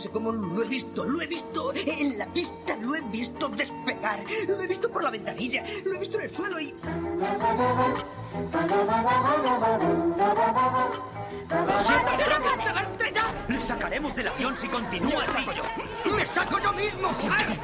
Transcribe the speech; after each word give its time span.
sé 0.00 0.08
cómo 0.08 0.32
lo 0.32 0.62
he 0.62 0.68
visto, 0.68 1.04
lo 1.04 1.20
he 1.20 1.26
visto. 1.26 1.72
En 1.74 2.18
la 2.18 2.26
pista 2.26 2.76
lo 2.76 2.94
he 2.94 3.00
visto 3.02 3.48
despegar. 3.48 4.24
Lo 4.48 4.60
he 4.60 4.66
visto 4.66 4.90
por 4.90 5.04
la 5.04 5.10
ventanilla, 5.10 5.62
lo 5.84 5.94
he 5.94 5.98
visto 5.98 6.18
en 6.18 6.24
el 6.24 6.36
suelo 6.36 6.60
y... 6.60 6.74
Le 13.48 13.66
sacaremos 13.66 14.14
del 14.14 14.28
avión 14.28 14.56
si 14.60 14.68
continúa 14.68 15.24
así. 15.24 15.46
yo. 15.56 16.12
¡Me 16.12 16.26
saco 16.34 16.58
yo 16.60 16.72
mismo! 16.72 17.10
¡Eh, 17.10 17.58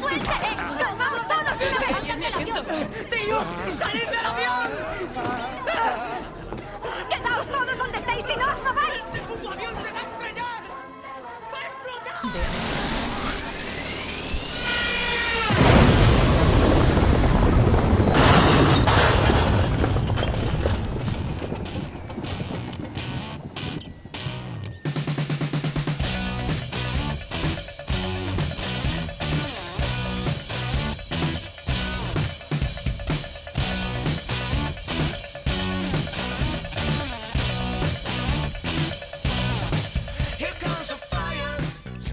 suéltale! 0.00 0.56
¡Nos 0.56 0.98
vamos 0.98 1.28
todos 1.28 1.58
de 1.58 1.68
una 1.68 1.78
vez! 1.80 1.94
¡Tíos, 3.10 3.46
salid 3.78 4.08
del 4.08 4.26
avión! 4.26 4.70
¡Quedaos 7.10 7.46
todos 7.48 7.78
donde 7.78 7.98
estáis 7.98 8.24
y 8.28 8.38
no 8.38 8.52
os 8.52 8.62
mováis! 8.62 9.13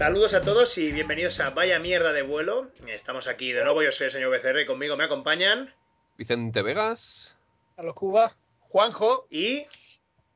Saludos 0.02 0.34
a 0.34 0.42
todos 0.42 0.78
y 0.78 0.90
bienvenidos 0.90 1.38
a 1.38 1.50
Vaya 1.50 1.78
Mierda 1.78 2.12
de 2.12 2.22
Vuelo. 2.22 2.66
Estamos 2.88 3.28
aquí 3.28 3.52
de 3.52 3.62
nuevo, 3.62 3.84
yo 3.84 3.92
soy 3.92 4.06
el 4.06 4.12
señor 4.12 4.30
Becerra 4.32 4.60
y 4.60 4.66
conmigo 4.66 4.96
me 4.96 5.04
acompañan. 5.04 5.72
Vicente 6.18 6.60
Vegas. 6.62 7.36
Carlos 7.76 7.94
Cuba, 7.94 8.36
Juanjo. 8.62 9.28
Y. 9.30 9.64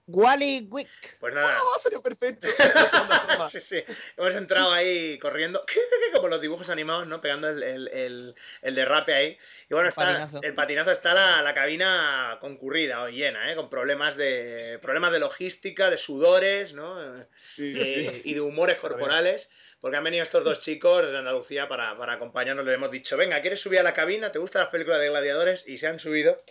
Wally 0.08 0.68
Wick. 0.70 0.88
Pues 1.18 1.34
nada. 1.34 1.58
¡Ah, 1.58 1.78
salió 1.80 2.00
perfecto! 2.02 2.46
sí, 3.50 3.60
sí. 3.60 3.82
Hemos 4.16 4.34
entrado 4.34 4.72
ahí 4.72 5.18
corriendo, 5.18 5.64
como 6.14 6.28
los 6.28 6.40
dibujos 6.40 6.70
animados, 6.70 7.06
¿no? 7.06 7.20
Pegando 7.20 7.48
el, 7.48 7.62
el, 7.62 7.88
el, 7.88 8.34
el 8.62 8.74
derrape 8.74 9.14
ahí. 9.14 9.38
Y 9.68 9.74
bueno, 9.74 9.88
El 9.88 9.90
está, 9.90 10.04
patinazo. 10.04 10.40
el 10.42 10.54
patinazo 10.54 10.90
está 10.92 11.12
la, 11.14 11.42
la 11.42 11.54
cabina 11.54 12.38
concurrida 12.40 13.02
o 13.02 13.08
llena, 13.08 13.50
¿eh? 13.50 13.56
Con 13.56 13.68
problemas 13.68 14.16
de 14.16 14.78
problemas 14.80 15.12
de 15.12 15.18
logística, 15.18 15.90
de 15.90 15.98
sudores, 15.98 16.72
¿no? 16.72 17.26
Sí, 17.36 17.72
Eh, 17.76 18.22
y 18.24 18.34
de 18.34 18.40
humores 18.40 18.76
corporales. 18.78 19.50
Porque 19.80 19.98
han 19.98 20.04
venido 20.04 20.22
estos 20.22 20.42
dos 20.42 20.60
chicos 20.60 21.06
de 21.06 21.16
Andalucía 21.18 21.68
para, 21.68 21.96
para 21.98 22.14
acompañarnos. 22.14 22.64
Le 22.64 22.74
hemos 22.74 22.90
dicho, 22.90 23.16
venga, 23.16 23.40
¿quieres 23.42 23.60
subir 23.60 23.78
a 23.78 23.82
la 23.82 23.92
cabina? 23.92 24.32
¿Te 24.32 24.38
gustan 24.38 24.62
las 24.62 24.70
películas 24.70 25.00
de 25.00 25.10
gladiadores? 25.10 25.68
Y 25.68 25.78
se 25.78 25.86
han 25.86 25.98
subido. 26.00 26.42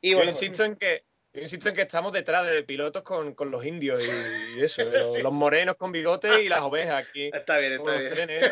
Y 0.00 0.12
Yo 0.12 0.16
bueno, 0.16 0.32
insisto 0.32 0.64
en 0.64 0.76
que. 0.76 1.04
Yo 1.34 1.40
insisto 1.40 1.68
en 1.68 1.74
que 1.74 1.82
estamos 1.82 2.12
detrás 2.12 2.46
de 2.46 2.62
pilotos 2.62 3.02
con, 3.02 3.34
con 3.34 3.50
los 3.50 3.64
indios 3.64 4.06
y, 4.06 4.58
y 4.58 4.62
eso, 4.62 4.82
los, 4.84 5.12
Sí, 5.14 5.22
los 5.22 5.32
morenos 5.32 5.76
con 5.76 5.92
bigotes 5.92 6.38
y 6.40 6.48
las 6.48 6.60
ovejas 6.60 7.06
aquí. 7.08 7.30
está 7.32 7.58
bien, 7.58 7.72
está 7.74 7.96
bien. 7.96 8.08
trenes 8.08 8.50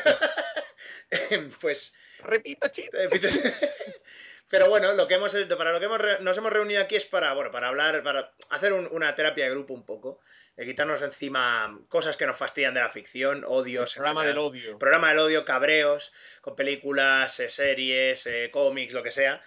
pues 1.61 1.97
Repito, 2.23 2.69
chiste. 2.69 3.05
Eh, 3.05 3.11
Pero 4.49 4.69
bueno, 4.69 4.93
lo 4.95 5.07
que 5.07 5.15
hemos, 5.15 5.33
para 5.57 5.73
lo 5.73 5.79
que 5.79 5.85
hemos 5.87 5.99
re- 6.01 6.19
nos 6.21 6.37
hemos 6.37 6.53
reunido 6.53 6.83
aquí 6.83 6.97
es 6.97 7.07
para, 7.07 7.33
bueno, 7.35 7.51
para 7.53 7.69
hablar, 7.69 8.03
para 8.03 8.33
hacer 8.51 8.73
un- 8.73 8.89
una 8.91 9.15
terapia 9.15 9.45
de 9.45 9.51
grupo 9.53 9.73
un 9.75 9.87
poco, 9.87 10.21
de 10.57 10.67
quitarnos 10.67 11.01
de 11.01 11.07
encima 11.07 11.79
cosas 11.89 12.17
que 12.17 12.27
nos 12.27 12.37
fastidian 12.37 12.75
de 12.75 12.81
la 12.81 12.91
ficción, 12.91 13.45
odios, 13.47 13.95
Programa 13.95 14.25
del 14.27 14.39
odio. 14.39 14.77
programa 14.79 15.11
del 15.11 15.21
odio, 15.21 15.45
cabreos, 15.45 16.13
con 16.41 16.57
películas, 16.57 17.39
eh, 17.39 17.49
series, 17.49 18.27
eh, 18.27 18.51
cómics, 18.53 18.93
lo 18.93 19.05
que 19.05 19.13
sea. 19.13 19.41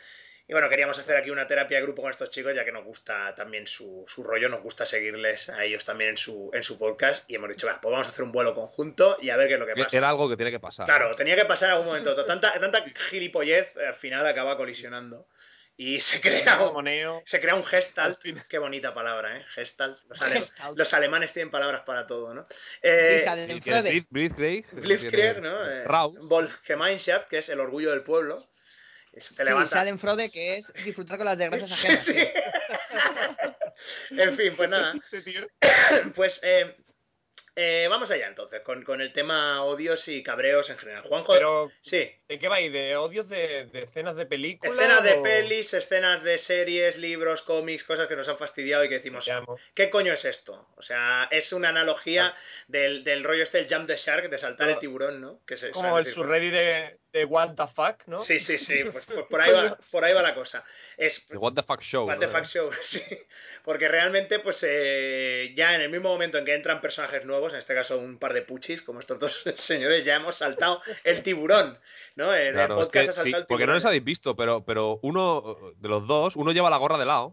Y 0.46 0.52
bueno, 0.52 0.70
queríamos 0.70 1.00
hacer 1.00 1.16
aquí 1.16 1.30
una 1.30 1.48
terapia 1.48 1.78
de 1.78 1.84
grupo 1.84 2.02
con 2.02 2.12
estos 2.12 2.30
chicos, 2.30 2.54
ya 2.54 2.66
que 2.66 2.72
nos 2.74 2.84
gusta 2.84 3.34
también 3.34 3.66
su, 3.66 4.04
su 4.08 4.24
rollo, 4.24 4.50
nos 4.50 4.62
gusta 4.62 4.86
seguirles 4.86 5.48
a 5.50 5.64
ellos 5.64 5.86
también 5.86 6.12
en 6.12 6.18
su, 6.18 6.52
en 6.54 6.64
su 6.64 6.78
podcast. 6.78 7.24
Y 7.30 7.36
hemos 7.36 7.50
dicho, 7.50 7.66
"Va, 7.66 7.80
pues 7.80 7.92
vamos 7.92 8.08
a 8.08 8.10
hacer 8.10 8.24
un 8.26 8.34
vuelo 8.34 8.54
conjunto 8.54 9.18
y 9.22 9.30
a 9.30 9.38
ver 9.38 9.48
qué 9.48 9.54
es 9.54 9.60
lo 9.62 9.66
que 9.66 9.74
pasa. 9.74 9.98
Era 9.98 10.10
algo 10.10 10.28
que 10.28 10.36
tiene 10.36 10.52
que 10.52 10.60
pasar. 10.60 10.86
Claro, 10.86 11.16
tenía 11.16 11.38
que 11.38 11.46
pasar 11.46 11.70
en 11.70 11.74
algún 11.76 11.88
momento. 11.88 12.26
Tanta, 12.26 12.60
tanta 12.60 12.84
gilipollez 13.10 13.78
al 13.78 13.94
final 13.94 14.28
acaba 14.28 14.58
colisionando. 14.58 15.28
Y 15.76 16.02
se 16.02 16.22
crea 16.22 16.60
un, 16.62 17.22
se 17.26 17.40
crea 17.42 17.56
un 17.56 17.62
Al 17.62 17.66
gestalt. 17.66 18.20
Qué 18.48 18.58
bonita 18.60 18.94
palabra, 18.94 19.38
¿eh? 19.38 19.46
Gestalt. 19.56 19.98
Los, 20.08 20.22
ale- 20.22 20.36
Gestalt. 20.36 20.78
los 20.78 20.94
alemanes 20.94 21.34
tienen 21.34 21.50
palabras 21.50 21.82
para 21.84 22.06
todo, 22.06 22.34
¿no? 22.36 22.46
Sí, 22.50 22.58
Eh, 22.84 23.22
salen 23.24 23.50
Sí, 23.64 24.06
Blitzkrieg. 24.12 24.66
Blitzkrieg, 24.74 25.42
¿no? 25.42 25.68
Eh, 25.68 25.84
Raus. 25.86 26.28
Volksgemeinschaft, 26.30 27.28
que 27.30 27.40
es 27.40 27.50
el 27.50 27.60
orgullo 27.60 27.90
del 27.92 28.02
pueblo. 28.04 28.38
Se 29.22 29.36
te 29.36 29.44
Sí, 29.44 29.50
levanta- 29.50 29.70
salen 29.70 30.00
Frode, 30.00 30.30
que 30.32 30.58
es 30.58 30.74
disfrutar 30.84 31.18
con 31.18 31.26
las 31.26 31.38
desgracias 31.38 31.70
Sí, 31.78 31.88
ajenas. 31.88 32.04
sí. 32.04 32.14
sí. 34.10 34.20
en 34.22 34.36
fin, 34.36 34.56
pues 34.56 34.72
nada. 34.72 34.94
Pues 36.16 36.40
eh, 36.44 36.76
eh, 37.56 37.88
vamos 37.90 38.10
allá 38.12 38.28
entonces, 38.28 38.62
con, 38.62 38.84
con 38.84 39.02
el 39.02 39.14
tema 39.14 39.64
odios 39.64 40.08
y 40.08 40.24
cabreos 40.24 40.70
en 40.72 40.78
general. 40.78 41.04
Juanjo, 41.04 41.34
Pero, 41.34 41.72
sí. 41.82 42.10
¿De 42.34 42.40
qué 42.40 42.48
vais? 42.48 42.74
¿De 42.74 42.96
odios 42.98 43.30
de, 43.30 43.66
de 43.68 43.84
escenas 43.84 44.16
de 44.16 44.26
películas? 44.26 44.76
Escenas 44.76 45.04
de 45.04 45.16
pelis, 45.18 45.72
escenas 45.76 46.24
de 46.24 46.40
series, 46.40 46.98
libros, 46.98 47.44
cómics, 47.44 47.84
cosas 47.84 48.08
que 48.08 48.16
nos 48.16 48.28
han 48.28 48.40
fastidiado 48.40 48.84
y 48.84 48.90
que 48.90 48.96
decimos. 48.96 49.30
¿qué 49.76 49.92
coño 49.92 50.14
es 50.14 50.26
esto? 50.26 50.68
O 50.76 50.82
sea, 50.82 51.28
es 51.30 51.54
una 51.54 51.70
analogía 51.70 52.36
del, 52.68 53.04
del 53.04 53.24
rollo 53.24 53.44
este 53.44 53.60
del 53.60 53.68
jump 53.72 53.86
the 53.86 53.98
shark, 53.98 54.30
de 54.30 54.40
saltar 54.40 54.70
el 54.70 54.80
tiburón, 54.80 55.22
¿no? 55.22 55.42
Que 55.46 55.58
se, 55.58 55.70
Como 55.70 55.96
el 56.00 56.06
decir. 56.06 56.24
subreddit 56.24 56.54
de, 56.54 56.98
de 57.14 57.26
What 57.26 57.54
the 57.56 57.68
fuck, 57.68 58.08
¿no? 58.08 58.18
Sí, 58.18 58.40
sí, 58.40 58.58
sí, 58.58 58.84
pues, 58.92 59.06
pues 59.06 59.26
por, 59.30 59.40
ahí 59.40 59.52
va, 59.52 59.78
por 59.92 60.04
ahí 60.04 60.14
va 60.14 60.24
la 60.24 60.34
cosa. 60.34 60.66
Es, 60.98 61.28
The 61.28 61.38
What 61.38 61.54
the 61.54 61.62
Fuck 61.62 61.82
Show. 61.82 62.08
What 62.08 62.16
¿no? 62.16 62.20
the 62.22 62.28
fuck 62.28 62.46
show, 62.46 62.72
sí. 62.82 63.02
Porque 63.64 63.88
realmente, 63.88 64.40
pues 64.40 64.66
eh, 64.68 65.54
ya 65.56 65.76
en 65.76 65.82
el 65.82 65.90
mismo 65.90 66.10
momento 66.10 66.40
en 66.40 66.46
que 66.46 66.56
entran 66.56 66.82
personajes 66.82 67.26
nuevos, 67.26 67.54
en 67.54 67.60
este 67.60 67.76
caso 67.76 68.00
un 68.00 68.18
par 68.18 68.34
de 68.34 68.42
puchis, 68.42 68.82
como 68.82 69.00
estos 69.00 69.20
dos 69.20 69.44
señores, 69.56 70.04
ya 70.04 70.16
hemos 70.16 70.38
saltado 70.38 70.82
el 71.04 71.22
tiburón, 71.22 71.80
¿no? 72.16 72.23
En 72.32 72.54
Claro, 72.54 72.76
el 72.76 72.82
es 72.84 72.90
que 72.90 73.12
sí, 73.14 73.32
porque 73.48 73.66
no 73.66 73.74
les 73.74 73.86
habéis 73.86 74.04
visto, 74.04 74.36
pero, 74.36 74.64
pero 74.64 75.00
uno 75.02 75.58
de 75.78 75.90
los 75.90 76.06
dos, 76.06 76.36
uno 76.36 76.52
lleva 76.52 76.70
la 76.70 76.78
gorra 76.78 77.00
de 77.00 77.06
lado 77.06 77.32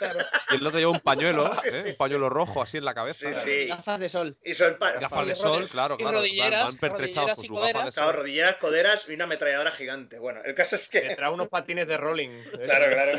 y 0.50 0.54
el 0.56 0.66
otro 0.66 0.78
lleva 0.78 0.90
un 0.90 1.00
pañuelo, 1.00 1.46
¿eh? 1.64 1.70
sí, 1.70 1.88
un 1.90 1.96
pañuelo 1.96 2.28
rojo 2.30 2.62
así 2.62 2.78
en 2.78 2.84
la 2.84 2.94
cabeza. 2.94 3.32
Sí, 3.34 3.40
sí. 3.40 3.66
Gafas 3.68 4.00
de 4.00 4.08
sol. 4.08 4.36
Y 4.44 4.54
son 4.54 4.76
pa- 4.78 4.92
Gafas 4.92 5.26
de 5.26 5.34
sol, 5.34 5.68
claro, 5.68 5.96
claro. 5.96 6.12
Van, 6.12 6.14
rodilleras, 6.22 6.64
van 6.64 6.76
pertrechados 6.78 7.34
con 7.34 7.44
sus 7.44 7.56
gafas 7.56 7.66
de 7.68 7.72
coderas. 7.74 7.94
Claro, 7.94 8.10
sol. 8.12 8.20
rodilleras, 8.20 8.56
coderas 8.56 9.08
y 9.08 9.14
una 9.14 9.24
ametralladora 9.24 9.70
gigante. 9.72 10.18
Bueno, 10.18 10.40
el 10.44 10.54
caso 10.54 10.76
es 10.76 10.88
que. 10.88 11.00
Detrás 11.02 11.32
unos 11.32 11.48
patines 11.48 11.86
de 11.86 11.96
rolling. 11.96 12.30
Claro, 12.64 12.86
claro. 12.86 13.18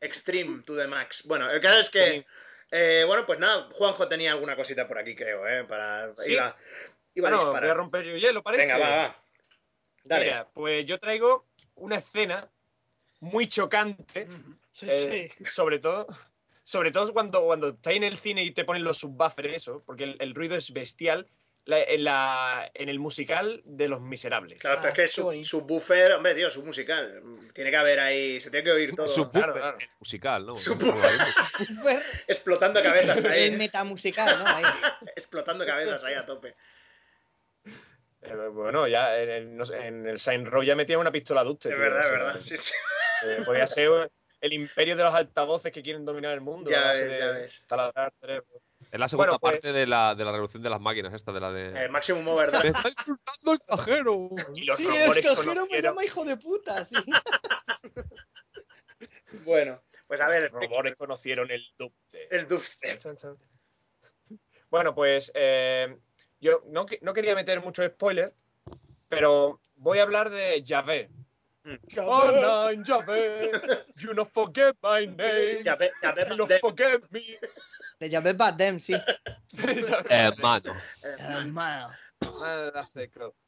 Extreme 0.00 0.62
to 0.64 0.76
the 0.76 0.86
max. 0.86 1.24
Bueno, 1.26 1.50
el 1.50 1.60
caso 1.60 1.80
es 1.80 1.90
que. 1.90 2.26
eh, 2.70 3.04
bueno, 3.06 3.24
pues 3.26 3.38
nada, 3.38 3.68
Juanjo 3.72 4.08
tenía 4.08 4.32
alguna 4.32 4.56
cosita 4.56 4.86
por 4.88 4.98
aquí, 4.98 5.14
creo, 5.14 5.46
¿eh? 5.46 5.64
Para. 5.64 6.10
Sí. 6.14 6.32
Iba, 6.32 6.56
iba 7.14 7.28
a 7.28 7.30
Bueno, 7.30 7.36
voy 7.38 7.44
a 7.46 7.50
disparar. 7.50 7.76
romper 7.76 8.02
yo 8.04 8.16
hielo, 8.16 8.42
parece. 8.42 8.66
Venga, 8.72 8.78
va, 8.78 8.96
va. 8.96 9.22
Dale. 10.08 10.24
Mira, 10.26 10.48
pues 10.52 10.86
yo 10.86 10.98
traigo 10.98 11.46
una 11.76 11.96
escena 11.96 12.48
muy 13.20 13.46
chocante, 13.48 14.28
Sí, 14.70 14.86
eh, 14.90 15.30
sí. 15.36 15.44
sobre 15.44 15.78
todo, 15.78 16.06
sobre 16.62 16.90
todo 16.90 17.12
cuando, 17.12 17.44
cuando 17.44 17.68
estás 17.70 17.94
en 17.94 18.04
el 18.04 18.16
cine 18.18 18.42
y 18.44 18.50
te 18.50 18.64
ponen 18.64 18.84
los 18.84 18.98
subwoofers, 18.98 19.54
eso, 19.54 19.82
porque 19.86 20.04
el, 20.04 20.16
el 20.20 20.34
ruido 20.34 20.56
es 20.56 20.72
bestial. 20.72 21.26
la- 21.64 21.82
en, 21.82 22.04
la, 22.04 22.70
en 22.74 22.88
el 22.88 23.00
musical 23.00 23.60
de 23.64 23.88
Los 23.88 24.00
Miserables. 24.00 24.60
Claro, 24.60 24.76
pero 24.82 24.88
es 24.88 24.92
Ah, 24.92 24.94
que 24.94 25.02
qué 25.38 25.44
su, 25.44 25.62
buffer, 25.62 26.12
hombre, 26.12 26.32
tío, 26.36 26.48
su 26.48 26.64
musical. 26.64 27.20
Tiene 27.54 27.70
que 27.72 27.76
haber 27.76 27.98
ahí. 27.98 28.40
Se 28.40 28.52
tiene 28.52 28.62
que 28.62 28.70
oír 28.70 28.94
todo. 28.94 29.08
Su 29.08 29.28
Claro, 29.32 29.52
claro. 29.54 29.76
musical, 29.98 30.46
¿no? 30.46 30.54
Su 30.54 30.78
Explotando 32.28 32.80
cabezas 32.82 33.24
el 33.24 33.30
ahí. 33.32 33.50
metamusical, 33.52 34.38
¿no? 34.38 34.46
Ahí. 34.46 34.64
Explotando 35.16 35.66
cabezas 35.66 36.04
ahí 36.04 36.14
a 36.14 36.24
tope. 36.24 36.54
Eh, 38.26 38.48
bueno, 38.48 38.86
ya 38.88 39.18
en 39.20 39.30
el, 39.30 39.56
no 39.56 39.64
sé, 39.64 39.76
en 39.86 40.06
el 40.06 40.18
Saint 40.20 40.46
Row 40.48 40.62
ya 40.62 40.74
metía 40.76 40.98
una 40.98 41.12
pistola 41.12 41.44
duste. 41.44 41.68
Es 41.70 41.74
tío, 41.74 41.82
verdad, 41.84 42.04
es 42.04 42.10
verdad. 42.10 42.40
Sí, 42.40 42.56
sí. 42.56 42.72
eh, 43.24 43.42
podía 43.44 43.66
ser 43.66 44.10
el 44.40 44.52
imperio 44.52 44.96
de 44.96 45.02
los 45.04 45.14
altavoces 45.14 45.72
que 45.72 45.82
quieren 45.82 46.04
dominar 46.04 46.32
el 46.34 46.40
mundo. 46.40 46.70
Ya 46.70 46.88
ves, 46.90 47.00
de 47.00 47.18
ya 47.18 47.30
ves. 47.32 47.64
taladrar 47.66 48.12
cerebro. 48.20 48.60
Es 48.92 48.98
la 49.00 49.08
segunda 49.08 49.28
Bueno, 49.30 49.38
pues- 49.40 49.52
parte 49.54 49.72
de 49.72 49.86
la, 49.86 50.14
de 50.14 50.24
la 50.24 50.32
revolución 50.32 50.62
de 50.62 50.70
las 50.70 50.80
máquinas, 50.80 51.14
esta, 51.14 51.32
de 51.32 51.40
la 51.40 51.50
de. 51.52 51.84
El 51.84 51.90
Maximum 51.90 52.28
Overdrive. 52.28 52.64
¡Me 52.64 52.68
está 52.70 52.88
insultando 52.90 53.52
el 53.52 53.58
cajero! 53.66 54.28
Y 54.54 54.64
los 54.64 54.76
Sí, 54.76 54.86
el 54.86 55.22
cajero 55.24 55.66
me 55.70 55.80
llama 55.82 56.04
hijo 56.04 56.24
de 56.24 56.36
puta, 56.36 56.84
sí. 56.84 56.94
Bueno, 59.44 59.82
pues 60.06 60.20
a 60.20 60.28
ver, 60.28 60.50
los 60.52 60.62
rumores 60.62 60.94
conocieron 60.96 61.50
el 61.50 61.62
dubstep. 61.78 62.32
el 62.32 62.48
dubstep. 62.48 63.00
Bueno, 64.70 64.94
pues 64.94 65.30
eh, 65.34 65.96
yo 66.40 66.62
no, 66.66 66.86
no 67.02 67.12
quería 67.12 67.34
meter 67.34 67.60
mucho 67.62 67.86
spoiler, 67.86 68.32
pero 69.08 69.60
voy 69.76 69.98
a 69.98 70.02
hablar 70.02 70.30
de 70.30 70.62
Javé. 70.66 71.08
Oh, 71.98 72.30
nine, 72.72 72.84
Javé, 72.84 73.50
you 73.96 74.14
not 74.14 74.30
forget 74.32 74.76
my 74.82 75.06
name, 75.06 75.62
ya 75.64 75.74
ve, 75.76 75.90
you 76.30 76.36
not 76.38 76.48
forget 76.60 77.02
me. 77.10 77.22
De 77.98 78.08
Javet 78.10 78.36
Bardem, 78.36 78.78
sí. 78.78 78.94
Hermano. 80.08 80.76
Hermano. 81.02 81.90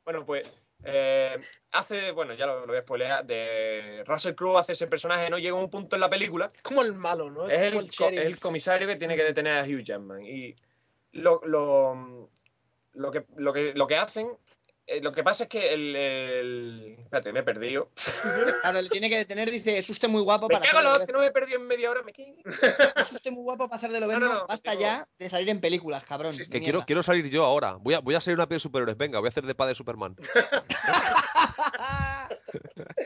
Bueno, 0.05 0.25
pues 0.27 0.51
eh, 0.85 1.37
hace, 1.73 2.11
bueno, 2.13 2.35
ya 2.35 2.47
lo, 2.47 2.61
lo 2.61 2.67
voy 2.69 2.77
a 2.79 2.83
spoilear, 2.83 3.25
de 3.27 4.03
Russell 4.07 4.35
Crowe 4.35 4.59
hace 4.59 4.73
ese 4.73 4.87
personaje, 4.87 5.29
¿no? 5.31 5.39
Llega 5.39 5.55
un 5.55 5.71
punto 5.71 5.97
en 5.97 6.01
la 6.01 6.11
película, 6.11 6.51
Es 6.55 6.63
como 6.63 6.83
el 6.83 6.95
malo, 6.95 7.31
¿no? 7.31 7.49
es 7.49 7.71
como 7.71 7.81
el, 7.81 7.87
el 7.87 7.97
co- 7.97 8.09
es 8.09 8.27
el 8.27 8.39
comisario 8.41 8.87
que 8.89 8.97
tiene 8.97 9.17
que 9.17 9.25
detener 9.25 9.59
a 9.59 9.63
Hugh 9.65 9.83
Jackman. 9.83 10.23
Y 10.25 10.55
lo, 11.13 11.41
lo, 11.45 12.31
lo, 12.99 13.11
que, 13.11 13.25
lo, 13.37 13.53
que, 13.53 13.73
lo 13.75 13.87
que 13.87 13.97
hacen, 13.97 14.29
eh, 14.87 15.01
lo 15.01 15.13
que 15.13 15.23
pasa 15.23 15.45
es 15.45 15.49
que 15.51 15.73
el, 15.73 15.95
el- 15.97 16.97
Espérate, 16.99 17.33
me 17.33 17.41
he 17.41 17.43
perdido. 17.43 17.91
Claro, 18.63 18.83
le 18.83 18.89
tiene 18.91 19.09
que 19.09 19.17
detener, 19.19 19.51
dice, 19.51 19.79
es 19.79 19.89
usted 19.89 20.09
muy 20.09 20.23
guapo 20.23 20.49
Me 20.49 20.55
para 20.59 20.67
cago 20.71 20.83
de 20.83 20.99
hostia, 20.99 21.13
no 21.13 21.21
me 21.21 21.27
he 21.27 21.31
perdido 21.31 21.59
en 21.61 21.67
media 21.67 21.91
hora. 21.91 22.03
Me 22.03 22.13
cago 22.13 22.35
Es 22.97 23.13
usted 23.13 23.31
muy 23.31 23.43
guapo 23.43 23.69
para 23.69 23.79
hacer 23.79 23.91
de 23.93 24.01
lo 24.01 24.07
No, 24.09 24.19
no, 24.19 24.29
no, 24.33 24.47
Basta 24.47 24.71
digo- 24.73 24.83
ya 24.83 25.09
de 25.19 25.29
salir 25.29 25.49
en 25.51 25.61
películas, 25.61 26.05
cabrón. 26.05 26.33
Sí, 26.33 26.45
Que 26.51 26.59
de 26.59 26.65
quiero, 26.65 26.83
quiero 26.87 27.03
salir 27.03 27.29
yo 27.31 27.45
ahora. 27.45 27.73
Voy 27.81 27.95
a, 27.95 28.01
voy 28.01 28.15
a 28.15 28.21
salir 28.21 28.37
una 28.39 28.47
peli 28.49 28.57
de 28.57 28.61
superhéroes. 28.61 28.97
Venga, 28.97 29.19
voy 29.21 29.29
a 29.29 29.31
hacer 29.31 29.45
de 29.47 29.55
padre 29.55 29.71
de 29.71 29.75
Superman. 29.77 30.17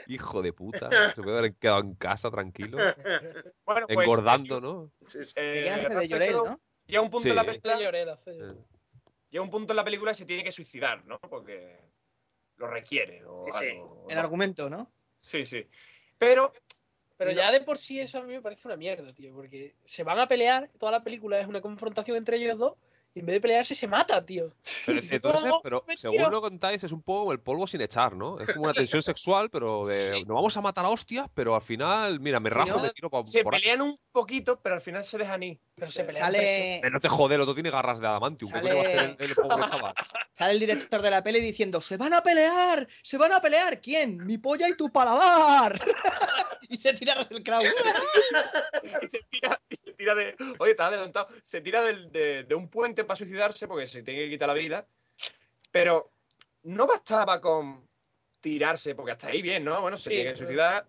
Hijo 0.09 0.43
de 0.43 0.53
puta. 0.53 0.91
Se 1.15 1.23
puede 1.23 1.39
haber 1.39 1.55
quedado 1.55 1.81
en 1.81 1.95
casa 1.95 2.31
tranquilo. 2.31 2.79
Bueno, 3.65 3.87
pues, 3.87 3.99
Engordando, 3.99 4.61
¿no? 4.61 4.93
Sí, 5.07 5.25
sí. 5.25 5.35
eh, 5.41 5.53
Te 5.55 5.63
quieres 5.63 5.79
hacer 5.87 5.99
de 5.99 6.09
Llorel, 6.09 6.33
¿no? 6.37 6.61
Llega 6.87 7.01
un 7.01 7.11
punto 7.11 7.29
en 7.29 7.37
la 7.37 7.45
película 7.45 7.77
Sí, 7.79 8.31
Eh. 8.31 8.55
Llega 9.33 9.43
un 9.43 9.51
punto 9.51 9.73
en 9.73 9.79
la 9.79 9.85
película 9.85 10.13
y 10.13 10.15
se 10.15 10.27
tiene 10.27 10.45
que 10.45 10.53
suicidar, 10.53 11.05
¿no? 11.07 11.19
Porque 11.19 11.81
lo 12.59 12.69
requiere 12.69 13.25
o 13.25 13.45
Sí, 13.47 13.51
sí. 13.53 13.71
algo, 13.71 14.07
El 14.09 14.15
¿no? 14.17 14.21
argumento, 14.21 14.71
¿no? 14.71 14.93
Sí, 15.21 15.45
sí. 15.47 15.67
Pero 16.19 16.53
Pero 17.17 17.31
No. 17.31 17.37
ya 17.37 17.51
de 17.53 17.61
por 17.61 17.79
sí 17.79 18.01
eso 18.01 18.19
a 18.19 18.23
mí 18.23 18.33
me 18.33 18.43
parece 18.43 18.69
una 18.69 18.77
mierda, 18.77 19.13
tío. 19.13 19.35
Porque 19.35 19.75
se 19.85 20.03
van 20.03 20.19
a 20.19 20.29
pelear, 20.29 20.71
toda 20.79 20.93
la 20.93 21.03
película 21.03 21.41
es 21.41 21.47
una 21.47 21.61
confrontación 21.61 22.17
entre 22.17 22.37
ellos 22.37 22.59
dos, 22.59 22.77
en 23.15 23.27
vez 23.27 23.35
de 23.35 23.41
pelearse 23.41 23.75
se 23.75 23.87
mata, 23.87 24.25
tío. 24.25 24.53
Pero, 24.87 24.99
entonces, 25.11 25.45
"No, 25.45 25.61
pero 25.63 25.85
según 25.97 26.17
tiro". 26.19 26.31
lo 26.31 26.41
contáis, 26.41 26.83
es 26.85 26.93
un 26.93 27.03
poco 27.03 27.21
como 27.21 27.33
el 27.33 27.41
polvo 27.41 27.67
sin 27.67 27.81
echar, 27.83 28.17
¿no? 28.17 28.41
Es 28.41 28.49
como 28.53 28.65
una 28.65 28.73
tensión 28.75 29.03
sexual, 29.03 29.51
pero 29.51 29.85
de. 29.85 30.11
Sí. 30.13 30.19
Nos 30.21 30.29
vamos 30.29 30.57
a 30.57 30.61
matar 30.61 30.85
a 30.85 30.89
hostias, 30.89 31.27
pero 31.35 31.55
al 31.55 31.63
final, 31.63 32.21
mira, 32.21 32.41
me 32.41 32.51
rajo 32.51 32.81
me 32.81 32.91
tiro 32.91 33.11
pa- 33.11 33.23
se 33.25 33.43
por 33.43 33.53
pelean 33.55 33.83
un 33.83 33.99
poquito, 34.13 34.61
pero 34.61 34.75
al 34.77 34.81
final 34.81 35.05
se 35.05 35.19
dejan 35.19 35.43
ir. 35.43 35.61
Pero 35.75 35.91
se 35.91 36.05
pelean 36.05 36.35
entre 36.35 36.47
sí. 36.47 36.81
Sale, 36.81 36.91
No 36.91 37.01
te 37.01 37.09
jode, 37.09 37.35
el 37.35 37.41
otro 37.41 37.55
tiene 37.55 37.71
garras 37.71 37.99
de 38.01 38.07
adamantium. 38.07 38.51
¿Qué 38.53 38.59
Sale- 38.59 38.71
coño 38.71 38.83
va 38.83 38.89
a 38.89 38.89
hacer 38.95 39.17
el, 39.19 39.31
el 39.31 39.35
pobre 39.35 39.69
chaval? 39.69 39.95
sale 40.33 40.53
el 40.53 40.61
director 40.61 41.03
de 41.03 41.11
la 41.11 41.23
peli 41.23 41.41
diciendo, 41.41 41.81
¡se 41.81 41.97
van 41.97 42.15
a 42.15 42.23
pelear! 42.23 42.87
¡Se 43.03 43.19
van 43.19 43.33
a 43.33 43.41
pelear! 43.41 43.81
¿Quién? 43.81 44.19
¡Mi 44.19 44.39
polla 44.39 44.69
y 44.69 44.75
tu 44.77 44.91
paladar! 44.91 45.81
y 46.69 46.77
se 46.77 46.93
tira 46.95 47.15
Russell 47.15 47.43
Crowe. 47.43 47.65
Y 49.03 49.09
se 49.09 49.21
tira, 49.29 49.61
y 49.69 49.77
se 49.77 49.93
tira 49.93 50.15
de. 50.15 50.35
Oye, 50.59 50.73
está 50.73 50.87
adelantado. 50.87 51.29
Se 51.43 51.61
tira 51.61 51.83
del- 51.83 52.11
de, 52.13 52.45
de 52.45 52.55
un 52.55 52.69
puente 52.69 53.02
para 53.05 53.17
suicidarse 53.17 53.67
porque 53.69 53.87
se 53.87 54.03
tiene 54.03 54.25
que 54.25 54.31
quitar 54.31 54.49
la 54.49 54.55
vida. 54.55 54.87
Pero 55.71 56.11
no 56.65 56.87
bastaba 56.87 57.41
con 57.41 57.87
tirarse, 58.41 58.95
porque 58.95 59.13
hasta 59.13 59.29
ahí 59.29 59.41
bien, 59.43 59.65
¿no? 59.65 59.81
Bueno, 59.81 59.97
se 59.97 60.05
Sí, 60.05 60.09
tiene 60.17 60.31
que 60.31 60.37
suicidar. 60.37 60.87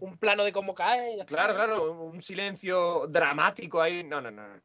Un 0.00 0.16
plano 0.18 0.44
de 0.44 0.52
cómo 0.52 0.74
cae. 0.74 1.24
Claro, 1.26 1.54
claro, 1.54 1.92
un 2.02 2.20
silencio 2.20 3.06
dramático 3.08 3.80
ahí. 3.80 4.02
No, 4.04 4.20
no, 4.20 4.30
no, 4.30 4.46
no. 4.48 4.60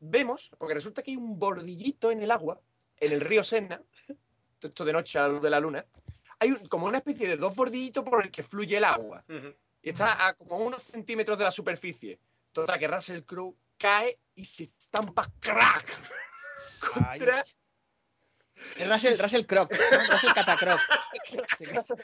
Vemos, 0.00 0.50
porque 0.58 0.74
resulta 0.74 1.02
que 1.02 1.10
hay 1.10 1.16
un 1.16 1.38
bordillito 1.38 2.10
en 2.10 2.22
el 2.22 2.30
agua, 2.30 2.60
en 2.98 3.12
el 3.12 3.20
río 3.20 3.42
Sena, 3.42 3.82
esto 4.60 4.84
de 4.84 4.92
noche 4.92 5.18
a 5.18 5.22
la 5.22 5.28
luz 5.28 5.42
de 5.42 5.50
la 5.50 5.58
luna, 5.60 5.84
hay 6.38 6.52
un- 6.52 6.68
como 6.68 6.86
una 6.86 6.98
especie 6.98 7.26
de 7.26 7.36
dos 7.36 7.56
bordillitos 7.56 8.04
por 8.04 8.24
el 8.24 8.30
que 8.30 8.42
fluye 8.44 8.76
el 8.76 8.84
agua. 8.84 9.24
Y 9.82 9.90
está 9.90 10.26
a 10.28 10.34
como 10.34 10.58
unos 10.58 10.82
centímetros 10.82 11.36
de 11.38 11.44
la 11.44 11.50
superficie. 11.50 12.18
Total, 12.52 12.78
que 12.78 12.86
Russell 12.88 13.22
Crowe 13.22 13.54
cae 13.78 14.18
y 14.34 14.44
se 14.44 14.64
estampa 14.64 15.26
crack 15.40 15.86
Ay. 17.06 17.18
contra 17.20 17.42
Es 18.76 18.88
Russell, 18.90 19.18
Russell 19.22 19.44
Croc, 19.46 19.72
¿no? 19.72 20.12
Russell 20.12 20.32
Catacroc. 20.34 20.80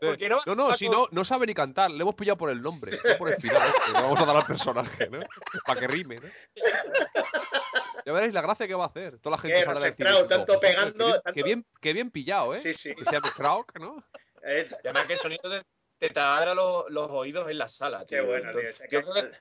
No- 0.00 0.16
No, 0.46 0.54
no, 0.54 0.74
si 0.74 0.88
no, 0.88 1.06
no 1.10 1.24
sabe 1.24 1.46
ni 1.46 1.54
cantar. 1.54 1.90
Le 1.90 2.02
hemos 2.02 2.14
pillado 2.14 2.36
por 2.38 2.50
el 2.50 2.62
nombre, 2.62 2.92
no 3.04 3.18
por 3.18 3.30
el 3.32 3.40
final. 3.40 3.60
este, 3.66 3.92
le 3.92 4.02
vamos 4.02 4.20
a 4.20 4.26
dar 4.26 4.36
al 4.36 4.46
personaje, 4.46 5.08
¿no? 5.10 5.20
Para 5.66 5.80
que 5.80 5.88
rime, 5.88 6.16
¿no? 6.16 6.28
Ya 8.06 8.12
veréis 8.12 8.32
la 8.32 8.40
gracia 8.42 8.66
que 8.68 8.74
va 8.74 8.84
a 8.84 8.88
hacer. 8.88 9.18
Toda 9.18 9.36
la 9.36 9.42
gente 9.42 9.58
¿Qué, 9.58 9.64
saldrá 9.64 9.84
del 9.84 9.94
cine 9.94 10.10
tanto 10.28 10.54
"Joder, 10.54 10.60
pegando, 10.60 11.04
Qué 11.04 11.10
bien, 11.12 11.22
tanto- 11.22 11.32
qué 11.34 11.42
bien, 11.42 11.66
qué 11.80 11.92
bien 11.92 12.10
pillado, 12.12 12.54
¿eh? 12.54 12.60
Sí, 12.60 12.72
sí. 12.74 12.94
Que 12.94 13.04
se 13.04 13.10
llame 13.12 13.28
Krauk, 13.36 13.76
¿no? 13.80 14.04
Eh, 14.44 14.68
además 14.84 15.04
que 15.06 15.12
el 15.14 15.18
sonido 15.18 15.50
te, 15.50 15.62
te 15.98 16.10
taladra 16.10 16.54
los, 16.54 16.84
los 16.90 17.10
oídos 17.10 17.50
en 17.50 17.58
la 17.58 17.68
sala. 17.68 18.04
qué 18.08 18.16
tío. 18.18 18.26
bueno, 18.26 18.46
Esto- 18.50 18.60
tío. 18.60 18.72
Sea, 18.72 18.86
Yo 18.90 19.02
creo 19.02 19.14
que 19.14 19.32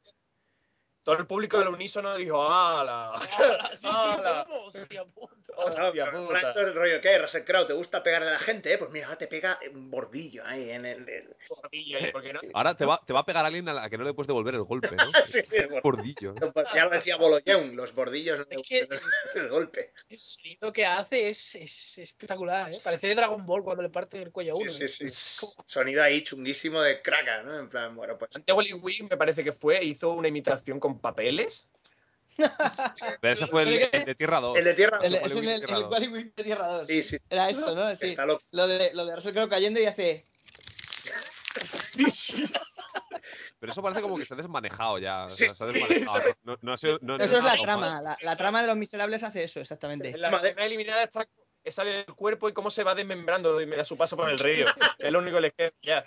todo 1.08 1.20
el 1.20 1.26
público 1.26 1.58
al 1.58 1.70
unísono 1.70 2.18
dijo 2.18 2.44
¡Hala! 2.44 3.12
¡Hala! 3.14 3.70
Sí, 3.72 3.78
sí, 3.78 3.88
¡Hala! 3.90 4.46
¿cómo? 4.46 4.66
Hostia 4.66 5.06
puta. 5.06 5.34
¡Hostia 5.56 6.06
pero 6.06 6.28
puta! 6.28 6.38
Eso 6.40 6.50
es 6.50 6.68
el 6.68 6.76
rollo, 6.76 7.00
¿qué? 7.00 7.18
Russell 7.18 7.44
Crowe, 7.46 7.66
¿te 7.66 7.72
gusta 7.72 8.04
pegarle 8.04 8.28
a 8.28 8.32
la 8.34 8.40
gente? 8.40 8.74
Eh? 8.74 8.78
Pues 8.78 8.92
mira, 8.92 9.18
te 9.18 9.28
pega 9.28 9.58
un 9.74 9.90
bordillo 9.90 10.44
ahí 10.46 10.70
en 10.70 10.86
el... 10.86 11.08
el- 11.08 11.34
Bordillo 11.48 11.98
ahí, 11.98 12.12
¿por 12.12 12.22
qué 12.22 12.34
no? 12.34 12.42
Ahora 12.54 12.76
te 12.76 12.86
va, 12.86 13.00
te 13.06 13.14
va 13.14 13.22
a 13.22 13.26
pegar 13.26 13.46
alguien 13.46 13.70
a 13.70 13.74
la 13.74 13.90
que 13.90 13.98
no 13.98 14.04
le 14.04 14.14
puedes 14.14 14.28
devolver 14.28 14.56
el 14.56 14.64
golpe, 14.64 14.98
¿no? 14.98 15.06
Sí, 15.26 15.42
sí, 15.44 15.56
el 15.56 15.80
bordillo. 15.82 16.36
Pues 16.36 16.68
Ya 16.76 16.84
lo 16.84 16.92
decía 16.92 17.16
Boloñón, 17.16 17.78
los 17.78 17.96
bordillos 17.96 18.46
Es 18.50 18.62
que- 18.68 18.86
el 19.36 19.48
golpe. 19.48 19.94
El 20.10 20.18
sonido 20.18 20.74
que 20.74 20.86
hace 20.86 21.30
es, 21.30 21.56
es 21.56 21.98
espectacular, 22.00 22.70
¿eh? 22.70 22.78
Parece 22.84 23.08
de 23.08 23.16
Dragon 23.16 23.46
Ball 23.46 23.64
cuando 23.64 23.82
le 23.82 23.90
parte 23.90 24.22
el 24.22 24.34
cuello 24.34 24.56
a 24.56 24.58
Sí, 24.58 24.62
uno. 24.64 24.72
sí, 24.72 24.84
¿eh? 24.84 24.88
sí. 24.90 25.06
Es 25.06 25.38
como- 25.40 25.66
Sonido 25.68 26.04
ahí 26.04 26.22
chunguísimo 26.22 26.82
de 26.82 27.02
craca, 27.02 27.44
¿no? 27.44 27.58
En 27.58 27.70
plan, 27.70 27.96
bueno, 27.96 28.18
pues... 28.18 28.32
Wally 28.54 28.74
Wing 28.74 29.08
me 29.10 29.16
parece 29.16 29.42
que 29.42 29.54
fue, 29.54 29.82
hizo 29.86 30.10
una 30.12 30.28
imitación 30.28 30.82
con 30.82 30.97
papeles. 31.00 31.68
Pero 33.22 33.34
ese 33.34 33.48
fue 33.48 33.64
el, 33.64 33.90
el 33.92 34.06
de 34.06 34.16
Tierra 34.16 34.40
2. 34.40 34.58
El 34.60 34.64
de 34.64 34.74
tierra... 34.76 35.00
El, 35.02 35.16
Eso 35.16 35.22
fue 35.22 35.28
es 35.30 35.36
en 35.38 35.50
el, 35.50 35.60
Tierra 35.66 35.78
el 35.98 36.34
de 36.36 36.44
Tierra 36.44 36.68
2. 36.68 36.88
Sí, 36.88 37.04
sí, 37.04 37.18
sí. 37.20 37.28
Era 37.32 37.50
esto, 37.50 37.74
¿no? 37.76 37.96
Sí. 37.96 38.08
Está 38.10 38.26
loco. 38.28 38.44
Lo 38.52 38.68
de, 38.68 38.92
lo 38.94 39.06
de 39.06 39.16
Russell 39.16 39.34
Crowe 39.34 39.50
cayendo 39.50 39.80
y 39.80 39.86
hace... 39.86 40.26
Sí, 41.82 42.06
sí. 42.12 42.46
Pero 43.60 43.72
eso 43.72 43.82
parece 43.82 44.02
como 44.04 44.16
que 44.18 44.26
se 44.26 44.36
ha 44.36 44.38
desmanejado 44.38 45.00
ya. 45.00 45.26
o 45.26 45.30
Sí, 45.32 45.46
sea, 45.46 45.50
se 45.50 45.64
ha 45.64 45.68
sí, 45.68 45.74
desmanejado. 45.74 46.36
No, 46.44 46.58
no 46.62 46.74
ha 46.74 46.78
sido- 46.78 47.00
no- 47.02 47.18
no 47.18 47.24
Eso 47.24 47.38
es 47.40 47.44
la 47.44 47.56
trama. 47.60 48.00
La, 48.02 48.16
la 48.22 48.36
trama 48.36 48.62
de 48.62 48.68
Los 48.68 48.78
Miserables 48.78 49.24
hace 49.24 49.44
eso, 49.44 49.60
exactamente. 49.60 50.10
En 50.10 50.22
la 50.22 50.30
Madre- 50.30 50.50
escena 50.50 50.68
eliminada 50.68 51.02
está 51.04 51.28
sale 51.72 52.00
el 52.02 52.14
cuerpo 52.16 52.50
y 52.50 52.54
cómo 52.54 52.70
se 52.70 52.84
va 52.84 52.96
desmembrando 52.96 53.60
a 53.78 53.84
su 53.84 53.98
paso 53.98 54.16
por 54.18 54.30
el 54.30 54.40
río. 54.40 54.66
es 54.98 55.12
lo 55.12 55.20
único 55.20 55.36
que 55.38 55.42
le 55.42 55.52
queda 55.52 55.72
ya. 55.82 56.06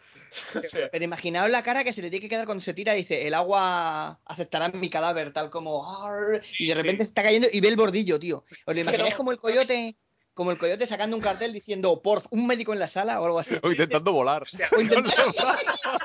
O 0.58 0.62
sea, 0.62 0.88
Pero 0.92 1.04
imaginaos 1.04 1.50
la 1.50 1.62
cara 1.62 1.84
que 1.84 1.92
se 1.92 2.02
le 2.02 2.10
tiene 2.10 2.22
que 2.22 2.28
quedar 2.28 2.46
cuando 2.46 2.62
se 2.62 2.74
tira 2.74 2.94
y 2.94 2.98
dice, 2.98 3.26
el 3.26 3.34
agua 3.34 4.20
aceptará 4.24 4.68
mi 4.68 4.90
cadáver, 4.90 5.32
tal 5.32 5.50
como... 5.50 6.04
"Arr", 6.04 6.40
y 6.58 6.68
de 6.68 6.74
repente 6.74 7.04
sí. 7.04 7.08
está 7.08 7.22
cayendo 7.22 7.48
y 7.52 7.60
ve 7.60 7.68
el 7.68 7.76
bordillo, 7.76 8.18
tío. 8.18 8.44
¿Os 8.66 8.74
lo 8.74 8.80
imagináis 8.80 9.08
Pero- 9.10 9.16
como 9.16 9.32
el 9.32 9.38
coyote, 9.38 9.96
como 10.40 10.52
el 10.52 10.56
coyote 10.56 10.86
sacando 10.86 11.14
un 11.16 11.20
cartel 11.20 11.52
diciendo, 11.52 12.00
por 12.00 12.22
un 12.30 12.46
médico 12.46 12.72
en 12.72 12.78
la 12.78 12.88
sala 12.88 13.20
o 13.20 13.26
algo 13.26 13.40
así? 13.40 13.56
O 13.62 13.70
intentando 13.70 14.10
volar. 14.10 14.42
O 14.74 14.80
intentando, 14.80 15.10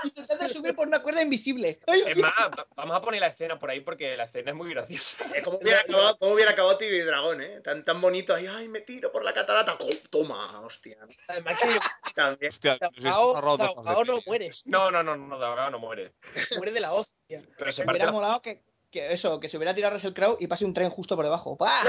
intentando 0.04 0.50
subir 0.50 0.76
por 0.76 0.86
una 0.90 1.02
cuerda 1.02 1.22
invisible. 1.22 1.80
¡Ay, 1.88 2.04
es 2.06 2.18
más, 2.18 2.34
va- 2.38 2.68
vamos 2.76 2.98
a 2.98 3.02
poner 3.02 3.22
la 3.22 3.28
escena 3.28 3.58
por 3.58 3.70
ahí 3.70 3.80
porque 3.80 4.18
la 4.18 4.26
escena 4.26 4.52
es 4.52 4.58
muy 4.58 4.72
graciosa. 4.72 5.26
¿Cómo 5.42 5.58
hubiera 5.60 5.80
acabado, 5.80 6.18
cómo 6.18 6.34
hubiera 6.34 6.52
acabado 6.52 6.78
Dragón, 6.78 7.42
eh? 7.42 7.62
Tan, 7.64 7.86
tan 7.86 8.02
bonito 8.02 8.36
ahí, 8.36 8.46
ay, 8.46 8.68
me 8.68 8.82
tiro 8.82 9.10
por 9.10 9.24
la 9.24 9.34
catarata. 9.34 9.78
¡Oh, 9.80 9.88
toma, 10.10 10.60
hostia. 10.60 10.98
Además 11.30 11.58
que 11.58 12.12
También. 12.14 12.52
Hostia, 12.52 12.78
ahogado 13.10 14.04
no 14.04 14.16
peli. 14.16 14.22
muere. 14.26 14.50
No, 14.66 14.92
no, 14.92 15.02
no, 15.02 15.16
no, 15.16 15.40
de 15.40 15.46
ahogado 15.46 15.72
no 15.72 15.80
muere. 15.80 16.14
Muere 16.58 16.74
de 16.74 16.82
la 16.82 16.92
hostia. 16.92 17.42
Pero 17.58 17.72
se 17.72 17.84
Me 17.84 17.86
parte 17.86 18.00
hubiera 18.00 18.06
la... 18.08 18.12
molado 18.12 18.42
que, 18.42 18.62
que 18.96 19.12
eso, 19.14 19.40
que 19.40 19.50
se 19.50 19.58
hubiera 19.58 19.74
tirado 19.76 19.94
Russell 19.94 20.14
Crowe 20.14 20.38
y 20.40 20.48
pase 20.48 20.64
un 20.66 20.74
tren 20.74 20.90
justo 20.90 21.16
por 21.18 21.26
debajo. 21.26 21.58
¡Pah! 21.58 21.84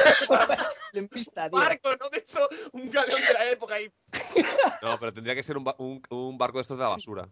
Lo 0.93 0.99
empista, 1.01 1.49
tío. 1.49 1.59
barco, 1.59 1.95
¿no? 1.97 2.09
De 2.11 2.19
hecho, 2.19 2.49
un 2.73 2.91
galeón 2.91 3.21
de 3.27 3.33
la 3.33 3.51
época 3.51 3.75
ahí. 3.77 3.91
No, 4.83 4.99
pero 4.99 5.13
tendría 5.13 5.35
que 5.35 5.43
ser 5.43 5.57
un, 5.57 5.65
ba- 5.65 5.75
un- 5.79 6.03
un 6.11 6.37
barco 6.39 6.59
de 6.59 6.63
estos 6.63 6.77
de 6.79 6.85
la 6.85 6.91
basura. 6.91 7.29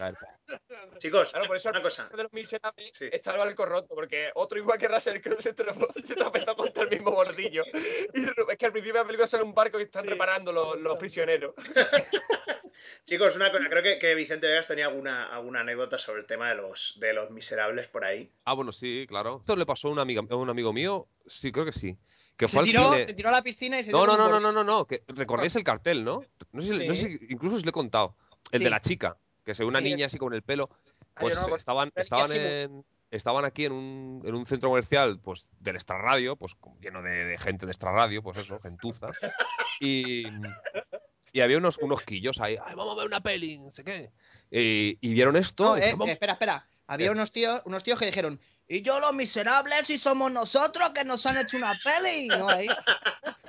A 0.00 0.04
ver, 0.04 0.14
Chicos, 0.98 1.30
Claro, 1.32 1.46
por 1.46 1.56
eso 1.56 1.68
una 1.68 1.82
cosa. 1.82 2.08
de 2.08 2.22
los 2.22 2.32
miserables 2.32 2.90
Sí. 2.94 3.08
está 3.12 3.32
el 3.32 3.38
barco 3.38 3.66
roto, 3.66 3.94
porque 3.94 4.30
otro 4.36 4.58
igual 4.58 4.78
que 4.78 4.88
Russell 4.88 5.20
Crowe 5.20 5.42
se 5.42 5.50
se 5.54 6.14
tropezó 6.14 6.56
contra 6.56 6.84
el 6.84 6.90
mismo 6.90 7.10
bordillo. 7.12 7.62
Y 8.14 8.24
es 8.24 8.58
que 8.58 8.66
al 8.66 8.72
principio 8.72 8.94
de 8.94 8.98
la 9.00 9.04
película 9.04 9.26
sale 9.26 9.42
un 9.42 9.52
barco 9.54 9.76
que 9.78 9.84
están 9.84 10.02
Sí. 10.04 10.08
reparando 10.08 10.50
los, 10.52 10.78
los 10.80 10.96
prisioneros. 10.96 11.54
Chicos, 13.06 13.36
una 13.36 13.50
cosa. 13.50 13.68
Creo 13.68 13.82
que, 13.82 13.98
que 13.98 14.14
Vicente 14.14 14.46
Vegas 14.46 14.68
tenía 14.68 14.86
alguna, 14.86 15.26
alguna 15.26 15.60
anécdota 15.60 15.98
sobre 15.98 16.20
el 16.20 16.26
tema 16.26 16.48
de 16.50 16.56
los, 16.56 16.96
de 17.00 17.12
los 17.12 17.30
miserables 17.30 17.88
por 17.88 18.04
ahí. 18.04 18.30
Ah, 18.44 18.54
bueno, 18.54 18.72
sí, 18.72 19.04
claro. 19.08 19.38
Esto 19.40 19.56
le 19.56 19.66
pasó 19.66 19.88
a, 19.88 19.90
una 19.92 20.02
amiga, 20.02 20.22
a 20.28 20.36
un 20.36 20.50
amigo 20.50 20.72
mío. 20.72 21.06
Sí, 21.26 21.52
creo 21.52 21.64
que 21.64 21.72
sí. 21.72 21.96
Que 22.36 22.48
Se 22.48 22.52
fue 22.52 22.60
al 22.60 22.66
tiró, 22.66 22.90
cine. 22.92 23.04
se 23.04 23.14
tiró 23.14 23.28
a 23.28 23.32
la 23.32 23.42
piscina 23.42 23.78
y 23.78 23.84
se 23.84 23.90
No, 23.92 24.06
no, 24.06 24.16
no, 24.16 24.28
no, 24.28 24.40
no, 24.40 24.52
no, 24.52 24.64
no. 24.64 24.86
Que 24.86 25.02
recordáis 25.08 25.54
el 25.56 25.64
cartel, 25.64 26.02
¿no? 26.04 26.22
No 26.52 26.62
sé, 26.62 26.78
si- 26.78 26.86
no 26.88 26.94
sé 26.94 27.18
si- 27.18 27.26
incluso 27.28 27.56
os 27.56 27.64
lo 27.64 27.68
he 27.68 27.72
contado. 27.72 28.16
El 28.50 28.58
Sí. 28.60 28.64
de 28.64 28.70
la 28.70 28.80
chica, 28.80 29.16
que 29.44 29.54
se 29.54 29.62
ve 29.62 29.68
una 29.68 29.78
Sí. 29.80 29.84
niña 29.84 30.06
así 30.06 30.18
con 30.18 30.32
el 30.34 30.42
pelo. 30.42 30.70
Ah, 31.14 31.20
Pues 31.20 31.36
no 31.48 31.56
estaban, 31.56 31.92
estaban, 31.94 32.32
en, 32.32 32.84
estaban 33.10 33.44
aquí 33.44 33.66
en 33.66 33.72
un, 33.72 34.22
en 34.24 34.34
un 34.34 34.46
centro 34.46 34.70
comercial 34.70 35.20
pues, 35.20 35.46
del 35.60 35.76
extrarradio, 35.76 36.36
pues 36.36 36.56
lleno 36.80 37.02
de, 37.02 37.24
de 37.24 37.38
gente 37.38 37.66
de 37.66 37.72
extrarradio, 37.72 38.22
pues 38.22 38.38
eso, 38.38 38.58
gentuza. 38.60 39.08
Y, 39.80 40.24
y 41.32 41.40
había 41.40 41.58
unos, 41.58 41.78
unos 41.78 42.02
quillos 42.02 42.40
ahí, 42.40 42.56
Ay, 42.64 42.74
vamos 42.74 42.92
a 42.92 42.96
ver 42.96 43.06
una 43.06 43.22
peli, 43.22 43.58
no 43.58 43.70
sé 43.70 43.84
qué. 43.84 44.10
Y, 44.50 44.98
y 45.00 45.14
vieron 45.14 45.36
esto. 45.36 45.64
No, 45.64 45.78
y 45.78 45.80
eh, 45.80 45.96
eh, 45.98 46.10
espera, 46.12 46.34
espera. 46.34 46.68
Había 46.86 47.06
¿Qué? 47.06 47.12
unos 47.12 47.32
tíos, 47.32 47.62
unos 47.64 47.82
tíos 47.82 47.98
que 47.98 48.06
dijeron, 48.06 48.38
y 48.68 48.82
yo 48.82 49.00
los 49.00 49.14
miserables 49.14 49.88
y 49.90 49.98
somos 49.98 50.30
nosotros 50.30 50.90
que 50.90 51.04
nos 51.04 51.24
han 51.26 51.38
hecho 51.38 51.56
una 51.56 51.74
peli. 51.82 52.28
No, 52.38 52.48
ahí. 52.48 52.68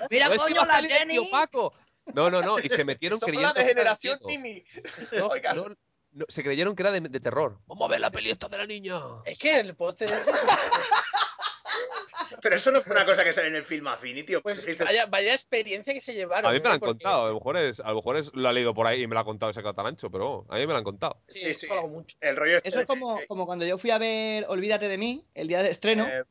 Mira, 0.09 0.31
si 0.31 0.37
coño, 0.37 0.65
la 0.65 0.81
Jenny. 0.81 1.13
tío 1.13 1.23
Paco. 1.29 1.73
No, 2.13 2.29
no, 2.29 2.41
no. 2.41 2.59
Y 2.59 2.69
se 2.69 2.83
metieron 2.83 3.19
Somos 3.19 3.31
creyendo 3.31 3.53
de 3.53 3.65
generación. 3.65 4.19
Mimi. 4.25 4.63
No, 5.11 5.29
no, 5.55 5.75
no, 6.11 6.25
se 6.27 6.43
creyeron 6.43 6.75
que 6.75 6.83
era 6.83 6.91
de, 6.91 7.01
de 7.01 7.19
terror. 7.19 7.59
Vamos 7.67 7.85
a 7.85 7.91
ver 7.91 8.01
la 8.01 8.11
peli 8.11 8.29
esta 8.29 8.47
de 8.47 8.57
la 8.57 8.65
niña. 8.65 8.99
Es 9.25 9.37
que 9.37 9.59
el 9.59 9.75
póster 9.75 10.11
ese, 10.11 10.31
Pero 12.41 12.55
eso 12.55 12.71
no 12.71 12.81
fue 12.81 12.93
una 12.93 13.05
cosa 13.05 13.23
que 13.23 13.33
sale 13.33 13.47
en 13.47 13.55
el 13.55 13.63
film 13.63 13.87
Affinity. 13.87 14.35
¿o 14.35 14.41
pues 14.41 14.65
vaya, 14.79 15.05
vaya 15.07 15.31
experiencia 15.31 15.93
que 15.93 16.01
se 16.01 16.13
llevaron. 16.13 16.49
A 16.49 16.53
mí 16.53 16.59
me 16.59 16.69
la 16.69 16.75
han 16.75 16.79
contado. 16.79 17.25
A 17.25 17.29
lo 17.29 17.35
mejor 17.35 17.57
es, 17.57 17.79
a 17.79 17.89
lo 17.89 17.95
mejor 17.95 18.17
es, 18.17 18.31
lo 18.33 18.47
ha 18.47 18.53
leído 18.53 18.73
por 18.73 18.87
ahí 18.87 19.03
y 19.03 19.07
me 19.07 19.13
lo 19.13 19.19
ha 19.19 19.25
contado 19.25 19.51
ese 19.51 19.63
catalancho, 19.63 20.09
pero 20.09 20.45
a 20.49 20.55
mí 20.55 20.61
me 20.61 20.73
lo 20.73 20.77
han 20.77 20.83
contado. 20.83 21.21
Sí, 21.27 21.53
Sí, 21.53 21.67
mucho. 21.89 22.17
El 22.21 22.35
rollo 22.35 22.57
este 22.57 22.69
Eso 22.69 22.81
es 22.81 22.85
como, 22.85 23.19
como 23.27 23.45
cuando 23.45 23.65
yo 23.65 23.77
fui 23.77 23.91
a 23.91 23.97
ver 23.97 24.45
Olvídate 24.47 24.87
de 24.87 24.97
mí, 24.97 25.25
el 25.33 25.47
día 25.47 25.59
del 25.59 25.71
estreno, 25.71 26.07
Eh, 26.07 26.23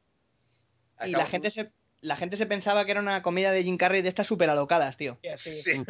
y 1.05 1.11
la 1.13 1.27
gente 1.27 1.51
se 1.51 1.73
la 2.01 2.17
gente 2.17 2.37
se 2.37 2.47
pensaba 2.47 2.85
que 2.85 2.91
era 2.91 3.01
una 3.01 3.23
comedia 3.23 3.53
de 3.53 3.63
Jim 3.63 3.77
Carrey 3.77 4.03
de 4.03 4.09
estas 4.09 4.27
súper 4.27 4.51
alocadas, 4.51 4.97
tío. 4.97 5.19
Sí. 5.37 5.83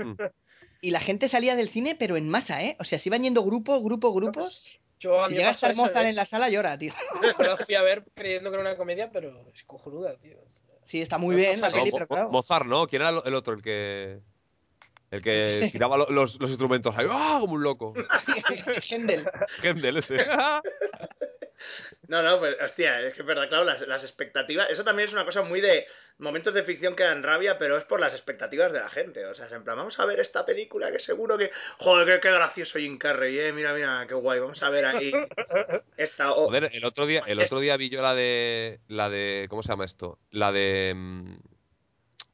Y 0.83 0.90
la 0.90 1.00
gente 1.00 1.28
salía 1.28 1.57
del 1.57 1.69
cine, 1.69 1.95
pero 1.95 2.16
en 2.16 2.28
masa, 2.28 2.62
¿eh? 2.62 2.76
O 2.78 2.85
sea, 2.85 2.99
se 2.99 3.09
iban 3.09 3.23
yendo 3.23 3.42
grupo, 3.42 3.81
grupo, 3.83 4.12
grupos. 4.12 4.66
Yo 5.02 5.25
Si 5.25 5.35
llega 5.35 5.49
a 5.49 5.50
estar 5.50 5.73
eso, 5.73 5.82
Mozart 5.82 6.06
¿eh? 6.06 6.11
en 6.11 6.16
la 6.16 6.25
sala, 6.25 6.49
llora, 6.49 6.78
tío. 6.78 6.92
Yo 7.38 7.44
la 7.44 7.56
fui 7.56 7.75
a 7.75 7.82
ver 7.82 8.04
creyendo 8.14 8.50
que 8.50 8.54
era 8.56 8.61
una 8.68 8.76
comedia, 8.76 9.11
pero 9.11 9.47
es 9.52 9.64
cojonuda, 9.64 10.16
tío. 10.16 10.38
Sí, 10.85 11.02
está 11.02 11.18
muy 11.18 11.35
No 11.35 11.40
bien 11.40 11.61
la 11.61 11.73
peli, 11.73 11.87
No, 11.90 11.92
pero 11.92 12.06
claro. 12.06 12.30
Mozart, 12.30 12.66
¿no? 12.66 12.87
¿Quién 12.87 13.02
era 13.02 13.11
el 13.25 13.35
otro? 13.35 13.52
El 13.54 13.62
que. 13.62 14.21
El 15.11 15.23
que 15.23 15.50
Sí. 15.61 15.71
tiraba 15.73 15.97
lo- 15.97 16.09
los, 16.11 16.40
los 16.40 16.50
instrumentos 16.50 16.94
ahí, 16.97 17.06
¡ah! 17.11 17.38
como 17.40 17.54
un 17.54 17.62
loco. 17.64 17.94
Händel. 18.90 19.28
Gendel 19.61 19.97
ese. 19.97 20.16
No, 22.12 22.23
no, 22.23 22.38
pues 22.38 22.57
hostia, 22.61 23.00
es 23.00 23.14
que 23.14 23.23
es 23.23 23.26
verdad, 23.26 23.49
claro, 23.49 23.64
las, 23.64 23.87
las 23.88 24.04
expectativas. 24.04 24.69
Eso 24.69 24.85
también 24.85 25.07
es 25.09 25.14
una 25.14 25.25
cosa 25.25 25.40
muy 25.40 25.62
de 25.62 25.87
momentos 26.19 26.52
de 26.52 26.62
ficción 26.62 26.95
que 26.95 27.04
dan 27.04 27.23
rabia, 27.23 27.57
pero 27.57 27.78
es 27.78 27.85
por 27.85 28.00
las 28.00 28.12
expectativas 28.12 28.71
de 28.71 28.81
la 28.81 28.90
gente. 28.90 29.25
O 29.25 29.35
sea, 29.35 29.47
es 29.47 29.52
en 29.52 29.64
plan, 29.64 29.78
vamos 29.78 29.99
a 29.99 30.04
ver 30.04 30.21
esta 30.21 30.45
película 30.45 30.92
que 30.92 31.00
seguro 31.00 31.38
que. 31.38 31.50
Joder, 31.78 32.07
qué, 32.07 32.28
qué 32.28 32.35
gracioso 32.35 32.78
Jim 32.78 32.99
Carrey, 32.99 33.38
eh. 33.38 33.52
Mira, 33.54 33.73
mira, 33.73 34.04
qué 34.07 34.12
guay. 34.12 34.40
Vamos 34.40 34.62
a 34.62 34.69
ver 34.69 34.85
ahí. 34.85 35.11
Esta. 35.97 36.33
o- 36.35 36.45
Joder, 36.49 36.69
el 36.75 36.85
otro 36.85 37.07
día, 37.07 37.23
el 37.26 37.40
otro 37.40 37.61
día 37.61 37.78
vi 37.78 37.88
yo 37.88 38.02
la 38.02 38.14
de. 38.14 38.81
La 38.88 39.09
de. 39.09 39.47
¿Cómo 39.49 39.62
se 39.62 39.71
llama 39.71 39.87
esto? 39.87 40.19
La 40.31 40.52
de. 40.52 40.92
mm, 40.95 41.37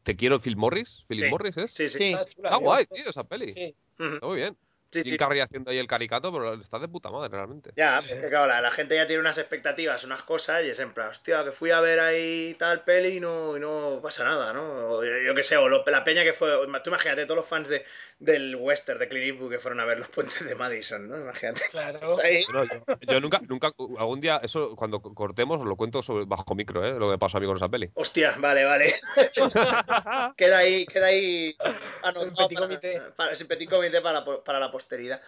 Te 0.03 0.17
quiero, 0.17 0.41
Phil 0.41 0.57
Morris. 0.57 1.05
Philip 1.07 1.27
Sí. 1.27 1.31
Morris, 1.31 1.57
¿es? 1.57 1.71
Sí, 1.73 1.89
sí. 1.89 1.99
Sí. 1.99 2.13
Está 2.15 2.25
chula, 2.25 2.49
Está 2.49 2.59
me 2.59 2.65
guay, 2.65 2.87
tío, 2.87 3.09
esa 3.11 3.23
peli. 3.29 3.53
Sí. 3.53 3.77
Está 3.97 4.27
muy 4.27 4.37
bien. 4.37 4.57
Sí, 4.91 5.03
Jim 5.03 5.13
sí. 5.13 5.17
Carrey 5.19 5.41
haciendo 5.41 5.71
ahí 5.71 5.79
el 5.79 5.87
caricato, 5.87 6.33
pero 6.33 6.55
está 6.55 6.79
de 6.79 6.89
puta 6.89 7.11
madre, 7.11 7.29
realmente. 7.29 7.73
Ya, 7.77 7.99
es 7.99 8.09
que 8.13 8.29
claro, 8.29 8.47
la, 8.47 8.61
la 8.63 8.71
gente 8.71 8.95
ya 8.97 9.07
tiene 9.07 9.21
unas 9.21 9.37
expectativas, 9.39 10.03
unas 10.05 10.23
cosas, 10.23 10.65
y 10.65 10.71
es 10.71 10.79
en 10.81 10.95
plan, 10.95 11.09
hostia, 11.09 11.45
que 11.45 11.53
fui 11.53 11.71
a 11.71 11.81
ver 11.81 12.01
ahí 12.01 12.57
tal 12.59 12.85
peli 12.85 13.17
y 13.17 13.21
no, 13.21 13.57
y 13.57 13.61
no 13.61 14.01
pasa 14.03 14.25
nada, 14.25 14.53
¿no? 14.53 14.89
O 14.95 15.05
yo, 15.05 15.11
yo 15.19 15.35
qué 15.35 15.43
sé, 15.43 15.57
o 15.59 15.69
lo- 15.69 15.85
la 15.87 16.05
peña 16.05 16.25
que 16.25 16.33
fue. 16.33 16.51
Tú 16.83 16.91
imagínate, 16.91 17.25
todos 17.27 17.37
los 17.37 17.47
fans 17.47 17.69
de, 17.69 17.85
del 18.19 18.57
western 18.57 18.99
de 18.99 19.09
Clint 19.09 19.27
Eastwood 19.33 19.51
que 19.51 19.59
fueron 19.59 19.81
a 19.81 19.85
ver 19.85 19.99
los 19.99 20.09
puentes 20.09 20.45
de 20.47 20.55
Madison, 20.55 21.09
¿no? 21.09 21.19
Imagínate. 21.19 21.63
Claro. 21.71 21.99
Yo, 22.49 22.65
yo 23.07 23.21
nunca, 23.21 23.41
nunca, 23.47 23.73
algún 23.99 24.21
día, 24.21 24.41
eso 24.43 24.75
cuando 24.75 25.01
cortemos, 25.01 25.61
os 25.61 25.67
lo 25.67 25.77
cuento 25.77 26.03
sobre, 26.03 26.25
bajo 26.25 26.55
micro, 26.55 26.85
¿eh? 26.85 26.93
Lo 26.93 27.07
que 27.07 27.13
me 27.13 27.19
pasó 27.19 27.37
a 27.39 27.41
mí 27.41 27.47
con 27.47 27.57
esa 27.57 27.69
peli. 27.69 27.91
Hostia, 27.95 28.35
vale, 28.39 28.65
vale. 28.65 28.95
queda 30.37 30.59
ahí, 30.59 30.87
queda 30.87 31.07
ahí 31.07 31.57
anotado 32.03 32.27
Un 32.29 32.35
petit 32.35 32.55
para, 32.59 32.67
comité. 32.69 33.03
para- 33.17 33.33
ese 33.33 33.45
petit 33.45 33.69
comité 33.71 34.01
para, 34.01 34.25
para 34.25 34.59
la 34.61 34.71
posteridad. 34.79 35.21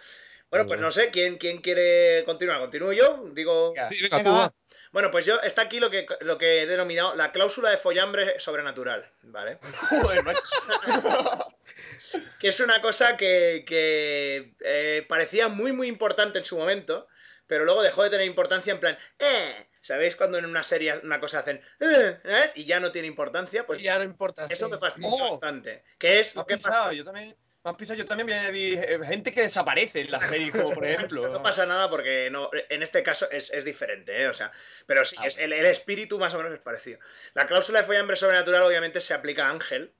Bueno, 0.49 0.65
pues 0.65 0.79
no 0.79 0.91
sé, 0.91 1.11
¿quién, 1.11 1.37
quién 1.37 1.61
quiere 1.61 2.23
continuar? 2.25 2.59
¿Continúo 2.59 2.91
yo? 2.91 3.29
Digo. 3.33 3.73
Sí, 3.85 4.01
venga, 4.01 4.23
tú, 4.23 4.33
va. 4.33 4.53
Bueno, 4.91 5.09
pues 5.09 5.25
yo, 5.25 5.39
está 5.41 5.61
aquí 5.61 5.79
lo 5.79 5.89
que, 5.89 6.05
lo 6.21 6.37
que 6.37 6.63
he 6.63 6.67
denominado 6.67 7.15
la 7.15 7.31
cláusula 7.31 7.69
de 7.69 7.77
follambre 7.77 8.39
sobrenatural, 8.39 9.09
¿vale? 9.23 9.57
Que 12.39 12.49
es 12.49 12.59
una 12.59 12.81
cosa 12.81 13.15
que, 13.15 13.63
que, 13.65 14.53
eh, 14.59 15.05
parecía 15.07 15.47
muy, 15.47 15.71
muy 15.71 15.87
importante 15.87 16.39
en 16.39 16.45
su 16.45 16.57
momento, 16.57 17.07
pero 17.47 17.63
luego 17.63 17.83
dejó 17.83 18.03
de 18.03 18.09
tener 18.09 18.25
importancia 18.25 18.73
en 18.73 18.79
plan, 18.79 18.97
eh, 19.19 19.67
¿sabéis 19.81 20.15
cuando 20.15 20.39
en 20.39 20.45
una 20.45 20.63
serie 20.63 20.99
una 21.03 21.19
cosa 21.19 21.39
hacen, 21.39 21.61
eh, 21.79 22.17
y 22.55 22.65
ya 22.65 22.79
no 22.79 22.91
tiene 22.91 23.07
importancia? 23.07 23.67
Pues 23.67 23.81
ya 23.81 23.99
no 23.99 24.03
importa. 24.03 24.47
eso 24.49 24.65
sí. 24.65 24.71
me 24.71 24.79
fastidia 24.79 25.09
Oh. 25.11 25.31
bastante. 25.31 25.83
Que 25.99 26.19
es 26.19 26.33
pisado, 26.47 26.85
pasa. 26.85 26.93
yo 26.93 27.05
también. 27.05 27.35
Has 27.63 27.75
pisado, 27.75 27.97
yo 27.99 28.05
también 28.05 28.27
vi 28.51 28.73
eh, 28.73 28.99
gente 29.05 29.31
que 29.33 29.41
desaparece 29.41 30.01
en 30.01 30.11
la 30.11 30.19
serie, 30.19 30.51
como 30.51 30.71
por 30.73 30.83
ejemplo. 30.87 31.27
No 31.29 31.43
pasa 31.43 31.65
nada 31.67 31.89
porque 31.89 32.29
no, 32.31 32.49
en 32.69 32.81
este 32.81 33.03
caso 33.03 33.29
es, 33.29 33.51
es 33.53 33.63
diferente, 33.63 34.19
¿eh? 34.19 34.27
O 34.27 34.33
sea, 34.33 34.51
pero 34.87 35.05
sí, 35.05 35.15
Ah, 35.19 35.27
es, 35.27 35.37
el, 35.37 35.53
el 35.53 35.65
espíritu 35.67 36.17
más 36.17 36.33
o 36.33 36.37
menos 36.37 36.53
es 36.53 36.59
parecido. 36.59 36.99
La 37.33 37.45
cláusula 37.45 37.81
de 37.81 37.85
follambre 37.85 38.15
sobrenatural 38.15 38.63
obviamente 38.63 38.99
se 38.99 39.13
aplica 39.13 39.45
a 39.47 39.51
Ángel, 39.51 39.93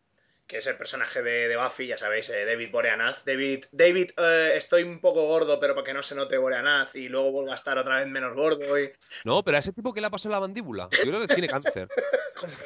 que 0.51 0.57
es 0.57 0.67
el 0.67 0.75
personaje 0.75 1.23
de, 1.23 1.47
de 1.47 1.55
Buffy, 1.55 1.87
ya 1.87 1.97
sabéis, 1.97 2.29
eh, 2.29 2.43
David 2.43 2.71
Boreanaz. 2.71 3.23
David, 3.23 3.63
David 3.71 4.11
eh, 4.17 4.51
estoy 4.55 4.83
un 4.83 4.99
poco 4.99 5.25
gordo, 5.25 5.61
pero 5.61 5.73
para 5.75 5.85
que 5.85 5.93
no 5.93 6.03
se 6.03 6.13
note 6.13 6.37
Boreanaz 6.37 6.93
y 6.93 7.07
luego 7.07 7.31
vuelva 7.31 7.53
a 7.53 7.55
estar 7.55 7.77
otra 7.77 7.99
vez 7.99 8.07
menos 8.09 8.35
gordo. 8.35 8.77
Y... 8.77 8.91
No, 9.23 9.43
pero 9.45 9.55
a 9.55 9.59
ese 9.61 9.71
tipo 9.71 9.93
que 9.93 10.01
le 10.01 10.07
ha 10.07 10.09
pasado 10.09 10.31
en 10.31 10.33
la 10.33 10.39
mandíbula. 10.41 10.89
Yo 10.91 11.03
creo 11.09 11.21
que 11.21 11.27
tiene 11.33 11.47
cáncer. 11.47 11.87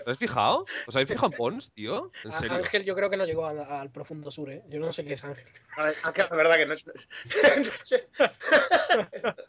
¿Te 0.03 0.09
has 0.09 0.17
fijado? 0.17 0.65
¿Os 0.87 0.95
habéis 0.95 1.09
fijado 1.11 1.27
en 1.31 1.37
Pons, 1.37 1.71
tío? 1.73 2.11
En 2.23 2.31
serio. 2.31 2.53
Ángel 2.55 2.83
yo 2.85 2.95
creo 2.95 3.07
que 3.11 3.17
no 3.17 3.25
llegó 3.25 3.45
al, 3.45 3.59
al 3.59 3.91
profundo 3.91 4.31
sur, 4.31 4.49
¿eh? 4.49 4.63
Yo 4.67 4.79
no 4.79 4.91
sé 4.91 5.05
qué 5.05 5.13
es 5.13 5.23
Ángel. 5.23 5.45
A 5.77 5.85
ver, 5.85 5.95
Ángel, 6.01 6.25
la 6.31 6.35
verdad 6.37 6.55
que 6.55 6.65
no. 6.65 6.73
no 7.65 7.71
sé. 7.81 8.07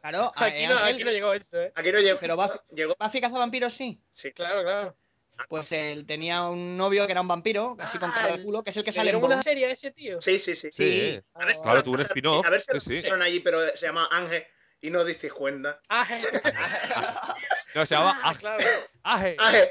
Claro, 0.02 0.33
a- 0.37 0.45
Aquí 0.45 0.66
no, 0.66 0.75
Ángel, 0.76 0.95
aquí 0.95 1.05
no 1.05 1.11
llegó 1.11 1.33
eso, 1.33 1.62
¿eh? 1.62 1.73
Aquí 1.75 1.90
no 1.90 2.00
llegó. 2.00 2.19
Pero 2.21 2.37
Buffy- 2.37 2.61
llegó 2.75 2.95
Buffy 3.00 3.21
cazavampiros 3.21 3.73
sí. 3.73 3.99
sí. 4.12 4.33
Claro, 4.33 4.62
claro. 4.62 4.97
Pues 5.49 5.71
él 5.73 6.07
tenía 6.07 6.49
un 6.49 6.76
novio 6.76 7.07
que 7.07 7.12
era 7.12 7.21
un 7.21 7.28
vampiro, 7.28 7.76
así 7.78 7.99
con 7.99 8.11
cara 8.11 8.37
de 8.37 8.43
culo, 8.43 8.62
que 8.64 8.71
es 8.71 8.76
el 8.76 8.85
que 8.85 8.90
¿Le 8.90 8.97
sale 8.97 9.11
en 9.11 9.16
una 9.16 9.43
serie 9.43 9.66
a 9.66 9.71
ese 9.71 9.90
tío? 9.90 10.21
Sí, 10.21 10.38
sí, 10.38 10.57
sí. 10.57 10.69
Sí. 10.73 11.21
A 11.35 11.45
ver 11.47 11.57
si 11.57 11.62
Claro, 11.62 11.76
lo 11.78 11.83
tuvo 11.85 11.95
un 11.95 12.00
spin-off, 12.00 12.47
A 12.47 12.50
ver 12.50 12.61
si 12.62 12.73
lo 12.73 12.78
pusieron 12.81 13.23
allí, 13.23 13.40
pero 13.40 13.61
se 13.76 13.87
llama 13.87 14.09
Ángel 14.11 14.45
y 14.81 14.90
no 14.90 15.05
disteis 15.05 15.33
cuenta. 15.33 15.81
Ángel. 15.88 16.21
No, 17.75 17.85
se 17.85 17.95
llama 17.95 18.19
Ah, 18.23 18.31
Aje. 18.31 18.38
claro. 18.40 18.64
Aje. 19.02 19.37
Ángel. 19.38 19.69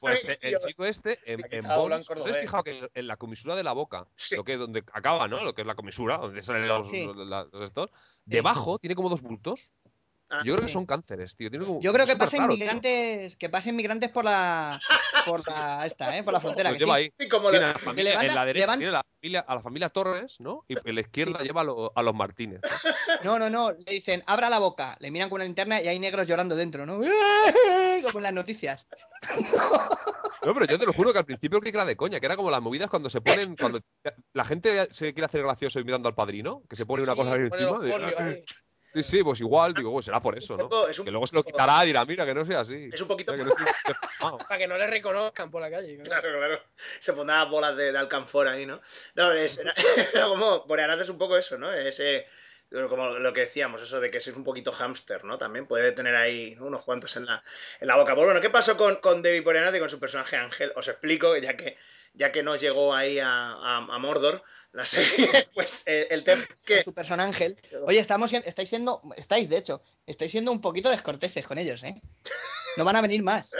Pues 0.00 0.28
eh, 0.28 0.38
el 0.42 0.58
chico 0.58 0.84
este, 0.84 1.18
en, 1.24 1.40
en 1.50 1.62
Bones, 1.66 2.02
¿os 2.04 2.10
habéis 2.10 2.24
Cordobés. 2.24 2.36
fijado 2.42 2.62
que 2.64 2.78
en, 2.78 2.88
en 2.92 3.06
la 3.06 3.16
comisura 3.16 3.56
de 3.56 3.62
la 3.62 3.72
boca, 3.72 4.06
Sí. 4.16 4.36
lo 4.36 4.44
que 4.44 4.58
donde 4.58 4.84
acaba, 4.92 5.28
¿no? 5.28 5.42
Lo 5.42 5.54
que 5.54 5.62
es 5.62 5.66
la 5.66 5.74
comisura, 5.74 6.18
donde 6.18 6.42
salen 6.42 6.68
los, 6.68 6.90
Sí. 6.90 7.06
los- 7.06 7.16
la- 7.26 7.48
los 7.50 7.62
estos, 7.64 7.88
debajo 8.26 8.78
tiene 8.78 8.94
como 8.94 9.08
dos 9.08 9.22
bultos. 9.22 9.72
Ah, 10.34 10.40
Yo 10.44 10.54
creo 10.54 10.64
que 10.66 10.72
son 10.72 10.86
cánceres, 10.86 11.36
tío. 11.36 11.50
Tiene 11.50 11.66
como- 11.66 11.80
Yo 11.82 11.92
creo 11.92 12.06
que 12.06 12.12
es 12.12 12.16
súper 12.16 12.26
pasen 12.26 12.40
raro, 12.40 12.52
tío. 12.54 12.60
migrantes, 12.60 13.36
que 13.36 13.50
pasen 13.50 13.76
migrantes 13.76 14.08
por 14.10 14.24
la 14.24 14.80
por 15.26 15.46
la 15.46 15.84
esta, 15.84 16.16
¿eh? 16.16 16.22
por 16.22 16.32
la 16.32 16.40
frontera. 16.40 16.70
Los 16.70 16.78
que 16.78 16.84
lleva 16.86 16.96
sí. 16.96 17.02
ahí. 17.04 17.12
Sí, 17.18 17.28
como 17.28 17.50
Tiene 17.50 17.66
la- 17.66 17.70
a 17.70 17.74
la 17.74 17.78
familia- 17.78 18.10
levanta- 18.12 18.26
en 18.28 18.34
la 18.34 18.44
derecha 18.46 18.64
levanta- 18.66 18.78
tiene 18.78 18.92
la 18.92 19.02
familia, 19.20 19.40
a 19.46 19.54
la 19.54 19.60
familia 19.62 19.88
Torres, 19.90 20.36
¿no? 20.40 20.64
Y 20.68 20.76
en 20.88 20.94
la 20.94 21.00
izquierda 21.02 21.40
lleva 21.42 21.60
a, 21.60 21.64
lo- 21.64 21.92
a 21.94 22.02
los 22.02 22.14
Martínez. 22.14 22.60
No, 23.24 23.38
no, 23.38 23.50
no. 23.50 23.70
Le 23.72 23.92
dicen, 23.92 24.22
abra 24.26 24.48
la 24.48 24.58
boca. 24.58 24.96
Le 25.00 25.10
miran 25.10 25.28
con 25.28 25.36
una 25.36 25.44
linterna 25.44 25.80
y 25.82 25.86
hay 25.88 25.98
negros 25.98 26.26
llorando 26.26 26.56
dentro, 26.56 26.86
¿no? 26.86 26.98
Como 28.02 28.18
en 28.18 28.22
las 28.22 28.32
noticias. 28.32 28.88
No, 30.44 30.54
pero 30.54 30.66
yo 30.66 30.78
te 30.78 30.86
lo 30.86 30.92
juro 30.92 31.12
que 31.12 31.18
al 31.20 31.24
principio 31.24 31.60
creí 31.60 31.70
que 31.72 31.78
era 31.78 31.84
de 31.84 31.94
coña, 31.96 32.18
que 32.18 32.26
era 32.26 32.36
como 32.36 32.50
las 32.50 32.60
movidas 32.60 32.88
cuando 32.90 33.08
se 33.10 33.20
ponen, 33.20 33.54
cuando 33.54 33.78
la 34.32 34.44
gente 34.44 34.88
se 34.92 35.12
quiere 35.14 35.26
hacer 35.26 35.42
gracioso 35.42 35.78
imitando 35.78 36.08
al 36.08 36.14
padrino, 36.16 36.62
que 36.68 36.74
se 36.74 36.84
pone 36.86 37.04
una 37.04 37.12
Sí, 37.12 37.18
cosa 37.18 37.36
encima. 37.36 37.78
Sí, 38.94 39.02
sí, 39.02 39.22
pues 39.22 39.40
igual, 39.40 39.74
digo, 39.74 39.92
pues 39.92 40.04
será 40.06 40.20
por 40.20 40.34
Es 40.34 40.44
eso, 40.44 40.56
¿no? 40.56 40.88
es 40.88 41.00
Que 41.00 41.10
luego 41.10 41.26
se 41.26 41.36
lo 41.36 41.42
quitará 41.42 41.84
y 41.84 41.88
dirá, 41.88 42.04
mira, 42.04 42.24
que 42.26 42.34
no 42.34 42.44
sea 42.44 42.60
así. 42.60 42.90
Es 42.92 43.00
un 43.00 43.08
poquito. 43.08 43.32
Mira, 43.32 43.44
que 43.44 43.50
no 43.50 43.56
estoy 43.56 43.66
deformado. 43.94 44.38
Para 44.38 44.58
que 44.58 44.68
no 44.68 44.78
le 44.78 44.86
reconozcan 44.86 45.50
por 45.50 45.60
la 45.62 45.70
calle. 45.70 45.98
claro. 46.02 46.20
Claro, 46.22 46.38
claro. 46.38 46.62
Se 47.00 47.12
pondrán 47.12 47.50
bolas 47.50 47.76
de, 47.76 47.92
de 47.92 47.98
alcanfor 47.98 48.48
ahí, 48.48 48.66
¿no? 48.66 48.80
No, 49.14 49.32
es, 49.32 49.58
era, 49.58 49.74
era 50.14 50.26
como. 50.26 50.64
Boreanaz 50.66 51.00
es 51.00 51.08
un 51.08 51.18
poco 51.18 51.36
eso, 51.36 51.58
¿no? 51.58 51.72
Ese. 51.72 52.26
Como 52.88 53.10
lo 53.18 53.32
que 53.34 53.40
decíamos, 53.40 53.82
eso 53.82 54.00
de 54.00 54.10
que 54.10 54.16
es 54.16 54.26
un 54.28 54.44
poquito 54.44 54.72
hámster, 54.72 55.24
¿no? 55.24 55.36
También 55.36 55.66
puede 55.66 55.92
tener 55.92 56.16
ahí 56.16 56.54
¿no? 56.54 56.64
unos 56.68 56.82
cuantos 56.84 57.14
en 57.18 57.26
la, 57.26 57.44
en 57.80 57.86
la 57.86 57.96
boca. 57.96 58.14
Pues 58.14 58.24
bueno, 58.24 58.40
¿qué 58.40 58.48
pasó 58.48 58.78
con, 58.78 58.96
con 58.96 59.20
David 59.20 59.42
Boreanaz 59.44 59.74
y 59.76 59.78
con 59.78 59.90
su 59.90 60.00
personaje 60.00 60.36
Ángel? 60.36 60.72
Os 60.74 60.88
explico, 60.88 61.36
ya 61.36 61.54
que, 61.54 61.76
ya 62.14 62.32
que 62.32 62.42
no 62.42 62.56
llegó 62.56 62.94
ahí 62.94 63.18
a, 63.18 63.28
a, 63.28 63.76
a 63.76 63.98
Mordor 63.98 64.42
la 64.72 64.86
serie, 64.86 65.28
pues 65.54 65.84
eh, 65.86 66.08
el 66.10 66.24
tema 66.24 66.44
es 66.52 66.62
que. 66.62 66.82
su 66.82 66.92
personaje 66.92 67.22
Ángel. 67.22 67.58
Oye, 67.86 67.98
estamos, 67.98 68.32
estáis 68.32 68.68
siendo, 68.68 69.02
estáis 69.16 69.48
de 69.48 69.58
hecho, 69.58 69.82
estáis 70.06 70.32
siendo 70.32 70.50
un 70.50 70.60
poquito 70.60 70.90
descorteses 70.90 71.46
con 71.46 71.58
ellos, 71.58 71.82
¿eh? 71.84 72.00
No 72.76 72.84
van 72.84 72.96
a 72.96 73.02
venir 73.02 73.22
más. 73.22 73.52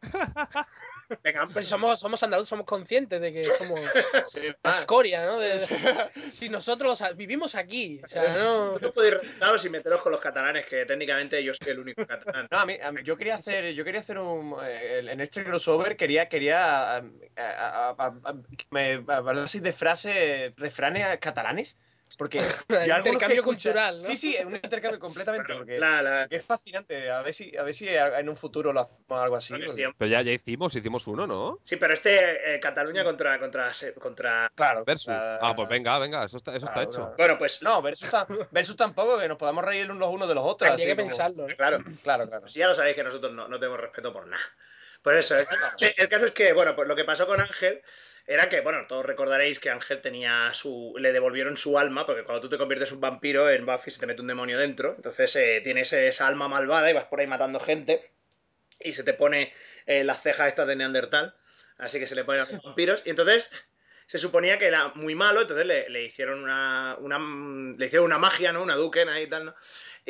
Venga, 1.22 1.48
Pues 1.52 1.66
somos, 1.66 1.98
somos 1.98 2.22
andaluces, 2.22 2.48
somos 2.48 2.66
conscientes 2.66 3.20
de 3.20 3.32
que 3.32 3.44
somos 3.44 3.80
Sí, 4.32 4.40
la 4.62 4.70
escoria, 4.70 5.26
¿no? 5.26 5.38
De- 5.38 5.58
si 6.30 6.48
nosotros 6.48 7.02
vivimos 7.16 7.54
aquí, 7.54 8.00
o 8.04 8.08
sea, 8.08 8.36
no... 8.36 8.64
vosotros 8.66 8.92
podéis 8.92 9.64
y 9.64 9.68
meteros 9.68 10.00
con 10.02 10.12
los 10.12 10.20
catalanes, 10.20 10.66
que 10.66 10.86
técnicamente 10.86 11.42
yo 11.42 11.52
soy 11.54 11.72
el 11.72 11.80
único 11.80 12.06
catalán. 12.06 12.46
No, 12.50 12.58
a 12.58 12.66
mí, 12.66 12.76
a 12.82 12.92
mí- 12.92 13.02
yo 13.02 13.16
quería 13.16 13.34
hacer, 13.34 13.72
yo 13.74 13.84
quería 13.84 14.00
hacer 14.00 14.18
un, 14.18 14.56
eh, 14.62 15.00
en 15.10 15.20
este 15.20 15.44
crossover 15.44 15.96
quería, 15.96 16.28
quería, 16.28 16.98
eh, 16.98 17.40
a- 17.40 17.88
a- 17.90 17.96
a- 17.98 18.30
a- 18.30 18.34
que 18.56 18.66
me 18.70 19.04
hablaseis 19.12 19.62
de 19.62 19.72
frases, 19.72 20.54
refranes 20.56 21.18
catalanes, 21.18 21.76
Porque 22.18 22.38
Un 22.68 22.96
intercambio 22.96 23.42
cultural, 23.42 23.98
¿no? 23.98 24.02
Sí, 24.04 24.16
sí, 24.16 24.34
es 24.36 24.44
un 24.44 24.54
intercambio 24.54 24.98
completamente. 24.98 25.46
Bueno, 25.52 25.60
porque 25.60 25.78
la- 25.78 26.02
la- 26.02 26.24
es 26.28 26.44
fascinante. 26.44 27.10
A 27.10 27.22
ver 27.22 27.32
si, 27.32 27.56
a 27.56 27.62
ver 27.62 27.72
si 27.72 27.88
en 27.88 28.28
un 28.28 28.36
futuro 28.36 28.72
lo 28.72 28.80
hacemos 28.80 29.22
algo 29.22 29.36
así. 29.36 29.52
porque 29.54 29.68
sí, 29.68 29.84
Pero 29.96 30.10
ya, 30.10 30.20
ya 30.22 30.32
hicimos, 30.32 30.74
hicimos 30.74 31.06
uno, 31.06 31.26
¿no? 31.26 31.58
sí, 31.64 31.76
pero 31.76 31.94
este 31.94 32.54
eh, 32.56 32.60
Cataluña 32.60 33.04
contra, 33.04 33.38
contra, 33.38 33.72
contra. 34.00 34.50
Claro. 34.54 34.84
Versus. 34.84 35.08
la- 35.08 35.36
Ah, 35.40 35.54
pues 35.54 35.68
venga, 35.68 35.98
venga, 35.98 36.24
eso 36.24 36.36
está, 36.36 36.50
eso 36.56 36.66
está 36.66 36.74
claro, 36.74 36.90
hecho. 36.90 36.98
claro. 37.00 37.14
Bueno, 37.16 37.38
pues 37.38 37.62
No, 37.62 37.80
versus, 37.80 38.10
versus 38.50 38.76
tampoco, 38.76 39.18
que 39.18 39.28
nos 39.28 39.38
podamos 39.38 39.64
reír 39.64 39.86
los 39.86 40.08
unos 40.12 40.28
de 40.28 40.34
los 40.34 40.44
otros. 40.44 40.70
Así 40.70 40.84
que 40.86 40.96
como- 40.96 41.06
pensarlo, 41.08 41.46
¿no? 41.46 41.56
claro. 41.56 41.78
Claro, 42.02 42.26
claro. 42.26 42.40
Pues 42.42 42.54
ya 42.54 42.68
lo 42.68 42.74
sabéis 42.74 42.96
que 42.96 43.04
nosotros 43.04 43.32
no, 43.32 43.48
no 43.48 43.58
tenemos 43.58 43.80
respeto 43.80 44.12
por 44.12 44.26
nada. 44.26 44.42
Por 45.02 45.16
eso, 45.16 45.36
el, 45.36 46.08
caso 46.08 46.26
es 46.26 46.32
que, 46.32 46.52
bueno, 46.52 46.76
pues 46.76 46.86
lo 46.86 46.94
que 46.94 47.04
pasó 47.04 47.26
con 47.26 47.40
Ángel 47.40 47.82
era 48.26 48.48
que, 48.48 48.60
bueno, 48.60 48.86
todos 48.86 49.04
recordaréis 49.04 49.58
que 49.58 49.70
Ángel 49.70 50.00
tenía 50.00 50.52
su. 50.52 50.94
le 50.98 51.12
devolvieron 51.12 51.56
su 51.56 51.78
alma, 51.78 52.06
porque 52.06 52.24
cuando 52.24 52.42
tú 52.42 52.50
te 52.50 52.58
conviertes 52.58 52.90
en 52.90 52.96
un 52.96 53.00
vampiro, 53.00 53.48
en 53.48 53.64
Buffy 53.64 53.90
se 53.90 54.00
te 54.00 54.06
mete 54.06 54.20
un 54.20 54.28
demonio 54.28 54.58
dentro. 54.58 54.94
Entonces 54.96 55.34
eh, 55.36 55.60
tienes 55.64 55.92
esa 55.92 56.26
alma 56.26 56.48
malvada 56.48 56.90
y 56.90 56.94
vas 56.94 57.06
por 57.06 57.20
ahí 57.20 57.26
matando 57.26 57.60
gente. 57.60 58.12
Y 58.78 58.92
se 58.92 59.04
te 59.04 59.14
pone 59.14 59.52
eh, 59.86 60.04
las 60.04 60.22
cejas 60.22 60.48
estas 60.48 60.66
de 60.66 60.76
Neandertal. 60.76 61.34
Así 61.78 61.98
que 61.98 62.06
se 62.06 62.14
le 62.14 62.24
ponen 62.24 62.42
a 62.42 62.50
los 62.50 62.62
vampiros. 62.62 63.02
Y 63.06 63.10
entonces 63.10 63.50
se 64.06 64.18
suponía 64.18 64.58
que 64.58 64.66
era 64.66 64.88
muy 64.96 65.14
malo, 65.14 65.42
entonces 65.42 65.64
le, 65.66 65.88
le 65.88 66.04
hicieron 66.04 66.42
una, 66.42 66.96
una. 66.98 67.18
le 67.18 67.86
hicieron 67.86 68.06
una 68.06 68.18
magia, 68.18 68.52
¿no? 68.52 68.62
Una 68.62 68.74
duquen 68.74 69.08
ahí 69.08 69.22
y 69.22 69.26
tal, 69.28 69.46
¿no? 69.46 69.54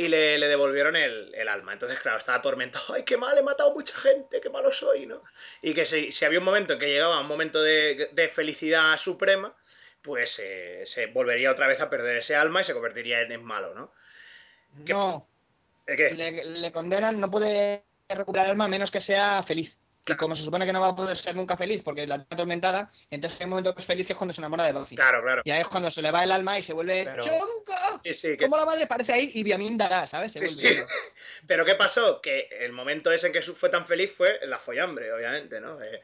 Y 0.01 0.09
le, 0.09 0.39
le 0.39 0.49
devolvieron 0.49 0.97
el, 0.97 1.35
el 1.35 1.49
alma. 1.49 1.73
Entonces, 1.75 1.99
claro, 2.01 2.19
estaba 2.19 2.39
atormentado. 2.39 2.95
¡Ay, 2.95 3.05
qué 3.05 3.17
mal! 3.19 3.37
He 3.37 3.43
matado 3.43 3.71
a 3.71 3.75
mucha 3.75 3.95
gente, 3.99 4.41
qué 4.41 4.49
malo 4.49 4.73
soy, 4.73 5.07
¿no? 5.07 5.23
Y 5.61 5.75
que 5.75 5.85
si, 5.85 6.11
si 6.13 6.25
había 6.25 6.39
un 6.39 6.45
momento 6.47 6.73
en 6.73 6.79
que 6.79 6.89
llegaba 6.93 7.21
un 7.21 7.27
momento 7.27 7.63
de, 7.63 8.09
de 8.13 8.29
felicidad 8.29 8.97
suprema, 8.99 9.55
pues 10.03 10.39
eh, 10.43 10.83
se 10.87 11.07
volvería 11.07 11.51
otra 11.53 11.67
vez 11.67 11.81
a 11.81 11.91
perder 11.91 12.17
ese 12.19 12.35
alma 12.35 12.63
y 12.63 12.65
se 12.65 12.73
convertiría 12.73 13.21
en, 13.21 13.33
en 13.33 13.45
malo, 13.45 13.75
¿no? 13.75 13.93
¿Qué? 14.87 14.95
No, 14.95 15.27
¿Eh, 15.87 15.97
¿Qué? 15.97 16.11
le, 16.15 16.45
le 16.45 16.73
condenan, 16.73 17.21
no 17.21 17.31
puede 17.31 17.85
recuperar 18.09 18.47
el 18.47 18.53
alma 18.53 18.65
a 18.67 18.69
menos 18.69 18.91
que 18.91 19.01
sea 19.01 19.43
feliz. 19.43 19.79
Y 20.13 20.17
como 20.17 20.35
se 20.37 20.45
supone 20.45 20.67
que 20.67 20.73
no 20.73 20.81
va 20.81 20.89
a 20.89 20.97
poder 20.97 21.17
ser 21.17 21.35
nunca 21.37 21.57
feliz 21.57 21.83
porque 21.83 22.07
la 22.07 22.17
está 22.17 22.35
atormentada, 22.35 22.91
entonces 23.11 23.39
hay 23.41 23.45
un 23.45 23.51
momento 23.51 23.75
que 23.75 23.81
es 23.83 23.87
feliz 23.87 24.07
que 24.07 24.13
es 24.13 24.17
cuando 24.17 24.33
se 24.35 24.41
enamora 24.41 24.65
de 24.65 24.73
Buffy. 24.73 24.97
Claro, 24.97 25.23
claro. 25.23 25.43
Y 25.45 25.51
ahí 25.51 25.61
es 25.63 25.69
cuando 25.69 25.91
se 25.91 26.03
le 26.03 26.11
va 26.11 26.25
el 26.25 26.33
alma 26.33 26.59
y 26.59 26.63
se 26.63 26.73
vuelve 26.73 27.05
Pero- 27.05 27.23
chonca. 27.23 28.01
Sí, 28.13 28.37
Como 28.39 28.57
la 28.57 28.65
madre 28.65 28.87
parece 28.87 29.13
ahí 29.13 29.31
y 29.35 29.43
Biamin 29.43 29.77
dará, 29.77 30.07
¿sabes? 30.07 30.33
Se 30.33 30.49
Sí, 30.49 30.67
vuelve. 30.67 30.87
Pero 31.47 31.65
¿qué 31.65 31.75
pasó? 31.75 32.21
Que 32.21 32.49
el 32.61 32.73
momento 32.73 33.11
ese 33.13 33.29
en 33.29 33.33
que 33.33 33.43
fue 33.43 33.69
tan 33.71 33.87
feliz 33.87 34.13
fue 34.15 34.41
la 34.47 34.59
follambre, 34.59 35.13
obviamente, 35.13 35.61
¿no? 35.61 35.81
Eh, 35.83 36.03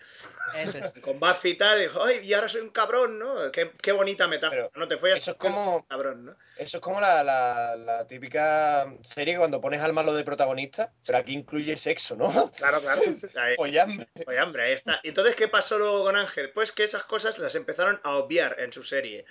Eso 0.54 0.78
es. 0.78 0.92
con 1.02 1.18
Buffy 1.20 1.50
y 1.50 1.54
tal, 1.56 1.80
dijo, 1.80 2.02
¡ay, 2.02 2.20
y 2.26 2.32
ahora 2.34 2.48
soy 2.48 2.60
un 2.62 2.70
cabrón, 2.70 3.18
¿no? 3.18 3.50
Qué, 3.52 3.70
qué 3.82 3.92
bonita 3.92 4.26
metáfora. 4.28 4.68
Pero 4.72 4.80
no 4.84 4.88
te 4.88 4.96
follas 4.98 5.20
eso 5.20 5.32
es 5.32 5.36
como- 5.36 5.86
cabrón, 5.88 6.26
¿no? 6.26 6.36
Eso 6.56 6.78
es 6.78 6.82
como 6.82 7.00
la, 7.00 7.22
la- 7.22 7.76
la 7.76 8.06
típica 8.06 8.86
serie 9.02 9.34
que 9.34 9.38
cuando 9.38 9.60
pones 9.60 9.80
al 9.82 9.92
malo 9.92 10.14
de 10.14 10.24
protagonista, 10.24 10.90
pero 11.04 11.18
aquí 11.18 11.32
incluye 11.34 11.76
sexo, 11.76 12.16
¿no? 12.16 12.50
Claro, 12.56 12.80
claro. 12.80 13.00
Ahí- 13.36 13.56
Follambre. 13.96 14.24
Oye, 14.26 14.42
hombre, 14.42 14.62
ahí 14.64 14.72
está. 14.72 15.00
¿Y 15.02 15.08
entonces 15.08 15.36
qué 15.36 15.48
pasó 15.48 15.78
luego 15.78 16.04
con 16.04 16.16
Ángel? 16.16 16.50
Pues 16.50 16.72
que 16.72 16.84
esas 16.84 17.04
cosas 17.04 17.38
las 17.38 17.54
empezaron 17.54 18.00
a 18.02 18.16
obviar 18.16 18.56
en 18.58 18.72
su 18.72 18.82
serie. 18.82 19.24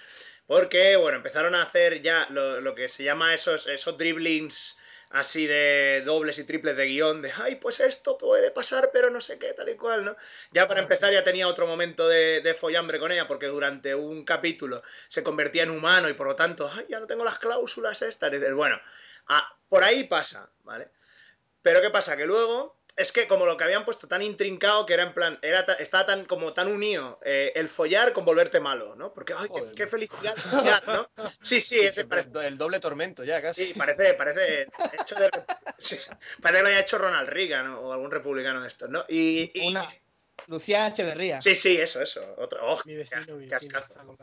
Porque, 0.47 0.95
bueno, 0.95 1.17
empezaron 1.17 1.55
a 1.55 1.63
hacer 1.63 2.01
ya 2.01 2.27
lo, 2.29 2.61
lo 2.61 2.75
que 2.75 2.89
se 2.89 3.03
llama 3.03 3.33
esos, 3.33 3.67
esos 3.67 3.97
dribblings 3.97 4.77
así 5.15 5.47
de 5.47 6.03
dobles 6.05 6.39
y 6.39 6.43
triples 6.43 6.75
de 6.75 6.87
guion, 6.87 7.21
de, 7.21 7.31
ay, 7.31 7.55
pues 7.55 7.79
esto 7.79 8.17
puede 8.17 8.51
pasar, 8.51 8.89
pero 8.91 9.09
no 9.09 9.21
sé 9.21 9.39
qué, 9.39 9.53
tal 9.53 9.69
y 9.69 9.75
cual, 9.75 10.03
¿no? 10.03 10.17
Ya 10.51 10.67
para 10.67 10.81
empezar 10.81 11.13
ya 11.13 11.23
tenía 11.23 11.47
otro 11.47 11.67
momento 11.67 12.07
de, 12.07 12.41
de 12.41 12.53
follambre 12.53 12.99
con 12.99 13.11
ella, 13.11 13.27
porque 13.27 13.47
durante 13.47 13.95
un 13.95 14.25
capítulo 14.25 14.83
se 15.07 15.23
convertía 15.23 15.63
en 15.63 15.69
humano 15.69 16.09
y 16.09 16.13
por 16.13 16.27
lo 16.27 16.35
tanto, 16.35 16.69
ay, 16.71 16.85
ya 16.89 16.99
no 16.99 17.07
tengo 17.07 17.23
las 17.23 17.39
cláusulas 17.39 18.01
estas. 18.01 18.33
Y 18.33 18.51
bueno, 18.51 18.79
ah, 19.27 19.57
por 19.69 19.83
ahí 19.83 20.03
pasa, 20.03 20.49
¿vale? 20.63 20.89
Pero 21.61 21.81
¿qué 21.81 21.89
pasa? 21.89 22.17
Que 22.17 22.25
luego 22.25 22.77
es 22.97 23.11
que 23.11 23.27
como 23.27 23.45
lo 23.45 23.57
que 23.57 23.63
habían 23.63 23.85
puesto 23.85 24.07
tan 24.07 24.21
intrincado 24.21 24.85
que 24.85 24.93
era 24.93 25.03
en 25.03 25.13
plan, 25.13 25.37
era 25.41 25.65
ta- 25.65 25.73
estaba 25.73 26.05
tan 26.05 26.25
como 26.25 26.53
tan 26.53 26.67
unido 26.71 27.19
eh, 27.23 27.51
el 27.55 27.69
follar 27.69 28.13
con 28.13 28.25
volverte 28.25 28.59
malo, 28.59 28.95
¿no? 28.95 29.13
Porque 29.13 29.33
ay, 29.37 29.49
qué, 29.75 29.87
felicidad, 29.87 30.35
¿no? 30.87 31.09
Sí, 31.41 31.59
sí, 31.61 31.79
ese 31.79 32.05
parece, 32.05 32.45
El 32.47 32.57
doble 32.57 32.79
tormento 32.79 33.23
ya, 33.23 33.41
casi. 33.41 33.65
sí, 33.67 33.73
parece, 33.73 34.13
parece 34.13 34.67
hecho 34.93 35.15
de, 35.15 35.29
sí, 35.77 35.97
parece 36.41 36.59
que 36.59 36.63
lo 36.63 36.69
haya 36.69 36.79
hecho 36.81 36.97
Ronald 36.97 37.29
Reagan 37.29 37.67
¿no? 37.67 37.79
o 37.81 37.93
algún 37.93 38.11
republicano 38.11 38.61
de 38.61 38.67
estos, 38.67 38.89
¿no? 38.89 39.05
Y, 39.09 39.51
y- 39.53 39.67
Una. 39.67 39.85
Lucía 40.47 40.87
Echeverría. 40.87 41.41
sí, 41.41 41.55
sí, 41.55 41.75
eso, 41.79 42.01
eso, 42.01 42.35
otro, 42.37 42.59
oh, 42.61 42.79
Mi 42.85 42.95
vecino, 42.95 43.25
qué- 43.25 43.33
mi 43.33 43.47
qué 43.47 43.55
vecino. 43.55 43.79
ascazo. 43.79 44.17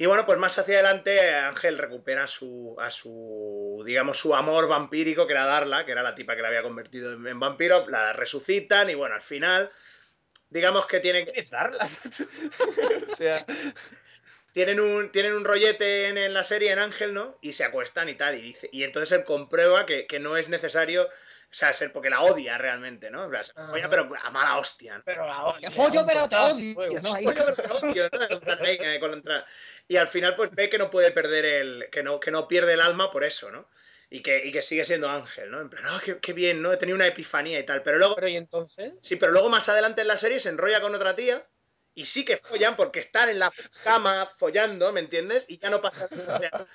Y 0.00 0.06
bueno, 0.06 0.24
pues 0.24 0.38
más 0.38 0.58
hacia 0.58 0.76
adelante 0.76 1.20
Ángel 1.34 1.76
recupera 1.76 2.26
su, 2.26 2.74
a 2.80 2.90
su, 2.90 3.82
digamos, 3.84 4.16
su 4.16 4.34
amor 4.34 4.66
vampírico, 4.66 5.26
que 5.26 5.34
era 5.34 5.44
Darla, 5.44 5.84
que 5.84 5.92
era 5.92 6.02
la 6.02 6.14
tipa 6.14 6.34
que 6.34 6.40
la 6.40 6.48
había 6.48 6.62
convertido 6.62 7.12
en, 7.12 7.26
en 7.26 7.38
vampiro, 7.38 7.86
la 7.86 8.14
resucitan 8.14 8.88
y 8.88 8.94
bueno, 8.94 9.16
al 9.16 9.20
final, 9.20 9.70
digamos 10.48 10.86
que 10.86 11.00
tienen, 11.00 11.26
¿Quieres 11.26 11.50
darla? 11.50 11.86
O 13.12 13.14
sea, 13.14 13.44
tienen, 14.54 14.80
un, 14.80 15.12
tienen 15.12 15.34
un 15.34 15.44
rollete 15.44 16.08
en, 16.08 16.16
en 16.16 16.32
la 16.32 16.44
serie 16.44 16.72
en 16.72 16.78
Ángel, 16.78 17.12
¿no? 17.12 17.36
Y 17.42 17.52
se 17.52 17.64
acuestan 17.64 18.08
y 18.08 18.14
tal, 18.14 18.36
y, 18.36 18.40
dice, 18.40 18.70
y 18.72 18.84
entonces 18.84 19.18
él 19.18 19.24
comprueba 19.26 19.84
que, 19.84 20.06
que 20.06 20.18
no 20.18 20.38
es 20.38 20.48
necesario, 20.48 21.10
o 21.50 21.52
sea, 21.52 21.72
ser 21.72 21.92
porque 21.92 22.10
la 22.10 22.22
odia 22.22 22.56
realmente, 22.58 23.10
¿no? 23.10 23.28
Se 23.42 23.52
Ajá. 23.56 23.70
folla, 23.70 23.90
pero 23.90 24.08
a 24.22 24.30
mala 24.30 24.56
hostia, 24.56 24.98
¿no? 24.98 25.04
Pero 25.04 25.26
la 25.26 25.56
Que 25.60 25.70
follo, 25.72 26.06
pero 26.06 26.28
te 26.28 26.36
odio. 26.36 27.00
¿no? 27.02 27.14
Ahí. 27.14 27.24
Folla, 27.24 27.44
pero 27.44 27.56
te 27.56 27.86
odio, 27.86 28.08
¿no? 28.12 28.64
Eh, 28.64 29.00
contra- 29.00 29.46
Y 29.88 29.96
al 29.96 30.06
final, 30.06 30.36
pues 30.36 30.52
ve 30.52 30.68
que 30.68 30.78
no 30.78 30.90
puede 30.90 31.10
perder 31.10 31.44
el. 31.44 31.88
que 31.90 32.04
no, 32.04 32.20
que 32.20 32.30
no 32.30 32.46
pierde 32.46 32.74
el 32.74 32.80
alma 32.80 33.10
por 33.10 33.24
eso, 33.24 33.50
¿no? 33.50 33.68
Y 34.10 34.22
que, 34.22 34.44
y 34.44 34.52
que 34.52 34.62
sigue 34.62 34.84
siendo 34.84 35.08
ángel, 35.08 35.50
¿no? 35.50 35.60
En 35.60 35.68
plan, 35.70 35.84
ah, 35.88 36.00
qué, 36.04 36.18
qué 36.18 36.32
bien, 36.32 36.62
¿no? 36.62 36.72
He 36.72 36.76
tenido 36.76 36.94
una 36.94 37.06
epifanía 37.08 37.58
y 37.58 37.66
tal. 37.66 37.82
Pero 37.82 37.98
luego, 37.98 38.14
Pero 38.14 38.28
y 38.28 38.36
entonces, 38.36 38.92
sí, 39.00 39.16
pero 39.16 39.32
luego 39.32 39.48
más 39.48 39.68
adelante 39.68 40.02
en 40.02 40.08
la 40.08 40.16
serie 40.18 40.38
se 40.38 40.50
enrolla 40.50 40.80
con 40.80 40.94
otra 40.94 41.16
tía 41.16 41.44
y 41.94 42.06
sí 42.06 42.24
que 42.24 42.36
follan 42.36 42.76
porque 42.76 43.00
están 43.00 43.28
en 43.28 43.40
la 43.40 43.52
cama 43.82 44.26
follando, 44.36 44.92
¿me 44.92 45.00
entiendes? 45.00 45.46
Y 45.48 45.58
ya 45.58 45.70
no 45.70 45.80
pasa 45.80 46.08
nada. 46.14 46.66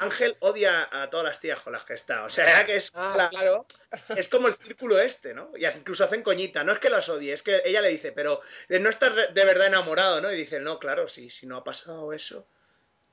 Ángel 0.00 0.36
odia 0.40 0.88
a 0.90 1.08
todas 1.10 1.24
las 1.26 1.40
tías 1.40 1.60
con 1.60 1.72
las 1.72 1.84
que 1.84 1.94
está. 1.94 2.24
O 2.24 2.30
sea, 2.30 2.64
que 2.66 2.76
es, 2.76 2.92
ah, 2.96 3.14
la- 3.16 3.28
claro, 3.28 3.66
es 4.16 4.28
como 4.28 4.48
el 4.48 4.54
círculo 4.54 4.98
este, 4.98 5.34
¿no? 5.34 5.50
Y 5.56 5.66
incluso 5.66 6.04
hacen 6.04 6.22
coñita. 6.22 6.64
No 6.64 6.72
es 6.72 6.78
que 6.78 6.90
las 6.90 7.08
odie, 7.08 7.32
es 7.32 7.42
que 7.42 7.62
ella 7.64 7.80
le 7.80 7.88
dice, 7.90 8.12
pero 8.12 8.40
no 8.68 8.88
estás 8.90 9.14
de 9.14 9.44
verdad 9.44 9.66
enamorado, 9.68 10.20
¿no? 10.20 10.32
Y 10.32 10.36
dice, 10.36 10.60
no, 10.60 10.78
claro, 10.78 11.08
sí, 11.08 11.30
si 11.30 11.46
no 11.46 11.56
ha 11.56 11.64
pasado 11.64 12.12
eso. 12.12 12.46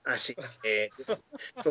Así 0.06 0.36
que, 0.62 0.90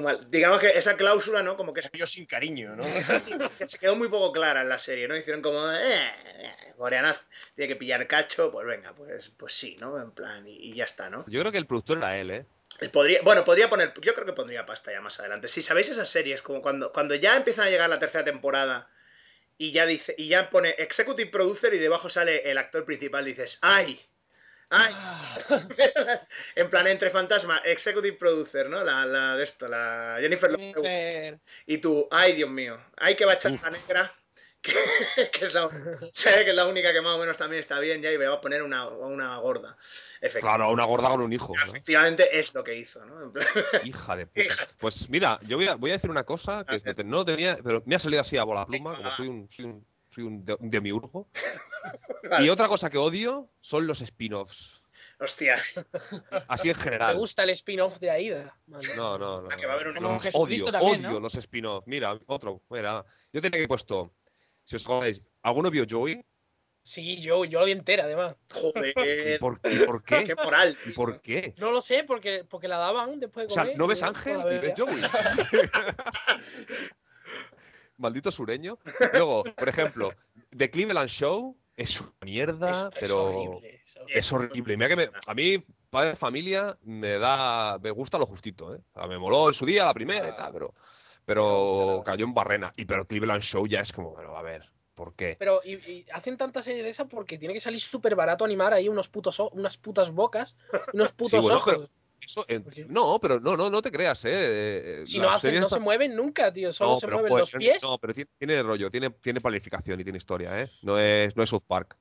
mal- 0.01 0.27
digamos 0.31 0.59
que 0.59 0.69
esa 0.69 0.97
cláusula, 0.97 1.43
¿no? 1.43 1.55
Como 1.57 1.75
que, 1.75 1.83
Yo 1.93 2.07
sin 2.07 2.25
cariño, 2.25 2.75
¿no? 2.75 2.83
que 3.59 3.67
se 3.67 3.79
quedó 3.79 3.95
muy 3.95 4.09
poco 4.09 4.33
clara 4.33 4.62
en 4.62 4.71
la 4.71 4.79
serie, 4.79 5.07
¿no? 5.07 5.15
Hicieron 5.15 5.43
como, 5.43 5.71
eh, 5.71 6.09
eh, 6.38 6.55
Boreanaz 6.79 7.23
tiene 7.55 7.75
que 7.75 7.79
pillar 7.79 8.07
cacho, 8.07 8.51
pues 8.51 8.67
venga, 8.67 8.95
pues, 8.95 9.31
pues 9.37 9.53
sí, 9.53 9.77
¿no? 9.81 10.01
En 10.01 10.12
plan, 10.12 10.47
y, 10.47 10.53
y 10.57 10.75
ya 10.75 10.85
está, 10.85 11.11
¿no? 11.11 11.25
yo 11.29 11.41
creo 11.41 11.53
que 11.53 11.59
el 11.59 11.67
productor 11.67 11.99
era 11.99 12.17
él, 12.17 12.31
¿eh? 12.31 12.47
Podría, 12.90 13.21
bueno, 13.23 13.45
podría 13.45 13.68
poner, 13.68 13.92
yo 14.01 14.14
creo 14.14 14.27
que 14.27 14.33
pondría 14.33 14.66
pasta 14.66 14.92
ya 14.92 15.01
más 15.01 15.18
adelante. 15.21 15.49
Si 15.49 15.62
sabéis 15.62 15.90
esas 15.90 16.09
series, 16.09 16.42
como 16.42 16.62
cuando, 16.62 16.92
cuando 16.92 17.14
ya 17.14 17.37
empiezan 17.37 17.66
a 17.66 17.71
llegar 17.71 17.88
la 17.88 17.99
tercera 17.99 18.25
temporada 18.25 18.88
y 19.59 19.73
ya 19.73 19.87
dice, 19.87 20.14
y 20.18 20.29
ya 20.29 20.51
pone 20.51 20.71
Executive 20.79 21.31
Producer 21.31 21.73
y 21.75 21.79
debajo 21.79 22.11
sale 22.11 22.51
el 22.51 22.59
actor 22.59 22.85
principal, 22.85 23.25
dices, 23.25 23.59
¡ay! 23.62 24.01
¡ay! 24.71 24.95
en 26.57 26.71
plan, 26.71 26.87
entre 26.87 27.11
fantasma, 27.11 27.59
Executive 27.64 28.16
Producer, 28.16 28.68
¿no? 28.68 28.83
La, 28.83 29.05
la 29.05 29.37
de 29.37 29.45
esto, 29.45 29.68
la 29.68 30.16
Jennifer 30.21 30.51
Lopez. 30.51 30.75
Jennifer. 30.75 31.38
Y 31.66 31.79
tú, 31.79 32.09
¡ay, 32.11 32.33
Dios 32.33 32.51
mío! 32.51 32.81
¡ay, 32.97 33.14
que 33.14 33.25
va 33.25 33.33
a 33.33 33.35
echar 33.35 33.53
la 33.53 33.71
negra! 33.71 34.12
Que, 34.62 34.72
que 35.33 35.46
es 35.46 35.55
la, 35.55 35.68
que 35.68 36.48
es 36.51 36.55
la 36.55 36.66
única 36.66 36.92
que 36.92 37.01
más 37.01 37.16
o 37.16 37.18
menos 37.18 37.37
también 37.37 37.61
está 37.61 37.81
bien 37.81 38.01
ya 38.01 38.12
y 38.12 38.16
me 38.18 38.27
va 38.27 38.37
a 38.37 38.40
poner 38.40 38.62
una, 38.62 38.87
una 38.88 39.37
gorda. 39.38 39.77
Efectivamente. 40.20 40.40
Claro, 40.40 40.72
una 40.72 40.85
gorda 40.85 41.09
con 41.09 41.20
un 41.20 41.33
hijo. 41.33 41.53
¿no? 41.57 41.62
Efectivamente 41.64 42.38
es 42.38 42.55
lo 42.55 42.62
que 42.62 42.77
hizo, 42.77 43.05
¿no? 43.05 43.33
Hija 43.85 44.16
de 44.16 44.27
puta. 44.27 44.55
Pues 44.81 45.09
mira, 45.11 45.40
yo 45.42 45.57
voy 45.57 45.66
a, 45.66 45.75
voy 45.75 45.90
a 45.90 45.94
decir 45.94 46.09
una 46.11 46.22
cosa 46.25 46.64
que 46.64 46.81
no 47.05 47.25
te- 47.25 47.33
tenía, 47.33 47.59
pero 47.62 47.83
me 47.87 47.96
ha 47.96 47.98
salido 47.98 48.20
así 48.20 48.38
a 48.38 48.44
bola 48.44 48.64
pluma, 48.66 48.96
como 48.96 49.11
soy 49.11 49.27
un, 49.29 49.51
soy 49.51 49.64
un, 49.64 49.87
soy 50.11 50.25
un, 50.25 50.44
de- 50.44 50.55
un 50.55 50.70
demiurgo. 50.70 51.29
Vale. 52.31 52.46
Y 52.46 52.48
otra 52.48 52.68
cosa 52.68 52.88
que 52.88 52.98
odio 52.98 53.51
son 53.61 53.87
los 53.87 54.01
spin-offs. 54.01 54.81
Hostia, 55.18 55.62
Así 56.48 56.68
en 56.70 56.75
¿te 56.77 56.81
general. 56.83 57.16
gusta 57.16 57.44
el 57.44 57.51
spin-off 57.51 57.98
de 58.01 58.11
Aida? 58.11 58.57
Vale. 58.66 58.88
No, 58.96 59.16
no, 59.18 59.42
no. 59.42 59.48
Ah, 59.53 59.57
que 59.57 59.66
va 59.66 59.72
a 59.72 59.75
haber 59.77 59.88
un- 59.88 59.94
Como 59.94 60.14
Los 60.14 60.22
Jesucristo 60.22 60.66
odio, 60.66 60.72
también, 60.72 61.01
odio 61.07 61.14
¿no? 61.14 61.20
los 61.20 61.35
spin-offs. 61.37 61.87
Mira, 61.87 62.18
otro. 62.27 62.61
Mira, 62.70 63.05
yo 63.33 63.40
tenía 63.40 63.61
que 63.61 63.68
puesto. 63.68 64.12
Si 64.72 64.76
os 64.76 64.85
acordáis, 64.87 65.20
¿alguno 65.42 65.70
vio 65.70 65.85
Joey? 65.88 66.24
Sí, 66.85 67.20
yo, 67.20 67.44
yo 67.44 67.61
la 67.61 67.66
vi 67.66 67.72
entera, 67.72 68.04
además. 68.04 68.35
¿Y 68.50 68.58
joder, 68.61 69.38
por, 69.38 69.61
y 69.70 69.78
por 69.87 70.02
qué 70.02 70.24
qué? 70.26 70.35
moral. 70.35 70.76
¿Y 70.85 70.90
por 70.90 71.20
qué? 71.20 71.54
No 71.58 71.70
lo 71.70 71.80
sé, 71.80 72.02
porque, 72.04 72.44
porque 72.44 72.66
la 72.68 72.78
daban 72.78 73.20
después 73.20 73.46
de 73.46 73.52
O 73.52 73.54
sea, 73.54 73.62
comer. 73.64 73.78
¿no 73.78 73.87
ves 73.87 74.02
Ángel 74.02 74.40
y 74.40 74.58
ves. 74.58 74.74
Joey? 74.76 75.00
Maldito 77.98 78.32
sureño. 78.32 78.78
Luego, 79.12 79.44
por 79.44 79.68
ejemplo, 79.68 80.12
The 80.56 80.70
Cleveland 80.70 81.08
Show 81.08 81.56
es 81.76 82.00
una 82.00 82.12
mierda, 82.22 82.70
Es- 82.70 82.82
es 82.82 82.88
pero 83.00 83.24
horrible, 83.26 83.80
es 83.85 83.96
horrible. 83.96 84.18
es 84.18 84.32
horrible. 84.32 84.76
Mira 84.76 84.88
que 84.88 84.96
me- 84.96 85.11
a 85.26 85.35
mí 85.35 85.64
Padre 85.90 86.11
de 86.11 86.16
Familia 86.16 86.76
me 86.82 87.18
da. 87.18 87.78
Me 87.80 87.90
gusta 87.90 88.18
lo 88.18 88.26
justito, 88.26 88.74
¿eh? 88.74 88.80
O 88.94 88.98
sea, 88.98 89.06
me 89.06 89.18
moló 89.18 89.48
en 89.48 89.54
su 89.54 89.66
día 89.66 89.85
la 89.85 89.94
primera 89.94 90.28
y 90.28 90.37
tal, 90.37 90.52
pero. 90.52 90.72
Pero 91.24 92.02
cayó 92.04 92.24
en 92.24 92.35
barrena. 92.35 92.72
Y 92.76 92.85
pero 92.85 93.06
Cleveland 93.06 93.42
Show 93.42 93.66
ya 93.66 93.80
es 93.80 93.92
como, 93.92 94.11
bueno, 94.11 94.37
a 94.37 94.42
ver, 94.42 94.70
¿por 94.94 95.14
qué? 95.14 95.37
Pero 95.38 95.61
y, 95.64 95.74
y 95.74 96.06
hacen 96.12 96.37
tanta 96.37 96.62
serie 96.62 96.82
de 96.82 96.88
esa 96.88 97.06
porque 97.06 97.38
tiene 97.38 97.54
que 97.54 97.61
salir 97.61 97.80
súper 97.80 98.14
barato 98.16 98.44
animar 98.44 98.72
ahí 98.74 98.88
unos 98.88 99.08
putos 99.08 99.38
unas 99.52 99.76
putas 99.76 100.11
bocas, 100.11 100.56
unos 100.92 101.12
putos 101.16 101.42
bueno, 101.42 101.56
ojos. 101.58 101.74
pero- 101.76 101.90
Eso, 102.24 102.44
eh, 102.46 102.61
no, 102.88 103.18
pero 103.20 103.40
no, 103.40 103.56
no, 103.56 103.68
no 103.68 103.82
te 103.82 103.90
creas, 103.90 104.24
¿eh? 104.26 104.30
eh. 104.32 105.06
si 105.06 105.18
no 105.18 105.28
hacen, 105.28 105.58
no 105.61 105.68
se 105.68 105.80
mueven 105.80 106.14
nunca, 106.14 106.52
tío. 106.52 106.72
Solo 106.72 106.92
No, 106.92 107.00
se 107.00 107.06
mueven 107.08 107.30
joder, 107.30 107.42
los 107.42 107.50
pies. 107.52 107.82
No, 107.82 107.98
pero 107.98 108.14
tiene, 108.14 108.30
tiene 108.38 108.62
rollo, 108.62 108.90
tiene, 108.92 109.11
tiene 109.11 109.40
planificación 109.40 110.00
y 110.00 110.04
tiene 110.04 110.18
historia, 110.18 110.62
¿eh? 110.62 110.68
No 110.82 110.98
es, 111.00 111.37
no 111.37 111.42
es 111.42 111.48
South 111.50 111.64
Park. 111.66 111.96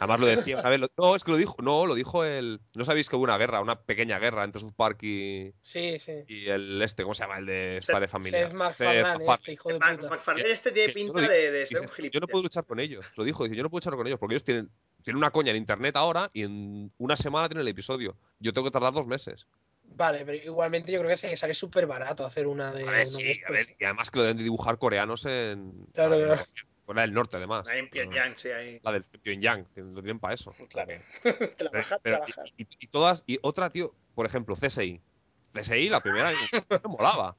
Además 0.00 0.20
lo 0.20 0.26
decía 0.26 0.58
una 0.60 0.68
vez. 0.70 0.80
lo- 0.80 0.88
no, 0.96 1.14
es 1.14 1.24
que 1.24 1.30
lo 1.30 1.36
dijo. 1.36 1.56
No, 1.60 1.86
lo 1.86 1.94
dijo 1.94 2.24
el. 2.24 2.60
No 2.74 2.84
sabéis 2.84 3.08
que 3.08 3.16
hubo 3.16 3.24
una 3.24 3.36
guerra, 3.38 3.60
una 3.60 3.80
pequeña 3.82 4.18
guerra 4.18 4.44
entre 4.44 4.60
South 4.60 4.72
Park 4.76 5.02
y, 5.02 5.52
Sí, 5.60 5.98
sí. 5.98 6.12
y 6.26 6.46
el 6.48 6.80
este, 6.82 7.02
¿cómo 7.02 7.14
se 7.14 7.24
llama? 7.24 7.38
El 7.38 7.46
de 7.46 7.80
Padre 7.86 8.08
Familia. 8.08 8.46
Seth 8.46 8.54
MacFarlane, 8.54 9.02
MacFarlane. 9.02 9.34
este 9.34 9.52
hijo 9.52 9.68
de 9.68 9.74
puta. 9.78 10.08
McFarlane 10.10 10.50
este 10.50 10.70
tiene 10.72 10.92
pinta 10.92 11.20
de, 11.20 11.50
de 11.50 11.66
ser 11.66 11.80
un 11.80 11.86
dice, 11.86 11.86
yo 11.86 11.86
no 11.88 11.94
gilipollas. 11.94 12.28
puedo 12.30 12.42
luchar 12.44 12.64
con 12.64 12.80
ellos. 12.80 13.04
Lo 13.16 13.24
dijo, 13.24 13.44
dice, 13.44 13.56
yo 13.56 13.62
no 13.62 13.70
puedo 13.70 13.80
luchar 13.80 13.96
con 13.96 14.06
ellos 14.06 14.18
porque 14.18 14.34
ellos 14.34 14.44
tienen, 14.44 14.70
tienen 15.02 15.18
una 15.18 15.30
coña 15.30 15.50
en 15.50 15.56
internet 15.56 15.96
ahora 15.96 16.30
y 16.32 16.42
en 16.44 16.92
una 16.98 17.16
semana 17.16 17.48
tienen 17.48 17.62
el 17.62 17.68
episodio. 17.68 18.16
Yo 18.40 18.52
tengo 18.52 18.66
que 18.66 18.72
tardar 18.72 18.92
dos 18.92 19.06
meses. 19.06 19.46
Vale, 19.90 20.24
pero 20.24 20.36
igualmente 20.36 20.92
yo 20.92 20.98
creo 20.98 21.10
que 21.10 21.16
se- 21.16 21.34
sale 21.36 21.54
súper 21.54 21.86
barato 21.86 22.24
hacer 22.24 22.46
una 22.46 22.72
de. 22.72 22.86
A 22.86 22.90
ver, 22.90 23.06
sí, 23.06 23.40
a 23.46 23.50
ver, 23.50 23.66
y 23.78 23.84
además 23.84 24.10
que 24.10 24.18
lo 24.18 24.22
deben 24.24 24.36
de 24.36 24.42
dibujar 24.44 24.78
coreanos 24.78 25.24
en. 25.26 25.86
Claro, 25.94 26.16
claro. 26.16 26.42
Corea 26.88 27.02
del 27.02 27.12
Norte, 27.12 27.36
además. 27.36 27.68
Ahí 27.68 27.80
en 27.80 27.90
Pyongyang, 27.90 28.32
sí, 28.36 28.48
ahí. 28.48 28.80
La 28.82 28.92
del 28.92 29.04
Pyongyang, 29.04 29.66
lo 29.76 30.00
tienen 30.00 30.18
para 30.18 30.32
eso. 30.34 30.54
Claro. 30.70 30.92
Pero- 31.22 31.54
Trabajar, 31.54 32.00
pero- 32.02 32.16
trabajar. 32.16 32.46
y, 32.56 32.62
y- 32.62 32.66
y 32.80 32.86
todas, 32.86 33.22
y 33.26 33.38
otra, 33.42 33.68
tío, 33.70 33.92
por 34.14 34.24
ejemplo, 34.24 34.56
CSI. 34.56 35.00
CSI, 35.52 35.90
la 35.90 36.00
primera, 36.00 36.30
me 36.70 36.80
molaba. 36.88 37.36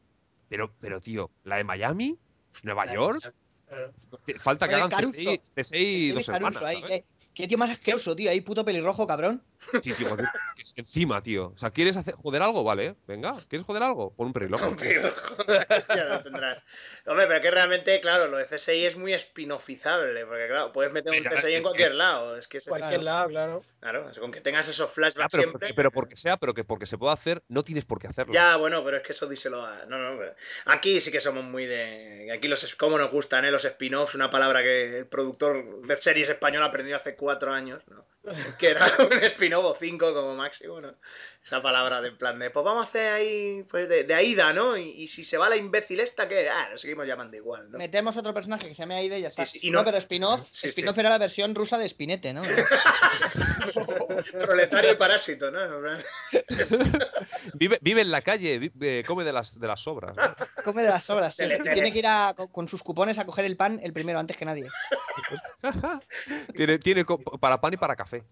Pero, 0.50 0.72
pero, 0.80 1.02
tío, 1.02 1.32
la 1.44 1.58
de 1.58 1.64
Miami, 1.64 2.16
Nueva 2.64 2.94
York, 2.94 3.34
Claro. 3.68 3.92
falta 4.40 4.68
que 4.68 4.76
hagan 4.76 4.90
Caruso. 4.90 5.14
CSI, 5.14 5.42
CSI 5.56 6.12
dos 6.12 6.26
Caruso 6.28 6.34
semanas. 6.60 6.64
ahí, 6.64 6.82
¿sabes? 6.82 7.04
Qué 7.40 7.48
tío 7.48 7.58
más 7.58 7.70
asqueroso, 7.72 8.18
tío. 8.18 8.30
Ahí 8.30 8.42
puto 8.42 8.66
pelirrojo, 8.66 9.08
cabrón. 9.08 9.42
Sí, 9.82 9.94
tío, 9.94 10.10
porque 10.10 10.26
es 10.58 10.74
que 10.74 10.82
encima, 10.82 11.22
tío. 11.24 11.54
O 11.54 11.58
sea, 11.58 11.70
¿quieres 11.72 11.96
hacer, 11.96 12.16
joder 12.16 12.42
algo? 12.42 12.66
Vale, 12.66 12.96
venga. 13.08 13.34
¿Quieres 13.48 13.66
joder 13.66 13.84
algo? 13.84 14.14
Pon 14.14 14.28
un 14.28 14.34
pelirrojo. 14.34 14.76
Ya 15.96 16.04
lo 16.04 16.22
tendrás. 16.22 16.64
Hombre, 17.06 17.28
pero 17.28 17.42
que 17.42 17.52
realmente, 17.52 18.00
claro, 18.02 18.28
lo 18.28 18.38
de 18.38 18.46
CSI 18.46 18.86
es 18.86 18.98
muy 18.98 19.14
spinofizable, 19.18 20.26
porque 20.26 20.48
claro, 20.48 20.72
puedes 20.74 20.92
meter 20.92 21.12
un 21.14 21.18
CSI 21.20 21.52
en 21.54 21.58
es 21.60 21.64
cualquier 21.64 21.92
que- 21.92 21.98
lado. 21.98 22.38
Es 22.38 22.48
que 22.50 22.58
ese- 22.58 22.70
Cualquier 22.70 23.04
lado, 23.04 23.30
claro. 23.30 23.64
claro, 23.80 24.10
es 24.10 24.20
con 24.20 24.32
que 24.34 24.42
tengas 24.42 24.68
esos 24.68 24.92
flashbacks 24.92 25.32
pero, 25.32 25.44
siempre. 25.44 25.60
porque, 25.60 25.74
pero 25.74 25.92
porque 25.92 26.16
sea, 26.18 26.36
pero 26.38 26.54
que 26.54 26.64
porque 26.66 26.86
se 26.86 26.98
pueda 26.98 27.14
hacer, 27.14 27.42
no 27.48 27.64
tienes 27.64 27.86
por 27.86 28.00
qué 28.00 28.08
hacerlo. 28.08 28.34
Ya, 28.34 28.58
bueno, 28.58 28.84
pero 28.84 28.98
es 28.98 29.04
que 29.04 29.14
eso 29.14 29.28
díselo 29.28 29.66
a. 29.66 29.86
No, 29.88 29.98
no, 29.98 30.18
pero- 30.20 30.36
aquí 30.66 31.00
sí 31.00 31.10
que 31.12 31.22
somos 31.22 31.44
muy 31.46 31.66
de. 31.66 32.30
Aquí 32.34 32.48
los. 32.50 32.76
¿Cómo 32.76 32.98
nos 32.98 33.12
gustan, 33.12 33.46
eh? 33.46 33.52
Los 33.52 33.64
spin-offs, 33.66 34.16
una 34.16 34.30
palabra 34.30 34.62
que 34.62 35.00
el 35.00 35.06
productor 35.08 35.82
de 35.88 35.96
series 35.98 36.28
español 36.30 36.64
aprendió 36.64 36.96
hace 36.98 37.16
cuatro 37.16 37.29
años, 37.54 37.82
¿no? 37.88 38.06
Que 38.60 38.72
era 38.72 38.86
un 39.00 39.24
spin-off 39.24 39.66
o 39.66 39.76
cinco 39.76 40.14
como 40.14 40.36
máximo, 40.36 40.82
¿no? 40.82 40.94
Esa 41.44 41.62
palabra 41.62 42.02
de 42.02 42.10
en 42.10 42.18
plan 42.18 42.38
de. 42.38 42.50
Pues 42.50 42.64
vamos 42.66 42.86
a 42.86 42.90
hacer 42.90 43.14
ahí. 43.14 43.64
Pues 43.70 43.88
de, 43.88 44.04
de 44.04 44.14
Aida, 44.14 44.52
¿no? 44.54 44.76
Y, 44.78 44.90
y 44.90 45.08
si 45.08 45.24
se 45.24 45.38
va 45.38 45.48
la 45.50 45.56
imbécil 45.56 46.00
esta, 46.02 46.28
que. 46.28 46.50
Ah, 46.50 46.68
lo 46.72 46.78
seguimos 46.78 47.08
llamando 47.08 47.38
igual, 47.38 47.72
¿no? 47.72 47.78
Metemos 47.78 48.18
otro 48.18 48.34
personaje 48.34 48.68
que 48.68 48.76
se 48.76 48.82
llame 48.84 48.96
Aida 48.96 49.18
y 49.18 49.22
ya 49.22 49.30
está. 49.30 49.46
Sí, 49.46 49.60
sí, 49.60 49.68
y 49.68 49.72
no, 49.72 49.80
no- 49.80 49.86
pero 49.86 49.98
spin-off. 49.98 50.42
Sí, 50.52 50.68
sí. 50.68 50.70
spin-off 50.70 50.98
era 50.98 51.10
la 51.10 51.18
versión 51.18 51.56
rusa 51.56 51.78
de 51.78 51.88
Spinete, 51.88 52.34
¿no? 52.34 52.42
Proletario 54.40 54.92
y 54.92 54.96
parásito, 54.96 55.50
¿no? 55.52 55.60
Vive, 57.54 57.78
vive 57.82 58.02
en 58.02 58.12
la 58.12 58.22
calle, 58.22 58.60
vi- 58.60 58.72
eh, 58.82 59.04
come 59.08 59.24
de 59.24 59.32
las, 59.34 59.60
de 59.60 59.68
las 59.68 59.80
sobras. 59.82 60.16
¿no? 60.16 60.36
Come 60.64 60.84
de 60.84 60.90
las 60.90 61.04
sobras. 61.04 61.36
sí. 61.36 61.46
Tiene 61.74 61.92
que 61.92 62.00
ir 62.00 62.08
a- 62.08 62.36
con, 62.52 62.68
sus 62.68 62.84
cupones 62.84 63.18
a 63.18 63.26
coger 63.26 63.46
el 63.46 63.56
pan 63.56 63.80
el 63.82 63.94
primero 63.94 64.20
antes 64.20 64.36
que 64.38 64.46
nadie. 64.46 64.68
tiene 66.56 66.78
tiene 66.80 67.04
para 67.18 67.60
pan 67.62 67.74
y 67.74 67.78
para 67.78 67.96
café. 67.96 68.24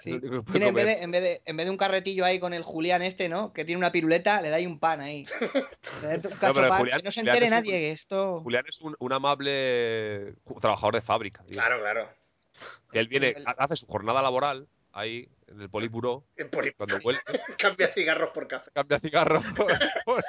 Sí. 0.00 0.18
Tiene 0.50 0.68
en 0.68 0.74
vez, 0.74 0.84
de, 0.86 1.02
en, 1.02 1.10
vez 1.10 1.22
de, 1.22 1.42
en 1.44 1.56
vez 1.56 1.66
de 1.66 1.70
un 1.70 1.76
carretillo 1.76 2.24
ahí 2.24 2.38
con 2.38 2.54
el 2.54 2.62
Julián 2.62 3.02
este, 3.02 3.28
¿no? 3.28 3.52
Que 3.52 3.64
tiene 3.64 3.78
una 3.78 3.92
piruleta, 3.92 4.40
le 4.40 4.48
da 4.48 4.56
ahí 4.56 4.66
un 4.66 4.78
pan 4.78 5.00
ahí. 5.00 5.26
Le 6.02 6.08
da 6.18 6.28
un 6.30 6.36
cacho 6.38 6.54
pero 6.54 6.68
pan, 6.68 6.78
Julián- 6.80 6.98
que 6.98 7.04
no 7.04 7.10
se 7.10 7.20
Julián 7.20 7.36
entere 7.36 7.46
un- 7.46 7.50
nadie 7.50 7.72
que 7.72 7.90
esto... 7.92 8.40
Julián 8.42 8.64
es 8.68 8.80
un, 8.80 8.96
un 8.98 9.12
amable 9.12 10.34
trabajador 10.60 10.94
de 10.94 11.00
fábrica. 11.02 11.42
tío. 11.44 11.54
Claro, 11.54 11.80
claro. 11.80 12.08
Que 12.92 13.00
él 13.00 13.08
viene, 13.08 13.34
hace 13.58 13.76
su 13.76 13.86
jornada 13.86 14.22
laboral 14.22 14.68
ahí 14.92 15.28
en 15.52 15.60
el 15.60 15.70
Politburó. 15.70 16.24
En 16.36 16.50
poli- 16.50 16.72
Cuando 16.72 16.98
vuelve, 17.00 17.20
Cambia 17.58 17.88
cigarros 17.88 18.30
por 18.30 18.48
café. 18.48 18.70
cambia 18.72 18.98
cigarro 18.98 19.40
por, 19.56 19.66
por- 20.04 20.24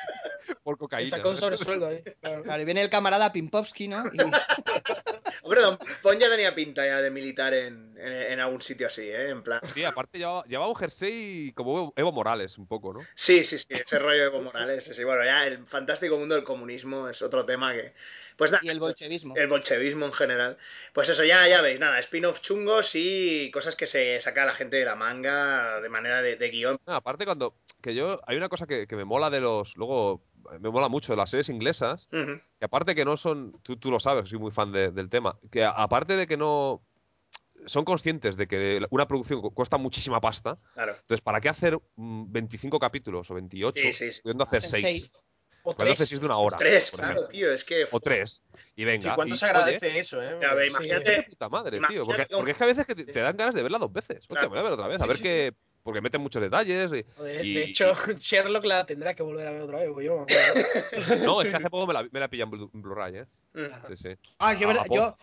por 0.63 0.75
Y 0.75 0.77
cocaína. 0.77 1.09
sacó 1.09 1.29
un 1.29 1.37
sobresueldo 1.37 1.87
ahí. 1.87 2.03
Claro. 2.21 2.43
Claro, 2.43 2.61
y 2.61 2.65
viene 2.65 2.81
el 2.81 2.89
camarada 2.89 3.31
Pimpovsky, 3.31 3.87
¿no? 3.87 4.03
Y- 4.11 4.17
Hombre, 5.45 5.61
Don 5.61 5.77
Pon 6.01 6.17
ya 6.19 6.29
tenía 6.29 6.55
pinta 6.55 6.85
ya 6.85 7.01
de 7.01 7.09
militar 7.11 7.53
en, 7.53 7.97
en, 7.97 8.11
en 8.13 8.39
algún 8.39 8.61
sitio 8.61 8.87
así, 8.87 9.01
¿eh? 9.09 9.29
En 9.29 9.43
plan. 9.43 9.59
Sí, 9.73 9.83
aparte 9.83 10.17
llevaba, 10.17 10.43
llevaba 10.45 10.69
un 10.69 10.75
jersey 10.75 11.51
como 11.53 11.93
Evo, 11.97 12.11
Morales, 12.13 12.57
un 12.57 12.65
poco, 12.67 12.93
¿no? 12.93 13.01
Sí, 13.13 13.43
sí, 13.43 13.57
sí, 13.57 13.65
ese 13.69 13.99
rollo 13.99 14.21
de 14.21 14.25
Evo 14.27 14.41
Morales. 14.41 14.85
Sí, 14.85 15.03
bueno, 15.03 15.23
ya 15.25 15.45
el 15.45 15.65
fantástico 15.65 16.17
mundo 16.17 16.35
del 16.35 16.43
comunismo 16.45 17.09
es 17.09 17.21
otro 17.21 17.43
tema 17.45 17.73
que. 17.73 17.93
Pues 18.37 18.51
nada, 18.51 18.61
y 18.63 18.69
el 18.69 18.79
bolchevismo. 18.79 19.35
el 19.35 19.47
bolchevismo 19.47 20.05
en 20.07 20.13
general. 20.13 20.57
Pues 20.93 21.07
eso, 21.09 21.23
ya, 21.23 21.47
ya 21.47 21.61
veis, 21.61 21.79
nada, 21.79 21.99
spin-off 21.99 22.41
chungos 22.41 22.91
y 22.95 23.51
cosas 23.51 23.75
que 23.75 23.85
se 23.85 24.19
saca 24.21 24.43
la 24.45 24.53
gente 24.53 24.77
de 24.77 24.85
la 24.85 24.95
manga 25.13 25.79
de 25.81 25.89
manera 25.89 26.21
de, 26.21 26.35
de 26.35 26.49
guion. 26.49 26.77
No, 26.87 26.93
aparte 26.95 27.25
cuando. 27.25 27.55
Que 27.81 27.93
yo. 27.95 28.19
Hay 28.27 28.37
una 28.37 28.49
cosa 28.49 28.65
que, 28.67 28.87
que 28.87 28.95
me 28.95 29.05
mola 29.05 29.29
de 29.29 29.41
los. 29.41 29.75
Luego. 29.77 30.23
Me 30.59 30.69
mola 30.69 30.89
mucho 30.89 31.13
de 31.13 31.17
las 31.17 31.29
series 31.29 31.49
inglesas. 31.49 32.07
Que 32.11 32.65
aparte 32.65 32.95
que 32.95 33.05
no 33.05 33.15
son. 33.17 33.57
Tú, 33.63 33.77
tú 33.77 33.89
lo 33.91 33.99
sabes, 33.99 34.29
soy 34.29 34.39
muy 34.39 34.51
fan 34.51 34.71
de- 34.71 34.91
del 34.91 35.09
tema. 35.09 35.37
Que 35.51 35.63
aparte 35.63 36.15
de 36.17 36.27
que 36.27 36.37
no. 36.37 36.81
Son 37.65 37.85
conscientes 37.85 38.35
de 38.35 38.45
que 38.45 38.85
una 38.89 39.07
producción 39.07 39.39
cu- 39.39 39.53
cuesta 39.53 39.77
muchísima 39.77 40.19
pasta. 40.19 40.57
claro. 40.73 40.91
Entonces, 40.99 41.21
¿para 41.21 41.39
qué 41.39 41.47
hacer 41.47 41.79
mm, 41.95 42.25
25 42.29 42.77
capítulos 42.77 43.31
o 43.31 43.35
28? 43.35 43.79
Sí, 43.81 43.93
sí, 43.93 44.11
sí. 44.11 44.21
Pudiendo 44.21 44.43
hacer 44.43 44.59
Hacen 44.59 44.81
6. 44.81 45.21
O 45.65 45.73
tres. 45.75 45.97
6 45.97 46.19
de 46.19 46.25
una 46.25 46.37
hora. 46.37 46.57
Tres, 46.57 46.91
por 46.91 46.99
claro, 46.99 47.27
tío, 47.27 47.51
es 47.53 47.63
que. 47.63 47.87
O 47.89 47.99
3. 47.99 48.43
Y 48.75 48.83
venga. 48.85 49.09
Sí, 49.09 49.15
¿cuánto 49.15 49.33
y, 49.33 49.37
se 49.37 49.45
oye, 49.45 49.53
agradece 49.55 49.99
eso, 49.99 50.21
eh? 50.21 50.37
Ya 50.41 50.53
ve, 50.53 50.69
Sí, 50.69 50.75
imagínate. 50.75 51.11
Es 51.11 51.17
de 51.17 51.23
puta 51.23 51.49
madre, 51.49 51.77
tío. 51.77 52.05
Porque, 52.05 52.23
Imagínate 52.23 52.35
porque 52.35 52.51
es 52.51 52.57
que 52.57 52.63
a 52.63 52.67
veces 52.67 52.85
que 52.85 52.95
te, 52.95 53.05
te 53.05 53.19
dan 53.21 53.37
ganas 53.37 53.55
de 53.55 53.63
verla 53.63 53.77
dos 53.79 53.91
veces. 53.93 54.17
Hostia, 54.19 54.35
Claro. 54.35 54.49
me 54.49 54.55
voy 54.55 54.59
a 54.59 54.63
ver 54.63 54.73
otra 54.73 54.87
vez. 54.87 54.99
A 54.99 55.03
Sí, 55.03 55.07
ver 55.07 55.17
sí, 55.17 55.23
qué. 55.23 55.53
Porque 55.83 55.99
meten 56.01 56.21
muchos 56.21 56.41
detalles. 56.41 56.91
y- 56.93 57.03
Joder, 57.15 57.45
Y- 57.45 57.53
de 57.55 57.63
hecho, 57.63 57.93
Sherlock 58.17 58.65
la 58.65 58.85
tendrá 58.85 59.13
que 59.15 59.23
volver 59.23 59.47
a 59.47 59.51
ver 59.51 59.61
otra 59.61 59.79
vez. 59.79 59.89
pues 59.93 60.05
yo, 60.05 60.17
me 60.17 60.33
acuerdo. 60.33 60.69
No, 61.25 61.41
es 61.41 61.47
que 61.49 61.55
hace 61.55 61.69
poco 61.69 61.87
me 61.87 61.93
la, 61.93 62.03
me 62.11 62.19
la 62.19 62.27
pillé 62.29 62.43
en 62.43 62.51
Blu- 62.51 62.69
en 62.73 62.81
Blu-ray, 62.81 63.15
¿eh? 63.17 63.25
Mm. 63.53 63.87
Sí, 63.87 63.95
sí. 63.95 64.09
Ah, 64.39 64.51
es 64.53 64.57
que 64.57 64.63
es 64.65 64.67
verdad, 64.67 64.85
yo... 64.91 65.17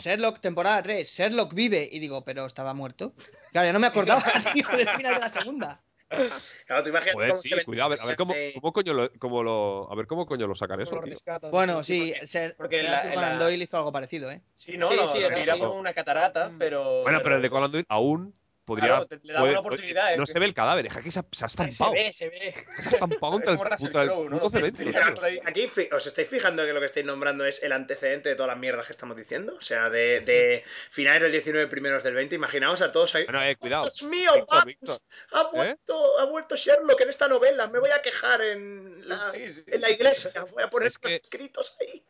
Sherlock, 0.00 0.40
temporada 0.40 0.82
3, 0.82 1.08
Sherlock 1.08 1.54
vive. 1.54 1.88
Y 1.92 2.00
digo, 2.00 2.24
pero 2.24 2.46
estaba 2.46 2.74
muerto. 2.74 3.14
Claro, 3.52 3.68
yo 3.68 3.72
no 3.72 3.78
me 3.78 3.86
acordaba, 3.86 4.24
tío, 4.52 4.66
del 4.76 4.88
final 4.90 5.14
de 5.14 5.20
la 5.20 5.28
segunda. 5.28 5.80
Claro, 6.66 6.82
tú 6.82 6.90
Joder, 7.12 7.34
sí, 7.34 7.48
se 7.50 7.56
ve- 7.56 7.64
cuidado, 7.64 7.86
a 7.86 7.90
ver, 7.90 8.00
a 8.00 8.06
ver 8.06 8.16
cómo, 8.16 8.34
Eh, 8.34 8.52
cómo 8.54 8.72
coño 8.72 8.94
lo, 8.94 9.10
cómo 9.18 9.42
lo- 9.42 9.88
a 9.90 9.94
ver 9.94 10.06
cómo 10.06 10.26
coño 10.26 10.46
lo 10.46 10.54
sacan 10.54 10.80
eso, 10.80 10.92
Como 10.96 11.02
tío. 11.02 11.14
Bueno, 11.50 11.82
sí, 11.82 12.14
sí, 12.24 12.38
porque- 12.56 12.82
la- 12.82 12.98
Arthur 12.98 13.14
Conan 13.14 13.38
la- 13.38 13.44
Doyle 13.44 13.64
hizo 13.64 13.76
algo 13.76 13.92
parecido, 13.92 14.30
¿eh? 14.30 14.40
Sí, 14.52 14.76
no, 14.78 14.88
Sí, 14.88 14.96
lo 14.96 15.02
era 15.30 15.56
por 15.56 15.68
una 15.70 15.92
catarata, 15.92 16.48
Mm. 16.48 16.58
pero. 16.58 17.02
Bueno, 17.02 17.20
pero 17.22 17.36
el 17.36 17.42
de 17.42 17.50
Conan 17.50 17.70
Doyle 17.70 17.86
aún 17.88 18.34
podría. 18.64 18.88
Claro, 18.88 19.06
te- 19.06 19.20
le 19.22 19.32
daba 19.32 19.40
puede- 19.42 19.52
una 19.52 19.60
oportunidad, 19.60 20.16
no 20.16 20.26
se 20.26 20.38
ve 20.38 20.46
el 20.46 20.54
cadáver, 20.54 20.86
es 20.86 20.92
que 20.92 20.98
aquí 21.00 21.10
se 21.10 21.20
ha, 21.20 21.24
se 21.30 21.44
ha 21.44 21.48
Se 21.48 21.52
estampado. 21.64 21.92
ve, 21.92 22.12
se 22.12 22.28
ve. 22.28 22.54
Se 22.70 22.88
ha 22.88 22.92
estampado 22.92 23.32
contra 23.32 23.52
el. 23.52 23.58
Aquí 25.46 25.70
os 25.92 26.06
estáis 26.06 26.28
fijando 26.28 26.64
que 26.64 26.72
lo 26.72 26.80
que 26.80 26.86
estáis 26.86 27.06
nombrando 27.06 27.44
es 27.46 27.62
el 27.62 27.72
antecedente 27.72 28.28
de 28.30 28.34
todas 28.34 28.48
las 28.50 28.58
mierdas 28.58 28.86
que 28.86 28.92
estamos 28.92 29.16
diciendo. 29.16 29.54
O 29.58 29.62
sea, 29.62 29.90
de, 29.90 30.20
de 30.20 30.64
finales 30.90 31.22
del 31.22 31.32
19, 31.32 31.66
primeros 31.68 32.02
del 32.02 32.14
20. 32.14 32.34
Imaginaos 32.34 32.80
a 32.80 32.92
todos 32.92 33.14
ahí. 33.14 33.24
Bueno, 33.24 33.42
eh, 33.42 33.56
cuidado. 33.56 33.84
Dios 33.84 34.02
mío, 34.02 34.32
Víctor, 34.64 34.96
ha 35.32 35.42
vuelto, 35.50 36.18
ha 36.20 36.24
vuelto 36.26 36.56
Sherlock 36.56 37.00
en 37.00 37.08
esta 37.10 37.28
novela. 37.28 37.66
Me 37.68 37.78
voy 37.78 37.90
a 37.90 38.02
quejar 38.02 38.40
en 38.42 39.08
la, 39.08 39.20
Sí, 39.30 39.48
sí. 39.48 39.64
en 39.66 39.80
la 39.80 39.90
iglesia. 39.90 40.44
Voy 40.52 40.62
a 40.62 40.70
poner 40.70 40.88
Es 40.88 40.98
que- 40.98 41.16
escritos 41.16 41.76
ahí. 41.80 42.04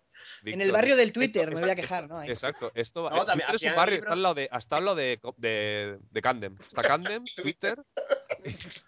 En 0.52 0.60
el 0.60 0.72
barrio 0.72 0.96
del 0.96 1.08
esto- 1.08 1.20
Twitter 1.20 1.54
me 1.54 1.60
voy 1.60 1.70
a 1.70 1.76
quejar, 1.76 2.08
¿no? 2.08 2.22
Exacto, 2.22 2.70
esto 2.74 3.04
va. 3.04 3.10
No, 3.10 3.22
eh, 3.22 3.26
también 3.26 3.48
Twitter 3.48 3.66
es 3.68 3.72
un 3.72 3.76
barrio, 3.76 3.98
está 3.98 4.12
al 4.12 4.22
lado 4.22 4.34
de, 4.34 4.48
al 4.50 4.84
lado 4.84 4.94
de, 4.96 5.20
de, 5.38 5.98
de 6.10 6.22
Candem. 6.22 6.56
Está 6.60 6.82
Candem, 6.82 7.24
Twitter. 7.36 7.78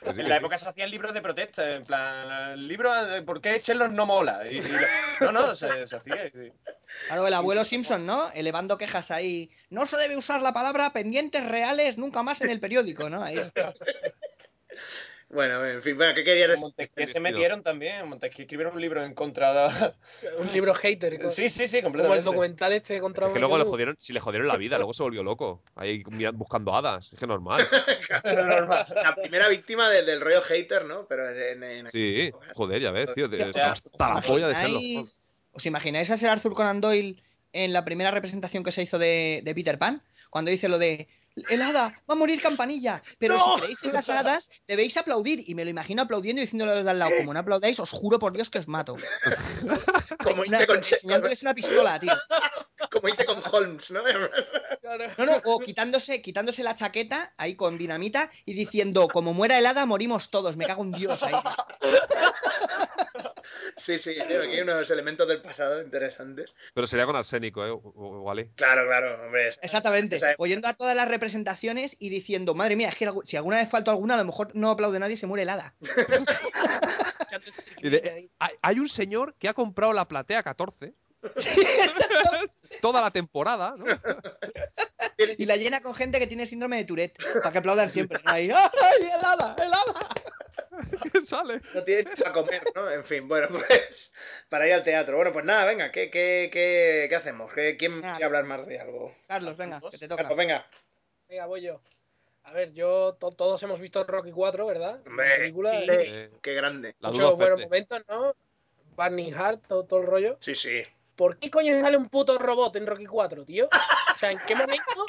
Pues 0.00 0.14
sí, 0.16 0.20
En 0.20 0.28
la 0.28 0.34
sí. 0.34 0.38
época 0.40 0.58
se 0.58 0.68
hacían 0.68 0.90
libros 0.90 1.14
de 1.14 1.22
protesta, 1.22 1.74
en 1.76 1.82
plan, 1.82 2.52
el 2.52 2.68
libro 2.68 2.92
de 3.06 3.22
por 3.22 3.40
qué 3.40 3.58
Sherlock 3.64 3.90
no 3.90 4.04
mola. 4.04 4.42
Y, 4.46 4.58
y 4.58 4.62
lo- 5.20 5.32
no, 5.32 5.46
no, 5.46 5.54
se, 5.54 5.86
se 5.86 5.96
hacía. 5.96 6.30
sí. 6.30 6.40
Claro, 7.06 7.26
el 7.26 7.32
abuelo 7.32 7.64
Simpson, 7.64 8.04
¿no? 8.04 8.30
Elevando 8.32 8.76
quejas 8.76 9.10
ahí. 9.10 9.48
No 9.70 9.86
se 9.86 9.96
debe 9.96 10.18
usar 10.18 10.42
la 10.42 10.52
palabra 10.52 10.92
pendientes 10.92 11.42
reales 11.46 11.96
nunca 11.96 12.22
más 12.22 12.42
en 12.42 12.50
el 12.50 12.60
periódico, 12.60 13.08
¿no? 13.08 13.22
Ahí. 13.22 13.36
Bueno, 15.30 15.62
en 15.66 15.82
fin, 15.82 15.94
bueno, 15.94 16.14
¿qué 16.14 16.24
querías 16.24 16.48
decir? 16.48 16.60
Montesquieu 16.62 17.06
se 17.06 17.20
metieron 17.20 17.62
también. 17.62 18.08
Montesquieu 18.08 18.44
escribieron 18.44 18.74
un 18.74 18.80
libro 18.80 19.04
en 19.04 19.12
contra 19.14 19.68
de... 19.68 19.92
Un 20.38 20.50
libro 20.54 20.72
hater. 20.74 21.28
Sí, 21.30 21.50
sí, 21.50 21.68
sí, 21.68 21.82
Como 21.82 21.88
el 21.96 22.00
completamente. 22.00 22.24
documental 22.24 22.72
este 22.72 22.98
contra 22.98 23.26
Es 23.26 23.32
que 23.34 23.38
luego 23.38 23.58
le 23.58 23.64
jodieron, 23.64 23.94
si 23.98 24.14
le 24.14 24.20
jodieron 24.20 24.48
la 24.48 24.56
vida, 24.56 24.78
luego 24.78 24.94
se 24.94 25.02
volvió 25.02 25.22
loco. 25.22 25.62
Ahí 25.74 26.02
buscando 26.32 26.74
hadas. 26.74 27.12
Es 27.12 27.20
que 27.20 27.26
normal. 27.26 27.60
La 28.26 29.14
primera 29.20 29.48
víctima 29.48 29.88
del, 29.90 30.06
del 30.06 30.20
rollo 30.20 30.40
hater, 30.42 30.84
¿no? 30.86 31.06
Pero 31.06 31.28
en, 31.28 31.62
en- 31.62 31.62
en- 31.62 31.86
Sí, 31.86 32.30
joder, 32.54 32.80
ya 32.80 32.90
ves, 32.90 33.12
tío. 33.14 33.26
O 33.26 33.28
sea, 33.30 33.46
Está 33.48 33.72
hasta 33.72 34.14
la 34.14 34.20
polla 34.22 34.48
de 34.48 34.54
serlo. 34.54 34.80
¿Os 35.52 35.66
imagináis 35.66 36.10
a 36.10 36.16
Sir 36.16 36.28
Arthur 36.28 36.54
Conan 36.54 36.80
Doyle 36.80 37.22
en 37.52 37.72
la 37.72 37.84
primera 37.84 38.10
representación 38.10 38.62
que 38.64 38.72
se 38.72 38.82
hizo 38.82 38.98
de, 38.98 39.40
de 39.44 39.54
Peter 39.54 39.78
Pan? 39.78 40.02
Cuando 40.30 40.50
dice 40.50 40.68
lo 40.68 40.78
de 40.78 41.08
el 41.48 41.62
hada 41.62 42.02
va 42.08 42.14
a 42.14 42.16
morir 42.16 42.40
campanilla, 42.40 43.02
pero 43.18 43.38
si 43.38 43.60
creéis 43.60 43.82
en 43.84 43.92
las 43.92 44.08
hadas 44.08 44.50
debéis 44.66 44.96
aplaudir. 44.96 45.42
Y 45.46 45.54
me 45.54 45.64
lo 45.64 45.70
imagino 45.70 46.02
aplaudiendo 46.02 46.40
y 46.42 46.44
diciéndole 46.44 46.72
a 46.72 46.74
los 46.76 46.84
de 46.84 46.90
al 46.90 46.98
lado, 46.98 47.12
como 47.18 47.32
no 47.34 47.40
aplaudáis, 47.40 47.78
os 47.80 47.90
juro 47.90 48.18
por 48.18 48.32
Dios 48.32 48.50
que 48.50 48.58
os 48.58 48.68
mato. 48.68 48.96
como, 50.22 50.42
Una- 50.42 50.58
hice 50.58 50.66
con, 50.66 50.76
enseñándoles 50.78 51.42
una 51.42 51.54
pistola, 51.54 51.98
tío. 51.98 52.12
como 52.90 53.08
hice 53.08 53.24
con 53.24 53.42
Holmes, 53.50 53.90
¿no? 53.90 54.00
Claro. 54.80 55.12
No, 55.16 55.26
no, 55.26 55.42
o 55.44 55.58
quitándose, 55.60 56.22
quitándose 56.22 56.62
la 56.62 56.74
chaqueta 56.74 57.32
ahí 57.36 57.54
con 57.54 57.78
dinamita 57.78 58.30
y 58.44 58.54
diciendo, 58.54 59.08
como 59.08 59.34
muera 59.34 59.58
el 59.58 59.66
hada, 59.66 59.86
morimos 59.86 60.30
todos. 60.30 60.56
Me 60.56 60.66
cago 60.66 60.82
en 60.82 60.92
Dios 60.92 61.22
ahí. 61.22 61.34
Sí, 63.76 63.98
sí, 63.98 64.14
sí, 64.14 64.20
aquí 64.20 64.34
hay 64.34 64.60
unos 64.60 64.90
elementos 64.90 65.26
del 65.28 65.40
pasado 65.40 65.80
interesantes. 65.80 66.54
Pero 66.74 66.86
sería 66.86 67.06
con 67.06 67.16
arsénico, 67.16 67.64
¿eh? 67.64 67.72
Wally. 67.72 68.50
Claro, 68.56 68.86
claro, 68.86 69.24
hombre. 69.24 69.48
Exactamente. 69.48 70.18
Oyendo 70.38 70.68
a 70.68 70.74
todas 70.74 70.96
las 70.96 71.08
representaciones 71.08 71.27
y 71.98 72.08
diciendo, 72.08 72.54
madre 72.54 72.76
mía, 72.76 72.88
es 72.90 72.96
que 72.96 73.10
si 73.24 73.36
alguna 73.36 73.58
vez 73.58 73.68
faltó 73.68 73.90
alguna, 73.90 74.14
a 74.14 74.18
lo 74.18 74.24
mejor 74.24 74.50
no 74.54 74.70
aplaude 74.70 74.98
nadie 74.98 75.14
y 75.14 75.16
se 75.16 75.26
muere 75.26 75.42
el 75.42 75.48
hada. 75.50 75.74
Y 77.82 77.90
de- 77.90 78.30
Hay, 78.62 78.78
un 78.78 78.88
señor 78.88 79.34
que 79.38 79.48
ha 79.48 79.54
comprado 79.54 79.92
la 79.92 80.08
platea 80.08 80.42
14 80.42 80.94
toda 82.80 83.02
la 83.02 83.10
temporada, 83.10 83.74
¿no? 83.76 83.84
Y 85.36 85.44
la 85.46 85.56
llena 85.56 85.80
con 85.80 85.94
gente 85.94 86.18
que 86.20 86.26
tiene 86.28 86.46
síndrome 86.46 86.76
de 86.78 86.84
Tourette, 86.84 87.18
para 87.42 87.50
que 87.52 87.58
aplaudan 87.58 87.90
siempre. 87.90 88.20
¿no? 88.24 88.32
Ahí, 88.32 88.50
¡Ay, 88.50 89.02
el 89.02 89.24
hada! 89.24 89.56
¡El 89.58 89.72
hada! 89.72 90.08
¿Qué 91.12 91.22
sale? 91.22 91.60
No 91.74 91.82
tienen 91.82 92.08
para 92.16 92.32
comer, 92.32 92.62
¿no? 92.74 92.88
En 92.90 93.02
fin, 93.04 93.26
bueno, 93.26 93.48
pues 93.50 94.12
para 94.48 94.66
ir 94.68 94.74
al 94.74 94.84
teatro. 94.84 95.16
Bueno, 95.16 95.32
pues 95.32 95.44
nada, 95.44 95.64
venga, 95.64 95.90
¿qué, 95.90 96.08
qué, 96.10 96.50
qué, 96.52 97.06
qué 97.08 97.16
hacemos? 97.16 97.52
¿Qué- 97.52 97.76
¿Quién 97.76 98.00
quiere 98.00 98.24
hablar 98.24 98.44
más 98.44 98.64
de 98.66 98.78
algo? 98.80 99.14
Carlos, 99.26 99.56
venga, 99.56 99.80
que 99.90 99.98
te 99.98 100.06
toca. 100.08 100.22
Carlos, 100.22 100.38
venga. 100.38 100.66
Venga, 101.28 101.46
voy 101.46 101.62
yo. 101.62 101.80
A 102.44 102.52
ver, 102.52 102.72
yo 102.72 103.14
to- 103.20 103.30
todos 103.30 103.62
hemos 103.62 103.80
visto 103.80 104.02
Rocky 104.04 104.32
4, 104.32 104.64
¿verdad? 104.66 105.00
La 105.04 105.10
Hombre, 105.10 105.26
película. 105.38 105.72
sí. 105.72 105.86
Eh, 105.90 106.30
qué 106.40 106.54
grande. 106.54 106.94
la 107.00 107.10
Muchos 107.10 107.36
buenos 107.36 107.60
momentos, 107.60 108.02
¿no? 108.08 108.34
Burning 108.96 109.32
Heart, 109.32 109.66
todo, 109.68 109.84
todo 109.84 110.00
el 110.00 110.06
rollo. 110.06 110.36
Sí, 110.40 110.54
sí. 110.54 110.82
¿Por 111.18 111.36
qué 111.40 111.50
coño 111.50 111.80
sale 111.80 111.96
un 111.96 112.08
puto 112.08 112.38
robot 112.38 112.76
en 112.76 112.86
Rocky 112.86 113.04
4, 113.06 113.44
tío? 113.44 113.66
O 113.66 114.18
sea, 114.18 114.30
¿en 114.30 114.38
qué 114.46 114.54
momento 114.54 115.04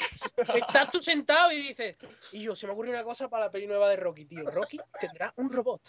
estás 0.56 0.90
tú 0.90 1.00
sentado 1.00 1.52
y 1.52 1.68
dices, 1.68 1.96
y 2.32 2.42
yo, 2.42 2.56
se 2.56 2.66
me 2.66 2.72
ocurre 2.72 2.90
una 2.90 3.04
cosa 3.04 3.28
para 3.28 3.44
la 3.44 3.50
peli 3.52 3.68
nueva 3.68 3.88
de 3.88 3.94
Rocky, 3.94 4.24
tío. 4.24 4.42
Rocky 4.50 4.80
tendrá 5.00 5.32
un 5.36 5.52
robot 5.52 5.80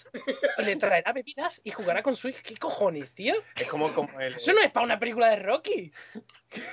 y 0.60 0.64
le 0.64 0.76
traerá 0.76 1.12
bebidas 1.12 1.60
y 1.64 1.72
jugará 1.72 2.04
con 2.04 2.16
su. 2.16 2.32
¿Qué 2.44 2.56
cojones, 2.56 3.16
tío? 3.16 3.34
Es 3.56 3.68
como, 3.68 3.92
como 3.96 4.20
el... 4.20 4.36
Eso 4.36 4.54
no 4.54 4.62
es 4.62 4.70
para 4.70 4.86
una 4.86 5.00
película 5.00 5.28
de 5.32 5.38
Rocky. 5.38 5.92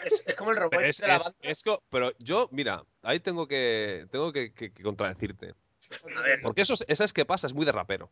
Es, 0.05 0.27
es 0.29 0.35
como 0.35 0.51
el 0.51 0.59
robot 0.59 0.73
Pero, 0.73 0.85
es, 0.85 0.99
de 0.99 1.07
la 1.09 1.17
es- 1.17 1.25
banda. 1.25 1.39
co- 1.65 1.83
pero 1.89 2.13
yo, 2.19 2.49
mira, 2.53 2.85
ahí 3.03 3.19
tengo 3.19 3.49
que 3.49 4.05
tengo 4.11 4.31
que, 4.31 4.53
que- 4.53 4.73
que 4.75 4.83
contradecirte. 4.83 5.55
A 6.17 6.21
ver, 6.21 6.41
Porque 6.43 6.61
eso, 6.61 6.75
es- 6.75 6.85
eso 6.87 7.03
es 7.03 7.15
que 7.15 7.25
pasa, 7.25 7.47
es 7.47 7.55
muy 7.55 7.65
de 7.65 7.73
rapero. 7.73 8.11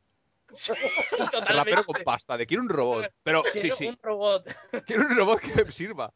Rapero 1.48 1.84
con 1.86 2.02
pasta, 2.04 2.36
de 2.36 2.46
quiero 2.46 2.62
un 2.62 2.68
robot. 2.68 3.12
Pero 3.22 3.42
sí, 3.52 3.60
Quiero 3.60 3.76
sí, 3.76 3.86
un 3.88 3.98
robot. 4.02 4.46
quiero 4.86 5.02
un 5.02 5.16
robot 5.16 5.40
que 5.40 5.64
me 5.64 5.72
sirva. 5.72 6.12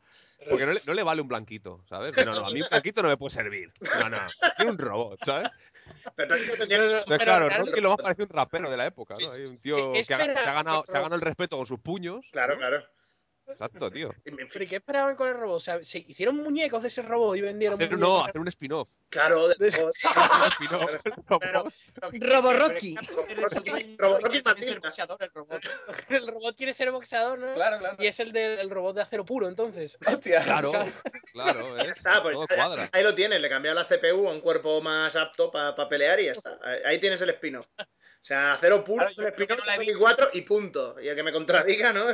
Porque 0.48 0.64
no 0.64 0.72
le, 0.72 0.81
no 0.87 0.94
le 0.94 1.03
vale 1.03 1.20
un 1.20 1.29
blanquito, 1.29 1.85
¿sabes? 1.87 2.16
No, 2.16 2.24
no, 2.33 2.46
a 2.46 2.50
mí 2.50 2.62
un 2.62 2.68
blanquito 2.70 3.03
no 3.03 3.09
me 3.09 3.18
puede 3.18 3.35
servir. 3.35 3.70
No, 4.00 4.09
no, 4.09 4.16
quiero 4.57 4.70
un 4.72 4.79
robot, 4.79 5.18
¿sabes? 5.22 5.50
pero 6.16 6.35
entonces 6.35 6.66
Pero 6.66 7.18
claro, 7.18 7.48
realmente- 7.48 7.70
Rocky 7.72 7.81
lo 7.83 7.90
más 7.90 7.98
parece 7.98 8.22
un 8.22 8.29
rapero 8.31 8.70
de 8.70 8.76
la 8.79 8.87
época, 8.87 9.16
Sí, 9.16 9.24
¿no? 9.24 9.29
sí. 9.29 9.42
Hay 9.42 9.46
un 9.48 9.59
tío 9.59 9.92
¿Qué 9.92 10.00
que 10.03 10.14
ha- 10.14 10.18
se, 10.35 10.48
ha 10.48 10.53
ganado, 10.55 10.85
se 10.87 10.96
ha 10.96 11.00
ganado 11.00 11.16
el 11.16 11.20
respeto 11.20 11.59
con 11.59 11.66
sus 11.66 11.79
puños. 11.81 12.24
Claro, 12.33 12.55
¿no? 12.55 12.59
claro. 12.61 12.83
Exacto, 13.51 13.91
tío. 13.91 14.11
¿Pero 14.25 14.37
y 14.65 14.67
qué 14.67 14.77
esperaban 14.77 15.17
con 15.17 15.29
el 15.29 15.35
robot? 15.35 15.57
O 15.57 15.61
sea, 15.61 15.83
se 15.85 15.99
hicieron 15.99 16.37
muñecos 16.37 16.83
de 16.83 16.89
ese 16.89 17.03
robot 17.03 17.37
y 17.37 17.41
vendieron 17.41 17.81
Hacer, 17.81 17.99
no, 17.99 18.25
hacer 18.25 18.41
un 18.41 18.49
spin-off. 18.49 18.89
Claro, 19.09 19.49
de- 19.49 19.55
Un 19.81 19.91
spin-off, 20.53 20.91
el 21.05 21.13
robot. 23.99 24.23
Quiere 24.31 24.63
ser 24.65 24.81
boxeador, 24.81 25.19
el 25.23 25.31
robot. 25.35 25.63
El 26.09 26.27
robot 26.27 26.57
quiere 26.57 26.73
ser 26.73 26.91
boxeador, 26.91 27.39
¿no? 27.39 27.55
Claro, 27.55 27.79
claro. 27.79 27.97
Y 27.99 28.07
es 28.07 28.21
el 28.21 28.33
del 28.33 28.59
el 28.59 28.71
robot 28.71 28.97
de 28.97 29.03
acero 29.03 29.25
puro, 29.25 29.49
entonces. 29.49 29.99
Hostia. 30.07 30.43
Claro, 30.45 30.73
claro, 31.33 31.79
está, 31.79 32.23
pues 32.23 32.35
Todo 32.35 32.47
ahí- 32.51 32.57
cuadra. 32.57 32.89
ahí 32.93 33.03
lo 33.03 33.15
tienes, 33.15 33.41
le 33.41 33.49
cambiado 33.49 33.75
la 33.77 33.85
CPU 33.85 34.29
a 34.29 34.33
un 34.33 34.41
cuerpo 34.41 34.81
más 34.81 35.17
apto 35.17 35.51
para 35.51 35.89
pelear 35.89 36.21
y 36.21 36.27
ya 36.27 36.33
está. 36.33 36.59
Ahí- 36.85 37.01
tienes 37.01 37.21
el 37.23 37.31
spin-off. 37.31 37.67
O 37.79 38.23
sea, 38.23 38.57
cero 38.61 38.85
puro, 38.85 39.07
Claro, 39.07 39.15
yo 39.17 39.29
spin-off 39.29 39.59
no 39.61 39.65
la 39.65 39.75
he 39.75 39.79
de 39.79 39.85
visto. 39.87 39.99
4 40.01 40.29
y 40.35 40.41
punto. 40.43 41.01
Y 41.01 41.09
el 41.09 41.17
que 41.17 41.23
me 41.23 41.33
contradiga, 41.33 41.93
¿no? 41.93 42.05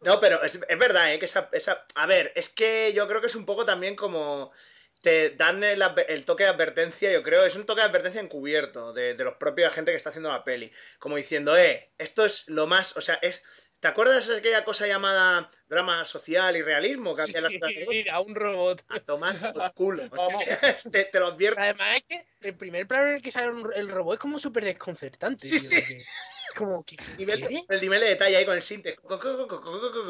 No, 0.00 0.20
pero 0.20 0.42
es, 0.42 0.60
es 0.68 0.78
verdad, 0.78 1.12
¿eh? 1.12 1.18
Que 1.18 1.26
esa, 1.26 1.48
esa- 1.52 1.86
A 1.94 2.06
ver, 2.06 2.32
es 2.34 2.48
que 2.48 2.92
yo 2.94 3.06
creo 3.08 3.20
que 3.20 3.26
es 3.26 3.36
un 3.36 3.46
poco 3.46 3.64
también 3.64 3.96
como. 3.96 4.52
Te 5.00 5.30
dan 5.30 5.62
el, 5.62 5.80
toque 6.24 6.42
de 6.42 6.50
advertencia, 6.50 7.12
yo 7.12 7.22
creo, 7.22 7.44
es 7.44 7.54
un 7.54 7.66
toque 7.66 7.82
de 7.82 7.86
advertencia 7.86 8.20
encubierto 8.20 8.92
de, 8.92 9.14
de 9.14 9.24
los 9.24 9.36
propios 9.36 9.72
gente 9.72 9.92
que 9.92 9.96
está 9.96 10.08
haciendo 10.10 10.28
la 10.28 10.42
peli. 10.42 10.72
Como 10.98 11.14
diciendo, 11.14 11.56
eh, 11.56 11.92
esto 11.98 12.24
es 12.24 12.48
lo 12.48 12.66
más. 12.66 12.96
O 12.96 13.00
sea, 13.00 13.14
es. 13.22 13.44
¿Te 13.80 13.86
acuerdas 13.86 14.26
de 14.26 14.38
aquella 14.38 14.64
cosa 14.64 14.88
llamada 14.88 15.52
drama 15.68 16.04
social 16.04 16.56
y 16.56 16.62
realismo 16.62 17.14
que 17.14 17.22
en 17.32 17.42
las 17.44 17.52
Mira, 17.88 18.18
un 18.18 18.34
robot. 18.34 18.84
a 18.88 18.98
tomar 18.98 19.52
por 19.52 19.72
culo. 19.74 20.08
O 20.10 20.30
sea, 20.30 20.74
te, 20.92 21.04
te 21.04 21.20
lo 21.20 21.28
advierto. 21.28 21.60
Además 21.60 21.98
es 21.98 22.02
que 22.08 22.48
el 22.48 22.56
primer 22.56 22.88
plano 22.88 23.06
en 23.06 23.14
el 23.16 23.22
que 23.22 23.30
sale 23.30 23.52
el 23.76 23.88
robot 23.88 24.14
es 24.14 24.20
como 24.20 24.40
súper 24.40 24.64
desconcertante. 24.64 25.46
Sí, 25.46 25.60
tío, 25.60 25.68
sí. 25.68 25.76
porque 25.76 26.02
como, 26.58 26.84
el 27.68 27.80
nivel 27.80 28.00
de 28.00 28.06
detalle 28.08 28.36
ahí 28.36 28.44
con 28.44 28.56
el 28.56 28.62
sinte. 28.62 28.96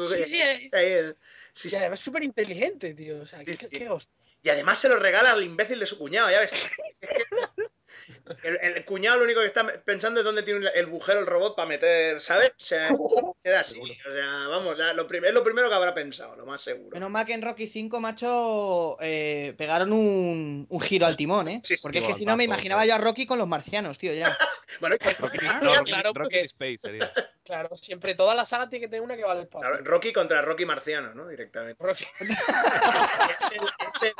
Sí, 0.03 0.25
sí, 0.25 0.41
es- 0.41 0.73
eh, 0.73 1.15
sí, 1.53 1.67
Y 1.67 1.71
sí. 1.71 1.77
además 1.77 1.99
es 1.99 2.05
súper 2.05 2.23
inteligente, 2.23 2.93
tío. 2.93 3.21
O 3.21 3.25
sea, 3.25 3.39
Sí, 3.39 3.51
¿qué, 3.51 3.55
sí. 3.55 3.77
qué 3.79 3.89
hostia? 3.89 4.13
Y 4.41 4.49
además 4.49 4.79
se 4.79 4.89
lo 4.89 4.97
regala 4.97 5.31
al 5.31 5.43
imbécil 5.43 5.79
de 5.79 5.85
su 5.85 5.97
cuñado, 5.97 6.29
ya 6.31 6.39
ves. 6.41 6.53
El, 8.43 8.57
el 8.61 8.85
cuñado 8.85 9.17
lo 9.19 9.23
único 9.25 9.39
que 9.41 9.47
está 9.47 9.65
pensando 9.83 10.19
es 10.19 10.23
dónde 10.25 10.43
tiene 10.43 10.67
el 10.73 10.85
agujero 10.85 11.19
el 11.19 11.25
robot 11.25 11.55
para 11.55 11.67
meter, 11.67 12.19
¿sabes? 12.21 12.49
O 12.49 12.53
sea, 12.57 12.89
queda 13.43 13.61
así. 13.61 13.79
O 13.81 14.13
sea, 14.13 14.47
vamos, 14.47 14.77
la- 14.77 14.93
lo, 14.93 15.03
es 15.11 15.33
lo 15.33 15.43
primero 15.43 15.69
que 15.69 15.75
habrá 15.75 15.93
pensado, 15.93 16.35
lo 16.35 16.45
más 16.45 16.61
seguro. 16.61 16.91
Menos 16.93 17.09
mal 17.09 17.25
que 17.25 17.33
en 17.33 17.41
Rocky 17.41 17.67
5, 17.67 17.99
macho, 17.99 18.97
eh, 19.01 19.53
pegaron 19.57 19.91
un, 19.93 20.65
un 20.69 20.81
giro 20.81 21.05
al 21.05 21.15
timón, 21.15 21.47
¿eh? 21.47 21.61
Sí, 21.63 21.75
sí. 21.77 21.83
Porque 21.83 21.99
es 21.99 22.07
que 22.07 22.13
si 22.15 22.25
no 22.25 22.37
me 22.37 22.43
imaginaba 22.43 22.85
yo 22.85 22.95
a 22.95 22.97
Rocky 22.97 23.25
con 23.25 23.37
los 23.39 23.47
marcianos, 23.47 23.97
tío, 23.97 24.13
ya. 24.13 24.37
Bueno, 24.79 24.95
Rocky, 25.19 25.37
Ah, 25.47 25.59
no, 25.63 25.75
Rocky, 25.75 25.91
claro, 25.91 26.11
Rocky 26.13 26.19
porque- 26.19 26.41
Space 26.41 26.77
sería. 26.77 27.11
Claro, 27.49 27.73
siempre 27.73 28.13
toda 28.13 28.35
la 28.35 28.45
saga 28.45 28.69
tiene 28.69 28.85
que 28.85 28.89
tener 28.91 29.01
una 29.01 29.17
que 29.17 29.23
va 29.23 29.31
al 29.31 29.39
espacio. 29.39 29.67
claro, 29.67 29.83
Rocky 29.83 30.13
contra 30.13 30.43
Rocky 30.43 30.65
Marciano, 30.65 31.15
¿no? 31.15 31.27
Directamente. 31.27 31.83
Rocky- 31.83 32.05
Es 32.19 33.51
el, 33.53 33.61
es 33.63 34.03
el, 34.03 34.13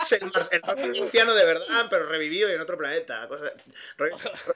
es 0.00 0.12
el, 0.12 0.30
mar- 0.30 0.48
el 0.52 0.62
Rocky 0.62 1.00
marciano 1.00 1.34
de 1.34 1.44
verdad, 1.44 1.86
pero 1.90 2.06
revivido 2.08 2.48
y 2.48 2.52
en 2.54 2.60
otro 2.60 2.78
planeta. 2.78 3.26
cosa- 3.26 3.52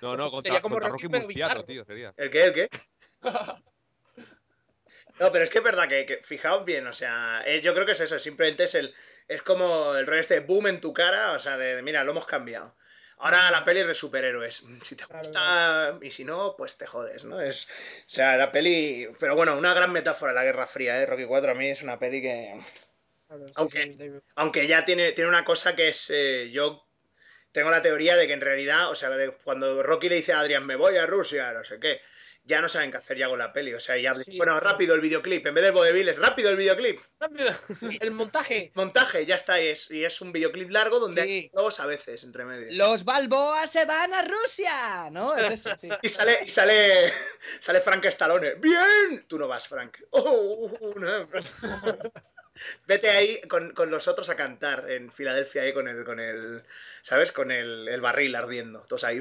No, 0.02 0.16
no, 0.16 0.28
Sería 0.30 0.60
como 0.60 0.74
contra 0.76 0.90
Rocky, 0.90 1.06
Rocky 1.06 1.18
Murciano, 1.22 1.64
tío, 1.64 1.84
sería. 1.84 2.12
¿El 2.16 2.30
qué? 2.30 2.44
¿El 2.44 2.52
qué? 2.54 2.68
No, 5.18 5.30
pero 5.30 5.44
es 5.44 5.50
que 5.50 5.58
es 5.58 5.64
verdad 5.64 5.86
que, 5.88 6.06
que 6.06 6.16
fijaos 6.22 6.64
bien, 6.64 6.86
o 6.86 6.94
sea, 6.94 7.42
eh, 7.44 7.60
yo 7.60 7.74
creo 7.74 7.84
que 7.84 7.92
es 7.92 8.00
eso, 8.00 8.18
simplemente 8.18 8.64
es 8.64 8.74
el 8.74 8.94
es 9.28 9.42
como 9.42 9.94
el 9.94 10.06
rollo 10.06 10.20
este 10.20 10.34
de 10.34 10.40
boom 10.40 10.66
en 10.66 10.80
tu 10.80 10.94
cara, 10.94 11.32
o 11.32 11.38
sea, 11.38 11.58
de, 11.58 11.76
de, 11.76 11.82
mira, 11.82 12.02
lo 12.04 12.12
hemos 12.12 12.26
cambiado. 12.26 12.74
Ahora 13.18 13.50
la 13.50 13.64
peli 13.66 13.80
es 13.80 13.86
de 13.86 13.94
superhéroes. 13.94 14.64
Si 14.84 14.96
te 14.96 15.04
Claro, 15.04 15.22
gusta 15.22 15.98
y 16.00 16.10
si 16.10 16.24
no, 16.24 16.54
pues 16.56 16.78
te 16.78 16.86
jodes, 16.86 17.24
¿no? 17.26 17.38
Es, 17.40 17.66
o 17.66 18.08
sea, 18.08 18.36
la 18.38 18.50
peli, 18.50 19.08
pero 19.20 19.36
bueno, 19.36 19.58
una 19.58 19.74
gran 19.74 19.92
metáfora 19.92 20.32
de 20.32 20.36
la 20.38 20.44
Guerra 20.44 20.66
Fría, 20.66 21.00
¿eh? 21.00 21.06
Rocky 21.06 21.26
4 21.26 21.52
a 21.52 21.54
mí 21.54 21.68
es 21.68 21.82
una 21.82 21.98
peli 21.98 22.22
que 22.22 22.58
Claro, 23.28 23.46
sí, 23.46 23.54
Aunque- 23.56 23.94
sí. 23.96 24.10
aunque 24.36 24.66
ya 24.66 24.84
tiene, 24.86 25.12
tiene 25.12 25.28
una 25.28 25.44
cosa 25.44 25.76
que 25.76 25.88
es. 25.88 26.10
eh, 26.12 26.50
yo 26.50 26.86
tengo 27.52 27.70
la 27.70 27.82
teoría 27.82 28.16
de 28.16 28.26
que 28.26 28.32
en 28.34 28.40
realidad, 28.40 28.90
o 28.90 28.94
sea, 28.94 29.10
de 29.10 29.30
cuando 29.32 29.82
Rocky 29.82 30.08
le 30.08 30.16
dice 30.16 30.32
a 30.32 30.40
Adrián, 30.40 30.66
me 30.66 30.76
voy 30.76 30.96
a 30.96 31.06
Rusia, 31.06 31.52
no 31.52 31.64
sé 31.64 31.78
qué, 31.80 32.00
ya 32.42 32.60
no 32.62 32.68
saben 32.68 32.90
qué 32.90 32.96
hacer 32.96 33.18
ya 33.18 33.28
con 33.28 33.38
la 33.38 33.52
peli. 33.52 33.74
O 33.74 33.80
sea, 33.80 33.96
ya. 33.98 34.14
Sí, 34.14 34.36
bueno, 34.38 34.58
sí. 34.58 34.64
rápido 34.64 34.94
el 34.94 35.00
videoclip, 35.00 35.46
en 35.46 35.54
vez 35.54 35.62
del 35.62 35.72
vodevil, 35.72 36.16
rápido 36.16 36.50
el 36.50 36.56
videoclip. 36.56 36.98
Rápido. 37.20 37.50
El 38.00 38.10
montaje. 38.12 38.72
Montaje, 38.74 39.26
ya 39.26 39.34
está, 39.36 39.60
y 39.60 39.68
es, 39.68 39.90
y 39.90 40.04
es 40.04 40.20
un 40.22 40.32
videoclip 40.32 40.70
largo 40.70 40.98
donde 40.98 41.22
Sí. 41.22 41.28
hay 41.28 41.48
dos 41.52 41.80
a 41.80 41.86
veces 41.86 42.24
entre 42.24 42.44
medio. 42.46 42.68
Los 42.72 43.04
Balboas 43.04 43.70
se 43.70 43.84
van 43.84 44.14
a 44.14 44.22
Rusia, 44.22 45.10
¿no? 45.12 45.36
Es 45.36 45.66
eso, 45.66 45.70
sí. 45.78 45.88
Y 46.02 46.08
sale, 46.08 46.38
y 46.42 46.48
sale, 46.48 47.12
sale 47.58 47.80
Frank 47.82 48.06
Stallone. 48.06 48.54
¡Bien! 48.54 49.26
Tú 49.28 49.38
no 49.38 49.46
vas, 49.46 49.68
Frank. 49.68 49.98
Oh, 50.10 50.72
no. 50.96 51.28
Vete 52.86 53.10
ahí 53.10 53.40
con, 53.48 53.72
con 53.72 53.90
los 53.90 54.08
otros 54.08 54.28
a 54.30 54.36
cantar 54.36 54.90
en 54.90 55.10
Filadelfia 55.10 55.62
ahí 55.62 55.72
con 55.72 55.88
el, 55.88 56.04
con 56.04 56.20
el 56.20 56.62
¿sabes? 57.02 57.32
Con 57.32 57.50
el, 57.50 57.88
el 57.88 58.00
barril 58.00 58.34
ardiendo. 58.34 58.80
Todos 58.80 59.04
ahí 59.04 59.18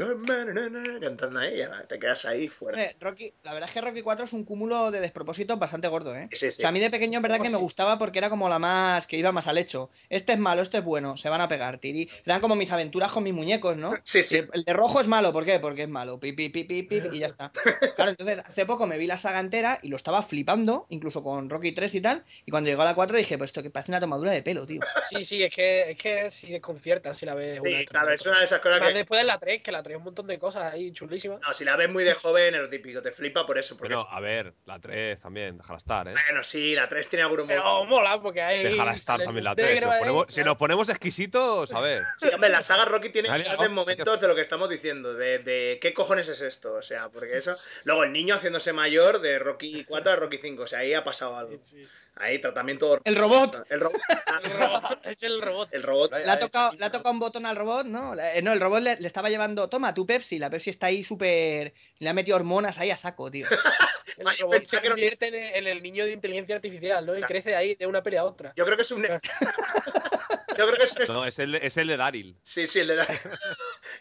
cantando 1.02 1.40
ahí, 1.40 1.58
ya 1.58 1.84
te 1.88 2.00
quedas 2.00 2.26
ahí 2.26 2.48
fuera. 2.48 2.94
Rocky, 3.00 3.34
la 3.44 3.54
verdad 3.54 3.70
es 3.70 3.74
que 3.74 3.82
Rocky 3.82 4.02
4 4.02 4.26
es 4.26 4.34
un 4.34 4.44
cúmulo 4.44 4.92
de 4.92 5.00
despropósitos 5.00 5.58
bastante 5.60 5.88
gordo, 5.88 6.16
¿eh? 6.16 6.30
Sí, 6.32 6.40
sí. 6.40 6.48
O 6.48 6.52
sea, 6.52 6.70
a 6.70 6.72
mí 6.72 6.80
de 6.80 6.90
pequeño 6.90 7.18
en 7.18 7.24
verdad 7.24 7.42
que 7.42 7.50
me 7.50 7.58
gustaba 7.58 7.98
porque 7.98 8.20
era 8.20 8.30
como 8.30 8.50
la 8.50 8.60
más 8.60 9.08
que 9.08 9.18
iba 9.18 9.32
más 9.32 9.48
al 9.48 9.58
hecho. 9.58 9.90
Este 10.10 10.34
es 10.34 10.40
malo, 10.40 10.62
este 10.62 10.80
es 10.80 10.84
bueno, 10.84 11.18
se 11.18 11.30
van 11.30 11.42
a 11.42 11.48
pegar, 11.48 11.78
tiri. 11.80 12.10
Eran 12.26 12.42
como 12.42 12.56
mis 12.56 12.72
aventuras 12.72 13.12
con 13.12 13.24
mis 13.24 13.34
muñecos, 13.34 13.78
¿no? 13.78 13.94
Sí, 14.10 14.24
sí. 14.24 14.42
El 14.54 14.64
de 14.64 14.74
rojo 14.74 15.00
es 15.00 15.08
malo, 15.08 15.32
¿por 15.32 15.46
qué? 15.46 15.60
Porque 15.60 15.84
es 15.84 15.90
malo. 15.90 16.20
Pi, 16.20 16.34
pi, 16.34 16.50
pi, 16.50 16.64
pi, 16.64 16.84
pi, 16.84 17.02
y 17.12 17.20
ya 17.20 17.28
está. 17.28 17.52
Claro, 17.96 18.12
entonces 18.12 18.40
hace 18.40 18.66
poco 18.66 18.88
me 18.88 18.98
vi 18.98 19.08
la 19.08 19.18
saga 19.18 19.40
entera 19.40 19.78
y 19.82 19.90
lo 19.90 19.98
estaba 19.98 20.24
flipando, 20.24 20.86
incluso 20.90 21.22
con 21.22 21.50
Rocky 21.50 21.74
3 21.74 21.96
y 21.96 22.02
tal. 22.02 22.24
Y 22.46 22.52
cuando 22.52 22.70
llegó 22.70 22.82
a 22.82 22.86
la 22.86 22.96
4 22.96 23.18
dije, 23.18 23.29
pues 23.38 23.50
esto 23.50 23.64
que 23.64 23.70
parece 23.70 23.92
una 23.92 24.00
tomadura 24.00 24.32
de 24.32 24.42
pelo, 24.42 24.66
tío. 24.66 24.82
Sí, 25.10 25.24
sí, 25.24 25.44
es 25.44 25.54
que, 25.54 25.92
es 25.92 25.98
que 25.98 26.32
sí 26.32 26.52
desconcierta 26.52 27.14
si 27.14 27.26
la 27.26 27.34
ves. 27.36 27.62
Sí, 27.64 27.74
una 27.74 27.86
claro, 27.86 28.14
es 28.14 28.26
una 28.26 28.40
de 28.40 28.46
esas 28.46 28.62
cosas 28.62 28.80
que. 28.80 28.94
después 28.94 29.20
de 29.22 29.26
la 29.28 29.38
3, 29.40 29.62
que 29.62 29.72
la 29.72 29.84
3 29.84 29.98
un 29.98 30.04
montón 30.04 30.28
de 30.28 30.40
cosas 30.40 30.74
ahí 30.74 30.92
chulísimas. 30.92 31.40
No, 31.42 31.54
si 31.54 31.66
la 31.66 31.76
ves 31.76 31.90
muy 31.90 32.04
de 32.04 32.14
joven, 32.14 32.56
es 32.56 32.62
lo 32.62 32.70
típico, 32.70 33.02
te 33.02 33.12
flipa 33.12 33.46
por 33.46 33.58
eso. 33.58 33.78
Porque 33.78 33.94
Bueno, 33.94 34.08
es- 34.10 34.16
a 34.16 34.20
ver, 34.20 34.54
la 34.66 34.80
3 34.80 35.20
también, 35.22 35.58
déjala 35.58 35.78
estar, 35.78 36.08
¿eh? 36.08 36.14
Bueno, 36.28 36.44
sí, 36.44 36.76
la 36.76 36.88
3 36.88 37.08
tiene 37.10 37.24
algún 37.24 37.42
humor. 37.42 37.56
Pero 37.56 37.86
mola, 37.86 38.22
porque 38.22 38.42
hay. 38.42 38.64
Déjala 38.64 38.94
estar 38.94 39.22
también 39.22 39.44
la 39.44 39.56
3. 39.56 39.80
Si, 39.80 39.86
nos 39.86 39.96
ponemos, 39.98 40.26
si 40.28 40.34
claro. 40.36 40.52
nos 40.52 40.58
ponemos 40.58 40.90
exquisitos, 40.90 41.72
a 41.74 41.80
ver. 41.82 42.04
Sí, 42.18 42.28
hombre, 42.34 42.50
la 42.50 42.62
saga 42.62 42.86
Rocky 42.86 43.10
tiene 43.10 43.28
grandes 43.30 43.72
momentos 43.72 44.22
de 44.22 44.28
lo 44.28 44.36
que 44.36 44.42
estamos 44.42 44.70
diciendo, 44.70 45.14
de, 45.14 45.40
de 45.40 45.78
qué 45.82 45.94
cojones 45.94 46.28
es 46.30 46.42
esto, 46.42 46.74
o 46.74 46.82
sea, 46.82 47.10
porque 47.10 47.38
eso. 47.38 47.56
Luego 47.86 48.04
el 48.04 48.12
niño 48.12 48.36
haciéndose 48.36 48.74
mayor 48.74 49.22
de 49.22 49.40
Rocky 49.40 49.84
4 49.86 50.12
a 50.12 50.16
Rocky 50.16 50.38
5, 50.38 50.64
o 50.64 50.68
sea, 50.68 50.80
ahí 50.80 50.94
ha 50.94 51.04
pasado 51.04 51.36
algo. 51.36 51.58
Sí, 51.60 51.84
sí. 51.84 51.88
Ahí 52.20 52.40
tratamiento. 52.40 53.00
El 53.06 53.16
robot. 53.16 53.66
El 53.70 53.80
robot. 53.80 54.02
El 54.44 54.52
robot, 54.52 55.00
es 55.06 55.24
el 55.24 55.42
robot. 55.42 55.70
El 55.72 55.84
robot. 55.84 56.12
Le 56.12 56.30
ha 56.30 56.38
tocado, 56.38 56.74
le 56.74 56.86
ha 56.86 56.92
tocado 56.92 57.12
un 57.14 57.20
botón 57.20 57.46
al 57.46 57.56
robot, 57.56 57.86
¿no? 57.88 58.14
Eh, 58.20 58.42
no, 58.42 58.52
el 58.54 58.60
robot 58.60 58.82
le, 58.82 59.00
le 59.00 59.08
estaba 59.08 59.30
llevando, 59.30 59.70
toma 59.70 59.94
tu 59.94 60.06
Pepsi. 60.06 60.38
La 60.38 60.50
Pepsi 60.50 60.70
está 60.70 60.88
ahí 60.88 61.04
súper. 61.04 61.74
Le 61.98 62.10
ha 62.10 62.14
metido 62.14 62.36
hormonas 62.38 62.78
ahí 62.78 62.92
a 62.92 62.98
saco, 62.98 63.32
tío. 63.32 63.48
El 64.18 64.28
Ay, 64.28 64.38
robot 64.42 64.58
pensaba 64.58 64.82
se 64.84 64.90
convierte 64.90 65.28
en 65.28 65.36
el, 65.36 65.56
en 65.56 65.68
el 65.68 65.82
niño 65.84 66.04
de 66.04 66.12
inteligencia 66.12 66.56
artificial, 66.56 67.06
¿no? 67.06 67.18
Y 67.18 67.22
crece 67.22 67.56
ahí 67.56 67.76
de 67.76 67.88
una 67.88 68.04
pelea 68.04 68.22
a 68.22 68.26
otra. 68.26 68.52
Yo 68.56 68.66
creo 68.66 68.76
que 68.76 68.84
es 68.84 68.92
un. 68.92 69.04
Yo 70.58 70.66
creo 70.66 70.76
que 70.78 70.84
es 70.84 71.10
un 71.10 71.16
No, 71.16 71.26
es 71.26 71.40
el, 71.40 71.56
es 71.56 71.78
el 71.78 71.88
de 71.88 71.96
Daryl. 71.96 72.36
Sí, 72.44 72.68
sí, 72.68 72.80
el 72.80 72.88
de 72.88 72.96
la- 72.98 73.08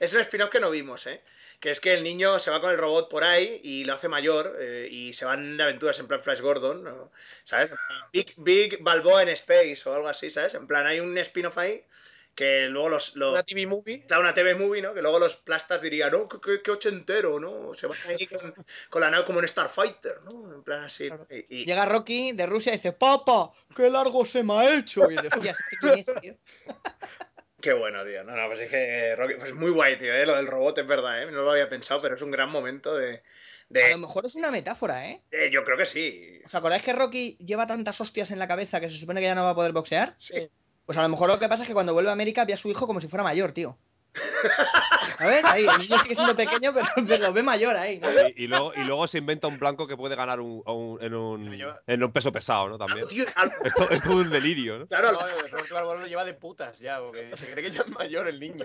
es 0.00 0.12
un 0.14 0.20
spin-off 0.22 0.50
que 0.50 0.58
no 0.60 0.70
vimos, 0.70 1.06
¿eh? 1.06 1.22
Que 1.60 1.70
es 1.72 1.80
que 1.80 1.92
el 1.94 2.04
niño 2.04 2.38
se 2.38 2.50
va 2.52 2.60
con 2.60 2.70
el 2.70 2.78
robot 2.78 3.08
por 3.10 3.24
ahí 3.24 3.60
y 3.64 3.84
lo 3.84 3.94
hace 3.94 4.08
mayor 4.08 4.56
eh, 4.60 4.88
y 4.90 5.12
se 5.12 5.24
van 5.24 5.56
de 5.56 5.62
aventuras 5.64 5.98
en 5.98 6.06
plan 6.06 6.22
Flash 6.22 6.40
Gordon, 6.40 6.84
¿no? 6.84 7.10
¿sabes? 7.44 7.72
Big, 8.12 8.32
Big 8.36 8.80
Balboa 8.82 9.22
en 9.22 9.30
Space 9.30 9.82
o 9.86 9.94
algo 9.94 10.06
así, 10.08 10.30
¿sabes? 10.30 10.54
En 10.54 10.66
plan, 10.68 10.86
hay 10.86 11.00
un 11.00 11.18
spin-off 11.18 11.58
ahí 11.58 11.84
que 12.36 12.68
luego 12.68 12.88
los... 12.90 13.16
los 13.16 13.32
Una 13.32 13.42
TV 13.42 13.66
movie. 13.66 14.04
da 14.06 14.20
una 14.20 14.32
TV 14.32 14.54
movie, 14.54 14.80
¿no? 14.80 14.94
Que 14.94 15.02
luego 15.02 15.18
los 15.18 15.34
plastas 15.34 15.82
dirían, 15.82 16.12
no, 16.12 16.28
qué, 16.28 16.38
qué- 16.40 16.62
qué 16.62 16.70
ochentero, 16.70 17.40
¿no? 17.40 17.74
Se 17.74 17.88
van 17.88 17.98
ahí 18.06 18.24
con, 18.28 18.54
con 18.88 19.00
la 19.00 19.10
nave 19.10 19.24
como 19.24 19.40
un 19.40 19.48
Starfighter, 19.48 20.22
¿no? 20.22 20.54
En 20.54 20.62
plan 20.62 20.84
así. 20.84 21.08
Claro. 21.08 21.26
Y, 21.28 21.62
y- 21.62 21.64
Llega 21.66 21.84
Rocky 21.86 22.30
de 22.30 22.46
Rusia 22.46 22.72
y 22.72 22.76
dice, 22.76 22.92
papá, 22.92 23.50
qué 23.74 23.90
largo 23.90 24.24
se 24.24 24.44
me 24.44 24.54
ha 24.54 24.76
hecho. 24.78 25.10
Y 25.10 25.16
dice, 25.16 25.26
¿este 25.26 25.76
quién 25.80 25.98
es, 25.98 26.20
tío? 26.20 26.36
Qué 27.60 27.72
bueno, 27.72 28.04
tío. 28.04 28.22
No, 28.24 28.36
no, 28.36 28.46
pues 28.46 28.60
es 28.60 28.70
que 28.70 29.16
Rocky, 29.16 29.34
pues 29.34 29.52
muy 29.52 29.70
guay, 29.70 29.98
tío, 29.98 30.14
¿eh? 30.14 30.24
Lo 30.26 30.36
del 30.36 30.46
robot 30.46 30.78
es 30.78 30.86
verdad, 30.86 31.22
¿eh? 31.22 31.26
No 31.26 31.42
lo 31.42 31.50
había 31.50 31.68
pensado, 31.68 32.00
pero 32.00 32.14
es 32.14 32.22
un 32.22 32.30
gran 32.30 32.50
momento 32.50 32.94
de... 32.96 33.16
A 33.16 33.20
de- 33.68 33.90
lo 33.90 33.98
mejor 33.98 34.24
es 34.26 34.34
una 34.36 34.50
metáfora, 34.50 35.08
¿eh? 35.08 35.22
eh, 35.30 35.50
yo 35.52 35.64
creo 35.64 35.76
que 35.76 35.84
sí. 35.86 36.40
¿Os 36.44 36.54
acordáis 36.54 36.82
que 36.82 36.92
Rocky 36.92 37.36
lleva 37.38 37.66
tantas 37.66 38.00
hostias 38.00 38.30
en 38.30 38.38
la 38.38 38.48
cabeza 38.48 38.80
que 38.80 38.88
se 38.88 38.96
supone 38.96 39.20
que 39.20 39.26
ya 39.26 39.34
no 39.34 39.42
va 39.44 39.50
a 39.50 39.54
poder 39.54 39.72
boxear? 39.72 40.14
Sí. 40.16 40.48
Pues 40.86 40.96
a 40.96 41.02
lo 41.02 41.08
mejor 41.08 41.28
lo 41.28 41.38
que 41.38 41.48
pasa 41.48 41.64
es 41.64 41.68
que 41.68 41.74
cuando 41.74 41.92
vuelve 41.92 42.08
a 42.10 42.12
América 42.14 42.44
ve 42.44 42.54
a 42.54 42.56
su 42.56 42.70
hijo 42.70 42.86
como 42.86 43.00
si 43.00 43.08
fuera 43.08 43.22
mayor, 43.24 43.52
tío. 43.52 43.76
¿Sabes? 45.18 45.44
Ahí, 45.44 45.66
el 45.66 45.78
niño 45.78 45.98
sigue 45.98 46.14
siendo 46.14 46.36
pequeño, 46.36 46.72
pero, 46.72 46.86
pero 47.06 47.22
lo 47.26 47.32
ve 47.32 47.42
mayor 47.42 47.76
ahí, 47.76 47.98
¿no? 47.98 48.08
Y, 48.10 48.44
y 48.44 48.46
luego, 48.46 48.72
y 48.74 48.84
luego 48.84 49.06
se 49.08 49.18
inventa 49.18 49.46
un 49.48 49.58
blanco 49.58 49.86
que 49.86 49.96
puede 49.96 50.14
ganar 50.16 50.40
un- 50.40 50.62
a 50.66 50.72
un- 50.72 51.02
en, 51.02 51.14
un, 51.14 51.64
en 51.86 52.02
un 52.04 52.12
peso 52.12 52.30
pesado, 52.32 52.68
¿no? 52.68 52.78
También. 52.78 53.06
tío, 53.08 53.24
al- 53.34 53.50
Esto 53.64 53.90
es 53.90 54.02
todo 54.02 54.16
un 54.18 54.30
delirio, 54.30 54.78
¿no? 54.78 54.86
claro, 54.86 55.12
No, 55.12 55.18
Balboa 55.74 55.94
lo 55.96 56.06
lleva 56.06 56.24
de 56.24 56.34
putas 56.34 56.78
ya, 56.78 57.00
porque 57.00 57.30
se 57.36 57.50
cree 57.52 57.64
que 57.64 57.70
ya 57.70 57.82
es 57.82 57.88
mayor 57.88 58.28
el 58.28 58.38
niño. 58.40 58.64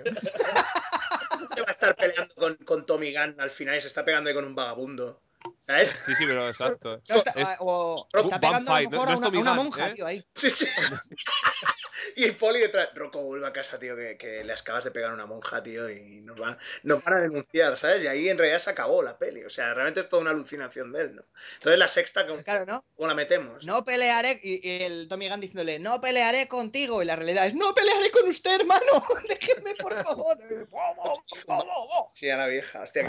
se 1.53 1.61
va 1.61 1.67
a 1.67 1.71
estar 1.71 1.95
peleando 1.95 2.33
con, 2.35 2.55
con 2.57 2.85
Tommy 2.85 3.13
Gunn 3.13 3.35
al 3.39 3.49
final 3.49 3.77
y 3.77 3.81
se 3.81 3.87
está 3.87 4.05
pegando 4.05 4.29
ahí 4.29 4.35
con 4.35 4.45
un 4.45 4.55
vagabundo. 4.55 5.21
¿Sabes? 5.67 5.97
Sí, 6.05 6.15
sí, 6.15 6.25
pero 6.25 6.47
exacto. 6.47 7.01
No, 7.09 7.15
está, 7.15 7.31
Es- 7.31 7.55
o 7.59 8.07
está 8.13 8.39
pegando 8.39 8.73
a 8.73 8.81
lo 8.81 8.89
mejor 8.89 9.09
a 9.09 9.13
una, 9.15 9.21
Tommy 9.25 9.37
a 9.37 9.41
una 9.41 9.51
Gunn, 9.55 9.63
monja, 9.65 9.89
¿eh? 9.89 9.93
tío, 9.93 10.05
ahí. 10.05 10.25
Sí, 10.35 10.49
sí. 10.49 10.67
Y 12.15 12.23
el 12.23 12.35
poli 12.35 12.59
detrás. 12.59 12.89
Rocco, 12.95 13.21
vuelve 13.21 13.47
a 13.47 13.53
casa, 13.53 13.79
tío, 13.79 13.95
que, 13.95 14.17
que 14.17 14.43
le 14.43 14.53
acabas 14.53 14.83
de 14.83 14.91
pegar 14.91 15.11
a 15.11 15.13
una 15.13 15.25
monja, 15.25 15.61
tío, 15.61 15.89
y 15.89 16.21
nos 16.21 16.39
van, 16.39 16.57
nos 16.83 17.03
van 17.03 17.13
a 17.15 17.21
denunciar, 17.21 17.77
¿sabes? 17.77 18.03
Y 18.03 18.07
ahí 18.07 18.29
en 18.29 18.37
realidad 18.37 18.59
se 18.59 18.69
acabó 18.69 19.01
la 19.03 19.17
peli. 19.17 19.43
O 19.43 19.49
sea, 19.49 19.73
realmente 19.73 20.01
es 20.01 20.09
toda 20.09 20.21
una 20.21 20.31
alucinación 20.31 20.91
de 20.91 21.01
él, 21.01 21.15
¿no? 21.15 21.25
Entonces 21.55 21.79
la 21.79 21.87
sexta, 21.87 22.27
¿cómo, 22.27 22.41
Claro, 22.43 22.65
¿no? 22.65 22.85
cómo 22.95 23.07
la 23.07 23.15
metemos? 23.15 23.65
No 23.65 23.83
pelearé, 23.83 24.39
y, 24.43 24.67
y 24.67 24.83
el 24.83 25.07
Tommy 25.07 25.29
Gunn 25.29 25.41
diciéndole, 25.41 25.79
no 25.79 26.01
pelearé 26.01 26.47
contigo, 26.47 27.01
y 27.01 27.05
la 27.05 27.15
realidad 27.15 27.47
es, 27.47 27.55
no 27.55 27.73
pelearé 27.73 28.11
con 28.11 28.27
usted, 28.27 28.61
hermano, 28.61 29.05
déjeme, 29.29 29.75
por 29.75 30.03
favor. 30.03 30.37
Sí, 32.13 32.29
a 32.29 32.37
la 32.37 32.47
vieja. 32.47 32.81
Hostia. 32.81 33.07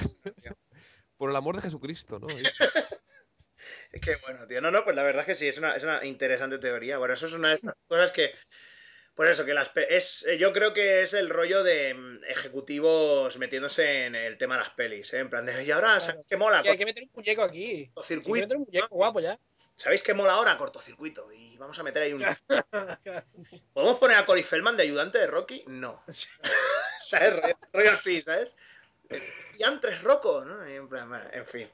Por 1.17 1.31
el 1.31 1.37
amor 1.37 1.57
de 1.57 1.63
Jesucristo, 1.63 2.19
¿no? 2.19 2.27
Es 3.93 4.01
que 4.01 4.17
bueno, 4.17 4.47
tío. 4.47 4.61
No, 4.61 4.71
no, 4.71 4.85
pues 4.85 4.97
la 4.97 5.03
verdad 5.03 5.23
es 5.23 5.27
que 5.27 5.35
sí, 5.35 5.49
es 5.49 5.59
una, 5.59 5.77
es 5.77 5.85
una 5.85 6.05
interesante 6.05 6.59
teoría. 6.59 6.99
Bueno, 6.99 7.15
eso 7.15 7.27
es 7.27 7.33
una 7.33 7.51
de 7.51 7.55
esas 7.57 7.75
cosas 7.87 8.13
que. 8.13 8.33
Por 9.15 9.29
eso, 9.29 9.45
que 9.45 9.55
las 9.55 9.71
es, 9.89 10.27
eh, 10.27 10.39
yo 10.39 10.53
creo 10.53 10.73
que 10.75 11.03
es 11.03 11.15
el 11.15 11.31
rollo 11.31 11.63
de 11.63 11.95
mm, 11.95 12.25
ejecutivos 12.25 13.39
metiéndose 13.39 14.07
en 14.07 14.17
el 14.17 14.37
tema 14.39 14.55
de 14.57 14.61
las 14.63 14.71
pelis, 14.71 15.13
¿eh? 15.15 15.21
En 15.21 15.31
plan 15.31 15.47
de, 15.47 15.63
y 15.65 15.71
ahora, 15.71 16.01
¿sabéis 16.01 16.27
qué 16.29 16.37
mola? 16.37 16.63
Y 16.65 16.69
hay 16.69 16.77
que 16.77 16.85
meter 16.85 17.05
un 17.05 17.11
muñeco 17.15 17.43
aquí. 17.43 17.65
Hay 17.65 17.85
que 17.87 17.93
Cortocircuito. 17.93 18.47
meter 18.47 18.57
un 18.57 18.65
muñeco 18.65 18.89
guapo 18.95 19.21
ya. 19.21 19.39
¿Sabéis 19.77 20.03
qué 20.03 20.15
mola 20.15 20.35
ahora? 20.35 20.59
Cortocircuito. 20.59 21.33
Y 21.33 21.57
vamos 21.59 21.79
a 21.79 21.83
meter 21.83 22.03
ahí 22.03 22.13
un. 22.13 22.25
¿Podemos 23.73 23.99
poner 23.99 24.17
a 24.17 24.27
Cory 24.27 24.43
Feldman 24.43 24.77
de 24.77 24.85
ayudante 24.85 25.19
de 25.19 25.27
Rocky? 25.27 25.65
No. 25.67 26.03
¿Sabes? 27.01 27.41
Rollo, 27.73 27.93
así, 27.93 28.23
¿sabes? 28.23 28.55
Y 29.59 29.63
antes 29.63 30.03
Rocco, 30.03 30.45
¿no? 30.45 30.65
En, 30.65 30.89
plan, 30.89 31.11
en 31.33 31.47
fin. 31.47 31.69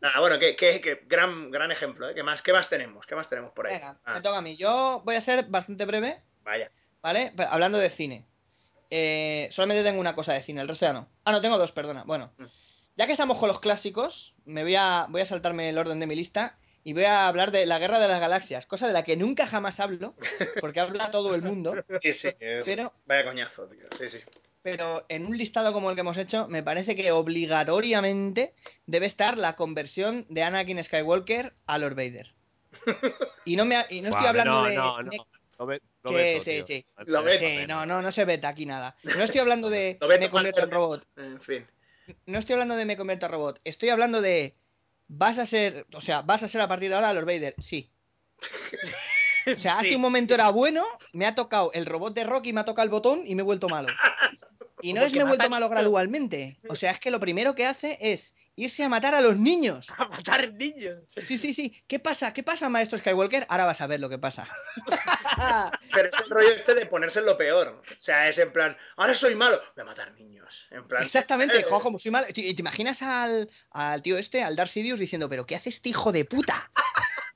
Nada, 0.00 0.20
bueno, 0.20 0.38
que, 0.38 0.56
que, 0.56 0.80
que 0.80 1.02
gran, 1.06 1.50
gran 1.50 1.70
ejemplo, 1.70 2.08
¿eh? 2.08 2.14
¿Qué 2.14 2.22
más, 2.22 2.42
¿Qué 2.42 2.52
más 2.52 2.68
tenemos? 2.68 3.06
¿Qué 3.06 3.14
más 3.14 3.28
tenemos 3.28 3.52
por 3.52 3.66
ahí? 3.66 3.74
Venga, 3.74 3.98
Ah, 4.04 4.14
me 4.14 4.20
toca 4.20 4.38
a 4.38 4.42
mí. 4.42 4.56
Yo 4.56 5.02
voy 5.04 5.16
a 5.16 5.20
ser 5.20 5.44
bastante 5.46 5.84
breve, 5.84 6.22
vaya. 6.44 6.70
¿vale? 7.02 7.32
Pero 7.36 7.50
hablando 7.50 7.78
de 7.78 7.90
cine. 7.90 8.24
Eh, 8.90 9.48
solamente 9.50 9.82
tengo 9.82 9.98
una 10.00 10.14
cosa 10.14 10.32
de 10.34 10.42
cine, 10.42 10.60
el 10.60 10.68
resto 10.68 10.86
ya 10.86 10.92
no. 10.92 11.08
Ah, 11.24 11.32
no, 11.32 11.40
tengo 11.40 11.58
dos, 11.58 11.72
perdona. 11.72 12.04
Bueno, 12.04 12.32
Mm. 12.38 12.44
ya 12.96 13.06
que 13.06 13.12
estamos 13.12 13.38
con 13.38 13.48
los 13.48 13.60
clásicos, 13.60 14.34
me 14.44 14.62
voy 14.62 14.76
a, 14.76 15.06
voy 15.08 15.20
a 15.22 15.26
saltarme 15.26 15.68
el 15.68 15.78
orden 15.78 15.98
de 16.00 16.06
mi 16.06 16.14
lista 16.14 16.56
y 16.84 16.92
voy 16.92 17.04
a 17.04 17.26
hablar 17.26 17.50
de 17.50 17.66
la 17.66 17.78
Guerra 17.78 17.98
de 17.98 18.08
las 18.08 18.20
Galaxias, 18.20 18.66
cosa 18.66 18.86
de 18.86 18.92
la 18.92 19.02
que 19.02 19.16
nunca 19.16 19.46
jamás 19.46 19.80
hablo, 19.80 20.14
porque 20.60 20.80
habla 20.80 21.10
todo 21.10 21.34
el 21.34 21.42
mundo, 21.42 21.74
Sí, 22.02 22.12
sí. 22.12 22.28
es- 22.38 22.64
pero, 22.64 22.92
Vaya 23.06 23.24
coñazo, 23.24 23.66
tío. 23.68 23.86
Sí, 23.98 24.08
sí. 24.10 24.18
pero 24.62 25.04
en 25.08 25.26
un 25.26 25.36
listado 25.36 25.72
como 25.72 25.88
el 25.90 25.96
que 25.96 26.02
hemos 26.02 26.16
hecho, 26.18 26.46
me 26.48 26.62
parece 26.62 26.94
que 26.94 27.10
obligatoriamente 27.10 28.54
debe 28.86 29.06
estar 29.06 29.38
la 29.38 29.56
conversión 29.56 30.26
de 30.28 30.42
Anakin 30.42 30.82
Skywalker 30.84 31.54
a 31.66 31.78
Lord 31.78 31.94
Vader. 31.96 32.34
Y 33.46 33.56
no, 33.56 33.64
me, 33.66 33.76
ha- 33.76 33.86
y 33.90 34.00
no 34.00 34.08
estoy 34.08 34.26
hablando 34.26 34.62
no, 34.62 34.64
de... 34.68 34.74
no, 34.76 35.02
no. 35.02 35.10
Lo 35.58 35.66
ve- 35.66 35.82
lo 36.02 36.10
Sí, 36.10 36.16
veto, 36.16 36.44
sí, 36.44 36.50
tío. 36.50 36.64
sí. 36.64 36.86
Lo 37.06 37.22
veto. 37.22 37.38
Sí, 37.46 37.66
no, 37.68 37.86
no, 37.86 38.02
no 38.02 38.10
se 38.12 38.24
veta 38.24 38.48
aquí 38.48 38.66
nada. 38.66 38.96
No 39.04 39.22
estoy 39.22 39.40
hablando 39.40 39.70
de 39.70 39.96
Lo 40.00 40.08
veto 40.08 40.20
me 40.22 40.30
convierto 40.30 40.62
en 40.62 40.70
robot. 40.70 41.06
En 41.16 41.40
fin. 41.40 41.66
No 42.26 42.38
estoy 42.38 42.54
hablando 42.54 42.76
de 42.76 42.84
me 42.84 42.96
convierto 42.96 43.26
en 43.26 43.32
robot. 43.32 43.60
Estoy 43.64 43.88
hablando 43.90 44.20
de 44.20 44.54
vas 45.08 45.38
a 45.38 45.46
ser, 45.46 45.86
o 45.94 46.00
sea, 46.00 46.22
vas 46.22 46.42
a 46.42 46.48
ser 46.48 46.60
a 46.60 46.68
partir 46.68 46.88
de 46.90 46.96
ahora 46.96 47.12
Lord 47.12 47.26
Vader. 47.26 47.54
Sí. 47.58 47.90
O 49.46 49.54
sea, 49.54 49.78
hace 49.78 49.88
Sí. 49.90 49.94
un 49.94 50.00
momento 50.02 50.34
era 50.34 50.48
bueno, 50.50 50.84
me 51.12 51.26
ha 51.26 51.34
tocado 51.34 51.70
el 51.72 51.86
robot 51.86 52.14
de 52.14 52.24
Rocky, 52.24 52.52
me 52.52 52.60
ha 52.60 52.64
tocado 52.64 52.84
el 52.84 52.90
botón 52.90 53.22
y 53.24 53.34
me 53.34 53.42
he 53.42 53.44
vuelto 53.44 53.68
malo. 53.68 53.88
Y 54.84 54.92
no 54.92 55.00
es 55.00 55.14
que 55.14 55.18
me 55.18 55.24
he 55.24 55.28
vuelto 55.28 55.48
malo 55.48 55.70
gradualmente. 55.70 56.58
O 56.68 56.76
sea, 56.76 56.90
es 56.90 56.98
que 56.98 57.10
lo 57.10 57.18
primero 57.18 57.54
que 57.54 57.64
hace 57.64 57.96
es 58.02 58.34
irse 58.54 58.84
a 58.84 58.90
matar 58.90 59.14
a 59.14 59.22
los 59.22 59.38
niños. 59.38 59.88
A 59.96 60.04
matar 60.08 60.52
niños. 60.52 61.04
Sí, 61.22 61.38
sí, 61.38 61.54
sí. 61.54 61.82
¿Qué 61.86 61.98
pasa? 61.98 62.34
¿Qué 62.34 62.42
pasa, 62.42 62.68
maestro 62.68 62.98
Skywalker? 62.98 63.46
Ahora 63.48 63.64
vas 63.64 63.80
a 63.80 63.86
ver 63.86 63.98
lo 63.98 64.10
que 64.10 64.18
pasa. 64.18 64.46
Pero 65.94 66.10
es 66.10 66.20
el 66.20 66.30
rollo 66.30 66.50
este 66.50 66.74
de 66.74 66.84
ponerse 66.84 67.20
en 67.20 67.24
lo 67.24 67.38
peor. 67.38 67.68
O 67.68 67.94
sea, 67.98 68.28
es 68.28 68.36
en 68.36 68.52
plan, 68.52 68.76
ahora 68.96 69.14
soy 69.14 69.34
malo, 69.34 69.58
voy 69.74 69.82
a 69.82 69.86
matar 69.86 70.12
niños. 70.12 70.66
En 70.70 70.86
plan. 70.86 71.02
Exactamente, 71.02 71.60
eh, 71.60 71.64
como 71.64 71.98
soy 71.98 72.10
mal. 72.10 72.26
¿Te, 72.26 72.32
te 72.32 72.54
imaginas 72.58 73.00
al, 73.00 73.48
al 73.70 74.02
tío 74.02 74.18
este, 74.18 74.42
al 74.42 74.54
Darth 74.54 74.70
Sidious, 74.70 75.00
diciendo, 75.00 75.30
pero 75.30 75.46
¿qué 75.46 75.56
hace 75.56 75.70
este 75.70 75.88
hijo 75.88 76.12
de 76.12 76.26
puta? 76.26 76.68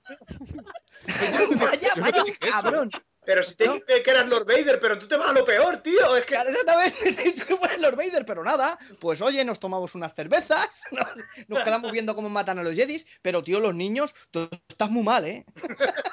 vaya, 1.57 1.93
vaya 1.97 2.25
un 2.25 2.35
cabrón. 2.35 2.91
Pero 3.29 3.43
si 3.43 3.57
te 3.59 3.67
No. 3.67 3.75
dije 3.75 4.03
que 4.03 4.11
eras 4.11 4.27
Lord 4.27 4.47
Vader, 4.47 4.81
pero 4.81 4.99
tú 4.99 5.07
te 5.07 5.19
vas 5.19 5.29
a 5.29 5.33
lo 5.35 5.45
peor, 5.45 5.83
tío. 5.83 6.17
Es 6.17 6.25
que. 6.25 6.35
Exactamente, 6.35 7.13
te 7.13 7.21
he 7.21 7.25
dicho 7.25 7.45
que 7.45 7.57
fuera 7.57 7.77
Lord 7.77 7.97
Vader, 7.97 8.25
pero 8.25 8.43
nada. 8.43 8.79
Pues 9.01 9.21
oye, 9.21 9.45
nos 9.45 9.61
tomamos 9.61 9.95
unas 9.95 10.15
cervezas, 10.15 10.81
nos, 10.93 11.07
nos 11.47 11.63
quedamos 11.63 11.93
viendo 11.93 12.15
cómo 12.15 12.31
matan 12.31 12.59
a 12.59 12.63
los 12.63 12.73
Jedis, 12.75 13.07
pero 13.21 13.45
tío, 13.45 13.61
los 13.61 13.75
niños, 13.75 14.15
tú 14.31 14.49
estás 14.67 14.89
muy 14.89 15.03
mal, 15.03 15.27
¿eh? 15.27 15.45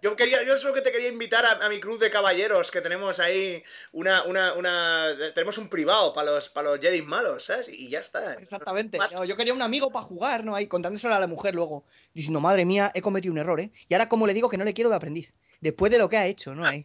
Yo 0.00 0.14
quería, 0.14 0.44
yo 0.44 0.56
solo 0.56 0.74
que 0.74 0.80
te 0.82 0.92
quería 0.92 1.08
invitar 1.08 1.44
a, 1.44 1.66
a 1.66 1.68
mi 1.68 1.80
cruz 1.80 1.98
de 1.98 2.08
caballeros, 2.08 2.70
que 2.70 2.80
tenemos 2.80 3.18
ahí 3.18 3.64
una, 3.90 4.22
una, 4.24 4.52
una 4.52 5.12
tenemos 5.34 5.58
un 5.58 5.68
privado 5.68 6.14
para 6.14 6.30
los, 6.30 6.48
para 6.50 6.70
los 6.70 6.78
Jedi 6.80 7.02
malos, 7.02 7.46
¿sabes? 7.46 7.68
Y 7.68 7.88
ya 7.88 7.98
está. 7.98 8.34
Exactamente. 8.34 8.96
Más- 8.96 9.12
No, 9.12 9.24
yo 9.24 9.36
quería 9.36 9.52
un 9.52 9.62
amigo 9.62 9.90
para 9.90 10.04
jugar, 10.04 10.44
¿no? 10.44 10.54
Ahí 10.54 10.68
contándoselo 10.68 11.14
a 11.14 11.18
la 11.18 11.26
mujer 11.26 11.56
luego. 11.56 11.84
Diciendo, 12.14 12.38
madre 12.38 12.64
mía, 12.64 12.92
he 12.94 13.02
cometido 13.02 13.32
un 13.32 13.38
error, 13.38 13.58
¿eh? 13.58 13.72
Y 13.88 13.94
ahora, 13.94 14.08
¿cómo 14.08 14.28
le 14.28 14.34
digo 14.34 14.48
que 14.48 14.56
no 14.56 14.62
le 14.64 14.72
quiero 14.72 14.88
de 14.90 14.94
aprendiz? 14.96 15.32
Después 15.60 15.90
de 15.92 15.98
lo 15.98 16.08
que 16.08 16.16
ha 16.16 16.26
hecho, 16.26 16.54
¿no? 16.54 16.64
Ahí. 16.66 16.84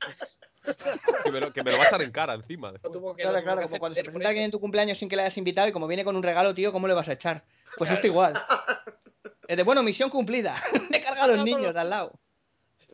Que 1.23 1.31
me, 1.31 1.41
lo, 1.41 1.51
que 1.51 1.61
me 1.63 1.71
lo 1.71 1.77
va 1.77 1.83
a 1.83 1.87
echar 1.87 2.01
en 2.01 2.11
cara 2.11 2.33
encima. 2.33 2.71
Que- 2.73 3.23
Claro, 3.23 3.43
claro, 3.43 3.61
que 3.61 3.63
como 3.63 3.65
hacer 3.65 3.79
cuando 3.79 3.95
se 3.95 4.01
presenta 4.03 4.29
alguien 4.29 4.45
en 4.45 4.51
tu 4.51 4.59
cumpleaños 4.59 4.97
sin 4.97 5.09
que 5.09 5.15
le 5.15 5.23
hayas 5.23 5.37
invitado 5.37 5.67
y 5.67 5.71
como 5.71 5.87
viene 5.87 6.03
con 6.05 6.15
un 6.15 6.23
regalo, 6.23 6.53
tío, 6.53 6.71
¿cómo 6.71 6.87
le 6.87 6.93
vas 6.93 7.07
a 7.09 7.13
echar? 7.13 7.43
Pues 7.77 7.91
esto 7.91 8.07
igual. 8.07 8.33
Es 9.47 9.57
de, 9.57 9.63
bueno, 9.63 9.83
misión 9.83 10.09
cumplida. 10.09 10.55
Me 10.89 11.01
carga 11.01 11.23
a 11.23 11.27
los 11.27 11.43
niños 11.43 11.73
de 11.73 11.79
al 11.81 11.89
lado. 11.89 12.13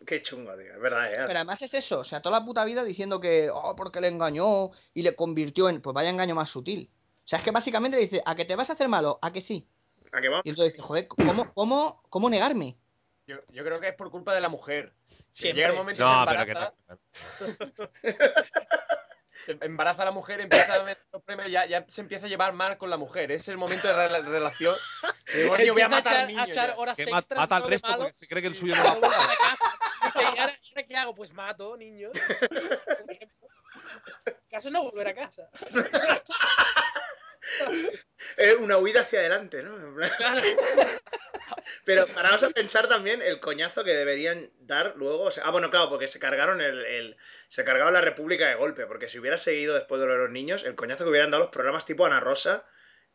Qué 0.05 0.21
chungo, 0.23 0.51
tío, 0.57 0.73
es 0.73 0.79
verdad, 0.79 1.13
¿eh? 1.13 1.17
Pero 1.27 1.37
además 1.39 1.61
es 1.61 1.73
eso, 1.75 1.99
o 1.99 2.03
sea, 2.03 2.21
toda 2.21 2.39
la 2.39 2.45
puta 2.45 2.65
vida 2.65 2.83
diciendo 2.83 3.19
que, 3.19 3.49
oh, 3.53 3.75
porque 3.75 4.01
le 4.01 4.07
engañó 4.07 4.71
y 4.93 5.03
le 5.03 5.15
convirtió 5.15 5.69
en, 5.69 5.81
pues 5.81 5.93
vaya 5.93 6.09
engaño 6.09 6.33
más 6.33 6.49
sutil. 6.49 6.89
O 7.23 7.27
sea, 7.27 7.37
es 7.37 7.45
que 7.45 7.51
básicamente 7.51 7.97
dice, 7.97 8.21
¿a 8.25 8.33
que 8.33 8.45
te 8.45 8.55
vas 8.55 8.71
a 8.71 8.73
hacer 8.73 8.87
malo? 8.87 9.19
¿A 9.21 9.31
que 9.31 9.41
sí? 9.41 9.67
¿A 10.11 10.19
qué 10.21 10.29
va? 10.29 10.41
Y 10.43 10.49
entonces 10.49 10.73
dice, 10.73 10.81
joder, 10.81 11.07
¿cómo, 11.07 11.53
cómo, 11.53 12.01
cómo 12.09 12.29
negarme? 12.31 12.75
Yo, 13.29 13.37
yo 13.51 13.63
creo 13.63 13.79
que 13.79 13.89
es 13.89 13.93
por 13.93 14.09
culpa 14.09 14.33
de 14.33 14.41
la 14.41 14.49
mujer. 14.49 14.91
Siempre. 15.31 15.57
Llega 15.61 15.69
el 15.69 15.75
momento 15.77 16.01
No, 16.01 16.21
se 16.21 16.25
pero 16.31 16.45
que 16.45 16.51
embaraza, 16.51 16.73
no. 16.89 16.97
se 19.43 19.51
embaraza 19.61 20.03
la 20.05 20.09
mujer, 20.11 20.41
empieza 20.41 20.81
a 20.81 20.83
meter 20.83 21.05
los 21.13 21.21
premios, 21.21 21.51
ya, 21.51 21.67
ya 21.67 21.85
se 21.87 22.01
empieza 22.01 22.25
a 22.25 22.29
llevar 22.29 22.53
mal 22.53 22.79
con 22.79 22.89
la 22.89 22.97
mujer. 22.97 23.31
Es 23.31 23.47
el 23.47 23.57
momento 23.57 23.87
de 23.87 23.93
la 23.93 24.07
relación. 24.21 24.75
Digo, 25.31 25.55
"Tío, 25.57 25.73
voy 25.73 25.83
a 25.83 25.89
matar 25.89 26.13
echar- 26.13 26.21
al 26.21 26.27
niño. 26.27 26.41
a 26.41 26.45
echar 26.47 26.69
ya". 26.71 26.77
horas 26.77 26.97
extras 26.97 27.37
mata 27.39 27.55
al 27.57 27.67
resto 27.69 27.87
malo. 27.87 27.99
porque 27.99 28.15
se 28.15 28.27
cree 28.27 28.41
que 28.41 28.47
el 28.47 28.55
suyo 28.55 28.75
no 28.75 28.83
va 28.83 28.89
a 28.89 28.93
a. 28.93 28.97
Dice, 30.05 30.19
¿y 30.35 30.39
ahora, 30.39 30.57
¿y 30.63 30.69
ahora 30.69 30.83
qué 30.87 30.97
hago? 30.97 31.13
Pues 31.13 31.31
mato, 31.31 31.77
niños. 31.77 32.13
Caso 34.49 34.71
no 34.71 34.81
volver 34.81 35.09
a 35.09 35.13
casa. 35.13 35.47
Es 38.37 38.55
una 38.57 38.77
huida 38.77 39.01
hacia 39.01 39.19
adelante, 39.19 39.63
¿no? 39.63 39.95
Claro. 40.17 40.41
Pero 41.85 42.07
paraos 42.07 42.43
a 42.43 42.49
pensar 42.51 42.87
también 42.87 43.21
el 43.21 43.39
coñazo 43.39 43.83
que 43.83 43.93
deberían 43.93 44.51
dar 44.59 44.93
luego. 44.97 45.23
o 45.25 45.31
sea, 45.31 45.43
ah, 45.45 45.51
bueno, 45.51 45.69
claro, 45.71 45.89
porque 45.89 46.07
se 46.07 46.19
cargaron 46.19 46.61
el, 46.61 46.85
el- 46.85 47.17
se 47.47 47.63
cargaron 47.65 47.93
la 47.93 48.01
República 48.01 48.47
de 48.47 48.55
golpe. 48.55 48.85
Porque 48.85 49.09
si 49.09 49.19
hubiera 49.19 49.37
seguido 49.37 49.75
después 49.75 50.01
de 50.01 50.07
los 50.07 50.29
niños, 50.29 50.63
el 50.63 50.75
coñazo 50.75 51.03
que 51.03 51.09
hubieran 51.09 51.31
dado 51.31 51.43
los 51.43 51.51
programas 51.51 51.85
tipo 51.85 52.05
Ana 52.05 52.19
Rosa 52.19 52.65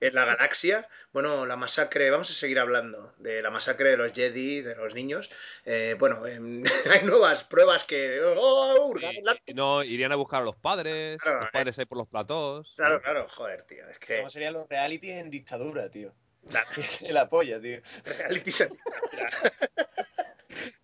en 0.00 0.14
la 0.14 0.24
galaxia. 0.24 0.88
Bueno, 1.12 1.46
la 1.46 1.56
masacre, 1.56 2.10
vamos 2.10 2.30
a 2.30 2.34
seguir 2.34 2.58
hablando 2.58 3.14
de 3.18 3.40
la 3.42 3.50
masacre 3.50 3.90
de 3.90 3.96
los 3.96 4.12
Jedi, 4.12 4.60
de 4.62 4.74
los 4.76 4.94
niños. 4.94 5.30
Eh, 5.64 5.96
bueno, 5.98 6.26
em, 6.26 6.62
hay 7.02 7.04
nuevas 7.04 7.44
pruebas 7.44 7.84
que. 7.84 8.20
¡Oh! 8.36 8.94
las- 9.22 9.38
Y- 9.46 9.54
no, 9.54 9.82
irían 9.84 10.12
a 10.12 10.16
buscar 10.16 10.42
a 10.42 10.44
los 10.44 10.56
padres, 10.56 11.18
Claro, 11.22 11.40
los 11.40 11.50
padres 11.50 11.78
ahí 11.78 11.84
por 11.86 11.98
los 11.98 12.08
platós. 12.08 12.74
Claro, 12.76 12.94
¿no? 12.96 13.02
claro, 13.02 13.26
joder, 13.30 13.62
tío. 13.62 13.88
Es 13.88 13.98
que. 13.98 14.18
¿Cómo 14.18 14.30
serían 14.30 14.52
los 14.54 14.68
realities 14.68 15.16
en 15.18 15.30
dictadura, 15.30 15.88
tío? 15.90 16.12
Claro. 16.48 16.68
la 17.10 17.28
polla, 17.28 17.60
tío. 17.60 17.80
reality 18.04 18.50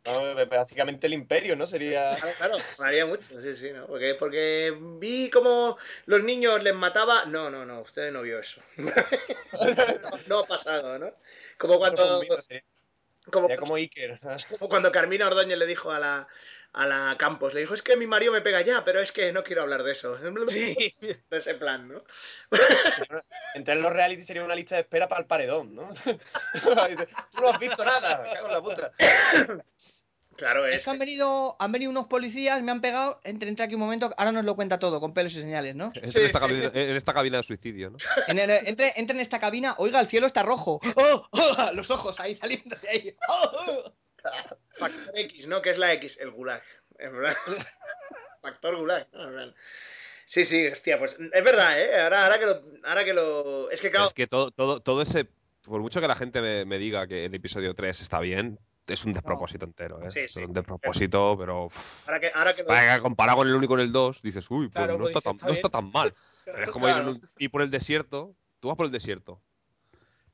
No, 0.05 0.47
básicamente 0.47 1.07
el 1.07 1.15
imperio, 1.15 1.57
¿no? 1.57 1.67
Sería. 1.67 2.15
Claro, 2.15 2.35
claro, 2.37 2.57
me 2.79 2.87
haría 2.87 3.07
mucho, 3.07 3.41
sí, 3.41 3.57
sí, 3.57 3.71
¿no? 3.73 3.87
Porque, 3.87 4.15
porque 4.15 4.77
vi 4.99 5.31
como 5.31 5.77
los 6.07 6.23
niños 6.23 6.63
les 6.63 6.75
mataba. 6.75 7.25
No, 7.27 7.51
no, 7.51 7.65
no, 7.65 7.81
usted 7.81 8.11
no 8.11 8.23
vio 8.23 8.39
eso. 8.39 8.61
no 10.27 10.39
ha 10.41 10.45
pasado, 10.45 10.99
¿no? 10.99 11.13
Como 11.59 11.79
cuando, 11.79 12.23
como, 13.31 13.49
sería 13.49 13.57
como 13.57 13.75
Iker. 13.77 14.19
como 14.49 14.69
cuando 14.69 14.93
Carmina 14.93 15.27
Ordóñez 15.27 15.59
le 15.59 15.67
dijo 15.67 15.91
a 15.91 15.99
la, 15.99 16.29
a 16.73 16.87
la 16.87 17.17
Campos, 17.19 17.53
le 17.55 17.61
dijo, 17.61 17.75
es 17.75 17.83
que 17.83 17.97
mi 17.97 18.07
marido 18.07 18.33
me 18.33 18.41
pega 18.43 18.61
ya, 18.61 18.85
pero 18.85 19.01
es 19.01 19.11
que 19.13 19.33
no 19.33 19.43
quiero 19.43 19.63
hablar 19.63 19.83
de 19.83 19.93
eso. 19.93 20.17
Sí. 20.49 20.95
De 21.01 21.37
ese 21.37 21.55
plan, 21.55 21.89
¿no? 21.89 22.03
Entre 23.55 23.75
los 23.75 23.93
realities 23.93 24.27
sería 24.27 24.45
una 24.45 24.55
lista 24.55 24.77
de 24.77 24.83
espera 24.83 25.09
para 25.09 25.21
el 25.21 25.27
paredón, 25.27 25.75
¿no? 25.75 25.89
Tú 26.63 27.41
no 27.43 27.49
has 27.49 27.59
visto 27.59 27.85
nada, 27.85 28.23
cago 28.33 28.47
en 28.47 28.53
la 28.53 28.63
puta. 28.63 28.93
Claro, 30.37 30.67
Es 30.67 30.77
es. 30.77 30.85
que 30.85 30.91
han 30.91 30.99
venido, 30.99 31.55
han 31.59 31.71
venido 31.71 31.91
unos 31.91 32.07
policías, 32.07 32.63
me 32.63 32.71
han 32.73 32.81
pegado, 32.81 33.21
entre, 33.25 33.49
entre 33.51 33.65
aquí 33.67 33.75
un 33.75 33.81
momento, 33.81 34.15
ahora 34.17 34.33
nos 34.33 34.45
lo 34.47 34.57
cuenta 34.57 34.79
todo, 34.79 34.99
con 34.99 35.13
pelos 35.13 35.35
y 35.35 35.43
señales, 35.43 35.75
¿no? 35.75 35.93
Sí, 35.93 36.01
en, 36.19 36.25
esta 36.25 36.39
sí. 36.39 36.47
cabina, 36.47 36.71
en 36.73 36.97
esta 36.97 37.13
cabina 37.13 37.37
de 37.39 37.43
suicidio, 37.43 37.91
¿no? 37.91 37.99
En 38.27 38.39
el- 38.39 38.51
entre, 38.67 38.93
entre 38.97 39.17
en 39.17 39.21
esta 39.21 39.39
cabina, 39.39 39.75
oiga, 39.77 40.01
el 40.01 40.07
cielo 40.07 40.27
está 40.27 40.43
rojo. 40.43 40.81
¡Oh! 40.95 41.27
¡Oh! 41.33 41.71
Los 41.75 41.91
ojos 41.91 42.19
ahí 42.21 42.35
saliéndose 42.35 42.89
ahí. 42.89 43.15
¡Oh! 43.29 43.93
Factor 44.79 45.13
X, 45.19 45.47
¿no? 45.47 45.63
Que 45.63 45.71
es 45.71 45.79
la 45.79 45.93
X, 45.95 46.19
el 46.21 46.31
gulag. 46.31 46.63
En 46.99 47.13
plan, 47.17 47.37
Factor 48.43 48.77
gulag. 48.77 49.09
¿no? 49.13 49.25
En 49.29 49.33
plan. 49.35 49.55
Sí, 50.27 50.45
sí, 50.45 50.67
hostia, 50.69 50.99
pues 50.99 51.19
es 51.21 51.45
verdad, 51.45 51.81
¿eh? 51.81 52.01
Ahora, 52.01 52.25
ahora, 52.25 52.39
que, 52.39 52.47
lo, 52.47 52.63
ahora 52.85 53.05
que 53.05 53.13
lo. 53.15 53.71
Es 53.71 53.81
que, 53.81 53.91
claro, 53.91 54.07
Es 54.07 54.15
que 54.15 54.27
todo, 54.27 54.51
todo, 54.51 54.81
todo 54.81 55.03
ese. 55.03 55.27
Por 55.63 55.81
mucho 55.81 56.01
que 56.01 56.09
la 56.09 56.15
gente 56.17 56.41
me, 56.41 56.65
me 56.65 56.79
diga 56.79 57.07
que 57.07 57.27
el 57.27 57.35
episodio 57.35 57.75
3 57.75 58.01
está 58.01 58.19
bien, 58.21 58.59
es 58.87 59.05
un 59.05 59.13
despropósito 59.13 59.67
entero, 59.67 60.01
¿eh? 60.03 60.11
Sí, 60.11 60.21
Es 60.21 60.33
sí. 60.33 60.45
un 60.45 60.53
despropósito, 60.53 61.37
pero. 61.39 61.65
uff. 61.67 62.09
ahora 62.09 62.21
que, 62.21 62.31
ahora 62.33 62.55
que 62.55 62.63
lo- 62.63 63.03
comparado 63.03 63.39
con 63.39 63.49
el 63.49 63.55
1 63.55 63.65
y 63.65 63.69
con 63.69 63.81
el 63.81 63.93
2, 63.93 64.23
dices, 64.23 64.49
uy, 64.51 64.69
pues 64.69 64.73
Claro, 64.85 64.93
no, 64.95 64.99
pues 65.05 65.17
está 65.17 65.31
dices, 65.31 65.41
tan, 65.41 65.49
no 65.49 65.55
está 65.55 65.67
está 65.67 65.79
tan 65.79 65.93
mal. 65.93 66.15
Pero 66.45 66.65
es 66.65 66.71
como 66.71 66.89
ir, 66.89 66.95
en 66.97 67.03
Claro. 67.03 67.11
un- 67.13 67.31
ir 67.39 67.51
por 67.51 67.63
el 67.63 67.71
desierto. 67.71 68.35
Tú 68.61 68.69
vas 68.69 68.77
por 68.77 68.87
el 68.87 68.93
desierto 68.93 69.41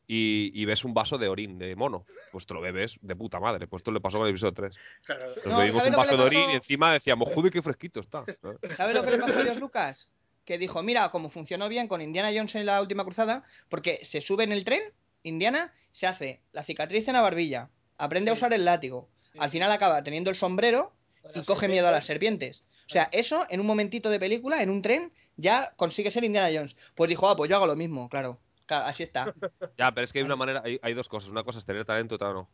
y, 0.07 0.51
y 0.55 0.65
ves 0.65 0.85
un 0.85 0.95
vaso 0.95 1.19
de 1.19 1.29
orín, 1.29 1.59
de 1.59 1.75
mono. 1.77 2.05
Pues 2.33 2.47
te 2.47 2.55
lo 2.55 2.61
bebes 2.61 2.97
de 3.01 3.17
puta 3.17 3.41
madre. 3.41 3.67
Pues 3.67 3.81
esto 3.81 3.91
le 3.93 4.01
pasó 4.01 4.19
con 4.19 4.27
el 4.27 4.31
episodio 4.33 4.53
3. 4.55 4.77
claro, 5.05 5.27
Nos 5.27 5.47
No, 5.47 5.59
bebimos 5.59 5.83
¿sabes 5.83 5.91
un 5.91 6.03
vaso 6.03 6.17
de 6.17 6.23
orín 6.25 6.51
y 6.51 6.55
encima 6.55 6.93
decíamos, 6.93 7.29
joder, 7.35 7.53
qué 7.53 7.63
fresquito 7.63 8.01
está. 8.01 8.25
¿sabes? 8.41 8.59
¿Sabes 8.77 8.95
lo 8.95 9.05
que 9.05 9.11
le 9.13 9.19
pasó 9.19 9.39
a 9.39 9.43
George 9.43 9.61
Lucas? 9.61 10.11
Que 10.45 10.59
dijo, 10.59 10.83
mira, 10.83 11.09
como 11.11 11.29
funcionó 11.29 11.69
bien 11.69 11.89
con 11.89 12.01
Indiana 12.01 12.31
Jones 12.33 12.55
en 12.55 12.67
la 12.67 12.81
última 12.81 13.05
cruzada, 13.05 13.43
porque 13.69 13.99
se 14.05 14.21
sube 14.21 14.45
en 14.45 14.53
el 14.53 14.65
tren, 14.65 14.81
Indiana, 15.25 15.73
se 15.91 16.07
hace 16.07 16.41
la 16.53 16.63
cicatriz 16.63 17.09
en 17.09 17.15
la 17.15 17.21
barbilla, 17.21 17.69
aprende 17.99 18.31
a 18.31 18.35
usar 18.35 18.53
el 18.53 18.65
látigo, 18.65 19.09
Sí. 19.33 19.39
al 19.41 19.51
final 19.51 19.73
acaba 19.73 20.03
teniendo 20.05 20.31
el 20.31 20.37
sombrero 20.37 20.95
y 21.35 21.41
coge 21.43 21.67
miedo 21.69 21.89
a 21.89 21.91
las 21.91 22.07
serpientes. 22.07 22.59
serpientes. 22.59 22.87
O 22.87 22.91
sea, 22.91 23.09
eso 23.11 23.45
en 23.51 23.59
un 23.59 23.67
momentito 23.67 24.09
de 24.09 24.21
película, 24.21 24.63
en 24.63 24.71
un 24.71 24.81
tren, 24.83 25.13
ya 25.37 25.75
consigue 25.77 26.13
ser 26.13 26.23
Indiana 26.23 26.49
Jones. 26.57 26.77
Pues 26.95 27.09
dijo, 27.11 27.29
ah, 27.29 27.37
pues 27.37 27.51
yo 27.51 27.57
hago 27.57 27.67
lo 27.67 27.75
mismo, 27.75 28.09
claro. 28.09 28.39
Claro, 28.67 28.87
así 28.87 29.03
está. 29.05 29.33
Ya, 29.79 29.93
pero 29.93 30.05
es 30.05 30.13
que 30.13 30.19
hay 30.19 30.25
una 30.25 30.37
manera, 30.37 30.63
hay, 30.65 30.79
hay 30.83 30.95
dos 30.95 31.09
cosas. 31.09 31.31
Una 31.31 31.45
cosa 31.45 31.59
es 31.59 31.65
tener 31.67 31.85
talento, 31.85 32.17
otra 32.17 32.33
no. 32.33 32.49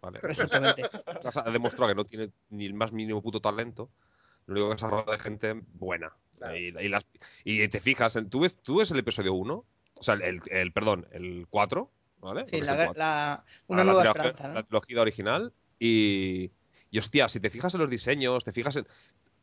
Vale. 0.00 0.20
Exactamente. 0.22 0.82
Lucas 1.14 1.36
ha 1.38 1.50
demostrado 1.50 1.88
que 1.88 1.94
no 1.94 2.04
tiene 2.04 2.30
ni 2.50 2.66
el 2.66 2.74
más 2.74 2.92
mínimo 2.92 3.22
puto 3.22 3.40
talento. 3.40 3.90
Lo 4.46 4.54
único 4.54 4.70
que 4.72 4.78
se 4.78 4.86
rodeado 4.88 5.12
de 5.12 5.18
gente 5.18 5.54
buena. 5.72 6.12
Claro. 6.36 6.56
Y, 6.56 6.66
y 6.78 6.88
las- 6.88 7.06
y 7.44 7.66
te 7.68 7.80
fijas, 7.80 8.14
en, 8.16 8.28
¿tú, 8.28 8.40
ves, 8.40 8.58
tú 8.62 8.78
ves 8.78 8.90
el 8.90 8.98
episodio 8.98 9.32
1, 9.32 9.64
o 9.94 10.02
sea, 10.02 10.14
el, 10.16 10.40
el- 10.50 10.72
perdón, 10.72 11.06
el 11.12 11.46
4, 11.48 11.90
¿vale? 12.18 12.46
Sí, 12.46 12.60
la, 12.60 12.72
el 12.72 12.78
guer- 12.80 12.86
4. 12.88 12.98
la- 12.98 13.44
una 13.68 13.80
Ah, 13.80 13.84
la 13.84 13.92
nueva 13.94 14.12
trilogía-. 14.12 14.48
La 14.52 14.62
trilogía 14.64 15.00
original. 15.00 15.52
Y, 15.78 16.50
y 16.90 16.98
hostia, 16.98 17.28
si 17.30 17.40
te 17.40 17.48
fijas 17.48 17.72
en 17.74 17.80
los 17.80 17.88
diseños, 17.88 18.44
te 18.44 18.52
fijas 18.52 18.76
en. 18.76 18.86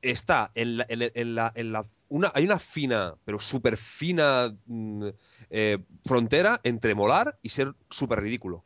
Está 0.02 0.52
en 0.56 0.78
la. 0.78 0.86
En, 0.90 1.02
en 1.14 1.36
la, 1.36 1.52
en 1.56 1.72
la 1.72 1.86
una, 2.10 2.32
hay 2.34 2.44
una 2.46 2.60
fina, 2.60 3.16
pero 3.24 3.40
súper 3.40 3.78
fina 3.78 4.56
mm, 4.66 5.08
eh, 5.50 5.78
frontera 6.06 6.60
entre 6.64 6.96
molar 6.96 7.38
y 7.42 7.50
ser 7.50 7.74
súper 7.90 8.20
ridículo. 8.22 8.64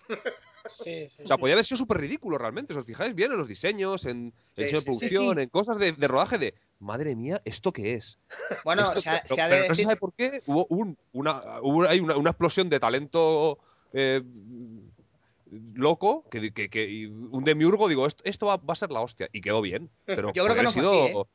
Sí, 0.68 1.08
sí. 1.10 1.22
O 1.22 1.26
sea, 1.28 1.38
podía 1.38 1.54
haber 1.54 1.64
sido 1.66 1.78
súper 1.78 2.00
ridículo 2.00 2.40
realmente. 2.40 2.74
Si 2.74 2.80
os 2.80 2.86
fijáis 2.88 3.14
bien 3.14 3.32
en 3.32 3.38
los 3.38 3.48
diseños, 3.48 4.06
en 4.06 4.34
Sí, 4.56 4.62
el 4.62 4.64
diseño 4.64 4.80
de 4.80 4.86
producción, 4.86 5.40
en 5.40 5.50
cosas 5.50 5.78
de, 5.78 5.92
de 5.92 6.08
rodaje 6.08 6.38
de. 6.40 6.56
Madre 6.80 7.16
mía, 7.16 7.42
¿esto 7.46 7.72
qué 7.72 7.94
es? 7.94 8.20
Bueno, 8.64 8.82
Esto- 8.84 9.00
se 9.02 9.10
ha, 9.10 9.22
pero- 9.22 9.36
se 9.36 9.42
ha 9.42 9.48
pero 9.48 9.62
de 9.62 9.68
no 9.70 9.76
se 9.76 9.82
decir... 9.82 9.84
sabe 9.86 9.96
por 9.98 10.14
qué 10.14 10.42
hubo 10.48 10.66
un- 10.70 10.98
una, 11.14 11.62
hubo- 11.62 11.88
hay 11.88 12.00
una, 12.00 12.18
una 12.18 12.32
explosión 12.32 12.68
de 12.70 12.80
talento 12.80 13.60
eh, 13.94 14.22
loco 15.52 16.28
que, 16.30 16.52
que- 16.52 16.70
que- 16.70 16.90
y 16.90 17.06
un 17.06 17.44
demiurgo 17.44 17.88
digo 17.88 18.08
esto, 18.08 18.24
esto 18.26 18.48
va, 18.48 18.58
va 18.58 18.74
a 18.74 18.76
ser 18.76 18.92
la 18.92 19.02
hostia 19.02 19.30
y 19.32 19.42
quedó 19.42 19.62
bien 19.62 19.90
pero 20.06 20.32
Yo 20.34 20.44
creo 20.46 20.56
que 20.56 20.64
no 20.64 20.72
fue 20.72 20.82
así, 20.82 21.08
sido- 21.08 21.28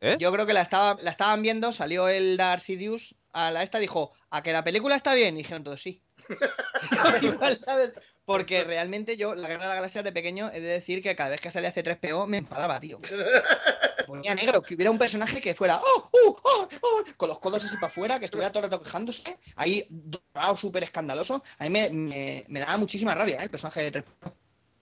¿Eh? 0.00 0.16
Yo 0.20 0.30
creo 0.32 0.44
que 0.44 0.52
la, 0.52 0.60
estaba, 0.60 0.98
la 1.00 1.10
estaban 1.10 1.40
viendo, 1.40 1.72
salió 1.72 2.08
el 2.08 2.36
Dark 2.36 2.60
Sidious 2.60 3.14
a 3.32 3.50
la 3.50 3.62
esta, 3.62 3.78
dijo, 3.78 4.12
¿a 4.28 4.42
que 4.42 4.52
la 4.52 4.62
película 4.62 4.96
está 4.96 5.14
bien? 5.14 5.34
Y 5.34 5.38
dijeron 5.38 5.64
todos 5.64 5.80
sí. 5.80 6.02
Igual, 7.22 7.58
¿sabes? 7.64 7.92
Porque 8.26 8.64
realmente 8.64 9.16
yo, 9.16 9.34
la 9.34 9.48
Guerra 9.48 9.62
de 9.62 9.68
la 9.68 9.74
Galaxia 9.76 10.02
de 10.02 10.12
pequeño, 10.12 10.50
he 10.52 10.60
de 10.60 10.68
decir 10.68 11.02
que 11.02 11.16
cada 11.16 11.30
vez 11.30 11.40
que 11.40 11.50
salía 11.50 11.72
C3PO 11.72 12.26
me 12.26 12.38
enfadaba, 12.38 12.78
tío. 12.80 13.00
Me 14.04 14.18
Ponía 14.18 14.34
negro, 14.34 14.62
que 14.62 14.74
hubiera 14.74 14.90
un 14.90 14.98
personaje 14.98 15.40
que 15.40 15.54
fuera 15.54 15.80
¡oh, 15.82 16.08
oh, 16.12 16.36
oh, 16.42 16.68
oh", 16.82 17.04
con 17.16 17.28
los 17.28 17.38
codos 17.38 17.64
así 17.64 17.74
para 17.76 17.86
afuera, 17.88 18.18
que 18.18 18.26
estuviera 18.26 18.50
todo 18.50 18.64
el 18.64 18.70
rato 18.70 18.82
quejándose, 18.82 19.38
ahí 19.56 19.86
dorado, 19.88 20.56
súper 20.56 20.84
escandaloso. 20.84 21.42
A 21.58 21.64
mí 21.64 21.70
me, 21.70 21.90
me- 21.90 22.44
me 22.48 22.60
daba 22.60 22.76
muchísima 22.76 23.14
rabia 23.14 23.36
¿eh? 23.40 23.44
el 23.44 23.50
personaje 23.50 23.82
de 23.82 23.90
3 23.90 24.04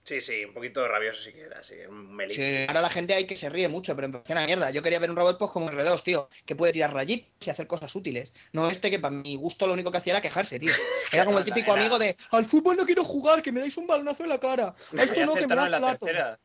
Sí, 0.05 0.19
sí, 0.19 0.43
un 0.43 0.53
poquito 0.53 0.85
rabioso 0.85 1.21
sí 1.21 1.31
que 1.31 1.43
era, 1.43 1.63
sí, 1.63 1.75
un. 1.87 2.19
Sí, 2.29 2.65
ahora 2.67 2.81
la 2.81 2.89
gente 2.89 3.13
hay 3.13 3.25
que 3.25 3.37
se 3.37 3.47
ríe 3.49 3.69
mucho, 3.69 3.95
pero 3.95 4.09
me 4.09 4.13
parece 4.15 4.33
una 4.33 4.45
mierda. 4.45 4.69
Yo 4.69 4.81
quería 4.83 4.99
ver 4.99 5.09
un 5.09 5.15
robot 5.15 5.37
pues 5.39 5.51
como 5.51 5.69
R2, 5.69 6.03
tío, 6.03 6.27
que 6.45 6.57
puede 6.57 6.73
tirar 6.73 6.93
rayitos 6.93 7.29
y 7.47 7.49
hacer 7.49 7.67
cosas 7.67 7.95
útiles. 7.95 8.33
No 8.51 8.69
este 8.69 8.91
que 8.91 8.99
para 8.99 9.15
mi 9.15 9.37
gusto 9.37 9.65
lo 9.65 9.71
único 9.71 9.91
que 9.91 9.99
hacía 9.99 10.11
era 10.13 10.21
quejarse, 10.21 10.59
tío. 10.59 10.73
Era 11.09 11.23
como 11.23 11.37
el 11.37 11.45
típico 11.45 11.71
amigo 11.71 11.97
de 11.99 12.17
al 12.31 12.43
fútbol 12.45 12.75
no 12.75 12.85
quiero 12.85 13.05
jugar, 13.05 13.41
que 13.41 13.53
me 13.53 13.61
dais 13.61 13.77
un 13.77 13.87
balonazo 13.87 14.23
en 14.23 14.29
la 14.29 14.39
cara. 14.41 14.75
A 14.97 15.03
esto 15.03 15.25
no, 15.25 15.35
que 15.35 15.47
me 15.47 15.55
da 15.55 15.69
la 15.69 15.79
tercera. 15.99 16.39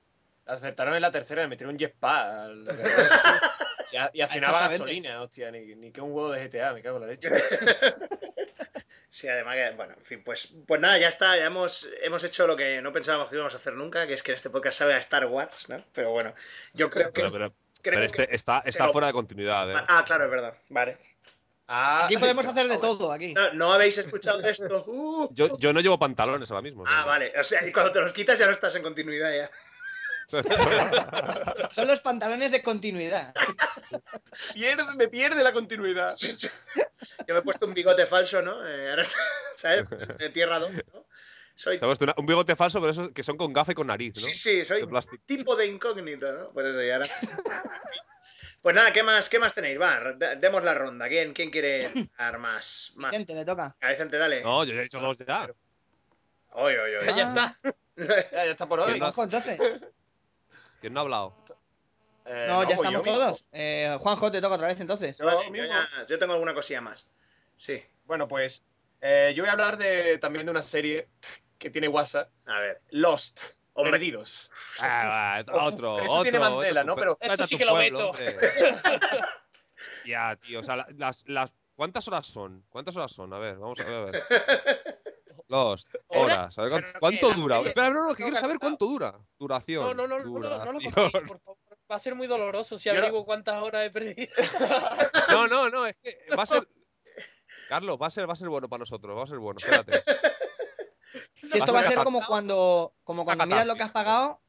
Acertaron 0.49 0.95
en 0.95 1.03
la 1.03 1.11
tercera, 1.11 1.43
le 1.43 1.49
metieron 1.49 1.75
un 1.75 1.79
jetpack. 1.79 2.51
y, 4.15 4.19
y 4.21 4.41
gasolina, 4.41 5.23
hostia, 5.23 5.51
ni, 5.51 5.75
ni 5.77 5.93
que 5.93 6.01
un 6.01 6.11
huevo 6.13 6.31
de 6.33 6.49
GTA, 6.49 6.73
me 6.73 6.83
cago 6.83 6.97
en 6.97 7.03
la 7.03 7.09
leche. 7.09 7.31
Sí, 9.11 9.27
además 9.27 9.55
que, 9.57 9.71
bueno, 9.75 9.95
en 9.97 10.05
fin, 10.05 10.23
pues, 10.23 10.55
pues 10.67 10.81
nada, 10.83 10.99
ya 10.99 11.09
está, 11.09 11.35
ya 11.35 11.47
hemos, 11.47 11.89
hemos 12.03 12.23
hecho 12.25 12.47
lo 12.47 12.55
que 12.57 12.83
no 12.83 12.93
pensábamos 12.93 13.31
que 13.31 13.37
íbamos 13.37 13.55
a 13.55 13.57
hacer 13.57 13.73
nunca, 13.73 14.07
que 14.07 14.13
es 14.13 14.23
que 14.23 14.33
en 14.33 14.37
este 14.37 14.51
podcast 14.51 14.79
sabe 14.81 14.93
a 14.95 14.99
Star 14.99 15.25
Wars, 15.27 15.71
¿no? 15.71 15.83
Pero 15.95 16.11
bueno, 16.11 16.35
yo 16.75 16.91
creo 16.91 17.07
que... 17.11 17.23
Pero, 17.23 17.31
pero- 17.33 17.49
creo 17.49 17.55
pero 17.83 18.01
que- 18.01 18.05
este 18.23 18.35
está, 18.37 18.63
está 18.67 18.85
lo- 18.87 18.93
fuera 18.93 19.07
de 19.07 19.15
continuidad, 19.15 19.71
¿eh? 19.71 19.83
Ah, 19.89 20.05
claro, 20.07 20.25
es 20.27 20.31
verdad, 20.31 20.55
vale. 20.69 20.99
Ah, 21.69 22.05
Aquí 22.05 22.19
podemos 22.19 22.45
ay, 22.45 22.51
hacer 22.53 22.65
de 22.65 22.69
vamos 22.69 22.85
a 22.85 22.89
ver. 22.91 22.99
todo, 22.99 23.13
aquí. 23.13 23.33
No, 23.33 23.53
¿no 23.55 23.73
habéis 23.73 23.97
escuchado 23.97 24.41
de 24.43 24.51
esto? 24.51 24.85
Uh. 24.87 25.29
Yo, 25.33 25.57
yo 25.57 25.73
no 25.73 25.81
llevo 25.81 25.99
pantalones 25.99 26.51
ahora 26.51 26.63
mismo. 26.63 26.85
Ah, 26.87 27.07
vale, 27.07 27.33
o 27.39 27.43
sea, 27.45 27.67
y 27.67 27.73
cuando 27.73 27.93
te 27.93 28.01
los 28.03 28.13
quitas 28.13 28.39
ya 28.39 28.45
no 28.47 28.53
estás 28.53 28.75
en 28.77 28.83
continuidad 28.83 29.35
ya. 29.35 29.51
Son 31.73 31.87
los 31.87 32.01
pantalones 32.01 32.53
de 32.53 32.63
continuidad. 32.63 33.35
Pierde- 34.55 34.95
me 34.97 35.09
pierde 35.09 35.43
la 35.43 35.53
continuidad. 35.53 36.11
Sí, 36.11 36.31
sí. 36.33 36.49
Yo 37.27 37.35
me 37.35 37.41
he 37.41 37.43
puesto 37.43 37.67
un 37.67 37.75
bigote 37.75 38.07
falso, 38.07 38.43
¿no? 38.43 38.67
Eh, 38.67 38.91
ahora, 38.91 39.05
¿sabes? 39.57 39.87
De 40.19 40.29
tierra 40.31 40.59
2, 40.59 40.71
¿no? 40.93 41.07
Soy... 41.55 41.79
¿Sabes? 41.79 42.01
Una- 42.01 42.15
Un 42.19 42.27
bigote 42.27 42.55
falso, 42.57 42.79
pero 42.81 42.93
esos 42.93 43.11
que 43.11 43.23
son 43.23 43.37
con 43.37 43.53
gafa 43.53 43.73
y 43.73 43.75
con 43.75 43.87
nariz, 43.87 44.15
¿no? 44.17 44.23
Sí, 44.23 44.35
sí, 44.35 44.65
soy 44.65 44.83
De 44.87 45.19
tipo 45.27 45.57
de 45.57 45.67
incógnito, 45.67 46.33
¿no? 46.33 46.51
Por 46.51 46.67
eso, 46.67 46.83
y 46.83 46.91
ahora... 46.91 47.07
Pues 48.61 48.75
nada, 48.75 48.93
¿qué 48.93 49.03
más, 49.05 49.29
qué 49.29 49.39
más 49.39 49.55
tenéis? 49.55 49.81
Va, 49.81 50.01
demos 50.37 50.63
la 50.65 50.75
ronda. 50.75 51.09
¿Quién, 51.09 51.33
quién 51.33 51.51
quiere 51.51 51.91
dar 52.19 52.39
más? 52.39 52.93
más? 52.97 53.13
Vicente, 53.13 53.35
le 53.35 53.45
toca. 53.45 53.77
A 53.81 53.91
Vicente, 53.91 54.19
dale. 54.19 54.43
No, 54.43 54.65
yo 54.65 54.75
ya 54.75 54.81
he 54.81 54.83
dicho 54.83 54.99
dos 55.01 55.17
ya. 55.19 55.49
Oy, 56.51 56.75
oy, 56.75 56.95
oy. 56.97 57.07
Ya 57.07 57.23
está. 57.23 57.59
Ya, 57.97 58.31
ya 58.33 58.45
está 58.51 58.67
por 58.69 58.81
hoy. 58.81 58.87
¿Quién 58.87 58.99
no- 58.99 59.13
Juanjo, 59.13 59.23
entonces. 59.37 59.89
¿Quién 60.81 60.93
no 60.93 61.01
ha 61.01 61.03
hablado? 61.03 61.35
Eh, 62.25 62.47
No, 62.49 62.63
ya 62.69 62.75
estamos 62.75 63.03
todos. 63.03 63.49
Eh, 63.53 63.97
Juanjo, 64.01 64.31
te 64.31 64.41
toca 64.41 64.55
otra 64.57 64.69
vez, 64.69 64.81
entonces. 64.81 65.19
Yo 65.19 65.25
Vale, 65.27 65.45
yo, 65.47 65.51
mismo. 65.51 65.69
ya- 65.69 66.07
yo 66.07 66.19
tengo 66.19 66.33
alguna 66.35 66.55
cosilla 66.55 66.81
más. 66.81 67.07
Sí, 67.57 67.83
Bueno, 68.05 68.29
pues 68.29 68.65
eh, 69.01 69.33
yo 69.37 69.43
voy 69.43 69.49
a 69.49 69.53
hablar 69.53 69.77
de, 69.77 70.19
también 70.19 70.45
de 70.47 70.51
una 70.53 70.63
serie 70.63 71.09
que 71.59 71.71
tiene 71.71 71.89
WhatsApp, 71.89 72.31
a 72.47 72.61
ver. 72.61 72.81
Lost, 72.91 73.41
Hombre. 73.75 73.93
Perdidos. 73.93 74.51
Ah, 74.81 75.45
va, 75.47 75.65
otro, 75.67 76.01
Eso 76.01 76.13
otro. 76.13 76.23
tiene 76.23 76.39
Mandela, 76.41 76.81
otro. 76.81 76.95
¿no? 76.95 76.97
Pero 76.97 77.19
esto 77.21 77.47
sí 77.47 77.57
que 77.57 77.65
lo 77.65 77.73
pueblo, 77.73 78.11
hombre. 78.11 78.35
Ya, 80.05 80.35
tío, 80.37 80.61
o 80.61 80.65
sea, 80.65 80.75
la- 80.77 80.89
las, 80.97 81.29
las, 81.29 81.53
¿cuántas 81.77 82.09
horas 82.09 82.27
son? 82.27 82.65
¿Cuántas 82.71 82.97
horas 82.97 83.13
son? 83.13 83.33
A 83.33 83.39
ver, 83.39 83.57
vamos 83.57 83.79
a 83.81 83.85
ver. 83.85 83.95
A 83.95 84.05
ver. 84.07 85.03
Lost, 85.49 85.89
¿Horas? 86.09 86.55
¿cuánto, 87.01 87.31
dura? 87.33 87.57
serie- 87.57 87.69
Espera, 87.71 87.91
no, 87.91 88.09
no, 88.09 88.15
que 88.15 88.23
quiero 88.23 88.39
saber 88.39 88.59
cuánto 88.59 88.87
dura. 88.87 89.19
Duración. 89.39 89.83
No, 89.85 89.95
no, 89.95 90.07
no, 90.07 90.19
no, 90.19 90.25
no, 90.25 90.39
lo- 90.41 90.65
no 90.65 90.73
lo 90.73 90.79
duración. 90.79 90.93
contéis, 90.93 91.25
por 91.29 91.41
favor. 91.41 91.59
Va 91.91 91.97
a 91.97 91.99
ser 91.99 92.15
muy 92.15 92.27
doloroso 92.27 92.77
si 92.77 92.91
averiguo 92.91 93.25
cuántas 93.25 93.63
horas 93.63 93.87
he 93.87 93.91
perdido. 93.91 94.29
No, 95.31 95.47
no, 95.49 95.71
no, 95.71 95.87
es 95.87 95.97
que 95.97 96.17
va 96.37 96.43
a 96.43 96.47
ser. 96.47 96.69
Carlos, 97.69 97.99
va 98.01 98.07
a 98.07 98.11
ser, 98.11 98.29
va 98.29 98.33
a 98.33 98.37
ser 98.37 98.49
bueno 98.49 98.69
para 98.69 98.81
nosotros, 98.81 99.17
va 99.17 99.25
a 99.25 99.27
ser 99.27 99.39
bueno, 99.39 99.59
espérate. 99.59 100.03
Si 101.35 101.57
esto 101.59 101.73
va 101.73 101.81
a 101.81 101.85
ser 101.85 102.03
como 102.03 102.25
cuando, 102.27 102.93
como 103.05 103.25
cuando 103.25 103.47
miras 103.47 103.67
lo 103.67 103.75
que 103.77 103.83
has 103.85 103.91
pagado 103.93 104.41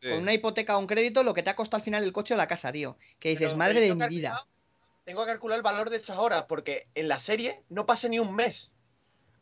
Sí. 0.00 0.10
con 0.10 0.20
una 0.20 0.32
hipoteca 0.32 0.76
o 0.76 0.80
un 0.80 0.86
crédito, 0.86 1.22
lo 1.24 1.34
que 1.34 1.42
te 1.42 1.50
ha 1.50 1.56
costado 1.56 1.78
al 1.78 1.82
final 1.84 2.04
el 2.04 2.12
coche 2.12 2.32
o 2.34 2.36
la 2.36 2.46
casa, 2.46 2.70
tío. 2.72 2.96
Que 3.18 3.30
dices, 3.30 3.48
Pero 3.48 3.58
madre 3.58 3.80
de 3.80 3.92
mi 3.94 4.06
vida. 4.06 4.46
Tengo 5.04 5.22
que 5.24 5.32
calcular 5.32 5.56
el 5.56 5.62
valor 5.62 5.90
de 5.90 5.96
esas 5.96 6.18
horas, 6.18 6.44
porque 6.48 6.86
en 6.94 7.08
la 7.08 7.18
serie 7.18 7.64
no 7.68 7.84
pasa 7.84 8.06
ni 8.08 8.18
un 8.20 8.32
mes. 8.34 8.70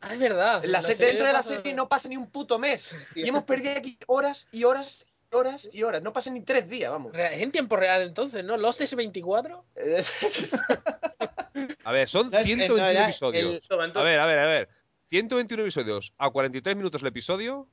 Ah, 0.01 0.13
es 0.13 0.19
verdad. 0.19 0.63
En 0.63 0.71
la 0.71 0.77
la 0.77 0.81
se- 0.81 0.93
serie 0.95 1.07
dentro 1.07 1.27
de 1.27 1.33
la 1.33 1.39
pasa- 1.39 1.55
serie 1.55 1.73
no 1.73 1.89
pasa 1.89 2.09
ni 2.09 2.17
un 2.17 2.29
puto 2.29 2.59
mes. 2.59 3.09
Y 3.15 3.27
hemos 3.27 3.43
perdido 3.43 3.71
aquí 3.77 3.97
horas 4.07 4.47
y 4.51 4.63
horas 4.63 5.05
y 5.31 5.35
horas 5.35 5.69
y 5.73 5.83
horas. 5.83 6.01
No 6.03 6.13
pasan 6.13 6.35
ni 6.35 6.41
tres 6.41 6.69
días, 6.69 6.91
vamos. 6.91 7.13
Es 7.15 7.41
en 7.41 7.51
tiempo 7.51 7.75
real 7.75 8.01
entonces, 8.03 8.43
¿no? 8.45 8.57
Lost 8.57 8.79
es 8.81 8.95
24. 8.95 9.65
Es- 9.75 10.13
es- 10.21 10.39
es- 10.53 10.61
A 11.83 11.91
ver, 11.91 12.07
son 12.07 12.29
No, 12.29 12.37
es- 12.37 12.41
en 12.41 12.45
121 12.45 12.77
realidad, 12.83 13.03
episodios. 13.09 13.61
el- 13.69 13.81
A 13.97 14.03
ver, 14.03 14.19
a 14.19 14.25
ver, 14.25 14.39
a 14.39 14.45
ver. 14.45 14.69
121 15.09 15.61
episodios 15.63 16.13
a 16.17 16.29
43 16.29 16.75
minutos 16.75 17.01
el 17.01 17.07
episodio. 17.07 17.67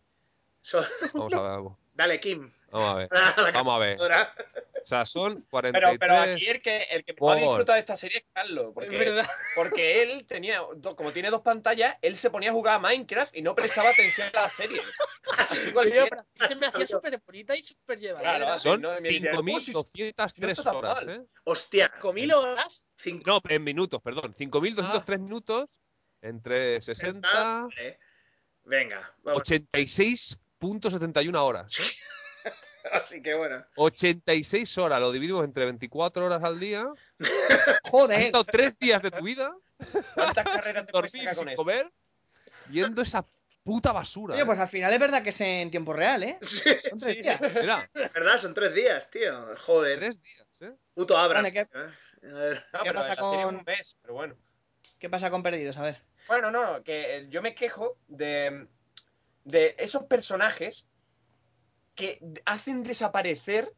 son- 0.62 0.84
Vamos 1.12 1.32
a 1.34 1.40
ver. 1.42 1.50
Vamos, 1.50 1.78
Dale, 1.94 2.20
Kim. 2.20 2.50
vamos 2.70 2.90
a 2.90 2.94
ver. 2.96 3.08
Vamos 3.54 3.76
a 3.76 3.78
ver. 3.78 3.98
O 4.82 4.86
sea, 4.86 5.06
son 5.06 5.36
Pero, 5.36 5.48
43. 5.48 5.98
pero 5.98 6.16
aquí 6.18 6.46
el 6.46 6.60
que, 6.60 6.82
el 6.90 7.04
que 7.06 7.14
mejor 7.14 7.38
por- 7.38 7.38
disfruta 7.38 7.72
de 7.74 7.80
esta 7.80 7.96
serie 7.96 8.18
es 8.18 8.24
Carlos. 8.34 8.66
Es 8.66 8.74
Porque, 8.74 8.98
verdad. 8.98 9.26
porque 9.54 10.02
él 10.02 10.26
tenía, 10.26 10.60
como 10.96 11.10
tiene 11.12 11.30
dos 11.30 11.40
pantallas, 11.40 11.96
él 12.02 12.16
se 12.16 12.28
ponía 12.28 12.50
a 12.50 12.52
jugar 12.52 12.74
a 12.74 12.78
Minecraft 12.80 13.34
y 13.34 13.40
no 13.40 13.54
prestaba 13.54 13.88
atención 13.90 14.28
a 14.34 14.42
la 14.42 14.48
serie. 14.50 14.82
Así 15.38 15.72
cualquiera. 15.72 16.06
pero 16.10 16.24
se 16.28 16.54
me 16.56 16.66
hacía 16.66 16.84
súper 16.84 17.18
bonita 17.24 17.56
y 17.56 17.62
súper 17.62 17.98
llevadera. 17.98 18.36
Claro, 18.38 18.58
Son 18.58 18.82
no, 18.82 18.92
me 19.00 19.08
diría, 19.08 19.30
"Oh, 19.32 19.42
si- 19.60 19.72
5.203 19.72 20.34
si 20.34 20.40
no 20.42 20.48
está 20.48 20.62
tan 20.64 20.74
horas, 20.76 21.06
mal". 21.06 21.08
¿eh? 21.16 21.22
Hostia. 21.44 21.90
5.000 21.98 22.34
horas. 22.34 22.86
No, 23.24 23.40
en 23.48 23.64
minutos, 23.64 24.02
perdón. 24.02 24.34
5.203 24.34 25.18
minutos 25.20 25.80
entre 26.20 26.80
60, 26.82 27.26
Vale. 27.32 27.98
Venga, 28.64 29.14
vamos. 29.22 29.42
86.71 30.68 31.36
horas. 31.42 31.78
¿eh? 31.80 32.50
Así 32.92 33.22
que 33.22 33.34
bueno. 33.34 33.64
86 33.76 34.78
horas, 34.78 35.00
lo 35.00 35.10
dividimos 35.12 35.44
entre 35.44 35.64
24 35.64 36.26
horas 36.26 36.42
al 36.44 36.60
día. 36.60 36.86
Has 37.18 37.90
Joder. 37.90 38.20
estado 38.20 38.44
tres 38.44 38.78
días 38.78 39.02
de 39.02 39.10
tu 39.10 39.24
vida 39.24 39.54
¿Cuántas 40.14 40.44
sin 40.44 40.54
carreras 40.54 40.86
te 40.86 40.92
puedes 40.92 41.12
dormir, 41.12 41.28
con 41.28 41.34
sin 41.38 41.48
eso? 41.48 41.56
comer, 41.56 41.92
viendo 42.66 43.02
esa 43.02 43.24
puta 43.62 43.92
basura. 43.92 44.34
Oye, 44.34 44.42
¿eh? 44.42 44.46
pues 44.46 44.58
al 44.58 44.68
final 44.68 44.92
es 44.92 44.98
verdad 45.00 45.22
que 45.22 45.30
es 45.30 45.40
en 45.40 45.70
tiempo 45.70 45.92
real, 45.94 46.22
¿eh? 46.22 46.38
Sí, 46.42 46.70
Son 46.90 46.98
tres 46.98 47.16
Sí, 47.16 47.22
días. 47.22 47.40
Mira, 47.40 47.90
es 47.94 48.12
verdad, 48.12 48.38
son 48.38 48.52
tres 48.54 48.74
días, 48.74 49.10
tío. 49.10 49.56
Joder. 49.58 49.98
tres 49.98 50.20
días, 50.22 50.46
¿eh? 50.60 50.72
Puto 50.94 51.16
Abra. 51.16 51.38
Vale, 51.40 51.52
¿qué- 51.52 51.60
¿eh? 51.60 51.68
A 52.30 52.34
ver. 52.34 52.64
No, 52.72 52.82
¿Qué 52.82 52.92
pasa 52.92 53.16
con- 53.16 53.54
un 53.56 53.62
mes, 53.64 53.96
pero 54.02 54.14
bueno. 54.14 54.36
¿Qué 54.98 55.08
pasa 55.10 55.30
con 55.30 55.42
Perdidos? 55.42 55.76
A 55.78 55.82
ver. 55.82 56.00
Bueno, 56.28 56.50
no, 56.50 56.72
no, 56.72 56.82
que 56.84 57.26
yo 57.30 57.42
me 57.42 57.54
quejo 57.54 57.98
de, 58.08 58.66
de 59.44 59.74
esos 59.78 60.04
personajes 60.04 60.86
que 61.94 62.20
hacen 62.44 62.82
desaparecer. 62.82 63.72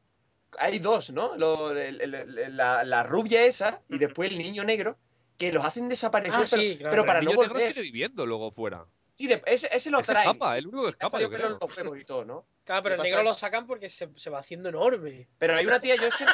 Hay 0.59 0.79
dos, 0.79 1.11
¿no? 1.11 1.37
Lo- 1.37 1.73
el- 1.73 2.01
el- 2.01 2.15
el- 2.15 2.57
la, 2.57 2.83
la 2.85 3.03
rubia 3.03 3.45
esa 3.45 3.83
y 3.89 3.99
después 3.99 4.31
el 4.31 4.39
niño 4.39 4.65
negro, 4.65 4.97
que 5.37 5.53
los 5.53 5.65
hacen 5.65 5.89
desaparecer, 5.89 6.35
Ah, 6.35 6.47
pero, 6.49 6.63
sí, 6.63 6.77
claro. 6.79 6.91
pero 6.93 7.05
para 7.05 7.19
el 7.19 7.25
no 7.27 7.33
niño 7.33 7.43
negro 7.43 7.61
sigue 7.61 7.83
viviendo 7.83 8.25
luego 8.25 8.51
fuera. 8.51 8.87
Sí, 9.17 9.27
de- 9.27 9.43
ese, 9.47 9.69
ese 9.73 9.91
lo 9.91 9.99
Él 9.99 10.05
se 10.05 10.13
traen. 10.13 10.29
escapa, 10.29 10.57
el 10.57 10.67
único 10.67 10.85
que 10.85 10.91
escapa, 10.91 11.21
yo 11.21 11.29
creo. 11.31 11.59
los 11.61 11.77
huevos 11.77 11.99
y 11.99 12.05
todo, 12.05 12.25
¿no? 12.25 12.47
Claro, 12.65 12.83
pero 12.83 12.97
¿Qué 12.97 13.03
el 13.03 13.05
negro 13.09 13.23
lo 13.23 13.35
sacan 13.35 13.67
porque 13.67 13.89
se, 13.89 14.09
se 14.17 14.31
va 14.31 14.39
haciendo 14.41 14.69
enorme. 14.69 15.29
Pero 15.39 15.55
hay 15.57 15.67
una 15.67 15.81
tía, 15.81 15.97
yo 15.97 16.07
es 16.07 16.17
que. 16.17 16.25
No, 16.25 16.33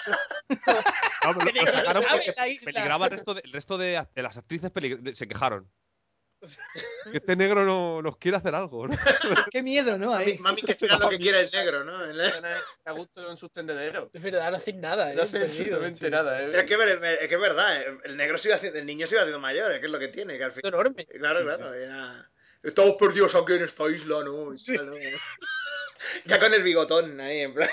pero 1.44 1.52
lo, 1.54 1.60
lo 1.62 1.66
sacaron 1.72 2.04
porque 2.10 2.34
peligraba 2.64 3.06
el 3.06 3.10
resto 3.12 3.34
de, 3.34 3.40
el 3.44 3.52
resto 3.52 3.78
de, 3.78 4.04
de 4.14 4.22
las 4.22 4.36
actrices 4.38 4.70
se 5.14 5.28
quejaron. 5.28 5.68
Este 7.12 7.36
negro 7.36 7.64
no, 7.64 8.02
nos 8.02 8.16
quiere 8.16 8.36
hacer 8.36 8.54
algo, 8.54 8.88
¿no? 8.88 8.94
Qué 9.52 9.62
miedo, 9.62 9.96
¿no? 9.98 10.10
Mami, 10.10 10.24
Ahí. 10.24 10.38
mami 10.38 10.62
que 10.62 10.74
sea 10.74 10.98
lo 10.98 11.08
que 11.08 11.18
quiera 11.18 11.40
el 11.40 11.50
negro, 11.52 11.84
¿no? 11.84 12.04
El- 12.04 12.20
a 12.20 12.92
gusto 12.92 13.30
en 13.30 13.36
sus 13.36 13.52
tendederos. 13.52 14.08
Es 14.12 14.22
verdad, 14.22 14.50
no 14.50 14.56
hacen 14.56 14.80
nada, 14.80 15.12
¿eh? 15.12 15.14
No 15.16 15.22
absolutamente 15.22 16.04
sí. 16.06 16.10
nada, 16.10 16.42
¿eh? 16.42 16.52
Es 16.54 16.64
que, 16.64 16.74
es 16.74 17.28
que 17.28 17.34
es 17.34 17.40
verdad, 17.40 17.80
eh, 17.82 17.98
el 18.04 18.16
negro 18.16 18.38
sigue 18.38 18.54
haciendo, 18.54 18.78
el 18.78 18.86
niño 18.86 19.06
sigue 19.06 19.20
haciendo 19.20 19.38
mayor, 19.40 19.70
es 19.72 19.80
que 19.80 19.86
es 19.86 19.92
lo 19.92 19.98
que 19.98 20.08
tiene, 20.08 20.36
que 20.38 20.44
al 20.44 20.52
fin. 20.52 20.62
Enorme. 20.64 21.06
Claro, 21.06 21.42
claro, 21.44 21.78
ya. 21.80 22.28
Estamos 22.62 22.94
perdidos 22.96 23.34
aquí 23.34 23.54
en 23.54 23.62
esta 23.64 23.88
isla, 23.88 24.22
¿no? 24.24 24.48
Tal, 24.76 24.86
¿no? 24.86 24.96
Ya 26.24 26.40
con 26.40 26.52
el 26.54 26.62
bigotón 26.62 27.20
ahí, 27.20 27.40
en 27.40 27.54
plan. 27.54 27.70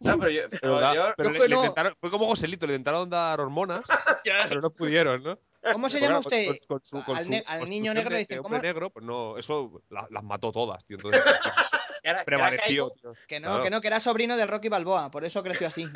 No, 0.00 0.18
pero 0.18 0.30
yo, 0.30 0.42
pero 0.60 0.74
verdad. 0.74 0.94
yo- 0.94 1.14
Pero 1.16 1.28
Yo 1.28 1.32
le- 1.34 1.40
que 1.40 1.48
le 1.48 1.54
no. 1.54 1.64
intentaron- 1.64 1.96
fue 2.00 2.10
como 2.10 2.26
Joselito, 2.26 2.66
le 2.66 2.72
intentaron 2.74 3.08
dar 3.08 3.40
hormonas, 3.40 3.84
pero 4.48 4.60
no 4.60 4.70
pudieron, 4.70 5.22
¿no? 5.22 5.38
¿Cómo 5.72 5.88
se 5.88 6.00
llama 6.00 6.20
claro, 6.20 6.26
usted? 6.26 6.46
con- 6.66 6.78
con 6.78 6.84
su- 6.84 7.04
con 7.04 7.16
al 7.16 7.28
ne- 7.30 7.44
niño 7.68 7.94
negro 7.94 8.10
de- 8.10 8.16
le 8.16 8.16
de 8.16 8.24
dicen, 8.24 8.42
¿cómo? 8.42 8.58
negro, 8.58 8.90
pues 8.90 9.04
no, 9.06 9.38
eso 9.38 9.82
la- 9.90 10.08
las 10.10 10.24
mató 10.24 10.50
todas, 10.50 10.84
tío. 10.84 10.96
Entonces, 10.96 11.22
que 12.02 12.08
ahora 12.08 12.24
prevaleció, 12.24 12.90
tío. 12.90 13.14
Que 13.28 13.38
no, 13.40 13.48
Claro. 13.48 13.64
que 13.64 13.70
no, 13.70 13.80
que 13.80 13.86
era 13.86 14.00
sobrino 14.00 14.36
del 14.36 14.48
Rocky 14.48 14.68
Balboa, 14.68 15.10
por 15.10 15.24
eso 15.24 15.42
creció 15.42 15.68
así. 15.68 15.86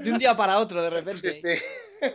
De 0.00 0.10
un 0.12 0.18
día 0.18 0.36
para 0.36 0.58
otro, 0.58 0.82
de 0.82 0.90
repente. 0.90 1.32
Sí, 1.32 1.56
sí. 1.56 2.08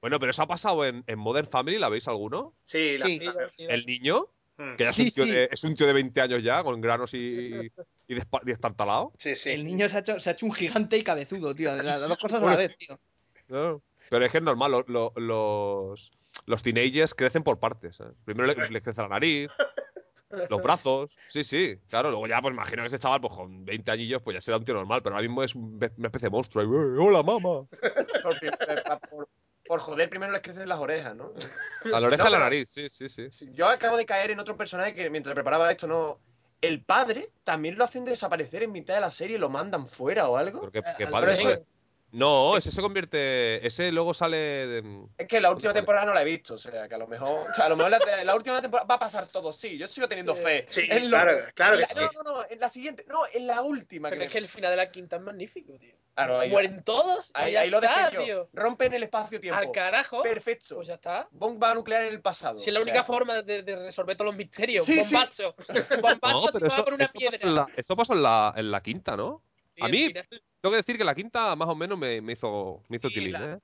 Bueno, 0.00 0.18
pero 0.18 0.30
eso 0.30 0.42
ha 0.42 0.46
pasado 0.46 0.84
en, 0.84 1.02
en 1.06 1.18
Modern 1.18 1.46
Family, 1.48 1.78
¿la 1.78 1.88
veis 1.88 2.08
alguno? 2.08 2.54
Sí, 2.64 2.98
la- 2.98 3.06
Sí. 3.50 3.64
El 3.68 3.84
niño, 3.86 4.28
Mm. 4.56 4.76
que 4.76 4.84
ya 4.84 4.90
es, 4.90 4.98
un 5.00 5.10
tío 5.10 5.24
sí. 5.24 5.30
de, 5.30 5.48
es 5.50 5.64
un 5.64 5.74
tío 5.74 5.86
de 5.86 5.92
20 5.92 6.20
años 6.20 6.42
ya, 6.42 6.62
con 6.62 6.80
granos 6.80 7.12
y, 7.14 7.70
y, 8.06 8.14
destartalado. 8.44 9.12
Sí, 9.18 9.34
sí. 9.34 9.50
El 9.50 9.64
niño 9.66 9.88
se 9.88 9.96
ha, 9.96 10.00
hecho, 10.00 10.20
se 10.20 10.30
ha 10.30 10.32
hecho 10.34 10.46
un 10.46 10.52
gigante 10.52 10.96
y 10.96 11.02
cabezudo, 11.02 11.54
tío. 11.54 11.74
Las, 11.74 12.08
dos 12.08 12.18
cosas 12.18 12.40
a 12.42 12.46
la 12.46 12.56
vez, 12.56 12.76
tío. 12.78 12.98
¿no? 13.48 13.82
Pero 14.14 14.26
es 14.26 14.30
que 14.30 14.38
es 14.38 14.44
normal, 14.44 14.70
lo- 14.70 14.84
lo- 14.86 15.12
los, 15.16 16.10
los 16.46 16.62
teenagers 16.62 17.16
crecen 17.16 17.42
por 17.42 17.58
partes. 17.58 17.98
¿eh? 17.98 18.04
Primero 18.24 18.46
le- 18.46 18.70
les 18.70 18.80
crece 18.82 19.02
la 19.02 19.08
nariz, 19.08 19.48
los 20.48 20.62
brazos. 20.62 21.10
Sí, 21.28 21.42
sí, 21.42 21.76
claro. 21.88 22.10
Luego 22.10 22.28
ya, 22.28 22.40
pues 22.40 22.54
imagino 22.54 22.82
que 22.82 22.86
ese 22.86 22.98
chaval, 23.00 23.20
pues 23.20 23.32
con 23.34 23.64
20 23.64 23.90
añillos, 23.90 24.22
pues 24.22 24.36
ya 24.36 24.40
será 24.40 24.58
un 24.58 24.64
tío 24.64 24.74
normal, 24.74 25.02
pero 25.02 25.16
ahora 25.16 25.26
mismo 25.26 25.42
es 25.42 25.56
una 25.56 25.88
especie 25.98 26.26
de 26.26 26.30
monstruo. 26.30 26.62
"Eh, 26.62 26.98
¡Hola, 27.00 27.24
mamá! 27.24 27.66
por, 29.10 29.28
por- 29.66 29.80
joder, 29.80 30.08
primero 30.08 30.30
les 30.30 30.42
crecen 30.42 30.68
las 30.68 30.78
orejas, 30.78 31.16
¿no? 31.16 31.32
A 31.92 31.98
la 32.00 32.06
oreja 32.06 32.22
No, 32.22 32.28
y 32.28 32.32
la 32.32 32.38
nariz, 32.38 32.68
sí, 32.70 32.88
sí, 32.88 33.08
sí. 33.08 33.28
Yo 33.52 33.66
acabo 33.66 33.96
de 33.96 34.06
caer 34.06 34.30
en 34.30 34.38
otro 34.38 34.56
personaje 34.56 34.94
que 34.94 35.10
mientras 35.10 35.34
preparaba 35.34 35.72
esto 35.72 35.88
no. 35.88 36.20
el 36.60 36.82
padre 36.82 37.30
también 37.42 37.76
lo 37.76 37.84
hacen 37.84 38.04
desaparecer 38.04 38.62
en 38.62 38.70
mitad 38.72 38.94
de 38.94 39.00
la 39.00 39.10
serie 39.10 39.36
y 39.36 39.40
lo 39.40 39.50
mandan 39.50 39.86
fuera 39.88 40.28
o 40.28 40.36
algo. 40.36 40.60
Pero 40.60 40.72
qué, 40.72 40.78
Eh, 40.78 40.94
qué 40.98 41.06
padre. 41.08 41.64
No, 42.14 42.56
ese 42.56 42.70
se 42.70 42.80
convierte. 42.80 43.66
Ese 43.66 43.90
luego 43.90 44.14
sale. 44.14 44.36
de- 44.36 45.06
Es 45.18 45.26
que 45.26 45.40
la 45.40 45.50
última 45.50 45.72
temporada 45.72 46.06
no 46.06 46.14
la 46.14 46.22
he 46.22 46.24
visto, 46.24 46.54
o 46.54 46.58
sea, 46.58 46.86
que 46.88 46.94
a 46.94 46.98
lo 46.98 47.08
mejor, 47.08 47.50
o 47.50 47.54
sea, 47.54 47.66
a 47.66 47.68
lo 47.68 47.76
mejor 47.76 47.90
la, 47.90 48.24
la 48.24 48.34
última 48.36 48.62
temporada 48.62 48.86
va 48.86 48.94
a 48.94 48.98
pasar 49.00 49.26
todo, 49.26 49.52
sí, 49.52 49.76
yo 49.76 49.88
sigo 49.88 50.06
teniendo 50.08 50.34
Sí. 50.36 50.42
fe. 50.42 50.66
Sí, 50.68 50.82
En 50.88 51.08
claro, 51.08 51.32
claro 51.54 51.74
que 51.74 51.80
la- 51.82 51.86
sí. 51.88 51.98
No, 52.14 52.22
no, 52.22 52.32
no, 52.34 52.46
en 52.48 52.60
la 52.60 52.68
siguiente, 52.68 53.04
no, 53.08 53.20
en 53.32 53.46
la 53.48 53.62
última. 53.62 54.08
Pero 54.10 54.20
que 54.20 54.26
es 54.26 54.32
que 54.32 54.38
el 54.38 54.46
final 54.46 54.70
de 54.70 54.76
la 54.76 54.90
quinta 54.92 55.16
es 55.16 55.22
magnífico, 55.22 55.72
tío. 55.76 55.94
Claro, 56.14 56.38
ahí, 56.38 56.48
Mueren 56.50 56.84
todos. 56.84 57.32
ahí, 57.34 57.56
ahí 57.56 57.68
lo 57.70 57.82
está, 57.82 58.10
tío. 58.10 58.48
Rompen 58.52 58.92
el 58.94 59.02
espacio-tiempo. 59.02 59.58
Al 59.60 59.72
carajo. 59.72 60.22
Perfecto. 60.22 60.76
Pues 60.76 60.86
ya 60.86 60.94
está. 60.94 61.26
Bomba 61.32 61.74
nuclear 61.74 62.02
en 62.04 62.10
el 62.12 62.20
pasado. 62.22 62.60
Si 62.60 62.70
es 62.70 62.74
la 62.74 62.78
o 62.78 62.84
sea, 62.84 62.92
única 62.92 63.02
forma 63.04 63.42
de, 63.42 63.64
de 63.64 63.74
resolver 63.74 64.16
todos 64.16 64.26
los 64.26 64.36
misterios. 64.36 64.84
Sí, 64.84 65.02
sí. 65.02 65.12
bombazo. 65.12 65.56
Bombazo 66.00 66.46
No, 66.46 66.52
pero 66.52 66.66
eso, 66.68 66.84
por 66.84 66.94
una 66.94 67.04
eso 67.06 67.14
pasó 67.14 67.18
piedra. 67.30 67.48
en 67.48 67.54
la, 67.56 67.66
eso 67.76 67.96
pasó 67.96 68.12
en 68.12 68.22
la, 68.22 68.54
en 68.56 68.70
la 68.70 68.80
quinta, 68.80 69.16
¿no? 69.16 69.42
Sí, 69.76 69.82
a 69.84 69.88
mí- 69.88 70.06
final- 70.06 70.26
Tengo 70.60 70.70
que 70.72 70.76
decir 70.76 70.96
que 70.96 71.04
la 71.04 71.14
quinta 71.14 71.54
más 71.56 71.68
o 71.68 71.74
menos 71.74 71.98
me, 71.98 72.20
me 72.20 72.32
hizo, 72.32 72.82
me 72.88 72.96
hizo 72.96 73.08
Sí, 73.08 73.14
tilín, 73.14 73.32
la- 73.32 73.52
¿eh? 73.54 73.58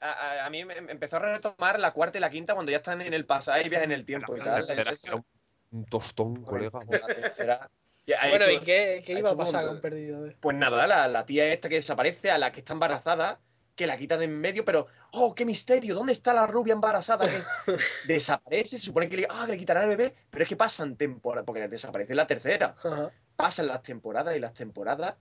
A, 0.00 0.10
a- 0.12 0.46
a 0.46 0.50
mí 0.50 0.64
me 0.64 0.74
empezó 0.76 1.16
a 1.16 1.20
retomar 1.20 1.78
la 1.80 1.92
cuarta 1.92 2.18
y 2.18 2.20
la 2.20 2.30
quinta 2.30 2.54
cuando 2.54 2.70
ya 2.70 2.78
están 2.78 3.00
en 3.00 3.12
el 3.12 3.26
pasado, 3.26 3.56
hay 3.58 3.68
viajes 3.68 3.84
en 3.86 3.92
el 3.92 4.04
tiempo 4.04 4.36
y 4.36 4.38
La 4.38 4.44
tal. 4.44 4.54
tercera 4.66 4.82
Entonces, 4.82 5.04
era 5.04 5.16
un, 5.16 5.24
un 5.72 5.84
tostón, 5.86 6.42
colega. 6.44 6.78
la 6.88 7.06
tercera- 7.06 7.70
y 8.06 8.12
Bueno, 8.30 8.44
hecho- 8.46 8.52
¿y 8.52 8.60
qué, 8.64 9.02
qué 9.04 9.12
iba 9.18 9.30
a 9.30 9.36
pasar 9.36 9.66
con 9.66 9.80
Perdido? 9.80 10.22
Ver. 10.22 10.36
Pues 10.40 10.56
nada, 10.56 10.86
la, 10.86 11.08
la 11.08 11.26
tía 11.26 11.52
esta 11.52 11.68
que 11.68 11.74
desaparece, 11.74 12.30
a 12.30 12.38
la 12.38 12.52
que 12.52 12.60
está 12.60 12.72
embarazada, 12.72 13.40
que 13.74 13.86
la 13.86 13.98
quita 13.98 14.16
de 14.16 14.24
en 14.24 14.40
medio, 14.40 14.64
pero 14.64 14.86
¡oh, 15.12 15.34
qué 15.34 15.44
misterio! 15.44 15.94
¿Dónde 15.94 16.12
está 16.12 16.32
la 16.32 16.46
rubia 16.46 16.72
embarazada? 16.72 17.26
Que 17.26 17.42
desaparece, 18.06 18.78
se 18.78 18.86
supone 18.86 19.08
que 19.08 19.16
le, 19.18 19.26
ah, 19.28 19.44
que 19.46 19.52
le 19.52 19.58
quitarán 19.58 19.84
el 19.84 19.88
bebé, 19.96 20.14
pero 20.30 20.42
es 20.44 20.48
que 20.48 20.56
pasan 20.56 20.96
temporadas, 20.96 21.44
porque 21.44 21.68
desaparece 21.68 22.14
la 22.14 22.26
tercera. 22.26 22.74
Ajá. 22.78 23.10
Pasan 23.36 23.66
las 23.66 23.82
temporadas 23.82 24.36
y 24.36 24.40
las 24.40 24.54
temporadas 24.54 25.16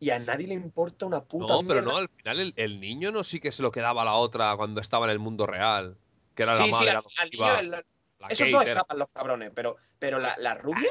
y 0.00 0.10
a 0.10 0.18
nadie 0.18 0.48
le 0.48 0.54
importa 0.54 1.06
una 1.06 1.22
puta 1.22 1.52
No, 1.52 1.60
pero 1.60 1.74
mierda. 1.82 1.90
no, 1.92 1.96
al 1.98 2.08
final 2.08 2.40
el, 2.40 2.52
el 2.56 2.80
niño 2.80 3.12
no 3.12 3.22
sí 3.22 3.38
que 3.38 3.52
se 3.52 3.62
lo 3.62 3.70
quedaba 3.70 4.02
a 4.02 4.04
la 4.06 4.14
otra 4.14 4.56
cuando 4.56 4.80
estaba 4.80 5.04
en 5.06 5.12
el 5.12 5.18
mundo 5.20 5.46
real. 5.46 5.96
Que 6.34 6.42
era 6.44 6.52
la 6.52 6.58
Sí, 6.58 6.64
sí, 6.64 6.70
madre 6.72 6.90
al- 6.90 6.96
al 6.96 7.30
niño, 7.30 7.44
adoptiva, 7.44 7.60
el- 7.60 7.70
la 7.70 8.28
Kate 8.28 8.50
dos 8.50 8.62
era. 8.62 8.72
escapan 8.72 8.98
los 8.98 9.08
cabrones, 9.10 9.52
pero, 9.54 9.76
pero 9.98 10.18
la, 10.18 10.34
la 10.38 10.54
rubia, 10.54 10.90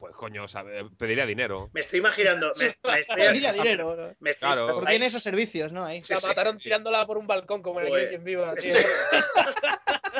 Pues 0.00 0.14
coño, 0.16 0.48
sabe, 0.48 0.86
pediría 0.96 1.26
dinero. 1.26 1.68
Me 1.74 1.80
estoy 1.82 1.98
imaginando. 1.98 2.50
Me, 2.58 2.64
me 2.94 3.00
estoy, 3.00 3.16
Pediría 3.16 3.52
dinero. 3.52 3.94
¿no? 3.96 4.16
me 4.18 4.30
estoy- 4.30 4.48
Claro. 4.48 4.68
Porque 4.72 4.88
tiene 4.90 5.04
esos 5.06 5.22
servicios, 5.22 5.72
¿no? 5.72 5.84
Ahí. 5.84 6.00
La 6.08 6.16
sí. 6.16 6.26
mataron 6.26 6.58
tirándola 6.58 7.06
por 7.06 7.18
un 7.18 7.26
balcón 7.26 7.62
como 7.62 7.80
en 7.82 7.88
Joder. 7.88 8.04
el 8.04 8.08
Quien 8.08 8.24
Viva, 8.24 8.54
tío. 8.54 8.74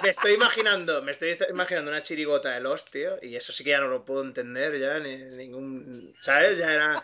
Me 0.05 0.11
estoy 0.11 0.35
imaginando, 0.35 1.03
me 1.03 1.11
estoy 1.11 1.37
imaginando 1.51 1.91
una 1.91 2.03
chirigota 2.03 2.51
de 2.53 2.61
los, 2.61 2.85
tío, 2.87 3.18
y 3.22 3.35
eso 3.35 3.53
sí 3.53 3.64
que 3.64 3.70
ya 3.70 3.81
no 3.81 3.89
lo 3.89 4.05
puedo 4.05 4.22
entender 4.22 4.78
ya, 4.78 4.99
ni 5.01 5.16
ningún, 5.37 6.14
¿sabes? 6.18 6.59
Ya 6.59 6.72
era, 6.72 6.95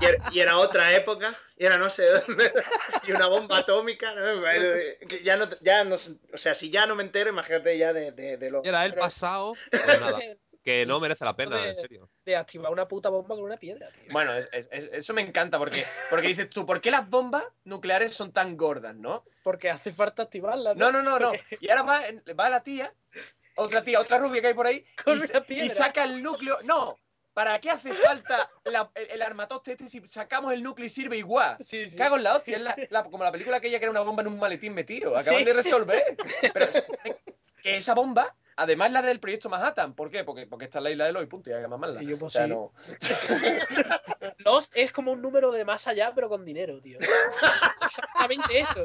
y 0.00 0.04
era, 0.06 0.18
y 0.32 0.40
era 0.40 0.56
otra 0.56 0.92
época, 0.94 1.36
y 1.58 1.66
era 1.66 1.76
no 1.76 1.90
sé 1.90 2.06
dónde, 2.06 2.50
y 3.06 3.12
una 3.12 3.26
bomba 3.26 3.58
atómica, 3.58 4.14
ya 5.22 5.36
no, 5.36 5.48
ya 5.60 5.84
no, 5.84 5.96
o 5.96 6.38
sea, 6.38 6.54
si 6.54 6.70
ya 6.70 6.86
no 6.86 6.96
me 6.96 7.02
entero, 7.04 7.28
imagínate 7.30 7.76
ya 7.76 7.92
de, 7.92 8.10
de, 8.12 8.38
de 8.38 8.50
lo... 8.50 8.64
Era 8.64 8.86
el 8.86 8.92
Pero- 8.92 9.02
pasado. 9.02 9.54
Pues 9.70 10.00
nada, 10.00 10.18
que 10.62 10.84
no 10.86 11.00
merece 11.00 11.24
la 11.24 11.34
pena, 11.34 11.52
Joder. 11.56 11.68
en 11.70 11.76
serio. 11.76 12.10
De 12.24 12.36
activar 12.36 12.70
una 12.70 12.86
puta 12.86 13.08
bomba 13.08 13.34
con 13.34 13.44
una 13.44 13.56
piedra, 13.56 13.88
tío. 13.92 14.12
bueno, 14.12 14.34
es- 14.34 14.48
es- 14.52 14.68
es- 14.70 14.88
eso 14.92 15.14
me 15.14 15.22
encanta 15.22 15.58
porque, 15.58 15.84
porque 16.10 16.28
dices 16.28 16.50
tú, 16.50 16.66
¿por 16.66 16.80
qué 16.80 16.90
las 16.90 17.08
bombas 17.08 17.44
nucleares 17.64 18.12
son 18.14 18.32
tan 18.32 18.56
gordas, 18.56 18.94
no? 18.94 19.24
Porque 19.42 19.70
hace 19.70 19.92
falta 19.92 20.24
activarla. 20.24 20.74
No, 20.74 20.92
no, 20.92 21.02
no, 21.02 21.18
no. 21.18 21.32
Y 21.60 21.70
ahora 21.70 21.82
va, 21.82 22.02
va 22.38 22.50
la 22.50 22.62
tía, 22.62 22.92
otra 23.56 23.82
tía, 23.82 24.00
otra 24.00 24.18
rubia 24.18 24.40
que 24.42 24.48
hay 24.48 24.54
por 24.54 24.66
ahí, 24.66 24.84
Con 25.04 25.18
y, 25.18 25.22
una 25.22 25.40
piedra. 25.44 25.64
y 25.64 25.70
saca 25.70 26.04
el 26.04 26.22
núcleo. 26.22 26.58
No, 26.64 26.98
¿para 27.32 27.58
qué 27.58 27.70
hace 27.70 27.94
falta 27.94 28.50
la- 28.64 28.90
el, 28.94 29.10
el 29.12 29.22
armatoste 29.22 29.72
este 29.72 29.88
si 29.88 30.06
sacamos 30.08 30.52
el 30.52 30.62
núcleo 30.62 30.86
y 30.86 30.90
sirve 30.90 31.16
igual? 31.16 31.56
Sí, 31.60 31.88
sí. 31.88 31.96
Cago 31.96 32.16
en 32.16 32.24
la 32.24 32.36
hostia, 32.36 32.56
es 32.58 32.62
la- 32.62 32.76
la- 32.90 33.04
como 33.04 33.24
la 33.24 33.32
película 33.32 33.56
aquella 33.56 33.78
que 33.78 33.84
era 33.86 33.90
una 33.92 34.00
bomba 34.02 34.20
en 34.22 34.28
un 34.28 34.38
maletín 34.38 34.74
metido. 34.74 35.16
Acaban 35.16 35.38
Sí. 35.40 35.44
de 35.44 35.52
resolver. 35.54 36.16
Pero 36.52 36.72
supone 36.72 37.16
que 37.62 37.76
esa 37.76 37.94
bomba, 37.94 38.34
además 38.60 38.92
la 38.92 39.02
del 39.02 39.20
proyecto 39.20 39.48
Manhattan, 39.48 39.94
¿por 39.94 40.10
qué? 40.10 40.22
Porque, 40.24 40.46
porque 40.46 40.66
está 40.66 40.78
en 40.78 40.84
la 40.84 40.90
isla 40.90 41.06
de 41.06 41.12
Loy, 41.12 41.26
punto, 41.26 41.50
y 41.50 41.52
hay 41.54 41.62
que 41.62 41.68
mamarla. 41.68 42.02
Y 42.02 42.06
yo, 42.06 42.18
pues, 42.18 42.34
O 42.36 42.38
sea, 42.38 42.44
sí. 42.46 42.50
no- 42.52 42.72
Lost 44.38 44.72
es 44.76 44.92
como 44.92 45.12
un 45.12 45.22
número 45.22 45.50
de 45.50 45.64
más 45.64 45.86
allá, 45.86 46.12
pero 46.14 46.28
con 46.28 46.44
dinero, 46.44 46.80
tío. 46.80 46.98
Es 47.74 47.82
exactamente 47.82 48.58
eso. 48.58 48.82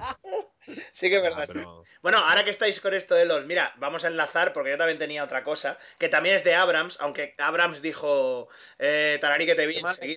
Sí 0.92 1.10
que 1.10 1.16
es 1.18 1.22
Ah, 1.22 1.30
verdad, 1.30 1.46
sí. 1.48 1.60
Bueno, 2.02 2.20
ahora 2.20 2.44
que 2.44 2.52
estáis 2.52 2.80
con 2.80 2.94
esto 2.94 3.16
de 3.16 3.26
los, 3.26 3.46
mira, 3.46 3.74
vamos 3.78 4.06
a 4.06 4.08
enlazar 4.08 4.54
porque 4.54 4.70
yo 4.72 4.78
también 4.78 4.98
tenía 5.00 5.24
otra 5.24 5.44
cosa, 5.44 5.78
que 5.98 6.08
también 6.10 6.36
es 6.36 6.44
de 6.44 6.54
Abrams, 6.56 6.98
aunque 7.02 7.34
Abrams 7.38 7.82
dijo, 7.82 8.48
eh, 8.78 9.18
Tararí 9.20 9.46
que 9.46 9.56
te 9.56 9.66
vi 9.66 9.80
también. 9.82 10.16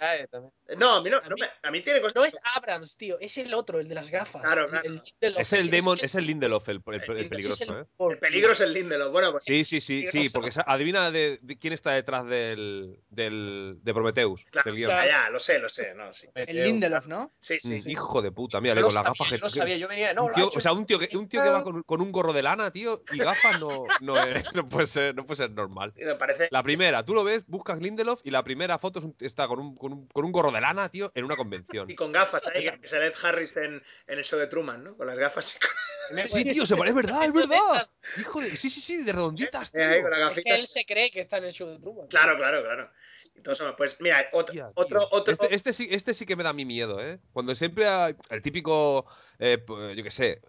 No, 0.77 0.97
a 0.97 1.03
mí, 1.03 1.09
no, 1.11 1.17
A 1.17 1.23
no 1.29 1.35
mí- 1.35 1.41
me- 1.41 1.51
a 1.63 1.71
mí 1.71 1.81
tiene 1.81 2.01
cosas... 2.01 2.15
No 2.15 2.25
es 2.25 2.39
Abrams, 2.55 2.97
tío. 2.97 3.19
Es 3.21 3.39
el 3.39 3.55
otro, 3.55 3.81
el 3.81 3.89
de 3.89 3.95
las 3.95 4.11
gafas. 4.11 4.43
Claro, 4.43 4.65
El- 4.65 4.71
claro. 4.71 4.85
el 5.21 5.33
los- 5.33 5.41
Es 5.41 5.53
el 5.55 5.71
demon, 5.71 5.99
el- 5.99 6.05
es 6.05 6.15
el 6.15 6.25
Lindelof, 6.27 6.69
el, 6.69 6.83
el- 6.87 6.95
el 6.95 7.01
es 7.01 7.09
el 7.25 7.29
peligroso, 7.29 7.81
¿eh? 7.81 7.85
El 8.11 8.19
peligro 8.19 8.53
es 8.53 8.61
el 8.61 8.73
Lindelof. 8.75 9.11
Bueno, 9.13 9.33
pues 9.33 9.45
Sí, 9.45 9.65
sí, 9.65 9.81
sí, 9.81 10.07
sí, 10.07 10.29
porque 10.31 10.51
adivina 10.67 11.11
de, 11.11 11.39
de 11.41 11.59
quién 11.59 11.73
está 11.73 11.93
detrás 11.93 12.27
del, 12.27 13.01
del 13.09 13.79
de 13.83 13.95
Prometheus, 13.95 14.45
claro, 14.51 14.67
del 14.71 14.77
guion. 14.77 14.91
ya, 14.91 15.07
ya, 15.07 15.31
lo 15.31 15.41
sé, 15.41 15.59
lo 15.59 15.69
sé, 15.69 15.95
no, 15.95 16.13
sí. 16.13 16.29
El 16.35 16.63
Lindelof, 16.65 17.07
¿no? 17.07 17.33
Sí, 17.39 17.59
sí, 17.61 17.77
Mm, 17.77 17.81
sí. 17.81 17.91
Hijo 17.93 18.21
de 18.23 18.31
puta, 18.33 18.61
mira, 18.61 18.75
Yo 18.75 18.83
con 18.83 18.93
sabía, 18.93 19.11
gafas 19.11 19.31
yo 19.31 19.37
que, 19.37 19.43
lo 19.43 19.51
sabía, 19.51 19.77
yo 19.77 19.89
venía. 19.89 20.13
No, 20.13 20.31
tío, 20.39 20.51
o 20.59 20.61
sea, 20.61 20.73
un 20.73 20.87
tío 20.87 20.99
que, 20.99 21.17
un 21.17 21.29
tío 21.29 21.43
que 21.43 21.49
va 21.51 21.63
con, 21.65 21.83
con 21.83 22.01
un 22.01 22.13
gorro 22.13 22.33
de 22.33 22.43
lana, 22.43 22.71
tío, 22.71 23.03
y 23.13 23.19
gafas 23.19 23.59
no, 23.61 23.85
no, 24.01 24.23
es- 24.23 24.45
no 24.55 24.69
puede 24.69 24.87
ser, 24.87 25.15
no 25.15 25.25
puede 25.27 25.37
ser 25.37 25.51
normal. 25.51 25.93
Y 25.97 26.05
Me 26.05 26.15
parece... 26.15 26.49
La 26.51 26.63
primera, 26.63 27.05
tú 27.05 27.15
lo 27.15 27.25
ves, 27.25 27.45
buscas 27.47 27.81
Lindelof 27.81 28.21
y 28.25 28.31
la 28.31 28.43
primera 28.45 28.79
foto 28.79 28.99
es 28.99 29.05
un- 29.05 29.17
está 29.21 29.47
con 29.49 29.59
un, 29.61 29.77
con, 29.77 29.93
un, 29.93 30.07
con 30.09 30.25
un 30.25 30.33
gorro 30.33 30.51
de 30.53 30.61
lana, 30.61 30.89
tío, 30.89 31.11
en 31.15 31.25
una 31.25 31.37
convención. 31.37 31.91
Y 31.91 31.95
con 31.95 32.13
gafas 32.13 32.47
ahí, 32.49 32.67
que 32.81 32.89
sale 32.89 33.07
Ed 33.09 33.15
Harris 33.23 33.57
en, 33.57 33.83
en 34.07 34.19
el 34.19 34.25
show 34.25 34.39
de 34.39 34.47
Truman, 34.47 34.83
¿no? 34.85 34.97
Con 34.97 35.07
las 35.07 35.17
gafas 35.19 35.57
y 35.57 35.59
con- 35.59 35.71
Sí, 36.29 36.45
tío, 36.45 36.65
se 36.65 36.75
parece, 36.77 36.99
es 36.99 37.07
verdad, 37.07 37.25
es 37.25 37.35
verdad. 37.35 37.91
Hijo 38.19 38.41
de, 38.41 38.57
sí, 38.57 38.71
sí, 38.71 38.81
sí, 38.81 39.05
de 39.05 39.13
redonditas, 39.13 39.71
tío. 39.73 39.83
Es 39.83 40.43
que 40.45 40.55
él 40.55 40.67
se 40.67 40.85
cree 40.87 41.11
que 41.11 41.21
está 41.21 41.37
en 41.37 41.45
el 41.45 41.53
show 41.53 41.69
de 41.69 41.79
Truman. 41.79 42.07
Claro, 42.07 42.37
claro, 42.37 42.63
claro. 42.63 42.91
Eso, 43.45 43.75
pues 43.77 44.01
mira, 44.01 44.19
otro, 44.33 44.53
Hostia, 44.53 44.65
tío. 44.67 44.73
otro, 44.75 45.09
otro, 45.11 45.33
Este, 45.33 45.55
este 45.55 45.73
sí, 45.73 45.89
este 45.91 46.15
sí 46.15 46.27
que 46.27 46.37
me 46.37 46.43
da 46.45 46.53
mi 46.53 46.65
miedo, 46.65 47.01
¿eh? 47.01 47.19
Cuando 47.33 47.55
siempre 47.55 47.87
el 48.31 48.43
típico, 48.43 49.07
eh, 49.39 49.65
yo 49.97 50.03
qué 50.03 50.11
sé, 50.11 50.41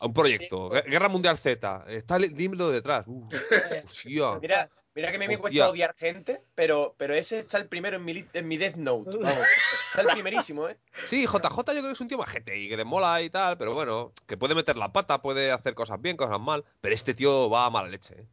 a 0.00 0.06
un 0.06 0.14
proyecto, 0.14 0.70
Gue- 0.70 0.84
Guerra 0.88 1.08
Mundial 1.08 1.38
Z, 1.38 1.84
está 1.88 2.16
el 2.16 2.22
Lindelof 2.34 2.72
detrás. 2.72 3.04
Uh, 3.06 3.28
hostia. 3.84 4.38
Mira, 4.40 4.70
mira 4.94 5.12
que 5.12 5.18
me 5.18 5.28
me 5.28 5.34
Hostia. 5.34 5.40
cuesta 5.40 5.68
odiar 5.70 5.94
gente, 5.94 6.42
pero, 6.54 6.94
pero 6.98 7.14
ese 7.14 7.38
está 7.40 7.58
el 7.58 7.68
primero 7.68 7.96
en 7.96 8.04
mi, 8.04 8.24
en 8.32 8.48
mi 8.48 8.56
Death 8.56 8.76
Note. 8.76 9.16
Vamos. 9.18 9.46
Está 9.88 10.00
el 10.02 10.08
primerísimo, 10.08 10.68
¿eh? 10.68 10.76
Sí, 11.04 11.26
JJ 11.26 11.56
yo 11.56 11.64
creo 11.64 11.82
que 11.84 11.92
es 11.92 12.00
un 12.00 12.08
tío 12.08 12.18
majete 12.18 12.58
y 12.58 12.68
que 12.68 12.76
le 12.76 12.84
mola 12.84 13.22
y 13.22 13.30
tal, 13.30 13.56
pero 13.56 13.74
bueno, 13.74 14.12
que 14.26 14.36
puede 14.36 14.54
meter 14.54 14.76
la 14.76 14.92
pata, 14.92 15.22
puede 15.22 15.52
hacer 15.52 15.74
cosas 15.74 16.00
bien, 16.00 16.16
cosas 16.16 16.40
mal, 16.40 16.64
pero 16.80 16.94
este 16.94 17.14
tío 17.14 17.48
va 17.48 17.66
a 17.66 17.70
mala 17.70 17.88
leche, 17.88 18.14
¿eh? 18.22 18.26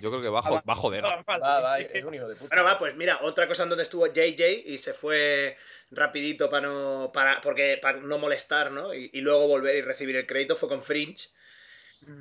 Yo 0.00 0.10
creo 0.10 0.22
que 0.22 0.28
va 0.28 0.38
a, 0.38 0.42
jo- 0.42 0.62
va 0.68 0.72
a 0.72 0.76
joder. 0.76 1.02
Vale, 1.26 1.42
Va, 1.42 1.60
va, 1.60 1.76
sí. 1.76 1.86
es 1.92 2.04
un 2.04 2.14
hijo 2.14 2.28
de 2.28 2.36
puta. 2.36 2.54
Bueno, 2.54 2.64
va, 2.70 2.78
pues 2.78 2.94
mira, 2.94 3.18
otra 3.22 3.48
cosa 3.48 3.64
en 3.64 3.70
donde 3.70 3.82
estuvo 3.84 4.06
JJ 4.06 4.62
y 4.66 4.78
se 4.78 4.94
fue 4.94 5.56
rapidito 5.90 6.48
para 6.50 6.66
no, 6.68 7.10
para, 7.12 7.40
porque, 7.40 7.78
para 7.80 7.98
no 7.98 8.18
molestar, 8.18 8.70
¿no? 8.70 8.94
Y, 8.94 9.10
y 9.12 9.20
luego 9.20 9.48
volver 9.48 9.76
y 9.76 9.82
recibir 9.82 10.16
el 10.16 10.26
crédito 10.26 10.56
fue 10.56 10.68
con 10.68 10.82
Fringe. 10.82 11.28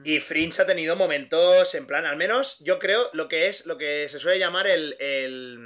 Y 0.06 0.20
Fringe 0.22 0.62
ha 0.62 0.66
tenido 0.66 0.96
momentos 0.96 1.76
en 1.76 1.86
plan, 1.86 2.06
al 2.06 2.16
menos 2.16 2.60
yo 2.60 2.80
creo 2.80 3.10
lo 3.12 3.28
que 3.28 3.50
es 3.50 3.66
lo 3.66 3.78
que 3.78 4.08
se 4.08 4.18
suele 4.18 4.40
llamar 4.40 4.66
el, 4.68 4.96
el 5.00 5.58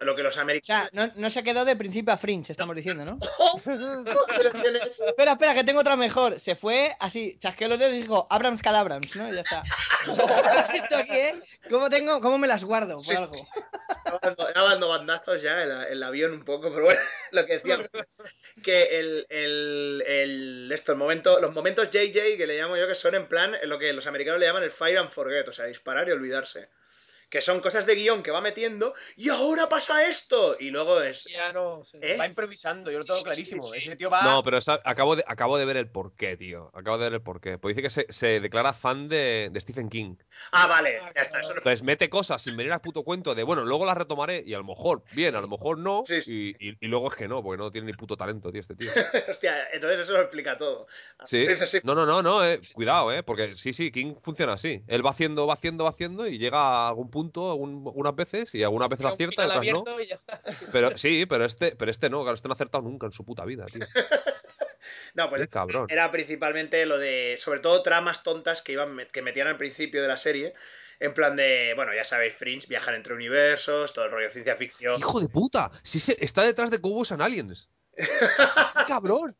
lo 0.00 0.14
que 0.16 0.22
los 0.22 0.36
O 0.36 0.40
americanos. 0.40 0.88
sea, 0.92 1.06
no, 1.06 1.12
no 1.16 1.30
se 1.30 1.42
quedó 1.42 1.64
de 1.64 1.76
principio 1.76 2.12
a 2.14 2.16
Fringe, 2.18 2.50
estamos 2.52 2.74
diciendo, 2.76 3.04
¿no? 3.04 3.18
Selecciones. 3.58 5.00
Espera, 5.00 5.32
espera, 5.32 5.54
que 5.54 5.64
tengo 5.64 5.80
otra 5.80 5.96
mejor. 5.96 6.38
Se 6.40 6.54
fue 6.56 6.90
así, 7.00 7.36
chasqueó 7.38 7.68
los 7.68 7.78
dedos 7.78 7.94
y 7.94 8.02
dijo 8.02 8.26
Abrams 8.30 8.62
Cadabrams, 8.62 9.14
¿no? 9.16 9.28
Y 9.28 9.34
ya 9.34 9.40
está. 9.40 9.62
Esto 10.74 10.96
aquí, 10.96 11.12
¿eh? 11.14 11.34
¿Cómo, 11.70 11.88
tengo, 11.90 12.20
¿Cómo 12.20 12.38
me 12.38 12.46
las 12.46 12.64
guardo? 12.64 12.96
Por 12.96 13.04
Sí, 13.04 13.14
algo. 13.14 13.26
sí. 13.54 13.60
Estaba 14.04 14.18
dando- 14.22 14.48
estaba 14.48 14.70
dando 14.70 14.88
bandazos 14.88 15.42
ya 15.42 15.62
el, 15.62 15.70
el 15.92 16.02
avión 16.02 16.32
un 16.32 16.44
poco, 16.44 16.70
pero 16.70 16.84
bueno, 16.84 17.00
lo 17.32 17.46
que 17.46 17.54
decíamos. 17.54 17.86
Que 18.62 18.98
el, 19.00 19.26
el, 19.30 20.02
el- 20.06 20.70
esto, 20.72 20.92
el 20.92 20.98
momento, 20.98 21.40
los 21.40 21.54
momentos 21.54 21.90
JJ 21.90 22.36
que 22.36 22.46
le 22.46 22.58
llamo 22.58 22.76
yo 22.76 22.86
que 22.86 22.94
son 22.94 23.14
en 23.14 23.26
plan 23.28 23.56
lo 23.64 23.78
que 23.78 23.92
los 23.92 24.06
americanos 24.06 24.40
le 24.40 24.46
llaman 24.46 24.62
el 24.62 24.70
fire 24.70 24.98
and 24.98 25.10
forget, 25.10 25.48
o 25.48 25.52
sea, 25.52 25.66
disparar 25.66 26.08
y 26.08 26.12
olvidarse. 26.12 26.68
Que 27.28 27.40
son 27.40 27.60
cosas 27.60 27.86
de 27.86 27.96
guion 27.96 28.22
que 28.22 28.30
va 28.30 28.40
metiendo 28.40 28.94
y 29.16 29.30
ahora 29.30 29.68
pasa 29.68 30.06
esto. 30.08 30.56
Y 30.60 30.70
luego 30.70 31.00
es. 31.02 31.24
Ya 31.24 31.52
no 31.52 31.84
sé. 31.84 31.98
¿Eh? 32.00 32.16
Va 32.16 32.24
improvisando, 32.26 32.90
yo 32.92 32.98
lo 33.00 33.04
tengo 33.04 33.16
Sí, 33.18 33.22
sí, 33.22 33.24
clarísimo. 33.24 33.62
sí. 33.64 33.78
Ese 33.78 33.96
tío 33.96 34.08
va. 34.10 34.22
No, 34.22 34.42
pero 34.44 34.58
esa- 34.58 34.80
acabo, 34.84 35.16
de, 35.16 35.24
acabo 35.26 35.58
de 35.58 35.64
ver 35.64 35.76
el 35.76 35.88
porqué, 35.90 36.36
tío. 36.36 36.70
Acabo 36.72 36.98
de 36.98 37.04
ver 37.06 37.14
el 37.14 37.22
porqué. 37.22 37.58
Pues 37.58 37.74
dice 37.74 37.82
que 37.82 37.90
se, 37.90 38.06
se 38.12 38.38
declara 38.40 38.72
fan 38.72 39.08
de, 39.08 39.48
de 39.50 39.60
Stephen 39.60 39.88
King. 39.88 40.14
Ah, 40.52 40.68
vale, 40.68 41.00
ya 41.16 41.22
está. 41.22 41.40
Eso 41.40 41.50
no- 41.50 41.58
Entonces 41.58 41.82
mete 41.82 42.08
cosas 42.08 42.40
sin 42.42 42.56
venir 42.56 42.72
al 42.72 42.80
puto 42.80 43.02
cuento 43.02 43.34
de, 43.34 43.42
bueno, 43.42 43.64
luego 43.64 43.84
las 43.86 43.96
retomaré 43.96 44.44
y 44.46 44.54
a 44.54 44.58
lo 44.58 44.64
mejor 44.64 45.02
bien, 45.12 45.34
a 45.34 45.40
lo 45.40 45.48
mejor 45.48 45.78
no. 45.78 46.04
Sí, 46.06 46.22
sí. 46.22 46.54
Y, 46.60 46.68
y- 46.70 46.76
y 46.80 46.86
luego 46.86 47.08
es 47.08 47.16
que 47.16 47.26
no, 47.26 47.42
porque 47.42 47.58
no 47.60 47.72
tiene 47.72 47.88
ni 47.88 47.92
puto 47.94 48.16
talento, 48.16 48.52
tío, 48.52 48.60
este 48.60 48.76
tío. 48.76 48.90
Hostia, 49.28 49.68
entonces 49.72 49.98
eso 50.00 50.12
lo 50.12 50.20
explica 50.20 50.56
todo. 50.56 50.86
Sí. 51.24 51.44
No, 51.82 51.94
no, 51.96 52.06
no, 52.06 52.22
no, 52.22 52.44
eh, 52.44 52.60
cuidado, 52.72 53.10
eh, 53.12 53.24
porque 53.24 53.56
sí, 53.56 53.72
sí, 53.72 53.90
King 53.90 54.14
funciona 54.14 54.52
así. 54.52 54.84
Él 54.86 55.04
va 55.04 55.10
haciendo, 55.10 55.44
va 55.46 55.54
haciendo, 55.54 55.82
va 55.82 55.90
haciendo 55.90 56.26
y 56.28 56.38
llega 56.38 56.58
a 56.60 56.88
algún 56.88 57.10
punto 57.10 57.15
algún- 57.20 57.82
algunas 57.86 58.14
veces 58.14 58.54
y 58.54 58.62
algunas 58.62 58.88
veces 58.88 59.04
Un 59.06 59.12
acierta, 59.12 59.42
otras 59.44 59.54
no. 59.56 59.58
abierto 59.58 60.00
y 60.00 60.06
ya 60.08 60.14
está. 60.16 60.42
Pero 60.72 60.96
sí, 60.98 61.26
pero 61.26 61.44
este, 61.44 61.74
pero 61.76 61.90
este 61.90 62.10
no, 62.10 62.20
claro, 62.22 62.34
este 62.34 62.48
no 62.48 62.52
ha 62.52 62.56
acertado 62.56 62.82
nunca 62.84 63.06
en 63.06 63.12
su 63.12 63.24
puta 63.24 63.44
vida, 63.44 63.66
tío. 63.66 63.82
No, 65.14 65.28
pues 65.30 65.42
Qué 65.42 65.48
cabrón. 65.48 65.86
era 65.88 66.10
principalmente 66.12 66.84
lo 66.86 66.98
de, 66.98 67.36
sobre 67.38 67.60
todo 67.60 67.82
tramas 67.82 68.22
tontas 68.22 68.62
que 68.62 68.72
iban 68.72 68.96
que 69.12 69.22
metían 69.22 69.48
al 69.48 69.56
principio 69.56 70.02
de 70.02 70.08
la 70.08 70.16
serie, 70.16 70.54
en 71.00 71.12
plan 71.14 71.34
de, 71.36 71.72
bueno, 71.74 71.92
ya 71.94 72.04
sabéis, 72.04 72.34
Fringe, 72.34 72.66
viajan 72.68 72.94
entre 72.94 73.14
universos, 73.14 73.92
todo 73.94 74.04
el 74.04 74.10
rollo 74.10 74.30
ciencia 74.30 74.56
ficción. 74.56 74.94
¡Hijo 74.98 75.18
de 75.20 75.28
puta! 75.28 75.70
Si 75.82 75.98
se, 75.98 76.22
está 76.24 76.42
detrás 76.42 76.70
de 76.70 76.80
Cowboys 76.80 77.12
and 77.12 77.22
Aliens. 77.22 77.68
¡Qué 77.96 78.84
cabrón! 78.86 79.36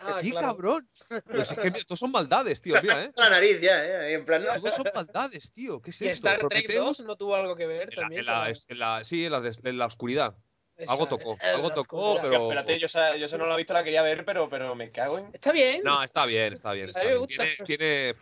Ah, 0.00 0.18
¡Qué 0.20 0.30
claro. 0.30 0.46
cabrón! 0.48 0.88
Pero 1.26 1.44
si 1.44 1.54
es 1.54 1.60
que 1.60 1.68
estos 1.68 1.98
son 1.98 2.10
maldades, 2.12 2.60
tío, 2.60 2.74
mira, 2.82 3.04
¿eh? 3.04 3.08
la 3.16 3.30
nariz 3.30 3.60
ya, 3.60 3.84
¿eh? 3.84 4.12
En 4.14 4.24
plan, 4.24 4.44
no, 4.44 4.54
Todos 4.54 4.74
son 4.74 4.90
maldades, 4.94 5.52
tío. 5.52 5.80
¿Qué 5.80 5.90
es 5.90 6.02
Y 6.02 6.08
esto? 6.08 6.28
Star 6.28 6.38
Trek 6.48 6.66
Prometheus 6.66 6.98
2 6.98 7.06
no 7.06 7.16
tuvo 7.16 7.34
algo 7.36 7.56
que 7.56 7.66
ver 7.66 7.88
en 7.90 7.96
la, 7.96 8.02
también. 8.02 8.20
en 8.20 8.26
la- 8.26 8.44
con 8.46 8.54
en 8.68 8.78
la- 8.78 9.04
sí, 9.04 9.24
en 9.26 9.32
la, 9.32 9.40
des- 9.40 9.64
en 9.64 9.78
la 9.78 9.86
oscuridad. 9.86 10.36
esa- 10.76 10.92
algo 10.92 11.08
tocó, 11.08 11.36
algo 11.40 11.70
tocó, 11.70 12.12
oscuridad. 12.12 12.30
pero- 12.30 12.42
espérate, 12.44 12.78
yo 12.78 12.86
esa, 12.86 13.16
yo 13.16 13.26
esa 13.26 13.38
no 13.38 13.46
la 13.46 13.54
he 13.54 13.56
visto, 13.56 13.72
la 13.72 13.82
quería 13.84 14.02
ver, 14.02 14.24
pero, 14.24 14.48
pero 14.50 14.74
me 14.74 14.90
cago 14.92 15.18
en. 15.18 15.30
Está 15.32 15.50
bien. 15.52 15.82
No, 15.82 16.02
está 16.02 16.26
bien, 16.26 16.52
está 16.54 16.72
bien. 16.72 16.86
está 16.86 17.04
bien. 17.04 17.18
gusta. 17.18 17.42
Tiene, 17.42 17.56
tiene- 17.64 18.14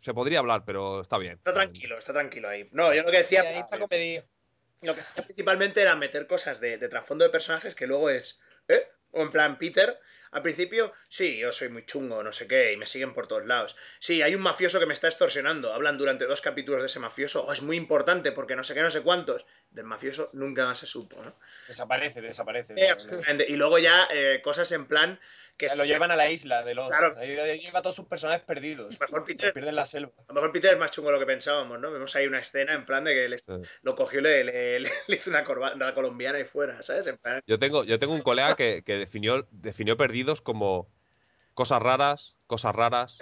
se 0.00 0.14
podría 0.14 0.38
hablar, 0.40 0.64
pero 0.64 1.02
está 1.02 1.18
bien. 1.18 1.34
está 1.34 1.52
tranquilo, 1.52 1.98
está 1.98 2.12
tranquilo 2.14 2.48
ahí. 2.48 2.68
No, 2.72 2.92
yo 2.94 3.02
lo 3.02 3.10
que 3.10 3.18
decía, 3.18 3.44
Y 3.44 3.46
ahí 3.48 3.58
está 3.60 3.76
lo 3.76 3.86
que 4.94 5.00
hacía 5.00 5.24
principalmente 5.24 5.82
era 5.82 5.96
meter 5.96 6.26
cosas 6.28 6.60
de, 6.60 6.78
de 6.78 6.88
trasfondo 6.88 7.24
de 7.24 7.30
personajes 7.30 7.74
que 7.74 7.86
luego 7.88 8.10
es, 8.10 8.38
¿eh? 8.68 8.88
O 9.12 9.22
en 9.22 9.30
plan, 9.30 9.58
Peter, 9.58 9.98
al 10.30 10.42
principio, 10.42 10.92
sí, 11.08 11.38
yo 11.38 11.52
soy 11.52 11.70
muy 11.70 11.86
chungo, 11.86 12.22
no 12.22 12.32
sé 12.32 12.46
qué, 12.46 12.72
y 12.72 12.76
me 12.76 12.86
siguen 12.86 13.14
por 13.14 13.26
todos 13.26 13.46
lados. 13.46 13.76
Sí, 13.98 14.20
hay 14.20 14.34
un 14.34 14.42
mafioso 14.42 14.78
que 14.78 14.86
me 14.86 14.92
está 14.92 15.08
extorsionando. 15.08 15.72
Hablan 15.72 15.96
durante 15.96 16.26
dos 16.26 16.42
capítulos 16.42 16.82
de 16.82 16.86
ese 16.86 16.98
mafioso. 16.98 17.46
Oh, 17.46 17.52
es 17.52 17.62
muy 17.62 17.76
importante 17.76 18.32
porque 18.32 18.54
no 18.54 18.62
sé 18.62 18.74
qué, 18.74 18.82
no 18.82 18.90
sé 18.90 19.00
cuántos. 19.00 19.46
Del 19.70 19.86
mafioso 19.86 20.28
nunca 20.34 20.66
más 20.66 20.80
se 20.80 20.86
supo, 20.86 21.22
¿no? 21.22 21.34
Desaparece, 21.66 22.20
desaparece. 22.20 22.74
Eh. 22.76 23.46
Y 23.48 23.56
luego 23.56 23.78
ya 23.78 24.06
eh, 24.10 24.40
cosas 24.42 24.70
en 24.72 24.86
plan 24.86 25.18
que 25.58 25.66
Que 25.66 25.76
lo 25.76 25.84
llevan 25.84 26.10
a 26.10 26.16
la 26.16 26.30
isla 26.30 26.62
de 26.62 26.74
los. 26.74 26.88
Claro. 26.88 27.14
Ahí, 27.18 27.36
ahí 27.36 27.58
lleva 27.58 27.80
a 27.80 27.82
todos 27.82 27.96
sus 27.96 28.06
personajes 28.06 28.42
perdidos. 28.44 28.98
Mejor 29.00 29.20
Se 29.20 29.26
Peter, 29.26 29.52
pierden 29.52 29.70
en 29.70 29.76
la 29.76 29.84
selva. 29.86 30.12
a 30.16 30.22
lo 30.28 30.34
mejor 30.34 30.52
Peter 30.52 30.72
es 30.72 30.78
más 30.78 30.90
chungo 30.92 31.08
de 31.08 31.14
lo 31.14 31.20
que 31.20 31.26
pensábamos, 31.26 31.78
¿no? 31.80 31.90
Vemos 31.90 32.14
ahí 32.16 32.26
una 32.26 32.38
escena 32.38 32.72
en 32.74 32.86
plan 32.86 33.04
de 33.04 33.12
que 33.12 33.28
le- 33.28 33.38
Sí. 33.38 33.52
lo 33.82 33.94
cogió 33.96 34.20
y 34.20 34.22
le, 34.22 34.44
le- 34.44 34.80
le- 34.80 34.90
le 35.08 35.16
hizo 35.16 35.28
una, 35.30 35.44
corba- 35.44 35.74
una 35.74 35.92
colombiana 35.94 36.38
y 36.40 36.44
fuera, 36.44 36.82
¿sabes? 36.82 37.06
En 37.08 37.18
plan, 37.18 37.42
Yo 37.46 37.58
tengo, 37.58 37.84
yo 37.84 37.98
tengo 37.98 38.14
un 38.14 38.22
colega 38.22 38.56
que, 38.56 38.82
que 38.84 38.96
definió, 38.96 39.46
definió 39.50 39.96
perdidos 39.96 40.40
como 40.40 40.90
cosas 41.54 41.82
raras, 41.82 42.36
cosas 42.46 42.74
raras, 42.76 43.18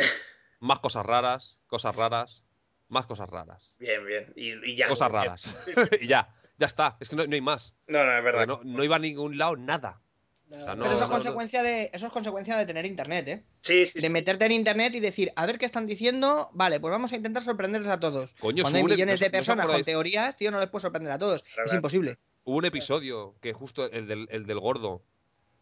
más 0.60 0.78
cosas 0.80 1.06
raras, 1.06 1.58
cosas 1.66 1.96
raras, 1.96 2.44
más 2.88 3.06
cosas 3.06 3.28
raras, 3.30 3.72
bien, 3.78 4.04
bien. 4.06 4.32
Y, 4.36 4.72
y 4.72 4.76
ya. 4.76 4.88
cosas 4.88 5.10
raras. 5.10 5.66
y 6.00 6.06
ya, 6.06 6.34
ya 6.58 6.66
está. 6.66 6.96
Es 7.00 7.08
que 7.08 7.16
no, 7.16 7.26
no 7.26 7.34
hay 7.34 7.40
más. 7.40 7.76
No, 7.86 8.04
no, 8.04 8.16
es 8.16 8.22
verdad. 8.22 8.46
No 8.62 8.84
iba 8.84 8.96
a 8.96 8.98
ningún 9.00 9.38
lado 9.38 9.56
nada. 9.56 10.02
No, 10.48 10.64
Pero 10.64 10.84
eso 10.84 10.92
es, 10.92 11.00
no, 11.00 11.06
no. 11.06 11.12
consecuencia 11.12 11.62
de, 11.64 11.90
eso 11.92 12.06
es 12.06 12.12
consecuencia 12.12 12.56
de 12.56 12.66
tener 12.66 12.86
internet, 12.86 13.26
¿eh? 13.28 13.44
Sí, 13.62 13.84
sí, 13.84 14.00
De 14.00 14.06
sí. 14.06 14.12
meterte 14.12 14.44
en 14.46 14.52
internet 14.52 14.94
y 14.94 15.00
decir, 15.00 15.32
a 15.34 15.44
ver 15.44 15.58
qué 15.58 15.66
están 15.66 15.86
diciendo, 15.86 16.50
vale, 16.52 16.78
pues 16.78 16.92
vamos 16.92 17.12
a 17.12 17.16
intentar 17.16 17.42
sorprenderles 17.42 17.90
a 17.90 17.98
todos. 17.98 18.32
Coño, 18.38 18.62
Cuando 18.62 18.76
hay 18.78 18.84
millones 18.84 19.20
no- 19.20 19.24
de 19.24 19.30
personas 19.30 19.66
con 19.66 19.82
teorías, 19.82 20.36
tío, 20.36 20.52
no 20.52 20.60
les 20.60 20.68
puedes 20.68 20.82
sorprender 20.82 21.12
a 21.12 21.18
todos. 21.18 21.42
Claro, 21.42 21.64
Es 21.64 21.70
claro. 21.70 21.76
imposible. 21.78 22.18
Hubo 22.44 22.58
un 22.58 22.64
episodio 22.64 23.34
que 23.40 23.52
justo 23.54 23.90
el 23.90 24.06
del, 24.06 24.28
el 24.30 24.46
del 24.46 24.60
gordo, 24.60 25.02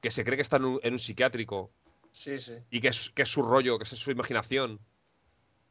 que 0.03 0.11
se 0.11 0.23
cree 0.23 0.37
que 0.37 0.43
está 0.43 0.59
en 0.59 0.67
un, 0.67 0.81
en 0.83 0.93
un 0.93 0.99
psiquiátrico 0.99 1.73
Sí, 2.13 2.39
sí. 2.39 2.53
y 2.71 2.81
que 2.81 2.89
es, 2.89 3.09
que 3.09 3.23
es 3.23 3.29
su 3.31 3.43
rollo, 3.43 3.79
que 3.79 3.85
es 3.85 3.89
su 3.91 4.11
imaginación. 4.11 4.81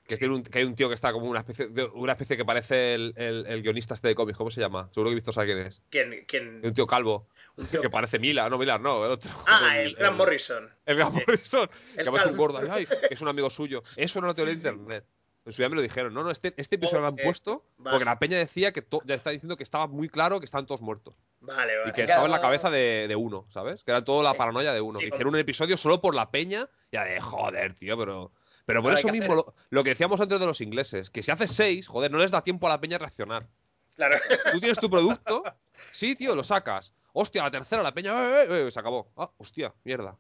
Que, 0.08 0.16
Sí. 0.16 0.20
tiene 0.20 0.36
un- 0.36 0.44
que 0.44 0.60
hay 0.60 0.66
un 0.66 0.76
tío 0.76 0.90
que 0.90 0.96
está 0.96 1.14
como 1.14 1.28
una 1.28 1.40
especie, 1.40 1.68
de, 1.70 1.86
una 1.94 2.12
especie 2.12 2.36
que 2.36 2.44
parece 2.44 2.94
el, 2.96 3.14
el- 3.16 3.46
el 3.48 3.62
guionista 3.62 3.94
este 3.94 4.10
de 4.10 4.16
cómics, 4.16 4.38
¿cómo 4.38 4.52
se 4.52 4.60
llama? 4.60 4.90
Seguro 4.94 5.10
que 5.12 5.16
Víctor 5.16 5.34
sabe 5.34 5.48
quién 5.48 5.60
es. 5.60 5.82
¿Quién? 5.90 6.26
quién? 6.28 6.60
Un 6.64 6.74
tío 6.74 6.86
calvo, 6.86 7.30
Un 7.56 7.68
tío- 7.68 7.80
que 7.82 7.90
parece 7.90 8.20
Mila, 8.20 8.50
no 8.50 8.58
Mila, 8.58 8.78
no, 8.80 9.06
el 9.06 9.12
otro. 9.12 9.32
Ah, 9.48 9.78
el 9.80 9.96
Grant 9.96 10.18
Morrison. 10.18 10.70
El 10.86 10.98
Grant 10.98 11.14
Morrison, 11.14 11.70
que 11.96 12.10
un 12.30 12.38
gordo, 12.38 12.60
ay, 12.70 12.86
es 13.10 13.22
un 13.22 13.30
amigo 13.30 13.50
suyo. 13.50 13.82
Eso 13.96 14.20
no 14.20 14.28
lo 14.28 14.34
teoría 14.34 14.54
de 14.54 14.58
internet. 14.60 15.06
En 15.46 15.52
su 15.52 15.62
día 15.62 15.68
me 15.68 15.76
lo 15.76 15.82
dijeron. 15.82 16.14
No, 16.14 16.24
no, 16.24 16.32
este, 16.32 16.54
este 16.56 16.78
episodio 16.78 17.02
lo 17.02 17.08
han 17.08 17.18
puesto 17.18 17.66
vale. 17.78 17.96
porque 17.96 18.06
la 18.06 18.18
peña 18.18 18.38
decía 18.38 18.72
que 18.72 18.82
to- 18.82 19.02
ya 19.04 19.14
está 19.16 19.30
diciendo 19.30 19.58
que 19.58 19.64
estaba 19.64 19.88
muy 19.88 20.08
claro 20.08 20.40
que 20.40 20.46
estaban 20.46 20.66
todos 20.66 20.82
muertos. 20.82 21.16
Vale, 21.42 21.78
vale. 21.78 21.90
Y 21.90 21.94
que 21.94 22.04
estaba 22.04 22.24
en 22.26 22.32
la 22.32 22.40
cabeza 22.40 22.70
de, 22.70 23.08
de 23.10 23.16
uno, 23.18 23.46
¿sabes? 23.50 23.84
Que 23.84 23.92
era 23.92 24.06
toda 24.06 24.24
la 24.24 24.32
Sí. 24.32 24.38
paranoia 24.38 24.72
de 24.72 24.80
uno. 24.80 25.00
Sí, 25.00 25.08
Hicieron 25.08 25.34
un 25.34 25.40
episodio 25.42 25.76
solo 25.76 26.00
por 26.00 26.16
la 26.16 26.32
peña. 26.32 26.70
Ya 26.94 27.04
de 27.04 27.20
joder, 27.20 27.74
tío, 27.74 27.98
pero. 27.98 28.32
Pero 28.66 28.82
por 28.82 28.92
Ahora 28.92 29.00
eso 29.00 29.10
mismo, 29.10 29.54
lo 29.70 29.84
que 29.84 29.90
decíamos 29.90 30.22
antes 30.22 30.40
de 30.40 30.46
los 30.46 30.62
ingleses, 30.62 31.10
que 31.10 31.22
si 31.22 31.32
haces 31.32 31.52
seis, 31.52 31.88
joder, 31.88 32.12
no 32.12 32.18
les 32.18 32.32
da 32.32 32.42
tiempo 32.42 32.68
a 32.68 32.70
la 32.70 32.80
peña 32.80 32.96
a 32.96 33.00
reaccionar. 33.00 33.48
Claro. 33.96 34.18
Tú 34.54 34.60
tienes 34.60 34.80
tu 34.80 34.90
producto, 34.90 35.44
sí, 35.92 36.16
tío, 36.16 36.36
lo 36.36 36.44
sacas. 36.44 36.94
Hostia, 37.14 37.44
la 37.44 37.52
tercera, 37.52 37.84
la 37.84 37.94
peña, 37.94 38.12
¡eh, 38.12 38.46
eh, 38.50 38.68
eh! 38.68 38.72
se 38.72 38.80
acabó. 38.80 39.12
Ah, 39.18 39.30
hostia, 39.38 39.74
mierda. 39.84 40.18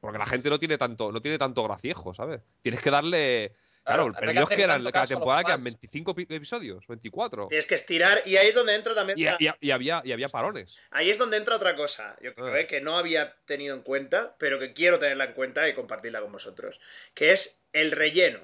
Porque 0.00 0.18
la 0.18 0.26
gente 0.26 0.48
no 0.48 0.58
tiene 0.58 0.78
tanto, 0.78 1.10
no 1.10 1.20
tiene 1.20 1.38
tanto 1.38 1.64
graciejo, 1.64 2.14
¿sabes? 2.14 2.42
Tienes 2.62 2.82
que 2.82 2.90
darle. 2.90 3.52
Claro, 3.86 4.04
Claro, 4.06 4.16
pero 4.20 4.32
ellos 4.32 4.48
que 4.48 4.62
eran, 4.62 4.84
cada 4.90 5.06
temporada 5.06 5.42
que 5.44 5.50
eran 5.52 5.60
fans. 5.62 5.64
25 5.80 6.14
pi- 6.14 6.26
episodios, 6.28 6.86
24. 6.88 7.46
Tienes 7.48 7.66
que 7.66 7.76
estirar 7.76 8.20
y 8.26 8.36
ahí 8.36 8.48
es 8.48 8.54
donde 8.54 8.74
entra 8.74 8.94
también. 8.94 9.18
Y, 9.18 9.22
y- 9.44 9.50
y 9.60 9.70
había, 9.70 10.02
y 10.04 10.12
había 10.12 10.28
parones. 10.28 10.80
Ahí 10.90 11.10
es 11.10 11.18
donde 11.18 11.36
entra 11.36 11.56
otra 11.56 11.76
cosa. 11.76 12.16
Yo 12.20 12.34
creo 12.34 12.48
Ah. 12.48 12.60
eh, 12.60 12.66
que 12.66 12.80
no 12.80 12.98
había 12.98 13.36
tenido 13.44 13.74
en 13.76 13.82
cuenta, 13.82 14.36
pero 14.38 14.58
que 14.58 14.72
quiero 14.74 14.98
tenerla 14.98 15.24
en 15.26 15.32
cuenta 15.34 15.68
y 15.68 15.74
compartirla 15.74 16.20
con 16.20 16.32
vosotros. 16.32 16.80
Que 17.14 17.30
es 17.32 17.62
el 17.72 17.92
relleno. 17.92 18.40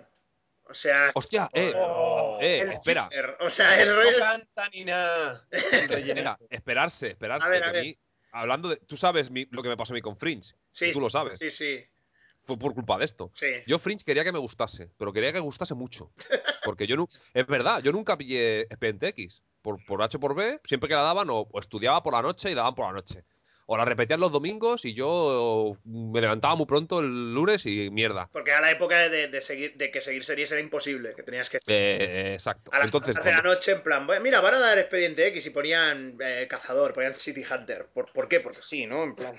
O 0.64 0.74
sea. 0.74 1.10
Hostia, 1.14 1.50
eh, 1.52 1.72
Oh, 1.76 2.38
eh, 2.40 2.58
espera. 2.72 3.10
O 3.40 3.50
sea, 3.50 3.82
el 3.82 3.88
No 3.88 3.96
rollo. 3.96 4.10
es- 4.10 4.18
canta 4.18 4.68
ni 4.70 4.84
nada. 4.84 5.46
El 5.50 5.88
relleno. 5.88 6.08
Espera, 6.20 6.38
esperarse, 6.50 7.08
esperarse. 7.08 7.46
A 7.46 7.50
ver, 7.50 7.58
que 7.60 7.66
a 7.66 7.68
a 7.68 7.72
ver. 7.72 7.84
mí, 7.84 7.98
hablando 8.30 8.68
de. 8.68 8.76
Tú 8.76 8.96
sabes 8.96 9.30
mi- 9.30 9.48
lo 9.50 9.62
que 9.62 9.68
me 9.68 9.76
pasó 9.76 9.92
a 9.92 9.96
mí 9.96 10.00
con 10.00 10.16
Fringe. 10.16 10.54
Sí, 10.70 10.92
tú 10.92 11.00
lo 11.00 11.10
sabes. 11.10 11.38
Sí, 11.38 11.50
sí. 11.50 11.84
Fue 12.42 12.58
por 12.58 12.74
culpa 12.74 12.98
de 12.98 13.04
esto. 13.04 13.30
Sí. 13.34 13.46
Yo 13.66 13.78
Fringe 13.78 14.04
quería 14.04 14.24
que 14.24 14.32
me 14.32 14.38
gustase, 14.38 14.90
pero 14.98 15.12
quería 15.12 15.32
que 15.32 15.38
gustase 15.40 15.74
mucho. 15.74 16.12
Porque 16.64 16.86
yo 16.86 16.96
no. 16.96 17.06
Es 17.34 17.46
verdad, 17.46 17.80
yo 17.82 17.92
nunca 17.92 18.18
pillé 18.18 18.62
Expediente 18.62 19.08
X. 19.08 19.42
Por, 19.62 19.84
por 19.84 20.02
H 20.02 20.18
por 20.18 20.34
B, 20.34 20.60
siempre 20.64 20.88
que 20.88 20.94
la 20.94 21.02
daban, 21.02 21.30
o, 21.30 21.46
o 21.50 21.60
estudiaba 21.60 22.02
por 22.02 22.14
la 22.14 22.22
noche 22.22 22.50
y 22.50 22.54
daban 22.54 22.74
por 22.74 22.86
la 22.86 22.92
noche. 22.92 23.24
O 23.66 23.76
la 23.76 23.84
repetían 23.84 24.18
los 24.18 24.32
domingos 24.32 24.84
y 24.84 24.92
yo 24.92 25.76
me 25.84 26.20
levantaba 26.20 26.56
muy 26.56 26.66
pronto 26.66 26.98
el 26.98 27.32
lunes 27.32 27.64
y 27.64 27.90
mierda. 27.90 28.28
Porque 28.32 28.50
a 28.50 28.60
la 28.60 28.72
época 28.72 29.08
de, 29.08 29.28
de 29.28 29.40
seguir, 29.40 29.76
de 29.76 29.92
que 29.92 30.00
seguir 30.00 30.24
series 30.24 30.50
era 30.50 30.60
imposible, 30.60 31.14
que 31.14 31.22
tenías 31.22 31.48
que 31.48 31.60
Eh, 31.68 32.32
exacto. 32.34 32.72
a 32.74 32.78
las 32.78 32.86
Entonces, 32.86 33.14
de 33.22 33.30
la 33.30 33.40
noche 33.40 33.70
en 33.70 33.82
plan, 33.84 34.04
"Bueno, 34.04 34.20
mira, 34.20 34.40
van 34.40 34.54
a 34.54 34.58
dar 34.58 34.78
Expediente 34.78 35.28
X 35.28 35.46
y 35.46 35.50
ponían 35.50 36.16
eh, 36.20 36.48
Cazador, 36.50 36.92
ponían 36.92 37.14
City 37.14 37.44
Hunter. 37.48 37.86
¿Por, 37.94 38.12
por 38.12 38.26
qué? 38.26 38.40
Porque 38.40 38.62
sí, 38.62 38.84
¿no? 38.86 39.04
En 39.04 39.14
plan. 39.14 39.36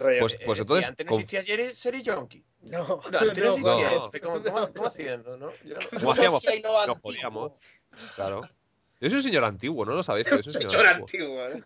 Rollo. 0.00 0.20
Pues- 0.20 0.34
Eh, 0.34 0.40
pues 0.44 0.58
eh, 0.58 0.62
entonces, 0.62 0.86
y 0.86 0.88
Antes 0.88 1.06
no 1.06 1.12
existía 1.12 1.42
serie, 1.42 1.74
serie 1.74 2.02
Junkie. 2.04 2.44
No, 2.62 2.78
No, 2.86 3.00
antes 3.04 3.38
no 3.38 3.50
existía. 3.54 3.90
no. 3.92 4.10
¿Cómo, 4.22 4.42
cómo, 4.42 4.72
cómo 4.72 4.86
hacían? 4.88 5.22
No, 5.24 5.36
no, 5.36 5.52
yo 5.64 5.74
no- 5.74 5.98
¿Cómo 6.00 6.12
hacíamos? 6.12 6.42
Lo 6.44 6.86
Nos 6.86 7.00
jodíamos. 7.00 7.52
Claro. 8.16 8.48
Yo 9.00 9.08
soy 9.10 9.16
un 9.18 9.22
señor 9.24 9.44
antiguo, 9.44 9.84
¿no 9.84 9.94
lo 9.94 10.02
sabéis? 10.04 10.26
Pero 10.30 10.42
soy 10.44 10.64
un 10.64 10.70
Señor 10.70 10.86
antiguo. 10.86 11.42
antiguo. 11.42 11.62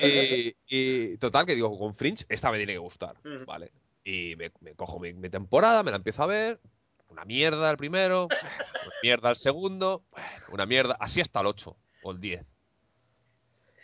¿eh? 0.00 0.56
Y, 0.68 0.76
y 1.12 1.16
total, 1.18 1.46
que 1.46 1.54
digo, 1.54 1.78
con 1.78 1.94
Fringe 1.94 2.24
esta 2.28 2.50
me 2.50 2.56
tiene 2.56 2.72
que 2.72 2.78
gustar, 2.78 3.16
Ujú. 3.24 3.44
¿vale? 3.46 3.72
Y 4.02 4.34
me, 4.36 4.50
me 4.60 4.74
cojo 4.74 4.98
mi, 4.98 5.12
mi 5.14 5.30
temporada, 5.30 5.84
me 5.84 5.92
la 5.92 5.98
empiezo 5.98 6.24
a 6.24 6.26
ver, 6.26 6.60
una 7.08 7.24
mierda 7.24 7.70
el 7.70 7.76
primero, 7.76 8.24
una 8.24 8.92
mierda 9.00 9.30
el 9.30 9.36
segundo, 9.36 10.02
una 10.50 10.66
mierda, 10.66 10.96
así 10.98 11.20
hasta 11.20 11.38
el 11.40 11.46
8 11.46 11.76
o 12.02 12.10
el 12.10 12.20
10. 12.20 12.44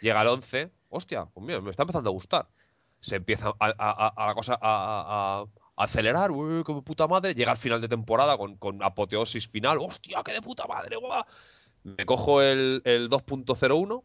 Llega 0.01 0.23
el 0.23 0.29
11, 0.29 0.71
hostia, 0.89 1.27
pues 1.27 1.47
mira, 1.47 1.61
me 1.61 1.71
está 1.71 1.85
empezando 1.85 2.11
a 2.11 2.13
gustar. 2.13 2.49
Se 3.03 3.17
empieza 3.17 3.49
a, 3.61 3.75
a- 3.79 5.47
acelerar, 5.77 6.31
uy, 6.33 6.65
qué 6.65 6.75
puta 6.83 7.09
madre, 7.09 7.35
llega 7.35 7.53
al 7.53 7.59
final 7.59 7.81
de 7.83 7.89
temporada 7.89 8.39
con, 8.39 8.57
con 8.59 8.83
apoteosis 8.83 9.49
final, 9.49 9.79
hostia, 9.81 10.23
qué 10.25 10.33
de 10.33 10.43
puta 10.43 10.67
madre, 10.69 10.97
guau. 10.97 11.25
Me 11.85 12.07
cojo 12.07 12.43
el, 12.43 12.83
el 12.87 13.09
2.01 13.11 14.05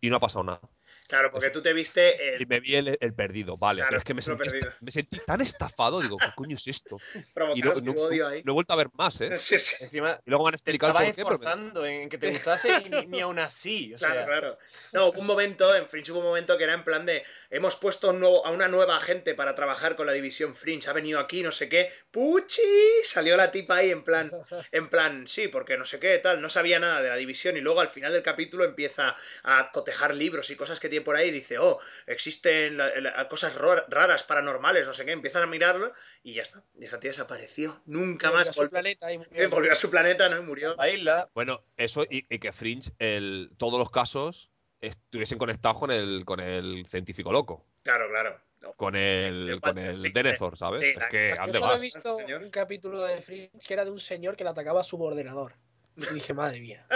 y 0.00 0.10
no 0.10 0.16
ha 0.16 0.20
pasado 0.20 0.44
nada. 0.44 0.60
Claro, 1.08 1.30
porque 1.32 1.48
tú 1.50 1.62
te 1.62 1.72
viste. 1.72 2.16
Y 2.38 2.42
eh, 2.42 2.46
me 2.46 2.60
vi 2.60 2.74
el, 2.76 2.96
el 3.00 3.14
perdido, 3.14 3.56
vale. 3.56 3.78
Claro, 3.80 3.88
pero 3.90 3.98
es 3.98 4.04
que 4.04 4.14
me 4.14 4.18
lo 4.18 4.22
sentí, 4.22 4.44
perdido. 4.44 4.68
esta- 4.68 4.84
me 4.84 4.90
sentí 4.90 5.18
tan 5.26 5.40
estafado, 5.40 6.00
digo, 6.00 6.18
¿qué 6.18 6.30
coño 6.34 6.56
es 6.56 6.68
esto? 6.68 6.98
Y 7.54 7.62
no, 7.62 7.72
odio 7.72 8.28
ahí. 8.28 8.42
no 8.44 8.52
he 8.52 8.54
vuelto 8.54 8.74
a 8.74 8.76
ver 8.76 8.88
más, 8.92 9.20
¿eh? 9.22 9.30
Sí, 9.38 9.58
sí. 9.58 9.84
Encima, 9.84 10.20
Y 10.26 10.30
luego 10.30 10.44
me 10.44 10.48
han 10.48 10.52
te 10.52 10.56
explicado 10.56 10.90
estabas 10.92 11.06
por 11.08 11.16
qué, 11.16 11.24
pero 11.40 11.82
me- 11.82 12.02
en 12.02 12.08
que 12.10 12.18
te 12.18 12.30
gustase 12.30 12.68
y 12.84 12.90
ni, 12.90 13.06
ni 13.06 13.20
aún 13.20 13.38
así. 13.38 13.94
O 13.94 13.96
Claro, 13.98 14.14
sea, 14.14 14.24
claro. 14.26 14.58
No, 14.92 15.06
hubo 15.06 15.20
un 15.20 15.26
momento, 15.26 15.74
en 15.74 15.88
Fringe 15.88 16.12
hubo 16.12 16.18
un 16.20 16.26
momento 16.26 16.58
que 16.58 16.64
era 16.64 16.74
en 16.74 16.84
plan 16.84 17.06
de 17.06 17.24
hemos 17.50 17.76
puesto 17.76 18.10
un 18.10 18.20
nuevo- 18.20 18.44
a 18.44 18.50
una 18.50 18.68
nueva 18.68 19.00
gente 19.00 19.34
para 19.34 19.54
trabajar 19.54 19.96
con 19.96 20.06
la 20.06 20.12
división 20.12 20.54
Fringe, 20.54 20.90
ha 20.90 20.92
venido 20.92 21.18
aquí, 21.20 21.42
no 21.42 21.52
sé 21.52 21.70
qué, 21.70 21.90
¡puchi! 22.10 22.60
Salió 23.04 23.36
la 23.36 23.50
tipa 23.50 23.76
ahí 23.76 23.90
en 23.90 24.02
plan, 24.04 24.30
en 24.72 24.88
plan, 24.90 25.26
sí, 25.26 25.48
porque 25.48 25.78
no 25.78 25.84
sé 25.86 25.98
qué, 25.98 26.18
tal, 26.18 26.40
no 26.42 26.48
sabía 26.50 26.78
nada 26.78 27.00
de 27.00 27.08
la 27.08 27.16
división 27.16 27.56
y 27.56 27.60
luego 27.60 27.80
al 27.80 27.88
final 27.88 28.12
del 28.12 28.22
capítulo 28.22 28.64
empieza 28.64 29.16
a 29.44 29.70
cotejar 29.72 30.14
libros 30.14 30.50
y 30.50 30.56
cosas 30.56 30.78
que 30.80 30.88
tienen 30.88 30.97
por 31.00 31.16
ahí 31.16 31.30
dice, 31.30 31.58
oh, 31.58 31.78
existen 32.06 32.76
la- 32.76 32.98
la- 33.00 33.28
cosas 33.28 33.54
raras, 33.54 34.22
paranormales, 34.24 34.86
no 34.86 34.92
sé 34.92 35.04
qué, 35.04 35.12
empiezan 35.12 35.42
a 35.42 35.46
mirarlo 35.46 35.92
y 36.22 36.34
ya 36.34 36.42
está. 36.42 36.62
Y 36.78 36.84
esa 36.84 37.00
tía 37.00 37.10
desapareció. 37.10 37.80
Nunca 37.86 38.28
Volvió 38.28 38.38
más 38.40 38.48
a 38.48 38.52
su 38.52 38.62
vol- 38.62 38.70
planeta 38.70 39.12
y 39.12 39.14
eh, 39.14 39.18
murió. 39.18 39.50
volvió 39.50 39.72
a 39.72 39.76
su 39.76 39.90
planeta, 39.90 40.28
¿no? 40.28 40.38
Y 40.38 40.42
murió. 40.42 40.74
La 40.76 40.88
isla. 40.88 41.28
Bueno, 41.34 41.62
eso 41.76 42.04
y, 42.08 42.26
y 42.28 42.38
que 42.38 42.52
Fringe, 42.52 42.90
el, 42.98 43.50
todos 43.58 43.78
los 43.78 43.90
casos 43.90 44.50
estuviesen 44.80 45.38
conectados 45.38 45.78
con 45.78 45.90
el, 45.90 46.24
con 46.24 46.40
el 46.40 46.86
científico 46.86 47.32
loco. 47.32 47.66
Claro, 47.82 48.08
claro. 48.08 48.40
No. 48.60 48.72
Con 48.72 48.96
el, 48.96 49.48
El 49.50 49.60
con 49.60 49.78
el 49.78 49.96
sí. 49.96 50.10
Denethor, 50.10 50.56
¿sabes? 50.58 50.80
Sí, 50.80 50.88
es 50.88 51.04
que 51.06 51.34
Yo 51.46 51.52
solo 51.60 51.76
he 51.76 51.80
visto 51.80 52.16
señor. 52.16 52.42
un 52.42 52.50
capítulo 52.50 53.02
de 53.02 53.20
Fringe 53.20 53.52
que 53.64 53.72
era 53.74 53.84
de 53.84 53.90
un 53.92 54.00
señor 54.00 54.36
que 54.36 54.42
le 54.42 54.50
atacaba 54.50 54.80
a 54.80 54.84
su 54.84 55.00
ordenador. 55.00 55.54
Y 55.98 56.14
dije, 56.14 56.32
madre 56.32 56.60
mía. 56.60 56.86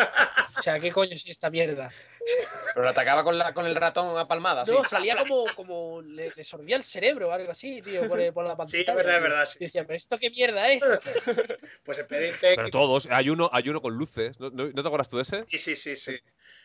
O 0.58 0.62
sea, 0.62 0.78
¿qué 0.78 0.92
coño 0.92 1.12
es 1.12 1.26
esta 1.26 1.50
mierda? 1.50 1.90
Pero 2.72 2.84
lo 2.84 2.90
atacaba 2.90 3.24
con, 3.24 3.36
la, 3.36 3.52
con 3.52 3.66
el 3.66 3.74
ratón 3.74 4.16
a 4.16 4.28
palmada. 4.28 4.64
No, 4.66 4.84
salía 4.84 5.16
como, 5.16 5.46
como 5.56 6.00
le, 6.02 6.30
le 6.34 6.44
sorbía 6.44 6.76
el 6.76 6.84
cerebro 6.84 7.28
o 7.28 7.32
algo 7.32 7.50
así, 7.50 7.82
tío, 7.82 8.06
por, 8.06 8.20
el- 8.20 8.32
por 8.32 8.46
la 8.46 8.56
pantalla. 8.56 8.84
Sí, 8.84 8.88
es 8.88 8.96
verdad, 8.96 9.16
es 9.16 9.22
verdad. 9.22 9.46
sí. 9.46 9.56
Y 9.60 9.64
decía, 9.66 9.84
pero 9.84 9.96
¿esto 9.96 10.18
qué 10.18 10.30
mierda 10.30 10.70
es? 10.70 10.82
Pues 11.84 11.98
expediente. 11.98 12.52
Pero 12.54 12.70
todos, 12.70 13.08
hay 13.10 13.28
uno, 13.28 13.50
hay 13.52 13.68
uno 13.68 13.82
con 13.82 13.94
luces. 13.94 14.38
¿No, 14.38 14.50
no- 14.50 14.66
no 14.68 14.82
te 14.82 14.86
acuerdas 14.86 15.08
tú 15.08 15.16
de 15.16 15.22
ese? 15.22 15.44
Sí, 15.44 15.58
sí, 15.58 15.74
sí, 15.74 15.96
sí. 15.96 16.16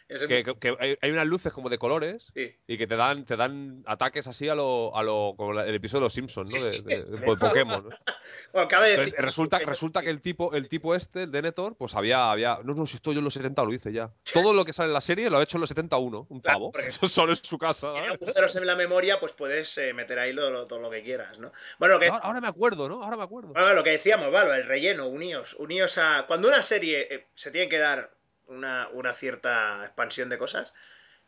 Ese 0.09 0.27
Que, 0.27 0.43
que- 0.43 0.55
que 0.55 0.97
hay, 1.01 1.11
unas 1.11 1.27
luces 1.27 1.51
como 1.51 1.69
de 1.69 1.77
colores 1.77 2.31
sí. 2.33 2.55
y 2.65 2.77
que 2.77 2.87
te 2.87 2.95
dan, 2.95 3.25
te 3.25 3.35
dan 3.35 3.83
ataques 3.85 4.25
así 4.27 4.47
a 4.47 4.55
lo, 4.55 4.95
a 4.95 5.03
lo 5.03 5.33
como 5.35 5.59
el 5.59 5.75
episodio 5.75 6.01
de 6.01 6.05
los 6.05 6.13
Simpsons, 6.13 6.49
¿no? 6.51 6.57
Sí, 6.59 6.81
De, 6.83 7.03
de- 7.03 7.17
de 7.19 7.35
Pokémon. 7.35 7.89
¿no? 7.89 7.89
Bueno, 8.53 8.67
cabe 8.67 8.87
decir. 8.87 8.99
Entonces, 9.03 9.25
resulta, 9.25 9.59
resulta 9.59 10.01
que 10.01 10.09
el 10.09 10.19
tipo, 10.21 10.53
el 10.53 10.67
tipo 10.67 10.95
este, 10.95 11.23
el 11.23 11.31
Denethor, 11.31 11.75
pues 11.77 11.95
había, 11.95 12.31
había. 12.31 12.59
No, 12.63 12.73
no, 12.73 12.85
si 12.85 12.95
estoy 12.97 13.13
yo 13.13 13.19
en 13.19 13.25
los 13.25 13.33
70 13.33 13.63
lo 13.63 13.73
hice 13.73 13.91
ya. 13.91 14.11
Todo 14.33 14.53
lo 14.53 14.63
que 14.65 14.73
sale 14.73 14.87
en 14.87 14.93
la 14.93 15.01
serie 15.01 15.29
lo 15.29 15.37
ha 15.37 15.43
hecho 15.43 15.57
en 15.57 15.61
los 15.61 15.69
71, 15.69 16.27
un 16.29 16.39
Claro, 16.41 16.57
pavo. 16.59 16.71
porque- 16.71 16.87
Eso 16.89 17.07
solo 17.07 17.31
en 17.33 17.37
su 17.37 17.57
casa. 17.57 17.91
agujeros 17.97 18.55
en 18.55 18.65
la 18.65 18.75
memoria, 18.75 19.19
pues 19.19 19.33
puedes 19.33 19.77
eh, 19.77 19.93
meter 19.93 20.19
ahí 20.19 20.33
lo- 20.33 20.49
lo- 20.49 20.67
todo 20.67 20.79
lo 20.79 20.89
que 20.89 21.03
quieras, 21.03 21.39
¿no? 21.39 21.51
Bueno, 21.79 21.95
lo 21.95 21.99
que, 21.99 22.07
Ahora, 22.07 22.23
ahora 22.25 22.41
me 22.41 22.47
acuerdo, 22.47 22.87
¿no? 22.89 23.03
Ahora 23.03 23.17
me 23.17 23.23
acuerdo. 23.23 23.49
Bueno, 23.53 23.73
lo 23.73 23.83
que 23.83 23.91
decíamos, 23.91 24.31
vale, 24.31 24.55
el 24.55 24.67
relleno, 24.67 25.07
uníos, 25.07 25.53
uníos 25.59 25.97
a... 25.97 26.25
Cuando 26.27 26.47
una 26.47 26.63
serie 26.63 27.07
eh, 27.13 27.27
se 27.35 27.51
tiene 27.51 27.69
que 27.69 27.77
dar 27.77 28.16
una, 28.47 28.89
una 28.93 29.13
cierta 29.13 29.83
expansión 29.85 30.29
de 30.29 30.37
cosas, 30.37 30.73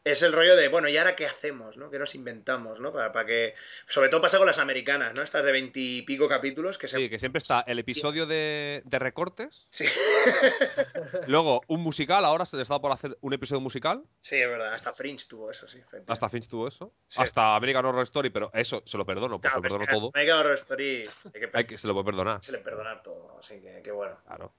es 0.05 0.23
el 0.23 0.31
rollo 0.31 0.55
de, 0.55 0.69
bueno, 0.69 0.87
¿y 0.87 0.95
ahora 0.95 1.17
qué 1.17 1.25
hacemos, 1.25 1.75
no? 1.75 1.91
¿Qué 1.91 1.99
nos 1.99 2.15
inventamos, 2.15 2.79
no? 2.79 2.93
Para, 2.93 3.11
para 3.11 3.25
que... 3.25 3.53
Sobre 3.89 4.07
todo 4.07 4.21
pasa 4.21 4.37
con 4.37 4.47
las 4.47 4.57
americanas, 4.57 5.13
¿no? 5.13 5.21
Estas 5.21 5.43
de 5.43 5.51
veintipico 5.51 6.29
capítulos 6.29 6.77
que 6.77 6.87
se... 6.87 6.97
Sí, 6.97 7.09
que 7.09 7.19
siempre 7.19 7.39
está 7.39 7.65
el 7.67 7.79
episodio 7.79 8.25
de, 8.25 8.81
de 8.85 8.97
recortes, 8.99 9.67
Sí. 9.69 9.85
luego 11.27 11.61
un 11.67 11.81
musical, 11.81 12.23
ahora 12.23 12.45
se 12.45 12.55
les 12.55 12.69
da 12.69 12.79
por 12.79 12.93
hacer 12.93 13.17
un 13.19 13.33
episodio 13.33 13.59
musical, 13.59 14.03
Sí, 14.21 14.37
es 14.37 14.47
verdad, 14.47 14.73
hasta 14.73 14.93
Fringe 14.93 15.27
tuvo 15.27 15.51
eso, 15.51 15.67
sí. 15.67 15.81
hasta 16.07 16.29
Finch 16.29 16.47
tuvo 16.47 16.69
eso, 16.69 16.93
Sí. 17.09 17.21
hasta 17.21 17.55
American 17.57 17.85
Horror 17.85 18.03
Story, 18.03 18.29
pero 18.29 18.51
eso 18.53 18.81
se 18.85 18.97
lo 18.97 19.05
perdono, 19.05 19.41
pues 19.41 19.51
Claro, 19.53 19.67
se 19.67 19.73
lo 19.73 19.79
perdono 19.79 19.99
todo, 19.99 20.11
American 20.13 20.39
Horror 20.39 20.55
Story 20.55 21.09
hay 21.33 21.41
que, 21.41 21.49
hay 21.53 21.65
que, 21.65 21.77
se 21.77 21.87
lo 21.87 21.93
puede 21.93 22.05
perdonar. 22.05 22.39
se 22.43 22.53
le 22.53 22.59
perdonar 22.59 23.03
todo, 23.03 23.37
así 23.39 23.59
que, 23.59 23.81
que 23.83 23.91
bueno. 23.91 24.17
Claro. 24.25 24.53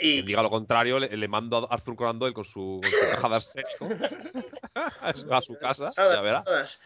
Y 0.00 0.14
Quien 0.14 0.26
diga 0.26 0.42
lo 0.42 0.50
contrario, 0.50 0.98
le, 0.98 1.16
le 1.16 1.28
mando 1.28 1.58
a 1.70 1.74
Arthur 1.74 1.96
Conan 1.96 2.18
Doyle 2.18 2.34
con 2.34 2.44
su, 2.44 2.80
con 2.82 2.90
su 2.90 3.10
caja 3.10 3.28
de 3.28 3.34
arsénico 3.34 3.88
a 5.30 5.42
su- 5.42 5.58
casa, 5.58 5.88
Todas, 5.88 6.16
ya 6.16 6.20
verá, 6.22 6.42
todas. 6.42 6.80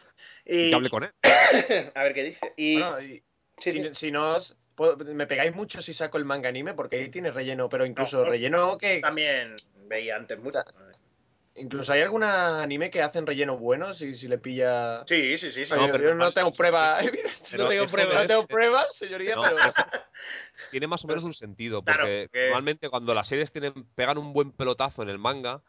y 0.44 0.66
Y, 0.66 0.68
que 0.70 0.74
hable 0.74 0.90
con 0.90 1.04
él. 1.04 1.10
a 1.94 2.02
ver 2.02 2.14
qué 2.14 2.24
dice. 2.24 2.54
Y, 2.56 2.74
Bueno, 2.74 3.00
y 3.00 3.22
sí, 3.58 3.72
si, 3.72 3.82
sí. 3.82 3.88
si 3.94 4.10
no 4.10 4.34
os- 4.34 4.56
puedo- 4.74 4.96
me 4.96 5.26
pegáis 5.26 5.54
mucho 5.54 5.80
si 5.80 5.94
saco 5.94 6.18
el 6.18 6.24
manga 6.24 6.48
anime 6.48 6.74
porque 6.74 6.96
ahí 6.96 7.08
tiene 7.10 7.30
relleno, 7.30 7.68
pero 7.68 7.86
incluso 7.86 8.24
No, 8.24 8.30
relleno 8.30 8.78
que 8.78 9.00
también 9.00 9.54
veía 9.88 10.16
antes 10.16 10.38
mucho. 10.38 10.58
Incluso 11.56 11.92
hay 11.92 12.02
alguna 12.02 12.62
anime 12.62 12.90
que 12.90 13.02
hacen 13.02 13.26
relleno 13.26 13.56
buenos 13.56 14.02
y 14.02 14.14
si 14.14 14.28
le 14.28 14.38
pilla 14.38 15.02
Sí, 15.06 15.36
sí, 15.38 15.50
sí, 15.50 15.64
sí. 15.64 15.74
No, 15.74 15.90
pero 15.90 16.04
yo 16.04 16.14
no 16.14 16.30
tengo 16.32 16.50
pruebas, 16.52 16.98
Pero 17.50 17.64
no 17.64 17.68
tengo 17.70 17.84
eso 17.84 17.96
pruebas. 17.96 18.22
no 18.22 18.26
tengo 18.28 18.46
pruebas, 18.46 18.86
señoría, 18.96 19.34
No, 19.36 19.42
pero 19.42 19.68
es- 19.68 19.76
tiene 20.70 20.86
más 20.86 21.04
o 21.04 21.08
menos 21.08 21.24
un 21.24 21.32
sentido, 21.34 21.82
Claro, 21.82 22.02
porque- 22.02 22.28
normalmente 22.32 22.88
cuando 22.88 23.14
las 23.14 23.26
series 23.28 23.52
tienen, 23.52 23.72
pegan 23.94 24.18
un 24.18 24.32
buen 24.32 24.52
pelotazo 24.52 25.02
en 25.02 25.08
el 25.08 25.18
manga, 25.18 25.62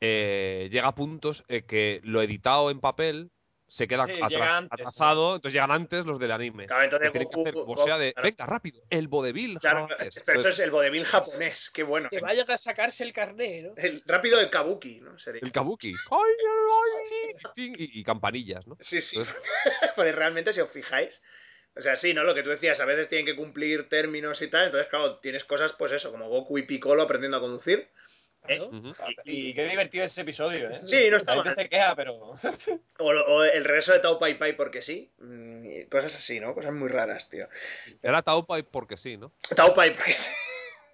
eh, 0.00 0.68
llega 0.70 0.88
a 0.88 0.94
puntos 0.94 1.44
eh, 1.48 1.62
que 1.64 2.00
lo 2.04 2.22
editado 2.22 2.70
en 2.70 2.80
papel 2.80 3.30
se 3.68 3.86
queda 3.86 4.06
Sí, 4.06 4.12
atras- 4.20 4.66
atrasado, 4.70 5.34
entonces 5.36 5.52
llegan 5.52 5.70
antes 5.70 6.06
los 6.06 6.18
del 6.18 6.32
anime. 6.32 6.66
Claro, 6.66 6.84
entonces 6.84 7.12
tienen 7.12 7.28
que 7.28 7.40
hacer 7.42 7.54
Goku- 7.54 7.76
sea 7.84 7.98
de, 7.98 8.12
claro. 8.14 8.26
venga, 8.28 8.46
rápido, 8.46 8.80
el 8.88 9.08
vodevil 9.08 9.58
Claro, 9.60 9.86
japonés". 9.88 10.22
pero 10.24 10.40
eso 10.40 10.48
es 10.48 10.58
el 10.60 10.70
vodevil 10.70 11.04
japonés, 11.04 11.70
qué 11.70 11.82
bueno. 11.82 12.08
Que 12.10 12.20
vayan 12.20 12.50
a 12.50 12.56
sacarse 12.56 13.04
el 13.04 13.12
carné, 13.12 13.62
¿no? 13.62 13.74
El 13.76 14.02
rápido 14.06 14.38
del 14.38 14.48
kabuki, 14.50 15.00
¿no? 15.00 15.18
Sería. 15.18 15.40
el 15.44 15.52
kabuki. 15.52 15.90
¡Ay, 16.10 16.18
ay, 16.40 17.34
ay! 17.54 17.72
Y, 17.78 18.00
y 18.00 18.04
campanillas, 18.04 18.66
¿no? 18.66 18.76
Sí, 18.80 19.00
sí. 19.00 19.18
Entonces- 19.18 19.36
Porque 19.96 20.12
realmente, 20.12 20.52
si 20.52 20.60
os 20.60 20.70
fijáis, 20.70 21.22
o 21.76 21.82
sea, 21.82 21.96
sí, 21.96 22.14
¿no? 22.14 22.24
Lo 22.24 22.34
que 22.34 22.42
tú 22.42 22.50
decías, 22.50 22.80
a 22.80 22.84
veces 22.86 23.08
tienen 23.08 23.26
que 23.26 23.36
cumplir 23.36 23.88
términos 23.88 24.40
y 24.42 24.48
tal, 24.48 24.64
entonces, 24.66 24.88
claro, 24.88 25.18
tienes 25.18 25.44
cosas, 25.44 25.74
pues 25.74 25.92
eso, 25.92 26.10
como 26.10 26.28
Goku 26.28 26.58
y 26.58 26.62
Piccolo 26.62 27.02
aprendiendo 27.02 27.36
a 27.36 27.40
conducir. 27.40 27.88
¿Eh? 28.46 28.60
Y, 29.24 29.48
y 29.48 29.54
qué 29.54 29.66
divertido 29.68 30.04
ese 30.04 30.20
episodio, 30.20 30.70
¿eh? 30.70 30.80
Sí, 30.84 31.08
no 31.10 31.16
está 31.16 31.34
La 31.34 31.42
gente 31.42 31.48
mal. 31.48 31.54
se 31.56 31.68
queja, 31.68 31.96
pero 31.96 32.14
O, 32.98 33.04
o 33.06 33.44
el 33.44 33.64
regreso 33.64 33.92
de 33.92 33.98
Tao 34.00 34.18
Pai 34.18 34.38
Pai 34.38 34.54
porque 34.56 34.82
sí. 34.82 35.10
mm, 35.18 35.82
cosas 35.90 36.14
así, 36.16 36.38
¿no? 36.40 36.54
Cosas 36.54 36.72
muy 36.72 36.88
raras, 36.88 37.28
tío. 37.28 37.48
Era 38.02 38.22
Taupai 38.22 38.62
porque 38.62 38.96
sí, 38.96 39.16
¿no? 39.16 39.32
Tao 39.56 39.74
Pai 39.74 39.92
porque 39.94 40.12
sí. 40.12 40.30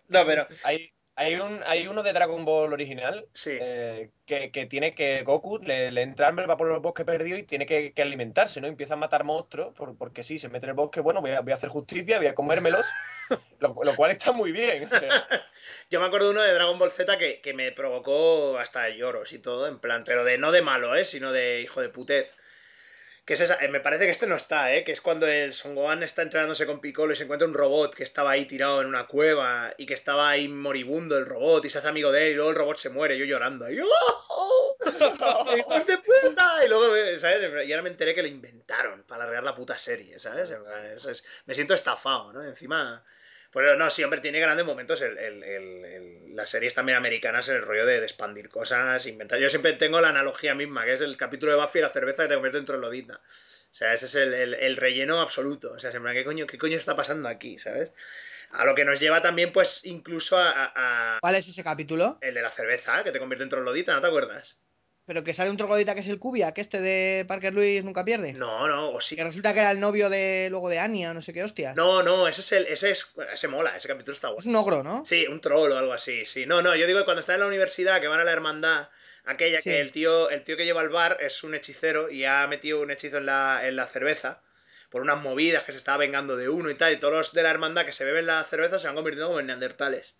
No, 0.09 0.24
pero 0.26 0.47
hay, 0.62 0.93
hay, 1.17 1.37
un, 1.37 1.61
hay 1.67 1.87
uno 1.87 2.03
de 2.03 2.12
Dragon 2.12 2.45
Ball 2.45 2.73
original 2.73 3.27
sí. 3.33 3.57
eh, 3.61 4.11
que, 4.27 4.51
que 4.51 4.67
tiene 4.67 4.95
que 4.95 5.23
Goku 5.23 5.59
le, 5.59 5.91
le 5.93 6.03
entra 6.03 6.29
hambre, 6.29 6.47
va 6.47 6.57
por 6.57 6.71
el 6.73 6.81
bosque 6.81 7.05
perdido 7.05 7.39
y 7.39 7.45
tiene 7.45 7.67
que, 7.67 7.93
que 7.93 8.03
alimentarse, 8.03 8.61
¿no? 8.61 8.67
Empieza 8.67 8.95
a 8.95 8.97
matar 8.97 9.25
monstruos 9.25 9.75
por- 9.75 9.97
porque 9.97 10.23
sí, 10.25 10.39
se 10.39 10.49
mete 10.49 10.67
en 10.67 10.71
el 10.71 10.77
bosque, 10.77 11.01
bueno, 11.01 11.21
voy 11.21 11.31
a, 11.33 11.41
voy 11.41 11.53
a 11.53 11.55
hacer 11.57 11.69
justicia, 11.71 12.19
voy 12.19 12.27
a 12.27 12.35
comérmelos, 12.35 12.87
lo, 13.61 13.75
lo 13.83 13.95
cual 13.95 14.11
está 14.11 14.33
muy 14.33 14.53
bien. 14.53 14.85
o 14.87 14.91
sea, 14.91 15.01
Yo 15.91 16.01
me 16.01 16.07
acuerdo 16.07 16.27
de 16.29 16.33
uno 16.33 16.43
de 16.43 16.53
Dragon 16.53 16.79
Ball 16.79 16.91
Z 16.91 17.17
que, 17.19 17.41
que 17.41 17.55
me 17.55 17.73
provocó 17.73 18.59
hasta 18.59 18.89
lloros 18.91 19.33
y 19.33 19.39
todo, 19.39 19.67
en 19.69 19.79
plan, 19.79 20.03
pero 20.05 20.25
de 20.25 20.39
no 20.39 20.53
de 20.53 20.62
malo, 20.62 20.95
¿eh? 20.97 21.05
Sino 21.05 21.33
de 21.33 21.61
hijo 21.61 21.81
de 21.81 21.89
putez. 21.91 22.35
Que 23.25 23.35
es 23.35 23.41
esa, 23.41 23.57
eh, 23.64 23.68
me 23.68 23.81
parece 23.81 24.05
que 24.05 24.11
este 24.11 24.27
no 24.27 24.37
está, 24.37 24.75
¿eh? 24.75 24.85
Que 24.85 24.93
es 24.93 25.01
cuando 25.01 25.27
el 25.27 25.55
Son 25.55 25.75
Gohan 25.75 26.03
está 26.03 26.20
entrenándose 26.22 26.66
con 26.66 26.81
Piccolo 26.81 27.12
y 27.12 27.16
se 27.16 27.25
encuentra 27.25 27.49
un 27.49 27.55
robot 27.55 27.95
que 27.95 28.05
estaba 28.05 28.33
ahí 28.33 28.45
tirado 28.45 28.83
en 28.83 28.87
una 28.87 29.07
cueva 29.07 29.72
y 29.79 29.87
que 29.87 29.95
estaba 29.95 30.29
ahí 30.29 30.47
moribundo 30.49 31.16
el 31.16 31.25
robot 31.27 31.64
y 31.64 31.70
se 31.70 31.79
hace 31.79 31.89
amigo 31.89 32.12
de 32.12 32.27
él 32.27 32.33
y 32.33 32.35
luego 32.35 32.51
el 32.51 32.57
robot 32.57 32.77
se 32.79 32.91
muere, 32.91 33.16
yo 33.18 33.25
llorando 33.25 33.64
ahí. 33.64 33.79
¡Oh! 34.29 34.77
¡Hijos 35.57 35.87
de 35.87 35.97
puta! 35.99 36.64
Y 36.64 36.68
luego, 36.68 36.95
eh, 36.97 37.18
¿sabes? 37.18 37.66
Y 37.66 37.72
ahora 37.72 37.83
me 37.83 37.91
enteré 37.91 38.14
que 38.14 38.22
lo 38.22 38.29
inventaron 38.29 39.05
para 39.05 39.22
alargar 39.22 39.45
la 39.45 39.55
puta 39.55 39.79
serie, 39.79 40.20
¿sabes? 40.20 40.51
Es- 41.07 41.25
me 41.47 41.55
siento 41.55 41.72
estafado, 41.75 42.33
¿no? 42.33 42.43
Encima... 42.45 43.05
Pero 43.55 43.77
no, 43.77 43.89
sí, 43.91 44.03
hombre, 44.05 44.21
tiene 44.21 44.41
grandes 44.41 44.67
momentos 44.67 45.01
el, 45.01 45.17
el- 45.17 45.43
el- 45.45 46.37
las 46.37 46.51
series 46.51 46.75
también 46.75 46.99
americanas 46.99 47.49
en 47.49 47.57
el 47.57 47.63
rollo 47.63 47.87
de, 47.87 48.01
de 48.01 48.05
expandir 48.07 48.49
cosas, 48.51 49.07
inventar. 49.07 49.39
Yo 49.39 49.49
siempre 49.49 49.73
tengo 49.75 50.01
la 50.01 50.09
analogía 50.09 50.55
misma, 50.57 50.85
que 50.85 50.95
es 50.95 51.01
el 51.01 51.17
capítulo 51.17 51.53
de 51.53 51.59
Buffy 51.59 51.79
y 51.79 51.83
la 51.83 51.89
cerveza 51.89 52.25
que 52.25 52.31
te 52.31 52.35
convierte 52.35 52.59
en 52.59 52.65
troglodita. 52.65 53.15
O 53.15 53.75
sea, 53.77 53.95
ese 53.95 54.07
es 54.07 54.15
el, 54.17 54.35
el- 54.35 54.55
el 54.55 54.77
relleno 54.77 55.21
absoluto. 55.21 55.73
O 55.73 55.79
sea, 55.79 55.91
siempre, 55.93 56.13
¿qué 56.15 56.25
coño, 56.25 56.47
¿qué 56.47 56.59
coño 56.59 56.77
está 56.77 56.97
pasando 56.97 57.29
aquí? 57.29 57.57
¿Sabes? 57.59 57.93
A 58.51 58.65
lo 58.65 58.75
que 58.75 58.85
nos 58.85 58.99
lleva 59.01 59.23
también, 59.23 59.53
pues, 59.53 59.85
incluso 59.85 60.37
a 60.39 61.19
¿Cuál 61.21 61.35
es 61.37 61.49
ese 61.49 61.63
capítulo? 61.65 62.19
el 62.21 62.35
de 62.35 62.43
la 62.43 62.51
cerveza, 62.51 63.03
que 63.05 63.13
te 63.13 63.19
convierte 63.19 63.45
en 63.45 63.51
troglodita, 63.51 63.95
¿no 63.95 64.01
te 64.01 64.07
acuerdas? 64.09 64.57
Pero 65.07 65.23
que 65.23 65.35
sale 65.35 65.51
un 65.51 65.59
troglodita 65.59 65.93
que 65.95 66.01
es 66.01 66.09
el 66.09 66.19
Cubia, 66.19 66.53
que 66.53 66.63
este 66.63 66.81
de 66.81 67.27
Parker 67.29 67.53
Lewis 67.53 67.85
nunca 67.85 68.05
pierde. 68.05 68.33
No, 68.33 68.67
no, 68.67 68.91
o 68.91 69.01
sí. 69.03 69.17
Que 69.17 69.25
resulta 69.25 69.53
que 69.53 69.61
era 69.61 69.71
el 69.71 69.79
novio 69.81 70.09
de 70.09 70.49
luego 70.51 70.71
de 70.71 70.79
Anya, 70.79 71.13
no 71.13 71.21
sé 71.21 71.35
qué 71.35 71.45
hostia. 71.45 71.75
No, 71.75 72.03
no, 72.03 72.27
ese 72.27 72.41
es 72.41 72.53
el, 72.53 72.67
ese 72.67 72.91
es, 72.93 73.13
ese 73.33 73.49
mola, 73.49 73.77
ese 73.77 73.87
capítulo 73.89 74.15
está 74.15 74.29
Es 74.29 74.35
bueno. 74.45 74.51
un 74.51 74.57
ogro, 74.57 74.83
¿no? 74.83 75.05
Sí, 75.05 75.27
un 75.27 75.41
troll 75.43 75.73
o 75.73 75.77
algo 75.77 75.93
así, 75.93 76.25
sí. 76.25 76.47
No, 76.47 76.63
no, 76.63 76.75
yo 76.75 76.87
digo 76.87 77.01
que 77.01 77.05
cuando 77.05 77.21
están 77.21 77.35
en 77.35 77.41
la 77.43 77.49
universidad, 77.49 78.01
que 78.01 78.09
van 78.09 78.21
a 78.21 78.25
la 78.25 78.33
hermandad, 78.33 78.89
aquella 79.27 79.59
Sí. 79.61 79.71
que 79.71 79.81
el 79.81 79.93
tío, 79.93 80.31
el 80.31 80.43
tío 80.43 80.57
que 80.57 80.65
lleva 80.65 80.81
el 80.81 80.89
bar 80.89 81.19
es 81.21 81.45
un 81.45 81.55
hechicero 81.55 82.11
y 82.11 82.25
ha 82.25 82.47
metido 82.47 82.81
un 82.81 82.91
hechizo 82.91 83.19
en 83.19 83.27
la, 83.27 83.61
en 83.69 83.77
la 83.77 83.87
cerveza 83.87 84.41
por 84.89 85.03
unas 85.03 85.21
movidas 85.21 85.65
que 85.65 85.73
se 85.73 85.79
estaba 85.79 85.99
vengando 85.99 86.37
de 86.37 86.49
uno 86.49 86.71
y 86.71 86.77
tal, 86.77 86.93
y 86.95 86.99
todos 86.99 87.13
los 87.13 87.33
de 87.35 87.43
la 87.43 87.51
hermandad 87.51 87.85
que 87.85 87.93
se 87.93 88.05
beben 88.07 88.27
la 88.27 88.43
cerveza 88.45 88.79
se 88.79 88.87
van 88.87 88.95
convirtiendo 88.97 89.27
como 89.27 89.41
en 89.41 89.47
neandertales. 89.49 90.15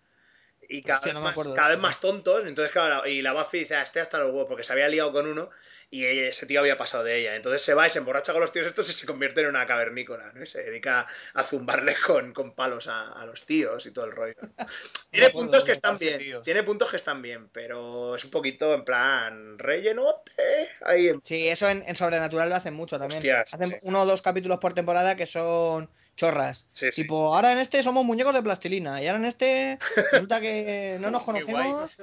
Y 0.69 0.83
cada, 0.83 0.99
Hostia, 0.99 1.13
vez, 1.13 1.23
no 1.23 1.29
más, 1.29 1.55
cada 1.55 1.71
vez 1.71 1.79
más 1.79 2.01
tontos, 2.01 2.45
entonces 2.47 2.73
claro, 2.73 3.07
y 3.07 3.23
la 3.23 3.33
Buffy 3.33 3.61
dice, 3.61 3.77
ah, 3.77 3.83
este 3.83 4.01
hasta 4.01 4.19
los 4.19 4.29
huevos, 4.29 4.47
porque 4.49 4.65
se 4.65 4.73
había 4.73 4.89
liado 4.89 5.13
con 5.13 5.27
uno 5.27 5.51
y 5.91 6.07
ella- 6.07 6.29
ese 6.29 6.47
tío 6.47 6.61
había 6.61 6.77
pasado 6.77 7.05
de 7.05 7.19
ella. 7.21 7.37
Entonces 7.37 7.63
se 7.63 7.75
va 7.75 7.87
y 7.87 7.91
se 7.91 7.99
emborracha 7.99 8.33
con 8.33 8.41
los 8.41 8.53
tíos 8.53 8.67
estos 8.67 8.89
y 8.89 8.93
se 8.93 9.07
convierte 9.07 9.41
en 9.43 9.49
una 9.49 9.67
cavernícola, 9.67 10.33
¿no? 10.35 10.43
Y 10.43 10.47
se 10.47 10.63
dedica 10.63 11.07
a 11.35 11.43
zumbarle 11.43 11.95
con, 12.07 12.33
con 12.33 12.55
palos 12.55 12.89
a, 12.89 13.13
a 13.13 13.27
los 13.27 13.45
tíos 13.47 13.87
y 13.87 13.93
todo 13.93 14.05
el 14.07 14.13
rollo. 14.13 14.35
Tiene 15.11 15.31
puntos 15.31 15.63
que 15.65 15.73
están 15.73 15.97
bien, 15.97 16.19
tíos. 16.19 16.43
tiene 16.45 16.63
puntos 16.65 16.91
que 16.91 16.97
están 16.97 17.23
bien, 17.23 17.49
pero 17.53 18.17
es 18.17 18.25
un 18.25 18.31
poquito 18.33 18.75
en 18.75 18.85
plan 18.85 19.59
rellenote. 19.59 20.33
Ahí 20.85 21.09
en- 21.09 21.21
Sí, 21.25 21.47
eso 21.49 21.69
en, 21.69 21.83
en 21.87 21.95
Sobrenatural 21.95 22.49
lo 22.49 22.57
hacen 22.57 22.75
mucho 22.75 22.99
también. 22.99 23.19
Hostias, 23.19 23.55
hacen 23.55 23.71
sí. 23.71 23.77
uno 23.83 24.03
o 24.03 24.07
dos 24.07 24.23
capítulos 24.23 24.59
por 24.59 24.75
temporada 24.75 25.15
que 25.15 25.27
son 25.27 25.89
chorras. 26.17 26.67
Sí, 26.73 26.91
sí. 26.91 27.03
Tipo, 27.03 27.33
ahora 27.35 27.53
en 27.53 27.59
este 27.59 27.83
somos 27.83 28.05
muñecos 28.05 28.35
de 28.35 28.43
plastilina 28.43 29.01
y 29.03 29.07
ahora 29.07 29.19
en 29.19 29.25
este 29.27 29.79
resulta 30.13 30.41
que 30.41 30.99
no 31.01 31.11
nos 31.13 31.23
conocemos. 31.23 31.97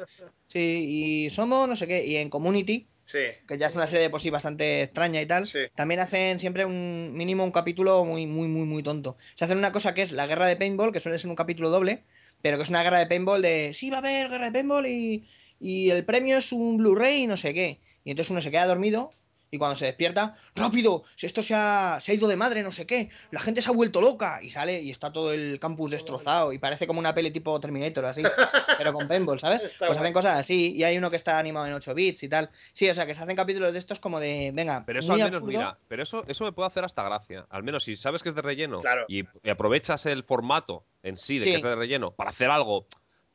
Sí, 0.48 1.26
y 1.26 1.30
somos 1.30 1.68
no 1.68 1.76
sé 1.76 1.88
qué. 1.88 2.06
Y 2.06 2.16
en 2.18 2.30
Community 2.30 2.88
Sí. 3.12 3.20
que 3.48 3.58
ya 3.58 3.68
es 3.68 3.76
una 3.76 3.88
serie 3.88 4.04
de 4.04 4.10
por 4.10 4.22
sí 4.22 4.30
bastante 4.30 4.84
extraña 4.84 5.22
y 5.22 5.26
tal, 5.26 5.46
Sí. 5.46 5.60
también 5.76 6.00
hacen 6.00 6.40
siempre 6.40 6.66
un 6.66 7.14
mínimo 7.14 7.44
un 7.44 7.52
capítulo 7.52 8.06
muy, 8.06 8.26
muy, 8.28 8.48
muy, 8.48 8.66
muy 8.66 8.84
tonto. 8.84 9.18
Se 9.36 9.44
hacen 9.46 9.58
una 9.58 9.72
cosa 9.72 9.94
que 9.94 10.02
es 10.02 10.12
la 10.14 10.28
guerra 10.28 10.48
de 10.48 10.56
paintball, 10.56 10.92
que 10.94 11.00
suele 11.00 11.20
ser 11.20 11.30
un 11.30 11.36
capítulo 11.36 11.70
doble, 11.70 12.04
pero 12.42 12.58
que 12.58 12.64
es 12.64 12.70
una 12.70 12.84
guerra 12.84 13.00
de 13.00 13.08
paintball 13.08 13.42
de 13.42 13.74
sí, 13.74 13.90
va 13.90 13.98
a 13.98 14.00
haber 14.00 14.30
guerra 14.30 14.46
de 14.46 14.52
paintball 14.52 14.88
y, 14.88 15.26
y 15.60 15.90
el 15.90 16.06
premio 16.06 16.38
es 16.38 16.52
un 16.54 16.78
Blu-ray 16.78 17.24
y 17.24 17.28
no 17.28 17.38
sé 17.38 17.54
qué. 17.54 17.80
Y 18.04 18.12
entonces 18.12 18.32
uno 18.32 18.42
se 18.42 18.50
queda 18.52 18.66
dormido 18.66 19.12
y 19.54 19.58
cuando 19.58 19.76
se 19.76 19.84
despierta, 19.86 20.38
rápido, 20.56 21.04
si 21.16 21.26
esto 21.26 21.44
se 21.44 21.54
ha, 21.54 21.98
se 22.00 22.14
ha 22.14 22.16
ido 22.16 22.30
de 22.30 22.38
madre, 22.38 22.64
no 22.64 22.72
sé 22.72 22.88
qué, 22.88 23.10
la 23.32 23.42
gente 23.42 23.62
se 23.62 23.68
ha 23.70 23.74
vuelto 23.74 24.00
loca 24.00 24.40
y 24.42 24.50
sale 24.50 24.82
y 24.82 24.90
está 24.90 25.12
todo 25.12 25.34
el 25.34 25.60
campus 25.60 25.92
destrozado 25.92 26.54
y 26.54 26.58
parece 26.58 26.88
como 26.88 27.00
una 27.02 27.14
peli 27.14 27.32
tipo 27.32 27.60
Terminator 27.60 28.06
así, 28.06 28.24
pero 28.78 28.94
con 28.94 29.10
paintball, 29.10 29.42
¿sabes? 29.42 29.62
Está 29.64 29.88
Pues 29.88 29.98
hacen 29.98 30.14
cosas 30.14 30.38
así 30.40 30.74
y 30.74 30.86
hay 30.86 30.98
uno 30.98 31.10
que 31.12 31.18
está 31.18 31.38
animado 31.38 31.68
en 31.68 31.74
8 31.74 31.94
bits 31.94 32.24
y 32.24 32.30
tal. 32.30 32.50
Sí, 32.72 32.90
o 32.90 32.96
sea, 32.96 33.06
que 33.06 33.14
se 33.14 33.22
hacen 33.24 33.36
capítulos 33.36 33.74
de 33.74 33.80
estos 33.80 34.00
como 34.00 34.22
de, 34.22 34.52
venga, 34.56 34.84
Pero 34.86 35.00
eso 35.00 35.12
muy 35.12 35.22
al 35.22 35.28
menos, 35.28 35.42
absurdo. 35.44 35.58
mira, 35.60 35.78
pero 35.90 36.04
eso, 36.04 36.24
eso 36.30 36.46
me 36.46 36.54
puede 36.54 36.68
hacer 36.68 36.86
hasta 36.86 37.04
gracia. 37.04 37.46
Al 37.50 37.64
menos 37.64 37.84
si 37.84 37.98
sabes 37.98 38.24
que 38.24 38.30
es 38.30 38.36
de 38.36 38.42
relleno 38.42 38.80
Claro. 38.80 39.06
y, 39.10 39.26
y 39.44 39.50
aprovechas 39.50 40.06
el 40.06 40.24
formato 40.24 40.86
en 41.04 41.18
sí 41.18 41.40
de 41.40 41.46
Sí. 41.46 41.52
que 41.52 41.58
es 41.58 41.64
de 41.64 41.76
relleno 41.76 42.12
para 42.12 42.30
hacer 42.30 42.50
algo 42.50 42.88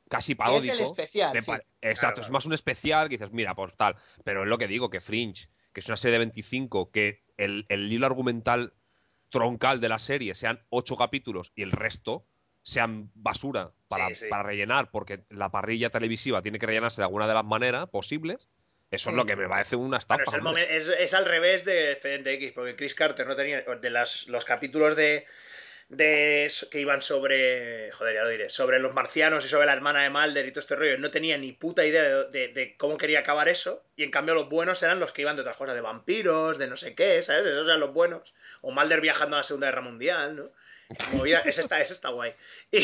casi 0.08 0.34
paródico. 0.34 0.72
Es 0.72 0.80
el 0.80 0.86
especial, 0.86 1.32
sí. 1.42 1.50
Exacto, 1.82 2.14
Claro, 2.14 2.20
es 2.22 2.30
más 2.30 2.46
un 2.46 2.52
especial 2.54 3.08
que 3.10 3.18
dices, 3.18 3.32
mira, 3.32 3.54
pues 3.54 3.74
tal. 3.76 3.96
Pero 4.24 4.42
es 4.44 4.48
lo 4.48 4.56
que 4.56 4.66
digo, 4.68 4.88
que 4.88 5.00
Fringe, 5.00 5.48
que 5.76 5.80
es 5.80 5.88
una 5.88 5.98
serie 5.98 6.12
de 6.12 6.20
25, 6.20 6.90
que 6.90 7.20
el, 7.36 7.66
el 7.68 7.92
hilo 7.92 8.06
argumental 8.06 8.72
troncal 9.28 9.78
de 9.78 9.90
la 9.90 9.98
serie 9.98 10.34
sean 10.34 10.64
ocho 10.70 10.96
capítulos 10.96 11.52
y 11.54 11.60
el 11.64 11.70
resto 11.70 12.24
sean 12.62 13.10
basura 13.14 13.72
para, 13.86 14.08
Sí, 14.08 14.14
sí. 14.14 14.24
para 14.30 14.42
rellenar, 14.42 14.90
porque 14.90 15.24
la 15.28 15.50
parrilla 15.50 15.90
televisiva 15.90 16.40
tiene 16.40 16.58
que 16.58 16.64
rellenarse 16.64 17.02
de 17.02 17.04
alguna 17.04 17.28
de 17.28 17.34
las 17.34 17.44
maneras 17.44 17.90
posibles. 17.90 18.48
Eso 18.90 19.10
es 19.10 19.16
lo 19.16 19.26
que 19.26 19.36
me 19.36 19.46
parece 19.50 19.76
una 19.76 19.98
estafa. 19.98 20.22
Es- 20.56 20.88
es 20.88 21.12
al 21.12 21.26
revés 21.26 21.66
de 21.66 21.92
Expediente 21.92 22.32
X, 22.32 22.52
porque 22.54 22.74
Chris 22.74 22.94
Carter 22.94 23.26
no 23.26 23.36
tenía. 23.36 23.60
De 23.60 23.90
las, 23.90 24.28
los 24.28 24.46
capítulos 24.46 24.96
de. 24.96 25.26
De 25.88 26.50
que 26.70 26.80
iban 26.80 27.00
sobre. 27.02 27.90
Joder, 27.92 28.14
ya 28.14 28.22
lo 28.24 28.28
diré. 28.30 28.50
Sobre 28.50 28.78
los 28.80 28.92
marcianos 28.94 29.44
y 29.44 29.48
sobre 29.48 29.66
la 29.66 29.72
hermana 29.72 30.02
de 30.02 30.10
Mulder 30.10 30.46
y 30.46 30.50
todo 30.50 30.60
este 30.60 30.76
rollo. 30.76 30.98
No 30.98 31.10
tenía 31.10 31.38
ni 31.38 31.52
puta 31.52 31.84
idea 31.86 32.24
de, 32.24 32.48
de- 32.48 32.76
cómo 32.76 32.96
quería 32.98 33.20
acabar 33.20 33.48
eso. 33.48 33.82
Y 33.96 34.02
en 34.02 34.10
cambio, 34.10 34.34
los 34.34 34.48
buenos 34.48 34.82
eran 34.82 35.00
los 35.00 35.12
que 35.12 35.22
iban 35.22 35.36
de 35.36 35.42
otras 35.42 35.56
cosas, 35.56 35.74
de 35.74 35.80
vampiros, 35.80 36.58
de 36.58 36.66
no 36.66 36.76
sé 36.76 36.94
qué, 36.94 37.22
¿sabes? 37.22 37.46
Esos 37.46 37.66
eran 37.68 37.80
los 37.80 37.92
buenos. 37.92 38.34
O 38.62 38.72
Mulder 38.72 39.00
viajando 39.00 39.36
a 39.36 39.40
la 39.40 39.44
Segunda 39.44 39.68
Guerra 39.68 39.82
Mundial, 39.82 40.36
¿no? 40.36 40.50
Movida, 41.14 41.40
ese 41.40 41.62
está, 41.62 41.80
ese 41.80 41.94
está 41.94 42.10
guay. 42.10 42.32
Y, 42.70 42.78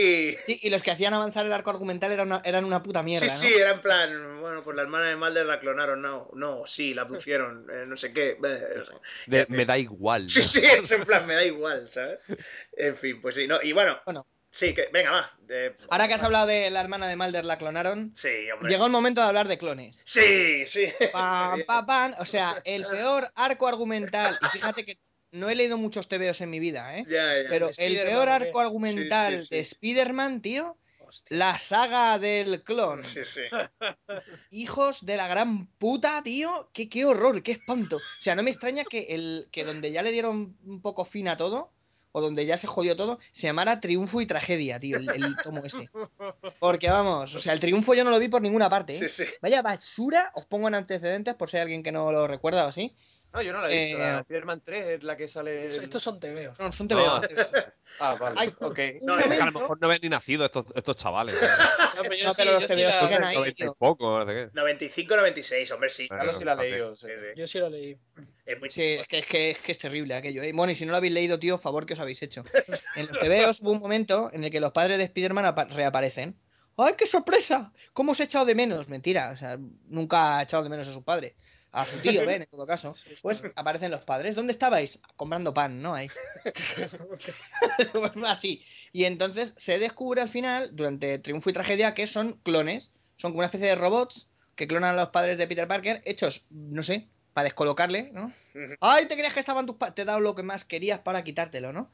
y- 0.00 0.32
Sí, 0.42 0.58
y 0.62 0.70
los 0.70 0.82
que 0.82 0.90
hacían 0.90 1.14
avanzar 1.14 1.44
el 1.46 1.52
arco 1.52 1.70
argumental 1.70 2.10
eran 2.12 2.28
una, 2.28 2.42
eran 2.44 2.64
una 2.64 2.82
puta 2.82 3.02
mierda, 3.02 3.28
sí, 3.28 3.34
¿no? 3.44 3.48
sí, 3.50 3.54
era 3.60 3.70
en 3.72 3.80
plan, 3.80 4.40
bueno, 4.40 4.64
pues 4.64 4.74
la 4.76 4.82
hermana 4.82 5.06
de 5.08 5.16
Mulder 5.16 5.46
la 5.46 5.60
clonaron, 5.60 6.00
no, 6.02 6.30
no, 6.34 6.66
sí, 6.66 6.94
la 6.94 7.06
pusieron, 7.06 7.66
eh, 7.70 7.84
no 7.86 7.96
sé 7.96 8.12
qué. 8.12 8.30
eh. 8.42 8.82
De- 9.26 9.46
me 9.50 9.66
da 9.66 9.76
igual. 9.78 10.28
Sí, 10.28 10.42
sí, 10.42 10.64
es 10.64 10.90
en 10.92 11.04
plan, 11.04 11.26
me 11.26 11.34
da 11.34 11.44
igual, 11.44 11.88
¿sabes? 11.90 12.20
En 12.76 12.96
fin, 12.96 13.20
pues 13.20 13.34
sí, 13.34 13.46
no, 13.46 13.60
y 13.62 13.72
bueno, 13.72 14.00
Bueno. 14.04 14.26
sí, 14.50 14.74
que, 14.74 14.88
venga, 14.92 15.10
va. 15.12 15.32
de- 15.42 15.76
Ahora 15.90 16.08
que 16.08 16.14
has 16.14 16.22
hablado 16.22 16.46
de 16.46 16.70
la 16.70 16.80
hermana 16.80 17.06
de 17.06 17.16
Mulder, 17.16 17.44
la 17.44 17.58
clonaron, 17.58 18.12
Sí, 18.16 18.50
hombre. 18.52 18.70
llegó 18.70 18.86
el 18.86 18.92
momento 18.92 19.20
de 19.20 19.28
hablar 19.28 19.46
de 19.46 19.58
clones. 19.58 20.00
Sí, 20.04 20.64
sí. 20.66 20.88
Pam, 21.12 21.62
pam, 21.66 21.86
pam. 21.86 22.14
O 22.18 22.24
sea, 22.24 22.60
el 22.64 22.86
peor 22.86 23.30
arco 23.34 23.68
argumental. 23.68 24.38
Y 24.42 24.46
fíjate 24.48 24.84
que 24.84 24.98
no 25.32 25.50
he 25.50 25.54
leído 25.54 25.76
muchos 25.78 26.08
TVOs 26.08 26.40
en 26.42 26.50
mi 26.50 26.60
vida, 26.60 26.96
¿eh? 26.96 27.04
Ya, 27.08 27.42
ya. 27.42 27.48
Pero 27.48 27.70
el 27.76 27.94
peor 27.96 28.28
arco 28.28 28.60
argumental 28.60 29.38
Sí, 29.38 29.38
sí, 29.38 29.48
sí. 29.48 29.54
de 29.56 29.60
Spider-Man, 29.62 30.40
tío, 30.42 30.76
Hostia. 31.00 31.36
la 31.36 31.58
saga 31.58 32.18
del 32.18 32.62
clon. 32.62 33.02
Sí, 33.02 33.24
sí. 33.24 33.40
Hijos 34.50 35.04
de 35.04 35.16
la 35.16 35.28
gran 35.28 35.66
puta, 35.78 36.22
tío. 36.22 36.70
Qué, 36.72 36.88
qué 36.88 37.04
horror, 37.04 37.42
qué 37.42 37.52
espanto. 37.52 37.96
O 37.96 38.22
sea, 38.22 38.34
no 38.34 38.42
me 38.42 38.50
extraña 38.50 38.84
que, 38.84 39.06
el, 39.10 39.48
que 39.50 39.64
donde 39.64 39.90
ya 39.92 40.02
le 40.02 40.12
dieron 40.12 40.56
un 40.64 40.80
poco 40.80 41.04
fin 41.04 41.28
a 41.28 41.36
todo, 41.36 41.72
o 42.14 42.20
donde 42.20 42.44
ya 42.44 42.58
se 42.58 42.66
jodió 42.66 42.94
todo, 42.94 43.18
se 43.32 43.46
llamara 43.46 43.80
Triunfo 43.80 44.20
y 44.20 44.26
Tragedia, 44.26 44.78
tío, 44.78 44.98
el, 44.98 45.08
el 45.08 45.34
tomo 45.42 45.64
ese. 45.64 45.88
Porque 46.58 46.90
vamos, 46.90 47.34
o 47.34 47.38
sea, 47.38 47.54
el 47.54 47.60
triunfo 47.60 47.94
yo 47.94 48.04
no 48.04 48.10
lo 48.10 48.18
vi 48.18 48.28
por 48.28 48.42
ninguna 48.42 48.68
parte, 48.68 48.94
¿eh? 48.94 49.08
Sí, 49.08 49.08
sí. 49.08 49.24
Vaya 49.40 49.62
basura, 49.62 50.30
os 50.34 50.44
pongo 50.44 50.68
en 50.68 50.74
antecedentes 50.74 51.34
por 51.34 51.48
si 51.48 51.56
hay 51.56 51.62
alguien 51.62 51.82
que 51.82 51.90
no 51.90 52.12
lo 52.12 52.26
recuerda 52.28 52.66
o 52.66 52.68
así. 52.68 52.94
No, 53.32 53.40
yo 53.42 53.52
no 53.52 53.60
la 53.62 53.70
he 53.70 53.84
visto. 53.84 53.98
Eh, 53.98 54.00
La 54.00 54.18
Spider-Man 54.20 54.62
3 54.64 54.84
es 54.86 55.02
la 55.02 55.16
que 55.16 55.26
sale. 55.28 55.66
el- 55.68 55.84
Estos 55.84 56.02
son 56.02 56.20
tebeos. 56.20 56.58
No, 56.58 56.70
son 56.70 56.86
TVOs. 56.88 57.06
No. 57.06 57.12
son 57.14 57.22
TVOs. 57.28 57.64
Ah, 58.00 58.16
vale. 58.20 58.36
Hay 58.38 58.48
ok. 58.60 58.78
un 59.00 59.06
No, 59.06 59.18
Es 59.18 59.26
que 59.26 59.42
a 59.42 59.46
lo 59.46 59.52
mejor 59.52 59.78
no 59.80 59.88
ven 59.88 59.98
ni 60.02 60.08
nacido 60.08 60.44
estos, 60.44 60.66
estos 60.74 60.96
chavales. 60.96 61.34
¿eh? 61.34 61.46
No, 61.96 62.02
pero 62.02 62.14
yo 62.16 62.24
No, 62.24 62.34
sí, 62.34 62.42
pero 62.42 62.52
los 62.52 62.62
yo 62.62 62.68
sí 62.68 62.74
TVOs 62.74 62.86
la- 62.86 63.00
siguen 63.00 63.14
Son 63.16 63.22
de 63.22 63.28
ahí, 63.28 63.34
90 63.36 63.64
y 63.64 63.68
poco, 63.78 64.18
no 64.18 64.26
sé 64.26 64.34
qué. 64.34 64.50
95, 64.52 65.16
96, 65.16 65.70
hombre, 65.72 65.90
sí. 65.90 66.08
Carlos 66.08 66.36
sí 66.38 66.44
la 66.44 66.52
ha 66.52 66.54
fíjate. 66.56 66.70
leído. 66.70 66.94
sí. 66.96 67.06
Sí, 67.06 67.12
sí. 67.20 67.40
Yo 67.40 67.46
sí 67.46 67.58
lo 67.58 67.68
leí. 67.70 67.96
Es 68.44 68.58
muy 68.60 68.70
Sí, 68.70 68.82
es 68.82 69.06
que, 69.08 69.18
es, 69.20 69.26
que, 69.26 69.50
es 69.52 69.58
que 69.60 69.72
es 69.72 69.78
terrible 69.78 70.14
aquello. 70.14 70.42
¿eh? 70.42 70.52
Bueno, 70.54 70.72
y 70.72 70.74
si 70.74 70.84
no 70.84 70.90
lo 70.92 70.96
habéis 70.98 71.12
leído, 71.14 71.38
tío, 71.38 71.58
favor 71.58 71.86
que 71.86 71.92
os 71.94 72.00
habéis 72.00 72.22
hecho. 72.22 72.42
En 72.96 73.06
los 73.08 73.18
TVOs 73.18 73.60
hubo 73.62 73.72
un 73.72 73.80
momento 73.80 74.30
en 74.32 74.44
el 74.44 74.50
que 74.50 74.60
los 74.60 74.72
padres 74.72 74.98
de 74.98 75.04
Spider-Man 75.04 75.44
apa- 75.46 75.64
reaparecen. 75.64 76.38
¡Ay, 76.78 76.94
qué 76.96 77.06
sorpresa! 77.06 77.72
¿Cómo 77.92 78.12
os 78.12 78.20
he 78.20 78.24
echado 78.24 78.46
de 78.46 78.54
menos? 78.54 78.88
Mentira, 78.88 79.30
o 79.32 79.36
sea, 79.36 79.58
nunca 79.88 80.38
ha 80.38 80.42
echado 80.42 80.62
de 80.62 80.70
menos 80.70 80.88
a 80.88 80.92
su 80.92 81.04
padre. 81.04 81.34
A 81.72 81.86
su 81.86 81.98
tío, 81.98 82.26
Ben, 82.26 82.42
en 82.42 82.48
todo 82.48 82.66
caso. 82.66 82.94
Pues 83.22 83.42
aparecen 83.56 83.90
los 83.90 84.02
padres. 84.02 84.34
¿Dónde 84.34 84.52
estabais? 84.52 85.00
Comprando 85.16 85.54
pan, 85.54 85.80
¿no? 85.80 85.94
Ahí. 85.94 86.08
Así. 88.26 88.62
Y 88.92 89.04
entonces 89.04 89.54
se 89.56 89.78
descubre 89.78 90.20
al 90.20 90.28
final, 90.28 90.76
durante 90.76 91.18
Triunfo 91.18 91.48
y 91.48 91.54
Tragedia, 91.54 91.94
que 91.94 92.06
son 92.06 92.34
clones. 92.42 92.90
Son 93.16 93.30
como 93.32 93.38
una 93.38 93.46
especie 93.46 93.68
de 93.68 93.74
robots 93.74 94.28
que 94.54 94.68
clonan 94.68 94.94
a 94.94 95.00
los 95.00 95.08
padres 95.08 95.38
de 95.38 95.46
Peter 95.46 95.66
Parker, 95.66 96.02
hechos, 96.04 96.46
no 96.50 96.82
sé, 96.82 97.08
para 97.32 97.44
descolocarle, 97.44 98.10
¿no? 98.12 98.30
Ay, 98.80 99.06
te 99.06 99.14
creías 99.14 99.32
que 99.32 99.40
estaban 99.40 99.64
tus 99.64 99.76
padres. 99.76 99.94
Te 99.94 100.02
he 100.02 100.04
dado 100.04 100.20
lo 100.20 100.34
que 100.34 100.42
más 100.42 100.66
querías 100.66 100.98
para 100.98 101.24
quitártelo, 101.24 101.72
¿no? 101.72 101.90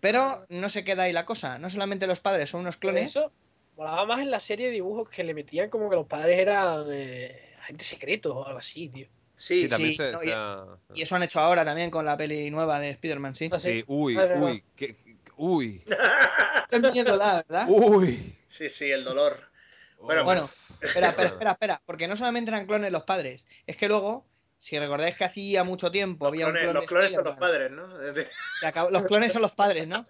Pero 0.00 0.44
no 0.48 0.68
se 0.68 0.82
queda 0.82 1.04
ahí 1.04 1.12
la 1.12 1.24
cosa. 1.24 1.58
No 1.58 1.70
solamente 1.70 2.08
los 2.08 2.18
padres 2.18 2.50
son 2.50 2.62
unos 2.62 2.76
clones. 2.76 3.04
eso 3.04 3.30
molaba 3.76 4.06
más 4.06 4.20
en 4.20 4.32
la 4.32 4.40
serie 4.40 4.66
de 4.66 4.72
dibujos 4.72 5.08
que 5.08 5.22
le 5.22 5.34
metían 5.34 5.70
como 5.70 5.88
que 5.88 5.96
los 5.96 6.06
padres 6.06 6.40
eran 6.40 6.84
eh, 6.90 7.54
agentes 7.60 7.86
secretos 7.86 8.34
o 8.34 8.44
algo 8.44 8.58
así, 8.58 8.88
tío. 8.88 9.06
Sí, 9.40 9.62
Sí, 9.62 9.68
también 9.70 9.90
sí, 9.92 9.96
se, 9.96 10.12
no, 10.12 10.18
se 10.18 10.28
y- 10.28 10.32
ha- 10.34 10.66
Y 10.92 11.00
eso 11.02 11.16
han 11.16 11.22
hecho 11.22 11.40
ahora 11.40 11.64
también 11.64 11.90
con 11.90 12.04
la 12.04 12.14
peli 12.14 12.50
nueva 12.50 12.78
de 12.78 12.90
Spider-Man, 12.90 13.34
sí. 13.34 13.48
Ah, 13.50 13.58
sí. 13.58 13.82
Uy, 13.86 14.14
Ah, 14.18 14.34
uy, 14.36 14.62
qué- 14.76 14.94
qué- 14.96 15.16
uy, 15.38 15.82
Qué 16.68 16.78
miedo 16.78 17.16
da, 17.16 17.36
¿verdad? 17.48 17.64
uy. 17.70 18.36
sí, 18.46 18.68
sí, 18.68 18.90
el 18.92 19.02
dolor. 19.02 19.40
Bueno, 19.98 20.24
Bueno, 20.24 20.50
espera, 20.80 21.08
espera, 21.08 21.28
espera, 21.28 21.50
espera. 21.52 21.82
Porque 21.86 22.06
no 22.06 22.16
solamente 22.18 22.50
eran 22.50 22.66
clones 22.66 22.92
los 22.92 23.04
padres. 23.04 23.46
Es 23.66 23.78
que 23.78 23.88
luego, 23.88 24.26
si 24.58 24.78
recordáis 24.78 25.16
que 25.16 25.24
hacía 25.24 25.64
mucho 25.64 25.90
tiempo 25.90 26.26
Los 26.26 26.32
había 26.32 26.46
un 26.46 26.52
clones, 26.52 26.64
clon 26.70 26.74
los 26.74 26.86
clones 26.86 27.12
son 27.14 27.24
los 27.24 27.38
padres, 27.38 27.70
¿no? 27.70 27.88
que 28.60 28.66
acabó- 28.66 28.90
los 28.90 29.04
clones 29.04 29.32
son 29.32 29.40
los 29.42 29.52
padres, 29.52 29.88
¿no? 29.88 30.06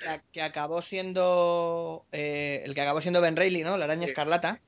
Que, 0.00 0.20
que 0.32 0.42
acabó 0.42 0.82
siendo 0.82 2.06
eh, 2.10 2.62
el 2.64 2.74
que 2.74 2.80
acabó 2.80 3.00
siendo 3.00 3.20
Ben 3.20 3.36
Reilly, 3.36 3.62
¿no? 3.62 3.76
La 3.76 3.84
araña 3.84 4.02
Sí. 4.02 4.08
escarlata. 4.10 4.60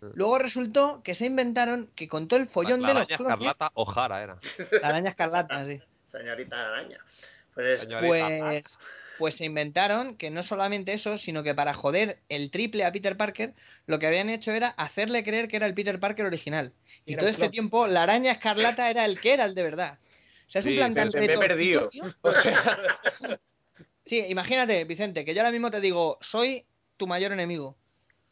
Luego 0.00 0.38
resultó 0.38 1.02
que 1.02 1.14
se 1.14 1.26
inventaron 1.26 1.90
que 1.94 2.08
con 2.08 2.28
todo 2.28 2.40
el 2.40 2.46
follón 2.46 2.82
la 2.82 2.88
de 2.88 2.94
los 2.94 3.02
araña 3.04 3.16
clones, 3.16 3.34
escarlata 3.34 3.70
Ojara 3.74 4.22
era. 4.22 4.38
la 4.82 4.88
araña 4.88 5.10
escarlata, 5.10 5.66
sí. 5.66 5.80
Señorita 6.06 6.60
araña. 6.60 6.98
Pues, 7.54 7.80
Señorita. 7.80 8.38
Pues, 8.38 8.78
pues 9.18 9.36
se 9.36 9.44
inventaron 9.44 10.16
que 10.16 10.30
no 10.30 10.42
solamente 10.42 10.92
eso, 10.92 11.16
sino 11.16 11.42
que 11.42 11.54
para 11.54 11.72
joder 11.72 12.18
el 12.28 12.50
triple 12.50 12.84
a 12.84 12.92
Peter 12.92 13.16
Parker, 13.16 13.54
lo 13.86 13.98
que 13.98 14.06
habían 14.06 14.28
hecho 14.28 14.52
era 14.52 14.68
hacerle 14.68 15.24
creer 15.24 15.48
que 15.48 15.56
era 15.56 15.66
el 15.66 15.74
Peter 15.74 15.98
Parker 15.98 16.26
original. 16.26 16.72
Y 17.06 17.16
todo 17.16 17.28
este 17.28 17.48
tiempo, 17.48 17.86
la 17.86 18.02
araña 18.02 18.32
escarlata 18.32 18.90
era 18.90 19.04
el 19.04 19.20
que 19.20 19.32
era 19.32 19.46
el 19.46 19.54
de 19.54 19.62
verdad. 19.62 19.98
O 20.46 20.50
sea, 20.50 20.60
es 20.60 20.66
un 20.66 20.76
plan 20.76 20.94
tan 20.94 21.10
sí, 21.10 21.18
me 21.18 21.24
he 21.24 21.38
perdido. 21.38 21.90
O 22.20 22.32
sea, 22.32 22.78
Sí, 24.06 24.24
imagínate, 24.28 24.84
Vicente, 24.84 25.24
que 25.24 25.34
yo 25.34 25.40
ahora 25.40 25.50
mismo 25.50 25.68
te 25.68 25.80
digo, 25.80 26.16
soy 26.20 26.64
tu 26.96 27.08
mayor 27.08 27.32
enemigo. 27.32 27.76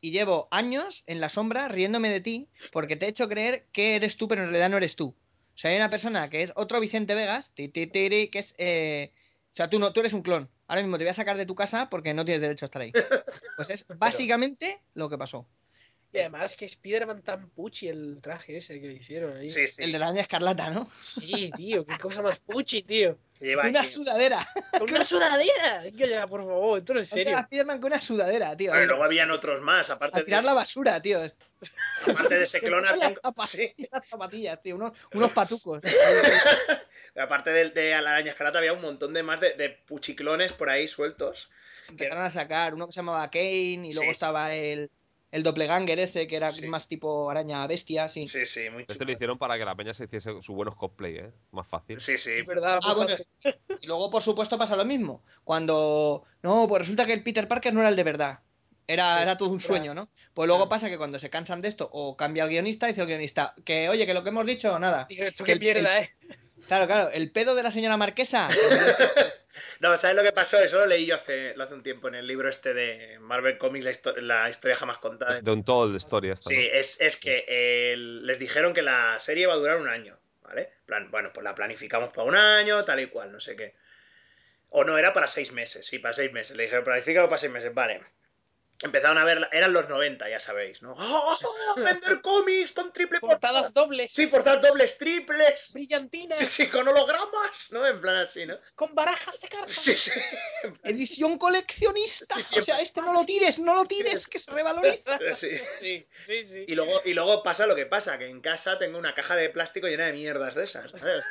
Y 0.04 0.10
llevo 0.10 0.48
años 0.50 1.02
en 1.06 1.18
la 1.18 1.30
sombra 1.30 1.66
riéndome 1.68 2.10
de 2.10 2.20
ti 2.20 2.46
porque 2.72 2.94
te 2.94 3.06
he 3.06 3.08
hecho 3.08 3.26
creer 3.26 3.64
que 3.72 3.96
eres 3.96 4.18
tú, 4.18 4.28
pero 4.28 4.42
en 4.42 4.48
realidad 4.48 4.68
no 4.68 4.76
eres 4.76 4.96
tú. 4.96 5.06
O 5.54 5.56
sea, 5.58 5.70
hay 5.70 5.78
una 5.78 5.88
persona 5.88 6.28
que 6.28 6.42
es 6.42 6.52
otro 6.56 6.78
Vicente 6.78 7.14
Vegas, 7.14 7.52
ti, 7.54 7.68
ti, 7.68 7.86
tiri, 7.86 8.28
que 8.28 8.40
es... 8.40 8.54
eh, 8.58 9.14
O 9.54 9.56
sea, 9.56 9.70
tú, 9.70 9.78
no, 9.78 9.94
tú 9.94 10.00
eres 10.00 10.12
un 10.12 10.20
clon. 10.20 10.50
Ahora 10.66 10.82
mismo 10.82 10.98
te 10.98 11.04
voy 11.04 11.10
a 11.10 11.14
sacar 11.14 11.38
de 11.38 11.46
tu 11.46 11.54
casa 11.54 11.88
porque 11.88 12.12
no 12.12 12.26
tienes 12.26 12.42
derecho 12.42 12.66
a 12.66 12.68
estar 12.68 12.82
ahí. 12.82 12.92
Pues 13.56 13.70
es 13.70 13.86
básicamente 13.96 14.78
lo 14.92 15.08
que 15.08 15.16
pasó. 15.16 15.46
Y 16.14 16.20
además 16.20 16.54
que 16.54 16.64
Spider-Man 16.66 17.22
tan 17.22 17.48
puchi 17.50 17.88
el 17.88 18.20
traje 18.22 18.56
ese 18.58 18.80
que 18.80 18.86
le 18.86 18.94
hicieron 18.94 19.36
ahí. 19.36 19.50
sí, 19.50 19.66
sí. 19.66 19.82
El 19.82 19.90
de 19.92 19.98
la 19.98 20.06
araña 20.06 20.22
escarlata, 20.22 20.70
¿no? 20.70 20.88
Sí, 21.00 21.50
tío, 21.56 21.84
qué 21.84 21.98
cosa 21.98 22.22
más 22.22 22.38
puchi, 22.38 22.82
tío. 22.82 23.18
que 23.38 23.46
lleva 23.46 23.66
Una 23.68 23.80
aquí- 23.80 23.88
sudadera. 23.90 24.48
Con 24.78 24.88
una 24.90 25.02
sudadera. 25.02 25.88
Ya, 25.90 26.26
por 26.28 26.42
favor, 26.42 26.84
Ponte 26.84 27.00
a 27.00 27.04
serio. 27.04 27.38
Spiderman 27.46 27.80
con 27.80 27.90
una 27.92 28.00
sudadera, 28.00 28.56
tío. 28.56 28.70
Bueno, 28.70 28.86
luego 28.86 29.04
habían 29.04 29.30
otros 29.32 29.60
más, 29.60 29.90
aparte 29.90 30.20
A 30.20 30.24
tirar 30.24 30.42
de, 30.42 30.46
la 30.46 30.52
basura, 30.54 31.02
tío. 31.02 31.18
aparte 32.06 32.34
de 32.38 32.44
ese 32.44 32.60
Que 32.60 32.66
clon. 32.68 32.84
ponte 32.84 32.96
las, 32.96 33.14
zapas- 33.14 33.46
sí, 33.48 33.74
las 33.92 34.06
zapatillas, 34.06 34.62
tío. 34.62 34.76
Unos, 34.76 34.92
unos 35.14 35.32
patucos. 35.32 35.82
aparte 37.16 37.50
de, 37.50 37.70
de 37.70 37.90
la 38.00 38.10
araña 38.10 38.30
escarlata 38.30 38.58
había 38.58 38.72
un 38.72 38.82
montón 38.82 39.12
de 39.14 39.22
más 39.22 39.40
de, 39.40 39.54
de 39.54 39.68
puchiclones 39.70 40.52
por 40.52 40.70
ahí 40.70 40.86
sueltos. 40.88 41.50
Empezaron 41.88 42.24
a 42.24 42.30
sacar 42.30 42.74
uno 42.74 42.86
que 42.86 42.92
se 42.92 42.96
llamaba 43.00 43.28
Kane 43.30 43.88
y 43.88 43.92
luego 43.92 44.00
Sí, 44.02 44.06
sí. 44.06 44.10
estaba 44.10 44.54
el, 44.54 44.90
el 45.34 45.42
doppelganger 45.42 45.98
ese, 45.98 46.26
que 46.28 46.36
era 46.36 46.52
Sí. 46.52 46.66
más 46.68 46.86
tipo 46.86 47.28
araña 47.28 47.66
bestia, 47.66 48.08
sí. 48.08 48.28
Sí, 48.28 48.46
sí, 48.46 48.70
muy 48.70 48.82
Esto 48.82 48.94
chulo. 48.94 49.06
lo 49.06 49.12
hicieron 49.12 49.36
para 49.38 49.58
que 49.58 49.64
la 49.64 49.74
peña 49.74 49.92
se 49.92 50.04
hiciese 50.04 50.30
sus 50.42 50.54
buenos 50.54 50.76
cosplay, 50.76 51.16
¿eh? 51.16 51.32
Más 51.50 51.66
fácil. 51.66 52.00
Sí, 52.00 52.16
sí. 52.18 52.30
Es 52.38 52.46
verdad. 52.46 52.78
Ah, 52.84 52.94
bueno, 52.94 53.10
y 53.82 53.86
luego, 53.86 54.10
por 54.10 54.22
supuesto, 54.22 54.56
pasa 54.56 54.76
lo 54.76 54.84
mismo. 54.84 55.24
Cuando. 55.42 56.22
No, 56.42 56.68
pues 56.68 56.80
resulta 56.82 57.04
que 57.04 57.12
el 57.14 57.22
Peter 57.24 57.48
Parker 57.48 57.74
no 57.74 57.80
era 57.80 57.88
el 57.88 57.96
de 57.96 58.04
verdad. 58.04 58.38
Era, 58.86 59.16
Sí, 59.16 59.22
era 59.22 59.36
todo 59.38 59.48
un 59.48 59.58
era- 59.58 59.66
sueño, 59.66 59.94
¿no? 59.94 60.08
Pues 60.34 60.46
luego 60.46 60.60
Claro. 60.64 60.68
pasa 60.68 60.88
que 60.88 60.98
cuando 60.98 61.18
se 61.18 61.30
cansan 61.30 61.60
de 61.62 61.68
esto, 61.68 61.88
o 61.92 62.16
cambia 62.16 62.44
el 62.44 62.50
guionista, 62.50 62.86
dice 62.86 63.00
el 63.00 63.06
guionista, 63.08 63.54
que 63.64 63.88
oye, 63.88 64.06
que 64.06 64.14
lo 64.14 64.22
que 64.22 64.28
hemos 64.28 64.46
dicho, 64.46 64.78
nada. 64.78 65.06
Esto 65.10 65.42
que 65.42 65.48
que 65.48 65.52
el- 65.52 65.60
mierda, 65.60 65.98
el- 65.98 66.04
¿eh? 66.04 66.10
Claro, 66.68 66.86
claro, 66.86 67.10
el 67.10 67.30
pedo 67.32 67.54
de 67.54 67.62
la 67.62 67.70
señora 67.70 67.96
Marquesa. 67.96 68.48
No, 69.80 69.96
¿sabes 69.96 70.16
lo 70.16 70.22
que 70.22 70.32
pasó? 70.32 70.58
Eso 70.58 70.78
lo 70.78 70.86
leí 70.86 71.06
yo 71.06 71.14
hace, 71.14 71.54
lo 71.56 71.64
hace 71.64 71.74
un 71.74 71.82
tiempo 71.82 72.08
en 72.08 72.14
el 72.14 72.26
libro 72.26 72.48
este 72.48 72.74
de 72.74 73.18
Marvel 73.20 73.58
Comics, 73.58 73.84
la, 73.84 74.12
la 74.22 74.50
historia 74.50 74.76
jamás 74.76 74.98
contada. 74.98 75.40
De 75.40 75.50
un 75.50 75.64
todo 75.64 75.90
de 75.90 75.96
historia 75.96 76.34
esta, 76.34 76.50
Sí, 76.50 76.56
¿no? 76.56 76.62
es, 76.78 77.00
es 77.00 77.16
que 77.16 77.94
les 77.96 78.38
dijeron 78.38 78.74
que 78.74 78.82
la 78.82 79.18
serie 79.20 79.46
va 79.46 79.54
a 79.54 79.56
durar 79.56 79.78
un 79.78 79.88
año, 79.88 80.18
¿vale? 80.42 80.70
Plan, 80.86 81.10
bueno, 81.10 81.32
pues 81.32 81.44
la 81.44 81.54
planificamos 81.54 82.10
para 82.10 82.26
un 82.28 82.36
año, 82.36 82.84
tal 82.84 83.00
y 83.00 83.06
cual, 83.06 83.32
no 83.32 83.40
sé 83.40 83.56
qué. 83.56 83.74
O 84.70 84.84
no, 84.84 84.98
era 84.98 85.12
para 85.14 85.28
seis 85.28 85.52
meses, 85.52 85.86
sí, 85.86 85.98
para 85.98 86.14
seis 86.14 86.32
meses. 86.32 86.56
Le 86.56 86.64
dijeron, 86.64 86.84
planifícalo 86.84 87.28
para 87.28 87.38
seis 87.38 87.52
meses, 87.52 87.72
vale. 87.72 88.00
Empezaron 88.82 89.16
a 89.18 89.24
ver, 89.24 89.48
eran 89.52 89.72
los 89.72 89.88
90, 89.88 90.28
ya 90.28 90.40
sabéis, 90.40 90.82
¿no? 90.82 90.94
¡Oh! 90.98 91.36
¡Vender 91.76 92.20
cómics 92.20 92.72
con 92.72 92.92
triple 92.92 93.20
Portadas 93.20 93.72
dobles. 93.72 94.12
Sí, 94.12 94.26
portadas 94.26 94.60
dobles, 94.62 94.98
triples. 94.98 95.70
Brillantinas. 95.74 96.36
Sí, 96.36 96.44
sí, 96.46 96.66
con 96.66 96.86
hologramas, 96.88 97.70
¿no? 97.72 97.86
En 97.86 98.00
plan 98.00 98.16
así, 98.16 98.44
¿no? 98.46 98.58
Con 98.74 98.94
barajas 98.94 99.40
de 99.40 99.48
cartas. 99.48 99.72
Sí, 99.74 99.94
sí. 99.94 100.10
Edición 100.82 101.38
coleccionista. 101.38 102.34
Sí, 102.34 102.42
sí. 102.42 102.58
O 102.58 102.62
sea, 102.62 102.80
este 102.80 103.00
no 103.00 103.12
lo 103.12 103.24
tires, 103.24 103.58
no 103.58 103.74
lo 103.74 103.84
tires, 103.84 104.26
que 104.26 104.38
se 104.38 104.50
revaloriza. 104.50 105.18
sí. 105.36 105.56
Sí, 105.80 106.06
sí, 106.26 106.44
sí. 106.44 106.64
Y 106.66 106.74
luego, 106.74 107.00
y 107.04 107.14
luego 107.14 107.42
pasa 107.42 107.66
lo 107.66 107.76
que 107.76 107.86
pasa, 107.86 108.18
que 108.18 108.26
en 108.26 108.40
casa 108.40 108.78
tengo 108.78 108.98
una 108.98 109.14
caja 109.14 109.36
de 109.36 109.50
plástico 109.50 109.86
llena 109.86 110.06
de 110.06 110.12
mierdas 110.14 110.56
de 110.56 110.64
esas. 110.64 110.90
¿sabes? 110.90 111.24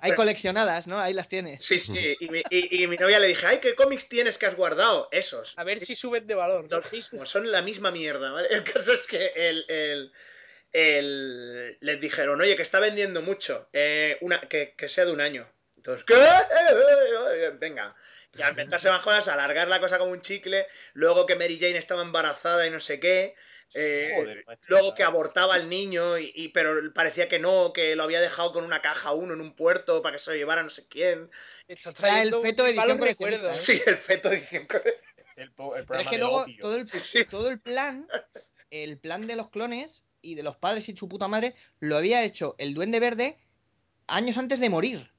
Hay 0.00 0.12
coleccionadas, 0.14 0.86
¿no? 0.86 0.98
Ahí 1.00 1.12
las 1.12 1.28
tienes. 1.28 1.64
Sí, 1.64 1.78
sí. 1.78 2.16
Y 2.20 2.28
mi, 2.30 2.42
y- 2.50 2.84
y 2.84 2.86
mi 2.86 2.96
novia 2.96 3.18
le 3.18 3.26
dije, 3.26 3.46
ay, 3.46 3.58
¿qué 3.58 3.74
cómics 3.74 4.08
tienes 4.08 4.38
que 4.38 4.46
has 4.46 4.54
guardado? 4.56 5.08
Esos. 5.10 5.58
A 5.58 5.64
ver 5.64 5.80
si 5.80 5.94
suben 5.94 6.26
de 6.26 6.34
valor. 6.34 6.67
Mismos, 6.92 7.28
son 7.28 7.50
la 7.50 7.62
misma 7.62 7.90
mierda, 7.90 8.30
¿vale? 8.32 8.48
El 8.50 8.64
caso 8.64 8.92
es 8.92 9.06
que 9.06 9.32
el, 9.34 9.64
el- 9.68 10.12
el- 10.72 11.78
les 11.80 12.00
dijeron, 12.00 12.40
oye, 12.40 12.56
que 12.56 12.62
está 12.62 12.78
vendiendo 12.80 13.22
mucho, 13.22 13.68
eh, 13.72 14.18
una, 14.20 14.40
que, 14.40 14.74
que 14.76 14.88
sea 14.88 15.04
de 15.06 15.12
un 15.12 15.20
año. 15.20 15.50
Entonces, 15.76 16.04
¿qué? 16.04 16.14
Venga. 17.58 17.94
Y 18.36 18.42
al 18.42 18.50
inventarse 18.50 18.90
más 18.90 19.02
cosas, 19.02 19.28
alargar 19.28 19.68
la 19.68 19.80
cosa 19.80 19.98
como 19.98 20.12
un 20.12 20.20
chicle, 20.20 20.66
luego 20.92 21.24
que 21.26 21.36
Mary 21.36 21.58
Jane 21.58 21.78
estaba 21.78 22.02
embarazada 22.02 22.66
y 22.66 22.70
no 22.70 22.80
sé 22.80 23.00
qué. 23.00 23.34
eh, 23.74 24.12
Joder, 24.14 24.44
luego 24.66 24.94
que 24.94 25.02
abortaba 25.04 25.54
al 25.54 25.68
niño, 25.68 26.18
y, 26.18 26.32
y- 26.34 26.48
pero 26.48 26.92
parecía 26.92 27.28
que 27.28 27.38
no, 27.38 27.72
que 27.72 27.96
lo 27.96 28.02
había 28.02 28.20
dejado 28.20 28.52
con 28.52 28.64
una 28.64 28.82
caja 28.82 29.12
uno 29.12 29.34
en 29.34 29.40
un 29.40 29.54
puerto 29.54 30.02
para 30.02 30.16
que 30.16 30.20
se 30.20 30.30
lo 30.32 30.36
llevara 30.36 30.62
no 30.62 30.70
sé 30.70 30.86
quién. 30.88 31.30
Está 32.00 32.08
el 32.22 32.30
feto 32.42 32.64
edición 32.66 32.86
coleccionista, 32.98 33.46
¿eh? 33.48 33.52
Sí, 33.76 33.82
el 33.86 33.96
feto 33.96 34.32
edición 34.32 34.66
El, 35.38 35.52
el 35.76 35.86
Pero 35.86 36.00
es 36.00 36.06
que 36.08 36.16
de 36.16 36.22
luego 36.22 36.44
todo 36.60 36.76
el, 36.76 36.86
Sí. 37.00 37.24
todo 37.24 37.48
el 37.48 37.60
plan, 37.60 38.06
el 38.70 38.98
plan 38.98 39.26
de 39.26 39.36
los 39.36 39.48
clones 39.50 40.04
y 40.20 40.34
de 40.34 40.42
los 40.42 40.56
padres 40.56 40.88
y 40.88 40.96
su 40.96 41.08
puta 41.08 41.28
madre, 41.28 41.54
lo 41.80 41.96
había 41.96 42.22
hecho 42.24 42.54
el 42.58 42.74
Duende 42.74 42.98
Verde 43.00 43.38
años 44.08 44.36
antes 44.38 44.58
de 44.60 44.68
morir. 44.68 45.10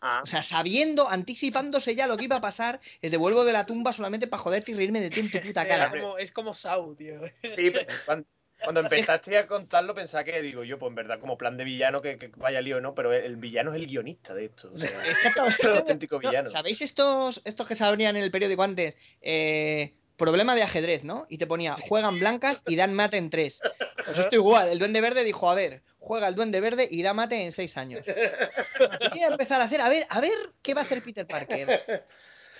Ah, 0.00 0.20
O 0.22 0.26
sea, 0.26 0.42
sabiendo, 0.42 1.08
anticipándose 1.08 1.94
ya 1.94 2.06
lo 2.06 2.16
que 2.16 2.24
iba 2.24 2.36
a 2.36 2.40
pasar, 2.40 2.80
es 3.00 3.10
de 3.10 3.16
vuelvo 3.16 3.44
de 3.44 3.52
la 3.54 3.64
tumba 3.66 3.92
solamente 3.92 4.26
para 4.26 4.42
joderte 4.42 4.72
y 4.72 4.74
reírme 4.74 5.00
de 5.00 5.10
ti 5.10 5.20
en 5.20 5.30
tu 5.30 5.40
puta 5.40 5.66
cara. 5.68 5.90
como- 5.90 6.18
es 6.18 6.32
como 6.32 6.52
Sau, 6.52 6.94
tío. 6.94 7.20
sí, 7.44 7.70
pero- 8.06 8.24
Cuando, 8.62 8.80
empezaste 8.80 9.36
a 9.36 9.46
contarlo 9.46 9.94
pensaba 9.94 10.24
que, 10.24 10.40
digo 10.42 10.64
yo, 10.64 10.78
pues 10.78 10.88
en 10.90 10.94
verdad 10.94 11.20
como 11.20 11.36
plan 11.36 11.56
de 11.56 11.64
villano 11.64 12.00
que, 12.00 12.18
que 12.18 12.30
vaya 12.36 12.60
lío, 12.60 12.80
¿no? 12.80 12.94
Pero 12.94 13.12
el 13.12 13.36
villano 13.36 13.70
es 13.72 13.76
el 13.76 13.86
guionista 13.86 14.34
de 14.34 14.46
esto. 14.46 14.72
o 14.74 14.78
sea, 14.78 14.88
Exactamente. 15.10 15.62
es 15.62 15.64
el 15.64 15.76
auténtico 15.76 16.16
No, 16.22 16.28
villano. 16.28 16.48
¿Sabéis 16.48 16.80
estos, 16.80 17.42
estos 17.44 17.66
que 17.66 17.74
se 17.74 17.84
abrían 17.84 18.16
en 18.16 18.22
el 18.22 18.30
periódico 18.30 18.62
antes? 18.62 18.96
Eh, 19.20 19.94
problema 20.16 20.54
de 20.54 20.62
ajedrez, 20.62 21.04
¿no? 21.04 21.26
Y 21.28 21.38
te 21.38 21.46
ponía, 21.46 21.74
juegan 21.74 22.18
blancas 22.18 22.62
y 22.66 22.76
dan 22.76 22.94
mate 22.94 23.18
en 23.18 23.30
tres. 23.30 23.60
Pues 24.04 24.18
esto 24.18 24.34
igual, 24.34 24.68
el 24.68 24.78
Duende 24.78 25.00
Verde 25.00 25.24
dijo, 25.24 25.50
a 25.50 25.54
ver, 25.54 25.82
juega 25.98 26.28
el 26.28 26.34
Duende 26.34 26.60
Verde 26.60 26.88
y 26.90 27.02
da 27.02 27.12
mate 27.12 27.44
en 27.44 27.52
seis 27.52 27.76
años. 27.76 28.06
A 28.08 29.26
empezar 29.28 29.60
a 29.60 29.64
hacer, 29.64 29.80
a 29.80 29.88
ver, 29.88 30.06
a 30.08 30.20
ver 30.20 30.54
qué 30.62 30.72
va 30.72 30.80
a 30.80 30.84
hacer 30.84 31.02
Peter 31.02 31.26
Parker. 31.26 32.04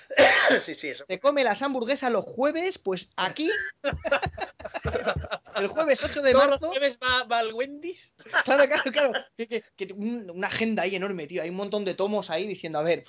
sí, 0.61 0.75
sí, 0.75 0.89
eso. 0.89 1.05
Se 1.07 1.19
come 1.21 1.43
las 1.45 1.63
hamburguesas 1.63 2.11
los 2.13 2.25
jueves, 2.25 2.79
pues 2.79 3.11
aquí, 3.17 3.51
el 5.57 5.69
jueves 5.69 6.03
8 6.03 6.23
de 6.23 6.33
Todos 6.33 6.45
los 6.45 6.51
marzo, 6.53 6.69
jueves 6.69 6.99
va, 7.03 7.25
va 7.25 7.39
al 7.41 7.53
Wendy's. 7.53 8.13
Claro, 8.45 8.67
claro, 8.67 8.93
claro. 8.93 9.13
Que, 9.37 9.49
que- 9.49 9.65
que 9.77 9.93
un- 9.95 10.31
una 10.35 10.49
agenda 10.49 10.83
ahí 10.85 10.95
enorme, 10.97 11.27
tío. 11.27 11.43
Hay 11.43 11.51
un 11.51 11.57
montón 11.57 11.85
de 11.85 11.95
tomos 11.95 12.31
ahí 12.31 12.47
diciendo, 12.47 12.79
a 12.79 12.83
ver, 12.83 13.03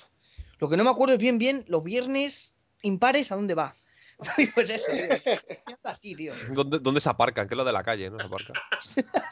lo 0.58 0.68
que 0.68 0.76
no 0.76 0.84
me 0.84 0.90
acuerdo 0.90 1.14
es 1.14 1.20
bien, 1.20 1.38
bien, 1.38 1.64
los 1.68 1.82
viernes 1.84 2.54
impares, 2.82 3.30
¿a 3.32 3.36
dónde 3.36 3.54
va? 3.54 3.74
Y 4.38 4.46
pues 4.48 4.68
eso, 4.70 4.86
tío. 4.90 5.36
Así, 5.84 6.14
tío. 6.16 6.34
¿Dónde, 6.50 6.78
dónde 6.80 7.00
se 7.00 7.08
aparcan? 7.08 7.46
¿Qué 7.46 7.54
es 7.54 7.56
lo 7.58 7.64
de 7.64 7.72
la 7.72 7.84
calle? 7.84 8.10
¿No 8.10 8.18
se 8.18 8.26
aparca? 8.26 8.52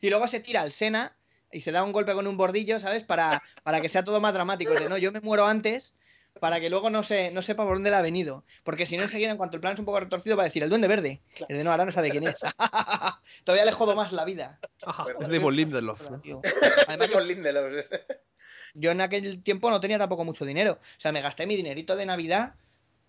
Y 0.00 0.10
luego 0.10 0.26
se 0.26 0.40
tira 0.40 0.60
al 0.62 0.72
Sena 0.72 1.16
y 1.52 1.60
se 1.60 1.70
da 1.72 1.82
un 1.84 1.92
golpe 1.92 2.12
con 2.14 2.26
un 2.26 2.36
bordillo, 2.36 2.80
¿sabes? 2.80 3.04
Para, 3.04 3.42
para 3.62 3.80
que 3.80 3.88
sea 3.88 4.02
todo 4.04 4.20
más 4.20 4.34
dramático. 4.34 4.72
De 4.74 4.88
no, 4.88 4.98
yo 4.98 5.12
me 5.12 5.20
muero 5.20 5.46
antes 5.46 5.94
para 6.40 6.60
que 6.60 6.68
luego 6.70 6.90
no, 6.90 7.02
se, 7.02 7.30
no 7.30 7.42
sepa 7.42 7.64
por 7.64 7.74
dónde 7.74 7.90
le 7.90 7.96
ha 7.96 8.02
venido. 8.02 8.44
Porque 8.62 8.86
si 8.86 8.96
no, 8.96 9.04
enseguida, 9.04 9.30
en 9.30 9.36
cuanto 9.36 9.56
el 9.56 9.60
plan 9.60 9.74
es 9.74 9.80
un 9.80 9.86
poco 9.86 10.00
retorcido, 10.00 10.36
va 10.36 10.42
a 10.42 10.46
decir 10.46 10.62
el 10.62 10.68
duende 10.68 10.88
verde. 10.88 11.20
El 11.48 11.58
de 11.58 11.64
no, 11.64 11.70
ahora 11.70 11.84
no 11.84 11.92
sabe 11.92 12.10
quién 12.10 12.26
es. 12.26 12.36
Todavía 13.44 13.64
le 13.64 13.72
jodo 13.72 13.94
más 13.94 14.12
la 14.12 14.24
vida. 14.24 14.58
Es 15.20 15.28
Damon 15.28 15.54
Lindelof. 15.54 16.10
¿no? 16.10 16.20
Tío. 16.20 16.42
Además, 16.88 17.08
yo 17.10 17.20
Lindelof. 17.20 17.86
yo 18.74 18.90
en 18.90 19.00
aquel 19.00 19.42
tiempo 19.42 19.70
no 19.70 19.80
tenía 19.80 19.98
tampoco 19.98 20.24
mucho 20.24 20.44
dinero. 20.44 20.72
O 20.80 21.00
sea, 21.00 21.12
me 21.12 21.20
gasté 21.20 21.46
mi 21.46 21.56
dinerito 21.56 21.96
de 21.96 22.06
Navidad 22.06 22.54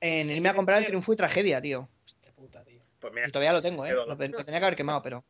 en 0.01 0.27
Sí, 0.27 0.33
irme 0.33 0.49
a 0.49 0.55
comprar 0.55 0.79
el 0.79 0.85
triunfo 0.85 1.13
y 1.13 1.15
tragedia, 1.15 1.61
tío. 1.61 1.89
Hostia 2.05 2.31
puta, 2.33 2.63
tío. 2.63 2.81
Pues 2.99 3.13
mira, 3.13 3.27
Y 3.27 3.31
todavía 3.31 3.53
lo 3.53 3.61
tengo, 3.61 3.85
¿eh? 3.85 3.93
Lo, 3.93 4.15
tenía 4.15 4.59
que 4.59 4.65
haber 4.65 4.75
quemado, 4.75 5.01
pero 5.01 5.23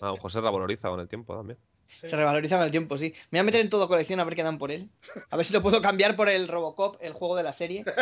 A 0.00 0.06
lo 0.06 0.14
mejor 0.14 0.32
se 0.32 0.40
revaloriza 0.40 0.88
con 0.88 1.00
el 1.00 1.08
tiempo 1.08 1.36
también. 1.36 1.58
Se 1.88 2.14
revaloriza 2.16 2.56
con 2.56 2.64
el 2.64 2.70
tiempo, 2.70 2.96
sí. 2.96 3.12
Me 3.30 3.38
voy 3.38 3.40
a 3.40 3.44
meter 3.44 3.60
en 3.60 3.70
todo 3.70 3.88
colección 3.88 4.20
a 4.20 4.24
ver 4.24 4.34
qué 4.34 4.42
dan 4.42 4.58
por 4.58 4.70
él. 4.70 4.88
A 5.30 5.36
ver 5.36 5.44
si 5.46 5.52
lo 5.52 5.62
puedo 5.62 5.80
cambiar 5.82 6.14
por 6.16 6.28
el 6.28 6.48
Robocop, 6.48 6.96
el 7.00 7.12
juego 7.12 7.36
de 7.36 7.42
la 7.42 7.52
serie. 7.52 7.84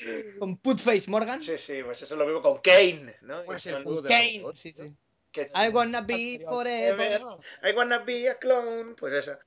Con 0.38 0.56
Putface 0.56 1.10
Morgan. 1.10 1.40
sí, 1.40 1.58
sí, 1.58 1.82
pues 1.82 2.02
eso 2.02 2.14
es 2.14 2.18
lo 2.18 2.24
mismo 2.24 2.40
con 2.42 2.58
Kane, 2.58 3.16
¿no? 3.22 3.44
Pues 3.44 3.66
el 3.66 3.84
con- 3.84 4.02
Kane. 4.04 4.38
Robocop. 4.38 4.56
Sí, 4.56 4.72
sí. 4.72 4.94
que- 5.30 5.50
I 5.54 5.68
wanna 5.68 6.00
be 6.00 6.42
forever. 6.48 7.20
I 7.62 7.72
wanna 7.76 7.98
be 7.98 8.28
a 8.28 8.38
clone. 8.38 8.94
Pues 8.94 9.12
eso. 9.14 9.38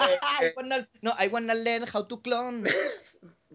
Eh, 0.00 0.18
I 0.40 0.44
eh, 0.46 0.52
wanna- 0.56 0.88
no, 1.02 1.12
I 1.18 1.26
wanna 1.28 1.54
learn 1.54 1.84
how 1.92 2.06
to 2.06 2.20
clone. 2.22 2.62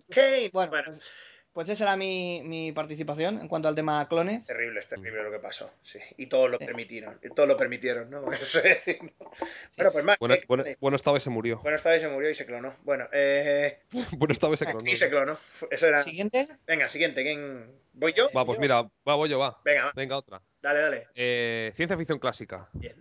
Kane. 0.10 0.50
Bueno, 0.52 0.72
Bueno, 0.72 0.92
pues, 0.92 1.10
pues 1.54 1.70
esa 1.70 1.84
era 1.84 1.96
mi, 1.96 2.42
mi 2.44 2.72
participación 2.72 3.40
en 3.42 3.48
cuanto 3.48 3.68
al 3.68 3.76
tema 3.76 4.08
clones. 4.10 4.46
terrible, 4.48 4.80
es 4.80 4.88
terrible 4.88 5.24
lo 5.24 5.32
que 5.32 5.40
pasó. 5.40 5.72
Sí. 5.84 6.00
Y 6.18 6.26
todos 6.28 6.50
lo 6.50 6.58
Sí. 6.58 6.66
permitieron. 6.66 7.20
Y 7.24 7.30
todos 7.30 7.48
lo 7.48 7.56
permitieron, 7.56 8.10
¿no? 8.10 8.26
Eso 8.34 8.60
es 8.60 8.64
decir, 8.86 9.14
¿no? 9.20 9.30
Bueno, 9.78 9.92
pues 9.92 10.06
más. 10.06 10.18
Bueno, 10.20 10.34
eh, 10.36 10.44
bueno, 10.48 10.66
eh, 10.66 10.78
bueno 10.80 10.96
estaba 10.96 11.18
y 11.18 11.22
se 11.22 11.30
murió. 11.30 11.60
bueno, 11.62 11.78
esta 11.78 11.92
vez 11.92 12.02
se 12.02 12.10
murió 12.10 12.30
y 12.30 12.36
se 12.36 12.46
clonó. 12.46 12.76
Bueno, 12.84 13.08
eh. 13.14 13.80
Bueno 14.18 14.32
estaba 14.32 14.54
y 14.54 14.58
se 14.58 14.66
clonó. 14.72 14.90
Y 14.90 14.96
se 14.96 15.10
clonó. 15.10 15.38
Eso 15.72 15.88
era. 15.88 16.04
Siguiente. 16.04 16.48
Venga, 16.66 16.90
siguiente. 16.90 17.24
¿Quién? 17.24 17.72
¿Voy 17.94 18.14
yo? 18.14 18.30
Va, 18.36 18.46
pues 18.46 18.58
mira, 18.60 18.82
va, 19.08 19.16
voy 19.16 19.30
yo, 19.30 19.38
va. 19.40 19.62
Venga, 19.64 19.86
va. 19.86 19.92
Venga, 19.96 20.18
otra. 20.18 20.42
Dale, 20.62 20.80
dale. 20.80 21.08
Eh, 21.16 21.72
ciencia 21.76 21.96
ficción 21.98 22.18
clásica. 22.20 22.68
Bien. 22.74 22.96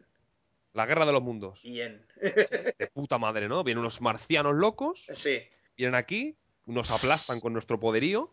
La 0.74 0.86
guerra 0.86 1.05
de 1.07 1.12
los 1.12 1.22
mundos. 1.22 1.62
Bien. 1.62 2.05
De 2.20 2.90
puta 2.92 3.18
madre, 3.18 3.48
¿no? 3.48 3.62
Vienen 3.64 3.80
unos 3.80 4.00
marcianos 4.00 4.55
locos, 4.55 5.07
Sí. 5.14 5.42
vienen 5.76 5.94
aquí, 5.94 6.36
nos 6.66 6.90
aplastan 6.90 7.40
con 7.40 7.52
nuestro 7.52 7.78
poderío, 7.78 8.32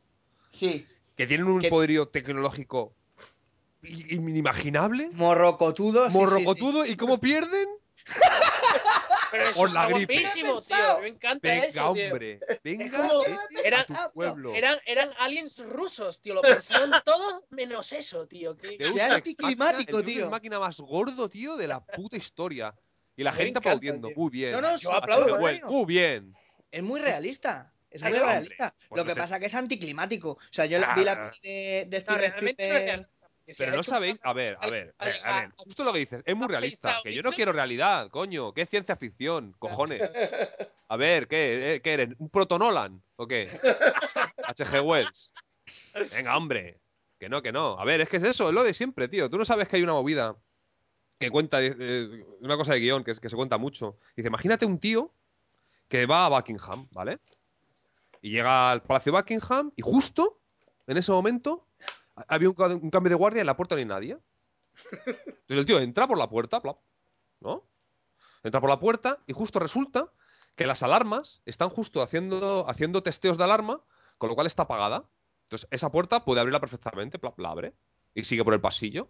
Sí. 0.50 0.88
que 1.16 1.28
tienen 1.28 1.48
un 1.48 1.62
Que- 1.62 1.70
poderío 1.70 2.08
tecnológico 2.08 2.94
inimaginable, 3.84 5.10
Morrocotudo. 5.14 6.06
sí, 6.06 6.12
sí, 6.12 6.12
sí. 6.12 6.18
morrocotudo, 6.18 6.86
¿y 6.86 6.96
cómo 6.96 7.20
pierden? 7.20 7.68
Pero 9.32 9.44
eso 9.44 9.54
Por 9.60 9.68
está 9.68 9.84
la 9.84 9.90
gripe. 9.94 10.14
guapísimo, 10.22 10.62
tío. 10.62 11.00
Me 11.02 11.08
encanta 11.10 11.48
Venga, 11.48 11.66
eso, 11.66 11.94
tío. 11.94 12.06
hombre, 12.10 12.40
venga, 12.64 12.86
Es 12.86 12.92
como- 12.92 13.20
vete 13.22 13.68
era- 13.68 13.82
a 13.82 13.86
tu 13.86 13.94
pueblo. 14.16 14.56
Eran, 14.56 14.80
eran 14.88 15.12
aliens 15.20 15.60
rusos, 15.60 16.20
tío. 16.20 16.34
Lo 16.34 16.42
pensaron 16.42 16.92
todos 17.06 17.44
menos 17.52 17.92
eso, 17.94 18.26
tío. 18.26 18.58
Qué 18.58 18.78
Ex 18.80 19.00
anticlimático, 19.00 19.98
Deus 19.98 20.06
tío. 20.08 20.24
Ex 20.24 20.32
máquina 20.32 20.60
más 20.60 20.80
gordo, 20.80 21.30
tío, 21.30 21.58
de 21.58 21.68
la 21.68 21.80
puta 21.86 22.18
historia. 22.18 22.74
Y 23.16 23.24
la 23.24 23.32
Me 23.32 23.38
gente 23.38 23.50
encanta, 23.50 23.70
aplaudiendo. 23.70 24.08
tío. 24.08 24.18
Muy 24.18 24.30
bien. 24.32 24.52
No, 24.54 24.62
no, 24.62 24.76
Yo 24.78 24.94
aplaudo. 24.94 25.38
Muy 25.68 25.86
bien. 25.86 26.36
Es 26.72 26.82
muy 26.82 27.00
realista. 27.00 27.72
Es 27.90 28.04
muy 28.04 28.12
realista. 28.14 28.76
Pues 28.88 28.98
Lo 29.00 29.06
que 29.06 29.14
te- 29.14 29.20
pasa 29.20 29.40
que 29.40 29.48
es 29.48 29.56
anticlimático. 29.56 30.32
O 30.32 30.40
sea, 30.52 30.66
yo 30.66 30.80
Ah. 30.86 30.94
vi 30.96 31.04
la 31.04 31.32
de, 31.42 31.86
de 31.88 31.98
No, 31.98 32.00
Steven 32.00 32.20
no 32.22 32.26
Spielberg. 32.50 33.08
Que 33.46 33.56
Pero 33.58 33.72
no 33.76 33.82
sabéis, 33.82 34.20
a 34.22 34.32
ver, 34.32 34.58
a 34.62 34.70
ver, 34.70 34.94
a 35.00 35.06
ver, 35.06 35.16
a 35.26 35.36
ver, 35.42 35.46
a- 35.48 35.54
justo 35.58 35.84
lo 35.84 35.92
que 35.92 35.98
dices, 35.98 36.22
es 36.24 36.36
muy 36.36 36.46
¿has 36.46 36.52
realista, 36.52 37.00
que 37.02 37.12
yo 37.16 37.24
no 37.24 37.32
quiero 37.32 37.52
realidad, 37.52 38.08
coño, 38.12 38.54
¿qué 38.54 38.62
es 38.62 38.70
ciencia 38.70 38.96
ficción? 38.96 39.54
Cojones. 39.58 40.02
A 40.92 40.98
ver, 40.98 41.28
¿qué, 41.28 41.76
eh, 41.76 41.82
¿qué 41.82 41.94
eres? 41.94 42.10
¿Un 42.20 42.30
proto 42.30 42.58
Nolan 42.60 43.02
o 43.16 43.28
qué? 43.28 43.50
H.G. 44.44 44.82
Wells. 44.82 45.34
Venga, 46.12 46.36
hombre. 46.38 46.80
Que 47.20 47.28
no, 47.30 47.42
que 47.42 47.52
no. 47.52 47.80
A 47.80 47.86
ver, 47.86 48.02
es 48.02 48.10
que 48.10 48.18
es 48.18 48.24
eso, 48.24 48.48
es 48.48 48.54
lo 48.56 48.64
de 48.64 48.74
siempre, 48.74 49.08
tío. 49.08 49.30
Tú 49.30 49.38
no 49.38 49.46
sabes 49.46 49.68
que 49.68 49.76
hay 49.76 49.84
una 49.84 49.94
movida 49.94 50.36
que 51.20 51.30
cuenta, 51.30 51.60
eh, 51.62 52.24
una 52.42 52.56
cosa 52.58 52.74
de 52.74 52.80
guion 52.80 53.04
que, 53.04 53.12
es- 53.12 53.20
que 53.20 53.30
se 53.30 53.36
cuenta 53.36 53.58
mucho. 53.58 53.98
Dice, 54.16 54.30
imagínate 54.30 54.66
un 54.66 54.80
tío 54.80 55.14
que 55.88 56.06
va 56.06 56.26
a 56.26 56.30
Buckingham, 56.30 56.88
¿vale? 56.92 57.20
Y 58.22 58.32
llega 58.32 58.72
al 58.72 58.82
Palacio 58.84 59.12
Buckingham 59.14 59.72
y 59.76 59.82
justo 59.82 60.40
en 60.88 60.98
ese 60.98 61.12
momento 61.12 61.68
ha- 62.16 62.26
había 62.36 62.50
un, 62.50 62.56
ca- 62.56 62.68
un 62.68 62.90
cambio 62.90 63.10
de 63.10 63.16
guardia 63.16 63.42
en 63.42 63.48
la 63.48 63.56
puerta 63.58 63.76
no 63.76 63.86
nadie. 63.86 64.18
Entonces 65.06 65.58
el 65.58 65.66
tío 65.66 65.80
entra 65.80 66.08
por 66.08 66.18
la 66.18 66.30
puerta, 66.30 66.62
¿no? 67.40 67.64
Entra 68.44 68.62
por 68.62 68.70
la 68.70 68.80
puerta 68.80 69.20
y 69.28 69.34
justo 69.34 69.60
resulta 69.60 70.12
que 70.56 70.68
las 70.68 70.84
alarmas 70.84 71.42
están 71.46 71.70
justo 71.70 72.02
haciendo, 72.02 72.66
haciendo 72.70 73.04
testeos 73.04 73.38
de 73.38 73.44
alarma, 73.46 73.82
con 74.18 74.30
lo 74.30 74.36
cual 74.36 74.48
está 74.48 74.64
apagada. 74.64 75.06
Entonces 75.44 75.68
esa 75.72 75.92
puerta 75.92 76.24
puede 76.26 76.42
abrirla 76.42 76.60
perfectamente, 76.60 77.20
plop, 77.20 77.40
la 77.40 77.50
abre 77.52 77.74
y 78.14 78.24
sigue 78.24 78.44
por 78.44 78.54
el 78.54 78.62
pasillo. 78.62 79.10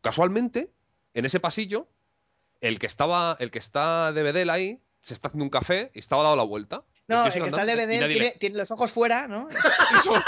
Casualmente, 0.00 0.72
en 1.14 1.24
ese 1.24 1.40
pasillo, 1.40 1.88
el 2.60 2.78
que 2.78 2.86
estaba, 2.86 3.36
el 3.40 3.50
que 3.50 3.58
está 3.58 4.12
de 4.12 4.22
Bedel 4.22 4.50
ahí, 4.50 4.82
se 5.00 5.14
está 5.14 5.28
haciendo 5.28 5.44
un 5.44 5.50
café 5.50 5.90
y 5.94 5.98
estaba 5.98 6.22
dado 6.22 6.36
la 6.36 6.42
vuelta. 6.44 6.84
No, 7.06 7.26
el 7.26 7.32
que 7.32 7.38
está 7.40 7.62
el 7.62 7.66
DVD 7.68 7.88
tiene, 7.98 8.14
le- 8.14 8.30
tiene 8.38 8.56
los 8.56 8.70
ojos 8.70 8.90
fuera, 8.90 9.28
¿no? 9.28 9.48
eso 10.00 10.22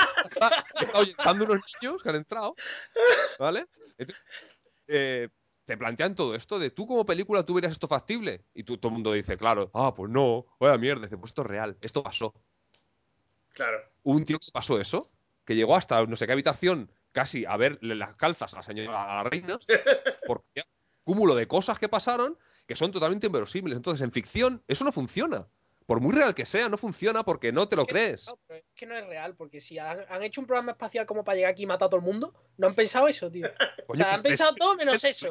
está, 1.09 1.33
unos 1.33 1.61
niños 1.83 2.03
que 2.03 2.09
han 2.11 2.17
entrado, 2.17 2.55
¿vale? 3.39 3.67
Entonces, 3.97 4.23
eh, 4.89 5.29
te 5.65 5.77
plantean 5.77 6.15
todo 6.15 6.35
esto 6.35 6.59
de 6.59 6.71
tú 6.71 6.87
como 6.87 7.07
película 7.07 7.45
tú 7.45 7.55
verías 7.55 7.73
esto 7.73 7.89
factible 7.89 8.45
y 8.55 8.63
tú, 8.63 8.77
todo 8.79 8.91
el 8.91 8.95
mundo 8.95 9.13
dice, 9.13 9.37
claro, 9.37 9.71
ah, 9.75 9.95
pues 9.95 10.11
no, 10.11 10.47
vaya 10.61 10.77
mierda, 10.79 11.03
dice, 11.07 11.17
pues 11.17 11.31
esto 11.31 11.43
es 11.43 11.49
real, 11.49 11.77
esto 11.81 12.03
pasó. 12.03 12.35
Claro. 13.53 13.79
Hubo 14.03 14.17
un 14.17 14.25
tío 14.25 14.39
que 14.39 14.53
pasó 14.53 14.79
eso, 14.81 15.11
que 15.45 15.55
llegó 15.57 15.77
hasta 15.77 16.05
no 16.07 16.15
sé 16.17 16.27
qué 16.27 16.33
habitación 16.33 16.93
casi 17.13 17.47
a 17.47 17.57
verle 17.57 17.95
las 17.95 18.15
calzas 18.17 18.53
a 18.53 18.59
la 18.59 18.63
señora, 18.63 19.13
a 19.13 19.17
la 19.17 19.25
reina, 19.31 19.59
porque 20.27 20.63
cúmulo 21.05 21.35
de 21.35 21.49
cosas 21.49 21.79
que 21.79 21.89
pasaron 21.89 22.39
que 22.67 22.77
son 22.77 22.93
totalmente 22.93 23.27
inverosímiles. 23.27 23.77
Entonces, 23.77 24.03
en 24.05 24.13
ficción, 24.13 24.63
eso 24.69 24.85
no 24.85 24.93
funciona. 24.93 25.49
Por 25.87 26.01
muy 26.01 26.13
real 26.13 26.35
que 26.35 26.45
sea, 26.45 26.69
no 26.69 26.77
funciona 26.77 27.23
porque 27.23 27.53
no 27.53 27.69
te 27.69 27.77
lo 27.77 27.85
que- 27.87 27.93
crees. 27.93 28.27
no, 28.27 28.39
pero 28.47 28.59
es 28.59 28.65
que 28.75 28.87
no 28.87 28.97
es 28.99 29.07
real, 29.07 29.37
porque 29.37 29.61
si 29.61 29.79
han, 29.79 30.05
han 30.09 30.23
hecho 30.25 30.41
un 30.41 30.47
programa 30.49 30.73
espacial 30.73 31.07
como 31.07 31.23
para 31.25 31.37
llegar 31.37 31.53
aquí 31.53 31.63
y 31.63 31.67
matar 31.67 31.87
a 31.87 31.91
todo 31.91 32.01
el 32.01 32.07
mundo, 32.07 32.35
no 32.59 32.67
han 32.67 32.75
pensado 32.75 33.07
eso, 33.07 33.31
tío. 33.31 33.47
O 33.87 33.95
sea, 33.97 34.15
han 34.15 34.23
pensado 34.23 34.53
todo 34.57 34.75
menos 34.77 35.03
es- 35.05 35.23
eso. 35.23 35.29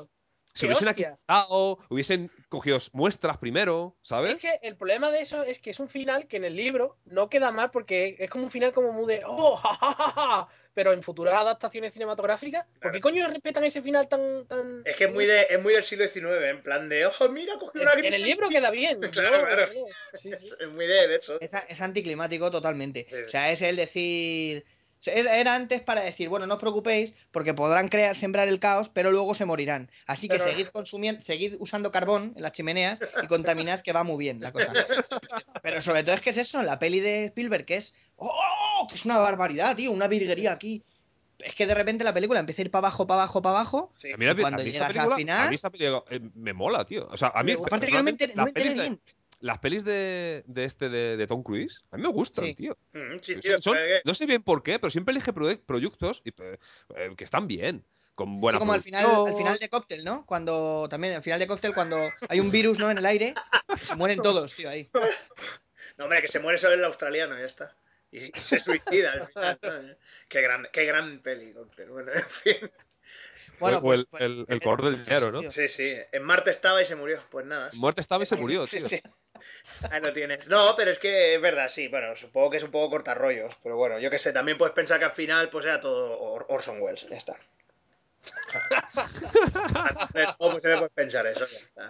Si 0.55 0.67
¡Qué 0.67 0.73
hubiesen 0.73 0.95
quitado, 0.95 1.79
hubiesen 1.89 2.31
cogido 2.47 2.77
muestras 2.93 3.37
primero, 3.39 3.97
¿sabes? 4.01 4.31
Es 4.31 4.39
que 4.39 4.57
el 4.61 4.77
problema 4.77 5.11
de 5.11 5.19
eso 5.19 5.35
es 5.37 5.59
que 5.59 5.71
es 5.71 5.81
un 5.81 5.89
final 5.89 6.27
que 6.27 6.37
en 6.37 6.45
el 6.45 6.55
libro 6.55 6.97
no 7.03 7.29
queda 7.29 7.51
mal 7.51 7.71
porque 7.71 8.15
es 8.17 8.29
como 8.29 8.45
un 8.45 8.51
final 8.51 8.71
como 8.71 8.93
muy 8.93 9.05
de 9.05 9.21
¡Oh! 9.25 9.57
ja, 9.57 9.73
ja, 9.73 9.91
ja, 9.93 10.11
ja", 10.11 10.47
Pero 10.73 10.93
en 10.93 11.03
futuras 11.03 11.33
adaptaciones 11.33 11.93
cinematográficas, 11.93 12.65
¿por 12.81 12.93
qué 12.93 13.01
coño 13.01 13.27
respetan 13.27 13.65
ese 13.65 13.81
final 13.81 14.07
tan. 14.07 14.47
tan... 14.47 14.81
Es 14.85 14.95
que 14.95 15.05
es 15.05 15.13
muy, 15.13 15.25
de, 15.25 15.45
es 15.49 15.61
muy 15.61 15.73
del 15.73 15.83
siglo 15.83 16.07
XIX, 16.07 16.49
en 16.49 16.63
plan 16.63 16.87
de, 16.87 17.05
ojo, 17.05 17.27
mira, 17.27 17.59
cogió 17.59 17.81
una 17.81 17.91
Es- 17.91 17.97
en 17.97 18.13
el 18.13 18.21
libro 18.21 18.47
queda 18.47 18.71
bien. 18.71 19.01
Claro, 19.11 19.45
claro. 19.45 19.71
sí, 20.13 20.31
sí. 20.37 20.53
Es, 20.57 20.69
muy 20.69 20.87
de, 20.87 21.15
eso. 21.15 21.37
Es, 21.41 21.53
es 21.53 21.81
anticlimático 21.81 22.49
totalmente. 22.49 23.05
Sí. 23.09 23.15
O 23.25 23.29
sea, 23.29 23.51
es 23.51 23.61
el 23.61 23.75
decir. 23.75 24.63
Era 25.07 25.55
antes 25.55 25.81
para 25.81 26.01
decir, 26.01 26.29
bueno, 26.29 26.47
no 26.47 26.55
os 26.55 26.59
preocupéis, 26.59 27.13
porque 27.31 27.53
podrán 27.53 27.87
crear, 27.87 28.15
sembrar 28.15 28.47
el 28.47 28.59
caos, 28.59 28.89
pero 28.89 29.11
luego 29.11 29.35
se 29.35 29.45
morirán. 29.45 29.89
Así 30.07 30.27
que 30.27 30.37
Pero- 30.37 30.49
seguid 30.49 30.67
consumiendo, 30.67 31.23
seguid 31.23 31.55
usando 31.59 31.91
carbón 31.91 32.33
en 32.35 32.41
las 32.41 32.51
chimeneas 32.51 32.99
y 33.23 33.27
contaminad 33.27 33.81
que 33.81 33.93
va 33.93 34.03
muy 34.03 34.17
bien 34.17 34.39
la 34.41 34.51
cosa. 34.51 34.71
Pero 35.61 35.81
sobre 35.81 36.03
todo 36.03 36.15
es 36.15 36.21
que 36.21 36.29
es 36.31 36.37
eso, 36.37 36.61
la 36.63 36.79
peli 36.79 36.99
de 36.99 37.25
Spielberg, 37.25 37.65
que 37.65 37.75
es. 37.77 37.95
¡Oh! 38.17 38.87
Que 38.89 38.95
es 38.95 39.05
una 39.05 39.17
barbaridad, 39.19 39.75
tío, 39.75 39.91
una 39.91 40.07
virguería 40.07 40.51
aquí. 40.53 40.83
Es 41.39 41.53
que 41.53 41.67
de 41.67 41.75
repente 41.75 42.03
la 42.05 42.13
película 42.13 42.39
empieza 42.39 42.61
a 42.61 42.65
ir 42.65 42.71
para 42.71 42.87
abajo, 42.87 43.05
para 43.07 43.23
abajo, 43.23 43.41
para 43.41 43.57
abajo. 43.57 43.91
Sí. 43.97 44.09
A 44.13 44.17
mí, 44.17 44.25
la- 44.25 44.35
cuando 44.35 44.61
a 44.61 44.65
mí 44.65 44.71
esa 44.71 44.87
llegas 44.87 45.05
al 45.05 45.15
final- 45.15 45.47
a 45.47 45.49
mí 45.49 45.55
esa 45.55 45.69
película, 45.69 46.03
eh, 46.09 46.21
me 46.33 46.53
mola, 46.53 46.85
tío. 46.85 47.07
O 47.11 47.17
sea, 47.17 47.29
a 47.35 47.43
mí. 47.43 47.51
Aparte 47.51 47.87
que 47.87 47.91
no 47.91 48.03
me 48.03 48.11
no 48.13 48.43
me 48.43 48.49
enteré 48.49 48.73
bien. 48.73 49.01
Las 49.45 49.59
pelis 49.59 49.85
de, 49.85 50.43
de 50.47 50.63
este 50.65 50.89
de, 50.89 51.17
de 51.17 51.27
Tom 51.27 51.43
Cruise, 51.43 51.85
a 51.91 51.97
mí 51.97 52.01
me 52.01 52.09
gustan, 52.09 52.45
Sí. 52.45 52.55
tío. 52.55 52.75
Mm, 52.93 53.19
sí, 53.21 53.35
sí, 53.35 53.47
Son- 53.51 53.61
son- 53.61 53.73
pero 53.75 53.85
es 53.93 54.01
que- 54.01 54.07
no 54.09 54.13
sé 54.15 54.25
bien 54.25 54.41
por 54.41 54.63
qué, 54.63 54.79
pero 54.79 54.89
siempre 54.89 55.11
elige 55.11 55.31
proye- 55.33 55.61
proyectos 55.63 56.23
y, 56.25 56.29
eh, 56.29 56.57
eh, 56.95 57.11
que 57.15 57.23
están 57.23 57.47
bien. 57.47 57.85
Con 58.15 58.41
buena 58.41 58.57
Sí, 58.57 58.59
como 58.59 58.73
al 58.73 58.81
final, 58.81 59.05
al 59.27 59.35
final 59.35 59.59
de 59.59 59.69
cóctel, 59.69 60.03
¿no? 60.03 60.25
Cuando 60.25 60.87
también 60.89 61.13
al 61.13 61.21
final 61.21 61.37
de 61.39 61.45
cóctel, 61.45 61.75
cuando 61.75 61.97
hay 62.27 62.39
un 62.39 62.49
virus, 62.49 62.79
¿no? 62.79 62.89
En 62.89 62.97
el 62.97 63.05
aire, 63.05 63.35
se 63.83 63.93
mueren 63.95 64.19
todos, 64.23 64.51
tío, 64.55 64.67
ahí. 64.69 64.89
No, 65.97 66.05
hombre, 66.05 66.21
que 66.21 66.27
se 66.27 66.39
muere 66.39 66.57
solo 66.57 66.73
el 66.73 66.83
australiano, 66.83 67.37
ya 67.37 67.45
está. 67.45 67.75
Y, 68.11 68.23
y 68.35 68.41
se 68.41 68.59
suicida 68.59 69.11
al 69.11 69.27
final. 69.27 69.59
¿no? 69.61 69.95
Qué 70.29 70.41
gran, 70.41 70.67
qué 70.73 70.85
gran 70.85 71.19
peli, 71.21 71.53
pero 71.75 71.93
bueno, 71.93 72.11
en 72.13 72.23
fin. 72.23 72.71
Bueno, 73.59 73.77
o 73.77 73.81
pues, 73.81 73.99
el, 74.01 74.07
pues, 74.07 74.23
el, 74.23 74.45
el 74.47 74.61
color 74.61 74.83
del 74.83 75.03
dinero, 75.03 75.31
¿no? 75.31 75.51
Sí, 75.51 75.67
sí. 75.67 75.95
En 76.11 76.23
Marte 76.23 76.51
estaba 76.51 76.81
y 76.81 76.85
se 76.85 76.95
murió. 76.95 77.21
Pues 77.29 77.45
nada. 77.45 77.71
sí. 77.71 77.79
Muerte 77.79 78.01
estaba 78.01 78.23
y 78.23 78.25
se 78.25 78.35
murió, 78.35 78.65
Sí, 78.65 78.77
tío. 78.79 78.87
sí. 78.87 79.01
Ahí 79.91 80.01
lo 80.01 80.13
tienes. 80.13 80.47
No, 80.47 80.75
pero 80.75 80.91
es 80.91 80.99
que 80.99 81.35
es 81.35 81.41
verdad, 81.41 81.67
sí. 81.69 81.87
Bueno, 81.87 82.15
supongo 82.15 82.49
que 82.51 82.57
es 82.57 82.63
un 82.63 82.71
poco 82.71 82.89
cortarrollos. 82.89 83.53
Pero 83.63 83.75
bueno, 83.77 83.99
yo 83.99 84.09
qué 84.09 84.19
sé, 84.19 84.33
también 84.33 84.57
puedes 84.57 84.73
pensar 84.73 84.99
que 84.99 85.05
al 85.05 85.11
final 85.11 85.49
pues 85.49 85.65
era 85.65 85.79
todo 85.79 86.19
Or- 86.19 86.45
Orson 86.49 86.81
Welles. 86.81 87.07
Ya 87.09 87.17
está. 87.17 87.37
¿Cómo 90.37 90.59
se 90.61 90.69
le 90.69 90.77
puede 90.77 90.89
pensar 90.91 91.27
eso? 91.27 91.45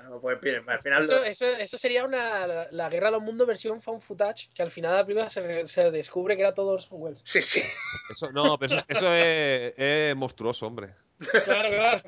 No 0.10 0.20
puedes 0.20 0.40
pin- 0.42 0.64
Al 0.68 0.82
final. 0.82 1.02
Eso, 1.02 1.16
lo- 1.16 1.24
eso, 1.24 1.48
eso 1.48 1.78
sería 1.78 2.04
una, 2.06 2.48
la, 2.48 2.68
la 2.72 2.90
guerra 2.90 3.08
de 3.08 3.12
los 3.14 3.22
mundos 3.24 3.48
versión 3.48 3.82
found 3.82 4.02
footage, 4.02 4.50
que 4.54 4.62
al 4.64 4.72
final 4.72 4.92
de 4.92 4.98
la 4.98 5.06
película 5.06 5.30
se, 5.30 5.68
se 5.68 5.92
descubre 5.92 6.36
que 6.36 6.42
era 6.42 6.54
todo 6.54 6.72
Orson 6.74 7.02
Welles. 7.02 7.22
Sí, 7.24 7.42
sí. 7.42 7.62
Eso, 8.10 8.32
no, 8.32 8.58
pero 8.58 8.76
eso, 8.76 8.86
eso 8.88 9.14
es, 9.14 9.74
es 9.78 10.16
monstruoso, 10.16 10.68
hombre. 10.68 10.96
Claro, 11.44 11.70
claro. 11.70 12.02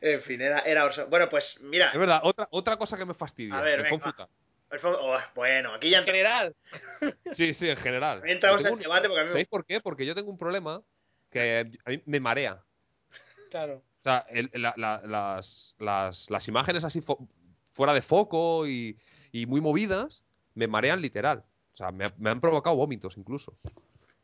En 0.00 0.22
fin, 0.22 0.40
era, 0.40 0.60
era 0.60 0.84
Orson. 0.84 1.10
Bueno, 1.10 1.28
pues 1.28 1.60
mira. 1.62 1.90
Es 1.92 1.98
verdad, 1.98 2.20
otra, 2.22 2.46
otra 2.52 2.76
cosa 2.76 2.96
que 2.96 3.04
me 3.04 3.14
fastidia. 3.14 3.58
A 3.58 3.62
ver, 3.62 3.80
el 3.80 3.84
venga. 3.84 3.98
Footage. 3.98 4.30
oh, 4.84 5.18
bueno, 5.34 5.74
aquí 5.74 5.90
ya 5.90 5.98
En 5.98 6.04
general. 6.04 6.54
Sí, 7.32 7.52
sí, 7.52 7.68
en 7.68 7.76
general. 7.76 8.22
Entramos 8.24 8.64
en 8.64 8.74
un- 8.74 8.78
debate 8.78 9.08
porque 9.08 9.20
a 9.20 9.24
mí 9.24 9.26
me 9.26 9.32
¿Sabéis 9.32 9.48
por 9.48 9.66
qué? 9.66 9.80
Porque 9.80 10.06
yo 10.06 10.14
tengo 10.14 10.30
un 10.30 10.38
problema 10.38 10.82
que 11.30 11.68
a 11.84 11.90
mí 11.90 12.02
me 12.06 12.20
marea. 12.20 12.64
Claro. 13.50 13.76
O 14.00 14.02
sea, 14.02 14.24
el- 14.30 14.50
la- 14.54 14.74
la- 14.76 15.02
las, 15.06 15.74
las, 15.78 16.30
las 16.30 16.48
imágenes 16.48 16.84
así 16.84 17.00
fo- 17.00 17.26
fuera 17.66 17.92
de 17.94 18.02
foco 18.02 18.66
y, 18.66 18.96
y 19.32 19.46
muy 19.46 19.60
movidas 19.60 20.24
me 20.54 20.66
marean 20.68 21.00
literal. 21.02 21.44
O 21.72 21.76
sea, 21.76 21.90
me, 21.92 22.06
ha- 22.06 22.14
me 22.18 22.30
han 22.30 22.40
provocado 22.40 22.76
vómitos 22.76 23.16
incluso. 23.16 23.56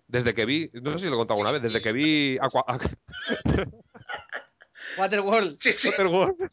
Desde 0.06 0.34
que 0.34 0.44
vi, 0.44 0.70
no 0.74 0.92
sé 0.92 1.05
si 1.05 1.09
lo 1.10 1.14
he 1.14 1.18
contado 1.18 1.34
alguna 1.38 1.51
vez, 1.52 1.62
desde 1.62 1.80
que 1.82 1.92
vi 1.92 2.36
Aqua, 2.40 2.64
Waterworld. 4.98 5.56
Sí, 5.59 5.73
sí. 5.73 5.89
Waterworld, 5.89 6.51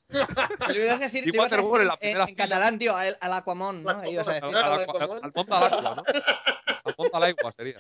Le 0.74 0.84
ibas 0.86 1.02
a 1.02 1.06
decir, 1.06 1.28
Y 1.28 1.38
Waterworld 1.38 1.82
en 1.82 1.88
la 1.88 1.98
en, 2.24 2.30
en 2.30 2.36
catalán, 2.36 2.80
tío, 2.80 2.96
al, 2.96 3.18
al 3.22 3.34
Aquamón, 3.34 3.84
¿no? 3.84 3.90
Ahí 4.00 4.14
ibas 4.14 4.28
a 4.28 4.32
al, 4.36 4.42
decir. 4.42 4.58
Al- 4.58 4.74
al- 4.74 5.24
al 5.24 5.32
Monte 5.36 5.54
al 5.54 5.64
agua, 5.64 5.96
¿no? 5.96 6.04
Al 6.84 6.96
Monte 6.98 7.18
al 7.18 7.24
agua 7.24 7.52
sería. 7.54 7.78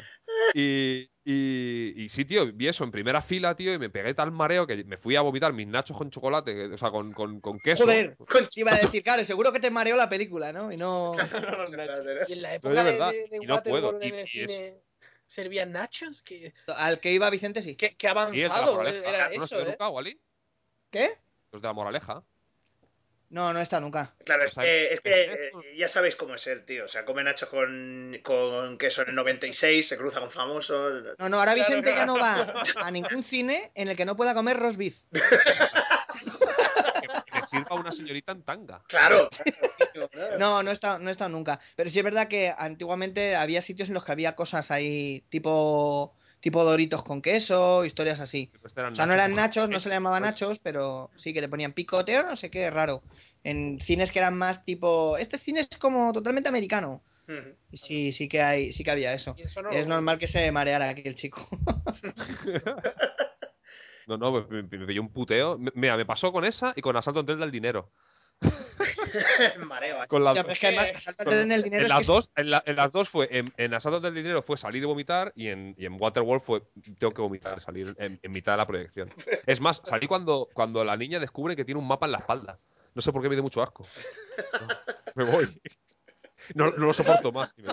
Y, 0.53 1.09
y, 1.25 1.93
y 2.03 2.09
sí, 2.09 2.25
tío, 2.25 2.51
vi 2.53 2.67
eso 2.67 2.83
en 2.83 2.91
primera 2.91 3.21
fila, 3.21 3.55
tío, 3.55 3.73
y 3.73 3.79
me 3.79 3.89
pegué 3.89 4.13
tal 4.13 4.31
mareo 4.31 4.67
que 4.67 4.83
me 4.83 4.97
fui 4.97 5.15
a 5.15 5.21
vomitar 5.21 5.53
mis 5.53 5.67
nachos 5.67 5.97
con 5.97 6.09
chocolate, 6.09 6.53
que- 6.53 6.65
o 6.73 6.77
sea, 6.77 6.91
con, 6.91 7.11
con, 7.13 7.39
con 7.41 7.59
queso. 7.59 7.83
Joder. 7.85 8.15
Con 8.17 8.47
Iba 8.55 8.73
a 8.73 8.77
decir, 8.79 9.01
claro, 9.03 9.23
seguro 9.25 9.51
que 9.51 9.59
te 9.59 9.71
mareó 9.71 9.95
la 9.95 10.09
película, 10.09 10.51
¿no? 10.53 10.71
Y 10.71 10.77
no. 10.77 11.13
Y 12.27 12.33
en 12.33 12.41
la 12.41 12.53
época 12.55 12.83
de, 12.83 12.91
verdad, 12.91 13.11
de, 13.11 13.27
de 13.29 13.37
y 13.41 13.45
no 13.45 13.63
puedo, 13.63 13.99
en 14.01 14.13
el 14.15 14.27
y 14.31 14.41
es- 14.41 14.51
cine 14.55 14.77
servían 15.25 15.71
nachos. 15.71 16.21
¿Qué, 16.23 16.53
Al 16.75 16.99
que 16.99 17.11
iba 17.13 17.29
Vicente, 17.29 17.61
sí. 17.61 17.75
de 17.75 17.95
la 18.03 18.11
avanzado 18.11 18.75
moraleja. 18.75 19.09
era 19.09 19.29
¿No 19.29 19.43
eso, 19.45 19.59
¿eh? 19.61 19.77
¿Qué? 20.91 21.17
Los 21.51 21.61
de 21.61 21.67
la 21.67 21.73
moraleja. 21.73 22.23
No, 23.29 23.53
no 23.53 23.61
está 23.61 23.79
nunca. 23.79 24.13
Claro, 24.25 24.43
es 24.43 24.51
O 24.51 24.53
sea, 24.55 24.63
que, 24.63 24.93
es 24.93 24.99
que, 24.99 25.21
es 25.21 25.41
eh, 25.41 25.51
ya 25.77 25.87
sabéis 25.87 26.17
cómo 26.17 26.35
es 26.35 26.45
él, 26.47 26.65
tío. 26.65 26.83
O 26.83 26.87
sea, 26.89 27.05
come 27.05 27.23
nachos 27.23 27.47
con, 27.47 28.19
con 28.23 28.77
queso 28.77 29.03
en 29.03 29.09
el 29.09 29.15
96, 29.15 29.87
se 29.87 29.97
cruza 29.97 30.19
con 30.19 30.29
famosos. 30.29 31.15
No, 31.17 31.29
no, 31.29 31.39
ahora 31.39 31.53
Claro, 31.53 31.69
Vicente 31.69 31.95
ya 31.95 32.05
no 32.05 32.19
va 32.19 32.61
a 32.81 32.91
ningún 32.91 33.23
cine 33.23 33.71
en 33.73 33.87
el 33.87 33.95
que 33.95 34.03
no 34.03 34.17
pueda 34.17 34.33
comer 34.33 34.57
roast 34.57 34.77
beef. 34.77 34.97
Que, 35.11 37.07
que 37.39 37.45
sirva 37.45 37.77
una 37.77 37.93
señorita 37.93 38.33
en 38.33 38.43
tanga. 38.43 38.83
Claro. 38.87 39.29
No, 40.37 40.61
no 40.61 40.69
he 40.69 40.73
estado, 40.73 40.99
no 40.99 41.07
he 41.07 41.11
estado 41.11 41.29
nunca. 41.29 41.61
Pero 41.77 41.89
sí 41.89 41.99
es 41.99 42.03
verdad 42.03 42.27
que 42.27 42.53
antiguamente 42.57 43.37
había 43.37 43.61
sitios 43.61 43.87
en 43.87 43.93
los 43.93 44.03
que 44.03 44.11
había 44.11 44.35
cosas 44.35 44.71
ahí 44.71 45.23
tipo 45.29 46.15
tipo 46.41 46.63
doritos 46.65 47.03
con 47.03 47.21
queso, 47.21 47.85
historias 47.85 48.19
así. 48.19 48.51
O 48.63 48.67
sea, 48.67 49.05
no 49.05 49.13
eran 49.13 49.33
nachos. 49.35 49.69
no 49.69 49.79
se 49.79 49.87
le 49.89 49.95
llamaban 49.95 50.23
nachos, 50.23 50.59
pero 50.59 51.09
sí 51.15 51.33
que 51.33 51.39
te 51.41 51.47
ponían 51.47 51.71
picoteo, 51.73 52.23
no 52.23 52.35
sé 52.35 52.51
qué, 52.51 52.69
raro. 52.69 53.01
En 53.43 53.79
cines 53.79 54.11
que 54.11 54.19
eran 54.19 54.37
más 54.37 54.65
tipo. 54.65 55.17
Este 55.17 55.37
cine 55.37 55.61
es 55.61 55.69
como 55.79 56.11
totalmente 56.11 56.49
americano. 56.49 57.01
Y 57.71 57.77
sí, 57.77 58.11
sí 58.11 58.27
que 58.27 58.41
hay, 58.41 58.73
sí 58.73 58.83
que 58.83 58.91
había 58.91 59.13
eso. 59.13 59.33
Y 59.37 59.43
eso 59.43 59.61
no 59.61 59.69
es 59.69 59.87
lo- 59.87 59.93
normal 59.93 60.19
que 60.19 60.27
se 60.27 60.51
mareara 60.51 60.89
aquí 60.89 61.03
el 61.05 61.15
chico. 61.15 61.47
No, 64.07 64.17
no, 64.17 64.31
me, 64.31 64.63
me- 64.63 64.77
me 64.79 64.85
pilló 64.87 65.01
un 65.01 65.13
puteo. 65.13 65.57
Mira, 65.75 65.95
me 65.95 66.05
pasó 66.05 66.31
con 66.33 66.43
esa 66.43 66.73
y 66.75 66.81
con 66.81 66.97
Asalto 66.97 67.19
en 67.21 67.25
Tren 67.27 67.39
del 67.39 67.51
Dinero. 67.51 67.93
Mareo. 69.65 70.07
Con 70.07 70.23
la- 70.23 70.33
Ya, 70.33 70.41
pero 70.43 70.53
es 70.53 70.59
que 70.59 70.67
además, 70.67 70.89
asalto 70.95 71.25
con- 71.25 71.33
en 71.33 71.51
el 71.51 71.63
dinero 71.63 71.81
en, 71.81 71.85
es 71.85 71.89
las 71.89 71.99
que- 72.01 72.05
dos, 72.13 72.31
en, 72.35 72.49
la- 72.51 72.63
en 72.65 72.75
las 72.75 72.91
dos 72.91 73.09
fue, 73.09 73.27
en, 73.31 73.53
en 73.57 73.73
Asaltos 73.73 74.01
del 74.01 74.13
Dinero 74.15 74.41
fue 74.41 74.57
salir 74.57 74.83
y 74.83 74.85
vomitar 74.85 75.31
y 75.35 75.47
en, 75.49 75.75
y 75.77 75.85
en 75.85 75.97
Waterworld 75.99 76.41
fue 76.43 76.61
tengo 76.99 77.13
que 77.13 77.21
vomitar, 77.21 77.59
salir 77.59 77.93
en, 77.97 78.19
en 78.21 78.31
mitad 78.31 78.53
de 78.53 78.57
la 78.57 78.67
proyección. 78.67 79.13
Es 79.45 79.59
más, 79.61 79.81
salí 79.83 80.07
cuando, 80.07 80.47
cuando 80.53 80.83
la 80.83 80.97
niña 80.97 81.19
descubre 81.19 81.55
que 81.55 81.65
tiene 81.65 81.79
un 81.79 81.87
mapa 81.87 82.05
en 82.05 82.11
la 82.13 82.17
espalda. 82.19 82.59
No 82.93 83.01
sé 83.01 83.11
por 83.13 83.21
qué 83.21 83.29
me 83.29 83.35
dio 83.35 83.43
mucho 83.43 83.61
asco. 83.63 83.87
No, 84.59 84.67
me 85.15 85.23
voy. 85.23 85.61
No, 86.55 86.71
no 86.71 86.85
lo 86.87 86.93
soporto 86.93 87.31
más. 87.31 87.53
me. 87.57 87.71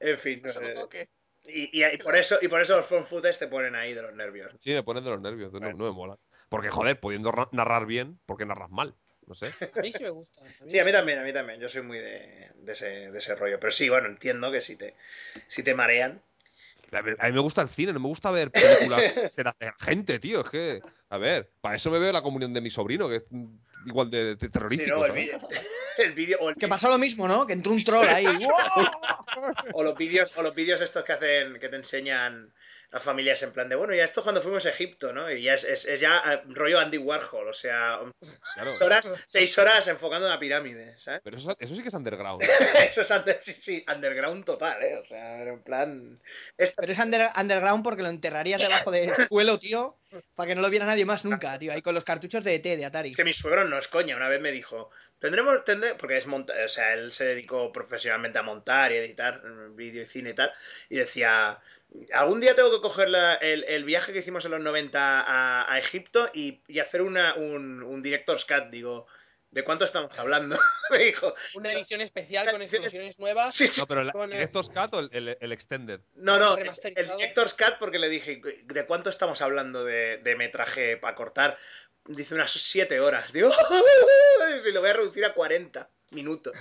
En 0.00 0.18
fin, 0.18 0.42
no 0.42 0.52
lo 0.52 0.60
sé. 0.60 0.74
toque. 0.74 1.08
Y, 1.46 1.78
y- 1.78 1.84
y 1.84 1.98
por 1.98 2.16
eso, 2.16 2.36
y 2.40 2.48
por 2.48 2.60
eso 2.62 2.76
los 2.76 2.86
phone 2.86 3.04
footage 3.04 3.38
te 3.38 3.48
ponen 3.48 3.74
ahí 3.76 3.92
de 3.92 4.00
los 4.02 4.14
nervios. 4.14 4.50
Sí, 4.58 4.72
me 4.72 4.82
ponen 4.82 5.04
de 5.04 5.10
los 5.10 5.20
nervios, 5.20 5.52
no, 5.52 5.60
no 5.60 5.84
me 5.84 5.92
mola. 5.92 6.18
Porque, 6.48 6.70
joder, 6.70 6.98
pudiendo 6.98 7.30
ra- 7.32 7.48
narrar 7.52 7.84
bien, 7.86 8.18
¿por 8.26 8.38
qué 8.38 8.46
narras 8.46 8.70
mal? 8.70 8.94
No 9.26 9.34
sé. 9.34 9.46
A 9.74 9.80
mí 9.80 9.90
sí 9.92 10.02
me 10.02 10.10
gusta. 10.10 10.42
Sí, 10.66 10.78
a 10.78 10.84
mí 10.84 10.92
también, 10.92 11.18
a 11.18 11.22
mí 11.22 11.32
también. 11.32 11.58
Yo 11.60 11.68
soy 11.68 11.82
muy 11.82 11.98
de, 11.98 12.50
de 12.56 12.72
ese, 12.72 12.86
de 13.10 13.18
ese 13.18 13.34
rollo. 13.34 13.58
Pero 13.58 13.70
sí, 13.72 13.88
bueno, 13.88 14.08
entiendo 14.08 14.52
que 14.52 14.60
si 14.60 14.76
te, 14.76 14.94
si 15.48 15.62
te 15.62 15.74
marean. 15.74 16.20
A 16.92 17.02
mí, 17.02 17.12
a 17.18 17.28
me 17.30 17.40
gusta 17.40 17.62
el 17.62 17.68
cine, 17.68 17.92
no 17.92 18.00
me 18.00 18.06
gusta 18.08 18.30
ver 18.30 18.50
películas 18.50 19.02
ser 19.28 19.52
gente, 19.80 20.18
tío. 20.18 20.42
Es 20.42 20.50
que, 20.50 20.80
a 21.08 21.18
ver, 21.18 21.50
para 21.60 21.76
eso 21.76 21.90
me 21.90 21.98
veo 21.98 22.12
la 22.12 22.22
comunión 22.22 22.52
de 22.52 22.60
mi 22.60 22.70
sobrino, 22.70 23.08
que 23.08 23.16
es 23.16 23.22
igual 23.86 24.10
de, 24.10 24.36
de 24.36 24.40
Sí, 24.46 24.48
terrorífico. 24.50 24.96
no, 24.96 25.06
el 25.06 25.12
vídeo. 25.12 25.40
El 25.96 26.12
vídeo 26.12 26.38
o, 26.40 26.50
el- 26.50 26.56
Que 26.56 26.66
pasó 26.66 26.88
lo 26.88 26.98
mismo, 26.98 27.28
¿no? 27.28 27.46
Que 27.46 27.52
entró 27.52 27.70
un 27.70 27.84
troll 27.84 28.08
ahí. 28.08 28.26
o 29.74 29.84
los 29.84 29.96
vídeos 29.96 30.36
o 30.36 30.42
los 30.42 30.52
vídeos 30.52 30.80
estos 30.80 31.04
que 31.04 31.12
hacen 31.12 31.60
que 31.60 31.68
te 31.68 31.76
enseñan 31.76 32.52
las 32.94 33.02
familias 33.02 33.42
en 33.42 33.52
plan 33.52 33.68
de 33.68 33.74
bueno 33.74 33.92
ya 33.92 34.04
esto 34.04 34.20
es 34.20 34.22
cuando 34.24 34.40
fuimos 34.40 34.64
a 34.66 34.70
Egipto 34.70 35.12
no 35.12 35.30
y 35.30 35.42
ya 35.42 35.54
es, 35.54 35.64
es- 35.64 35.84
es 35.86 36.00
ya 36.00 36.22
eh, 36.32 36.42
rollo 36.50 36.78
Andy 36.78 36.96
Warhol 36.98 37.48
o 37.48 37.52
sea 37.52 37.98
Claro. 38.54 38.70
seis 38.70 38.82
horas 38.82 39.10
seis 39.26 39.58
horas 39.58 39.88
enfocando 39.88 40.26
una 40.28 40.38
pirámide 40.38 40.94
¿sabes? 41.00 41.20
Pero 41.24 41.36
eso, 41.36 41.56
eso 41.58 41.74
sí 41.74 41.82
que 41.82 41.88
es 41.88 41.94
underground. 41.94 42.40
eso 42.88 43.00
es 43.00 43.10
under- 43.10 43.40
sí, 43.40 43.52
sí, 43.52 43.84
underground 43.92 44.44
total 44.44 44.80
eh 44.82 44.96
o 44.96 45.04
sea 45.04 45.42
en 45.42 45.62
plan 45.62 46.20
esto- 46.56 46.76
Pero 46.78 46.92
es 46.92 46.98
under- 47.00 47.30
underground 47.36 47.82
porque 47.82 48.02
lo 48.02 48.08
enterrarías 48.08 48.62
debajo 48.62 48.90
del 48.92 49.12
suelo, 49.28 49.58
tío, 49.58 49.98
para 50.36 50.46
que 50.48 50.54
no 50.54 50.62
lo 50.62 50.70
viera 50.70 50.86
nadie 50.86 51.04
más 51.04 51.24
nunca, 51.24 51.58
tío. 51.58 51.72
Ahí 51.72 51.82
con 51.82 51.94
los 51.94 52.04
cartuchos 52.04 52.44
de 52.44 52.54
ET, 52.54 52.62
de 52.76 52.84
Atari. 52.84 53.10
Es 53.10 53.16
que 53.16 53.24
mi 53.24 53.32
suegro 53.32 53.64
no 53.64 53.76
es 53.78 53.88
coña. 53.88 54.14
Una 54.16 54.28
vez 54.28 54.40
me 54.40 54.52
dijo, 54.52 54.90
tendremos, 55.18 55.64
tendré, 55.64 55.94
porque 55.96 56.16
es 56.16 56.26
monta 56.26 56.52
o 56.64 56.68
sea, 56.68 56.94
él 56.94 57.10
se 57.10 57.24
dedicó 57.24 57.72
profesionalmente 57.72 58.38
a 58.38 58.42
montar 58.42 58.92
y 58.92 58.98
editar 58.98 59.44
mm, 59.44 59.74
vídeo 59.74 60.02
y 60.02 60.06
cine 60.06 60.30
y 60.30 60.34
tal, 60.34 60.52
y 60.88 60.96
decía, 60.98 61.58
algún 62.12 62.40
día 62.40 62.54
tengo 62.56 62.70
que 62.70 62.80
coger 62.80 63.08
la- 63.08 63.34
el, 63.34 63.64
el 63.64 63.84
viaje 63.84 64.12
que 64.12 64.18
hicimos 64.20 64.44
en 64.44 64.50
los 64.52 64.60
90 64.60 65.20
a, 65.20 65.72
a 65.72 65.78
Egipto 65.78 66.30
y, 66.34 66.62
y 66.66 66.78
hacer 66.80 67.02
una, 67.02 67.34
un, 67.34 67.82
un 67.82 68.02
director's 68.02 68.44
cut. 68.44 68.64
Digo, 68.70 69.06
¿de 69.50 69.62
cuánto 69.64 69.84
estamos 69.84 70.18
hablando? 70.18 70.58
me 70.90 70.98
dijo, 70.98 71.34
Una 71.54 71.72
edición 71.72 72.00
especial 72.00 72.50
con 72.50 72.60
explosiones 72.62 73.18
nuevas. 73.20 73.54
sí, 73.54 73.68
sí. 73.68 73.80
No, 73.80 73.86
pero 73.86 74.00
el 74.00 74.30
Director's 74.30 74.68
Cut 74.70 74.94
o 74.94 75.00
el, 75.00 75.08
el- 75.12 75.38
el 75.40 75.52
Extended. 75.52 76.00
No, 76.14 76.38
no, 76.38 76.56
el, 76.56 76.68
el 76.96 77.08
director's 77.16 77.54
cut 77.54 77.74
porque 77.78 77.98
le 77.98 78.08
dije, 78.08 78.40
¿de 78.64 78.86
cuánto 78.86 79.10
estamos 79.10 79.40
hablando 79.42 79.84
de, 79.84 80.18
de 80.18 80.34
metraje 80.36 80.96
para 80.96 81.14
cortar? 81.14 81.56
Dice 82.06 82.34
unas 82.34 82.52
7 82.52 83.00
horas. 83.00 83.32
Digo, 83.32 83.50
y 84.68 84.72
lo 84.72 84.80
voy 84.80 84.90
a 84.90 84.94
reducir 84.94 85.24
a 85.24 85.32
40 85.32 85.88
minutos. 86.10 86.54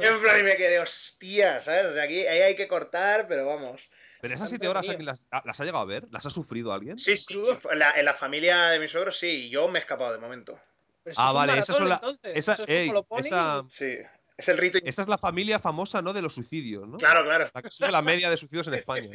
Y 0.00 0.04
en 0.04 0.20
plan, 0.20 0.40
y 0.40 0.42
me 0.44 0.56
quedé, 0.56 0.78
hostia, 0.78 1.60
¿sabes? 1.60 1.86
O 1.86 1.92
sea, 1.94 2.04
aquí 2.04 2.26
ahí 2.26 2.40
hay 2.42 2.56
que 2.56 2.68
cortar, 2.68 3.26
pero 3.28 3.46
vamos. 3.46 3.82
Pero 4.24 4.36
esas 4.36 4.48
siete 4.48 4.68
horas 4.68 4.84
mío. 4.84 4.92
¿alguien 4.92 5.04
las, 5.04 5.26
las 5.44 5.60
ha 5.60 5.64
llegado 5.64 5.82
a 5.82 5.86
ver? 5.86 6.06
¿Las 6.10 6.24
ha 6.24 6.30
sufrido 6.30 6.72
alguien? 6.72 6.98
Sí, 6.98 7.14
sí, 7.14 7.38
en 7.70 7.78
la, 7.78 7.90
en 7.90 8.06
la 8.06 8.14
familia 8.14 8.68
de 8.68 8.78
mi 8.78 8.88
suegro 8.88 9.12
sí, 9.12 9.50
yo 9.50 9.68
me 9.68 9.78
he 9.78 9.82
escapado 9.82 10.12
de 10.12 10.18
momento. 10.18 10.58
Pero 11.02 11.14
Ah, 11.18 11.32
vale, 11.32 11.52
maratón, 11.52 11.62
esas 11.62 11.76
son 11.76 11.88
la- 11.90 11.94
entonces. 11.96 12.32
esa- 12.34 12.52
es 12.52 12.58
como 12.60 12.68
ey, 12.70 12.88
lo 12.90 13.02
ponen 13.02 13.26
esa- 13.26 13.62
y- 13.66 13.70
Sí, 13.70 13.98
es 14.38 14.48
el 14.48 14.56
rito. 14.56 14.78
Esa 14.82 15.02
es 15.02 15.08
la 15.08 15.18
familia 15.18 15.58
famosa, 15.58 16.00
¿no? 16.00 16.14
De 16.14 16.22
los 16.22 16.32
suicidios, 16.32 16.88
¿no? 16.88 16.96
Claro, 16.96 17.22
claro. 17.24 17.50
La 17.52 17.60
que 17.60 17.70
sube 17.70 17.92
la 17.92 18.00
media 18.00 18.30
de 18.30 18.38
suicidios 18.38 18.66
en 18.68 18.74
España. 18.74 19.10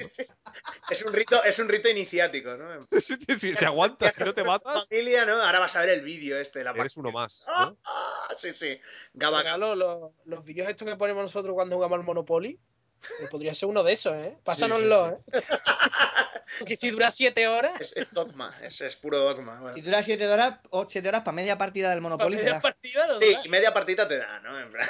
Es 0.91 1.03
un 1.03 1.11
rito, 1.11 1.43
es 1.43 1.57
un 1.57 1.69
rito 1.69 1.89
iniciático, 1.89 2.55
¿no? 2.55 2.79
Sí, 2.83 2.99
sí, 3.01 3.17
sí, 3.35 3.55
si 3.55 3.65
aguantas, 3.65 4.13
si 4.13 4.23
no 4.23 4.33
te 4.33 4.43
matas, 4.43 4.87
Familia, 4.87 5.25
¿no? 5.25 5.41
Ahora 5.41 5.59
vas 5.59 5.75
a 5.75 5.79
ver 5.81 5.89
el 5.89 6.01
vídeo 6.01 6.37
este, 6.39 6.63
la 6.63 6.69
eres 6.69 6.95
uno 6.97 7.11
más. 7.11 7.45
Ah, 7.47 7.71
¿no? 7.71 7.77
ah, 7.83 8.27
sí, 8.37 8.53
sí. 8.53 8.79
Gaba, 9.15 9.39
Regalo, 9.39 9.73
los, 9.73 10.11
los 10.25 10.43
vídeos 10.45 10.69
estos 10.69 10.87
que 10.87 10.95
ponemos 10.97 11.23
nosotros 11.23 11.55
cuando 11.55 11.77
jugamos 11.77 11.97
al 11.97 12.05
Monopoly. 12.05 12.59
Podría 13.31 13.53
ser 13.53 13.69
uno 13.69 13.83
de 13.83 13.93
esos, 13.93 14.13
¿eh? 14.13 14.35
Pásanoslo, 14.43 15.19
sí. 15.33 15.39
¿eh? 15.39 15.41
Porque 16.57 16.75
si 16.75 16.89
dura 16.89 17.11
siete 17.11 17.47
horas, 17.47 17.79
Es, 17.79 17.95
es 17.95 18.13
dogma, 18.13 18.57
es, 18.63 18.81
es 18.81 18.95
puro 18.95 19.19
dogma. 19.19 19.59
bueno. 19.59 19.73
Si 19.73 19.81
dura 19.81 20.01
7 20.01 20.27
horas, 20.27 20.59
o 20.71 20.87
7 20.89 21.07
horas 21.07 21.21
para 21.21 21.35
media 21.35 21.57
partida 21.57 21.89
del 21.91 21.99
para 21.99 22.09
Monopoly, 22.15 22.37
te 22.37 22.41
media 22.43 22.53
da. 22.55 22.61
partida 22.61 23.07
no 23.07 23.19
Sí, 23.19 23.33
da. 23.33 23.41
y 23.45 23.49
media 23.49 23.73
partita 23.73 24.07
te 24.07 24.17
da, 24.17 24.39
¿no? 24.39 24.59
En 24.59 24.71
plan, 24.71 24.87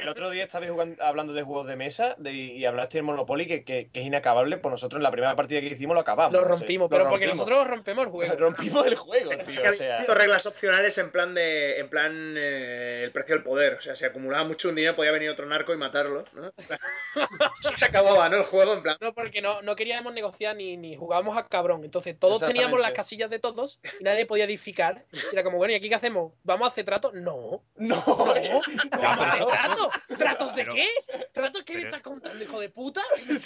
El 0.00 0.08
otro 0.08 0.30
día 0.30 0.44
estabais 0.44 0.70
jugando- 0.70 1.02
hablando 1.04 1.32
de 1.32 1.42
juegos 1.42 1.66
de 1.68 1.76
mesa 1.76 2.14
de- 2.18 2.32
y 2.32 2.64
hablaste 2.64 2.98
del 2.98 3.04
Monopoly 3.04 3.46
que, 3.46 3.64
que- 3.64 3.90
que 3.92 4.00
es 4.00 4.06
inacabable. 4.06 4.58
Pues 4.58 4.70
nosotros 4.72 4.98
en 4.98 5.02
la 5.04 5.10
primera 5.10 5.36
partida 5.36 5.60
que 5.60 5.66
hicimos 5.68 5.94
lo 5.94 6.00
acabamos. 6.00 6.32
Lo 6.32 6.40
o 6.40 6.42
sea, 6.42 6.50
rompimos, 6.56 6.86
lo 6.86 6.88
pero 6.96 7.08
porque 7.08 7.26
rompimos. 7.26 7.46
nosotros 7.48 7.68
rompemos 7.68 8.04
el 8.06 8.10
juego. 8.10 8.34
rompimos 8.38 8.86
el 8.86 8.94
juego, 8.96 9.32
es 9.32 9.44
tío. 9.48 9.62
que 9.62 9.68
O 9.68 9.72
sea, 9.74 9.98
reglas 10.14 10.46
opcionales 10.46 10.98
en 10.98 11.10
plan 11.10 11.34
de. 11.34 11.78
En 11.78 11.88
plan. 11.88 12.34
eh, 12.36 13.02
el 13.04 13.12
precio 13.12 13.34
del 13.36 13.44
poder. 13.44 13.74
O 13.74 13.80
sea, 13.80 13.94
si 13.94 14.04
acumulaba 14.04 14.44
mucho 14.44 14.68
un 14.68 14.74
dinero, 14.74 14.96
podía 14.96 15.12
venir 15.12 15.30
otro 15.30 15.46
narco 15.46 15.72
y 15.72 15.76
matarlo, 15.76 16.24
se 17.74 17.84
acababa, 17.84 18.28
¿no? 18.28 18.38
El 18.38 18.42
juego, 18.44 18.74
en 18.74 18.82
plan. 18.82 18.96
No, 19.00 19.14
porque 19.14 19.40
no, 19.42 19.62
no 19.62 19.76
queríamos 19.76 20.12
negociar 20.12 20.56
ni, 20.56 20.76
ni 20.76 20.87
jugábamos 20.96 21.36
a 21.36 21.46
cabrón. 21.46 21.84
Entonces 21.84 22.18
todos 22.18 22.40
teníamos 22.40 22.80
las 22.80 22.92
casillas 22.92 23.30
de 23.30 23.38
todos 23.38 23.80
y 24.00 24.04
nadie 24.04 24.26
podía 24.26 24.44
edificar. 24.44 25.04
Y 25.12 25.18
era 25.34 25.42
como, 25.42 25.56
bueno, 25.58 25.72
¿y 25.72 25.76
aquí 25.76 25.88
qué 25.88 25.94
hacemos? 25.94 26.32
¿Vamos 26.44 26.66
a 26.66 26.68
hacer 26.70 26.84
tratos? 26.84 27.14
No. 27.14 27.62
no, 27.76 28.04
No. 28.06 28.60
Ya, 29.00 29.16
pero 29.18 29.30
eso- 29.30 29.46
¿Tratos? 29.46 29.92
¿Tratos 30.18 30.54
de 30.54 30.62
Pero- 30.64 30.74
qué? 30.74 30.86
¿Tratos 31.32 31.62
qué 31.64 31.74
me 31.76 31.82
estás 31.82 32.00
contando, 32.02 32.42
hijo 32.42 32.58
de 32.60 32.68
puta? 32.68 33.02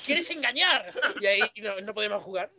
¿Quieres 0.07 0.31
engañar? 0.31 0.93
Y 1.21 1.27
ahí 1.27 1.41
no, 1.57 1.81
no 1.81 1.95
podemos 1.95 2.23
jugar. 2.23 2.51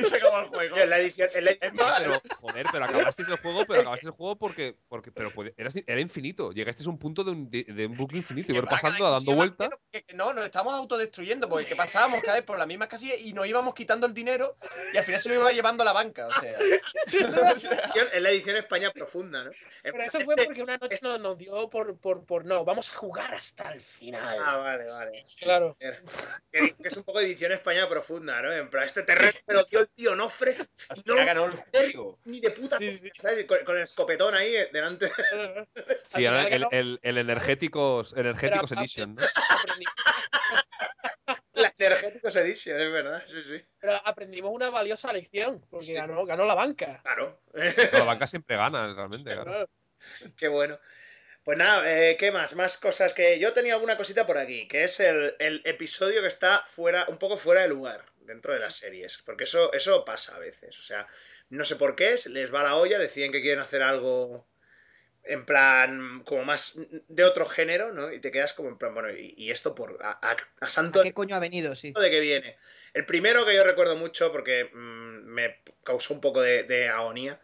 y 0.00 0.04
se 0.04 0.16
acabó 0.16 0.40
el 0.40 0.46
juego. 0.48 0.76
En 0.76 0.90
la 0.90 0.98
edición. 0.98 1.28
en 1.34 1.44
la- 1.44 1.50
Es 1.52 1.74
más, 1.74 2.00
Pero, 2.00 2.12
joder, 2.40 2.66
pero 2.70 2.84
acabasteis 2.84 3.28
el 3.28 3.36
juego, 3.38 3.64
pero 3.66 3.80
acabasteis 3.80 4.06
el 4.08 4.12
juego 4.12 4.36
porque. 4.36 4.76
porque 4.88 5.10
pero 5.12 5.30
puede- 5.30 5.54
era, 5.56 5.70
era 5.86 6.00
infinito. 6.00 6.52
Llegasteis 6.52 6.86
a 6.86 6.90
un 6.90 6.98
punto 6.98 7.24
de 7.24 7.30
un, 7.32 7.50
de, 7.50 7.64
de 7.64 7.86
un 7.86 7.96
bucle 7.96 8.18
infinito 8.18 8.52
y 8.52 8.54
que 8.54 8.60
ver 8.60 8.68
pasando, 8.68 9.10
dando 9.10 9.32
vueltas. 9.34 9.70
que- 9.90 10.02
que 10.04 10.14
no, 10.14 10.32
nos 10.34 10.44
estamos 10.44 10.72
autodestruyendo 10.74 11.48
porque 11.48 11.66
que 11.66 11.76
pasábamos 11.76 12.20
cada 12.22 12.34
vez 12.34 12.44
por 12.44 12.58
las 12.58 12.66
mismas 12.66 12.88
casillas 12.88 13.18
y 13.20 13.32
nos 13.32 13.46
íbamos 13.46 13.74
quitando 13.74 14.06
el 14.08 14.14
dinero 14.14 14.56
y 14.92 14.96
al 14.96 15.04
final 15.04 15.20
se 15.20 15.28
lo 15.28 15.34
iba 15.36 15.52
llevando 15.52 15.84
la 15.84 15.92
banca. 15.92 16.26
O 16.26 16.32
sea, 16.32 16.52
Es 18.12 18.20
la 18.22 18.30
edición 18.30 18.56
España 18.56 18.90
profunda, 18.92 19.44
¿no? 19.44 19.50
Pero 19.82 20.02
eso 20.02 20.20
fue 20.20 20.34
este- 20.34 20.46
porque 20.46 20.62
una 20.62 20.76
noche 20.78 20.98
nos, 21.02 21.20
nos 21.20 21.38
dio 21.38 21.68
por, 21.70 21.96
por, 21.98 22.24
por 22.24 22.44
no, 22.44 22.64
vamos 22.64 22.88
a 22.90 22.94
jugar 22.96 23.34
hasta 23.34 23.72
el 23.72 23.80
final. 23.80 24.38
Ah, 24.44 24.56
vale, 24.56 24.86
vale. 24.86 25.22
Claro. 25.38 25.76
Que, 25.78 26.74
es 26.84 26.96
un 26.96 27.04
poco 27.04 27.20
edición 27.20 27.52
España 27.52 27.88
profunda, 27.88 28.42
¿no? 28.42 28.52
En 28.52 28.68
plan, 28.70 28.84
este 28.84 29.02
terreno 29.02 29.32
me 29.46 29.54
lo 29.54 29.64
dio 29.64 29.80
el 29.80 29.86
tío 29.94 30.16
Nofre. 30.16 30.56
y 30.94 31.02
no 31.06 31.14
ganó 31.16 31.44
el 31.46 31.52
juego. 31.56 32.18
ni 32.24 32.40
de 32.40 32.50
puta. 32.50 32.78
Sí, 32.78 32.96
sí. 32.98 33.10
¿sabes? 33.18 33.46
Con, 33.46 33.58
con 33.64 33.76
el 33.76 33.82
escopetón 33.84 34.34
ahí 34.34 34.56
eh, 34.56 34.68
delante. 34.72 35.10
Sí, 36.08 36.24
final 36.24 36.46
el, 36.52 36.66
el, 36.70 36.98
el 37.02 37.18
Energéticos, 37.18 38.14
energéticos 38.16 38.72
Edition, 38.72 39.16
La 41.52 41.72
Energéticos 41.78 42.36
Edition, 42.36 42.80
es 42.80 42.92
verdad, 42.92 43.22
sí, 43.26 43.42
sí. 43.42 43.62
pero 43.80 43.97
aprendimos 44.04 44.52
una 44.52 44.70
valiosa 44.70 45.12
lección, 45.12 45.64
porque 45.70 45.94
ganó, 45.94 46.24
ganó 46.24 46.44
la 46.46 46.54
banca. 46.54 47.00
Claro. 47.02 47.40
No, 47.54 47.98
la 47.98 48.04
banca 48.04 48.26
siempre 48.26 48.56
gana, 48.56 48.94
realmente, 48.94 49.32
claro. 49.32 49.68
Qué 50.36 50.48
bueno. 50.48 50.78
Pues 51.44 51.56
nada, 51.56 51.90
eh, 51.90 52.16
¿qué 52.18 52.30
más? 52.30 52.54
Más 52.56 52.76
cosas 52.76 53.14
que 53.14 53.38
yo 53.38 53.52
tenía 53.52 53.74
alguna 53.74 53.96
cosita 53.96 54.26
por 54.26 54.36
aquí, 54.36 54.68
que 54.68 54.84
es 54.84 55.00
el, 55.00 55.34
el 55.38 55.62
episodio 55.64 56.20
que 56.20 56.28
está 56.28 56.64
fuera, 56.68 57.06
un 57.08 57.18
poco 57.18 57.38
fuera 57.38 57.62
de 57.62 57.68
lugar 57.68 58.04
dentro 58.20 58.52
de 58.52 58.60
las 58.60 58.74
series, 58.76 59.22
porque 59.24 59.44
eso, 59.44 59.72
eso 59.72 60.04
pasa 60.04 60.36
a 60.36 60.40
veces. 60.40 60.78
O 60.78 60.82
sea, 60.82 61.06
no 61.48 61.64
sé 61.64 61.76
por 61.76 61.96
qué, 61.96 62.18
se 62.18 62.30
les 62.30 62.52
va 62.52 62.62
la 62.62 62.76
olla, 62.76 62.98
deciden 62.98 63.32
que 63.32 63.40
quieren 63.40 63.60
hacer 63.60 63.82
algo 63.82 64.46
en 65.28 65.44
plan 65.44 66.22
como 66.24 66.44
más 66.44 66.78
de 67.08 67.24
otro 67.24 67.46
género, 67.46 67.92
¿no? 67.92 68.12
Y 68.12 68.20
te 68.20 68.30
quedas 68.32 68.54
como 68.54 68.68
en 68.68 68.78
plan, 68.78 68.94
bueno, 68.94 69.10
y, 69.10 69.34
y 69.36 69.50
esto 69.50 69.74
por 69.74 69.98
a, 70.02 70.18
a- 70.30 70.36
a 70.60 70.70
santo 70.70 71.00
¿A 71.00 71.04
qué 71.04 71.12
coño 71.12 71.36
ha 71.36 71.40
venido? 71.40 71.74
Sí. 71.76 71.92
de 71.92 72.10
que 72.10 72.20
viene. 72.20 72.56
El 72.94 73.04
primero 73.06 73.44
que 73.46 73.54
yo 73.54 73.62
recuerdo 73.64 73.96
mucho, 73.96 74.32
porque 74.32 74.64
mm, 74.72 75.24
me 75.26 75.58
causó 75.84 76.14
un 76.14 76.20
poco 76.20 76.40
de, 76.42 76.64
de 76.64 76.88
agonía, 76.88 77.40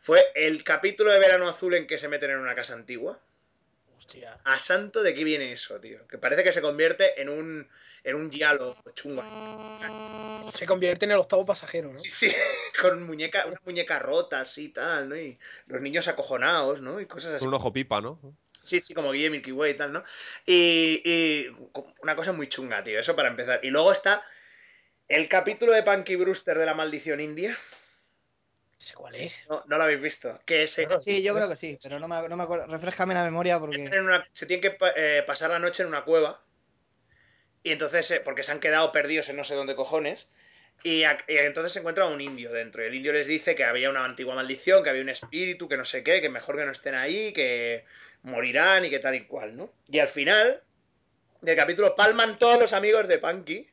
fue 0.00 0.24
el 0.34 0.64
capítulo 0.64 1.12
de 1.12 1.18
Verano 1.18 1.48
Azul 1.48 1.74
en 1.74 1.86
que 1.86 1.98
se 1.98 2.08
meten 2.08 2.30
en 2.30 2.38
una 2.38 2.54
casa 2.54 2.74
antigua. 2.74 3.20
Hostia. 3.98 4.38
A 4.44 4.58
santo 4.58 5.02
de 5.02 5.14
qué 5.14 5.24
viene 5.24 5.52
eso, 5.52 5.78
tío. 5.80 6.06
Que 6.06 6.18
parece 6.18 6.44
que 6.44 6.52
se 6.52 6.62
convierte 6.62 7.20
en 7.20 7.28
un, 7.28 7.68
en 8.04 8.16
un 8.16 8.30
giallo 8.30 8.76
chungo. 8.94 9.22
Se 10.52 10.66
convierte 10.66 11.04
en 11.04 11.12
el 11.12 11.18
octavo 11.18 11.44
pasajero, 11.44 11.92
¿no? 11.92 11.98
Sí, 11.98 12.08
sí, 12.08 12.32
con 12.80 13.02
muñeca, 13.02 13.46
una 13.46 13.60
muñeca 13.64 13.98
rota, 13.98 14.40
así 14.40 14.66
y 14.66 14.68
tal, 14.68 15.08
¿no? 15.08 15.16
Y 15.16 15.38
los 15.66 15.80
niños 15.82 16.08
acojonados, 16.08 16.80
¿no? 16.80 17.00
Y 17.00 17.06
cosas 17.06 17.34
así. 17.34 17.40
Con 17.40 17.48
un 17.48 17.54
ojo 17.54 17.72
pipa, 17.72 18.00
¿no? 18.00 18.20
Sí, 18.62 18.80
sí, 18.80 18.94
como 18.94 19.12
Guille 19.12 19.30
Milky 19.30 19.52
Way 19.52 19.72
y 19.72 19.76
tal, 19.76 19.92
¿no? 19.92 20.04
Y, 20.46 21.02
y 21.04 21.46
una 22.02 22.14
cosa 22.14 22.32
muy 22.32 22.48
chunga, 22.48 22.82
tío, 22.82 23.00
eso 23.00 23.16
para 23.16 23.28
empezar. 23.28 23.60
Y 23.62 23.70
luego 23.70 23.92
está 23.92 24.24
el 25.08 25.28
capítulo 25.28 25.72
de 25.72 25.82
Punky 25.82 26.16
Brewster 26.16 26.58
de 26.58 26.66
la 26.66 26.74
maldición 26.74 27.20
india. 27.20 27.56
Sé 28.86 28.94
cuál 28.94 29.14
es. 29.16 29.46
No, 29.48 29.62
no 29.66 29.76
lo 29.76 29.84
habéis 29.84 30.00
visto. 30.00 30.38
Que 30.44 30.62
es. 30.64 30.72
Sí, 31.00 31.22
yo 31.22 31.34
creo 31.34 31.48
que 31.48 31.56
sí, 31.56 31.78
pero 31.82 31.98
no 31.98 32.08
me, 32.08 32.28
no 32.28 32.36
me 32.36 32.42
acuerdo. 32.44 32.66
Refrescame 32.68 33.14
la 33.14 33.24
memoria 33.24 33.58
porque. 33.58 33.84
en 33.84 34.00
una- 34.04 34.26
se 34.32 34.46
tienen 34.46 34.60
que 34.70 34.78
eh, 34.96 35.22
pasar 35.26 35.50
la 35.50 35.58
noche 35.58 35.82
en 35.82 35.88
una 35.88 36.04
cueva. 36.04 36.40
Y 37.62 37.72
entonces, 37.72 38.10
eh, 38.12 38.20
porque 38.24 38.42
se 38.44 38.52
han 38.52 38.60
quedado 38.60 38.92
perdidos 38.92 39.28
en 39.28 39.36
no 39.36 39.44
sé 39.44 39.54
dónde 39.54 39.74
cojones. 39.74 40.28
Y, 40.84 41.02
a- 41.02 41.18
y 41.26 41.36
entonces 41.38 41.72
se 41.72 41.80
encuentra 41.80 42.06
un 42.06 42.20
indio 42.20 42.52
dentro. 42.52 42.82
Y 42.82 42.86
el 42.86 42.94
indio 42.94 43.12
les 43.12 43.26
dice 43.26 43.56
que 43.56 43.64
había 43.64 43.90
una 43.90 44.04
antigua 44.04 44.36
maldición, 44.36 44.84
que 44.84 44.90
había 44.90 45.02
un 45.02 45.08
espíritu, 45.08 45.68
que 45.68 45.76
no 45.76 45.84
sé 45.84 46.04
qué, 46.04 46.20
que 46.20 46.28
mejor 46.28 46.56
que 46.56 46.64
no 46.64 46.70
estén 46.72 46.94
ahí, 46.94 47.32
que 47.32 47.84
morirán 48.22 48.84
y 48.84 48.90
que 48.90 49.00
tal 49.00 49.16
y 49.16 49.24
cual, 49.26 49.56
¿no? 49.56 49.72
Y 49.88 49.98
al 49.98 50.06
final 50.08 50.62
del 51.40 51.56
capítulo 51.56 51.96
palman 51.96 52.38
todos 52.38 52.60
los 52.60 52.72
amigos 52.72 53.08
de 53.08 53.18
Punky. 53.18 53.68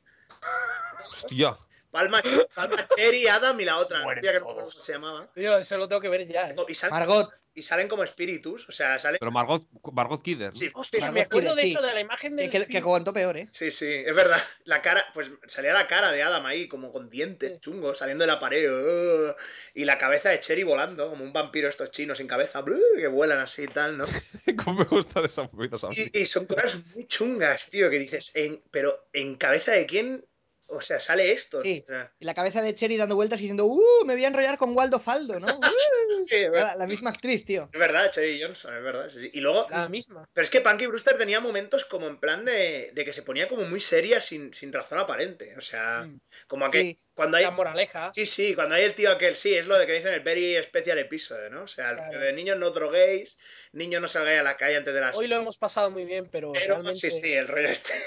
Hostia. 1.11 1.56
Palma, 1.95 2.22
palma 2.53 2.85
Cherry, 2.93 3.26
Adam 3.26 3.57
y 3.57 3.63
la 3.63 3.77
otra. 3.77 4.01
Mueren 4.03 4.22
que 4.22 4.34
no 4.34 4.43
cómo 4.43 4.69
se 4.69 4.91
llamaba. 4.91 5.31
Tío, 5.34 5.57
eso 5.57 5.77
lo 5.77 5.88
tengo 5.88 6.01
que 6.01 6.09
ver 6.09 6.27
ya. 6.27 6.49
¿eh? 6.49 6.55
Y 6.67 6.76
salen, 6.76 6.93
Margot, 6.93 7.34
y 7.53 7.61
salen 7.61 7.88
como 7.88 8.03
espíritus. 8.03 8.67
O 8.67 8.73
sea, 8.73 8.99
salen. 8.99 9.17
Pero 9.17 9.31
Margot, 9.31 9.65
Margot 9.93 10.22
Kidder. 10.22 10.49
¿no? 10.49 10.55
Sí, 10.59 10.69
Hostia, 10.73 11.09
me 11.09 11.22
acuerdo 11.22 11.51
Kidder, 11.51 11.55
de 11.55 11.61
sí. 11.61 11.72
eso, 11.72 11.81
de 11.81 11.93
la 11.93 12.01
imagen 12.01 12.35
del. 12.35 12.49
que, 12.67 12.77
aguantó 12.80 13.13
peor, 13.13 13.38
¿eh? 13.38 13.47
Sí, 13.51 13.72
sí, 13.72 13.88
es 14.05 14.13
verdad. 14.13 14.41
La 14.65 14.81
cara, 14.81 15.05
pues 15.13 15.31
salía 15.47 15.72
la 15.72 15.88
cara 15.88 16.11
de 16.11 16.22
Adam 16.22 16.45
ahí, 16.45 16.67
como 16.67 16.91
con 16.91 17.09
dientes 17.09 17.53
Sí. 17.53 17.59
chungos, 17.61 17.99
saliendo 17.99 18.23
de 18.23 18.27
la 18.27 18.39
pared. 18.39 18.69
ugh, 18.69 19.34
y 19.73 19.85
la 19.85 19.97
cabeza 19.97 20.31
de 20.31 20.41
Cherry 20.41 20.63
volando, 20.63 21.09
como 21.09 21.23
un 21.23 21.31
vampiro 21.31 21.69
estos 21.69 21.91
chinos 21.91 22.17
sin 22.17 22.27
cabeza, 22.27 22.61
que 22.97 23.07
vuelan 23.07 23.39
así 23.39 23.63
y 23.63 23.67
tal, 23.67 23.97
¿no? 23.97 24.03
¿Cómo 24.65 24.80
me 24.80 24.85
gustan 24.85 25.23
esas 25.23 25.51
movidas? 25.53 25.85
Y, 25.97 26.19
y 26.19 26.26
son 26.26 26.45
cosas 26.45 26.76
muy 26.93 27.07
chungas, 27.07 27.69
tío, 27.69 27.89
que 27.89 27.99
dices, 27.99 28.35
en, 28.35 28.61
pero 28.69 29.07
¿en 29.13 29.35
cabeza 29.35 29.72
de 29.72 29.85
quién? 29.85 30.26
O 30.67 30.81
sea, 30.81 30.99
sale 30.99 31.31
esto. 31.31 31.59
Sí. 31.59 31.83
O 31.87 31.91
sea, 31.91 32.11
Y 32.19 32.25
la 32.25 32.33
cabeza 32.33 32.61
de 32.61 32.73
Cherry 32.73 32.97
dando 32.97 33.15
vueltas 33.15 33.39
y 33.39 33.43
diciendo, 33.43 33.65
¡uh! 33.65 34.03
Me 34.05 34.13
voy 34.15 34.23
a 34.23 34.27
enrollar 34.29 34.57
con 34.57 34.75
Waldo 34.75 34.99
Faldo, 34.99 35.39
¿no? 35.39 35.47
Sí, 36.27 36.37
la, 36.51 36.75
la 36.75 36.87
misma 36.87 37.11
actriz, 37.11 37.45
tío. 37.45 37.69
es 37.71 37.79
verdad, 37.79 38.09
Cherry 38.11 38.41
Johnson, 38.41 38.75
es 38.75 38.83
verdad. 38.83 39.09
sí, 39.11 39.19
sí. 39.21 39.29
Y 39.33 39.41
luego, 39.41 39.67
La 39.69 39.87
misma. 39.89 40.27
pero 40.33 40.43
es 40.43 40.49
que 40.49 40.61
Punky 40.61 40.87
Brewster 40.87 41.17
tenía 41.17 41.39
momentos 41.39 41.85
como 41.85 42.07
en 42.07 42.19
plan 42.19 42.43
de, 42.45 42.89
de 42.93 43.05
que 43.05 43.13
se 43.13 43.21
ponía 43.21 43.47
como 43.47 43.63
muy 43.65 43.79
seria 43.79 44.21
sin, 44.21 44.53
sin 44.53 44.73
razón 44.73 44.97
aparente. 44.99 45.55
O 45.57 45.61
sea, 45.61 46.01
Mm. 46.05 46.19
como 46.47 46.69
que 46.69 46.81
Sí. 46.81 46.99
cuando 47.13 47.37
hay 47.37 47.43
La 47.43 47.51
moraleja. 47.51 48.11
Sí, 48.11 48.25
sí, 48.25 48.55
cuando 48.55 48.75
hay 48.75 48.83
el 48.85 48.95
tío 48.95 49.11
aquel, 49.11 49.35
sí, 49.35 49.53
es 49.53 49.67
lo 49.67 49.77
de 49.77 49.85
que 49.85 49.93
dicen 49.93 50.13
el 50.13 50.21
very 50.21 50.61
special 50.63 50.97
episodio, 50.97 51.49
¿no? 51.51 51.63
O 51.63 51.67
sea, 51.67 51.91
el 51.91 51.97
Claro. 51.97 52.19
de 52.19 52.33
niños 52.33 52.57
no 52.57 52.71
droguéis, 52.71 53.37
niños 53.76 54.02
no 54.02 54.07
salgáis 54.07 54.39
a 54.39 54.43
la 54.43 54.57
calle 54.57 54.77
antes 54.77 54.93
de 54.93 55.02
las... 55.02 55.15
Hoy 55.15 55.27
lo 55.27 55.35
hemos 55.35 55.57
pasado 55.57 55.91
muy 55.91 56.06
bien, 56.06 56.27
pero, 56.31 56.53
Pero 56.53 56.76
realmente. 56.76 56.99
sí, 56.99 57.11
sí, 57.11 57.34
el 57.34 57.47
rollo 57.47 57.69
este. 57.69 57.93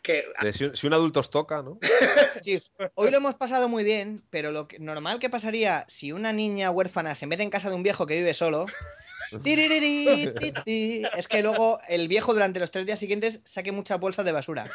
Que 0.00 0.26
Si, 0.52 0.70
si 0.74 0.86
un 0.86 0.94
adulto 0.94 1.18
os 1.18 1.28
toca, 1.28 1.60
¿no? 1.60 1.80
Sí, 2.40 2.62
hoy 2.94 3.10
lo 3.10 3.16
hemos 3.16 3.34
pasado 3.34 3.68
muy 3.68 3.82
bien, 3.82 4.22
pero 4.30 4.52
lo 4.52 4.68
que, 4.68 4.78
normal 4.78 5.18
que 5.18 5.28
pasaría 5.28 5.84
si 5.88 6.12
una 6.12 6.32
niña 6.32 6.70
huérfana 6.70 7.16
se 7.16 7.26
mete 7.26 7.42
en 7.42 7.50
casa 7.50 7.68
de 7.68 7.74
un 7.74 7.82
viejo 7.82 8.06
que 8.06 8.14
vive 8.14 8.32
solo. 8.32 8.66
es 11.16 11.28
que 11.28 11.42
luego 11.42 11.80
el 11.88 12.06
viejo 12.06 12.32
durante 12.32 12.60
los 12.60 12.70
tres 12.70 12.86
días 12.86 13.00
siguientes 13.00 13.40
saque 13.44 13.72
muchas 13.72 13.98
bolsas 13.98 14.24
de 14.24 14.32
basura. 14.32 14.70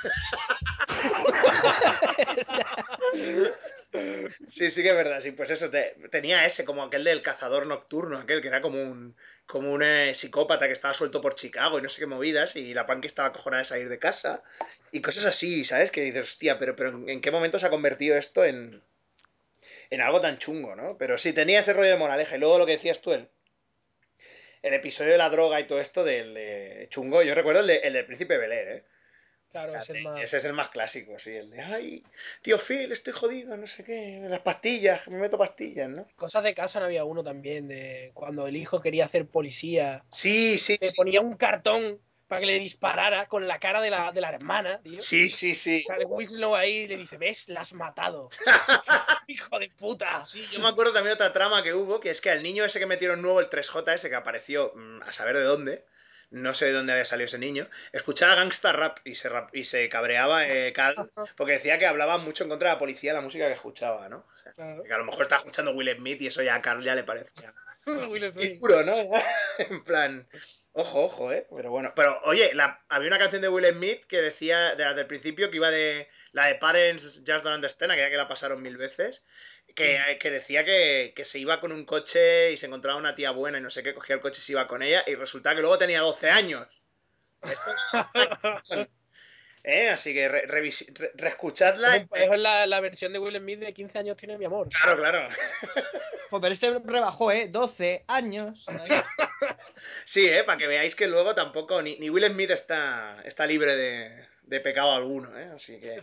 Sí, 4.46 4.72
sí 4.72 4.82
que 4.84 4.90
es 4.90 4.96
verdad, 4.96 5.20
sí, 5.22 5.32
pues 5.32 5.50
eso, 5.52 5.70
te- 5.70 5.96
tenía 6.12 6.46
ese, 6.46 6.66
como 6.66 6.84
aquel 6.84 7.04
del 7.04 7.22
cazador 7.22 7.66
nocturno, 7.68 8.18
aquel 8.18 8.42
que 8.42 8.48
era 8.50 8.62
como 8.62 8.82
un 8.82 9.16
como 9.46 9.74
un 9.74 9.84
eh, 9.84 10.16
psicópata 10.16 10.68
que 10.68 10.74
estaba 10.74 10.94
suelto 10.94 11.20
por 11.22 11.36
Chicago 11.36 11.78
y 11.78 11.82
no 11.82 11.90
sé 11.90 12.00
qué 12.00 12.06
movidas, 12.08 12.56
y 12.56 12.74
la 12.74 12.86
Punky 12.88 13.08
estaba 13.08 13.34
cojonada 13.34 13.62
de 13.64 13.66
salir 13.68 13.90
de 13.90 14.00
casa, 14.00 14.42
y 14.92 15.02
cosas 15.02 15.26
así, 15.26 15.66
¿sabes? 15.66 15.92
Que 15.92 16.02
dices, 16.02 16.30
hostia, 16.30 16.58
pero, 16.60 16.76
pero 16.78 16.90
¿en 17.10 17.22
qué 17.22 17.30
momento 17.32 17.60
se 17.60 17.66
ha 17.66 17.70
convertido 17.70 18.16
esto 18.18 18.46
en, 18.46 18.82
en 19.90 20.02
algo 20.02 20.20
tan 20.20 20.38
chungo, 20.40 20.76
¿no? 20.76 20.98
Pero 20.98 21.18
sí, 21.18 21.32
tenía 21.34 21.60
ese 21.62 21.72
rollo 21.74 21.90
de 21.92 21.98
moraleja, 21.98 22.36
y 22.36 22.40
luego 22.40 22.58
lo 22.58 22.66
que 22.66 22.74
decías 22.74 23.02
tú, 23.02 23.14
el, 23.14 23.30
el 24.62 24.74
episodio 24.74 25.12
de 25.12 25.18
la 25.18 25.30
droga 25.30 25.60
y 25.60 25.68
todo 25.68 25.80
esto 25.80 26.04
del 26.04 26.34
de 26.34 26.88
chungo, 26.90 27.22
yo 27.24 27.36
recuerdo 27.36 27.60
el, 27.62 27.70
el 27.70 27.94
del 27.94 28.06
príncipe 28.06 28.38
Bel-Air, 28.38 28.68
¿eh? 28.70 28.84
Claro, 29.54 29.70
O 29.70 29.72
sea, 29.72 29.80
es 29.80 29.90
el 29.92 30.04
más. 30.04 30.22
Ese 30.22 30.38
es 30.40 30.46
el 30.46 30.54
más 30.54 30.70
clásico, 30.70 31.18
sí, 31.20 31.32
el 31.32 31.50
de, 31.50 31.62
ay, 31.62 32.04
tío 32.42 32.58
Phil, 32.58 32.92
estoy 32.92 33.14
jodido, 33.14 33.56
no 33.56 33.68
sé 33.68 33.84
qué, 33.84 34.20
las 34.28 34.42
pastillas, 34.42 35.08
me 35.08 35.18
meto 35.20 35.38
pastillas, 35.38 35.90
¿no? 35.90 36.08
Cosas 36.16 36.44
de 36.44 36.54
casa 36.54 36.80
no 36.80 36.86
había 36.86 37.06
uno 37.06 37.24
también, 37.24 37.68
de 37.68 38.12
cuando 38.14 38.48
el 38.48 38.56
hijo 38.58 38.82
quería 38.82 39.06
hacer 39.06 39.28
policía, 39.28 40.04
Sí, 40.10 40.58
sí, 40.58 40.78
le 40.82 40.88
sí, 40.88 40.96
ponía 40.98 41.22
un 41.22 41.38
cartón 41.38 42.00
para 42.28 42.40
que 42.42 42.48
le 42.48 42.60
disparara 42.60 43.28
con 43.28 43.48
la 43.48 43.60
cara 43.60 43.80
de 43.80 43.92
la, 43.92 44.12
de 44.12 44.22
la 44.22 44.30
hermana, 44.30 44.82
tío. 44.82 44.98
sí, 45.00 45.30
sí, 45.30 45.54
sí. 45.54 45.84
Sale 45.84 46.06
Winslow 46.06 46.56
ahí 46.56 46.78
y 46.78 46.88
le 46.88 46.98
dice, 46.98 47.18
¿ves? 47.18 47.48
La 47.50 47.62
has 47.62 47.74
matado. 47.74 48.30
Hijo 49.28 49.60
de 49.60 49.70
puta. 49.70 50.24
Sí, 50.24 50.44
yo 50.52 50.60
me 50.60 50.70
acuerdo 50.70 50.94
también 50.94 51.14
otra 51.14 51.32
trama 51.32 51.62
que 51.62 51.74
hubo, 51.74 52.00
que 52.00 52.10
es 52.10 52.22
que 52.22 52.32
al 52.32 52.42
niño 52.42 52.66
ese 52.66 52.80
que 52.80 52.86
metieron 52.86 53.22
nuevo, 53.22 53.40
el 53.40 53.50
3J 53.50 53.94
ese 53.94 54.10
que 54.10 54.16
apareció 54.16 54.72
mm, 54.76 55.04
a 55.04 55.14
saber 55.14 55.38
de 55.38 55.44
dónde, 55.44 55.86
no 56.34 56.54
sé 56.56 56.66
de 56.66 56.72
dónde 56.74 56.92
había 56.94 57.06
salido 57.06 57.26
ese 57.28 57.38
niño, 57.40 57.70
escuchaba 57.92 58.36
gangsta 58.36 58.72
rap 58.74 58.98
y 59.06 59.16
se, 59.16 59.30
rap- 59.30 59.56
y 59.56 59.64
se 59.64 59.88
cabreaba 59.90 60.48
eh, 60.48 60.74
porque 61.38 61.54
decía 61.54 61.80
que 61.80 61.86
hablaba 61.88 62.18
mucho 62.18 62.44
en 62.44 62.50
contra 62.50 62.70
de 62.70 62.76
la 62.76 62.80
policía 62.80 63.14
la 63.14 63.22
música 63.22 63.48
que 63.48 63.54
escuchaba, 63.54 64.10
¿no? 64.10 64.18
O 64.18 64.42
sea, 64.44 64.54
Claro. 64.54 64.84
que 64.84 64.94
a 64.94 64.98
lo 64.98 65.06
mejor 65.06 65.24
está 65.24 65.38
escuchando 65.38 65.72
Will 65.72 65.96
Smith 65.96 66.22
y 66.22 66.28
eso 66.28 66.44
ya 66.44 66.56
a 66.56 66.62
Carl 66.62 66.84
ya 66.84 66.96
le 66.96 67.04
parecía. 67.04 67.54
Y 67.86 68.58
duro, 68.60 68.84
¿no? 68.84 68.96
en 69.58 69.84
plan, 69.84 70.28
ojo, 70.74 71.04
ojo, 71.06 71.32
¿eh? 71.34 71.46
Pero 71.56 71.70
bueno, 71.70 71.92
pero 71.96 72.20
oye, 72.24 72.54
la- 72.54 72.82
había 72.90 73.08
una 73.10 73.20
canción 73.20 73.42
de 73.42 73.50
Will 73.50 73.66
Smith 73.74 74.06
que 74.06 74.22
decía 74.22 74.76
desde 74.76 75.02
el 75.02 75.08
principio 75.08 75.50
que 75.52 75.58
iba 75.58 75.70
de 75.70 76.08
la 76.32 76.46
de 76.48 76.56
Parents 76.56 77.04
Just 77.28 77.44
Don't 77.44 77.48
Understand, 77.56 77.92
aquella 77.92 78.10
que 78.10 78.18
la 78.18 78.28
pasaron 78.28 78.62
mil 78.62 78.78
veces, 78.78 79.26
que, 79.76 80.18
que 80.20 80.32
decía 80.32 80.64
que, 80.66 81.14
que 81.16 81.26
se 81.26 81.40
iba 81.40 81.60
con 81.60 81.72
un 81.72 81.86
coche 81.86 82.52
y 82.52 82.58
se 82.58 82.68
encontraba 82.68 82.98
una 83.00 83.16
tía 83.16 83.32
buena 83.32 83.58
y 83.58 83.62
no 83.62 83.70
sé 83.70 83.84
qué, 83.84 83.94
cogía 83.94 84.16
el 84.16 84.22
coche 84.22 84.40
y 84.40 84.44
se 84.46 84.52
iba 84.54 84.68
con 84.68 84.84
ella 84.84 85.04
y 85.08 85.16
resulta 85.16 85.56
que 85.56 85.62
luego 85.62 85.78
tenía 85.78 86.02
12 86.02 86.30
años. 86.30 86.68
¿Eh? 89.66 89.90
Así 89.90 90.14
que 90.14 90.28
re- 90.28 90.46
re- 90.46 90.70
reescuchadla. 91.16 91.96
Es 91.96 92.08
es 92.12 92.38
la, 92.38 92.68
la 92.68 92.82
versión 92.82 93.14
de 93.14 93.20
Will 93.20 93.38
Smith 93.38 93.60
de 93.60 93.74
15 93.74 94.00
años 94.00 94.18
tiene 94.18 94.38
mi 94.38 94.44
amor. 94.44 94.68
Claro, 94.70 94.98
claro. 94.98 95.30
Jo, 96.30 96.42
pero 96.42 96.54
este 96.54 96.80
rebajó, 96.84 97.32
¿eh? 97.32 97.48
12 97.50 98.04
años. 98.08 98.66
Sí, 100.06 100.26
¿eh? 100.28 100.44
Para 100.46 100.58
que 100.58 100.68
veáis 100.68 100.96
que 100.96 101.08
luego 101.08 101.36
tampoco, 101.36 101.82
ni, 101.82 101.98
ni 101.98 102.10
Will 102.10 102.26
Smith 102.28 102.52
está, 102.52 103.22
está 103.26 103.46
libre 103.46 103.76
de, 103.76 104.26
de 104.54 104.60
pecado 104.60 104.92
alguno, 104.92 105.36
¿eh? 105.36 105.50
Así 105.56 105.80
que, 105.80 106.00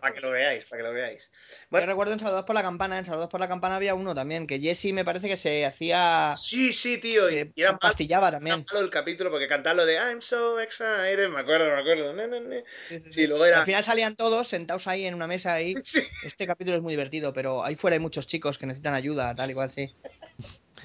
para 0.00 0.14
que 0.14 0.20
lo 0.20 0.30
veáis, 0.30 0.64
para 0.66 0.80
que 0.80 0.88
lo 0.88 0.94
veáis. 0.94 1.22
Yo 1.24 1.66
Bueno, 1.70 1.86
recuerdo 1.88 2.12
en 2.12 2.20
Saludos 2.20 2.44
por 2.44 2.54
la 2.54 2.62
Campana, 2.62 2.98
en 2.98 3.04
Saludos 3.04 3.28
por 3.28 3.40
la 3.40 3.48
Campana 3.48 3.74
había 3.74 3.96
uno 3.96 4.14
también, 4.14 4.46
que 4.46 4.60
Jesse 4.60 4.92
me 4.92 5.04
parece 5.04 5.28
que 5.28 5.36
se 5.36 5.66
hacía... 5.66 6.34
sí, 6.36 6.72
sí, 6.72 6.98
tío. 6.98 7.28
Y, 7.28 7.34
y 7.34 7.38
se 7.38 7.52
era 7.56 7.76
pastillaba 7.76 8.28
era 8.28 8.36
también. 8.36 8.64
malo 8.72 8.84
el 8.84 8.90
capítulo 8.90 9.28
porque 9.30 9.48
cantar 9.48 9.74
lo 9.74 9.84
de 9.84 9.94
I'm 9.94 10.22
so 10.22 10.60
excited, 10.60 11.28
me 11.28 11.40
acuerdo, 11.40 11.66
me 11.66 11.80
acuerdo. 11.80 12.14
Sí, 12.88 13.00
sí, 13.00 13.12
Sí, 13.12 13.26
luego 13.26 13.44
era... 13.44 13.58
Al 13.58 13.64
final 13.64 13.82
salían 13.82 14.14
todos 14.14 14.46
sentados 14.46 14.86
ahí 14.86 15.04
en 15.06 15.14
una 15.14 15.26
mesa 15.26 15.54
ahí. 15.54 15.74
Este 16.24 16.46
capítulo 16.46 16.76
es 16.76 16.82
muy 16.82 16.92
divertido, 16.92 17.32
pero 17.32 17.64
ahí 17.64 17.74
fuera 17.74 17.94
hay 17.94 18.00
muchos 18.00 18.28
chicos 18.28 18.56
que 18.56 18.66
necesitan 18.66 18.94
ayuda, 18.94 19.34
tal 19.34 19.50
igual, 19.50 19.68
sí. 19.68 19.92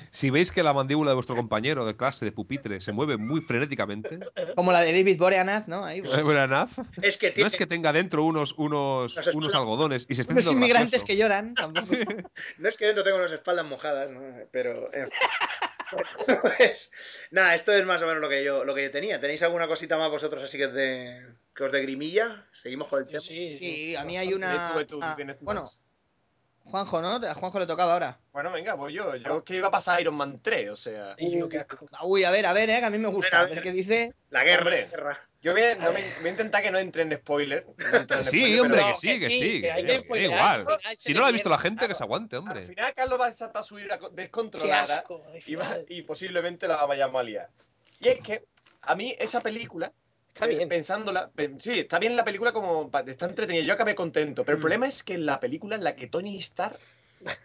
Si 0.10 0.30
veis 0.30 0.52
que 0.52 0.64
la 0.64 0.74
mandíbula 0.74 1.12
de 1.12 1.16
vuestro 1.16 1.36
compañero 1.36 1.86
de 1.86 1.96
clase 1.96 2.26
de 2.26 2.32
pupitre 2.32 2.82
se 2.82 2.92
mueve 2.92 3.18
muy 3.18 3.42
frenéticamente, 3.42 4.20
Como 4.56 4.72
la 4.72 4.82
de 4.82 4.92
David 4.92 5.18
Boreanaz, 5.18 5.68
¿no? 5.68 5.86
Ahí, 5.86 6.02
pues. 6.02 6.24
Buenaz, 6.24 6.78
Es 7.02 7.18
que 7.18 7.28
no 7.30 7.34
tiene... 7.34 7.48
es 7.48 7.56
que 7.56 7.66
tenga 7.66 7.94
dentro 7.94 8.24
unos, 8.24 8.54
unos, 8.58 9.16
Unos 9.18 9.36
unos 9.36 9.56
algodones 9.56 10.06
y 10.10 10.16
se 10.16 10.22
esté 10.22 10.34
Unos 10.34 10.48
inmigrantes 10.48 10.92
gracioso. 10.92 11.06
que 11.06 11.18
lloran, 11.18 11.54
tampoco. 11.56 11.88
No 12.58 12.70
es 12.70 12.78
que 12.78 12.86
dentro 12.86 13.04
tengo 13.04 13.20
las 13.20 13.32
espaldas 13.32 13.66
mojadas, 13.66 14.10
¿no? 14.12 14.22
Pero... 14.52 14.90
Pues, 16.58 16.92
nada, 17.32 17.56
esto 17.56 17.74
es 17.74 17.86
más 17.86 18.02
o 18.02 18.06
menos 18.08 18.22
lo 18.22 18.30
que 18.30 18.44
yo 18.44 18.64
lo 18.64 18.76
que 18.76 18.84
yo 18.84 18.92
tenía. 18.92 19.20
¿Tenéis 19.20 19.42
alguna 19.44 19.68
cosita 19.68 19.98
más 19.98 20.12
vosotros 20.12 20.44
así 20.44 20.58
que 20.58 20.68
os 20.68 20.74
de, 20.74 21.26
que 21.56 21.64
os 21.64 21.72
de 21.72 21.82
grimilla? 21.82 22.46
¿Seguimos 22.52 22.90
con 22.90 23.00
el 23.00 23.08
tema? 23.08 23.20
Sí, 23.20 23.56
sí. 23.56 23.58
Sí, 23.58 23.96
a 23.96 24.04
mí 24.06 24.18
hay 24.18 24.34
una. 24.34 24.72
Tú, 24.74 24.86
tú, 24.86 25.00
ah, 25.02 25.18
bueno, 25.42 25.64
más. 25.64 25.80
Juanjo, 26.70 27.02
¿no? 27.02 27.16
A 27.28 27.34
Juanjo 27.34 27.60
le 27.60 27.66
tocaba 27.68 27.94
ahora. 27.94 28.20
Bueno, 28.32 28.52
venga, 28.52 28.74
voy 28.76 28.94
yo. 28.94 29.16
Yo 29.16 29.44
que 29.44 29.56
iba 29.56 29.68
a 29.68 29.72
pasar 29.72 30.00
Iron 30.02 30.16
Man 30.16 30.40
3, 30.42 30.70
o 30.70 30.76
sea. 30.76 31.16
Uy, 32.04 32.24
a 32.24 32.32
ver, 32.32 32.46
a 32.46 32.54
ver, 32.54 32.70
eh, 32.70 32.80
que 32.80 32.86
a 32.86 32.90
mí 32.90 32.98
me 32.98 33.08
gusta. 33.10 33.42
A 33.42 33.46
ver 33.46 33.62
qué 33.62 33.72
dice. 33.72 34.12
La 34.30 34.44
guerra, 34.44 34.64
Hombre. 34.64 34.82
la 34.84 34.88
guerra. 34.90 35.26
Yo 35.42 35.54
voy 35.54 35.62
a, 35.62 35.76
no 35.76 35.94
me- 35.94 36.04
voy 36.20 36.28
a 36.28 36.30
intentar 36.32 36.62
que 36.62 36.70
no 36.70 36.78
entre 36.80 37.04
en 37.04 37.16
spoiler. 37.16 37.66
no 37.78 37.98
entre 37.98 38.18
en 38.18 38.26
Sí, 38.26 38.40
spoiler, 38.40 38.62
hombre, 38.62 38.82
que 38.92 38.96
sí, 38.96 39.20
que 39.20 39.26
sí. 39.28 39.62
que 39.62 40.04
que- 40.12 40.24
igual. 40.24 40.66
al 40.84 40.98
Si 40.98 41.14
no 41.14 41.22
lo 41.22 41.28
ha 41.28 41.32
visto 41.32 41.48
la 41.50 41.58
gente, 41.58 41.88
que 41.88 41.94
se 41.96 42.04
aguante, 42.04 42.36
Al 42.36 42.42
hombre. 42.42 42.66
final 42.68 42.94
Carlos 42.94 43.20
va 43.22 43.28
a 43.28 43.32
saltar 43.34 43.64
su 43.64 43.80
ira 43.80 43.98
Qué 44.00 44.08
descontrolada 44.12 44.98
asco. 44.98 45.24
y, 45.46 45.56
va- 45.56 45.78
y 45.88 46.02
posiblemente 46.02 46.68
la 46.68 46.86
vayamos 46.86 47.20
a 47.22 47.24
liar. 47.24 47.50
Y 48.02 48.10
es 48.10 48.20
que 48.20 48.44
a 48.82 48.96
mí 48.96 49.16
esa 49.18 49.40
película, 49.40 49.94
Está 50.40 50.46
eh, 50.54 50.56
bien. 50.56 50.70
pensándola, 50.70 51.30
pe- 51.32 51.54
sí, 51.60 51.80
está 51.80 52.00
bien 52.00 52.16
la 52.16 52.24
película 52.24 52.54
como 52.54 52.90
está 53.08 53.26
entretenida, 53.26 53.64
yo 53.66 53.74
acabé 53.74 53.94
contento, 53.94 54.46
pero 54.46 54.54
el 54.56 54.60
Mm. 54.60 54.62
problema 54.62 54.88
es 54.88 55.04
que 55.04 55.16
en 55.16 55.26
la 55.26 55.40
película 55.42 55.76
en 55.76 55.84
la 55.84 55.96
que 55.98 56.08
Tony 56.08 56.38
Stark 56.38 56.78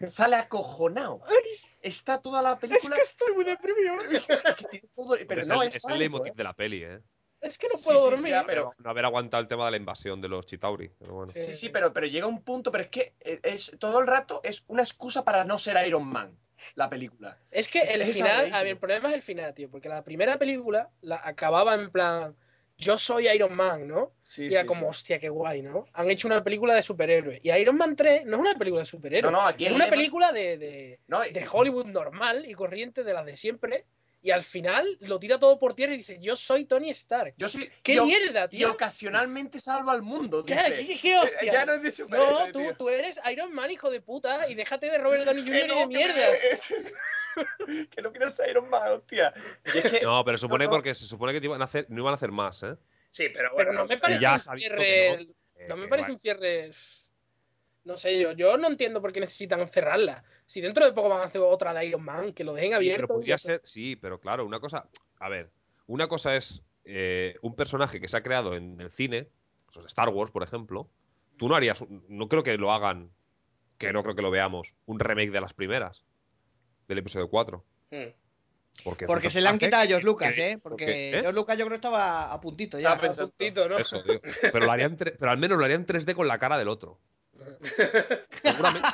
sale 0.07 0.37
acojonado. 0.37 1.19
Está 1.81 2.19
toda 2.19 2.41
la 2.41 2.57
película 2.57 2.95
estoy 2.95 3.33
muy 3.33 3.43
deprimido. 3.43 3.93
que 4.57 4.65
tiene 4.71 4.87
todo, 4.95 5.15
pero 5.27 5.41
es 5.41 5.49
no 5.49 5.61
el, 5.61 5.67
es, 5.69 5.75
es 5.75 5.85
el 5.87 5.99
leitmotiv 5.99 6.31
¿eh? 6.31 6.35
de 6.35 6.43
la 6.43 6.53
peli, 6.53 6.83
¿eh? 6.83 6.99
Es 7.41 7.57
que 7.59 7.67
no 7.67 7.77
puedo 7.77 7.99
sí, 7.99 8.05
dormir. 8.11 8.31
ya, 8.31 8.43
pero- 8.45 8.73
No 8.79 8.89
haber 8.89 9.05
aguantado 9.05 9.41
el 9.41 9.47
tema 9.47 9.65
de 9.65 9.71
la 9.71 9.77
invasión 9.77 10.19
de 10.21 10.29
los 10.29 10.45
Chitauri. 10.47 10.89
Pero 10.97 11.13
bueno. 11.13 11.31
Sí, 11.31 11.53
sí, 11.53 11.69
pero, 11.69 11.93
pero 11.93 12.07
llega 12.07 12.25
un 12.25 12.41
punto, 12.41 12.71
pero 12.71 12.85
es 12.85 12.89
que 12.89 13.13
eh, 13.19 13.39
es 13.43 13.73
todo 13.77 13.99
el 13.99 14.07
rato 14.07 14.39
es 14.43 14.63
una 14.67 14.81
excusa 14.81 15.23
para 15.25 15.43
no 15.43 15.59
ser 15.59 15.85
Iron 15.85 16.07
Man. 16.07 16.35
la 16.75 16.89
película. 16.89 17.37
Es 17.51 17.67
que 17.67 17.81
Es- 17.81 17.93
el 17.93 18.01
es 18.01 18.13
final, 18.13 18.51
a 18.53 18.59
ver, 18.63 18.67
el 18.71 18.77
problema 18.79 19.09
es 19.09 19.13
el 19.15 19.21
final, 19.21 19.53
tío, 19.53 19.69
porque 19.69 19.89
la 19.89 20.03
primera 20.03 20.39
película 20.39 20.89
la 21.01 21.21
acababa 21.23 21.75
en 21.75 21.91
plan, 21.91 22.35
yo 22.77 22.97
soy 22.97 23.27
Iron 23.29 23.55
Man, 23.55 23.87
¿no? 23.87 24.11
Sí, 24.21 24.43
y 24.47 24.53
era 24.53 24.61
sí, 24.61 24.67
como, 24.67 24.81
sí. 24.81 24.85
hostia, 24.89 25.19
qué 25.19 25.29
guay, 25.29 25.61
¿no? 25.61 25.85
Han 25.93 26.09
hecho 26.11 26.27
una 26.27 26.43
película 26.43 26.73
de 26.75 26.81
superhéroes. 26.81 27.39
Y 27.43 27.51
Iron 27.51 27.77
Man 27.77 27.95
3 27.95 28.25
no 28.25 28.35
es 28.37 28.41
una 28.41 28.55
película 28.55 28.81
de 28.81 28.85
superhéroes. 28.85 29.31
No, 29.31 29.39
no, 29.39 29.47
aquí 29.47 29.65
es 29.65 29.71
una 29.71 29.85
lema- 29.87 29.89
película 29.91 30.31
de, 30.31 30.57
de, 30.57 30.99
No, 31.07 31.25
y- 31.25 31.31
de 31.31 31.45
Hollywood 31.49 31.85
normal 31.85 32.45
y 32.49 32.53
corriente 32.53 33.03
de 33.03 33.13
las 33.13 33.25
de 33.25 33.37
siempre. 33.37 33.85
Y 34.25 34.31
al 34.31 34.41
final 34.41 34.97
lo 35.01 35.19
tira 35.19 35.37
todo 35.37 35.59
por 35.59 35.75
tierra 35.75 35.93
y 35.93 35.97
dice, 35.97 36.17
yo 36.19 36.35
soy 36.35 36.65
Tony 36.65 36.89
Stark. 36.89 37.35
Yo 37.37 37.47
soy. 37.47 37.69
¡Qué 37.83 38.01
mierda, 38.01 38.47
Y 38.49 38.63
ocasionalmente 38.63 39.59
salva 39.59 39.91
al 39.91 40.01
mundo. 40.01 40.43
¿Qué, 40.43 40.55
dice. 40.55 40.87
qué- 40.87 40.99
qué 40.99 41.17
hostia? 41.19 41.41
Eh, 41.47 41.53
Ya 41.53 41.63
no 41.63 41.73
es 41.73 41.83
de 41.97 42.05
No, 42.07 42.47
tú, 42.51 42.73
tú 42.75 42.89
eres 42.89 43.19
Iron 43.31 43.53
Man, 43.53 43.69
hijo 43.69 43.91
de 43.91 44.01
puta, 44.01 44.49
y 44.49 44.55
déjate 44.55 44.89
de 44.89 44.97
Robert 44.97 45.25
Downey 45.25 45.45
Que 45.45 45.51
Jr. 45.51 45.65
y 45.65 45.67
no, 45.67 45.75
de 45.75 45.79
que 45.81 45.85
me- 45.85 45.93
mierdas. 45.95 46.39
que 47.91 48.01
no 48.01 48.11
quiero 48.11 48.31
ser 48.31 48.49
Iron 48.49 48.67
Man, 48.67 48.93
hostia. 48.93 49.31
Y 49.73 49.77
es 49.77 49.91
que. 49.91 49.99
No, 50.01 50.25
pero 50.25 50.39
supone 50.39 50.65
No, 50.65 50.71
no. 50.71 50.75
porque 50.77 50.95
se 50.95 51.05
supone 51.05 51.31
que 51.31 51.39
te 51.39 51.45
iban 51.45 51.61
a 51.61 51.65
hacer, 51.65 51.85
no 51.89 52.01
iban 52.01 52.13
a 52.13 52.15
hacer 52.15 52.31
más, 52.31 52.63
¿eh? 52.63 52.75
Sí, 53.11 53.29
pero 53.29 53.51
Pero 53.55 53.69
bueno. 53.69 53.73
no 53.73 53.85
me 53.85 53.93
eh, 53.93 53.97
parece 53.97 54.19
ya 54.21 54.33
un 54.33 54.39
cierre. 54.59 55.27
no. 55.67 55.75
Eh, 55.75 55.77
me 55.77 55.87
parece 55.87 56.11
un 56.11 56.17
cierre. 56.17 56.71
No 57.85 57.97
sé 57.97 58.19
yo, 58.19 58.31
yo 58.33 58.57
no 58.57 58.67
entiendo 58.67 58.99
por 59.01 59.13
qué 59.13 59.19
necesitan 59.19 59.67
cerrarla. 59.69 60.23
Si 60.45 60.59
dentro 60.59 60.85
de 60.85 60.91
poco 60.91 61.07
van 61.09 61.21
a 61.21 61.25
hacer 61.25 61.41
otra 61.41 61.73
de 61.73 61.85
Iron 61.85 62.03
Man, 62.03 62.33
que 62.33 62.43
lo 62.43 62.53
dejen 62.53 62.71
Sí, 62.71 62.75
abierto. 62.75 63.03
pero 63.03 63.07
podría 63.19 63.37
ser, 63.37 63.61
sí, 63.63 63.95
pero 63.95 64.19
claro, 64.19 64.45
una 64.45 64.59
cosa, 64.59 64.89
a 65.19 65.29
ver, 65.29 65.51
una 65.87 66.07
cosa 66.07 66.35
es 66.35 66.63
eh, 66.83 67.35
un 67.41 67.55
personaje 67.55 68.01
que 68.01 68.07
se 68.07 68.17
ha 68.17 68.23
creado 68.23 68.55
en 68.55 68.81
el 68.81 68.91
cine, 68.91 69.27
pues 69.71 69.85
Star 69.85 70.09
Wars, 70.09 70.31
por 70.31 70.43
ejemplo. 70.43 70.89
Tú 71.37 71.47
no 71.47 71.55
harías, 71.55 71.83
no 72.09 72.27
creo 72.27 72.43
que 72.43 72.57
lo 72.57 72.71
hagan, 72.71 73.11
que 73.77 73.93
no 73.93 74.01
creo 74.03 74.15
que 74.15 74.21
lo 74.21 74.31
veamos, 74.31 74.75
un 74.85 74.99
remake 74.99 75.31
de 75.31 75.41
las 75.41 75.53
primeras, 75.53 76.05
del 76.87 76.97
episodio 76.99 77.29
4. 77.29 77.63
mm. 77.91 77.97
Porque, 78.83 79.29
se 79.29 79.39
le 79.39 79.47
han 79.47 79.57
quitado 79.57 79.83
a 79.83 79.85
George 79.85 80.05
Lucas, 80.05 80.37
¿eh? 80.37 80.59
Porque 80.61 80.83
porque- 80.85 81.09
¿eh? 81.11 81.21
George 81.21 81.31
Lucas 81.33 81.57
yo 81.57 81.63
creo 81.63 81.69
que 81.69 81.75
estaba 81.87 82.33
a 82.33 82.41
puntito 82.41 82.77
ya. 82.77 82.89
Estaba 82.89 83.01
pensando- 83.07 83.29
Puntito, 83.31 83.69
¿no? 83.69 83.77
Eso. 83.77 84.03
Pero, 84.41 84.65
lo 84.65 84.71
harían 84.71 84.97
pero 84.97 85.31
al 85.31 85.37
menos 85.37 85.57
lo 85.57 85.63
harían 85.63 85.85
3D 85.85 86.13
con 86.13 86.27
la 86.27 86.39
cara 86.39 86.57
del 86.57 86.67
otro. 86.67 86.99
Seguramente. 88.43 88.87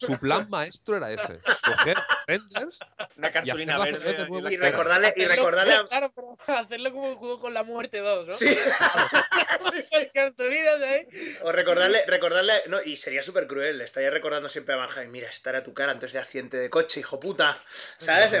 Su 0.00 0.16
plan 0.16 0.48
maestro 0.48 0.96
era 0.96 1.10
ese. 1.10 1.40
Coger 1.64 1.96
renders 2.28 2.78
Una 3.16 3.28
y 3.30 3.32
cartulina 3.32 3.82
hacerlas 3.82 3.92
verde. 3.92 4.12
de 4.12 4.22
así. 4.22 4.30
nuevo 4.30 4.48
Y 4.50 4.56
recordarle, 4.56 5.08
y 5.16 5.22
Hacerlo- 5.24 5.34
recordarle 5.34 5.74
a- 5.74 5.88
Claro, 5.88 6.12
pero 6.14 6.34
hacerlo 6.56 6.92
como 6.92 7.08
el 7.08 7.14
juego 7.16 7.40
con 7.40 7.52
la 7.52 7.64
muerte 7.64 7.98
2, 7.98 8.26
¿no? 8.28 8.32
Sí. 8.32 8.46
Sí, 9.72 9.82
sí. 9.82 9.96
Las 9.98 10.12
cartulinas 10.14 10.80
ahí. 10.82 11.08
O 11.42 11.50
recordarle, 11.50 12.04
recordarle, 12.06 12.52
no, 12.68 12.80
y 12.80 12.96
sería 12.96 13.24
súper 13.24 13.48
cruel, 13.48 13.78
le 13.78 13.84
estaría 13.84 14.10
recordando 14.10 14.48
siempre 14.48 14.74
a 14.74 14.78
Mark 14.78 14.92
Hamill, 14.96 15.08
mira, 15.10 15.28
esta 15.30 15.50
era 15.50 15.64
tu 15.64 15.74
cara 15.74 15.90
antes 15.90 16.12
de 16.12 16.20
accidente 16.20 16.56
de 16.58 16.70
coche, 16.70 17.00
hijo 17.00 17.18
puta, 17.18 17.58
¿sabes? 17.98 18.32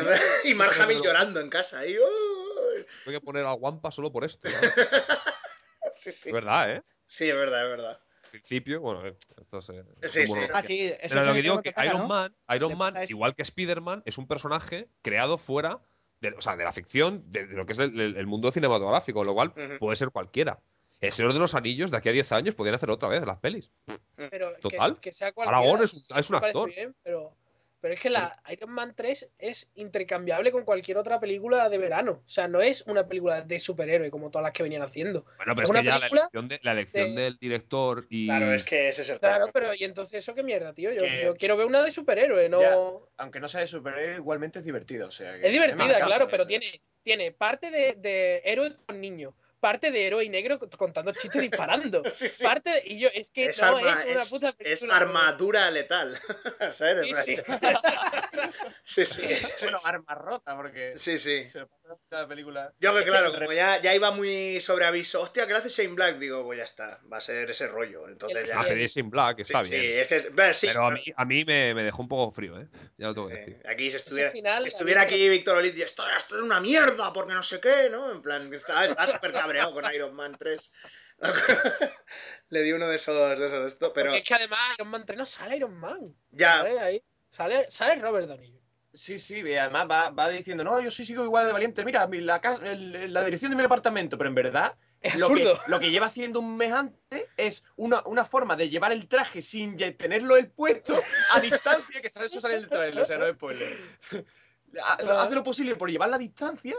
Y 0.44 0.54
Mark 0.54 0.74
Hamill 0.80 1.02
llorando 1.02 1.40
en 1.40 1.50
casa, 1.50 1.84
y, 1.84 1.96
"Oh". 1.98 2.06
Tengo 3.04 3.18
que 3.18 3.24
poner 3.24 3.44
al 3.44 3.56
Wampa 3.58 3.90
solo 3.90 4.12
por 4.12 4.24
esto. 4.24 4.48
¿no? 4.48 4.56
sí, 6.00 6.12
sí. 6.12 6.28
Es 6.28 6.32
verdad, 6.32 6.70
¿eh? 6.70 6.82
Sí, 7.04 7.28
es 7.28 7.34
verdad, 7.34 7.64
es 7.64 7.70
verdad. 7.70 8.00
Principio, 8.40 8.80
bueno, 8.80 9.06
eh, 9.06 9.16
esto 9.40 9.60
se. 9.62 9.82
Sí, 10.08 10.24
como 10.26 10.40
sí. 10.42 10.48
lo- 10.48 10.56
Ah, 10.56 10.62
sí, 10.62 10.86
eso 10.86 10.96
Pero 11.08 11.20
es 11.20 11.26
lo 11.26 11.32
que 11.34 11.42
digo 11.42 11.62
que 11.62 11.74
Iron 11.84 11.98
¿no? 12.02 12.08
Man, 12.08 12.36
Iron 12.54 12.78
Man, 12.78 12.94
igual 13.08 13.34
que 13.34 13.42
Spider-Man, 13.42 14.02
es 14.06 14.18
un 14.18 14.26
personaje 14.26 14.88
creado 15.02 15.38
fuera 15.38 15.80
de, 16.20 16.30
o 16.30 16.40
sea, 16.40 16.56
de 16.56 16.64
la 16.64 16.72
ficción, 16.72 17.24
de, 17.30 17.46
de 17.46 17.54
lo 17.54 17.64
que 17.66 17.72
es 17.72 17.78
el, 17.78 17.98
el- 18.00 18.26
mundo 18.26 18.50
cinematográfico, 18.50 19.22
lo 19.24 19.34
cual 19.34 19.48
Ujú. 19.56 19.78
puede 19.78 19.96
ser 19.96 20.10
cualquiera. 20.10 20.58
El 21.00 21.12
Señor 21.12 21.32
de 21.32 21.38
los 21.38 21.54
Anillos, 21.54 21.90
de 21.92 21.96
aquí 21.98 22.08
a 22.08 22.12
10 22.12 22.32
años, 22.32 22.54
podrían 22.56 22.74
hacer 22.74 22.90
otra 22.90 23.08
vez 23.08 23.24
las 23.24 23.38
pelis. 23.38 23.70
Pero 24.16 24.52
que- 24.54 24.60
Total. 24.60 24.98
Que, 24.98 25.12
sea 25.12 25.30
cualquiera, 25.32 25.58
Aragorn 25.58 25.84
es 25.84 25.94
un- 25.94 26.02
sí 26.02 26.12
es 26.16 26.30
un 26.30 26.36
actor. 26.36 26.68
bien, 26.68 26.94
pero, 27.04 27.32
pero 27.80 27.94
es 27.94 28.00
que 28.00 28.10
la 28.10 28.40
Iron 28.50 28.70
Man 28.70 28.92
3 28.96 29.30
es 29.38 29.70
intercambiable 29.74 30.50
con 30.52 30.64
cualquier 30.64 30.98
otra 30.98 31.20
película 31.20 31.68
de 31.68 31.78
verano. 31.78 32.22
O 32.24 32.28
sea, 32.28 32.48
no 32.48 32.60
es 32.60 32.82
una 32.86 33.06
película 33.06 33.42
de 33.42 33.58
superhéroe 33.58 34.10
como 34.10 34.30
todas 34.30 34.42
las 34.44 34.52
que 34.52 34.62
venían 34.62 34.82
haciendo. 34.82 35.24
Bueno, 35.36 35.54
pero 35.54 35.62
Es 35.62 35.62
es 35.62 35.70
que 35.70 35.78
una 35.78 35.82
ya 35.82 35.90
la 35.92 35.98
película 36.00 36.20
elección, 36.22 36.48
de, 36.48 36.60
la 36.62 36.72
elección 36.72 37.14
de- 37.14 37.22
del 37.22 37.38
director 37.38 38.06
y. 38.08 38.26
Claro, 38.26 38.52
es 38.52 38.64
que 38.64 38.88
ese 38.88 39.02
es 39.02 39.10
el 39.10 39.18
Claro, 39.18 39.46
problema. 39.46 39.52
pero 39.52 39.74
¿y 39.74 39.84
entonces 39.84 40.22
eso 40.22 40.34
qué 40.34 40.42
mierda, 40.42 40.72
tío? 40.74 40.92
Yo, 40.92 41.04
yo 41.06 41.34
quiero 41.34 41.56
ver 41.56 41.66
una 41.66 41.82
de 41.82 41.90
superhéroe, 41.90 42.48
no. 42.48 42.60
Ya. 42.60 42.76
Aunque 43.18 43.40
no 43.40 43.48
sea 43.48 43.60
de 43.60 43.66
superhéroe, 43.66 44.16
igualmente 44.16 44.58
es 44.58 44.64
divertida. 44.64 45.06
O 45.06 45.10
sea, 45.10 45.32
que- 45.38 45.46
Es 45.46 45.52
divertida, 45.52 46.00
claro, 46.00 46.28
pero 46.28 46.46
tiene, 46.46 46.66
tiene 47.02 47.32
parte 47.32 47.70
de, 47.70 47.94
de 47.94 48.42
héroe 48.44 48.76
con 48.86 49.00
niño, 49.00 49.34
parte 49.60 49.90
de 49.90 50.06
héroe 50.06 50.24
y 50.24 50.28
negro 50.28 50.58
contando 50.76 51.12
chistes 51.12 51.40
disparando. 51.42 52.02
Sí, 52.10 52.28
sí. 52.28 52.44
Parte 52.44 52.70
de- 52.70 52.82
y 52.86 52.98
yo, 52.98 53.08
es 53.12 53.30
que 53.30 53.46
Es, 53.46 53.60
no 53.60 53.66
arma- 53.78 53.92
es 53.92 54.04
una 54.04 54.20
es- 54.22 54.30
puta 54.30 54.54
es 54.58 54.82
armadura 54.90 55.70
letal. 55.70 56.18
¿Sabes? 56.70 57.00
Sí, 57.24 57.36
sí. 57.36 57.42
sí, 58.84 59.06
sí. 59.06 59.22
Bueno, 59.62 59.78
arma 59.84 60.14
rota, 60.14 60.56
porque. 60.56 60.92
Sí, 60.96 61.18
sí. 61.18 61.42
Se 61.44 61.64
la 62.10 62.28
película. 62.28 62.72
Yo 62.80 62.94
que 62.94 63.04
que 63.04 63.10
claro, 63.10 63.32
como 63.32 63.50
ya, 63.52 63.80
ya 63.80 63.94
iba 63.94 64.10
muy 64.10 64.60
sobre 64.60 64.84
aviso, 64.84 65.22
hostia, 65.22 65.46
¿qué 65.46 65.52
le 65.52 65.58
hace 65.58 65.68
Shane 65.70 65.94
Black? 65.94 66.18
Digo, 66.18 66.44
pues 66.44 66.58
ya 66.58 66.64
está, 66.64 67.00
va 67.10 67.16
a 67.16 67.20
ser 67.20 67.48
ese 67.48 67.66
rollo. 67.68 68.08
Entonces 68.08 68.34
ya. 68.36 68.40
personaje 68.42 68.74
de 68.74 68.86
Shane 68.88 69.08
Black 69.08 69.38
está 69.40 69.62
sí, 69.62 69.70
bien. 69.78 69.98
es 70.00 70.08
que 70.08 70.16
es- 70.16 70.34
bueno, 70.34 70.52
sí, 70.54 70.66
pero 70.66 70.86
a 70.86 70.90
mí, 70.90 71.02
a 71.16 71.24
mí 71.24 71.44
me, 71.46 71.74
me 71.74 71.82
dejó 71.84 72.02
un 72.02 72.08
poco 72.08 72.30
frío, 72.32 72.60
¿eh? 72.60 72.68
Ya 72.98 73.06
lo 73.08 73.14
tengo 73.14 73.28
que 73.28 73.36
decir. 73.36 73.62
Aquí 73.66 73.90
si 73.90 73.96
estuviera, 73.96 74.30
final, 74.30 74.62
si 74.64 74.68
estuviera 74.68 75.00
a 75.00 75.04
aquí 75.04 75.28
Víctor 75.28 75.56
Olid, 75.56 75.78
esto, 75.80 76.04
esto 76.16 76.36
es 76.36 76.42
una 76.42 76.60
mierda, 76.60 77.10
porque 77.12 77.32
no 77.32 77.42
sé 77.42 77.58
qué, 77.60 77.88
¿no? 77.90 78.10
En 78.12 78.20
plan, 78.20 78.52
estaba 78.52 79.06
súper 79.06 79.32
cabreado 79.48 79.72
con 79.74 79.94
Iron 79.94 80.14
Man 80.14 80.36
3. 80.38 80.72
Le 82.50 82.62
di 82.62 82.72
uno 82.72 82.86
de 82.88 82.96
esos, 82.96 83.38
de 83.38 83.46
esos 83.46 83.62
de 83.62 83.68
esto, 83.68 83.92
pero 83.92 84.06
Porque 84.10 84.18
es 84.22 84.28
que 84.28 84.34
además 84.34 84.60
Iron 84.76 84.88
Man 84.88 85.04
3 85.04 85.18
no 85.18 85.26
sale 85.26 85.56
Iron 85.56 85.74
Man. 85.78 86.14
ya, 86.30 86.58
¿Sale 86.58 86.80
ahí? 86.80 87.02
Sale, 87.30 87.70
sale 87.70 88.00
Robert 88.00 88.28
Downey. 88.28 88.54
Sí, 88.92 89.18
sí, 89.18 89.40
y 89.40 89.54
además 89.54 89.86
va, 89.90 90.10
va 90.10 90.28
diciendo, 90.30 90.64
no, 90.64 90.80
yo 90.80 90.90
sí 90.90 91.04
sigo 91.04 91.22
igual 91.22 91.46
de 91.46 91.52
valiente. 91.52 91.84
Mira, 91.84 92.06
mi- 92.06 92.20
la, 92.22 92.40
casa- 92.40 92.64
el- 92.66 93.12
la 93.12 93.22
dirección 93.24 93.50
de 93.50 93.56
mi 93.56 93.62
apartamento, 93.64 94.16
pero 94.16 94.28
en 94.28 94.34
verdad 94.34 94.76
Es 95.00 95.20
lo 95.20 95.28
que, 95.28 95.42
absurdo. 95.46 95.60
lo 95.66 95.78
que 95.78 95.90
lleva 95.90 96.06
haciendo 96.06 96.40
un 96.40 96.56
mes 96.56 96.72
antes 96.72 97.26
es 97.36 97.64
una, 97.76 98.02
una 98.06 98.24
forma 98.24 98.56
de 98.56 98.70
llevar 98.70 98.92
el 98.92 99.06
traje 99.06 99.42
sin 99.42 99.76
tenerlo 99.96 100.36
él 100.36 100.50
puesto 100.50 100.94
a 101.34 101.40
distancia, 101.40 102.00
que 102.00 102.08
sale- 102.08 102.26
eso 102.26 102.40
sale 102.40 102.54
en 102.56 102.62
el 102.62 102.68
trailer, 102.68 103.02
o 103.02 103.06
sea, 103.06 103.18
no 103.18 103.26
es 103.26 103.34
spoiler. 103.34 103.76
Ha- 104.82 105.22
Hace 105.22 105.34
lo 105.34 105.42
posible 105.42 105.76
por 105.76 105.90
llevar 105.90 106.10
la 106.10 106.18
distancia 106.18 106.74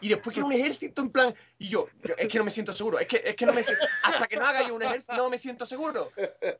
y 0.00 0.08
después 0.08 0.32
quiere 0.34 0.46
un 0.46 0.52
ejército 0.52 1.02
en 1.02 1.10
plan. 1.10 1.34
Y 1.58 1.68
yo, 1.68 1.88
yo, 2.02 2.14
es 2.16 2.28
que 2.28 2.38
no 2.38 2.44
me 2.44 2.50
siento 2.50 2.72
seguro, 2.72 2.98
es 2.98 3.06
que, 3.08 3.22
es 3.24 3.34
que 3.36 3.46
no 3.46 3.52
me 3.52 3.62
siento. 3.62 3.84
Hasta 4.02 4.26
que 4.26 4.36
no 4.36 4.46
haga 4.46 4.66
yo 4.66 4.74
un 4.74 4.82
ejército, 4.82 5.16
no 5.16 5.30
me 5.30 5.38
siento 5.38 5.66
seguro. 5.66 6.10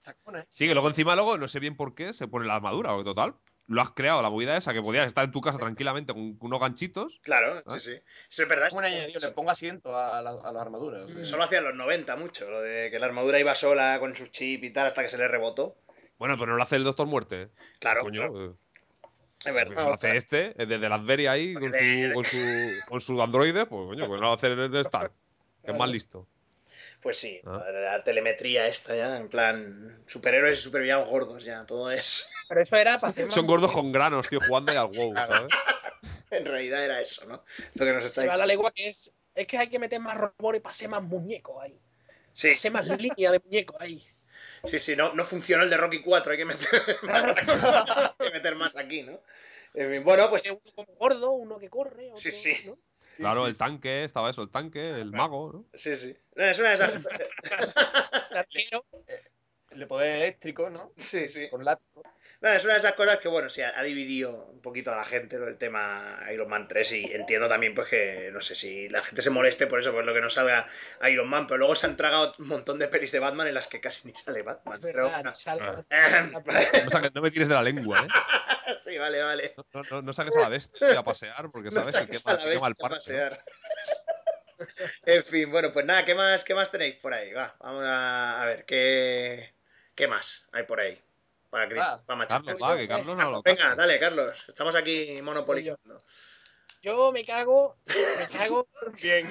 Sacona, 0.01 0.41
¿eh? 0.41 0.47
Sí, 0.49 0.67
que 0.67 0.75
luego 0.75 0.89
encima 0.89 1.15
luego 1.15 1.39
no 1.39 1.49
sé 1.49 1.59
bien 1.61 1.77
por 1.77 1.95
qué 1.95 2.13
se 2.13 2.29
pone 2.29 2.47
la 2.47 2.57
armadura, 2.57 2.91
porque 2.91 3.05
total. 3.05 3.35
Lo 3.71 3.83
has 3.83 3.91
creado, 3.91 4.23
la 4.23 4.31
movida 4.31 4.57
esa, 4.57 4.73
que 4.73 4.81
podías 4.81 5.07
estar 5.07 5.27
en 5.27 5.31
tu 5.31 5.43
casa 5.43 5.59
tranquilamente 5.59 6.15
con 6.15 6.39
unos 6.41 6.59
ganchitos. 6.59 7.21
claro, 7.23 7.63
sí, 7.75 7.81
sí. 7.81 8.01
Eso 8.31 8.43
es 8.45 8.49
verdad. 8.49 8.71
Un 8.73 8.83
añadido, 8.83 9.21
le 9.21 9.29
pongo 9.29 9.51
asiento 9.51 9.95
a, 9.95 10.23
la- 10.23 10.31
a 10.43 10.53
las 10.53 10.63
armaduras. 10.63 11.03
o 11.05 11.09
sea. 11.09 11.21
Eso 11.21 11.37
lo 11.37 11.43
hacían 11.43 11.65
los 11.65 11.75
90 11.75 12.17
mucho, 12.17 12.51
lo 12.51 12.63
de 12.63 12.91
que 12.91 12.99
la 12.99 13.05
armadura 13.05 13.39
iba 13.39 13.55
sola 13.55 13.99
con 14.01 14.17
su 14.17 14.29
chip 14.29 14.65
y 14.65 14.73
tal 14.73 14.87
hasta 14.87 15.03
que 15.03 15.11
se 15.11 15.19
le 15.19 15.29
rebotó. 15.29 15.77
Bueno, 16.19 16.37
pero 16.39 16.53
no 16.53 16.57
lo 16.57 16.63
hace 16.63 16.77
el 16.77 16.85
Doctor 16.85 17.07
Muerte. 17.07 17.43
¿eh? 17.43 17.49
Claro, 17.79 18.01
Coño, 18.01 18.21
claro, 18.33 18.53
eh, 18.53 18.55
es 19.45 19.55
verdad. 19.55 19.75
pues 19.75 19.87
lo 19.87 19.93
hace 19.93 20.17
este, 20.17 20.63
eh, 20.63 20.67
desde 20.67 20.89
Lasberia 20.89 21.33
ahí, 21.33 21.55
con 21.55 21.73
su, 21.73 22.13
con 22.15 22.25
su, 22.25 22.73
con 22.89 23.01
su 23.01 23.23
androide, 23.23 23.67
pues 23.67 23.87
coño, 23.87 24.07
pues 24.07 24.21
no 24.21 24.27
lo 24.27 24.33
hace 24.33 24.49
en 24.49 24.75
Star. 24.77 25.11
Que 25.65 25.73
es 25.73 25.77
más 25.77 25.91
listo. 25.91 26.27
Pues 27.01 27.17
sí, 27.17 27.41
Ah. 27.45 27.65
la, 27.73 28.03
telemetría 28.03 28.67
esta 28.67 28.97
ya, 28.97 29.17
en 29.17 29.29
plan, 29.29 30.03
superhéroes 30.07 30.59
y 30.59 30.63
supervillanos 30.63 31.09
gordos 31.09 31.45
ya, 31.45 31.65
todo 31.65 31.91
es... 31.93 32.31
Pero 32.49 32.63
eso 32.63 32.77
era 32.77 32.97
para 33.01 33.11
hacer 33.11 33.27
más 33.27 33.35
Son 33.35 33.47
gordos 33.47 33.71
con 33.71 33.93
granos, 33.93 34.29
tío, 34.29 34.41
jugando 34.47 34.73
ahí 34.73 34.79
al 34.79 34.89
WoW, 34.89 35.15
¿sabes? 35.15 35.53
En 36.31 36.45
realidad 36.45 36.85
era 36.85 37.01
eso, 37.01 37.27
¿no? 37.27 37.43
Lo 37.75 37.87
que 37.87 37.93
nos 37.93 38.03
Se 38.03 38.09
estáis... 38.11 38.29
la 38.29 38.45
legua 38.45 38.71
que 38.73 38.89
es. 38.89 39.15
Es 39.35 39.47
que 39.47 39.57
hay 39.57 39.71
que 39.71 39.79
meter 39.79 39.99
más 39.99 40.15
robores 40.19 40.61
para 40.61 40.73
hacer 40.73 40.91
más 40.91 41.03
muñecos 41.03 41.57
ahí. 41.63 41.81
Sí, 42.33 42.51
Hacer 42.51 42.71
más 42.71 42.87
línea 42.89 43.33
de 43.33 43.41
muñecos 43.41 43.77
ahí. 43.81 44.07
Sí, 44.65 44.79
sí, 44.79 44.97
no, 44.97 45.13
no 45.15 45.25
funcionó 45.25 45.65
el 45.65 45.71
de 45.71 45.77
Rocky 45.77 46.03
4, 46.03 46.33
hay 46.33 46.39
que 46.39 46.45
meter 46.45 46.69
más 47.03 47.37
aquí, 47.37 47.51
hay 47.51 48.27
que 48.29 48.35
meter 48.35 48.55
más 48.57 48.77
aquí, 48.77 49.03
¿no? 49.03 49.21
En 49.75 49.91
fin, 49.91 50.05
bueno, 50.05 50.29
pues... 50.31 50.51
Uno 50.51 50.61
como 50.75 50.95
gordo, 50.99 51.31
uno 51.33 51.59
que 51.59 51.69
corre. 51.69 52.07
Otro, 52.07 52.17
Sí, 52.17 52.33
sí. 52.33 52.57
¿no? 52.67 52.79
Claro, 53.17 53.45
sí, 53.45 53.51
el 53.51 53.59
tanque, 53.59 54.05
estaba 54.05 54.31
eso, 54.31 54.43
el 54.43 54.51
tanque, 54.51 54.91
el 54.91 55.11
mago, 55.13 55.53
¿no? 55.53 55.65
Sí, 55.75 55.97
sí. 55.97 56.17
No, 56.37 56.45
Es 56.45 56.59
una 56.59 56.69
de 56.71 56.75
esas... 56.77 56.93
El 58.31 58.37
arquero. 58.37 58.85
El 59.71 59.79
de 59.81 59.87
poder 59.87 60.17
eléctrico, 60.17 60.71
¿no? 60.71 60.93
Sí, 60.97 61.29
sí. 61.29 61.49
Con 61.51 61.65
látigo. 61.65 62.03
No, 62.41 62.49
es 62.51 62.63
una 62.65 62.75
de 62.75 62.79
esas 62.79 62.93
cosas 62.93 63.19
que, 63.19 63.27
bueno, 63.27 63.51
sí, 63.51 63.63
ha 63.63 63.83
dividido 63.83 64.31
un 64.53 64.61
poquito 64.61 64.93
a 64.93 64.97
la 64.97 65.05
gente 65.05 65.39
¿no? 65.39 65.49
el 65.49 65.59
tema 65.59 66.21
Iron 66.33 66.49
Man 66.49 66.69
3 66.69 66.93
y 66.93 67.05
entiendo 67.13 67.49
también, 67.49 67.75
pues, 67.75 67.89
que, 67.89 68.31
no 68.33 68.41
sé, 68.41 68.55
si 68.55 68.89
la 68.89 69.03
gente 69.03 69.23
se 69.23 69.31
moleste 69.31 69.67
por 69.67 69.81
eso, 69.81 69.91
por 69.91 70.05
lo 70.05 70.15
que 70.15 70.21
no 70.21 70.31
salga 70.31 70.69
Iron 71.11 71.29
Man, 71.29 71.49
pero 71.49 71.59
luego 71.59 71.75
se 71.75 71.87
han 71.87 71.97
tragado 71.97 72.35
un 72.39 72.47
montón 72.47 72.79
de 72.79 72.87
pelis 72.87 73.11
de 73.11 73.19
Batman 73.19 73.49
en 73.49 73.55
las 73.55 73.67
que 73.67 73.81
casi 73.81 74.07
ni 74.07 74.15
sale 74.15 74.43
Batman. 74.43 74.75
Es 74.75 74.81
Pero, 74.81 75.11
sale- 75.35 75.63
No, 75.91 77.11
no 77.15 77.23
me 77.23 77.31
tires 77.33 77.49
de 77.49 77.55
la 77.55 77.63
lengua, 77.63 77.99
¿eh? 77.99 78.09
sí, 78.81 78.97
vale, 78.97 79.21
vale. 79.21 79.55
No, 79.75 79.83
no, 79.91 80.03
no 80.03 80.13
saques 80.13 80.37
a 80.37 80.41
la 80.41 80.49
bestia 80.49 80.99
a 80.99 81.03
pasear, 81.03 81.51
porque 81.51 81.71
No 81.71 81.85
sabes 81.85 82.07
que 82.07 82.19
saques 82.19 82.25
quema, 82.25 82.35
a 82.35 82.37
la 82.37 82.45
que 82.45 82.51
quema 82.53 82.67
el 82.69 82.75
bestia 82.75 82.87
a. 82.87 82.89
¿no? 82.89 82.95
pasear. 82.95 83.45
en 85.07 85.25
fin, 85.25 85.51
bueno, 85.51 85.73
pues 85.73 85.85
nada, 85.85 86.05
¿qué 86.05 86.15
más, 86.15 86.45
qué 86.45 86.55
más 86.55 86.71
tenéis 86.71 86.95
por 86.97 87.13
ahí? 87.15 87.33
Va, 87.33 87.57
vamos 87.59 87.85
a, 87.85 88.43
a 88.43 88.47
ver, 88.47 88.65
¿qué, 88.65 89.55
¿qué 89.97 90.07
más 90.07 90.49
hay 90.53 90.63
por 90.63 90.79
ahí? 90.79 91.01
Para, 91.51 91.69
Ah, 91.95 92.03
para. 92.05 92.27
Carlos, 92.27 92.57
va, 92.63 92.77
que 92.77 92.89
Carlos 92.89 93.17
no 93.17 93.31
lo 93.31 93.43
Venga, 93.43 93.75
dale, 93.75 93.99
Carlos. 93.99 94.45
Estamos 94.49 94.75
aquí 94.75 95.17
monopolizando. 95.23 95.99
Yo 96.83 97.11
me 97.11 97.25
cago, 97.25 97.77
me 97.87 98.39
cago 98.39 98.69
Bien. 99.03 99.27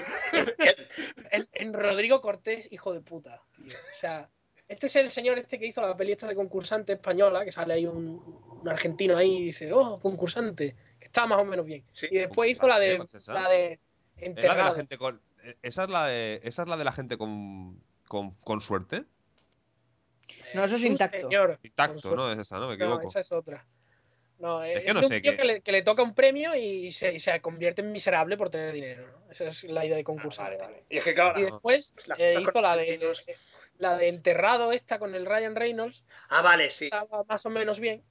en, 1.32 1.48
en 1.54 1.74
Rodrigo 1.74 2.20
Cortés, 2.22 2.72
hijo 2.72 2.94
de 2.94 3.02
puta, 3.02 3.42
tío. 3.54 3.68
O 3.68 3.94
sea, 3.94 4.30
este 4.68 4.88
es 4.88 4.96
el 4.98 5.10
señor 5.12 5.38
este 5.38 5.58
que 5.58 5.68
hizo 5.68 5.82
la 5.82 5.96
peli 5.96 6.12
esta 6.12 6.28
de 6.28 6.36
concursante 6.36 6.94
española, 6.94 7.46
que 7.46 7.52
sale 7.54 7.74
ahí 7.76 7.86
un, 7.86 8.22
un 8.62 8.68
argentino 8.70 9.16
ahí 9.16 9.38
y 9.38 9.44
dice, 9.46 9.72
oh, 9.72 10.00
concursante, 10.02 10.76
que 11.00 11.06
está 11.06 11.26
más 11.26 11.40
o 11.40 11.46
menos 11.46 11.66
bien. 11.66 11.86
Sí. 11.94 12.08
Y 12.12 12.18
después 12.18 12.52
hizo 12.52 12.68
la 12.68 12.80
de, 12.80 12.98
la 13.28 13.50
de 13.50 13.80
Es 14.18 14.36
la 14.44 14.56
de 14.56 14.64
la 14.64 14.74
gente 14.74 14.98
con. 14.98 15.22
eh, 15.44 15.56
Esa 15.62 15.84
es 15.86 15.90
la 15.90 16.06
de, 16.08 16.42
esa 16.44 16.64
es 16.64 16.68
la 16.68 16.76
de 16.76 16.84
la 16.84 16.92
gente 16.92 17.18
con, 17.18 17.82
con, 18.10 18.30
con 18.44 18.60
suerte. 18.60 19.06
No, 20.54 20.64
eso 20.64 20.76
es 20.76 20.84
intacto. 20.84 21.22
señor, 21.28 21.60
Intacto, 21.64 22.16
¿no? 22.16 22.32
Es 22.32 22.38
esa, 22.40 22.60
¿no? 22.60 22.68
Me 22.70 22.78
No, 22.78 22.86
equivoco. 22.86 23.10
esa 23.10 23.20
es 23.20 23.32
otra. 23.32 23.66
No, 24.40 24.64
Es 24.64 24.78
es, 24.78 24.84
que 24.86 24.94
no 24.94 25.00
de 25.00 25.06
un 25.08 25.12
sé 25.12 25.22
tío 25.22 25.32
qué- 25.32 25.38
que 25.38 25.44
le, 25.44 25.62
que 25.62 25.72
le 25.72 25.82
toca 25.82 26.04
un 26.04 26.14
premio 26.14 26.54
y 26.56 26.92
se, 26.92 27.14
y 27.14 27.20
se 27.20 27.42
convierte 27.42 27.82
en 27.82 27.92
miserable 27.92 28.38
por 28.38 28.50
tener 28.52 28.72
dinero. 28.72 29.08
¿no? 29.08 29.32
Esa 29.32 29.48
es 29.48 29.64
la 29.64 29.84
idea 29.86 29.98
de 29.98 30.04
concursante. 30.04 30.86
Y 30.90 30.98
es 30.98 31.04
que, 31.04 31.14
claro, 31.16 31.40
Y 31.40 31.44
después 31.46 31.96
Las 32.06 32.20
eh, 32.20 32.40
hizo 32.42 32.52
con 32.52 32.62
la 32.62 32.76
de, 32.78 33.00
la 33.80 33.98
de 33.98 34.10
enterrado 34.10 34.72
esta 34.74 35.00
con 35.00 35.16
el 35.16 35.26
Ryan 35.26 35.56
Reynolds, 35.56 36.06
Ah, 36.30 36.42
vale, 36.44 36.70
sí. 36.70 36.86
estaba 36.86 37.24
más 37.24 37.46
o 37.46 37.50
menos 37.50 37.80
bien. 37.80 38.04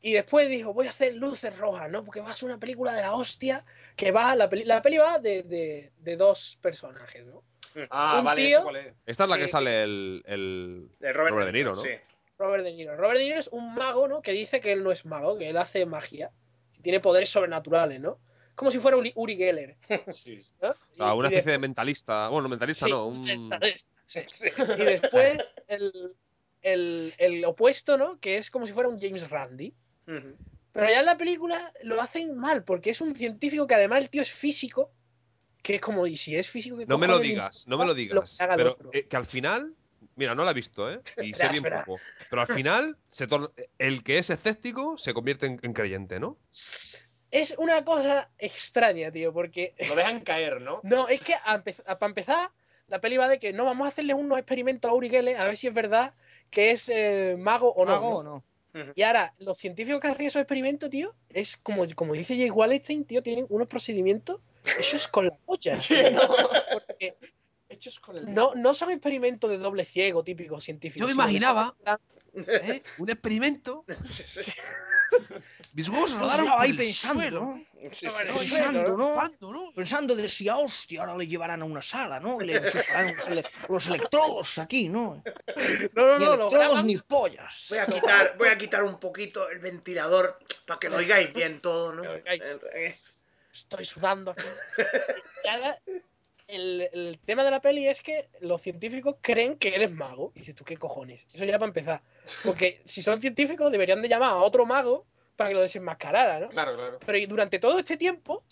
Y 0.00 0.12
después 0.12 0.48
dijo, 0.50 0.72
voy 0.74 0.86
a 0.86 0.90
hacer 0.90 1.14
luces 1.14 1.56
rojas, 1.58 1.90
¿no? 1.90 2.04
Porque 2.04 2.20
va 2.20 2.28
a 2.30 2.32
ser 2.36 2.46
una 2.50 2.58
película 2.58 2.92
de 2.92 3.02
la 3.02 3.14
hostia 3.14 3.64
que 3.96 4.12
va, 4.12 4.36
la 4.36 4.48
peli, 4.50 4.64
la 4.64 4.82
peli 4.82 4.98
va 4.98 5.18
de, 5.18 5.42
de- 5.42 5.92
de 5.96 6.16
dos 6.16 6.58
personajes, 6.60 7.24
¿no? 7.24 7.42
Ah, 7.90 8.16
Un 8.20 8.24
vale, 8.24 8.42
tío- 8.46 8.56
¿ese 8.58 8.62
cuál 8.62 8.76
es? 8.76 8.94
Esta 9.06 9.24
es 9.24 9.30
la 9.30 9.38
que 9.38 9.48
sale 9.48 9.82
el, 9.84 10.22
el 10.26 10.90
Robert, 11.00 11.30
Robert 11.30 11.46
De 11.46 11.52
Niro, 11.52 11.70
¿no? 11.74 11.80
Sí. 11.80 11.90
Robert 12.38 12.64
De 12.64 12.72
Niro. 12.72 12.96
Robert 12.96 13.18
De 13.18 13.24
Niro 13.24 13.38
es 13.38 13.48
un 13.48 13.74
mago, 13.74 14.08
¿no? 14.08 14.22
Que 14.22 14.32
dice 14.32 14.60
que 14.60 14.72
él 14.72 14.82
no 14.84 14.90
es 14.92 15.04
mago, 15.06 15.38
que 15.38 15.48
él 15.50 15.56
hace 15.56 15.84
magia. 15.86 16.30
que 16.72 16.80
Tiene 16.82 17.00
poderes 17.00 17.30
sobrenaturales, 17.30 18.00
¿no? 18.00 18.18
Como 18.54 18.70
si 18.70 18.78
fuera 18.78 18.96
Uri, 18.96 19.12
Uri 19.16 19.36
Geller. 19.36 19.76
Sí. 20.14 20.40
¿no? 20.62 20.70
O 20.70 20.74
sea, 20.92 21.14
Y- 21.14 21.18
una 21.18 21.28
y 21.28 21.32
especie 21.32 21.52
de 21.52 21.58
mentalista. 21.58 22.28
Bueno, 22.28 22.48
mentalista 22.48 22.86
Sí, 22.86 22.90
no, 22.92 23.06
un 23.06 23.24
mentalista, 23.24 23.92
sí. 24.04 24.20
Y 24.78 24.84
después 24.84 25.38
el, 25.68 26.14
el- 26.62 27.12
el 27.18 27.44
opuesto, 27.44 27.96
¿no? 27.98 28.18
Que 28.20 28.36
es 28.38 28.50
como 28.50 28.66
si 28.66 28.72
fuera 28.72 28.88
un 28.88 29.00
James 29.00 29.28
Randi. 29.30 29.74
Pero 30.06 30.88
ya 30.90 31.00
en 31.00 31.06
la 31.06 31.16
película 31.16 31.72
lo 31.82 32.00
hacen 32.00 32.36
mal, 32.36 32.62
porque 32.64 32.90
es 32.90 33.00
un 33.00 33.14
científico 33.14 33.66
que 33.66 33.74
además 33.74 34.00
el 34.00 34.10
tío 34.10 34.22
es 34.22 34.30
físico. 34.32 34.90
Que 35.64 35.76
es 35.76 35.80
como, 35.80 36.06
y 36.06 36.14
si 36.14 36.36
es 36.36 36.46
físico, 36.50 36.76
¿qué 36.76 36.84
No 36.84 36.98
me 36.98 37.06
lo 37.06 37.18
digas, 37.18 37.66
no 37.66 37.78
me 37.78 37.86
lo 37.86 37.94
digas. 37.94 38.36
que 38.38 38.46
Pero 38.54 38.76
eh, 38.92 39.04
que 39.06 39.16
al 39.16 39.24
final. 39.24 39.74
Mira, 40.16 40.34
no 40.34 40.44
la 40.44 40.50
he 40.50 40.54
visto, 40.54 40.92
¿eh? 40.92 41.00
Y 41.24 41.32
sé 41.32 41.48
bien 41.48 41.64
poco. 41.64 41.98
Pero 42.28 42.42
al 42.42 42.48
final, 42.48 42.98
se 43.08 43.26
torna- 43.26 43.48
el 43.78 44.04
que 44.04 44.18
es 44.18 44.28
escéptico 44.28 44.98
se 44.98 45.14
convierte 45.14 45.46
en, 45.46 45.58
en 45.62 45.72
creyente, 45.72 46.20
¿no? 46.20 46.36
Es 47.30 47.54
una 47.56 47.82
cosa 47.82 48.28
extraña, 48.38 49.10
tío, 49.10 49.32
porque 49.32 49.74
Lo 49.88 49.96
dejan 49.96 50.20
caer, 50.20 50.60
¿no? 50.60 50.80
No, 50.84 51.08
es 51.08 51.22
que 51.22 51.32
a 51.34 51.58
empe- 51.64 51.82
a- 51.86 51.98
para 51.98 52.10
empezar, 52.10 52.50
la 52.88 53.00
peli 53.00 53.16
va 53.16 53.26
de 53.28 53.38
que 53.40 53.54
no 53.54 53.64
vamos 53.64 53.86
a 53.86 53.88
hacerle 53.88 54.12
unos 54.12 54.36
experimentos 54.38 54.90
a 54.90 54.94
Uri 54.94 55.08
Geller 55.08 55.38
a 55.38 55.44
ver 55.46 55.56
si 55.56 55.68
es 55.68 55.74
verdad 55.74 56.12
que 56.50 56.72
es 56.72 56.90
eh, 56.90 57.36
mago 57.38 57.72
o 57.72 57.86
no. 57.86 57.92
¿Mago 57.92 58.22
¿no? 58.22 58.34
o 58.34 58.78
no? 58.84 58.92
Y 58.94 59.02
ahora, 59.02 59.34
los 59.38 59.56
científicos 59.56 60.00
que 60.02 60.08
hacen 60.08 60.26
esos 60.26 60.40
experimentos, 60.42 60.90
tío, 60.90 61.14
es 61.30 61.56
como, 61.56 61.86
como 61.94 62.12
dice 62.12 62.36
Jay 62.36 62.50
Wallenstein, 62.50 63.04
tío, 63.06 63.22
tienen 63.22 63.46
unos 63.48 63.68
procedimientos 63.68 64.40
hechos 64.78 65.08
con 65.08 65.26
la 65.26 65.36
polla. 65.36 65.78
Sí, 65.80 65.96
¿no? 66.12 66.28
Porque 66.72 67.16
Hechos 67.68 67.98
con 67.98 68.16
el. 68.16 68.32
no, 68.32 68.54
no 68.54 68.74
son 68.74 68.90
experimentos 68.90 69.50
de 69.50 69.58
doble 69.58 69.84
ciego 69.84 70.22
típicos 70.22 70.62
científicos. 70.64 71.00
Yo 71.00 71.06
me 71.06 71.12
imaginaba- 71.14 71.74
¿Eh? 72.36 72.82
Un 72.98 73.10
experimento. 73.10 73.84
Mis 75.74 75.88
huevos 75.88 76.10
Yo 76.12 76.18
rodaron 76.18 76.48
ahí 76.58 76.72
pensando, 76.72 77.20
suelo. 77.20 77.40
¿no? 77.40 77.64
Sí, 77.92 77.92
sí. 77.92 78.06
Bueno, 78.08 78.38
Pensando, 78.38 78.96
¿no? 78.96 79.30
¿no? 79.40 79.72
Pensando 79.72 80.16
de 80.16 80.28
si 80.28 80.48
a 80.48 80.56
hostia 80.56 81.00
ahora 81.02 81.16
le 81.16 81.26
llevarán 81.28 81.62
a 81.62 81.64
una 81.64 81.80
sala, 81.80 82.18
¿no? 82.18 82.40
Y 82.42 82.46
le 82.46 82.56
enchufarán 82.56 83.06
los, 83.14 83.28
ele- 83.28 83.44
los 83.68 83.86
electrodos 83.86 84.58
aquí, 84.58 84.88
¿no? 84.88 85.22
No, 85.94 86.06
no, 86.06 86.18
Ni 86.18 86.24
no, 86.24 86.34
electrodos 86.34 86.84
ni 86.84 86.96
pollas. 86.98 87.66
Voy 87.68 87.78
a 87.78 87.86
quitar, 87.86 88.36
voy 88.36 88.48
a 88.48 88.58
quitar 88.58 88.82
un 88.82 88.98
poquito 88.98 89.48
el 89.50 89.60
ventilador 89.60 90.38
para 90.66 90.80
que 90.80 90.88
lo 90.88 90.96
oigáis 90.96 91.32
bien 91.32 91.60
todo, 91.60 91.92
¿no? 91.92 92.02
Estoy 93.54 93.84
sudando 93.84 94.32
aquí. 94.32 94.42
El, 96.46 96.82
el 96.92 97.18
tema 97.24 97.42
de 97.42 97.50
la 97.50 97.60
peli 97.60 97.88
es 97.88 98.02
que 98.02 98.28
los 98.40 98.60
científicos 98.60 99.16
creen 99.22 99.56
que 99.56 99.74
él 99.74 99.82
es 99.82 99.92
mago. 99.92 100.32
Y 100.34 100.40
dices 100.40 100.54
tú, 100.54 100.64
¿qué 100.64 100.76
cojones? 100.76 101.26
Eso 101.32 101.44
ya 101.44 101.58
para 101.58 101.68
empezar. 101.68 102.02
Porque 102.44 102.82
si 102.84 103.00
son 103.00 103.20
científicos, 103.20 103.72
deberían 103.72 104.02
de 104.02 104.08
llamar 104.08 104.30
a 104.32 104.36
otro 104.36 104.66
mago 104.66 105.06
para 105.36 105.48
que 105.48 105.54
lo 105.54 105.62
desenmascarara, 105.62 106.40
¿no? 106.40 106.48
Claro, 106.48 106.74
claro. 106.74 106.98
Pero 107.04 107.18
y 107.18 107.26
durante 107.26 107.58
todo 107.58 107.78
este 107.78 107.96
tiempo, 107.96 108.44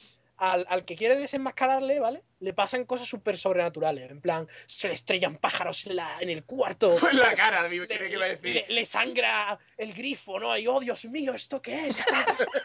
al, 0.45 0.67
al 0.69 0.85
que 0.85 0.97
quiere 0.97 1.15
desenmascararle, 1.17 2.01
¿vale? 2.01 2.25
Le 2.41 2.53
pasan 2.53 2.85
cosas 2.85 3.07
súper 3.07 3.39
sobrenaturales. 3.39 4.11
En 4.11 4.21
plan, 4.21 4.49
se 4.67 4.89
le 4.89 4.95
estrellan 4.95 5.37
pájaros 5.39 5.87
en, 5.87 5.95
la, 5.95 6.19
en 6.21 6.31
el 6.31 6.43
cuarto. 6.45 6.97
Fue 6.97 7.11
en 7.13 7.19
la 7.21 7.33
cara, 7.35 7.69
Le, 7.69 7.87
¿qué 7.87 8.09
iba 8.11 8.25
a 8.25 8.29
decir? 8.29 8.55
le- 8.55 8.67
le 8.69 8.85
sangra 8.85 9.57
el 9.79 9.93
grifo, 9.95 10.41
¿no? 10.41 10.59
Y 10.59 10.67
oh, 10.67 10.81
Dios 10.81 11.05
mío, 11.05 11.33
¿esto 11.33 11.63
qué 11.63 11.87
es? 11.87 12.01
¿Esto 12.01 12.15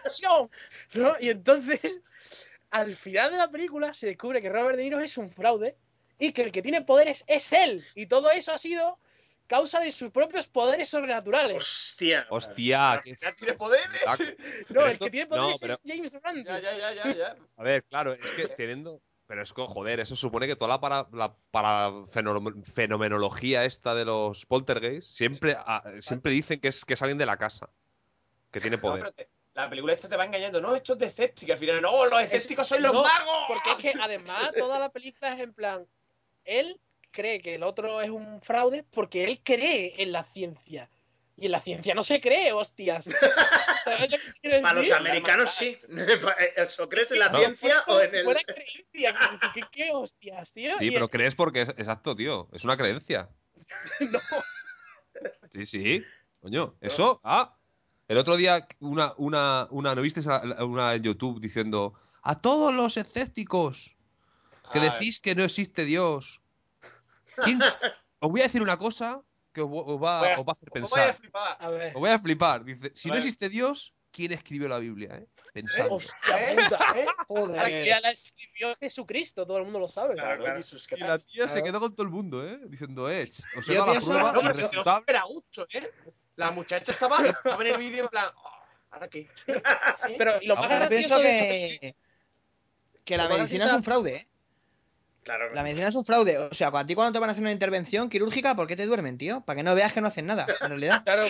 es? 0.05 0.21
¿No? 0.95 1.15
Y 1.19 1.29
entonces, 1.29 2.01
al 2.71 2.95
final 2.95 3.29
de 3.31 3.37
la 3.37 3.51
película, 3.51 3.93
se 3.93 4.07
descubre 4.07 4.41
que 4.41 4.49
Robert 4.49 4.75
De 4.77 4.83
Niro 4.83 4.99
es 4.99 5.15
un 5.17 5.29
fraude 5.29 5.75
y 6.17 6.31
que 6.31 6.41
el 6.41 6.51
que 6.51 6.63
tiene 6.63 6.81
poderes 6.81 7.25
es 7.27 7.53
él. 7.53 7.85
Y 7.93 8.07
todo 8.07 8.31
eso 8.31 8.53
ha 8.53 8.57
sido 8.57 8.97
causa 9.47 9.79
de 9.79 9.91
sus 9.91 10.11
propios 10.11 10.45
poderes 10.47 10.89
sobrenaturales. 10.89 11.57
Hostia. 11.57 12.27
Hostia, 12.29 13.01
qué 13.03 13.15
¿Ya 13.21 13.31
tiene 13.31 13.53
poderes? 13.53 13.87
No, 14.69 14.85
el 14.85 14.91
esto- 14.91 15.05
que 15.05 15.11
tiene 15.11 15.29
no, 15.29 15.35
poderes 15.37 15.59
pero- 15.61 15.73
es 15.73 15.81
James 15.85 16.13
Randi. 16.21 16.43
Ya, 16.43 16.59
ya, 16.59 16.77
ya, 16.77 16.93
ya, 16.93 17.13
ya. 17.15 17.35
A 17.55 17.63
ver, 17.63 17.83
claro, 17.83 18.13
es 18.13 18.31
que 18.31 18.47
teniendo. 18.49 19.01
Pero 19.25 19.43
es 19.43 19.51
que, 19.51 19.61
joder, 19.67 19.99
eso 19.99 20.15
supone 20.15 20.47
que 20.47 20.55
toda 20.55 20.69
la 20.69 20.79
para, 20.79 21.05
la 21.11 21.35
para 21.51 21.91
fenomenología 22.73 23.65
esta 23.65 23.93
de 23.93 24.05
los 24.05 24.45
poltergeist 24.45 25.09
siempre, 25.11 25.53
ah, 25.57 25.83
siempre 25.99 26.31
dicen 26.31 26.59
que 26.61 26.69
es, 26.69 26.85
que 26.85 26.93
es 26.93 27.01
alguien 27.01 27.17
de 27.17 27.25
la 27.25 27.35
casa. 27.37 27.69
Que 28.51 28.61
tiene 28.61 28.77
No, 28.77 28.81
poder. 28.81 29.01
pero 29.01 29.11
te- 29.13 29.29
la 29.53 29.69
película 29.69 29.93
esta 29.93 30.07
te 30.07 30.15
va 30.15 30.23
engañando. 30.25 30.61
No, 30.61 30.75
esto 30.75 30.93
es 30.93 30.99
de 30.99 31.05
escéptica. 31.07 31.53
Al 31.53 31.59
final, 31.59 31.81
no, 31.81 32.05
los 32.05 32.21
escépticos 32.21 32.67
sois 32.67 32.81
los 32.81 32.93
no, 32.93 33.03
magos. 33.03 33.45
Porque 33.47 33.71
es 33.71 33.77
que 33.77 33.93
además 34.01 34.53
toda 34.55 34.79
la 34.79 34.89
película 34.89 35.33
es 35.33 35.39
en 35.41 35.53
plan, 35.53 35.85
él 36.45 36.79
cree 37.17 37.41
que 37.41 37.55
el 37.55 37.63
otro 37.63 37.99
es 38.01 38.09
un 38.11 38.41
fraude 38.41 38.83
porque 38.91 39.23
él 39.23 39.41
cree 39.43 39.95
en 40.01 40.11
la 40.11 40.23
ciencia. 40.23 40.89
Y 41.39 41.45
en 41.47 41.51
la 41.51 41.59
ciencia 41.59 41.93
no 41.93 42.01
se 42.03 42.19
cree, 42.21 42.51
hostias. 42.53 43.05
¿Sabes 43.83 44.11
lo 44.11 44.17
que 44.17 44.39
quiero 44.41 44.61
Para 44.61 44.79
los 44.81 44.91
americanos 44.91 45.51
sí. 45.51 45.77
¿O 46.79 46.89
crees 46.89 47.11
en 47.11 47.19
la 47.19 47.29
No. 47.29 47.39
ciencia 47.39 47.83
o 47.87 47.99
en 48.01 48.07
si 48.07 48.17
el.? 48.17 48.23
fuera 48.23 48.41
creencia. 48.43 49.13
que- 49.13 49.61
que- 49.61 49.67
¿Qué, 49.71 49.91
hostias, 49.91 50.53
tío? 50.53 50.77
Sí, 50.77 50.85
Y 50.87 50.91
pero 50.91 51.05
es- 51.05 51.11
crees 51.11 51.35
porque 51.35 51.61
es 51.61 51.69
exacto, 51.69 52.15
tío. 52.15 52.47
Es 52.53 52.63
una 52.63 52.77
creencia. 52.77 53.29
no, 53.99 54.19
Sí, 55.51 55.65
sí. 55.65 56.03
Coño, 56.41 56.75
eso. 56.81 57.19
Ah. 57.23 57.53
El 58.07 58.17
otro 58.17 58.35
día, 58.37 58.65
una, 58.79 59.13
una, 59.17 59.67
una, 59.71 59.93
¿no 59.95 60.01
viste 60.01 60.21
una 60.59 60.93
en 60.95 61.03
YouTube 61.03 61.41
diciendo 61.41 61.93
a 62.21 62.39
todos 62.41 62.73
los 62.73 62.95
escépticos 62.97 63.95
que 64.71 64.79
Ah, 64.79 64.83
decís 64.91 65.19
que 65.19 65.35
no 65.35 65.43
existe 65.43 65.83
Dios? 65.85 66.41
¿Quién- 67.43 67.61
Os 68.19 68.31
voy 68.31 68.41
a 68.41 68.43
decir 68.45 68.61
una 68.61 68.77
cosa 68.77 69.21
que 69.53 69.61
os, 69.61 69.69
os 69.71 70.01
va, 70.03 70.19
Voy 70.19 70.29
a- 70.29 70.39
os 70.39 70.45
va 70.45 70.49
a 70.49 70.53
hacer 70.53 70.69
¿cómo 70.69 70.87
voy 70.87 70.99
a 70.99 71.03
pensar. 71.05 71.15
flipar? 71.21 71.57
a 71.59 71.69
ver. 71.69 71.87
Os 71.95 71.99
voy 71.99 72.09
a 72.09 72.19
flipar. 72.19 72.63
Dice, 72.63 72.91
si 72.95 73.09
no 73.09 73.15
existe 73.15 73.49
Dios, 73.49 73.93
¿quién 74.11 74.31
escribió 74.31 74.67
la 74.67 74.77
Biblia? 74.79 75.15
eh? 75.15 75.27
Hostia 75.89 76.51
¿Eh? 76.51 76.55
puta. 76.55 76.79
¿Eh? 76.95 77.05
Joder. 77.27 77.59
Aquí 77.59 77.89
la 78.01 78.11
escribió 78.11 78.75
Jesucristo, 78.75 79.45
todo 79.45 79.57
el 79.57 79.63
mundo 79.63 79.79
lo 79.79 79.87
sabe. 79.87 80.13
Claro, 80.15 80.43
claro. 80.43 80.57
Jesus, 80.57 80.85
¿qué 80.87 80.95
Y 80.97 80.99
la 80.99 81.17
tía 81.17 81.47
se 81.47 81.63
quedó 81.63 81.79
con 81.79 81.95
todo 81.95 82.03
el 82.05 82.11
mundo, 82.11 82.47
¿eh? 82.47 82.59
Diciendo, 82.67 83.09
eh, 83.09 83.27
os 83.57 83.67
he 83.69 83.73
dado 83.75 83.93
la 83.93 83.99
prueba 83.99 84.31
No, 84.33 84.41
pero 84.41 84.53
se 84.53 84.59
quedó 84.61 84.69
irrefutable. 84.69 84.99
súper 85.01 85.15
a 85.15 85.23
gusto, 85.23 85.67
¿eh? 85.73 85.91
La 86.35 86.51
muchacha 86.51 86.91
estaba, 86.91 87.25
estaba 87.25 87.63
en 87.65 87.73
el 87.73 87.77
vídeo 87.79 88.03
en 88.03 88.09
plan, 88.09 88.29
oh, 88.35 88.51
¿ahora 88.91 89.07
qué? 89.07 89.27
Pero 90.19 90.39
y 90.41 90.45
lo 90.45 90.55
más 90.55 90.69
gracioso 90.69 91.17
de 91.19 91.39
esto- 91.39 91.79
que, 91.81 91.95
que 93.03 93.17
la 93.17 93.27
medicina 93.27 93.65
es 93.65 93.73
un 93.73 93.83
fraude, 93.83 94.15
¿eh? 94.17 94.27
Claro. 95.27 95.53
La 95.53 95.61
medicina 95.61 95.89
es 95.89 95.95
un 95.95 96.05
fraude. 96.05 96.37
O 96.37 96.53
sea, 96.53 96.69
a 96.73 96.85
ti 96.85 96.95
cuando 96.95 97.11
te 97.11 97.19
van 97.19 97.27
a 97.29 97.33
hacer 97.33 97.41
una 97.41 97.51
intervención 97.51 98.07
quirúrgica, 98.07 98.55
¿por 98.55 98.65
qué 98.65 98.77
te 98.77 98.85
duermen, 98.85 99.17
tío? 99.17 99.41
Para 99.41 99.57
que 99.57 99.63
no 99.63 99.75
veas 99.75 99.91
que 99.91 99.99
no 99.99 100.07
hacen 100.07 100.25
nada, 100.25 100.47
en 100.61 100.69
realidad. 100.69 101.03
Claro, 101.07 101.25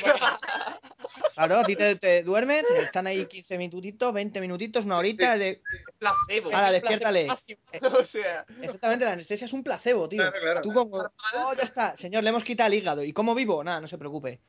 Claro, 1.34 1.58
a 1.58 1.64
ti 1.64 1.76
te, 1.76 1.96
te 1.96 2.24
duermes, 2.24 2.64
están 2.80 3.08
ahí 3.08 3.26
15 3.26 3.58
minutitos, 3.58 4.14
20 4.14 4.42
minutitos, 4.42 4.86
una 4.86 4.98
horita. 4.98 5.36
De... 5.38 5.62
Placebo. 5.98 6.50
Ala, 6.54 6.72
despiértale. 6.72 7.26
máximo. 7.26 7.60
o 8.00 8.04
sea, 8.04 8.46
Exactamente, 8.62 9.06
la 9.06 9.14
anestesia 9.14 9.46
es 9.46 9.54
un 9.54 9.64
placebo, 9.64 10.08
tío. 10.08 10.20
Claro, 10.20 10.38
claro. 10.40 10.62
Tú 10.62 10.74
como, 10.74 10.98
oh, 10.98 11.54
ya 11.56 11.64
está, 11.64 11.96
señor, 11.96 12.24
le 12.24 12.30
hemos 12.30 12.44
quitado 12.44 12.68
el 12.68 12.76
hígado. 12.76 13.04
¿Y 13.04 13.14
cómo 13.14 13.34
vivo? 13.34 13.64
Nada, 13.64 13.82
no 13.82 13.88
se 13.88 13.98
preocupe. 13.98 14.42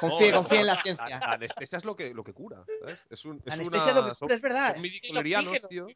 Confíe, 0.00 0.30
No, 0.30 0.38
confíe 0.38 0.60
en 0.60 0.66
la 0.66 0.82
ciencia. 0.82 1.18
la 1.18 1.32
anestesia 1.32 1.78
es 1.78 1.84
lo 1.84 1.96
que, 1.96 2.12
lo 2.12 2.24
que 2.24 2.32
cura, 2.34 2.64
¿sabes? 2.80 3.00
Es, 3.10 3.24
un, 3.24 3.42
es 3.44 3.52
anestesia 3.52 3.90
es 3.90 3.94
lo 3.94 4.08
que 4.08 4.14
cura, 4.14 4.34
es 4.34 4.40
verdad. 4.40 4.76
son 4.76 5.68
tío. 5.68 5.86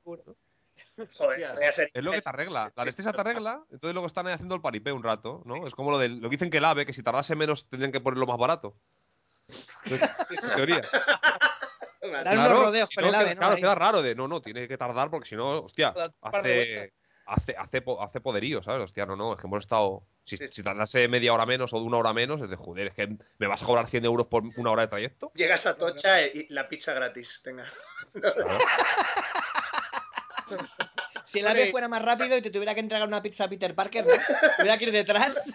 Seguro. 0.97 1.09
Joder, 1.13 1.51
voy 1.55 1.65
a 1.65 1.73
ser- 1.73 1.91
Es 1.93 2.03
lo 2.03 2.13
que 2.13 2.23
te 2.23 2.29
arregla. 2.29 2.73
La 2.77 2.83
anestesia 2.83 3.13
te 3.13 3.21
arregla, 3.21 3.63
entonces 3.71 3.93
luego 3.95 4.07
están 4.07 4.27
ahí 4.27 4.33
haciendo 4.35 4.55
el 4.55 4.61
paripé 4.61 4.93
un 4.93 5.03
rato, 5.03 5.43
¿no? 5.45 5.67
Es 5.67 5.75
como 5.75 5.91
lo, 5.91 5.99
de, 5.99 6.09
lo 6.09 6.23
que 6.29 6.35
dicen 6.37 6.51
que 6.51 6.59
el 6.59 6.65
ave, 6.65 6.87
que 6.87 6.93
si 6.93 7.03
tardase 7.03 7.35
menos 7.37 7.69
tendrían 7.69 7.93
que 7.93 8.01
ponerlo 8.01 8.27
más 8.27 8.39
barato. 8.39 8.77
En 9.85 10.01
teoría. 10.57 10.83
Dar 12.25 12.39
unos 12.39 12.65
rodeos 12.67 12.89
si 12.89 12.95
con 12.95 13.05
no, 13.05 13.09
el 13.11 13.15
ave, 13.17 13.25
queda, 13.25 13.35
¿no? 13.35 13.39
claro, 13.41 13.55
Ahí. 13.57 13.61
queda 13.61 13.75
raro 13.75 14.03
de 14.03 14.15
no, 14.15 14.29
no, 14.29 14.41
tiene 14.41 14.69
que 14.69 14.79
tardar 14.79 15.11
porque 15.11 15.29
si 15.29 15.35
no, 15.37 15.59
hostia, 15.61 15.95
hace, 16.21 16.93
hace, 17.27 17.57
hace, 17.57 17.85
hace 18.01 18.21
poderío, 18.21 18.63
¿sabes? 18.63 18.83
Hostia, 18.83 19.07
no, 19.07 19.17
no, 19.17 19.33
es 19.35 19.41
que 19.41 19.47
hemos 19.47 19.59
estado. 19.65 20.05
Si, 20.23 20.37
Sí. 20.37 20.49
si 20.51 20.63
tardase 20.65 21.07
media 21.09 21.33
hora 21.33 21.47
menos 21.47 21.73
o 21.73 21.79
de 21.79 21.85
una 21.85 21.99
hora 21.99 22.13
menos, 22.13 22.41
es 22.43 22.51
de 22.51 22.57
joder, 22.57 22.89
es 22.89 22.95
que 22.95 23.17
me 23.39 23.47
vas 23.47 23.63
a 23.63 23.67
cobrar 23.67 23.87
100 23.87 24.05
euros 24.05 24.27
por 24.27 24.43
una 24.57 24.71
hora 24.73 24.83
de 24.83 24.89
trayecto. 24.89 25.31
Llegas 25.35 25.67
a 25.67 25.77
Tocha 25.77 26.23
y 26.23 26.47
la 26.49 26.69
pizza 26.69 26.93
gratis. 26.95 27.41
Venga. 27.45 27.71
Si 31.25 31.41
el 31.41 31.49
ave 31.49 31.71
fuera 31.71 31.89
más 31.89 32.03
rápido 32.03 32.37
y 32.37 32.43
te 32.43 32.51
tuviera 32.51 32.75
que 32.75 32.81
entregar 32.81 33.07
una 33.07 33.23
pizza 33.23 33.45
a 33.45 33.49
Peter 33.49 33.75
Parker, 33.75 34.07
¿no? 34.07 34.13
Tuviera 34.57 34.79
que 34.79 34.85
ir 34.85 34.93
detrás. 34.93 35.53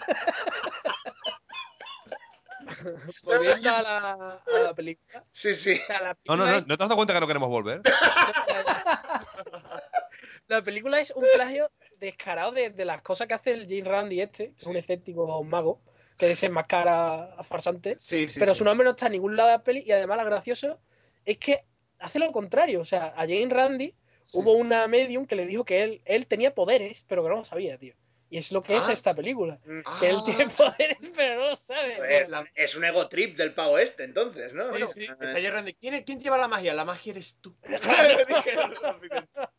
Volviendo 3.24 3.70
a 3.70 3.82
la, 3.82 4.12
a 4.12 4.60
la 4.60 4.74
película. 4.74 5.24
Sí, 5.30 5.56
sí. 5.56 5.80
O 5.82 5.86
sea, 5.86 6.02
la 6.02 6.10
No, 6.10 6.16
película, 6.16 6.38
no, 6.38 6.46
no, 6.52 6.58
es, 6.58 6.68
¿no 6.68 6.78
te 6.78 6.84
has 6.84 6.90
dado 6.90 6.98
cuenta 6.98 7.14
que 7.14 7.20
no 7.20 7.28
queremos 7.28 7.50
volver? 7.50 7.82
la 10.48 10.64
película 10.64 11.00
es 11.00 11.12
un 11.12 11.26
plagio 11.36 11.72
descarado 12.00 12.52
de, 12.52 12.72
de 12.72 12.86
las 12.86 13.02
cosas 13.02 13.28
que 13.28 13.34
hace 13.34 13.52
el 13.52 13.68
Jane 13.68 13.90
Randy 13.90 14.22
este, 14.22 14.50
que 14.50 14.56
es 14.58 14.66
un 14.66 14.78
escéptico 14.78 15.44
mago, 15.44 15.82
que 16.18 16.28
desenmascara 16.28 17.36
a 17.36 17.44
farsante. 17.44 17.96
Sí, 18.00 18.28
sí. 18.28 18.40
pero 18.40 18.54
sí. 18.54 18.60
su 18.60 18.66
nombre 18.66 18.84
no 18.84 18.92
está 18.92 19.08
en 19.08 19.14
ningún 19.14 19.36
lado 19.36 19.50
de 19.50 19.56
la 19.56 19.64
peli 19.64 19.84
y 19.86 19.92
además 19.92 20.18
lo 20.18 20.26
gracioso 20.26 20.80
es 21.26 21.38
que 21.38 21.66
hace 22.00 22.20
lo 22.20 22.32
contrario. 22.32 22.82
O 22.82 22.86
sea, 22.86 23.08
a 23.08 23.22
Jane 23.22 23.50
Randy 23.50 23.96
Sí. 24.32 24.38
hubo 24.40 24.54
una 24.54 24.88
medium 24.88 25.26
que 25.26 25.36
le 25.36 25.46
dijo 25.46 25.66
que 25.66 25.84
él, 25.84 26.02
él 26.06 26.26
tenía 26.28 26.56
poderes, 26.56 27.04
pero 27.08 27.24
que 27.24 27.30
no 27.30 27.36
lo 27.38 27.44
sabía, 27.44 27.78
tío. 27.78 27.94
Y 28.30 28.38
es 28.38 28.54
lo 28.54 28.62
que 28.62 28.78
es 28.78 28.88
Ah. 28.88 28.94
esta 28.94 29.14
película. 29.14 29.60
Ah, 29.86 29.98
Que 30.00 30.10
él 30.10 30.24
tiene 30.24 30.48
poderes, 30.58 30.98
pero 31.14 31.36
no 31.42 31.50
lo 31.50 31.56
sabe. 31.58 31.96
Pues, 31.98 32.32
es 32.56 32.76
un 32.78 32.86
ego 32.86 33.10
trip 33.10 33.36
del 33.38 33.54
pavo 33.54 33.78
este, 33.78 34.06
entonces, 34.06 34.54
¿no? 34.54 34.64
Sí, 34.64 34.70
Bueno, 34.70 34.88
sí. 34.88 35.04
eh, 35.04 35.08
Está 35.20 35.62
de, 35.62 35.74
¿quién, 35.76 36.02
¿Quién 36.04 36.22
lleva 36.22 36.38
la 36.38 36.48
magia? 36.48 36.74
La 36.74 36.86
magia 36.86 37.12
eres 37.12 37.38
tú. 37.42 37.54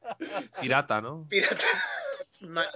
Pirata, 0.60 1.00
¿no? 1.00 1.26
Pirata. 1.28 1.56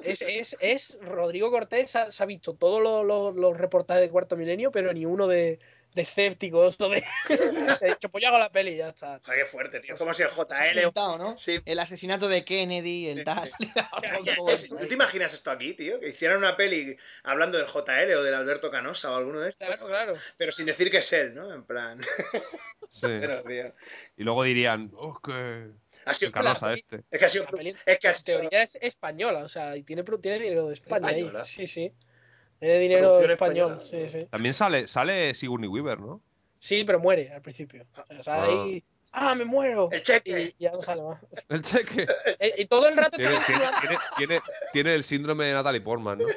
Es, 0.02 0.22
es, 0.22 0.56
es 0.60 0.98
Rodrigo 1.00 1.50
Cortés, 1.50 1.90
se 1.90 1.98
ha, 1.98 2.10
se 2.10 2.22
ha 2.22 2.26
visto 2.26 2.54
todos 2.54 2.82
los, 2.82 3.04
los- 3.06 3.34
los 3.34 3.56
reportajes 3.56 4.02
de 4.02 4.10
Cuarto 4.10 4.36
Milenio, 4.36 4.70
pero 4.70 4.92
ni 4.92 5.06
uno 5.06 5.26
de, 5.26 5.58
de 5.96 6.02
escépticos 6.02 6.78
o 6.82 6.90
de. 6.90 7.02
He 7.80 7.88
dicho, 7.88 8.10
pues 8.10 8.22
yo 8.22 8.28
hago 8.28 8.38
la 8.38 8.50
peli 8.50 8.72
y 8.72 8.76
ya 8.76 8.90
está. 8.90 9.18
Joder, 9.24 9.40
qué 9.40 9.46
fuerte, 9.46 9.80
tío. 9.80 9.94
Es 9.94 9.98
como 9.98 10.12
si 10.14 10.22
el 10.22 10.28
JL. 10.28 10.84
juntado, 10.84 11.16
¿no? 11.18 11.36
Sí. 11.38 11.58
El 11.64 11.78
asesinato 11.78 12.28
de 12.28 12.44
Kennedy, 12.44 13.08
el 13.08 13.18
Sí, 13.18 13.24
tal. 13.24 13.50
Eso 14.48 14.76
¿Tú 14.76 14.78
ahí. 14.82 14.88
te 14.88 14.94
imaginas 14.94 15.32
esto 15.32 15.50
aquí, 15.50 15.72
tío? 15.74 15.98
Que 15.98 16.10
hicieran 16.10 16.36
una 16.38 16.54
peli 16.56 16.96
hablando 17.24 17.56
del 17.58 17.66
JL 17.66 18.12
o 18.14 18.22
del 18.22 18.34
Alberto 18.34 18.70
Canosa 18.70 19.10
o 19.10 19.16
alguno 19.16 19.40
de 19.40 19.48
estos, 19.48 19.66
Claro, 19.66 19.86
claro. 19.86 20.12
pero 20.36 20.52
sin 20.52 20.66
decir 20.66 20.90
que 20.90 20.98
es 20.98 21.12
él, 21.14 21.34
¿no? 21.34 21.52
En 21.52 21.64
plan. 21.64 22.00
Sí. 22.88 23.06
Pero, 23.20 23.42
tío. 23.42 23.74
Y 24.18 24.22
luego 24.24 24.42
dirían, 24.44 24.92
oh, 24.94 25.14
es 25.14 25.20
que. 25.24 25.86
Ha 26.04 26.14
sido- 26.14 26.30
canosa 26.30 26.72
este. 26.74 27.02
es 27.10 27.18
que 27.18 27.24
ha 27.24 27.28
sido. 27.28 27.46
Es 27.86 27.98
que 27.98 28.12
teoría 28.24 28.62
es 28.62 28.78
española, 28.80 29.40
o 29.42 29.48
sea, 29.48 29.76
y 29.76 29.82
tiene, 29.82 30.04
tiene 30.04 30.38
dinero 30.38 30.68
de 30.68 30.74
España 30.74 31.08
Española. 31.08 31.40
ahí. 31.40 31.44
Sí, 31.46 31.66
sí. 31.66 31.92
Tiene 32.58 32.78
dinero 32.78 33.08
Producción 33.08 33.30
español, 33.32 33.78
española. 33.80 34.08
sí, 34.08 34.20
sí. 34.20 34.26
También 34.30 34.54
sale, 34.54 34.86
sale 34.86 35.34
Sigourney 35.34 35.68
Weaver, 35.68 36.00
¿no? 36.00 36.22
Sí, 36.58 36.84
pero 36.84 36.98
muere 36.98 37.32
al 37.32 37.42
principio. 37.42 37.86
O 38.18 38.22
sea, 38.22 38.42
ahí. 38.44 38.82
¡Ah, 39.12 39.34
me 39.34 39.44
muero! 39.44 39.88
El 39.92 40.02
cheque. 40.02 40.54
Y 40.58 40.64
ya 40.64 40.72
no 40.72 40.82
sale 40.82 41.02
más. 41.02 41.20
El 41.48 41.62
cheque. 41.62 42.06
Y, 42.40 42.62
y 42.62 42.66
todo 42.66 42.88
el 42.88 42.96
rato 42.96 43.16
Tiene, 43.16 43.32
está 43.34 43.46
tiene, 43.46 43.64
tiene, 43.80 43.98
tiene, 44.16 44.40
tiene 44.72 44.94
el 44.96 45.04
síndrome 45.04 45.44
de 45.44 45.52
Natalie 45.54 45.80
Portman, 45.80 46.18
¿no? 46.18 46.24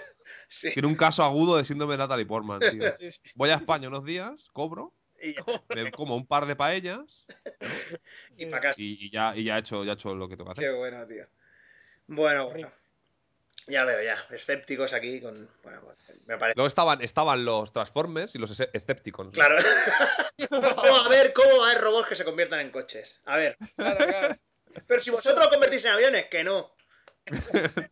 Sí. 0.52 0.72
Tiene 0.74 0.88
un 0.88 0.96
caso 0.96 1.24
agudo 1.24 1.58
de 1.58 1.64
síndrome 1.66 1.94
de 1.94 2.00
Natalie 2.00 2.26
Portman, 2.26 2.60
tío. 2.60 2.84
Sí, 2.98 3.12
sí. 3.12 3.30
Voy 3.36 3.52
a 3.52 3.56
España 3.56 3.88
unos 3.88 4.04
días, 4.04 4.50
cobro, 4.52 4.94
me 5.76 5.92
como 5.92 6.16
un 6.16 6.26
par 6.26 6.48
de 6.48 6.56
paellas 6.56 7.28
y 8.36 8.48
para 8.48 8.62
casa. 8.64 8.82
y, 8.82 8.98
y 9.00 9.10
ya, 9.12 9.36
y 9.36 9.44
ya, 9.44 9.58
he 9.58 9.60
hecho, 9.60 9.84
ya 9.84 9.92
he 9.92 9.94
hecho 9.94 10.16
lo 10.16 10.28
que 10.28 10.38
tengo 10.38 10.52
que 10.54 10.62
Qué 10.62 10.68
hacer. 10.68 10.78
bueno, 10.78 11.06
tío. 11.06 11.26
Bueno, 12.08 12.50
bueno. 12.50 12.72
Ya 13.70 13.86
veo, 13.86 14.02
ya. 14.02 14.16
Escépticos 14.32 14.94
aquí 14.94 15.22
con. 15.22 15.50
Bueno, 15.64 15.82
bueno, 15.82 15.98
me 16.26 16.38
parece. 16.38 16.58
Luego 16.58 16.68
estaban, 16.68 17.02
estaban 17.02 17.46
los 17.46 17.72
Transformers 17.72 18.36
y 18.36 18.40
los 18.40 18.60
escépticos. 18.60 19.28
Claro. 19.32 19.58
Vamos 20.50 21.06
a 21.06 21.10
ver 21.10 21.32
cómo 21.34 21.60
va 21.60 21.68
a 21.68 21.72
haber 21.72 21.84
robots 21.84 22.08
que 22.10 22.16
se 22.16 22.26
conviertan 22.26 22.60
en 22.62 22.72
coches. 22.72 23.20
A 23.26 23.38
ver. 23.38 23.58
Claro, 23.76 24.06
claro. 24.08 24.36
Pero 24.88 25.02
si 25.02 25.12
vosotros 25.12 25.44
lo 25.44 25.50
convertís 25.52 25.86
en 25.86 25.92
aviones, 25.92 26.26
que 26.28 26.44
no. 26.44 26.72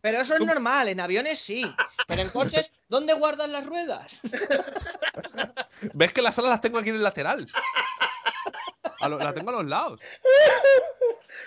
Pero 0.00 0.20
eso 0.20 0.34
es 0.34 0.40
normal, 0.40 0.88
en 0.88 0.98
aviones 1.00 1.38
sí. 1.38 1.64
Pero 2.08 2.22
en 2.22 2.30
coches, 2.30 2.72
¿dónde 2.88 3.12
guardan 3.14 3.52
las 3.52 3.64
ruedas? 3.66 4.20
¿Ves 5.94 6.12
que 6.12 6.22
las 6.22 6.34
salas 6.34 6.50
las 6.50 6.60
tengo 6.60 6.78
aquí 6.78 6.88
en 6.88 6.96
el 6.96 7.02
lateral? 7.04 7.48
A 9.00 9.08
lo- 9.08 9.18
las 9.18 9.34
tengo 9.34 9.50
a 9.50 9.62
los 9.62 9.66
lados. 9.66 10.00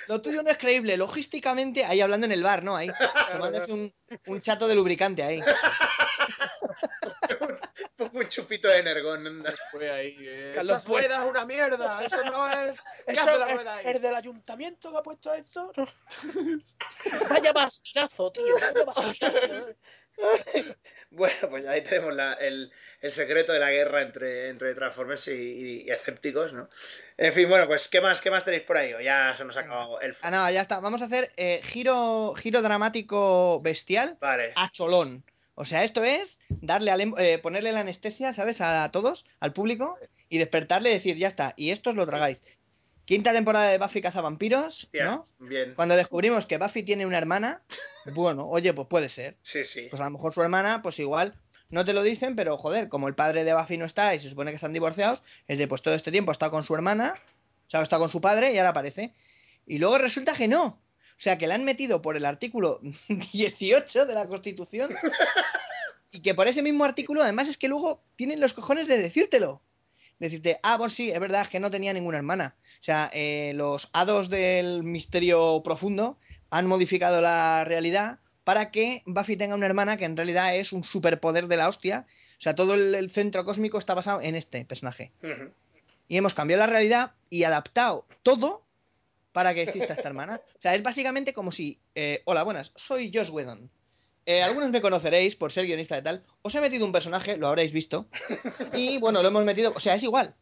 Lo 0.08 0.22
tuyo 0.22 0.44
no 0.44 0.50
es 0.50 0.58
creíble. 0.58 0.98
Logísticamente, 0.98 1.86
ahí 1.86 2.02
hablando 2.02 2.26
en 2.26 2.32
el 2.32 2.44
bar, 2.44 2.64
¿no? 2.64 2.76
Ahí, 2.76 2.90
tomándose 3.32 3.72
un, 3.72 3.94
un 4.28 4.42
chato 4.42 4.68
de 4.68 4.76
lubricante 4.76 5.24
ahí. 5.24 5.42
Un 8.14 8.28
chupito 8.28 8.68
de 8.68 8.78
energón. 8.80 9.44
Fue 9.72 9.90
ahí. 9.90 10.16
eh, 10.20 10.52
Carlos 10.56 10.78
Esa 10.80 10.88
rueda 10.88 11.24
es 11.24 11.30
una 11.30 11.46
mierda. 11.46 12.00
Eso 12.06 12.24
no 12.26 12.50
es. 12.50 12.80
¿Qué 13.06 13.12
Eso, 13.14 13.22
hace 13.22 13.38
la 13.40 13.48
rueda 13.54 13.76
ahí? 13.76 13.86
el 13.88 14.02
del 14.02 14.16
ayuntamiento 14.16 14.92
que 14.92 14.98
ha 14.98 15.04
puesto 15.04 15.34
esto. 15.34 15.72
Vaya 17.30 17.52
bastigazo, 17.54 18.32
tío. 18.32 18.44
Vaya 18.60 18.84
bastigazo. 18.86 19.76
Bueno, 21.10 21.50
pues 21.50 21.66
ahí 21.68 21.82
tenemos 21.84 22.14
la- 22.14 22.34
el, 22.34 22.72
el 23.02 23.12
secreto 23.12 23.52
de 23.54 23.60
la 23.60 23.70
guerra 23.72 24.02
entre, 24.02 24.50
entre 24.50 24.74
Transformers 24.76 25.28
y, 25.28 25.32
y- 25.32 25.82
y 25.88 25.90
escépticos, 25.92 26.54
¿no? 26.54 26.70
En 27.18 27.34
fin, 27.34 27.50
bueno, 27.50 27.68
pues 27.68 27.88
¿qué 27.90 28.00
más, 28.02 28.22
qué 28.22 28.30
más 28.32 28.46
tenéis 28.46 28.64
por 28.64 28.78
ahí? 28.78 28.94
O 28.94 29.02
ya 29.02 29.34
se 29.36 29.44
nos 29.44 29.58
ha 29.58 29.62
acabado 29.62 30.00
el... 30.00 30.16
Ah, 30.22 30.32
no, 30.32 30.50
ya 30.52 30.62
está. 30.62 30.80
Vamos 30.80 31.02
a 31.02 31.06
hacer 31.06 31.32
eh, 31.38 31.60
giro, 31.64 32.34
giro 32.36 32.62
dramático 32.62 33.60
bestial 33.62 34.18
Vale. 34.22 34.54
a 34.56 34.70
cholón. 34.72 35.24
O 35.56 35.66
sea, 35.66 35.84
esto 35.84 36.04
es 36.04 36.40
darle 36.50 36.92
al 36.92 37.02
em- 37.02 37.14
eh, 37.18 37.38
ponerle 37.38 37.72
la 37.72 37.82
anestesia, 37.82 38.34
¿sabes? 38.34 38.62
A 38.62 38.90
todos, 38.92 39.26
al 39.40 39.54
público, 39.54 39.98
y 40.30 40.38
despertarle 40.38 40.90
y 40.92 40.94
decir, 40.94 41.18
ya 41.18 41.28
está, 41.28 41.54
y 41.58 41.72
esto 41.72 41.90
os 41.92 41.96
lo 41.96 42.06
tragáis. 42.06 42.42
Quinta 43.06 43.34
temporada 43.34 43.70
de 43.70 43.78
Buffy 43.78 44.02
Cazavampiros, 44.02 44.84
Hostia, 44.86 45.06
¿no? 45.06 45.26
bien. 45.40 45.74
Cuando 45.76 45.96
descubrimos 45.96 46.46
que 46.46 46.58
Buffy 46.58 46.84
tiene 46.84 47.06
una 47.06 47.18
hermana, 47.18 47.62
bueno, 48.14 48.48
oye, 48.48 48.74
pues 48.74 48.88
puede 48.88 49.10
ser. 49.10 49.36
Sí, 49.42 49.64
sí. 49.66 49.88
Pues 49.90 50.00
a 50.02 50.06
lo 50.06 50.12
mejor 50.12 50.34
su 50.34 50.42
hermana, 50.42 50.82
pues 50.82 51.00
igual 51.00 51.36
no 51.70 51.84
te 51.84 51.94
lo 51.94 52.04
dicen, 52.04 52.36
pero 52.36 52.58
joder, 52.58 52.88
como 52.90 53.08
el 53.08 53.16
padre 53.16 53.44
de 53.44 53.54
Buffy 53.54 53.78
no 53.78 53.86
está 53.86 54.16
y 54.16 54.20
se 54.20 54.30
supone 54.30 54.52
que 54.52 54.56
están 54.56 54.74
divorciados, 54.74 55.24
es 55.48 55.58
de 55.58 55.68
pues 55.68 55.82
todo 55.82 55.94
este 55.96 56.12
tiempo 56.12 56.32
estado 56.32 56.52
con 56.52 56.64
su 56.64 56.76
hermana, 56.76 57.16
o 57.68 57.70
sea, 57.70 57.82
está 57.82 57.98
con 57.98 58.10
su 58.10 58.22
padre 58.22 58.54
y 58.54 58.58
ahora 58.58 58.70
aparece. 58.70 59.14
Y 59.66 59.78
luego 59.80 59.98
resulta 59.98 60.34
que 60.34 60.48
no. 60.48 60.80
O 61.22 61.24
sea, 61.24 61.38
que 61.38 61.46
la 61.46 61.54
han 61.54 61.66
metido 61.66 62.02
por 62.02 62.18
el 62.18 62.26
artículo 62.26 62.82
18 63.08 64.08
de 64.08 64.14
la 64.16 64.28
Constitución 64.28 64.90
y 66.12 66.24
que 66.24 66.34
por 66.34 66.48
ese 66.48 66.64
mismo 66.64 66.84
artículo, 66.84 67.22
además, 67.22 67.48
es 67.48 67.60
que 67.60 67.68
luego 67.68 68.02
tienen 68.16 68.40
los 68.40 68.54
cojones 68.54 68.88
de 68.88 68.98
decírtelo. 68.98 69.62
Decirte, 70.18 70.60
ah, 70.64 70.80
pues 70.80 70.94
sí, 70.94 71.12
es 71.12 71.20
verdad, 71.20 71.44
es 71.44 71.50
que 71.50 71.60
no 71.60 71.70
tenía 71.70 71.94
ninguna 71.94 72.18
hermana. 72.18 72.56
O 72.80 72.84
sea, 72.84 73.12
eh, 73.14 73.54
los 73.54 73.92
hados 73.94 74.30
del 74.30 74.82
misterio 74.82 75.62
profundo 75.64 76.18
han 76.50 76.66
modificado 76.66 77.22
la 77.22 77.66
realidad 77.66 78.18
para 78.44 78.72
que 78.72 79.04
Buffy 79.06 79.38
tenga 79.38 79.54
una 79.54 79.68
hermana 79.68 79.98
que 79.98 80.06
en 80.06 80.18
realidad 80.18 80.56
es 80.56 80.74
un 80.74 80.84
superpoder 80.84 81.48
de 81.48 81.58
la 81.58 81.70
hostia. 81.70 82.08
O 82.40 82.42
sea, 82.42 82.56
todo 82.56 82.74
el, 82.74 82.96
el 82.96 83.12
centro 83.12 83.46
cósmico 83.46 83.78
está 83.78 83.94
basado 83.94 84.22
en 84.22 84.34
este 84.34 84.66
personaje. 84.66 85.12
Y 86.08 86.18
hemos 86.18 86.34
cambiado 86.34 86.62
la 86.62 86.68
realidad 86.68 87.12
y 87.30 87.44
adaptado 87.44 88.08
todo 88.24 88.66
para 89.32 89.54
que 89.54 89.64
exista 89.64 89.94
esta 89.94 90.08
hermana. 90.08 90.42
O 90.58 90.62
sea, 90.62 90.76
es 90.76 90.84
básicamente 90.84 91.34
como 91.34 91.52
si, 91.52 91.80
eh, 91.96 92.22
hola, 92.26 92.44
buenas, 92.44 92.72
soy 92.76 93.12
Josh 93.14 93.30
Whedon. 93.30 93.70
Eh, 94.26 94.44
algunos 94.44 94.70
me 94.72 94.82
conoceréis 94.82 95.36
por 95.36 95.52
ser 95.52 95.66
guionista 95.66 95.96
de 95.96 96.02
tal. 96.04 96.24
Os 96.44 96.54
he 96.54 96.62
metido 96.62 96.86
un 96.86 96.92
personaje, 96.92 97.38
lo 97.38 97.48
habréis 97.48 97.72
visto. 97.72 98.08
Y 98.74 98.98
bueno, 99.00 99.22
lo 99.22 99.28
hemos 99.30 99.44
metido, 99.46 99.74
o 99.76 99.80
sea, 99.80 99.96
es 99.96 100.04
igual. 100.04 100.36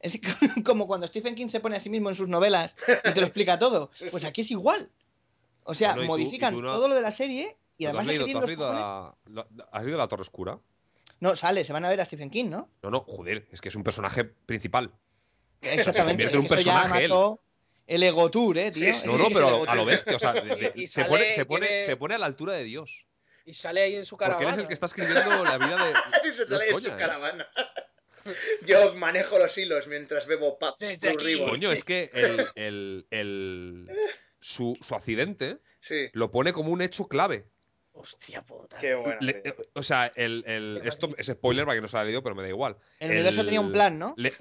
Es 0.00 0.18
como 0.64 0.86
cuando 0.86 1.06
Stephen 1.06 1.34
King 1.34 1.48
se 1.48 1.60
pone 1.60 1.76
a 1.76 1.80
sí 1.80 1.90
mismo 1.90 2.08
en 2.10 2.14
sus 2.14 2.28
novelas 2.28 2.76
y 3.04 3.12
te 3.12 3.20
lo 3.20 3.26
explica 3.26 3.58
todo. 3.58 3.90
Pues 4.10 4.24
aquí 4.24 4.42
es 4.42 4.50
igual. 4.50 4.90
O 5.64 5.74
sea, 5.74 5.94
Bueno, 5.94 6.02
y 6.02 6.06
tú- 6.06 6.12
modifican 6.12 6.54
y 6.54 6.56
tú 6.56 6.62
no- 6.62 6.72
todo 6.74 6.88
lo 6.88 6.94
de 6.94 7.02
la 7.02 7.10
serie 7.10 7.56
y 7.78 7.84
¿Tú 7.84 7.88
has 7.90 7.94
además 7.96 8.06
que 8.06 8.12
leído, 8.18 8.26
tú 8.38 8.38
has 8.44 8.48
leído 8.48 8.72
la, 8.72 9.16
la- 9.26 9.46
has 9.72 9.82
leído 9.82 9.98
la 9.98 10.08
Torre 10.08 10.22
Oscura? 10.22 10.58
No, 11.20 11.36
sale, 11.36 11.62
se 11.64 11.72
van 11.72 11.84
a 11.84 11.88
ver 11.88 12.00
a 12.00 12.04
Stephen 12.04 12.30
King, 12.30 12.46
¿no? 12.50 12.68
No, 12.82 12.90
no, 12.90 13.00
joder, 13.06 13.46
es 13.52 13.60
que 13.60 13.68
es 13.68 13.76
un 13.76 13.84
personaje 13.84 14.24
principal. 14.24 14.92
Exactamente. 15.60 16.10
convierte 16.24 16.36
en 16.36 16.42
un 16.42 16.48
personaje 16.48 17.04
él. 17.04 17.12
El 17.86 18.02
ego 18.02 18.30
tour, 18.30 18.56
¿eh, 18.58 18.70
tío? 18.70 18.92
Sí, 18.94 19.06
No, 19.06 19.16
no, 19.18 19.28
pero 19.28 19.64
a 19.68 19.72
el 19.72 19.78
lo, 19.78 19.84
bestia. 19.84 20.16
O 20.16 20.18
sea, 20.18 20.32
de- 20.32 20.42
de- 20.56 20.72
Y 20.76 20.86
se, 20.86 20.94
sale- 21.02 21.08
pone, 21.08 21.30
se, 21.30 21.44
pone, 21.46 21.66
tiene- 21.66 21.82
se 21.82 21.96
pone 21.96 22.14
a 22.14 22.18
la 22.18 22.26
altura 22.26 22.52
de 22.52 22.64
Dios. 22.64 23.06
Y 23.44 23.54
sale 23.54 23.82
ahí 23.82 23.96
en 23.96 24.04
su 24.04 24.16
caravana. 24.16 24.36
Porque 24.38 24.48
él 24.50 24.54
es 24.54 24.62
el 24.62 24.68
que 24.68 24.74
está 24.74 24.86
escribiendo 24.86 25.44
la 25.44 25.58
vida 25.58 25.76
de. 25.84 26.28
Y 26.28 26.32
se 26.32 26.40
No 26.42 26.46
sale 26.46 26.64
es 26.64 26.68
en 26.68 26.72
coña, 26.74 26.80
su 26.80 26.90
¿eh? 26.90 26.96
caravana. 26.98 27.48
Yo 28.66 28.94
manejo 28.94 29.38
los 29.38 29.56
hilos 29.58 29.88
mientras 29.88 30.26
bebo 30.26 30.58
Pabst 30.58 30.80
Desde. 30.80 31.38
Coño, 31.44 31.72
es 31.72 31.82
que 31.82 32.08
el, 32.14 32.46
el- 32.54 33.06
el- 33.10 33.90
su, 34.38 34.76
su 34.80 34.94
accidente 34.94 35.58
Sí. 35.80 36.08
lo 36.12 36.30
pone 36.30 36.52
como 36.52 36.70
un 36.72 36.82
hecho 36.82 37.08
clave. 37.08 37.46
Hostia 37.94 38.40
puta. 38.42 38.78
Qué 38.78 38.94
bueno. 38.94 39.18
Le- 39.20 39.42
o 39.74 39.82
sea, 39.82 40.10
el, 40.14 40.44
el- 40.46 40.80
esto 40.84 41.10
es 41.18 41.26
spoiler 41.26 41.64
para 41.66 41.74
que 41.76 41.82
no 41.82 41.88
se 41.88 41.96
haya 41.96 42.04
leído, 42.04 42.22
pero 42.22 42.34
me 42.36 42.42
da 42.42 42.48
igual. 42.48 42.76
El 43.00 43.10
universo 43.10 43.44
tenía 43.44 43.60
un 43.60 43.72
plan, 43.72 43.98
¿no? 43.98 44.14
le- 44.16 44.32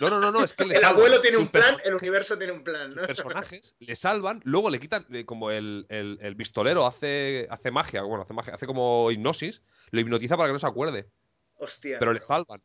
no, 0.00 0.10
no, 0.10 0.20
no, 0.20 0.30
no, 0.32 0.44
es 0.44 0.52
que 0.52 0.64
le 0.64 0.74
El 0.74 0.80
salvan. 0.80 0.96
abuelo 0.98 1.20
tiene 1.20 1.36
Sus 1.36 1.46
un 1.46 1.50
plan, 1.52 1.76
el 1.84 1.94
universo 1.94 2.36
tiene 2.38 2.52
un 2.52 2.64
plan, 2.64 2.90
sus 2.90 3.00
¿no? 3.00 3.06
personajes 3.06 3.74
le 3.78 3.96
salvan, 3.96 4.40
luego 4.44 4.70
le 4.70 4.78
quitan, 4.80 5.06
eh, 5.12 5.24
como 5.24 5.50
el, 5.50 5.86
el- 5.88 6.18
el 6.20 6.36
pistolero 6.36 6.86
hace, 6.86 7.46
hace 7.50 7.70
magia, 7.70 8.02
bueno, 8.02 8.22
hace 8.24 8.34
magia, 8.34 8.54
hace 8.54 8.66
como 8.66 9.10
hipnosis, 9.10 9.62
lo 9.90 10.00
hipnotiza 10.00 10.36
para 10.36 10.48
que 10.48 10.52
no 10.54 10.58
se 10.58 10.66
acuerde, 10.66 11.08
Hostia. 11.56 11.98
pero 11.98 12.12
le 12.12 12.20
salvan. 12.20 12.62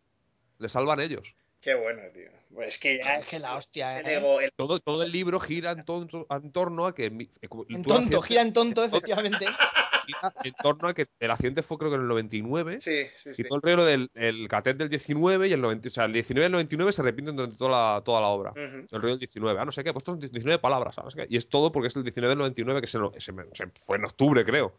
Le 0.60 0.69
salvan 0.69 0.99
ellos. 0.99 1.35
Qué 1.61 1.76
bueno, 1.76 2.02
tío. 2.14 2.30
Pues 2.53 2.69
es 2.76 2.80
que 2.80 2.98
ya 2.98 3.15
Es 3.18 3.30
que 3.30 3.39
la 3.39 3.56
hostia, 3.57 3.99
¿eh? 3.99 4.15
ego- 4.18 4.39
el- 4.41 4.52
Todo, 4.56 4.80
todo 4.80 5.03
el 5.03 5.11
libro 5.11 5.39
gira 5.39 5.72
en, 5.72 5.84
tonto- 5.85 6.26
en 6.30 6.52
torno 6.52 6.85
a 6.85 6.95
que. 6.95 7.06
eh, 7.06 7.27
En 7.69 7.84
tonto, 7.84 8.22
gira 8.22 8.41
en 8.41 8.53
tonto, 8.53 8.84
efectivamente. 8.84 9.45
gira 10.08 10.34
en 10.44 10.54
torno 10.54 10.88
a 10.88 10.94
que 10.94 11.08
el 11.20 11.32
accidente 11.32 11.62
fue 11.62 11.78
creo 11.78 11.92
que 11.92 11.96
en 11.98 12.02
el 12.02 12.08
99 12.08 12.80
Sí, 12.82 13.08
sí, 13.22 13.34
sí. 13.34 13.42
y 13.42 13.48
todo 13.48 13.58
el 13.58 13.62
rollo 13.62 13.86
del 13.86 14.10
el 14.16 14.48
catet 14.48 14.78
del 14.78 14.90
19 14.90 15.48
y 15.48 15.54
el 15.54 15.62
90, 15.62 15.90
o 15.90 15.92
sea, 15.92 16.06
el 16.06 16.14
19 16.14 16.44
y 16.44 16.48
el 16.48 16.52
99 16.52 16.92
se 16.92 17.04
repiten 17.04 17.36
durante 17.36 17.58
toda 17.58 17.72
la, 17.96 18.02
toda 18.04 18.22
la 18.22 18.28
obra. 18.28 18.54
El 18.56 18.88
rollo 18.90 19.10
del 19.10 19.20
19, 19.20 19.60
ah, 19.60 19.66
no 19.66 19.72
sé 19.72 19.84
qué, 19.84 19.94
pues 19.94 20.04
son 20.06 20.20
19 20.20 20.60
palabras, 20.60 20.98
ah, 20.98 21.10
sé 21.10 21.18
qué. 21.18 21.28
Y 21.30 21.38
es 21.38 21.50
todo 21.50 21.72
porque 21.72 21.90
es 21.90 21.96
el 21.96 22.04
19 22.04 22.30
del 22.30 22.40
99 22.40 22.82
que 22.82 22.88
se, 22.88 23.00
se 23.18 23.34
fue 23.76 23.98
en 23.98 24.06
octubre, 24.06 24.44
creo. 24.44 24.74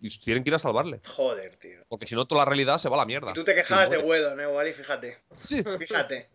Y 0.00 0.08
tienen 0.18 0.42
que 0.42 0.50
ir 0.50 0.54
a 0.54 0.58
salvarle. 0.58 1.02
Joder, 1.06 1.56
tío. 1.56 1.80
Porque 1.88 2.06
si 2.06 2.14
no, 2.14 2.26
toda 2.26 2.42
la 2.42 2.46
realidad 2.46 2.78
se 2.78 2.88
va 2.88 2.96
a 2.96 3.00
la 3.00 3.06
mierda. 3.06 3.32
Y 3.32 3.34
tú 3.34 3.44
te 3.44 3.54
quejabas 3.54 3.90
de. 3.90 3.98
Wedon, 3.98 4.40
¿eh, 4.40 4.46
Wally? 4.46 4.72
Fíjate. 4.72 5.18
Sí. 5.36 5.62
Fíjate. 5.78 6.30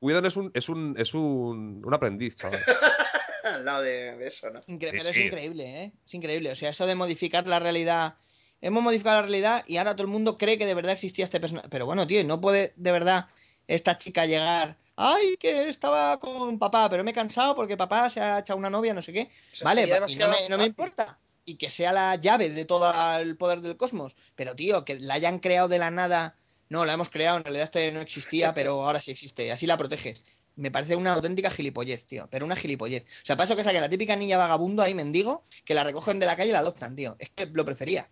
Whedon 0.00 0.24
es 0.24 0.36
un, 0.36 0.50
es 0.54 0.68
un, 0.68 0.94
es 0.98 1.14
un, 1.14 1.82
un 1.84 1.94
aprendiz, 1.94 2.36
chaval. 2.36 2.60
Al 3.44 3.64
lado 3.64 3.82
de, 3.82 4.16
de 4.16 4.26
eso, 4.28 4.50
¿no? 4.50 4.60
Incre- 4.62 4.90
Sí, 4.90 4.96
pero 4.98 4.98
es 5.08 5.08
sí. 5.16 5.22
increíble, 5.24 5.82
¿eh? 5.84 5.92
Es 6.06 6.14
increíble. 6.14 6.50
O 6.50 6.54
sea, 6.54 6.70
eso 6.70 6.86
de 6.86 6.94
modificar 6.94 7.46
la 7.46 7.58
realidad. 7.58 8.14
Hemos 8.60 8.82
modificado 8.82 9.16
la 9.16 9.22
realidad 9.22 9.64
y 9.66 9.78
ahora 9.78 9.94
todo 9.94 10.02
el 10.02 10.12
mundo 10.12 10.36
cree 10.36 10.58
que 10.58 10.66
de 10.66 10.74
verdad 10.74 10.92
existía 10.92 11.24
este 11.24 11.40
personaje. 11.40 11.68
Pero 11.70 11.86
bueno, 11.86 12.06
tío, 12.06 12.22
no 12.24 12.40
puede 12.40 12.72
de 12.76 12.92
verdad 12.92 13.26
esta 13.66 13.96
chica 13.96 14.26
llegar. 14.26 14.76
Ay, 14.96 15.36
que 15.38 15.68
estaba 15.68 16.18
con 16.20 16.58
papá, 16.58 16.90
pero 16.90 17.02
me 17.02 17.12
he 17.12 17.14
cansado 17.14 17.54
porque 17.54 17.76
papá 17.78 18.10
se 18.10 18.20
ha 18.20 18.40
echado 18.40 18.58
una 18.58 18.68
novia, 18.68 18.92
no 18.92 19.00
sé 19.00 19.14
qué. 19.14 19.30
Eso 19.50 19.64
vale, 19.64 19.84
y 20.08 20.16
no 20.16 20.28
me, 20.28 20.48
no 20.48 20.58
me 20.58 20.66
importa. 20.66 21.18
Y 21.46 21.56
que 21.56 21.70
sea 21.70 21.90
la 21.92 22.16
llave 22.16 22.50
de 22.50 22.66
todo 22.66 22.92
el 23.18 23.36
poder 23.38 23.62
del 23.62 23.78
cosmos. 23.78 24.14
Pero, 24.36 24.54
tío, 24.54 24.84
que 24.84 25.00
la 25.00 25.14
hayan 25.14 25.38
creado 25.38 25.68
de 25.68 25.78
la 25.78 25.90
nada. 25.90 26.36
No, 26.68 26.84
la 26.84 26.92
hemos 26.92 27.08
creado, 27.08 27.38
en 27.38 27.44
realidad 27.44 27.64
este 27.64 27.90
no 27.92 28.00
existía, 28.02 28.52
pero 28.52 28.84
ahora 28.84 29.00
sí 29.00 29.10
existe. 29.10 29.50
Así 29.50 29.66
la 29.66 29.78
proteges. 29.78 30.22
Me 30.60 30.70
parece 30.70 30.94
una 30.94 31.14
auténtica 31.14 31.50
gilipollez, 31.50 32.04
tío. 32.04 32.28
Pero 32.30 32.44
una 32.44 32.54
gilipollez. 32.54 33.04
O 33.04 33.24
sea, 33.24 33.34
paso 33.34 33.56
que 33.56 33.64
saque 33.64 33.80
la 33.80 33.88
típica 33.88 34.14
niña 34.14 34.36
vagabundo 34.36 34.82
ahí, 34.82 34.92
mendigo, 34.92 35.44
que 35.64 35.72
la 35.72 35.84
recogen 35.84 36.18
de 36.18 36.26
la 36.26 36.36
calle 36.36 36.50
y 36.50 36.52
la 36.52 36.58
adoptan, 36.58 36.94
tío. 36.94 37.16
Es 37.18 37.30
que 37.30 37.46
lo 37.46 37.64
prefería. 37.64 38.10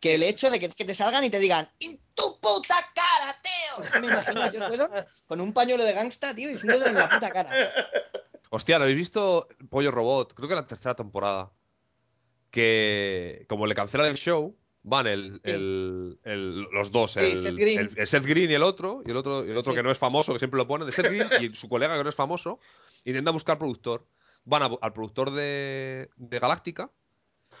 Que 0.00 0.14
el 0.14 0.24
hecho 0.24 0.50
de 0.50 0.58
que, 0.58 0.68
te 0.68 0.94
salgan 0.94 1.22
y 1.22 1.30
te 1.30 1.38
digan 1.38 1.70
¡En 1.78 2.00
tu 2.14 2.40
puta 2.40 2.74
cara, 2.92 3.40
tío! 3.40 3.84
Es 3.84 3.90
que 3.92 4.00
me 4.00 4.08
imagino 4.08 4.42
a 4.42 4.68
Whedon 4.68 4.90
con 5.26 5.40
un 5.40 5.52
pañuelo 5.52 5.84
de 5.84 5.92
gangsta, 5.92 6.34
tío, 6.34 6.48
diciéndolo 6.48 6.86
en 6.86 6.94
la 6.96 7.08
puta 7.08 7.30
cara. 7.30 7.50
Hostia, 8.50 8.78
¿lo 8.78 8.84
habéis 8.84 8.98
visto 8.98 9.46
Pollo 9.68 9.92
Robot? 9.92 10.34
Creo 10.34 10.48
que 10.48 10.56
la 10.56 10.66
tercera 10.66 10.96
temporada. 10.96 11.52
Que 12.50 13.46
como 13.48 13.68
le 13.68 13.76
cancelan 13.76 14.08
el 14.08 14.16
show, 14.16 14.56
van 14.82 15.06
el, 15.06 15.40
Sí. 15.44 15.50
el- 15.50 16.18
el- 16.24 16.60
los 16.72 16.90
dos, 16.90 17.12
Sí, 17.12 17.20
el, 17.20 17.38
Seth 17.38 17.56
Green. 17.56 17.78
el- 17.78 17.92
el 17.96 18.06
Seth 18.06 18.24
Green 18.24 18.50
y 18.50 18.54
el 18.54 18.62
otro, 18.62 19.02
y 19.06 19.10
el 19.10 19.16
otro, 19.16 19.44
y 19.44 19.50
el 19.50 19.56
otro 19.56 19.72
Sí. 19.72 19.76
que 19.76 19.82
no 19.82 19.90
es 19.90 19.98
famoso, 19.98 20.32
que 20.32 20.38
siempre 20.38 20.58
lo 20.58 20.66
ponen, 20.66 20.86
de 20.86 20.92
Seth 20.92 21.06
Green 21.06 21.28
y 21.40 21.54
su 21.54 21.68
colega 21.68 21.96
que 21.98 22.02
no 22.04 22.08
es 22.08 22.16
famoso, 22.16 22.60
intentan 23.04 23.34
buscar 23.34 23.58
productor. 23.58 24.06
Van 24.44 24.62
a- 24.62 24.70
al 24.80 24.92
productor 24.94 25.30
de, 25.32 26.08
de 26.16 26.38
Galáctica, 26.38 26.90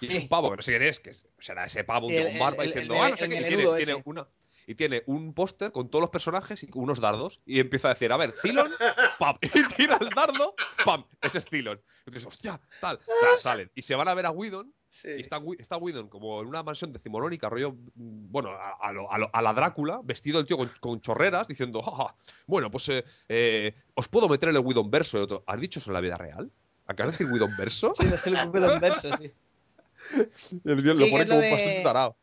y 0.00 0.06
es 0.06 0.14
un 0.22 0.28
pavo, 0.28 0.50
que 0.50 0.56
no 0.56 0.62
sé 0.62 0.72
quién 0.72 0.82
es, 0.84 0.98
que 1.00 1.12
será 1.38 1.64
ese 1.64 1.84
pavo 1.84 2.06
Sí, 2.06 2.16
un 2.16 2.38
barba 2.38 2.62
diciendo, 2.64 2.94
ah, 3.00 3.10
no 3.10 3.16
sé 3.16 3.28
qué", 3.28 3.42
tiene, 3.76 4.02
una. 4.04 4.26
Y 4.70 4.76
tiene 4.76 5.02
un 5.06 5.34
póster 5.34 5.72
con 5.72 5.88
todos 5.90 6.00
los 6.00 6.10
personajes 6.10 6.62
y 6.62 6.68
unos 6.74 7.00
dardos. 7.00 7.40
Y 7.44 7.58
empieza 7.58 7.88
a 7.88 7.94
decir, 7.94 8.12
a 8.12 8.16
ver, 8.16 8.32
Cylon, 8.40 8.70
pam. 9.18 9.36
Y 9.42 9.64
tira 9.74 9.98
el 10.00 10.10
dardo, 10.10 10.54
pam. 10.84 11.04
Ese 11.20 11.38
es 11.38 11.44
Cylon. 11.44 11.80
Y 12.06 12.10
dices, 12.12 12.24
hostia, 12.26 12.60
tal. 12.80 13.00
Nada, 13.22 13.36
salen. 13.40 13.68
Y 13.74 13.82
se 13.82 13.96
van 13.96 14.06
a 14.06 14.14
ver 14.14 14.26
a 14.26 14.30
Whedon. 14.30 14.72
Sí. 14.88 15.08
Y 15.18 15.20
está, 15.22 15.40
está 15.58 15.76
Whedon 15.76 16.08
como 16.08 16.40
en 16.40 16.46
una 16.46 16.62
mansión 16.62 16.92
decimonónica, 16.92 17.48
rollo, 17.48 17.72
mm, 17.72 18.30
bueno, 18.30 18.50
a, 18.50 18.76
a 18.80 18.92
lo- 18.92 19.10
a 19.10 19.18
lo- 19.18 19.30
a 19.32 19.42
la 19.42 19.52
Drácula, 19.54 20.00
vestido 20.04 20.38
el 20.38 20.46
tío 20.46 20.56
con, 20.56 20.70
con 20.78 21.00
chorreras, 21.00 21.48
diciendo, 21.48 21.82
jaja, 21.82 22.14
bueno, 22.46 22.70
pues 22.70 22.88
eh, 22.90 23.04
eh, 23.28 23.74
os 23.94 24.06
puedo 24.08 24.28
meter 24.28 24.50
en 24.50 24.56
el 24.56 24.62
Whedon 24.62 24.88
verso. 24.88 25.16
Y 25.16 25.18
el 25.18 25.24
otro, 25.24 25.42
¿has 25.48 25.60
dicho 25.60 25.80
eso 25.80 25.90
en 25.90 25.94
la 25.94 26.00
vida 26.00 26.16
real? 26.16 26.52
¿Acabas 26.86 27.18
de 27.18 27.24
decir 27.24 27.32
Whedon 27.34 27.56
verso? 27.56 27.92
Sí, 27.98 28.06
decir 28.06 28.36
el 28.36 28.48
Whedon 28.50 28.78
verso, 28.78 29.08
sí. 29.16 29.32
El 30.64 30.82
tío 30.82 30.94
Sí, 30.94 31.00
lo 31.00 31.10
pone 31.10 31.26
como 31.26 31.40
de- 31.40 31.50
bastante 31.50 31.82
tarado. 31.82 32.16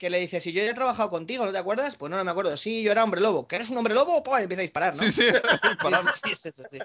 Que 0.00 0.08
le 0.08 0.18
dice, 0.18 0.40
si 0.40 0.52
yo 0.54 0.64
ya 0.64 0.70
he 0.70 0.74
trabajado 0.74 1.10
contigo, 1.10 1.44
¿no 1.44 1.52
te 1.52 1.58
acuerdas? 1.58 1.94
Pues 1.94 2.08
no, 2.08 2.16
no 2.16 2.24
me 2.24 2.30
acuerdo. 2.30 2.56
Sí, 2.56 2.82
yo 2.82 2.90
era 2.90 3.04
hombre 3.04 3.20
lobo. 3.20 3.46
¿Que 3.46 3.56
eres 3.56 3.68
un 3.68 3.76
hombre 3.76 3.92
lobo? 3.92 4.22
Pues 4.22 4.42
empieza 4.42 4.62
a 4.62 4.62
disparar, 4.62 4.96
¿no? 4.96 5.02
Sí, 5.02 5.12
sí, 5.12 5.24
sí, 6.24 6.34
sí, 6.34 6.50
sí, 6.52 6.62
sí. 6.70 6.78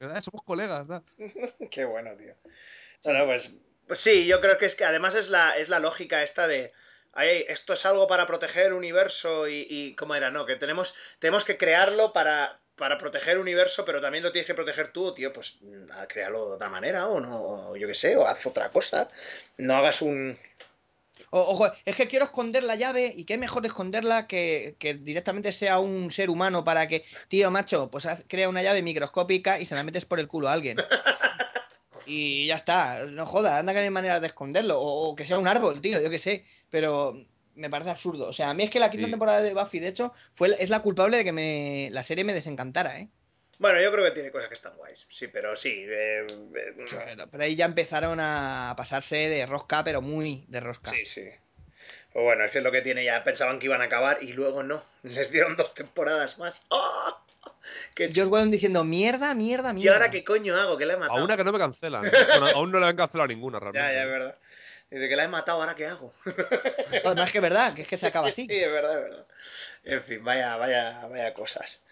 Eh, 0.00 0.22
Somos 0.22 0.42
colegas, 0.44 0.86
¿no? 0.86 1.04
Qué 1.70 1.84
bueno, 1.84 2.16
tío. 2.16 2.34
Bueno, 3.04 3.26
pues, 3.26 3.54
pues 3.86 4.00
sí, 4.00 4.24
yo 4.24 4.40
creo 4.40 4.56
que 4.56 4.64
es 4.64 4.76
que 4.76 4.86
además 4.86 5.14
es 5.14 5.28
la, 5.28 5.58
es 5.58 5.68
la 5.68 5.78
lógica 5.78 6.22
esta 6.22 6.48
de. 6.48 6.72
"Ay, 7.12 7.44
esto 7.48 7.74
es 7.74 7.84
algo 7.84 8.06
para 8.06 8.26
proteger 8.26 8.68
el 8.68 8.72
universo 8.72 9.46
y, 9.46 9.66
y 9.68 9.94
¿cómo 9.94 10.14
era? 10.14 10.30
No, 10.30 10.46
que 10.46 10.56
tenemos, 10.56 10.94
tenemos 11.18 11.44
que 11.44 11.58
crearlo 11.58 12.14
para, 12.14 12.60
para 12.76 12.96
proteger 12.96 13.34
el 13.34 13.40
universo, 13.40 13.84
pero 13.84 14.00
también 14.00 14.24
lo 14.24 14.32
tienes 14.32 14.46
que 14.46 14.54
proteger 14.54 14.90
tú, 14.90 15.12
tío. 15.14 15.34
Pues 15.34 15.58
mm, 15.60 15.92
a 15.92 16.06
créalo 16.08 16.48
de 16.48 16.54
otra 16.54 16.70
manera, 16.70 17.08
o 17.08 17.20
no, 17.20 17.42
o 17.72 17.76
yo 17.76 17.86
qué 17.86 17.94
sé, 17.94 18.16
o 18.16 18.26
haz 18.26 18.46
otra 18.46 18.70
cosa. 18.70 19.10
No 19.58 19.76
hagas 19.76 20.00
un. 20.00 20.38
O- 21.30 21.40
ojo, 21.40 21.66
es 21.84 21.94
que 21.96 22.06
quiero 22.08 22.24
esconder 22.24 22.62
la 22.64 22.74
llave 22.76 23.12
y 23.16 23.24
qué 23.24 23.36
mejor 23.38 23.64
esconderla 23.66 24.26
que, 24.26 24.76
que 24.78 24.94
directamente 24.94 25.52
sea 25.52 25.78
un 25.78 26.10
ser 26.10 26.30
humano 26.30 26.64
para 26.64 26.88
que, 26.88 27.04
tío, 27.28 27.50
macho, 27.50 27.90
pues 27.90 28.06
haz- 28.06 28.24
crea 28.28 28.48
una 28.48 28.62
llave 28.62 28.82
microscópica 28.82 29.60
y 29.60 29.64
se 29.64 29.74
la 29.74 29.82
metes 29.82 30.04
por 30.04 30.20
el 30.20 30.28
culo 30.28 30.48
a 30.48 30.52
alguien. 30.52 30.76
Y 32.10 32.46
ya 32.46 32.54
está, 32.56 33.04
no 33.04 33.26
jodas, 33.26 33.60
anda 33.60 33.72
que 33.74 33.80
no 33.80 33.84
hay 33.84 33.90
maneras 33.90 34.20
de 34.22 34.28
esconderlo. 34.28 34.80
O, 34.80 35.10
o 35.10 35.14
que 35.16 35.26
sea 35.26 35.38
un 35.38 35.46
árbol, 35.46 35.80
tío, 35.82 36.00
yo 36.00 36.08
qué 36.08 36.18
sé. 36.18 36.46
Pero 36.70 37.22
me 37.54 37.68
parece 37.68 37.90
absurdo. 37.90 38.28
O 38.28 38.32
sea, 38.32 38.48
a 38.48 38.54
mí 38.54 38.62
es 38.64 38.70
que 38.70 38.80
la 38.80 38.88
quinta 38.88 39.06
Sí. 39.06 39.10
temporada 39.10 39.42
de 39.42 39.52
Buffy, 39.52 39.78
de 39.78 39.88
hecho, 39.88 40.14
fue, 40.32 40.56
es 40.58 40.70
la 40.70 40.80
culpable 40.80 41.18
de 41.18 41.24
que 41.24 41.32
me, 41.32 41.90
la 41.92 42.02
serie 42.02 42.24
me 42.24 42.32
desencantara, 42.32 42.98
¿eh? 42.98 43.08
Bueno, 43.58 43.80
yo 43.80 43.90
creo 43.92 44.04
que 44.04 44.10
tiene 44.12 44.30
cosas 44.30 44.48
que 44.48 44.54
están 44.54 44.76
guays. 44.76 45.06
Sí, 45.08 45.26
pero 45.28 45.56
sí. 45.56 45.84
eh, 45.88 46.26
eh, 46.54 46.74
Pero, 46.90 47.28
pero 47.28 47.42
ahí 47.44 47.56
ya 47.56 47.64
empezaron 47.64 48.18
a 48.20 48.74
pasarse 48.76 49.16
de 49.28 49.46
rosca, 49.46 49.82
pero 49.84 50.00
muy 50.00 50.44
de 50.48 50.60
rosca. 50.60 50.90
sí, 50.90 51.04
sí. 51.04 51.28
Pues 52.12 52.24
bueno, 52.24 52.44
es 52.44 52.50
que 52.50 52.58
es 52.58 52.64
lo 52.64 52.72
que 52.72 52.80
tiene 52.82 53.04
ya. 53.04 53.22
Pensaban 53.22 53.58
que 53.58 53.66
iban 53.66 53.82
a 53.82 53.84
acabar 53.84 54.22
y 54.22 54.32
luego 54.32 54.62
no. 54.62 54.82
Les 55.02 55.30
dieron 55.30 55.56
dos 55.56 55.74
temporadas 55.74 56.38
más. 56.38 56.62
¡Oh! 56.68 57.16
¡Qué 57.94 58.08
Josh 58.08 58.28
Whedon 58.28 58.50
diciendo, 58.50 58.82
mierda, 58.84 59.34
mierda, 59.34 59.70
¿Y 59.70 59.74
mierda. 59.74 59.96
ahora 59.96 60.10
qué 60.10 60.24
coño 60.24 60.56
hago? 60.56 60.78
Que 60.78 60.86
la 60.86 60.94
he 60.94 60.96
matado. 60.96 61.18
A 61.20 61.24
una 61.24 61.36
que 61.36 61.44
no 61.44 61.52
me 61.52 61.58
cancelan. 61.58 62.02
Bueno, 62.28 62.46
aún 62.54 62.70
no 62.72 62.80
le 62.80 62.86
han 62.86 62.96
cancelado 62.96 63.28
ninguna, 63.28 63.58
realmente. 63.60 63.86
Ya, 63.86 63.92
ya, 63.94 64.02
es 64.04 64.08
verdad. 64.10 64.38
Dice 64.90 65.08
que 65.08 65.16
la 65.16 65.24
he 65.24 65.28
matado, 65.28 65.60
¿ahora 65.60 65.74
qué 65.74 65.86
hago? 65.86 66.14
Además 67.04 67.30
que 67.30 67.38
es 67.38 67.42
verdad, 67.42 67.74
que 67.74 67.82
es 67.82 67.88
que 67.88 67.98
se 67.98 68.06
acaba 68.06 68.28
Sí, 68.32 68.42
así. 68.42 68.46
Sí, 68.46 68.56
es 68.58 68.72
verdad, 68.72 68.96
es 68.96 69.02
verdad. 69.04 69.26
En 69.84 70.02
fin, 70.02 70.24
vaya, 70.24 70.56
vaya, 70.56 71.06
vaya 71.10 71.34
cosas. 71.34 71.82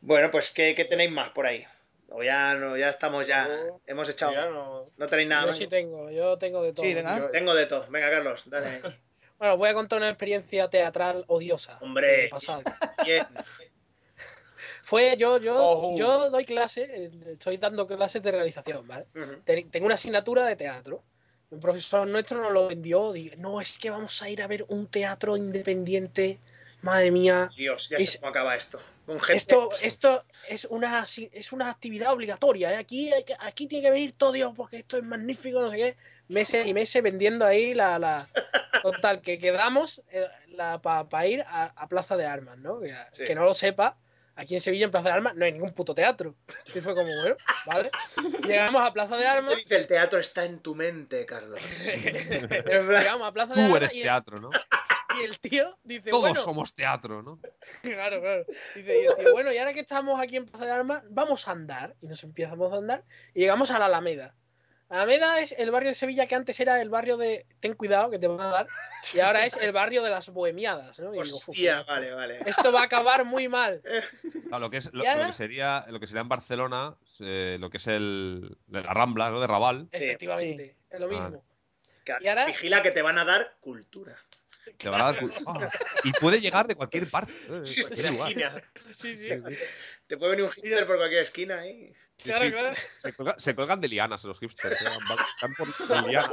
Bueno, 0.00 0.30
pues, 0.30 0.50
¿qué, 0.50 0.74
qué 0.74 0.84
tenéis 0.84 1.10
más 1.10 1.30
por 1.30 1.46
ahí? 1.46 1.64
O 2.10 2.22
ya, 2.22 2.54
no, 2.54 2.76
ya 2.76 2.88
estamos, 2.88 3.26
ya 3.26 3.46
Yo- 3.46 3.80
hemos 3.86 4.08
echado. 4.08 4.32
Ya 4.32 4.46
no- 4.46 4.90
No 4.96 5.06
tenéis 5.06 5.28
nada 5.28 5.42
yo 5.42 5.46
más. 5.48 5.56
sí 5.56 5.66
tengo, 5.66 6.10
yo 6.10 6.38
tengo 6.38 6.62
de 6.62 6.72
todo. 6.72 6.84
Sí, 6.86 6.94
venga. 6.94 7.18
Yo- 7.18 7.30
Tengo 7.30 7.54
de 7.54 7.66
todo. 7.66 7.86
Venga, 7.90 8.10
Carlos, 8.10 8.42
dale. 8.48 8.80
Bueno, 9.38 9.56
voy 9.56 9.68
a 9.68 9.74
contar 9.74 9.98
una 9.98 10.08
experiencia 10.08 10.68
teatral 10.68 11.24
odiosa. 11.28 11.78
Hombre. 11.80 12.28
pasado. 12.28 12.60
Fue 14.82 15.16
yo, 15.16 15.38
yo, 15.38 15.54
Ojo. 15.64 15.96
yo 15.96 16.28
doy 16.30 16.44
clase, 16.44 16.82
eh, 16.90 17.10
estoy 17.32 17.56
dando 17.58 17.86
clases 17.86 18.20
de 18.22 18.32
realización, 18.32 18.88
¿vale? 18.88 19.06
Tengo 19.70 19.86
una 19.86 19.94
asignatura 19.94 20.44
de 20.46 20.56
teatro. 20.56 21.04
Un 21.50 21.60
profesor 21.60 22.06
nuestro 22.08 22.42
nos 22.42 22.52
lo 22.52 22.66
vendió. 22.68 23.12
Dije, 23.12 23.36
no, 23.36 23.60
es 23.60 23.78
que 23.78 23.90
vamos 23.90 24.20
a 24.22 24.28
ir 24.28 24.42
a 24.42 24.46
ver 24.48 24.64
un 24.68 24.88
teatro 24.88 25.36
independiente. 25.36 26.38
Madre 26.82 27.10
mía. 27.10 27.48
Dios, 27.56 27.88
ya 27.90 27.98
Es- 27.98 28.12
sé 28.12 28.18
cómo 28.20 28.30
acaba 28.30 28.56
esto. 28.56 28.80
Gente- 29.08 29.32
Esto, 29.34 29.68
esto 29.80 30.24
es 30.48 30.64
una 30.66 31.04
es 31.32 31.52
una 31.52 31.70
actividad 31.70 32.12
obligatoria. 32.12 32.72
¿eh? 32.72 32.76
Aquí, 32.76 33.12
hay 33.12 33.24
que- 33.24 33.36
aquí 33.40 33.66
tiene 33.66 33.84
que 33.86 33.90
venir 33.90 34.12
todo 34.16 34.32
Dios 34.32 34.52
porque 34.56 34.76
esto 34.78 34.98
es 34.98 35.04
magnífico, 35.04 35.60
no 35.60 35.70
sé 35.70 35.76
qué. 35.76 35.96
Meses 36.28 36.66
y 36.66 36.74
meses 36.74 37.02
vendiendo 37.02 37.46
ahí 37.46 37.72
la. 37.74 37.98
la... 37.98 38.26
Total, 38.82 39.22
que 39.22 39.38
quedamos 39.38 40.02
para 40.82 41.26
ir 41.26 41.40
a, 41.42 41.72
a 41.74 41.88
Plaza 41.88 42.16
de 42.16 42.26
Armas, 42.26 42.58
¿no? 42.58 42.80
Que, 42.80 42.94
Sí. 43.12 43.24
que 43.24 43.34
no 43.34 43.44
lo 43.44 43.54
sepa, 43.54 43.96
aquí 44.36 44.54
en 44.54 44.60
Sevilla, 44.60 44.84
en 44.84 44.90
Plaza 44.90 45.08
de 45.08 45.14
Armas, 45.14 45.34
no 45.36 45.44
hay 45.46 45.52
ningún 45.52 45.72
puto 45.72 45.94
teatro. 45.94 46.34
Y 46.74 46.80
fue 46.80 46.94
como, 46.94 47.10
bueno, 47.22 47.34
¿vale? 47.66 47.90
Llegamos 48.46 48.82
a 48.82 48.92
Plaza 48.92 49.16
de 49.16 49.26
Armas. 49.26 49.56
Dice, 49.56 49.76
el 49.76 49.86
teatro 49.86 50.18
está 50.18 50.44
en 50.44 50.60
tu 50.60 50.74
mente, 50.74 51.24
Carlos. 51.24 51.60
Llegamos 52.66 53.26
a 53.26 53.32
Plaza 53.32 53.54
de 53.54 53.60
Tú 53.60 53.60
Armas 53.62 53.76
eres 53.78 53.94
y 53.94 54.02
teatro, 54.02 54.38
¿no? 54.38 54.50
Y 55.20 55.24
el 55.24 55.38
tío 55.40 55.78
dice, 55.82 56.10
Todos 56.10 56.22
bueno, 56.22 56.40
somos 56.40 56.74
teatro, 56.74 57.22
¿no? 57.22 57.38
Claro, 57.82 58.20
claro. 58.20 58.44
Dice, 58.74 59.02
y 59.02 59.06
el 59.06 59.16
tío, 59.16 59.32
bueno, 59.32 59.52
y 59.52 59.58
ahora 59.58 59.72
que 59.74 59.80
estamos 59.80 60.20
aquí 60.20 60.36
en 60.36 60.46
Plaza 60.46 60.64
de 60.66 60.72
Armas, 60.72 61.02
vamos 61.10 61.46
a 61.48 61.52
andar. 61.52 61.94
Y 62.02 62.06
nos 62.06 62.22
empezamos 62.24 62.72
a 62.72 62.76
andar 62.76 63.04
y 63.34 63.40
llegamos 63.40 63.70
a 63.70 63.78
la 63.78 63.86
Alameda. 63.86 64.34
Alameda 64.90 65.38
es 65.40 65.52
el 65.58 65.70
barrio 65.70 65.90
de 65.90 65.94
Sevilla 65.94 66.26
que 66.26 66.34
antes 66.34 66.58
era 66.60 66.80
el 66.80 66.88
barrio 66.88 67.18
de 67.18 67.44
ten 67.60 67.74
cuidado 67.74 68.08
que 68.08 68.18
te 68.18 68.26
van 68.26 68.40
a 68.40 68.46
dar 68.50 68.66
y 69.12 69.20
ahora 69.20 69.44
es 69.44 69.58
el 69.58 69.70
barrio 69.70 70.02
de 70.02 70.08
las 70.08 70.30
bohemiadas, 70.30 70.98
¿no? 71.00 71.14
Y 71.14 71.20
digo, 71.22 71.36
"Uf, 71.36 71.50
Hostia, 71.50 71.82
vale, 71.82 72.14
vale. 72.14 72.38
esto 72.46 72.72
va 72.72 72.80
a 72.80 72.84
acabar 72.84 73.26
muy 73.26 73.48
mal. 73.48 73.82
Claro, 74.48 74.60
lo 74.60 74.70
que 74.70 74.78
es 74.78 74.90
lo, 74.94 75.04
Y 75.04 75.06
ahora- 75.06 75.24
lo 75.24 75.26
que 75.26 75.32
sería 75.34 75.84
lo 75.88 76.00
que 76.00 76.06
sería 76.06 76.22
en 76.22 76.28
Barcelona, 76.30 76.96
eh, 77.20 77.58
lo 77.60 77.68
que 77.68 77.76
es 77.76 77.86
el 77.86 78.56
la 78.68 78.80
Rambla, 78.82 79.28
¿no? 79.28 79.40
De 79.40 79.46
Raval, 79.46 79.88
Sí. 79.92 80.04
Efectivamente, 80.04 80.74
es 80.88 81.00
lo 81.00 81.08
mismo. 81.08 81.44
Que 82.02 82.14
Y 82.22 82.28
ahora- 82.28 82.46
Vigila 82.46 82.82
que 82.82 82.90
te 82.90 83.02
van 83.02 83.18
a 83.18 83.26
dar 83.26 83.56
cultura. 83.60 84.16
Te 84.76 84.88
van 84.88 85.00
a 85.00 85.04
dar 85.12 85.18
Ah, 85.46 85.68
y 86.04 86.12
puede 86.12 86.40
llegar 86.40 86.66
de 86.66 86.74
cualquier 86.74 87.08
parte, 87.10 87.32
¿eh? 87.48 87.52
de 87.60 87.66
Sí, 87.66 87.80
cualquier 87.82 88.06
sí. 88.06 88.12
lugar. 88.12 88.28
Esquina. 88.30 88.62
Sí, 88.92 89.14
sí. 89.18 89.28
Te 90.06 90.16
puede 90.16 90.30
venir 90.32 90.44
un 90.46 90.50
hipster 90.52 90.86
por 90.86 90.96
cualquier 90.96 91.22
esquina 91.22 91.60
ahí. 91.60 91.92
Sí, 92.16 92.24
Claro, 92.24 92.44
sí. 92.46 92.50
claro. 92.52 92.76
Se, 92.96 93.14
cuelga- 93.14 93.34
se 93.38 93.54
cuelgan 93.54 93.80
de 93.80 93.88
lianas 93.88 94.24
los 94.24 94.38
hipsters. 94.40 94.80
¿eh? 94.80 94.84
Van, 94.84 95.18
van 95.42 95.54
por 95.54 96.06
lianas. 96.08 96.32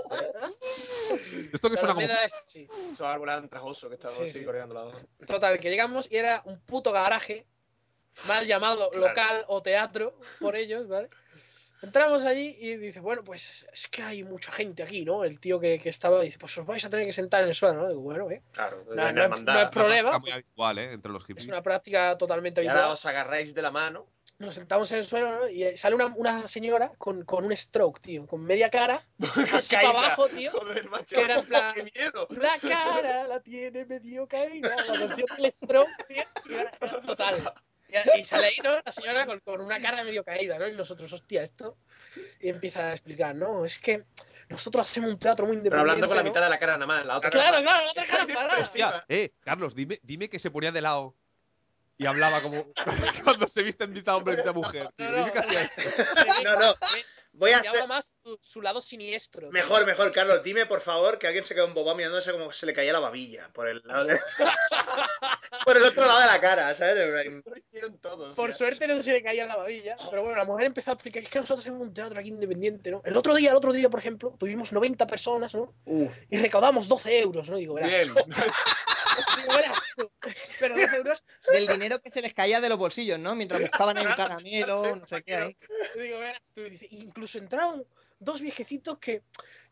Esto 1.53 1.69
que 1.69 1.75
La 1.75 1.79
suena 1.81 1.93
como. 1.93 2.07
Sí. 2.29 2.61
Esos 2.63 3.01
árboles 3.01 3.35
antrajosos 3.35 3.89
que 3.89 3.95
estaban 3.95 4.17
Sí, 4.17 4.23
así 4.23 4.39
sí. 4.39 4.45
corriendo 4.45 4.77
al 4.79 4.87
lado. 4.91 5.01
Total, 5.27 5.59
que 5.59 5.69
llegamos 5.69 6.07
y 6.11 6.17
era 6.17 6.41
un 6.45 6.59
puto 6.61 6.91
garaje, 6.91 7.45
mal 8.27 8.45
llamado 8.47 8.89
Claro. 8.91 9.07
local 9.07 9.45
o 9.47 9.61
teatro 9.61 10.17
por 10.39 10.55
ellos, 10.55 10.87
¿vale? 10.87 11.09
Entramos 11.85 12.25
allí 12.25 12.57
y 12.59 12.75
dice, 12.77 12.99
bueno, 12.99 13.23
pues 13.23 13.65
es 13.71 13.87
que 13.87 14.01
hay 14.01 14.23
mucha 14.23 14.51
gente 14.51 14.81
aquí, 14.83 15.05
¿no? 15.05 15.23
El 15.23 15.39
tío 15.39 15.59
que, 15.59 15.79
que 15.79 15.89
estaba 15.89 16.21
dice, 16.21 16.37
pues 16.39 16.57
os 16.57 16.65
vais 16.65 16.83
a 16.83 16.89
tener 16.89 17.05
que 17.05 17.13
sentar 17.13 17.43
en 17.43 17.49
el 17.49 17.55
suelo, 17.55 17.75
¿no? 17.83 17.87
Digo, 17.89 18.01
bueno, 18.01 18.29
¿eh? 18.31 18.41
Claro, 18.51 18.83
No, 18.87 19.11
no 19.11 19.27
no 19.27 19.59
es 19.61 19.69
problema, 19.69 20.17
muy 20.19 20.31
habitual, 20.31 20.79
¿eh? 20.79 20.93
Entre 20.93 21.11
los 21.11 21.29
Es 21.29 21.47
una 21.47 21.61
práctica 21.61 22.17
totalmente 22.17 22.63
Y 22.63 22.67
ahora 22.67 22.79
habitual. 22.81 22.93
os 22.93 23.05
agarráis 23.05 23.53
de 23.53 23.61
la 23.61 23.71
mano. 23.71 24.07
Nos 24.39 24.55
sentamos 24.55 24.91
en 24.91 24.97
el 24.97 25.05
suelo 25.05 25.31
¿no? 25.39 25.47
y 25.47 25.77
sale 25.77 25.95
una, 25.95 26.07
una 26.07 26.49
señora 26.49 26.91
con, 26.97 27.23
con 27.23 27.45
un 27.45 27.55
stroke, 27.55 28.01
tío, 28.01 28.25
con 28.27 28.41
media 28.43 28.69
cara, 28.69 29.07
así 29.53 29.75
para 29.75 29.89
abajo, 29.91 30.27
tío. 30.27 30.51
Joder, 30.51 30.89
macho. 30.89 31.15
Que 31.15 31.21
era 31.21 31.35
en 31.39 31.45
plan- 31.45 31.73
¡Qué 31.73 31.83
miedo! 31.95 32.27
La 32.31 32.57
cara 32.59 33.27
la 33.27 33.39
tiene 33.41 33.85
medio 33.85 34.27
caída. 34.27 34.75
La 34.87 35.07
canción 35.07 35.27
del 35.37 35.51
stroke, 35.51 35.87
tío. 36.07 36.23
y 36.49 36.53
era- 36.55 36.71
era 36.81 37.01
total. 37.01 37.35
Y, 37.89 38.19
y 38.19 38.25
sale 38.25 38.47
ahí, 38.47 38.57
¿no? 38.63 38.81
La 38.83 38.91
señora 38.91 39.25
con, 39.25 39.39
con 39.41 39.61
una 39.61 39.81
cara 39.81 40.03
medio 40.03 40.23
caída, 40.23 40.57
¿no? 40.57 40.67
Y 40.67 40.73
nosotros, 40.73 41.11
hostia, 41.13 41.43
esto. 41.43 41.77
Y 42.39 42.49
empieza 42.49 42.87
a 42.87 42.91
explicar, 42.91 43.35
no, 43.35 43.63
es 43.65 43.79
que 43.79 44.03
nosotros 44.49 44.87
hacemos 44.89 45.09
un 45.11 45.19
teatro 45.19 45.45
muy 45.45 45.55
Pero 45.57 45.65
independiente. 45.65 45.79
hablando 45.81 46.07
con 46.07 46.17
la 46.17 46.23
mitad 46.23 46.41
de 46.41 46.49
la 46.49 46.59
cara 46.59 46.73
nada 46.73 46.85
más. 46.87 47.05
La 47.05 47.17
otra 47.17 47.29
Claro, 47.29 47.61
claro, 47.61 47.85
la 47.85 47.91
otra 47.91 48.05
cara 48.05 48.27
parada. 48.27 48.61
Hostia, 48.61 49.05
eh, 49.07 49.31
Carlos, 49.41 49.75
dime, 49.75 49.99
dime 50.03 50.29
que 50.29 50.39
se 50.39 50.51
ponía 50.51 50.71
de 50.71 50.81
lado 50.81 51.15
y 51.97 52.05
hablaba 52.05 52.41
como 52.41 52.63
cuando 53.23 53.47
se 53.47 53.63
viste 53.63 53.85
en 53.85 53.93
mitad 53.93 54.15
hombre 54.17 54.33
y 54.35 54.37
mitad 54.37 54.53
mujer. 54.53 54.89
Tío. 54.95 55.09
No, 55.09 55.11
no. 55.11 55.17
Dime 55.17 55.31
que 55.31 55.39
hacía 55.39 55.61
eso. 55.63 55.81
No, 56.43 56.55
no. 56.59 56.73
Voy 57.37 57.51
a 57.51 57.57
hacer. 57.57 57.87
más 57.87 58.17
su, 58.23 58.37
su 58.41 58.61
lado 58.61 58.79
siniestro. 58.81 59.41
tío. 59.49 59.51
Mejor, 59.51 59.85
mejor, 59.85 60.11
Carlos. 60.11 60.41
Dime, 60.43 60.65
por 60.65 60.81
favor, 60.81 61.19
que 61.19 61.27
alguien 61.27 61.43
se 61.43 61.53
quedó 61.53 61.65
embobado 61.65 61.95
mirándose 61.97 62.31
como 62.31 62.51
se 62.53 62.65
le 62.65 62.73
caía 62.73 62.93
la 62.93 62.99
babilla 62.99 63.49
por 63.53 63.67
el 63.67 63.81
lado 63.85 64.05
de- 64.05 64.19
por 65.65 65.75
el 65.77 65.83
otro 65.83 66.05
lado 66.05 66.19
de 66.21 66.25
la 66.27 66.39
cara, 66.39 66.73
¿sabes? 66.73 66.95
Lo 67.45 67.57
hicieron 67.57 67.97
todos. 67.99 68.35
Por 68.35 68.51
ya. 68.51 68.55
suerte 68.55 68.87
no 68.87 69.03
se 69.03 69.11
le 69.13 69.21
caía 69.23 69.45
la 69.45 69.57
babilla. 69.57 69.95
Pero 70.09 70.21
bueno, 70.23 70.37
la 70.37 70.45
mujer 70.45 70.67
empezó 70.67 70.91
a 70.91 70.93
explicar, 70.93 71.23
es 71.23 71.29
que 71.29 71.39
nosotros 71.39 71.59
hacemos 71.59 71.81
un 71.81 71.93
teatro 71.93 72.19
aquí 72.19 72.29
independiente, 72.29 72.91
¿no? 72.91 73.01
El 73.03 73.17
otro 73.17 73.35
día, 73.35 73.51
el 73.51 73.57
otro 73.57 73.73
día, 73.73 73.89
por 73.89 73.99
ejemplo, 73.99 74.35
tuvimos 74.39 74.71
90 74.71 75.05
personas, 75.07 75.53
¿no? 75.55 75.73
Uh, 75.85 76.09
Y 76.29 76.37
recaudamos 76.37 76.87
12 76.87 77.19
euros, 77.19 77.49
¿no? 77.49 77.57
Digo, 77.57 77.73
verás. 77.75 77.89
bien. 78.13 78.13
Tú. 79.97 80.11
Pero 80.59 80.75
12 80.75 80.95
euros 80.95 81.23
Del 81.51 81.67
dinero 81.67 82.01
que 82.01 82.09
se 82.09 82.21
les 82.21 82.33
caía 82.33 82.61
de 82.61 82.69
los 82.69 82.77
bolsillos, 82.77 83.19
¿no? 83.19 83.35
Mientras 83.35 83.61
buscaban 83.61 83.97
el 83.97 84.07
caramelo, 84.15 84.95
no 84.95 85.05
sé 85.05 85.23
qué. 85.23 85.35
ahí. 85.35 85.57
Digo, 85.95 86.19
verás 86.19 86.51
tú. 86.53 86.61
Incluso 86.91 87.37
entraron 87.37 87.85
dos 88.19 88.41
viejecitos 88.41 88.97
que 88.97 89.23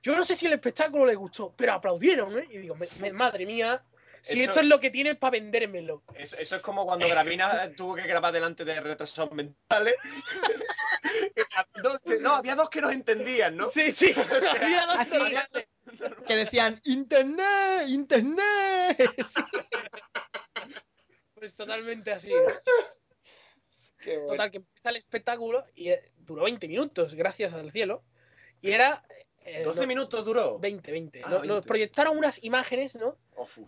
yo 0.02 0.16
no 0.16 0.24
sé 0.24 0.36
si 0.36 0.45
el 0.45 0.54
espectáculo 0.54 1.06
les 1.06 1.16
gustó, 1.16 1.54
pero 1.56 1.74
aplaudieron, 1.74 2.38
¿eh? 2.38 2.48
Y 2.50 2.58
digo, 2.58 2.76
madre 3.14 3.45
mía, 3.45 3.84
si 4.24 4.40
Eso- 4.40 4.52
esto 4.52 4.60
es 4.62 4.66
lo 4.68 4.80
que 4.80 4.90
tienen 4.90 5.18
para 5.18 5.32
vendérmelo. 5.32 6.02
Eso, 6.16 6.38
eso 6.38 6.56
es 6.56 6.62
como 6.62 6.86
cuando 6.86 7.08
Gravina 7.08 7.70
tuvo 7.78 7.95
que 7.95 8.04
grabar 8.04 8.32
delante 8.34 8.64
de 8.64 8.80
retrasados 8.80 9.32
mentales. 9.34 9.95
No, 12.22 12.32
había 12.36 12.56
dos 12.56 12.70
que 12.70 12.82
nos 12.82 12.94
entendían, 12.94 13.56
¿no? 13.56 13.68
Sí, 13.70 13.91
sí. 13.91 14.12
Había 14.62 14.86
dos 14.88 15.08
sí. 15.08 15.18
normales. 15.18 15.76
Que 16.26 16.36
decían, 16.36 16.82
¡Internet! 16.86 17.84
¡Internet! 17.88 18.98
Pues 21.36 21.56
totalmente 21.56 22.12
así. 22.14 22.32
Total, 24.28 24.50
que 24.50 24.58
empieza 24.58 24.90
el 24.90 24.95
espectáculo 24.95 25.66
y 25.76 25.90
eh, 25.90 26.12
duró 26.18 26.44
20 26.45 26.68
minutos, 26.68 27.14
gracias 27.16 27.54
al 27.54 27.70
cielo. 27.72 28.04
Y 28.62 28.72
era. 28.72 29.04
Eh, 29.45 29.64
12 29.64 29.82
no, 29.82 29.88
minutos 29.88 30.24
duró. 30.26 30.60
20, 30.60 30.91
20. 30.91 31.22
Ah, 31.24 31.30
No- 31.30 31.40
20. 31.41 31.48
Nos 31.48 31.65
proyectaron 31.65 32.18
unas 32.18 32.44
imágenes, 32.44 32.95
¿no? 32.95 33.18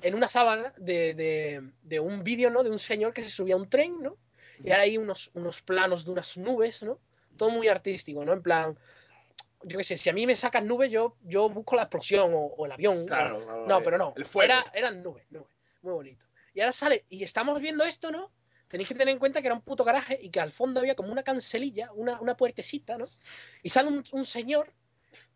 En 0.02 0.15
una 0.15 0.30
sábana 0.30 0.73
de, 0.77 1.14
de- 1.14 1.72
de 1.81 1.99
un 1.99 2.23
vídeo, 2.23 2.49
¿no? 2.49 2.64
De 2.64 2.69
un 2.72 2.80
señor 2.80 3.14
que 3.14 3.23
se 3.23 3.30
subía 3.30 3.56
a 3.56 3.57
un 3.57 3.69
tren, 3.69 4.02
¿no? 4.02 4.18
Y 4.64 4.72
ahora 4.72 4.84
hay 4.84 4.97
unos, 4.97 5.31
unos 5.34 5.61
planos 5.61 6.06
de 6.06 6.11
unas 6.11 6.38
nubes, 6.38 6.81
¿no? 6.84 6.99
Todo 7.38 7.49
muy 7.49 7.68
artístico, 7.68 8.23
¿no? 8.23 8.34
En 8.34 8.41
plan. 8.41 8.77
Yo 9.64 9.77
qué 9.80 9.84
sé, 9.84 9.97
si 9.97 10.10
a 10.10 10.14
mí 10.14 10.27
me 10.27 10.35
sacan 10.35 10.68
nubes, 10.68 10.91
yo, 10.91 11.15
yo 11.23 11.49
busco 11.49 11.76
la 11.76 11.84
explosión 11.84 12.34
o, 12.34 12.38
o 12.39 12.65
el 12.68 12.72
avión. 12.72 13.06
Claro, 13.07 13.43
claro, 13.43 13.65
No, 13.68 13.80
eh, 13.80 13.81
pero 13.84 13.97
no. 13.97 14.14
El 14.15 14.23
fuego. 14.26 14.45
Era, 14.53 14.65
eran 14.73 15.02
nubes, 15.02 15.26
nubes. 15.31 15.47
Muy 15.81 15.93
bonito. 15.93 16.26
Y 16.53 16.61
ahora 16.61 16.72
sale, 16.72 17.03
y 17.10 17.23
estamos 17.23 17.60
viendo 17.60 17.84
esto, 17.84 18.11
¿no? 18.11 18.31
Tenéis 18.68 18.88
que 18.89 18.95
tener 18.95 19.11
en 19.11 19.19
cuenta 19.19 19.41
que 19.41 19.47
era 19.47 19.56
un 19.56 19.61
puto 19.61 19.84
garaje 19.84 20.18
y 20.22 20.30
que 20.30 20.39
al 20.39 20.52
fondo 20.52 20.80
había 20.80 20.95
como 20.95 21.11
una 21.11 21.23
cancelilla, 21.23 21.91
una, 21.93 22.19
una 22.22 22.38
puertecita, 22.38 22.97
¿no? 22.97 23.06
Y 23.64 23.69
sale 23.69 23.89
un, 23.89 24.03
un 24.11 24.26
señor 24.26 24.72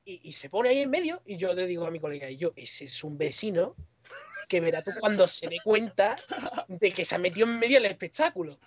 y, 0.10 0.22
y 0.23 0.31
se 0.31 0.49
pone 0.49 0.69
ahí 0.69 0.80
en 0.81 0.90
medio 0.90 1.22
y 1.26 1.38
yo 1.38 1.53
le 1.53 1.65
digo 1.68 1.86
a 1.86 1.91
mi 1.91 1.99
colega, 1.99 2.30
y 2.30 2.38
yo, 2.38 2.52
ese 2.56 2.86
es 2.86 3.03
un 3.03 3.18
vecino 3.18 3.76
que 4.48 4.60
verá 4.60 4.81
tú 4.81 4.91
cuando 4.99 5.27
se 5.27 5.48
dé 5.48 5.57
cuenta 5.64 6.15
de 6.68 6.91
que 6.91 7.06
se 7.06 7.15
ha 7.15 7.19
metido 7.19 7.45
en 7.48 7.60
medio 7.60 7.80
del 7.80 7.91
espectáculo. 7.91 8.57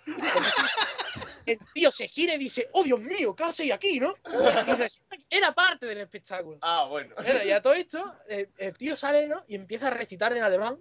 El 1.45 1.59
tío 1.73 1.91
se 1.91 2.07
gira 2.07 2.35
y 2.35 2.37
dice, 2.37 2.69
oh 2.71 2.83
Dios 2.83 3.01
mío, 3.01 3.35
¿qué 3.35 3.43
hacéis 3.43 3.73
aquí, 3.73 3.99
no? 3.99 4.15
Y 4.25 4.71
resulta 4.75 5.17
que 5.17 5.25
era 5.29 5.53
parte 5.53 5.85
del 5.85 5.97
espectáculo. 5.99 6.57
Ah, 6.61 6.87
bueno. 6.89 7.13
Bueno, 7.15 7.43
y 7.43 7.51
a 7.51 7.61
todo 7.61 7.73
esto, 7.73 8.15
el 8.29 8.77
tío 8.77 8.95
sale, 8.95 9.27
¿no? 9.27 9.43
Y 9.49 9.55
empieza 9.55 9.87
a 9.87 9.89
recitar 9.89 10.31
en 10.37 10.43
alemán. 10.43 10.77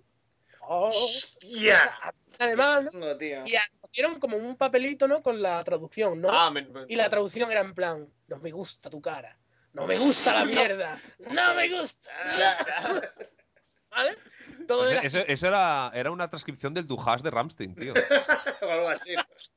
Oh, 0.60 0.86
¡Hostia! 0.90 1.92
en 2.38 2.46
alemán, 2.46 2.88
¿no? 2.92 2.98
No, 3.00 3.16
tío. 3.18 3.44
Y 3.44 3.54
dieron 3.92 4.20
como 4.20 4.36
un 4.36 4.56
papelito, 4.56 5.08
¿no? 5.08 5.20
Con 5.20 5.42
la 5.42 5.64
traducción, 5.64 6.20
¿no? 6.20 6.28
Ah, 6.30 6.48
me- 6.52 6.62
me- 6.62 6.84
Y 6.88 6.94
la 6.94 7.10
traducción 7.10 7.50
era 7.50 7.60
en 7.62 7.74
plan, 7.74 8.06
no 8.28 8.38
me 8.38 8.52
gusta 8.52 8.88
tu 8.88 9.00
cara, 9.02 9.36
no 9.72 9.86
me 9.86 9.96
gusta 9.98 10.34
la 10.34 10.44
mierda, 10.44 11.00
no 11.18 11.54
me 11.54 11.68
gusta. 11.68 12.10
¿Vale? 13.90 14.16
Todo 14.66 14.80
Pues 14.80 14.92
era 14.92 15.00
eso 15.02 15.18
eso 15.18 15.46
era, 15.48 15.90
era 15.94 16.10
una 16.10 16.28
transcripción 16.30 16.72
del 16.72 16.86
Dujas 16.86 17.22
de 17.22 17.30
Ramstein, 17.30 17.74
tío. 17.74 17.92
o 18.62 18.70
algo 18.70 18.88
así. 18.88 19.14
pues. 19.14 19.52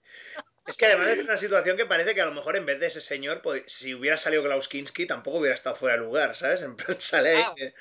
Es 0.67 0.77
que 0.77 0.87
además 0.87 1.07
es 1.09 1.23
una 1.25 1.37
situación 1.37 1.77
que 1.77 1.85
parece 1.85 2.13
que 2.15 2.21
a 2.21 2.25
lo 2.25 2.33
mejor 2.33 2.57
en 2.57 2.65
vez 2.65 2.79
de 2.79 2.87
ese 2.87 2.99
señor, 2.99 3.41
pod- 3.41 3.63
si 3.67 3.93
hubiera 3.93 4.17
salido 4.17 4.43
Klaus 4.43 4.67
Kinski, 4.67 5.05
tampoco 5.05 5.37
hubiera 5.37 5.55
estado 5.55 5.75
fuera 5.75 5.95
de 5.95 6.01
lugar, 6.03 6.35
¿sabes? 6.35 6.61
En 6.63 6.75
plan, 6.75 6.99
sale 6.99 7.35
ahí. 7.37 7.43
Ah. 7.45 7.53
que 7.55 7.73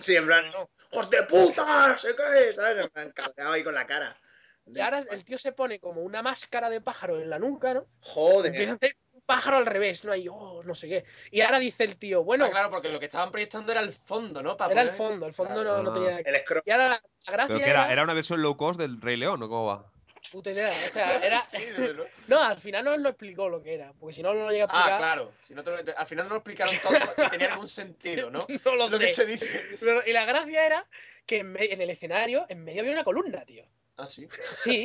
sí. 0.00 0.16
En 0.16 0.26
plan, 0.26 0.46
¡hijos 0.90 1.10
de 1.10 1.22
puta! 1.24 1.96
¡Se 1.98 2.16
cae! 2.16 2.54
¿Sabes? 2.54 2.88
En 2.94 3.12
plan, 3.12 3.32
ahí 3.36 3.62
con 3.62 3.74
la 3.74 3.86
cara. 3.86 4.18
Y 4.66 4.80
ahora 4.80 5.04
el 5.10 5.24
tío 5.26 5.36
se 5.36 5.52
pone 5.52 5.78
como 5.78 6.00
una 6.00 6.22
máscara 6.22 6.70
de 6.70 6.80
pájaro 6.80 7.20
en 7.20 7.28
la 7.28 7.38
nuca, 7.38 7.74
¿no? 7.74 7.80
Empieza 7.80 8.00
a 8.00 8.14
Joder. 8.14 8.70
hacer 8.70 8.96
pájaro 9.26 9.56
al 9.56 9.66
revés, 9.66 10.04
¿no? 10.04 10.12
Ahí, 10.12 10.26
oh, 10.30 10.62
no 10.64 10.74
sé 10.74 10.88
qué. 10.88 11.04
Y 11.30 11.40
ahora 11.40 11.58
dice 11.58 11.84
el 11.84 11.96
tío, 11.96 12.22
bueno, 12.24 12.44
Ah, 12.46 12.50
claro, 12.50 12.70
porque 12.70 12.88
lo 12.88 12.98
que 13.00 13.06
estaban 13.06 13.30
proyectando 13.30 13.72
era 13.72 13.80
el 13.80 13.92
fondo, 13.92 14.42
¿no? 14.42 14.56
Para 14.56 14.72
era 14.72 14.82
el 14.82 14.90
fondo, 14.90 15.26
el 15.26 15.32
fondo 15.34 15.54
Claro. 15.62 15.82
no, 15.82 15.82
no 15.84 15.92
tenía... 15.94 16.18
El. 16.18 16.42
Y 16.64 16.70
ahora 16.70 16.88
la, 16.88 17.02
la 17.26 17.32
gracia 17.32 17.46
Pero 17.54 17.60
que 17.64 17.70
era, 17.70 17.92
era 17.92 18.02
una 18.02 18.14
versión 18.14 18.42
low 18.42 18.56
cost 18.56 18.78
del 18.80 19.00
Rey 19.00 19.16
León, 19.16 19.42
¿o 19.42 19.48
cómo 19.48 19.66
va? 19.66 19.90
Puta 20.32 20.50
idea, 20.50 20.72
o 20.86 20.88
sea, 20.90 21.18
era... 21.24 21.40
Sí. 21.42 21.58
No, 22.28 22.42
al 22.42 22.56
final 22.56 22.84
no 22.84 22.96
lo 22.96 23.08
explicó 23.10 23.48
lo 23.48 23.62
que 23.62 23.74
era, 23.74 23.92
porque 24.00 24.14
si 24.14 24.22
no, 24.22 24.32
no 24.32 24.44
lo 24.44 24.50
llega 24.50 24.64
a 24.64 24.66
explicar. 24.66 24.92
Ah, 24.94 24.98
claro. 24.98 25.32
Si 25.46 25.54
no 25.54 25.62
te 25.62 25.70
lo- 25.70 25.98
al 25.98 26.06
final 26.06 26.24
no 26.26 26.30
lo 26.30 26.36
explicaron 26.36 26.74
todo 26.82 26.94
y 27.26 27.30
tenía 27.30 27.52
algún 27.52 27.68
sentido, 27.68 28.30
¿no? 28.30 28.46
No 28.64 28.74
lo 28.76 28.88
Lo 28.88 28.98
que 28.98 29.08
sé. 29.08 29.14
se 29.14 29.26
dice. 29.26 29.76
Pero- 29.80 30.02
y 30.06 30.12
la 30.12 30.24
gracia 30.24 30.64
era 30.66 30.86
que 31.26 31.38
en, 31.40 31.52
me- 31.52 31.64
en 31.66 31.80
el 31.80 31.90
escenario, 31.90 32.46
en 32.48 32.64
medio 32.64 32.80
había 32.80 32.92
una 32.92 33.04
columna, 33.04 33.44
tío. 33.44 33.64
Ah, 33.96 34.06
sí. 34.06 34.26
Sí. 34.54 34.84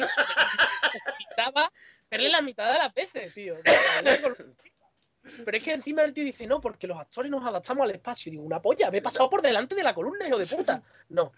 que 0.91 0.99
se 0.99 1.11
pintaba 1.17 1.71
verle 2.09 2.29
la 2.29 2.41
mitad 2.41 2.71
de 2.71 2.79
las 2.79 2.93
veces, 2.93 3.33
tío. 3.33 3.55
Pero 5.45 5.57
es 5.57 5.63
que 5.63 5.73
encima 5.73 6.03
el 6.03 6.13
tío 6.13 6.23
dice, 6.23 6.47
no, 6.47 6.59
porque 6.59 6.87
los 6.87 6.97
actores 6.97 7.29
nos 7.29 7.45
adaptamos 7.45 7.83
al 7.83 7.91
espacio. 7.91 8.31
Digo, 8.31 8.43
una 8.43 8.61
polla, 8.61 8.89
me 8.89 8.99
he 8.99 9.01
pasado 9.01 9.29
por 9.29 9.41
delante 9.41 9.75
de 9.75 9.83
la 9.83 9.93
columna, 9.93 10.27
hijo 10.27 10.37
de 10.37 10.45
puta. 10.45 10.81
No. 11.09 11.31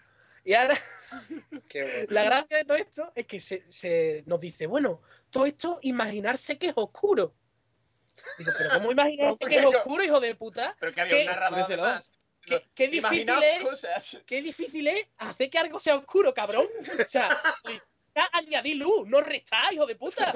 Y 0.44 0.54
ahora 0.54 0.76
Qué 1.68 1.82
bueno. 1.82 2.06
la 2.10 2.24
gracia 2.24 2.56
de 2.58 2.64
todo 2.64 2.76
esto 2.76 3.12
es 3.14 3.26
que 3.26 3.38
se, 3.40 3.62
se 3.70 4.24
nos 4.26 4.40
dice, 4.40 4.66
bueno, 4.66 5.00
todo 5.30 5.46
esto 5.46 5.78
imaginarse 5.82 6.58
que 6.58 6.68
es 6.68 6.72
oscuro. 6.76 7.34
Digo, 8.38 8.52
pero 8.56 8.70
¿cómo 8.74 8.92
imaginarse 8.92 9.44
que 9.46 9.56
es 9.56 9.64
oscuro, 9.64 10.02
hijo 10.04 10.20
de 10.20 10.34
puta? 10.34 10.76
Pero 10.78 10.92
que 10.92 11.00
había 11.00 11.16
¿Qué? 11.16 11.20
un 11.22 11.26
narrador. 11.26 12.00
¿Qué, 12.44 12.64
qué 12.74 12.88
difícil 12.88 13.28
es 13.28 13.62
cosas. 13.62 14.18
qué 14.26 14.42
difícil 14.42 14.88
es 14.88 15.06
hacer 15.18 15.48
que 15.48 15.58
algo 15.58 15.78
sea 15.78 15.96
oscuro, 15.96 16.34
cabrón. 16.34 16.66
O 17.00 17.08
sea, 17.08 17.40
añadir 18.32 18.76
luz, 18.76 19.06
no 19.06 19.20
restar, 19.20 19.72
hijo 19.72 19.86
de 19.86 19.94
puta. 19.94 20.32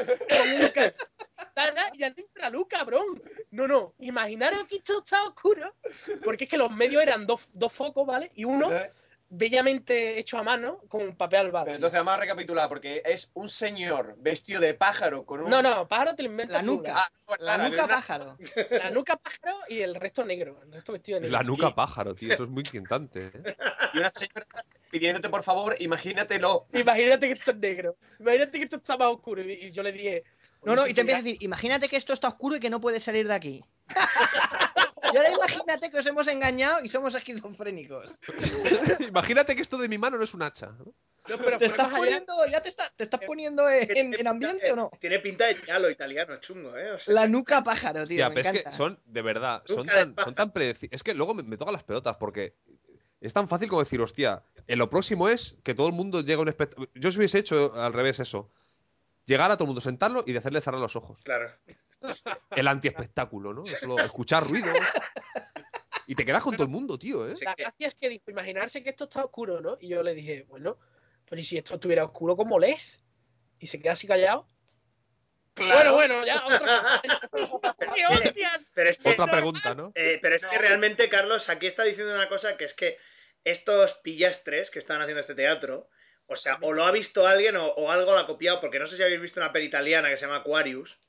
Y 1.94 1.98
ya 1.98 2.10
no 2.10 2.16
entra 2.16 2.50
luz, 2.50 2.66
cabrón. 2.68 3.22
No, 3.50 3.66
no, 3.66 3.94
imaginaros 3.98 4.66
que 4.68 4.76
esto 4.76 4.98
está 4.98 5.22
oscuro, 5.24 5.74
porque 6.22 6.44
es 6.44 6.50
que 6.50 6.58
los 6.58 6.70
medios 6.70 7.02
eran 7.02 7.26
dos, 7.26 7.48
dos 7.52 7.72
focos, 7.72 8.06
¿vale? 8.06 8.30
Y 8.34 8.44
uno 8.44 8.70
Entonces, 8.70 8.92
bellamente 9.28 10.18
hecho 10.18 10.38
a 10.38 10.42
mano 10.42 10.78
con 10.88 11.16
papel 11.16 11.40
albado. 11.40 11.64
pero 11.66 11.74
entonces 11.76 11.98
vamos 11.98 12.14
a 12.14 12.16
recapitular, 12.20 12.68
porque 12.68 13.02
es 13.04 13.30
un 13.34 13.48
señor 13.48 14.14
vestido 14.18 14.60
de 14.60 14.74
pájaro 14.74 15.24
con 15.26 15.40
un. 15.42 15.50
No, 15.50 15.62
no, 15.62 15.86
pájaro 15.88 16.14
te 16.14 16.22
lo 16.22 16.28
inventas 16.30 16.62
La 16.62 16.66
tú, 16.66 16.76
nuca. 16.76 16.92
Ah, 16.96 17.08
no, 17.26 17.30
La 17.32 17.36
claro, 17.38 17.68
nuca 17.68 17.84
una- 17.84 17.94
pájaro. 17.94 18.38
La, 18.70 18.90
nuca 18.90 19.16
pájaro 19.16 19.56
y 19.68 19.80
el 19.80 19.94
resto 19.94 20.24
negro, 20.24 20.60
el 20.64 20.72
resto 20.72 20.92
vestido 20.92 21.16
de 21.16 21.22
negro. 21.22 21.36
La 21.38 21.42
nuca 21.42 21.74
pájaro, 21.74 22.14
tío. 22.14 22.32
Eso 22.32 22.44
es 22.44 22.50
muy 22.50 22.60
inquietante. 22.62 23.30
¿eh? 23.34 23.56
Y 23.94 23.98
una 23.98 24.10
señora 24.10 24.46
pidiéndote, 24.90 25.28
por 25.28 25.42
favor, 25.42 25.76
imagínatelo. 25.80 26.66
Imagínate 26.72 27.26
que 27.26 27.32
esto 27.34 27.50
es 27.50 27.56
negro. 27.56 27.96
Imagínate 28.20 28.58
que 28.58 28.64
esto 28.64 28.76
está 28.76 28.96
más 28.96 29.08
oscuro. 29.08 29.42
Y 29.42 29.70
yo 29.72 29.82
le 29.82 29.92
dije. 29.92 30.24
No, 30.64 30.74
no, 30.74 30.86
y 30.86 30.94
te 30.94 31.02
empieza 31.02 31.20
a 31.20 31.22
decir, 31.22 31.42
imagínate 31.42 31.88
que 31.88 31.96
esto 31.96 32.12
está 32.12 32.28
oscuro 32.28 32.56
y 32.56 32.60
que 32.60 32.70
no 32.70 32.80
puedes 32.80 33.02
salir 33.04 33.28
de 33.28 33.34
aquí. 33.34 33.64
Y 35.16 35.26
ahora 35.26 35.30
imagínate 35.32 35.90
que 35.90 35.98
os 35.98 36.06
hemos 36.06 36.26
engañado 36.28 36.84
y 36.84 36.88
somos 36.88 37.14
esquizofrénicos. 37.14 38.18
Imagínate 39.08 39.54
que 39.56 39.62
esto 39.62 39.78
de 39.78 39.88
mi 39.88 39.98
mano 39.98 40.16
no 40.18 40.24
es 40.24 40.34
un 40.34 40.42
hacha. 40.42 40.66
¿no? 40.66 40.84
No, 41.28 41.36
pero 41.38 41.58
¿Te 41.58 41.66
estás 41.66 41.86
allá. 41.88 41.96
poniendo, 41.96 42.32
ya 42.50 42.62
te, 42.62 42.68
está- 42.68 42.88
te 42.96 43.02
estás 43.04 43.20
poniendo 43.26 43.68
en, 43.68 44.14
en 44.14 44.26
ambiente 44.28 44.70
o 44.72 44.76
no? 44.76 44.90
Tiene 45.00 45.18
pinta 45.18 45.46
de 45.46 45.56
giallo 45.56 45.90
italiano, 45.90 46.36
chungo, 46.40 46.76
¿eh? 46.76 46.92
O 46.92 46.98
sea, 47.00 47.14
La 47.14 47.26
nuca 47.26 47.64
pájaro, 47.64 48.06
tío. 48.06 48.16
Tía, 48.16 48.28
me 48.28 48.36
pero 48.36 48.50
es 48.56 48.62
que 48.62 48.72
son, 48.72 49.00
de 49.06 49.22
verdad, 49.22 49.62
son 49.66 49.86
tan, 49.86 50.14
son 50.22 50.34
tan 50.34 50.52
predecibles. 50.52 50.94
Es 50.96 51.02
que 51.02 51.14
luego 51.14 51.34
me, 51.34 51.42
me 51.42 51.56
tocan 51.56 51.72
las 51.74 51.82
pelotas 51.82 52.16
porque 52.16 52.54
es 53.20 53.32
tan 53.32 53.48
fácil 53.48 53.68
como 53.68 53.82
decir, 53.82 54.00
hostia, 54.00 54.44
en 54.68 54.78
lo 54.78 54.88
próximo 54.88 55.28
es 55.28 55.56
que 55.64 55.74
todo 55.74 55.88
el 55.88 55.94
mundo 55.94 56.20
llegue 56.20 56.34
a 56.34 56.38
un 56.40 56.48
espectáculo. 56.48 56.88
Yo 56.94 57.10
si 57.10 57.18
hubiese 57.18 57.38
hecho 57.38 57.74
al 57.74 57.92
revés 57.92 58.20
eso. 58.20 58.48
Llegar 59.24 59.50
a 59.50 59.56
todo 59.56 59.64
el 59.64 59.68
mundo, 59.68 59.80
sentarlo 59.80 60.22
y 60.24 60.32
de 60.32 60.38
hacerle 60.38 60.60
cerrar 60.60 60.80
los 60.80 60.94
ojos. 60.94 61.20
Claro. 61.24 61.50
El 62.50 62.68
antiespectáculo, 62.68 63.52
¿no? 63.54 63.64
Solo 63.64 63.98
escuchar 63.98 64.46
ruidos. 64.46 64.76
Y 66.06 66.14
te 66.14 66.24
quedas 66.24 66.42
con 66.42 66.54
todo 66.54 66.64
el 66.64 66.70
mundo, 66.70 66.98
tío, 66.98 67.28
¿eh? 67.28 67.34
La 67.42 67.54
que- 67.54 67.62
gracia 67.64 67.86
es 67.88 67.94
que 67.96 68.08
dijo, 68.08 68.30
imaginarse 68.30 68.82
que 68.82 68.90
esto 68.90 69.04
está 69.04 69.24
oscuro, 69.24 69.60
¿no? 69.60 69.76
Y 69.80 69.88
yo 69.88 70.02
le 70.02 70.14
dije, 70.14 70.44
bueno, 70.48 70.78
pero 71.28 71.40
¿y 71.40 71.44
si 71.44 71.58
esto 71.58 71.74
estuviera 71.74 72.04
oscuro, 72.04 72.36
cómo 72.36 72.58
lees? 72.58 73.00
Y 73.58 73.66
se 73.66 73.80
queda 73.80 73.92
así 73.94 74.06
callado. 74.06 74.46
Bueno, 75.56 75.94
bueno, 75.94 76.24
ya, 76.24 76.44
otra 76.44 76.58
cosa. 76.60 77.02
¡Qué 77.94 78.04
hostias! 78.06 78.70
Pero 78.74 78.90
es 78.90 78.98
que, 78.98 79.08
Otra 79.10 79.26
pregunta, 79.26 79.74
¿no? 79.74 79.90
eh, 79.94 80.18
pero 80.20 80.36
es 80.36 80.46
que 80.46 80.58
realmente, 80.58 81.08
Carlos, 81.08 81.48
aquí 81.48 81.66
está 81.66 81.82
diciendo 81.82 82.14
una 82.14 82.28
cosa 82.28 82.56
que 82.56 82.66
es 82.66 82.74
que 82.74 82.98
estos 83.42 83.94
pillastres 83.94 84.70
que 84.70 84.78
están 84.78 85.00
haciendo 85.00 85.20
este 85.20 85.34
teatro, 85.34 85.88
o 86.26 86.36
sea, 86.36 86.58
o 86.60 86.72
lo 86.72 86.84
ha 86.84 86.90
visto 86.92 87.26
alguien 87.26 87.56
o, 87.56 87.66
o 87.68 87.90
algo 87.90 88.12
lo 88.12 88.18
ha 88.18 88.26
copiado, 88.26 88.60
porque 88.60 88.78
no 88.78 88.86
sé 88.86 88.96
si 88.96 89.02
habéis 89.02 89.20
visto 89.20 89.40
una 89.40 89.52
peli 89.52 89.66
italiana 89.66 90.10
que 90.10 90.18
se 90.18 90.26
llama 90.26 90.38
Aquarius, 90.38 91.00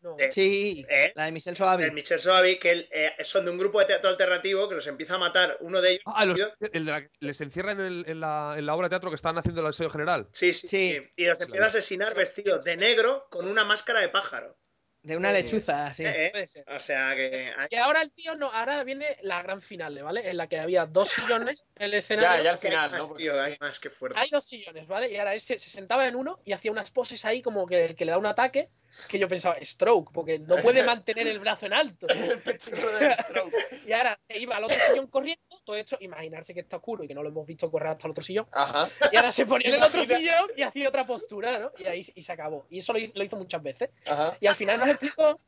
No. 0.00 0.16
Eh, 0.18 0.30
Sí, 0.30 0.86
¿Eh? 0.88 1.12
la 1.16 1.24
de 1.24 1.32
Michelle 1.32 1.56
Soavi. 1.56 1.82
el 1.84 1.92
Michel 1.92 2.20
Soavi, 2.20 2.58
que 2.58 2.88
eh, 2.92 3.12
son 3.24 3.44
de 3.44 3.50
un 3.50 3.58
grupo 3.58 3.80
de 3.80 3.86
teatro 3.86 4.10
alternativo 4.10 4.68
que 4.68 4.76
los 4.76 4.86
empieza 4.86 5.16
a 5.16 5.18
matar 5.18 5.56
uno 5.60 5.80
de 5.80 5.90
ellos. 5.92 6.02
Ah, 6.06 6.24
los- 6.24 6.40
el 6.72 6.84
de 6.86 6.92
la 6.92 7.00
que 7.02 7.10
les 7.20 7.40
encierran 7.40 7.80
en, 7.80 7.86
el- 7.86 8.04
en 8.06 8.20
la, 8.20 8.54
en 8.56 8.64
la 8.66 8.74
obra 8.76 8.86
de 8.86 8.90
teatro 8.90 9.10
que 9.10 9.16
están 9.16 9.36
haciendo 9.38 9.60
el 9.60 9.66
ensayo 9.66 9.90
general. 9.90 10.28
Sí, 10.32 10.52
sí, 10.52 10.68
Sí. 10.68 10.98
sí. 11.02 11.12
Y 11.16 11.24
los 11.26 11.40
empieza 11.40 11.64
a 11.64 11.68
asesinar 11.68 12.14
vestidos 12.14 12.62
de 12.64 12.76
negro 12.76 13.26
con 13.30 13.48
una 13.48 13.64
máscara 13.64 14.00
de 14.00 14.08
pájaro. 14.08 14.56
De 15.02 15.16
una 15.16 15.32
lechuza, 15.32 15.92
sí. 15.92 16.04
Eh, 16.04 16.32
eh. 16.34 16.64
O 16.74 16.80
sea 16.80 17.14
que. 17.14 17.52
Y 17.70 17.76
ahora 17.76 18.02
el 18.02 18.10
tío 18.10 18.34
no, 18.34 18.50
ahora 18.52 18.82
viene 18.84 19.16
la 19.22 19.42
gran 19.42 19.62
finale, 19.62 20.02
¿vale? 20.02 20.28
En 20.28 20.36
la 20.36 20.48
que 20.48 20.58
había 20.58 20.86
dos 20.86 21.08
sillones 21.48 21.66
en 21.76 21.84
el 21.84 21.94
escenario. 21.94 22.28
Ya, 22.30 22.42
ya 22.42 22.50
al 22.50 22.56
Hay 22.56 22.60
final, 22.60 22.90
más, 22.90 23.10
¿no? 23.10 23.16
tío, 23.16 23.40
hay 23.40 23.56
más 23.60 23.78
que 23.78 23.90
fuerte. 23.90 24.18
Hay 24.18 24.28
dos 24.30 24.44
sillones, 24.44 24.86
¿vale? 24.86 25.10
Y 25.10 25.16
ahora 25.16 25.34
él 25.34 25.40
se, 25.40 25.58
se 25.58 25.70
sentaba 25.70 26.06
en 26.06 26.16
uno 26.16 26.40
y 26.44 26.52
hacía 26.52 26.72
unas 26.72 26.90
poses 26.90 27.24
ahí 27.24 27.42
como 27.42 27.66
que 27.66 27.84
el 27.86 27.94
que 27.96 28.04
le 28.04 28.10
da 28.10 28.18
un 28.18 28.26
ataque, 28.26 28.70
que 29.06 29.18
yo 29.18 29.28
pensaba, 29.28 29.56
stroke, 29.62 30.10
porque 30.12 30.38
no 30.38 30.56
puede 30.62 30.82
mantener 30.82 31.28
el 31.28 31.38
brazo 31.38 31.66
en 31.66 31.72
alto. 31.72 32.06
El 32.08 32.42
del 32.42 33.14
stroke. 33.14 33.54
Y 33.86 33.92
ahora 33.92 34.18
se 34.26 34.38
iba 34.38 34.56
al 34.56 34.64
otro 34.64 34.76
sillón 34.76 35.06
corriendo, 35.06 35.42
todo 35.64 35.76
esto, 35.76 35.96
imaginarse 36.00 36.54
que 36.54 36.60
está 36.60 36.76
oscuro 36.78 37.04
y 37.04 37.08
que 37.08 37.14
no 37.14 37.22
lo 37.22 37.28
hemos 37.28 37.46
visto 37.46 37.70
correr 37.70 37.90
hasta 37.90 38.06
el 38.06 38.10
otro 38.12 38.24
sillón. 38.24 38.46
Ajá. 38.52 38.88
Y 39.12 39.16
ahora 39.16 39.30
se 39.30 39.46
ponía 39.46 39.68
en 39.68 39.74
el 39.76 39.82
otro 39.82 40.02
sillón 40.02 40.50
y 40.56 40.62
hacía 40.62 40.88
otra 40.88 41.06
postura, 41.06 41.58
¿no? 41.58 41.72
Y 41.78 41.84
ahí 41.84 42.00
y 42.14 42.22
se 42.22 42.32
acabó. 42.32 42.66
Y 42.70 42.78
eso 42.78 42.92
lo 42.92 42.98
hizo, 42.98 43.12
lo 43.16 43.24
hizo 43.24 43.36
muchas 43.36 43.62
veces. 43.62 43.90
Ajá. 44.08 44.36
Y 44.40 44.46
al 44.46 44.54
final 44.54 44.80
nos 44.88 45.02
explicó 45.02 45.40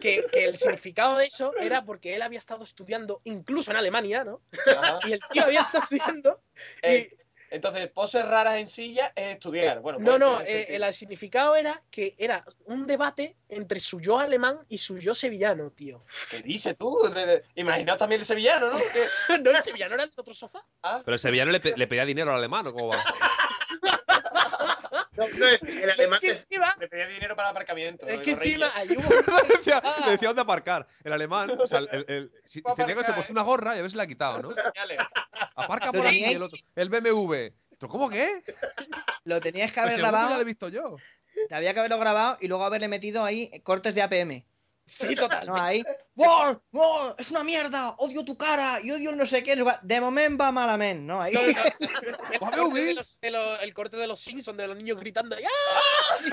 que, 0.00 0.24
que 0.32 0.44
el 0.44 0.56
significado 0.56 1.16
de 1.18 1.26
eso 1.26 1.52
era 1.60 1.84
porque 1.84 2.14
él 2.14 2.22
había 2.22 2.38
estado 2.38 2.64
estudiando 2.64 3.20
incluso 3.24 3.70
en 3.70 3.76
Alemania, 3.76 4.24
¿no? 4.24 4.40
ajá. 4.66 4.98
Y 5.04 5.12
el 5.12 5.20
tío 5.32 5.44
había 5.44 5.60
estado 5.60 5.84
estudiando. 5.84 6.40
y- 6.82 6.86
Eh, 6.86 7.16
Entonces, 7.48 7.88
poses 7.90 8.24
raras 8.26 8.58
en 8.58 8.66
silla 8.66 9.12
es 9.14 9.34
estudiar. 9.34 9.78
Bueno, 9.80 10.00
no, 10.00 10.04
puede 10.04 10.18
no, 10.18 10.40
eh, 10.40 10.66
el 10.74 10.92
significado 10.92 11.54
era 11.54 11.80
que 11.92 12.16
era 12.18 12.44
un 12.64 12.88
debate 12.88 13.36
entre 13.48 13.78
su 13.78 14.00
yo 14.00 14.18
alemán 14.18 14.58
y 14.68 14.78
su 14.78 14.98
yo 14.98 15.14
sevillano, 15.14 15.70
tío. 15.70 16.02
¿Qué 16.28 16.42
dices 16.42 16.76
tú? 16.76 16.98
Imaginaos 17.54 17.98
también 17.98 18.20
el 18.20 18.26
sevillano, 18.26 18.70
¿no? 18.70 18.78
¿No 19.44 19.50
el 19.52 19.62
sevillano 19.62 19.94
era 19.94 20.02
el 20.04 20.12
otro 20.16 20.34
sofá? 20.34 20.64
ah, 20.82 21.00
Pero 21.04 21.14
el 21.14 21.20
sevillano 21.20 21.52
le, 21.52 21.60
pe- 21.60 21.74
le 21.76 21.86
pedía 21.86 22.04
dinero 22.04 22.32
al 22.32 22.38
alemán, 22.38 22.66
¿o 22.66 22.72
cómo 22.74 22.88
va? 22.88 23.04
No, 25.16 25.26
no, 25.38 25.46
es- 25.46 25.62
el 25.62 25.90
alemán 25.90 26.18
Es 26.20 26.20
que 26.20 26.30
encima, 26.30 26.76
le 26.78 26.88
pedía 26.88 27.06
dinero 27.06 27.34
para 27.36 27.48
el 27.48 27.52
aparcamiento. 27.52 28.06
es 28.06 28.20
que 28.20 28.32
encima 28.32 28.72
le, 28.84 28.96
decía, 29.56 29.82
le 30.04 30.10
decía 30.12 30.28
dónde 30.28 30.42
aparcar. 30.42 30.86
El 31.04 31.12
alemán, 31.12 31.50
o 31.58 31.66
sea, 31.66 31.78
el, 31.78 31.88
el, 31.92 32.04
el- 32.08 32.32
si, 32.44 32.60
si 32.60 32.74
se 32.74 32.94
puesto 32.94 33.12
¿eh? 33.12 33.26
una 33.30 33.42
gorra 33.42 33.74
y 33.76 33.78
a 33.78 33.82
ver 33.82 33.90
si 33.90 33.96
la 33.96 34.02
ha 34.02 34.06
quitado, 34.06 34.42
¿no? 34.42 34.50
Aparca 35.54 35.86
¿Lo 35.86 35.92
por 35.92 36.06
aquí 36.06 36.24
el 36.24 36.42
otro. 36.42 36.58
El 36.74 36.88
BMW. 36.90 37.34
¿Esto 37.72 37.88
¿Cómo 37.88 38.08
qué? 38.08 38.42
Lo 39.24 39.40
tenías 39.40 39.70
que 39.70 39.80
Pues 39.82 39.94
haber 39.94 39.98
el 40.00 40.04
otro 40.04 40.06
ya 40.06 40.12
lo 40.12 40.18
grabado, 40.18 40.40
he 40.40 40.44
visto 40.44 40.68
yo. 40.68 40.96
te 41.48 41.54
había 41.54 41.74
que 41.74 41.80
haberlo 41.80 41.98
grabado 41.98 42.38
y 42.40 42.48
luego 42.48 42.64
haberle 42.64 42.88
metido 42.88 43.22
ahí 43.24 43.50
cortes 43.64 43.94
de 43.94 44.02
APM. 44.02 44.44
Sí, 44.86 45.14
total. 45.16 45.46
No, 45.48 45.56
ahí. 45.56 45.82
¡Wow! 46.14 46.62
¡Wow! 46.70 47.14
¡Es 47.18 47.30
una 47.30 47.42
mierda! 47.42 47.90
¡Odio 47.98 48.24
tu 48.24 48.36
cara! 48.38 48.78
¡Y 48.82 48.90
odio 48.92 49.10
el 49.10 49.16
no 49.16 49.26
sé 49.26 49.42
qué! 49.42 49.56
De 49.82 50.00
momento 50.00 50.44
va 50.44 50.52
malamente, 50.52 51.02
¿no? 51.02 51.20
Ahí. 51.20 51.34
No, 51.34 51.42
no, 51.42 51.48
el, 52.32 52.38
corte 52.38 52.80
de 52.80 52.94
los, 52.94 53.18
de 53.20 53.30
los- 53.30 53.60
el 53.62 53.74
corte 53.74 53.96
de 53.96 54.06
los 54.06 54.20
Simpsons, 54.20 54.56
de 54.56 54.66
los 54.66 54.76
niños 54.76 54.98
gritando. 54.98 55.36
¡Ah! 55.36 56.26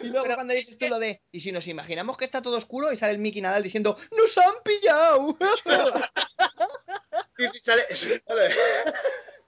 Y 0.00 0.08
luego 0.08 0.24
Pero 0.24 0.34
cuando 0.36 0.54
dices 0.54 0.70
es 0.70 0.78
tú 0.78 0.88
lo 0.88 0.98
de, 0.98 1.22
y 1.32 1.40
si 1.40 1.50
nos 1.50 1.66
imaginamos 1.66 2.16
que 2.18 2.24
está 2.26 2.42
todo 2.42 2.56
oscuro 2.58 2.92
y 2.92 2.96
sale 2.96 3.12
el 3.12 3.18
Mickey 3.18 3.40
Nadal 3.40 3.62
diciendo, 3.62 3.96
¡Nos 4.16 4.36
han 4.38 4.54
pillado! 4.62 5.36
Y 7.38 7.46
sale- 7.60 7.86
sale- 7.96 8.54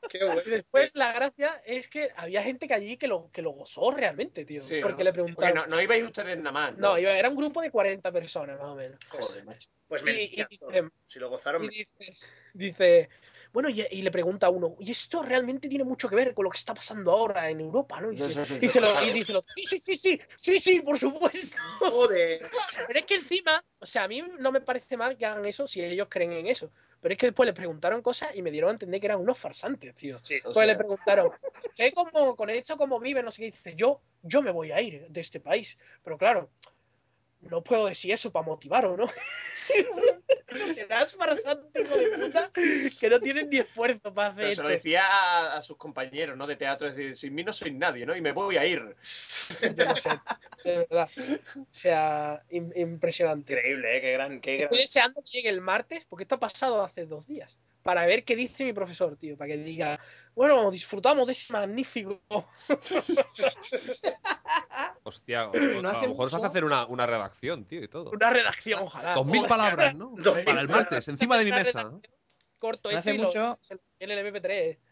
Qué 0.09 0.25
bueno. 0.25 0.41
Y 0.47 0.51
después 0.51 0.95
la 0.95 1.13
gracia 1.13 1.61
es 1.65 1.89
que 1.89 2.11
había 2.17 2.43
gente 2.43 2.67
que 2.69 2.75
allí 2.75 2.97
que 2.97 3.07
lo, 3.09 3.31
que 3.33 3.43
lo 3.43 3.51
gozó 3.51 3.91
realmente, 3.91 4.45
tío. 4.45 4.61
Sí, 4.61 4.81
porque 4.83 5.05
¿no? 5.05 5.11
le 5.11 5.13
Porque 5.13 5.33
preguntaron. 5.35 5.71
no, 5.71 5.77
no 5.77 5.83
ibais 5.83 6.05
ustedes 6.05 6.37
nada 6.39 6.53
más. 6.53 6.77
No, 6.77 6.99
iba- 6.99 7.17
era 7.19 7.29
un 7.31 7.37
grupo 7.37 7.61
de 7.63 7.71
40 7.71 8.11
personas, 8.13 8.59
más 8.59 8.69
o 8.69 8.75
menos. 8.77 8.99
Joder, 9.09 9.45
macho. 9.45 9.69
Pues 9.89 10.03
Y- 10.03 10.05
mentira. 10.05 10.47
y 10.51 10.55
dice- 10.57 10.91
Si 11.07 11.19
lo 11.19 11.29
gozaron, 11.31 11.65
Y 11.65 11.69
dice, 11.69 11.93
dice, 12.55 13.09
bueno, 13.57 13.71
y, 13.71 13.81
y 13.91 14.03
le 14.03 14.11
pregunta 14.11 14.49
a 14.49 14.51
uno, 14.51 14.77
y 14.79 14.91
esto 14.91 15.23
realmente 15.23 15.67
tiene 15.67 15.83
mucho 15.83 16.11
que 16.11 16.15
ver 16.15 16.35
con 16.35 16.45
lo 16.45 16.51
que 16.51 16.59
está 16.59 16.75
pasando 16.75 17.11
ahora 17.11 17.49
en 17.49 17.59
Europa, 17.63 17.99
¿no? 18.03 18.13
Y 18.13 18.17
dice, 18.17 18.35
sí, 18.35 18.45
sí, 18.45 18.59
dice 18.59 18.83
lo- 18.83 19.03
y 19.03 19.11
dice, 19.13 19.33
lo- 19.33 19.41
sí, 19.41 19.63
sí, 19.65 19.79
sí, 19.79 19.97
sí, 19.97 20.21
sí, 20.37 20.59
sí, 20.59 20.81
por 20.83 20.99
supuesto. 20.99 21.57
joder. 21.79 22.51
Pero 22.87 22.99
es 22.99 23.07
que 23.07 23.15
encima, 23.15 23.65
o 23.79 23.87
sea, 23.87 24.05
a 24.05 24.09
mí 24.09 24.23
no 24.41 24.53
me 24.53 24.61
parece 24.61 24.99
mal 24.99 25.17
que 25.17 25.25
hagan 25.25 25.47
eso 25.47 25.67
si 25.67 25.83
ellos 25.83 26.07
creen 26.11 26.33
en 26.33 26.49
eso. 26.49 26.71
Pero 27.01 27.15
es 27.15 27.19
que 27.19 27.29
después 27.29 27.47
le 27.47 27.55
preguntaron 27.55 28.03
cosas 28.03 28.37
y 28.37 28.43
me 28.43 28.51
dieron 28.51 28.69
a 28.69 28.73
entender 28.73 29.01
que 29.01 29.07
eran 29.07 29.21
unos 29.21 29.39
farsantes, 29.39 29.95
tío. 29.95 30.19
Sí, 30.21 30.39
Pues 30.43 30.55
sea, 30.55 30.67
le 30.67 30.77
preguntaron, 30.77 31.31
¿qué 31.75 31.93
como 31.95 32.37
con 32.37 32.51
esto 32.51 32.77
cómo 32.77 33.01
vive? 33.01 33.23
No 33.23 33.31
sé 33.31 33.39
qué. 33.41 33.47
Y 33.47 33.51
dice, 33.53 33.75
yo, 33.75 34.03
yo 34.23 34.43
me 34.43 34.51
voy 34.51 34.71
a 34.71 34.83
ir 34.83 35.07
de 35.09 35.21
este 35.23 35.41
país. 35.41 35.79
Pero 36.05 36.19
claro, 36.19 36.51
no 37.41 37.65
puedo 37.65 37.87
decir 37.87 38.13
eso 38.13 38.31
para 38.31 38.45
motivaros, 38.45 38.99
¿no? 38.99 39.07
Serás 40.73 41.17
farsante, 41.17 41.83
hijo 41.83 41.97
de 41.97 42.09
puta, 42.19 42.51
que 42.55 43.11
no 43.11 43.21
tienes 43.21 43.49
ni 43.49 43.59
esfuerzo 43.59 44.15
para 44.15 44.29
hacer 44.29 44.45
pero 44.45 44.55
se 44.55 44.63
lo 44.63 44.69
decía 44.69 45.03
a, 45.05 45.57
a 45.57 45.63
sus 45.63 45.77
compañeros, 45.77 46.37
¿no? 46.37 46.47
De 46.47 46.55
teatro, 46.57 46.87
es 46.87 46.95
decir, 46.95 47.17
sin 47.17 47.35
mí 47.35 47.43
no 47.43 47.53
soy 47.53 47.73
nadie, 47.73 48.07
¿no? 48.07 48.15
Y 48.15 48.21
me 48.21 48.31
voy 48.33 48.57
a 48.57 48.65
ir. 48.65 48.81
Yo 49.61 49.85
no 49.85 49.95
sé, 49.97 50.11
de 50.65 50.79
verdad. 50.79 51.09
O 51.59 51.67
sea, 51.73 52.43
im- 52.51 52.73
impresionante. 52.77 53.55
Increíble, 53.55 53.97
¿eh? 53.97 54.01
Qué 54.01 54.13
gran. 54.13 54.41
Qué 54.41 54.57
gran... 54.57 54.65
Estoy 54.67 54.79
deseando 54.79 55.23
que 55.23 55.31
llegue 55.31 55.49
el 55.49 55.61
martes, 55.61 56.05
porque 56.05 56.23
esto 56.23 56.37
ha 56.37 56.41
pasado 56.41 56.83
hace 56.83 57.07
dos 57.07 57.27
días, 57.27 57.59
para 57.87 58.05
ver 58.05 58.25
qué 58.25 58.37
dice 58.37 58.65
mi 58.65 58.73
profesor, 58.73 59.17
tío, 59.17 59.37
para 59.37 59.49
que 59.49 59.57
diga, 59.59 59.99
bueno, 60.35 60.71
disfrutamos 60.71 61.27
de 61.27 61.33
ese 61.33 61.53
magnífico. 61.53 62.21
Hostia, 65.05 65.49
o- 65.49 65.83
No 65.83 65.89
a 65.89 66.03
lo 66.03 66.09
mejor 66.09 66.27
os 66.27 66.35
hace 66.35 66.47
hacer 66.47 66.65
una, 66.65 66.85
una 66.87 67.07
redacción, 67.07 67.65
tío, 67.65 67.83
y 67.83 67.89
todo. 67.89 68.11
Una 68.11 68.31
redacción, 68.31 68.81
ojalá. 68.83 69.15
Dos 69.15 69.27
mil 69.27 69.47
palabras, 69.47 69.95
¿no? 69.95 70.13
Dos 70.17 70.37
mil 70.37 70.45
Para 70.45 70.61
el 70.61 70.69
martes, 70.69 71.07
encima 71.09 71.39
de 71.39 71.45
mi 71.45 71.53
mesa. 71.53 71.91
Corto 72.59 72.91
No 72.91 72.99
hace 72.99 73.15
y 73.15 73.19
mucho- 73.19 73.57
se 73.61 73.79
el 74.01 74.11
MP3. 74.11 74.79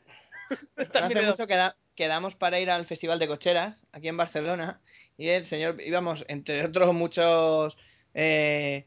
No 0.77 0.87
También 0.89 1.19
hace 1.19 1.27
mucho 1.27 1.47
queda- 1.47 1.77
quedamos 1.95 2.35
para 2.35 2.61
ir 2.61 2.71
al 2.71 2.85
Festival 2.85 3.19
de 3.19 3.27
Cocheras, 3.27 3.87
aquí 3.93 4.09
en 4.09 4.17
Barcelona, 4.19 4.83
y 5.17 5.29
el 5.29 5.47
señor, 5.47 5.81
íbamos, 5.81 6.27
entre 6.29 6.63
otros 6.67 6.93
muchos, 6.95 7.79
eh, 8.13 8.87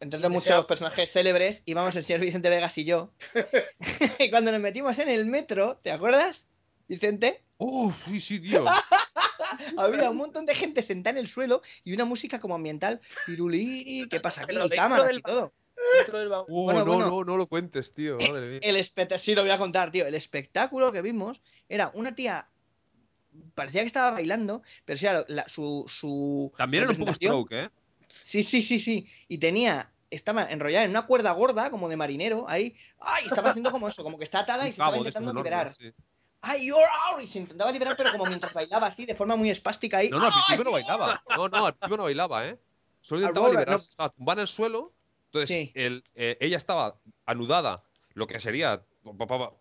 entre 0.00 0.18
otros 0.18 0.32
muchos 0.32 0.66
personajes 0.66 1.10
célebres, 1.10 1.62
íbamos 1.66 1.94
el 1.96 2.02
señor 2.04 2.20
Vicente 2.20 2.50
Vegas 2.50 2.76
y 2.78 2.84
yo. 2.84 3.12
y 4.18 4.30
cuando 4.30 4.50
nos 4.52 4.60
metimos 4.60 4.98
en 4.98 5.08
el 5.08 5.26
metro, 5.26 5.78
¿te 5.82 5.92
acuerdas, 5.92 6.48
Vicente? 6.88 7.42
Uf, 7.58 8.06
sí, 8.06 8.20
sí, 8.20 8.40
tío. 8.40 8.64
Había 9.76 10.10
un 10.10 10.16
montón 10.16 10.46
de 10.46 10.54
gente 10.54 10.82
sentada 10.82 11.18
en 11.18 11.24
el 11.24 11.28
suelo 11.28 11.60
y 11.84 11.92
una 11.92 12.04
música 12.04 12.40
como 12.40 12.54
ambiental. 12.54 13.00
Piruliri, 13.26 14.08
¿qué 14.08 14.20
pasa 14.20 14.44
aquí? 14.44 14.54
Y 14.54 14.58
dentro 14.58 14.76
cámaras 14.76 15.08
del 15.08 15.18
y 15.18 15.22
todo. 15.22 15.52
Uh, 16.48 16.64
Bueno, 16.64 16.84
no, 16.84 16.92
bueno. 16.94 17.10
no, 17.10 17.24
no 17.24 17.36
lo 17.36 17.46
cuentes, 17.46 17.92
tío. 17.92 18.16
Madre 18.18 18.48
mía. 18.48 18.58
El 18.62 18.76
espectáculo, 18.76 19.18
sí 19.18 19.34
lo 19.34 19.42
voy 19.42 19.50
a 19.50 19.58
contar, 19.58 19.90
tío. 19.90 20.06
El 20.06 20.14
espectáculo 20.14 20.92
que 20.92 21.02
vimos 21.02 21.42
era 21.68 21.90
una 21.94 22.14
tía. 22.14 22.48
Parecía 23.54 23.82
que 23.82 23.86
estaba 23.86 24.10
bailando, 24.12 24.62
pero 24.84 24.96
sí, 24.96 25.04
claro, 25.04 25.24
la- 25.28 25.48
su, 25.48 25.84
su. 25.88 26.52
También 26.56 26.84
era 26.84 26.92
un 26.92 26.98
poco 26.98 27.14
stroke, 27.14 27.52
¿eh? 27.52 27.70
Sí, 28.10 28.42
sí, 28.42 28.60
sí, 28.60 28.78
sí. 28.78 29.08
Y 29.28 29.38
tenía. 29.38 29.90
Estaba 30.10 30.44
enrollada 30.50 30.84
en 30.84 30.90
una 30.90 31.06
cuerda 31.06 31.30
gorda, 31.32 31.70
como 31.70 31.88
de 31.88 31.96
marinero, 31.96 32.44
ahí. 32.48 32.74
¡Ay! 32.98 33.26
Estaba 33.26 33.50
haciendo 33.50 33.70
como 33.70 33.86
eso, 33.86 34.02
como 34.02 34.18
que 34.18 34.24
está 34.24 34.40
atada 34.40 34.64
y 34.64 34.72
se 34.72 34.80
estaba 34.82 34.96
intentando 34.96 35.32
liberar. 35.32 35.72
sí. 35.72 35.92
¡Ay, 36.42 36.66
you're 36.66 36.82
out! 37.12 37.22
Y 37.22 37.26
se 37.28 37.38
intentaba 37.38 37.70
liberar, 37.70 37.96
pero 37.96 38.10
como 38.12 38.26
mientras 38.26 38.52
bailaba 38.52 38.88
así, 38.88 39.06
de 39.06 39.14
forma 39.14 39.36
muy 39.36 39.50
espástica 39.50 39.98
ahí. 39.98 40.08
No, 40.10 40.18
no, 40.18 40.26
al 40.26 40.32
principio 40.32 40.64
no 40.64 40.72
bailaba. 40.72 41.22
No, 41.36 41.48
no, 41.48 41.66
al 41.66 41.74
principio 41.74 41.96
no 41.98 42.02
bailaba, 42.04 42.48
¿eh? 42.48 42.58
Solo 43.00 43.20
intentaba 43.20 43.46
Aurora, 43.46 43.60
liberarse. 43.60 43.86
no. 43.86 43.90
Estaba 43.90 44.08
tumbada 44.08 44.34
en 44.34 44.40
el 44.40 44.48
suelo. 44.48 44.92
Entonces, 45.26 45.48
Sí. 45.48 45.72
el- 45.74 46.02
eh, 46.16 46.38
ella 46.40 46.56
estaba 46.56 46.98
anudada, 47.26 47.80
lo 48.14 48.26
que 48.26 48.40
sería 48.40 48.82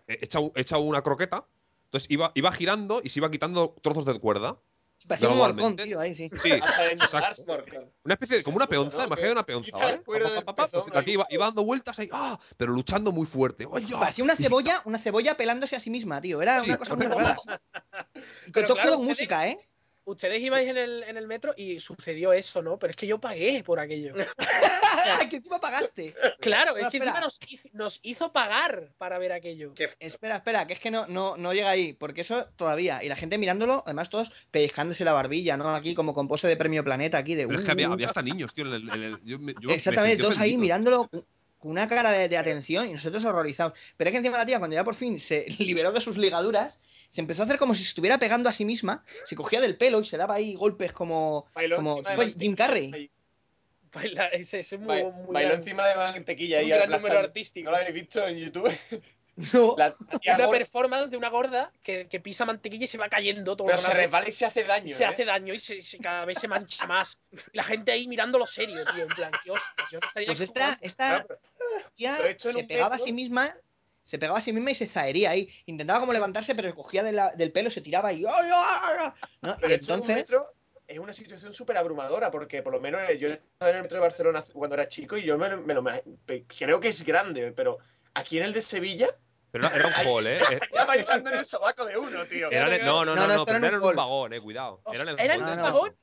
hecha, 0.08 0.40
hecha 0.56 0.78
una 0.80 1.04
croqueta. 1.04 1.46
Entonces 1.86 2.10
iba, 2.10 2.32
iba 2.34 2.52
girando 2.52 3.02
y 3.04 3.10
se 3.10 3.20
iba 3.20 3.30
quitando 3.30 3.76
trozos 3.84 4.06
de 4.06 4.18
cuerda. 4.20 4.58
Parecía 5.08 5.30
un 5.30 5.38
morcón, 5.38 5.76
tío, 5.76 6.00
ahí 6.00 6.14
sí. 6.14 6.30
Sí, 6.36 6.52
exacto. 6.52 7.64
Una 8.04 8.14
especie 8.14 8.38
de, 8.38 8.44
como 8.44 8.58
una 8.58 8.68
peonza, 8.68 9.06
imagínate 9.06 9.32
una 9.32 9.46
peonza, 9.46 9.78
¿vale? 9.78 10.00
pues 10.00 10.24
iba, 11.08 11.26
dando 11.46 11.64
vueltas 11.64 12.00
ahí, 12.00 12.10
¡ah! 12.12 12.40
Pero 12.58 12.74
luchando 12.74 13.12
muy 13.12 13.26
fuerte. 13.26 13.68
Parecía 13.68 14.24
una 14.24 14.36
cebolla, 14.36 14.82
una 14.86 14.98
cebolla 14.98 15.36
pelándose 15.38 15.76
a 15.76 15.80
sí 15.80 15.90
misma, 15.90 16.20
tío. 16.22 16.42
Era 16.42 16.60
Sí, 16.60 16.70
una 16.70 16.78
cosa 16.78 16.96
muy 16.96 17.06
rara. 17.06 17.38
Y 18.48 18.52
Pero 18.52 18.68
con 18.68 18.76
todo 18.76 18.84
claro, 18.84 18.98
con 18.98 19.06
música, 19.06 19.48
¿eh? 19.48 19.69
Ustedes 20.10 20.42
ibais 20.42 20.68
en 20.68 20.78
el, 20.78 21.04
en 21.04 21.18
el 21.18 21.28
metro 21.28 21.54
y 21.56 21.80
sucedió 21.80 22.34
eso, 22.34 22.62
¿no? 22.62 22.80
Pero 22.80 22.92
es 22.92 22.98
que 22.98 23.06
yo 23.08 23.20
pagué 23.20 23.64
por 23.64 23.80
aquello. 23.80 24.14
que 25.30 25.36
encima 25.36 25.60
pagaste. 25.60 26.16
Claro, 26.40 26.76
es 26.78 26.88
que 26.88 26.98
espera. 26.98 27.06
encima 27.12 27.20
nos 27.22 27.40
hizo, 27.48 27.70
nos 27.74 28.00
hizo 28.04 28.32
pagar 28.32 28.92
para 28.98 29.20
ver 29.20 29.32
aquello. 29.32 29.74
Qué 29.76 29.90
Espera, 30.00 30.38
espera, 30.38 30.66
que 30.66 30.74
es 30.74 30.80
que 30.80 30.90
no, 30.92 31.06
no, 31.08 31.38
no 31.38 31.54
llega 31.54 31.70
ahí, 31.70 31.94
porque 31.94 32.22
eso 32.22 32.48
todavía. 32.56 33.04
Y 33.04 33.08
la 33.10 33.16
gente 33.16 33.38
mirándolo, 33.38 33.84
además 33.86 34.10
todos 34.10 34.32
pellizcándose 34.52 35.06
la 35.06 35.14
barbilla, 35.14 35.58
¿no? 35.58 35.70
Aquí 35.76 35.94
como 35.94 36.14
con 36.14 36.28
pose 36.28 36.48
de 36.48 36.58
premio 36.58 36.84
planeta, 36.84 37.18
aquí 37.20 37.36
de. 37.36 37.46
Pero 37.46 37.60
es 37.60 37.66
que 37.66 37.72
había, 37.72 37.90
uh. 37.90 37.94
había 37.94 38.08
hasta 38.08 38.22
niños, 38.22 38.54
tío. 38.54 38.66
en 38.66 38.74
el- 38.74 38.90
en 38.90 39.04
el- 39.04 39.24
yo 39.24 39.38
me- 39.40 39.54
yo 39.62 39.70
me 39.70 39.76
Exactamente, 39.76 40.24
todos 40.24 40.40
ahí 40.40 40.58
mirándolo 40.58 41.10
con 41.60 41.72
una 41.72 41.88
cara 41.88 42.12
de, 42.12 42.28
de 42.30 42.38
atención 42.38 42.88
y 42.88 42.94
nosotros 42.94 43.24
horrorizados. 43.26 43.74
Pero 43.98 44.10
es 44.10 44.12
que 44.14 44.18
encima 44.18 44.38
la 44.38 44.46
tía, 44.46 44.58
cuando 44.60 44.76
ya 44.76 44.84
por 44.84 44.96
fin 44.96 45.20
se 45.20 45.46
liberó 45.60 45.92
de 45.92 46.02
sus 46.02 46.18
ligaduras, 46.18 46.82
se 47.10 47.22
empezó 47.22 47.42
a 47.44 47.46
hacer 47.46 47.58
como 47.60 47.74
si 47.74 47.84
se 47.84 47.90
estuviera 47.90 48.18
pegando 48.18 48.50
a 48.50 48.54
sí 48.54 48.66
misma, 48.66 49.04
se 49.26 49.36
cogía 49.36 49.62
del 49.62 49.78
pelo 49.78 50.00
y 50.00 50.06
se 50.06 50.18
daba 50.18 50.36
ahí 50.36 50.56
golpes 50.56 50.92
como, 50.94 51.46
Bailó 51.54 51.76
como 51.78 52.02
tipo. 52.02 52.22
Jim 52.40 52.56
Carrey. 52.56 53.12
Baila- 53.92 54.28
ese, 54.28 54.60
ese 54.60 54.76
es 54.76 54.82
muy, 54.82 55.02
Ba- 55.02 55.10
muy 55.10 55.34
Bailó 55.34 55.50
gran- 55.50 55.60
encima 55.62 55.88
de 55.88 55.96
mantequilla 55.96 56.60
un 56.60 56.66
y 56.66 56.70
gran 56.70 56.90
número 56.92 57.20
artístico. 57.20 57.66
¿No 57.66 57.72
lo 57.72 57.78
habéis 57.78 57.94
visto 57.96 58.26
en 58.28 58.38
YouTube? 58.38 58.72
No. 59.54 59.76
La 59.78 59.96
Una 60.36 60.50
performance 60.50 61.10
de 61.10 61.18
una 61.18 61.30
gorda 61.30 61.72
que, 61.82 62.08
que 62.08 62.20
pisa 62.20 62.46
mantequilla 62.46 62.84
y 62.84 62.88
se 62.88 62.98
va 62.98 63.08
cayendo 63.10 63.56
todo 63.56 63.68
pero 63.68 63.78
se 63.78 63.94
resbala 63.94 64.28
y 64.28 64.32
se 64.34 64.46
hace 64.46 64.64
daño. 64.66 64.94
se 64.96 65.04
¿eh? 65.04 65.08
hace 65.08 65.24
daño 65.26 65.54
y 65.54 65.60
se, 65.60 65.82
se- 65.82 65.98
cada 65.98 66.26
vez 66.26 66.40
se 66.40 66.48
mancha 66.48 66.86
más. 66.88 67.22
Y 67.32 67.38
la 67.58 67.64
gente 67.64 67.92
ahí 67.92 68.08
mirándolo 68.08 68.46
serio, 68.46 68.84
tío. 68.94 69.04
En 69.04 69.08
plan, 69.10 69.32
hostia, 69.34 69.86
yo 69.92 70.00
estaría 70.00 70.28
Pues 70.28 70.42
esta, 70.42 70.78
esta 70.82 71.26
tía 71.96 72.18
se 72.38 72.64
pegaba 72.66 72.96
a 72.96 73.00
sí 73.00 73.14
misma, 73.14 73.56
se 74.04 74.18
pegaba 74.20 74.40
a 74.40 74.42
sí 74.42 74.52
misma 74.52 74.72
y 74.72 74.76
se 74.76 74.88
zahería 74.88 75.30
ahí. 75.32 75.48
Intentaba 75.68 76.00
como 76.02 76.12
levantarse, 76.14 76.54
pero 76.56 76.74
cogía 76.76 77.04
de 77.04 77.14
la- 77.14 77.32
del 77.36 77.52
pelo, 77.52 77.70
se 77.70 77.82
tiraba 77.82 78.12
y. 78.12 78.26
¡ay, 78.26 78.50
ay, 78.54 78.96
ay! 79.00 79.12
¿no? 79.42 79.56
Pero 79.58 79.72
Y 79.72 79.76
entonces. 79.76 80.30
es 80.88 81.00
una 81.00 81.14
situación 81.14 81.54
súper 81.54 81.78
abrumadora, 81.78 82.30
porque 82.32 82.62
por 82.62 82.74
lo 82.74 82.82
menos 82.82 83.02
eh, 83.10 83.18
yo 83.18 83.30
estaba 83.30 83.70
en 83.70 83.78
el 83.78 83.82
metro 83.84 83.96
de 83.98 84.02
Barcelona 84.02 84.44
cuando 84.54 84.74
era 84.76 84.88
chico 84.88 85.16
y 85.16 85.24
yo 85.24 85.38
me, 85.38 85.48
lo- 85.50 85.62
me 85.62 85.74
lo 85.74 85.82
me- 85.82 86.04
creo 86.58 86.80
que 86.80 86.90
es 86.90 87.04
grande, 87.06 87.52
pero 87.54 87.78
aquí 88.16 88.38
en 88.38 88.44
el 88.46 88.54
de 88.54 88.62
Sevilla, 88.62 89.16
Pero 89.52 89.68
era, 89.68 89.76
era 89.78 89.88
un 89.88 89.94
hall, 90.08 90.28
¿eh? 90.28 90.40
Ya 90.74 90.86
bailando 90.86 91.30
en 91.32 91.40
el 91.40 91.46
sobaco 91.46 91.86
de 91.86 91.98
uno, 91.98 92.26
tío. 92.26 92.50
No, 92.52 92.60
no, 92.68 92.78
No, 92.78 93.06
no, 93.06 93.16
no, 93.16 93.28
no, 93.38 93.46
pero 93.46 93.66
era 93.66 93.80
un 93.80 93.96
vagón, 93.96 94.34
eh, 94.34 94.42
cuidado. 94.42 94.82
Era 94.94 95.02
en 95.04 95.10
el 95.10 95.20
¿Era 95.20 95.34
hall. 95.36 95.42
en 95.42 95.50
un 95.50 95.64
vagón? 95.64 95.96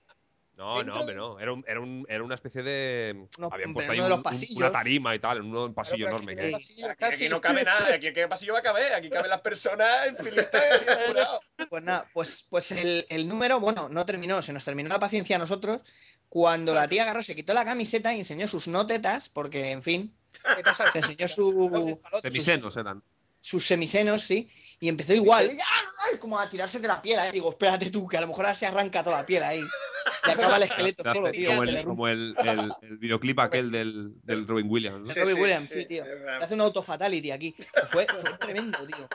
No, 0.57 0.83
no, 0.83 0.95
hombre, 0.95 1.15
no. 1.15 1.39
Era, 1.39 1.53
un- 1.53 1.65
era, 1.69 1.81
un- 1.81 2.07
era 2.09 2.25
una 2.25 2.35
especie 2.35 2.63
de. 2.63 3.27
No, 3.39 3.49
habían 3.53 3.59
pero 3.59 3.73
puesto 3.75 3.93
en 3.93 3.99
ahí 3.99 3.99
uno 3.99 4.07
de 4.07 4.07
un- 4.07 4.09
los 4.11 4.17
un- 4.19 4.23
pasillos. 4.23 4.57
una 4.57 4.73
tarima 4.73 5.15
y 5.15 5.19
tal, 5.19 5.37
en 5.39 5.55
un 5.55 5.75
pasillo 5.75 6.07
Pero 6.07 6.17
enorme. 6.17 6.33
aquí 6.33 6.75
que 6.77 6.95
pasillo 6.99 7.31
no 7.31 7.41
cabe 7.43 7.63
nada, 7.63 7.93
aquí 7.95 8.11
qué 8.15 8.27
pasillo 8.27 8.55
va 8.55 8.61
a 8.61 8.63
caber, 8.63 8.95
aquí 8.95 9.11
caben 9.11 9.29
las 9.31 9.43
personas 9.43 10.07
en 10.07 10.17
filita 10.17 10.59
y 10.59 10.89
apurado. 11.11 11.41
Pues 11.69 11.83
nada, 11.83 12.09
pues, 12.15 12.47
pues 12.49 12.73
el, 12.73 13.05
el 13.11 13.29
número, 13.29 13.61
bueno, 13.61 13.91
no 13.91 14.07
terminó, 14.07 14.41
se 14.41 14.55
nos 14.55 14.65
terminó 14.65 14.89
la 14.89 14.99
paciencia 14.99 15.37
a 15.37 15.39
nosotros. 15.39 15.83
Cuando 16.31 16.73
la 16.75 16.89
tía 16.89 17.03
agarró, 17.03 17.23
se 17.23 17.37
quitó 17.37 17.53
la 17.53 17.65
camiseta 17.67 18.15
y 18.15 18.21
enseñó 18.21 18.49
sus 18.49 18.67
no 18.67 18.87
tetas, 18.87 19.29
porque, 19.29 19.71
en 19.73 19.83
fin, 19.83 20.17
se 20.93 20.99
enseñó 21.01 21.29
su, 21.29 22.01
Semisenos 22.19 22.75
eran. 22.79 23.03
Sus 23.47 23.65
semisenos, 23.65 24.23
sí, 24.23 24.49
y 24.81 24.89
empezó 24.89 25.15
igual, 25.15 25.49
¡ay! 25.51 25.59
¡ay! 26.13 26.19
como 26.19 26.37
a 26.37 26.49
tirarse 26.51 26.81
de 26.81 26.89
la 26.89 27.01
piel. 27.01 27.21
ahí. 27.21 27.31
Digo, 27.31 27.51
espérate 27.51 27.93
tú, 27.93 28.09
que 28.09 28.17
a 28.17 28.21
lo 28.21 28.27
mejor 28.27 28.45
ahora 28.47 28.57
se 28.57 28.67
arranca 28.67 29.05
toda 29.05 29.19
la 29.19 29.27
piel 29.27 29.45
ahí. 29.45 29.61
Y 30.27 30.31
acaba 30.31 30.57
el 30.57 30.63
esqueleto 30.95 31.05
Se 31.05 31.13
solo, 31.13 31.31
tío. 31.31 31.51
como 31.51 31.63
el, 31.63 31.85
como 31.85 32.09
el, 32.09 32.35
el- 32.45 32.73
el 32.83 32.99
videoclip 32.99 33.39
aquel 33.39 33.71
del, 33.71 34.15
del 34.25 34.49
Robin 34.49 34.67
Williams. 34.69 35.07
¿no? 35.07 35.15
Sí. 35.15 35.21
Robbie 35.21 35.35
Williams, 35.35 35.71
sí, 35.71 35.83
sí, 35.83 35.87
tío. 35.87 36.05
Se 36.05 36.45
hace 36.45 36.55
un 36.55 36.61
autofatality 36.63 37.31
aquí. 37.31 37.55
Fue, 37.87 38.05
fue 38.07 38.37
tremendo, 38.39 38.85
tío. 38.85 39.09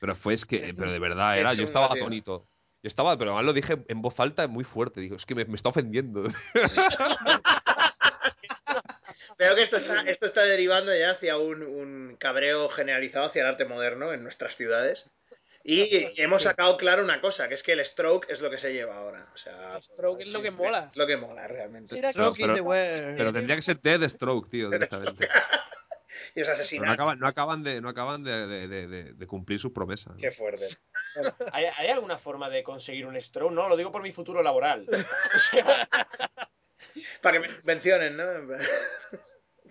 Pero 0.00 0.16
fue, 0.16 0.32
es 0.32 0.46
que, 0.46 0.72
pero 0.74 0.90
de 0.90 0.98
verdad, 0.98 1.38
era, 1.38 1.52
yo 1.52 1.64
estaba 1.64 1.86
atónito. 1.86 2.48
Yo 2.82 2.88
estaba, 2.88 3.18
pero 3.18 3.32
además 3.32 3.44
lo 3.46 3.52
dije 3.52 3.84
en 3.88 4.00
voz 4.00 4.18
alta 4.20 4.48
muy 4.48 4.64
fuerte. 4.64 5.02
Digo, 5.02 5.16
es 5.16 5.26
que 5.26 5.34
me, 5.34 5.44
me 5.44 5.56
está 5.56 5.68
ofendiendo. 5.68 6.22
Veo 9.38 9.54
que 9.54 9.62
esto 9.62 9.76
está, 9.76 10.02
esto 10.02 10.26
está 10.26 10.44
derivando 10.44 10.94
ya 10.96 11.10
hacia 11.10 11.36
un, 11.36 11.62
un 11.62 12.16
cabreo 12.18 12.68
generalizado 12.68 13.26
hacia 13.26 13.42
el 13.42 13.48
arte 13.48 13.64
moderno 13.64 14.12
en 14.12 14.22
nuestras 14.22 14.56
ciudades. 14.56 15.10
Y 15.68 16.20
hemos 16.22 16.42
sacado 16.44 16.76
claro 16.76 17.02
una 17.02 17.20
cosa, 17.20 17.48
que 17.48 17.54
es 17.54 17.62
que 17.64 17.72
el 17.72 17.84
stroke 17.84 18.26
es 18.30 18.40
lo 18.40 18.50
que 18.50 18.58
se 18.58 18.72
lleva 18.72 18.96
ahora. 18.96 19.28
O 19.34 19.36
sea, 19.36 19.74
El 19.74 19.82
stroke 19.82 20.20
es 20.20 20.28
lo 20.32 20.40
que 20.40 20.52
mola. 20.52 20.86
Es 20.90 20.96
lo 20.96 21.06
que 21.08 21.16
mola 21.16 21.48
realmente. 21.48 21.96
Stroke 22.12 22.38
is 22.38 22.46
pero-. 22.46 22.64
Pero 23.16 23.32
tendría 23.32 23.56
que 23.56 23.62
ser 23.62 23.80
Dead 23.80 24.00
Stroke, 24.08 24.48
tío, 24.48 24.70
directamente. 24.70 25.28
Y 26.34 26.40
es 26.40 26.46
Pero 26.46 26.56
no 26.56 26.60
asesinato. 26.62 26.92
acaban, 26.92 27.18
no 27.18 27.28
acaban, 27.28 27.62
de, 27.62 27.80
no 27.80 27.88
acaban 27.88 28.22
de, 28.22 28.46
de- 28.46 28.68
de- 28.68 29.12
de- 29.14 29.26
cumplir 29.26 29.58
sus 29.58 29.72
promesas. 29.72 30.14
¿no? 30.14 30.18
Qué 30.18 30.30
fuerte. 30.30 30.64
¿Hay, 31.52 31.64
hay 31.76 31.88
alguna 31.88 32.18
forma 32.18 32.48
de 32.50 32.62
conseguir 32.62 33.06
un 33.06 33.20
stroke? 33.20 33.52
No, 33.52 33.68
lo 33.68 33.76
digo 33.76 33.90
por 33.90 34.02
mi 34.02 34.12
futuro 34.12 34.42
laboral. 34.42 34.86
O 35.34 35.38
sea, 35.38 35.88
Para 37.20 37.34
que 37.34 37.40
me 37.46 37.52
subvencionen, 37.52 38.16
¿no? 38.16 38.24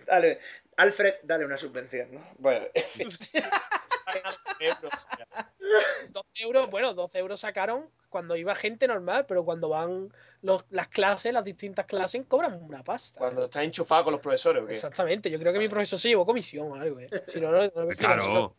Dale, 0.05 0.39
Alfred, 0.77 1.15
dale 1.23 1.45
una 1.45 1.57
subvención, 1.57 2.13
¿no? 2.13 2.27
Bueno, 2.37 2.65
en 2.73 2.83
fin. 2.83 3.09
euros, 4.59 4.91
o 4.93 5.15
sea. 5.15 5.53
12 6.09 6.29
euros, 6.37 6.69
bueno, 6.69 6.93
12 6.93 7.17
euros 7.19 7.39
sacaron 7.39 7.89
cuando 8.09 8.35
iba 8.35 8.55
gente 8.55 8.87
normal, 8.87 9.25
pero 9.27 9.43
cuando 9.43 9.69
van 9.69 10.13
los- 10.41 10.63
las 10.69 10.87
clases, 10.87 11.33
las 11.33 11.43
distintas 11.43 11.85
clases, 11.85 12.23
cobran 12.27 12.61
una 12.61 12.83
pasta. 12.83 13.19
Cuando 13.19 13.45
estás 13.45 13.63
enchufado 13.63 14.05
con 14.05 14.13
los 14.13 14.21
profesores, 14.21 14.63
¿o 14.63 14.67
qué? 14.67 14.73
Exactamente, 14.73 15.29
yo 15.29 15.39
creo 15.39 15.51
que 15.51 15.59
mi 15.59 15.67
profesor 15.67 15.99
se 15.99 16.09
llevó 16.09 16.25
comisión 16.25 16.71
o 16.71 16.75
algo, 16.75 16.99
¿eh? 16.99 17.07
Si 17.27 17.41
no, 17.41 17.51
no, 17.51 17.63
no 17.75 17.85
me 17.85 17.95
Claro. 17.95 18.55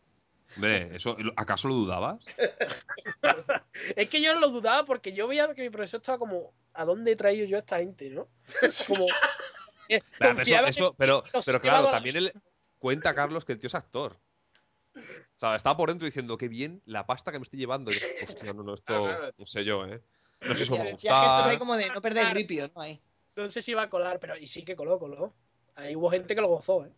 Hombre, 0.55 0.95
¿eso, 0.95 1.15
¿acaso 1.35 1.67
lo 1.67 1.75
dudabas? 1.75 2.23
Es 3.95 4.09
que 4.09 4.21
yo 4.21 4.33
no 4.33 4.39
lo 4.39 4.49
dudaba 4.49 4.85
porque 4.85 5.13
yo 5.13 5.27
veía 5.27 5.53
que 5.53 5.61
mi 5.61 5.69
profesor 5.69 5.99
estaba 5.99 6.17
como, 6.17 6.53
¿a 6.73 6.83
dónde 6.85 7.11
he 7.11 7.15
traído 7.15 7.45
yo 7.45 7.57
a 7.57 7.59
esta 7.59 7.77
gente, 7.77 8.09
no? 8.09 8.27
Como. 8.87 9.05
eh, 9.89 10.01
Claro, 10.17 10.67
eso- 10.67 10.95
pero, 10.97 11.23
pero 11.45 11.61
claro, 11.61 11.89
también 11.89 12.15
él 12.15 12.31
cuenta 12.79 13.13
Carlos 13.13 13.45
que 13.45 13.53
el 13.53 13.59
tío 13.59 13.67
es 13.67 13.75
actor. 13.75 14.17
O 14.95 15.39
sea, 15.39 15.55
estaba 15.55 15.77
por 15.77 15.89
dentro 15.89 16.05
diciendo, 16.07 16.37
qué 16.37 16.47
bien 16.47 16.81
la 16.85 17.05
pasta 17.05 17.31
que 17.31 17.37
me 17.37 17.43
estoy 17.43 17.59
llevando. 17.59 17.91
Y 17.91 17.95
yo, 17.95 18.07
Hostia, 18.23 18.53
no, 18.53 18.63
no, 18.63 18.73
esto 18.73 19.03
claro. 19.05 19.33
no 19.37 19.45
sé 19.45 19.63
yo, 19.63 19.85
¿eh? 19.85 20.01
No 20.41 20.55
sé 20.55 20.65
si 20.65 20.73
os 20.73 20.79
va 20.79 20.83
a 20.83 20.91
gustar. 20.91 21.59
como 21.59 21.75
de 21.75 21.89
no 21.91 22.01
perder 22.01 22.33
ripio, 22.33 22.71
¿no? 22.73 22.81
Ahí. 22.81 22.99
No 23.35 23.51
sé 23.51 23.61
si 23.61 23.71
iba 23.71 23.83
a 23.83 23.89
colar, 23.89 24.19
pero 24.19 24.35
y 24.35 24.47
sí 24.47 24.63
que 24.65 24.75
coló, 24.75 24.97
coló. 24.97 25.35
Ahí 25.75 25.95
hubo 25.95 26.09
gente 26.09 26.33
que 26.33 26.41
lo 26.41 26.47
gozó, 26.47 26.85
¿eh? 26.85 26.91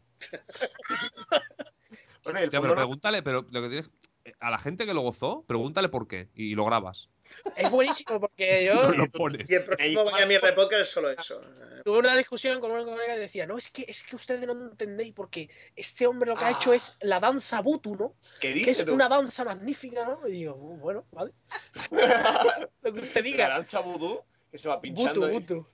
Bueno, 2.32 2.46
Hostia, 2.46 2.62
pero 2.62 2.74
no- 2.74 2.80
pregúntale, 2.80 3.24
pero 3.24 3.46
lo 3.50 3.62
que 3.62 3.68
tienes. 3.70 3.92
eh, 4.26 4.34
A 4.40 4.50
la 4.52 4.58
gente 4.58 4.86
que 4.86 4.94
lo 4.94 5.02
gozó, 5.02 5.44
pregúntale 5.48 5.90
por 5.90 6.08
qué. 6.08 6.30
Y 6.36 6.56
lo 6.56 6.66
grabas. 6.66 7.10
Es 7.56 7.70
buenísimo 7.70 8.20
porque 8.20 8.66
yo 8.66 8.74
No 8.90 8.92
lo 9.06 9.12
pones. 9.12 9.50
Y 9.50 9.54
el 9.56 9.64
próximo 9.64 10.04
Vaya 10.06 10.26
Mierda 10.26 10.48
de 10.48 10.54
Podcast 10.54 10.82
es 10.82 10.90
solo 10.90 11.12
eso. 11.12 11.40
tuve 11.86 12.00
una 12.00 12.16
discusión 12.18 12.60
con 12.60 12.72
una 12.72 12.84
colega 12.84 13.14
que 13.14 13.20
decía, 13.20 13.46
no, 13.46 13.58
es 13.58 13.70
que, 13.70 13.86
es 13.88 14.04
que 14.04 14.16
ustedes 14.16 14.48
no 14.48 14.54
entendéis 14.54 15.14
porque 15.14 15.50
este 15.76 16.08
hombre 16.08 16.30
lo 16.32 16.36
que 16.36 16.46
ha 16.46 16.52
hecho 16.52 16.74
es 16.74 16.96
la 17.02 17.20
danza 17.20 17.62
butu, 17.62 17.96
¿no? 17.96 18.16
¿Qué 18.42 18.62
Que 18.64 18.72
es 18.72 18.84
tú? 18.84 18.94
una 18.94 19.08
danza 19.10 19.44
magnífica, 19.44 20.06
¿no? 20.06 20.28
Y 20.28 20.32
digo, 20.32 20.54
"Oh, 20.56 20.78
bueno, 20.78 21.06
vale. 21.12 21.32
lo 22.82 22.94
que 22.94 23.00
usted 23.02 23.16
La 23.16 23.22
diga. 23.22 23.50
danza 23.50 23.80
vudú 23.80 24.22
que 24.52 24.58
se 24.58 24.68
va 24.70 24.80
pinchando. 24.82 25.22
Butu, 25.30 25.56
butu. 25.56 25.68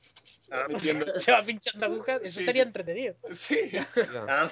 Ah, 0.52 0.68
Metiendo- 0.70 1.06
Se 1.16 1.32
va 1.32 1.44
pinchando 1.44 1.86
agujas, 1.88 2.22
eso 2.24 2.40
Sí, 2.40 2.46
sería 2.46 2.64
sí. 2.64 2.68
entretenido. 2.68 3.16
Sí. 3.32 3.72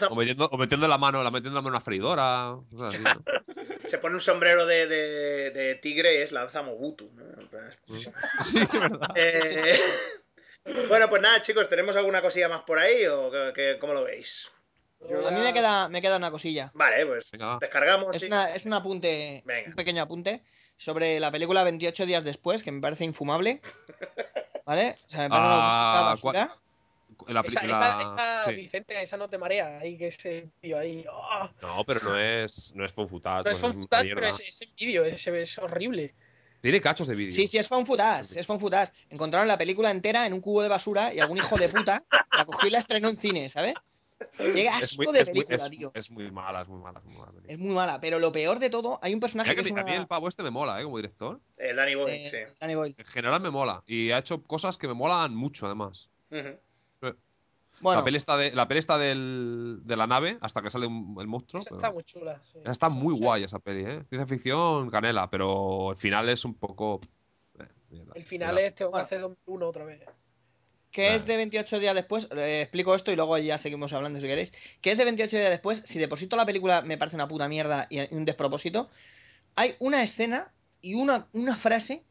O 0.10 0.16
metiendo, 0.16 0.46
o 0.48 0.58
metiendo 0.58 0.88
la 0.88 0.98
mano, 0.98 1.22
la 1.22 1.30
metiendo 1.30 1.56
la 1.56 1.62
mano 1.62 1.76
una 1.76 1.82
freidora. 1.82 2.56
cosas 2.72 2.94
así, 2.96 3.04
¿no? 3.04 3.12
se 3.88 3.98
pone 4.00 4.16
un 4.16 4.22
sombrero 4.22 4.66
de, 4.66 4.88
de- 4.88 5.52
de 5.52 5.76
tigre 5.76 6.18
y 6.18 6.22
es 6.22 6.32
lanza 6.32 6.62
Mobutu. 6.64 7.12
¿no? 7.14 7.24
Sí, 8.44 8.58
es 8.60 8.72
verdad. 8.72 9.10
eh, 9.16 9.80
bueno, 10.88 11.10
pues 11.10 11.22
nada, 11.22 11.42
chicos, 11.42 11.70
¿tenemos 11.70 11.96
alguna 11.96 12.22
cosilla 12.22 12.50
más 12.50 12.64
por 12.64 12.80
ahí 12.80 13.06
o 13.06 13.30
qué- 13.30 13.52
qué- 13.54 13.78
cómo 13.80 13.94
lo 13.94 14.04
veis? 14.04 14.52
Yo 15.10 15.28
A 15.28 15.32
mí 15.32 15.42
me 15.42 15.52
queda, 15.54 15.90
me 15.90 16.02
queda 16.02 16.16
una 16.18 16.32
cosilla. 16.32 16.72
Vale, 16.74 17.06
pues 17.06 17.30
Venga, 17.32 17.48
va. 17.48 17.58
descargamos. 17.60 18.16
Es, 18.16 18.22
sí. 18.22 18.28
una, 18.28 18.56
es 18.56 18.66
un 18.66 18.74
apunte, 18.74 19.44
Venga. 19.46 19.70
un 19.70 19.76
pequeño 19.76 20.02
apunte 20.02 20.42
sobre 20.84 21.20
la 21.20 21.32
película 21.32 21.64
28 21.64 22.06
días 22.06 22.24
después, 22.24 22.62
que 22.64 22.72
me 22.72 22.82
parece 22.82 23.06
infumable. 23.06 23.62
¿Vale? 24.66 24.98
O 25.08 25.10
sea, 25.10 25.24
me 25.24 25.30
parece 25.30 25.50
Ah, 25.52 26.02
basura. 26.06 26.58
La 27.28 27.40
Esa, 27.42 27.62
película. 27.62 28.02
esa, 28.04 28.04
esa 28.04 28.44
sí. 28.50 28.56
Vicente, 28.56 29.02
esa 29.02 29.16
no 29.16 29.30
te 29.30 29.38
marea. 29.38 29.80
Ahí 29.80 29.98
que 29.98 30.08
ese 30.08 30.50
tío 30.60 30.78
ahí. 30.78 31.06
¡ah! 31.10 31.50
No, 31.62 31.84
pero 31.86 32.02
no 32.04 32.20
es, 32.20 32.74
no 32.76 32.84
es 32.84 32.92
Fun 32.92 33.08
Footage, 33.08 33.46
No 33.46 33.52
es 33.52 33.58
pues 33.60 33.74
mierda. 33.76 34.02
pero 34.16 34.28
ese, 34.28 34.46
ese 34.48 34.68
vídeo 34.78 35.06
es 35.06 35.58
horrible. 35.58 36.14
Tiene 36.60 36.82
cachos 36.82 37.08
de 37.08 37.16
vídeo. 37.16 37.32
Sí, 37.34 37.46
sí, 37.48 37.58
es 37.58 37.68
footage, 37.68 38.38
es 38.38 38.48
footage. 38.48 38.92
Encontraron 39.10 39.48
la 39.50 39.58
película 39.58 39.92
entera 39.92 40.26
en 40.26 40.34
un 40.34 40.40
cubo 40.42 40.62
de 40.62 40.70
basura 40.70 41.14
y 41.14 41.20
algún 41.20 41.38
hijo 41.38 41.58
de 41.58 41.68
puta 41.70 42.04
la 42.38 42.46
cogió 42.46 42.68
y 42.70 42.72
la 42.72 42.80
estrenó 42.80 43.10
en 43.10 43.18
cine, 43.18 43.50
¿sabes? 43.50 43.74
Qué 44.38 44.66
es 44.68 44.72
asco 44.84 45.04
muy, 45.04 45.14
de 45.14 45.20
es 45.22 45.28
muy- 45.28 45.34
película, 45.46 45.56
es- 45.58 45.70
tío. 45.70 45.92
es 45.94 46.12
muy 46.12 46.32
mala, 46.32 46.62
es 46.62 46.68
muy 46.68 46.80
mala, 46.82 47.00
es 47.00 47.06
muy 47.06 47.18
mala. 47.18 47.32
Es 47.48 47.60
muy 47.60 47.74
mala, 47.76 48.00
pero 48.02 48.20
lo 48.20 48.32
peor 48.32 48.60
de 48.60 48.70
todo, 48.70 49.00
hay 49.02 49.14
un 49.14 49.20
personaje 49.20 49.50
que 49.52 49.56
que 49.56 49.62
es 49.62 49.72
a 49.72 49.74
mí- 49.76 49.82
a 49.82 49.84
mí 49.84 49.92
una... 49.92 50.02
el 50.02 50.08
pavo 50.08 50.28
este 50.28 50.44
me 50.44 50.50
mola, 50.52 50.80
¿eh? 50.80 50.84
Como 50.84 50.98
director. 50.98 51.40
El 51.58 51.76
Danny 51.76 51.96
Boy, 51.96 52.12
eh, 52.12 52.30
sí. 52.48 52.56
Danny 52.60 52.76
Boyle. 52.76 52.96
En 52.98 53.06
general 53.06 53.42
me 53.42 53.50
mola. 53.50 53.84
Y 53.88 54.12
ha 54.12 54.18
hecho 54.20 54.42
cosas 54.44 54.78
que 54.78 54.88
me 54.88 54.94
molan 54.94 55.36
mucho, 55.36 55.66
además. 55.66 56.10
Ujú. 56.32 56.58
Bueno, 57.82 58.00
La 58.00 58.06
peli 58.06 58.18
está, 58.18 58.38
de, 58.38 58.52
la 58.54 58.68
peli 58.68 58.80
está 58.80 58.98
del, 58.98 59.80
de 59.84 59.98
la 59.98 60.08
nave 60.08 60.38
hasta 60.40 60.62
que 60.62 60.70
sale 60.70 60.88
un- 60.88 61.18
el 61.20 61.28
monstruo. 61.28 61.60
Esa 61.60 61.70
pero- 61.72 61.78
está 61.80 61.92
muy 61.92 62.04
chula. 62.04 62.40
sí. 62.42 62.60
Está 62.60 62.72
Esa- 62.88 62.90
muy 62.90 63.14
guay 63.20 63.44
esa 63.44 63.60
peli, 63.60 63.82
¿eh? 63.84 64.04
Ciencia 64.08 64.26
ficción, 64.28 64.90
canela, 64.90 65.30
pero 65.30 65.92
el 65.92 65.98
final 65.98 66.30
es 66.30 66.46
un 66.46 66.54
poco. 66.54 67.02
eh, 67.60 67.68
mierda, 67.90 68.14
El 68.16 68.24
final 68.24 68.54
mierda. 68.56 68.68
es 68.70 68.76
tengo 68.76 68.92
que 68.94 69.00
hacer 69.02 69.20
2001 69.22 69.68
otra 69.68 69.84
vez. 69.86 70.02
Que 70.94 71.16
es 71.16 71.26
de 71.26 71.36
28 71.36 71.80
días 71.80 71.96
después, 71.96 72.28
eh, 72.32 72.62
explico 72.62 72.96
esto 72.96 73.12
y 73.12 73.16
luego 73.18 73.38
ya 73.40 73.58
seguimos 73.58 73.92
hablando 73.92 74.22
si 74.22 74.28
queréis. 74.28 74.54
Que 74.80 74.92
es 74.92 74.98
de 74.98 75.04
28 75.04 75.36
días 75.36 75.50
después, 75.50 75.82
si 75.86 76.00
deposito 76.00 76.38
la 76.38 76.46
película 76.46 76.82
me 76.84 76.98
parece 76.98 77.16
una 77.18 77.28
puta 77.28 77.50
mierda 77.50 77.88
y 77.90 78.00
un 78.16 78.24
despropósito, 78.24 78.90
hay 79.56 79.76
una 79.80 80.04
escena 80.04 80.54
y 80.82 80.94
una, 80.94 81.28
una 81.34 81.58
frase 81.58 82.04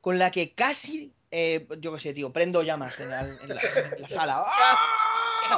con 0.00 0.18
la 0.18 0.30
que 0.30 0.52
casi, 0.54 1.12
eh, 1.30 1.66
yo 1.80 1.94
qué 1.94 2.00
sé, 2.00 2.12
tío, 2.12 2.32
prendo 2.32 2.62
llamas 2.62 2.98
en 3.00 3.10
la, 3.10 3.20
en 3.20 3.48
la- 3.48 3.60
en 3.96 4.02
la 4.02 4.08
sala. 4.08 4.44
¡Ah! 4.46 4.76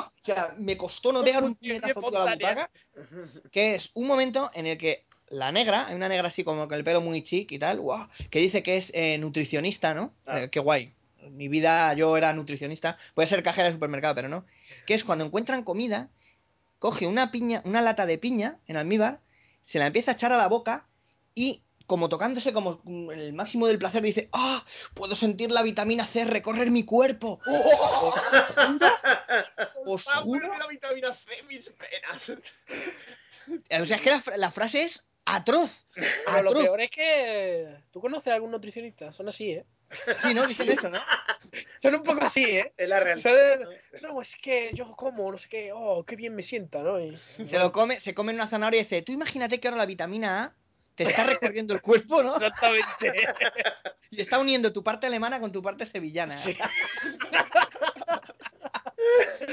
O 0.00 0.24
sea, 0.24 0.54
me 0.58 0.76
costó 0.76 1.12
no 1.12 1.24
pegar 1.24 1.42
un 1.42 1.54
puñetazo 1.80 2.00
a 2.06 2.24
la 2.26 2.32
butaca, 2.36 2.70
que 3.50 3.74
es 3.76 3.90
un 3.94 4.06
momento 4.06 4.50
en 4.54 4.66
el 4.66 4.76
que 4.76 5.06
la 5.30 5.50
negra, 5.52 5.86
hay 5.86 5.94
una 5.94 6.08
negra 6.08 6.28
así 6.28 6.44
como 6.44 6.68
con 6.68 6.76
el 6.76 6.84
pelo 6.84 7.00
muy 7.00 7.22
chic 7.22 7.50
y 7.52 7.58
tal, 7.58 7.80
guau, 7.80 8.08
que 8.30 8.38
dice 8.38 8.62
que 8.62 8.76
es 8.76 8.92
eh, 8.94 9.16
nutricionista, 9.18 9.94
¿no? 9.94 10.12
Ah. 10.26 10.42
Eh, 10.42 10.50
qué 10.50 10.60
guay. 10.60 10.92
Mi 11.30 11.48
vida 11.48 11.92
yo 11.94 12.16
era 12.16 12.32
nutricionista, 12.32 12.96
puede 13.14 13.28
ser 13.28 13.42
cajera 13.42 13.68
de 13.68 13.74
supermercado, 13.74 14.14
pero 14.14 14.28
no. 14.28 14.46
Que 14.86 14.94
es 14.94 15.04
cuando 15.04 15.24
encuentran 15.24 15.62
comida, 15.64 16.08
coge 16.78 17.06
una 17.06 17.30
piña, 17.30 17.60
una 17.64 17.80
lata 17.82 18.06
de 18.06 18.18
piña 18.18 18.58
en 18.66 18.76
almíbar, 18.76 19.20
se 19.62 19.78
la 19.78 19.86
empieza 19.86 20.12
a 20.12 20.14
echar 20.14 20.32
a 20.32 20.36
la 20.36 20.48
boca 20.48 20.86
y 21.34 21.64
como 21.86 22.08
tocándose 22.10 22.52
como 22.52 22.82
el 23.12 23.32
máximo 23.32 23.66
del 23.66 23.78
placer 23.78 24.02
dice, 24.02 24.28
¡ah! 24.32 24.62
Puedo 24.94 25.14
sentir 25.14 25.50
la 25.50 25.62
vitamina 25.62 26.04
C 26.04 26.24
recorrer 26.26 26.70
mi 26.70 26.84
cuerpo. 26.84 27.38
Os 29.86 30.06
Ah, 30.08 30.20
juro, 30.20 30.48
bueno, 30.48 30.58
la 30.58 30.66
vitamina 30.66 31.14
C, 31.14 31.42
mis 31.48 31.72
venas. 31.78 32.28
o 33.80 33.84
sea, 33.86 33.96
es 33.96 34.02
que 34.02 34.10
la, 34.10 34.22
la 34.36 34.50
frase 34.50 34.82
es 34.84 35.06
atroz. 35.24 35.86
Pero 35.94 36.42
lo 36.42 36.50
Atroz. 36.50 36.64
peor 36.64 36.80
es 36.82 36.90
que. 36.90 37.76
¿Tú 37.90 38.00
conoces 38.00 38.32
a 38.32 38.34
algún 38.34 38.50
nutricionista? 38.50 39.10
Son 39.12 39.28
así, 39.28 39.52
¿eh? 39.52 39.64
Sí, 40.18 40.34
¿no? 40.34 40.46
Dicen 40.46 40.68
eso, 40.68 40.90
¿no? 40.90 40.98
Son 41.74 41.94
un 41.94 42.02
poco 42.02 42.24
así, 42.24 42.42
¿eh? 42.44 42.72
Es 42.76 42.88
la 42.88 43.00
realidad. 43.00 43.60
Son 44.00 44.14
No, 44.14 44.20
es 44.22 44.36
que 44.36 44.70
yo 44.74 44.90
como, 44.92 45.30
no 45.32 45.38
sé 45.38 45.48
qué, 45.48 45.70
oh, 45.74 46.04
qué 46.04 46.14
bien 46.16 46.34
me 46.34 46.42
sienta, 46.42 46.82
¿no? 46.82 47.00
Y- 47.00 47.16
Se 47.46 47.58
lo 47.58 47.72
come, 47.72 47.98
se 47.98 48.14
come 48.14 48.34
una 48.34 48.46
zanahoria 48.46 48.80
y 48.80 48.84
dice, 48.84 49.02
tú 49.02 49.12
imagínate 49.12 49.60
que 49.60 49.68
ahora 49.68 49.78
la 49.78 49.86
vitamina 49.86 50.42
A 50.44 50.54
te 50.94 51.04
está 51.04 51.24
recorriendo 51.52 51.72
el 51.74 51.80
cuerpo, 51.80 52.22
¿no? 52.22 52.34
Exactamente. 52.34 53.12
Y 54.10 54.22
está 54.22 54.38
uniendo 54.38 54.72
tu 54.72 54.82
parte 54.82 55.06
alemana 55.06 55.38
con 55.38 55.52
tu 55.52 55.62
parte 55.62 55.84
sevillana. 55.84 56.32
Sí. 56.32 56.56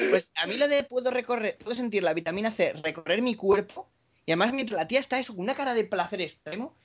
Pues 0.09 0.31
a 0.35 0.47
mí 0.47 0.57
lo 0.57 0.67
de 0.67 0.83
puedo 0.83 1.11
recorrer, 1.11 1.57
puedo 1.57 1.75
sentir 1.75 2.03
la 2.03 2.13
vitamina 2.13 2.51
C 2.51 2.73
recorrer 2.83 3.21
mi 3.21 3.35
cuerpo. 3.35 3.87
Y 4.25 4.31
además 4.31 4.53
mi, 4.53 4.63
la 4.65 4.87
tía 4.87 4.99
está 4.99 5.19
eso, 5.19 5.33
con 5.35 5.43
una 5.43 5.55
cara 5.55 5.73
de 5.73 5.83
placer 5.83 6.19
extremo. 6.21 6.75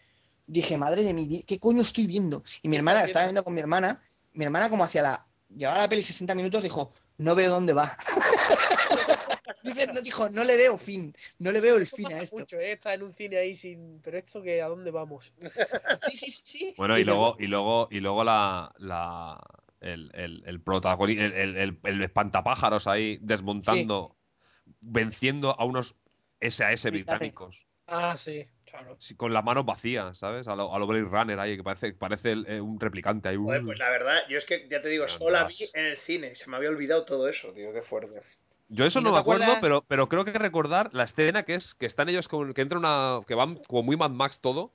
Dije, 0.53 0.77
madre 0.77 1.05
de 1.05 1.15
mi 1.15 1.27
vida, 1.27 1.45
¿qué 1.47 1.59
coño 1.61 1.83
estoy 1.83 2.07
viendo? 2.07 2.43
Y 2.63 2.69
mi 2.69 2.75
¿Qué 2.75 2.79
hermana, 2.79 3.05
estaba 3.05 3.25
viendo? 3.27 3.45
con 3.45 3.55
mi 3.55 3.61
hermana, 3.61 4.03
mi 4.33 4.45
hermana 4.45 4.69
como 4.69 4.83
hacia 4.85 5.03
la... 5.03 5.27
Llevaba 5.49 5.79
la 5.79 5.89
peli 5.89 6.03
60 6.03 6.35
minutos, 6.35 6.63
dijo, 6.63 6.93
no 7.19 7.35
veo 7.37 7.51
dónde 7.51 7.73
va. 7.73 7.97
Dice, 9.63 9.87
no, 9.89 10.01
dijo, 10.01 10.29
no 10.31 10.43
le 10.45 10.57
veo 10.57 10.79
fin, 10.79 11.15
no 11.39 11.53
le 11.53 11.61
veo 11.61 11.77
el 11.77 11.87
fin 11.87 12.07
a 12.13 12.23
esto. 12.23 12.37
mucho, 12.39 12.59
¿eh? 12.59 12.73
Estar 12.73 12.95
en 12.95 13.03
un 13.03 13.13
cine 13.13 13.37
ahí 13.37 13.55
sin. 13.55 14.01
Pero 14.03 14.17
esto 14.19 14.43
que, 14.43 14.63
¿a 14.63 14.69
dónde 14.69 14.91
vamos? 14.91 15.33
Sí, 16.09 16.17
sí, 16.17 16.31
sí, 16.31 16.43
sí. 16.45 16.75
Bueno, 16.79 16.99
y 16.99 17.05
luego, 17.05 17.37
y 17.39 17.47
luego, 17.47 17.89
y 17.91 18.01
luego 18.01 18.25
la, 18.25 18.73
la 18.79 19.39
el, 19.81 20.11
el, 20.15 20.43
el 20.47 20.61
protagonista, 20.63 21.25
el, 21.27 21.57
el, 21.57 21.79
el- 21.85 22.03
espantapájaros 22.03 22.87
ahí 22.87 23.19
desmontando, 23.21 24.17
venciendo 24.81 25.55
a 25.59 25.65
unos 25.65 25.97
SAS 26.41 26.87
británicos. 26.91 27.67
Ah. 27.87 28.17
Sí, 28.17 28.47
Con 29.17 29.33
las 29.33 29.45
manos 29.45 29.65
vacías, 29.65 30.19
¿sabes? 30.19 30.47
A 30.49 30.55
lo, 30.57 30.75
a 30.75 30.79
lo 30.79 30.87
Blade 30.87 31.05
Runner 31.05 31.39
ahí, 31.39 31.57
que 31.57 31.63
parece, 31.65 31.93
parece 31.93 32.33
el- 32.33 32.47
eh, 32.49 32.61
un 32.61 32.79
replicante 32.79 33.29
ahí. 33.29 33.37
Joder, 33.37 33.63
pues 33.65 33.79
la 33.79 33.91
verdad, 33.91 34.19
yo 34.29 34.39
es 34.39 34.45
que 34.45 34.67
ya 34.69 34.81
te 34.83 34.89
digo, 34.89 35.09
solo 35.09 35.31
la 35.31 35.45
vi 35.45 35.55
en 35.75 35.87
el 35.87 35.97
cine. 35.97 36.35
Se 36.35 36.51
me 36.51 36.57
había 36.57 36.71
olvidado 36.71 37.05
todo 37.05 37.29
eso, 37.29 37.53
tío, 37.53 37.73
qué 37.73 37.83
fuerte. 37.83 38.21
Yo 38.69 38.85
eso 38.85 39.01
¿Y 39.01 39.03
no, 39.03 39.09
no 39.11 39.15
me 39.15 39.21
acuerdo, 39.21 39.43
acuerdas? 39.45 39.63
pero, 39.63 39.85
pero 39.89 40.09
creo 40.09 40.25
que 40.25 40.33
recordar 40.33 40.91
la 40.93 41.05
escena 41.05 41.43
que 41.43 41.55
es 41.55 41.75
que 41.75 41.87
están 41.87 42.09
ellos 42.09 42.29
con, 42.29 42.53
que 42.55 42.61
entra 42.61 42.79
una. 42.79 43.21
que 43.27 43.35
van 43.35 43.57
como 43.69 43.83
muy 43.83 43.97
Mad 43.97 44.11
Max 44.11 44.41
todo. 44.41 44.73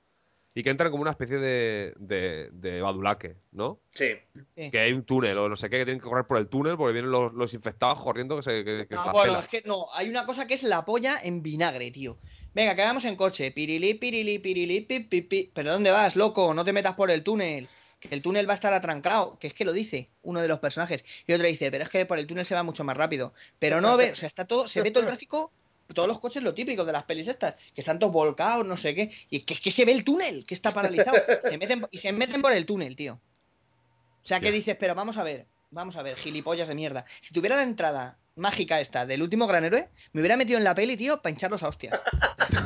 Y 0.56 0.62
que 0.62 0.70
entran 0.70 0.90
como 0.90 1.02
una 1.02 1.10
especie 1.10 1.36
de, 1.36 1.92
de, 1.98 2.48
de 2.50 2.80
badulaque, 2.80 3.36
¿no? 3.52 3.78
Sí. 3.92 4.14
Que 4.54 4.78
hay 4.78 4.94
un 4.94 5.04
túnel 5.04 5.36
o 5.36 5.50
no 5.50 5.54
sé 5.54 5.68
qué, 5.68 5.76
que 5.76 5.84
tienen 5.84 6.00
que 6.00 6.08
correr 6.08 6.26
por 6.26 6.38
el 6.38 6.48
túnel 6.48 6.78
porque 6.78 6.94
vienen 6.94 7.10
los, 7.10 7.34
los 7.34 7.52
infectados 7.52 8.02
corriendo 8.02 8.36
que 8.36 8.42
se, 8.42 8.64
que, 8.64 8.86
que 8.88 8.94
Ah, 8.96 9.04
se 9.04 9.10
bueno, 9.10 9.38
es 9.38 9.48
que 9.48 9.62
no, 9.66 9.84
hay 9.92 10.08
una 10.08 10.24
cosa 10.24 10.46
que 10.46 10.54
es 10.54 10.62
la 10.62 10.86
polla 10.86 11.20
en 11.22 11.42
vinagre, 11.42 11.90
tío. 11.90 12.16
Venga, 12.54 12.74
que 12.74 12.80
vamos 12.80 13.04
en 13.04 13.16
coche. 13.16 13.50
Pirili, 13.50 13.92
pirili, 13.92 14.38
pirili, 14.38 14.80
pi, 14.80 15.00
pi, 15.00 15.20
pi. 15.20 15.50
¿Pero 15.52 15.72
dónde 15.72 15.90
vas, 15.90 16.16
loco? 16.16 16.54
No 16.54 16.64
te 16.64 16.72
metas 16.72 16.94
por 16.94 17.10
el 17.10 17.22
túnel. 17.22 17.68
Que 18.00 18.08
el 18.14 18.22
túnel 18.22 18.48
va 18.48 18.52
a 18.52 18.54
estar 18.54 18.72
atrancado. 18.72 19.38
Que 19.38 19.48
es 19.48 19.52
que 19.52 19.66
lo 19.66 19.74
dice 19.74 20.08
uno 20.22 20.40
de 20.40 20.48
los 20.48 20.58
personajes. 20.58 21.04
Y 21.26 21.34
otro 21.34 21.46
dice, 21.46 21.70
pero 21.70 21.84
es 21.84 21.90
que 21.90 22.06
por 22.06 22.18
el 22.18 22.26
túnel 22.26 22.46
se 22.46 22.54
va 22.54 22.62
mucho 22.62 22.82
más 22.82 22.96
rápido. 22.96 23.34
Pero 23.58 23.82
no 23.82 23.98
ve, 23.98 24.12
o 24.12 24.14
sea, 24.14 24.26
está 24.26 24.46
todo, 24.46 24.68
se 24.68 24.80
ve 24.80 24.90
todo 24.90 25.02
el 25.02 25.06
tráfico, 25.06 25.52
todos 25.94 26.08
los 26.08 26.18
coches, 26.18 26.42
lo 26.42 26.54
típico 26.54 26.84
de 26.84 26.92
las 26.92 27.04
pelis 27.04 27.28
estas, 27.28 27.56
que 27.74 27.80
están 27.80 27.98
todos 27.98 28.12
volcados, 28.12 28.66
no 28.66 28.76
sé 28.76 28.94
qué. 28.94 29.12
Y 29.30 29.40
que 29.40 29.54
es 29.54 29.60
que 29.60 29.70
se 29.70 29.84
ve 29.84 29.92
el 29.92 30.04
túnel, 30.04 30.44
que 30.46 30.54
está 30.54 30.72
paralizado. 30.72 31.16
Se 31.44 31.58
meten, 31.58 31.86
y 31.90 31.98
se 31.98 32.12
meten 32.12 32.42
por 32.42 32.52
el 32.52 32.66
túnel, 32.66 32.96
tío. 32.96 33.14
O 33.14 34.26
sea, 34.28 34.40
que 34.40 34.50
dices, 34.50 34.76
pero 34.78 34.94
vamos 34.94 35.18
a 35.18 35.22
ver, 35.22 35.46
vamos 35.70 35.96
a 35.96 36.02
ver, 36.02 36.16
gilipollas 36.16 36.66
de 36.66 36.74
mierda. 36.74 37.04
Si 37.20 37.32
tuviera 37.32 37.56
la 37.56 37.62
entrada 37.62 38.18
mágica 38.36 38.80
esta 38.80 39.06
del 39.06 39.22
último 39.22 39.46
gran 39.46 39.64
héroe, 39.64 39.88
me 40.12 40.20
hubiera 40.20 40.36
metido 40.36 40.58
en 40.58 40.64
la 40.64 40.74
peli, 40.74 40.96
tío, 40.96 41.20
para 41.22 41.30
hincharlos 41.30 41.62
a 41.62 41.68
hostias. 41.68 42.00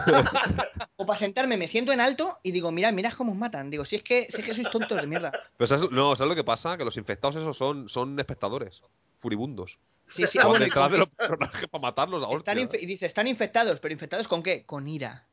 o 0.97 1.07
para 1.07 1.19
sentarme, 1.19 1.57
me 1.57 1.69
siento 1.69 1.93
en 1.93 2.01
alto 2.01 2.39
y 2.43 2.53
digo, 2.53 2.71
mira, 2.73 2.93
mira 2.93 3.13
cómo 3.13 3.33
os 3.33 3.39
matan. 3.39 3.71
Digo, 3.71 3.85
si 3.85 3.97
es 3.97 4.03
que, 4.03 4.27
si 4.31 4.41
es 4.41 4.47
que 4.47 4.55
sois 4.55 4.71
tontos 4.71 5.01
de 5.01 5.07
mierda. 5.07 5.33
Pero 5.57 5.69
¿sabes, 5.69 5.91
no, 5.91 6.17
¿sabes 6.17 6.31
lo 6.31 6.37
que 6.37 6.45
pasa? 6.45 6.77
Que 6.77 6.85
los 6.85 6.97
infectados 6.97 7.37
esos 7.37 7.57
son, 7.57 7.89
son 7.89 8.19
espectadores, 8.19 8.83
furibundos. 9.19 9.79
Sí, 10.11 10.27
sí, 10.27 10.39
bueno, 10.39 10.65
detrás 10.65 10.91
de 10.91 10.99
los 10.99 11.11
personajes 11.11 11.69
para 11.69 11.83
matarlos 11.83 12.23
a 12.23 12.37
están 12.37 12.59
y 12.59 12.87
dice, 12.87 13.07
están 13.07 13.27
infectados, 13.29 13.81
pero 13.81 13.93
infectados 13.93 14.27
con 14.29 14.43
qué? 14.43 14.67
Con 14.67 14.89
ira. 14.89 15.27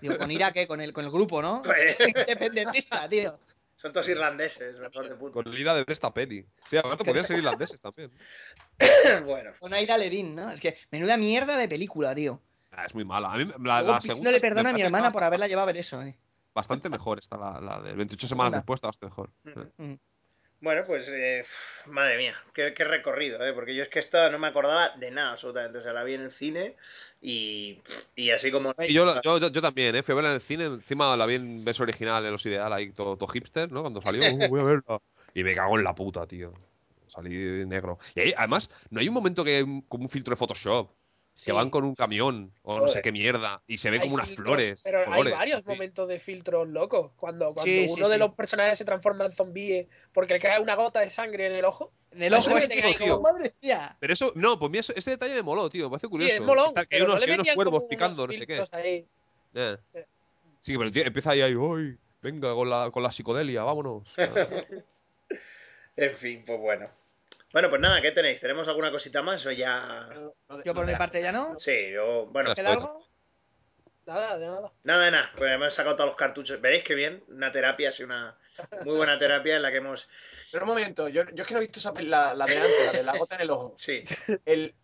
Digo, 0.00 0.18
¿con 0.18 0.30
ira 0.30 0.52
qué? 0.52 0.66
Con 0.66 0.80
el, 0.80 0.92
con 0.92 1.04
el 1.04 1.10
grupo, 1.10 1.40
¿no? 1.42 1.62
Joder, 1.64 1.96
Independentista, 2.16 3.08
tío. 3.08 3.38
Son 3.76 3.92
todos 3.92 4.08
irlandeses, 4.08 4.78
mejor 4.78 5.08
de 5.08 5.14
puta. 5.14 5.32
Con 5.34 5.48
el 5.48 5.58
ira 5.58 5.74
de 5.74 5.84
esta 5.86 6.12
peli. 6.12 6.46
Sí, 6.64 6.76
aparte 6.78 7.04
podrían 7.04 7.26
ser 7.26 7.38
irlandeses 7.38 7.80
también. 7.80 8.10
bueno, 9.26 9.52
Con 9.60 9.74
Aira 9.74 9.98
Levin, 9.98 10.34
¿no? 10.34 10.50
Es 10.50 10.60
que 10.60 10.76
menuda 10.90 11.16
mierda 11.16 11.56
de 11.56 11.68
película, 11.68 12.14
tío. 12.14 12.40
Ah, 12.72 12.86
es 12.86 12.94
muy 12.94 13.04
mala. 13.04 13.32
A 13.32 13.36
mí 13.36 13.44
la, 13.44 13.80
Luego 13.80 13.92
la 13.92 13.98
Pix 13.98 14.06
segunda. 14.06 14.30
no 14.30 14.34
le 14.34 14.40
perdona 14.40 14.70
a 14.70 14.72
mi 14.72 14.82
hermana 14.82 15.10
por 15.10 15.22
haberla 15.22 15.46
llevado 15.46 15.64
a 15.64 15.72
ver 15.72 15.76
eso, 15.76 16.02
eh. 16.02 16.18
Bastante 16.54 16.88
mejor 16.88 17.18
está 17.18 17.36
la, 17.36 17.60
la 17.60 17.82
de 17.82 17.92
28 17.92 18.24
La 18.24 18.28
semanas 18.28 18.52
después, 18.52 18.78
está 18.78 18.88
bastante 18.88 19.10
mejor. 19.10 19.30
Ujú. 19.44 19.72
Mm. 19.76 19.98
Bueno, 20.60 20.82
pues 20.86 21.08
eh, 21.08 21.44
madre 21.86 22.16
mía, 22.16 22.34
qué, 22.54 22.72
qué 22.74 22.84
recorrido, 22.84 23.44
¿eh? 23.46 23.52
porque 23.52 23.74
yo 23.74 23.82
es 23.82 23.88
que 23.88 23.98
esta 23.98 24.30
no 24.30 24.38
me 24.38 24.46
acordaba 24.46 24.90
de 24.96 25.10
nada 25.10 25.32
absolutamente. 25.32 25.78
O 25.78 25.82
sea, 25.82 25.92
la 25.92 26.04
vi 26.04 26.14
en 26.14 26.22
el 26.22 26.32
cine 26.32 26.76
y, 27.20 27.80
y 28.14 28.30
así 28.30 28.50
como. 28.50 28.74
Y 28.78 28.92
yo, 28.92 29.20
yo, 29.22 29.38
yo, 29.38 29.62
también, 29.62 29.94
¿eh? 29.96 30.02
Fui 30.02 30.12
a 30.12 30.16
verla 30.16 30.30
en 30.30 30.36
el 30.36 30.40
cine, 30.40 30.64
encima 30.64 31.16
la 31.16 31.26
vi 31.26 31.34
en 31.34 31.64
verso 31.64 31.82
original, 31.82 32.24
en 32.24 32.32
los 32.32 32.46
ideal, 32.46 32.72
ahí 32.72 32.92
todo, 32.92 33.16
todo 33.16 33.28
hipster, 33.28 33.70
¿no? 33.70 33.82
Cuando 33.82 34.00
salió, 34.00 34.22
"Uh, 34.32 34.48
voy 34.48 34.60
a 34.60 34.64
verla. 34.64 35.00
Y 35.34 35.44
me 35.44 35.54
cago 35.54 35.78
en 35.78 35.84
la 35.84 35.94
puta, 35.94 36.26
tío. 36.26 36.50
Salí 37.06 37.66
negro. 37.66 37.98
Y 38.14 38.20
ahí, 38.20 38.34
además, 38.36 38.70
no 38.90 39.00
hay 39.00 39.08
un 39.08 39.14
momento 39.14 39.44
que 39.44 39.64
como 39.88 40.04
un 40.04 40.10
filtro 40.10 40.32
de 40.32 40.36
Photoshop. 40.36 40.90
Sí. 41.36 41.44
que 41.46 41.52
van 41.52 41.68
con 41.68 41.84
un 41.84 41.94
camión 41.94 42.50
o 42.62 42.80
no 42.80 42.88
sé 42.88 43.02
qué 43.02 43.12
mierda 43.12 43.62
y 43.66 43.76
se 43.76 43.90
ven 43.90 44.00
Hay 44.00 44.06
como 44.06 44.14
unas 44.14 44.28
filtros, 44.28 44.46
flores. 44.46 44.80
Pero 44.82 45.04
colores, 45.04 45.32
hay 45.34 45.38
varios 45.38 45.66
momentos 45.66 46.08
de 46.08 46.18
filtros 46.18 46.66
locos. 46.66 47.12
Cuando, 47.16 47.52
cuando 47.52 47.62
Sí, 47.64 47.88
sí, 47.88 47.92
uno 47.94 48.08
de 48.08 48.14
sí. 48.14 48.20
los 48.20 48.34
personajes 48.34 48.78
se 48.78 48.86
transforma 48.86 49.26
en 49.26 49.32
zombie 49.32 49.86
porque 50.14 50.32
le 50.32 50.40
cae 50.40 50.58
una 50.62 50.74
gota 50.76 51.00
de 51.00 51.10
sangre 51.10 51.46
en 51.48 51.52
el 51.52 51.66
ojo. 51.66 51.92
En 52.12 52.22
el 52.22 52.32
ojo, 52.32 52.50
tío. 52.58 53.16
como, 53.16 53.20
madre 53.20 53.54
mía. 53.60 53.98
Pero 54.00 54.14
eso, 54.14 54.32
no, 54.34 54.58
pues 54.58 54.70
mira, 54.70 54.80
ese 54.96 55.10
detalle 55.10 55.34
me 55.34 55.42
moló, 55.42 55.68
tío. 55.68 55.84
Me 55.84 55.90
parece 55.90 56.08
curioso. 56.08 56.30
Sí, 56.30 56.36
es 56.36 56.42
molón. 56.42 56.68
Está- 56.68 56.86
que 56.86 56.96
hay 56.96 57.02
pero 57.02 57.12
unos, 57.12 57.20
no 57.20 57.26
que 57.26 57.30
hay 57.30 57.34
unos 57.34 57.44
metían 57.44 57.54
cuervos 57.54 57.84
picando, 57.84 58.26
no 58.26 58.32
sé 58.32 58.46
qué. 58.46 58.62
ahí. 58.72 59.06
Eh. 59.54 59.76
Sí. 60.60 60.78
Pero 60.78 60.90
tío 60.90 61.02
empieza 61.04 61.32
ahí, 61.32 61.42
ahí. 61.42 61.54
Venga, 62.22 62.54
con 62.54 62.70
la, 62.70 62.90
con 62.90 63.02
la 63.02 63.10
psicodelia, 63.10 63.62
vámonos. 63.62 64.14
En 65.96 66.14
fin, 66.14 66.42
pues 66.46 66.60
bueno. 66.60 66.88
Bueno, 67.56 67.70
pues 67.70 67.80
nada, 67.80 68.02
¿qué 68.02 68.12
tenéis? 68.12 68.38
¿Tenemos 68.38 68.68
alguna 68.68 68.90
cosita 68.90 69.22
más 69.22 69.46
o 69.46 69.50
ya...? 69.50 70.10
Yo 70.62 70.74
por 70.74 70.86
mi 70.86 70.94
parte 70.94 71.22
ya 71.22 71.32
no. 71.32 71.58
Sí, 71.58 71.90
yo... 71.90 72.26
Bueno. 72.26 72.52
Nada, 74.04 74.36
de 74.36 74.44
nada. 74.44 74.72
nada 74.84 75.04
de 75.06 75.10
nada. 75.10 75.30
Pues 75.34 75.52
hemos 75.52 75.72
sacado 75.72 75.96
todos 75.96 76.10
los 76.10 76.18
cartuchos. 76.18 76.60
Veréis 76.60 76.84
qué 76.84 76.94
bien. 76.94 77.24
Una 77.28 77.50
terapia, 77.50 77.92
sí, 77.92 78.02
una 78.04 78.36
muy 78.84 78.94
buena 78.96 79.18
terapia 79.18 79.56
en 79.56 79.62
la 79.62 79.70
que 79.70 79.78
hemos... 79.78 80.06
Pero 80.52 80.64
un 80.64 80.68
momento, 80.68 81.08
yo, 81.08 81.22
yo 81.32 81.44
es 81.44 81.48
que 81.48 81.54
no 81.54 81.60
he 81.60 81.62
visto 81.62 81.78
esa, 81.78 81.94
la, 81.94 82.34
la 82.34 82.44
de 82.44 82.58
antes, 82.58 82.86
la 82.88 82.92
de 82.92 83.02
la 83.02 83.16
gota 83.16 83.36
en 83.36 83.40
el 83.40 83.50
ojo. 83.50 83.72
Sí, 83.78 84.04
El, 84.44 84.74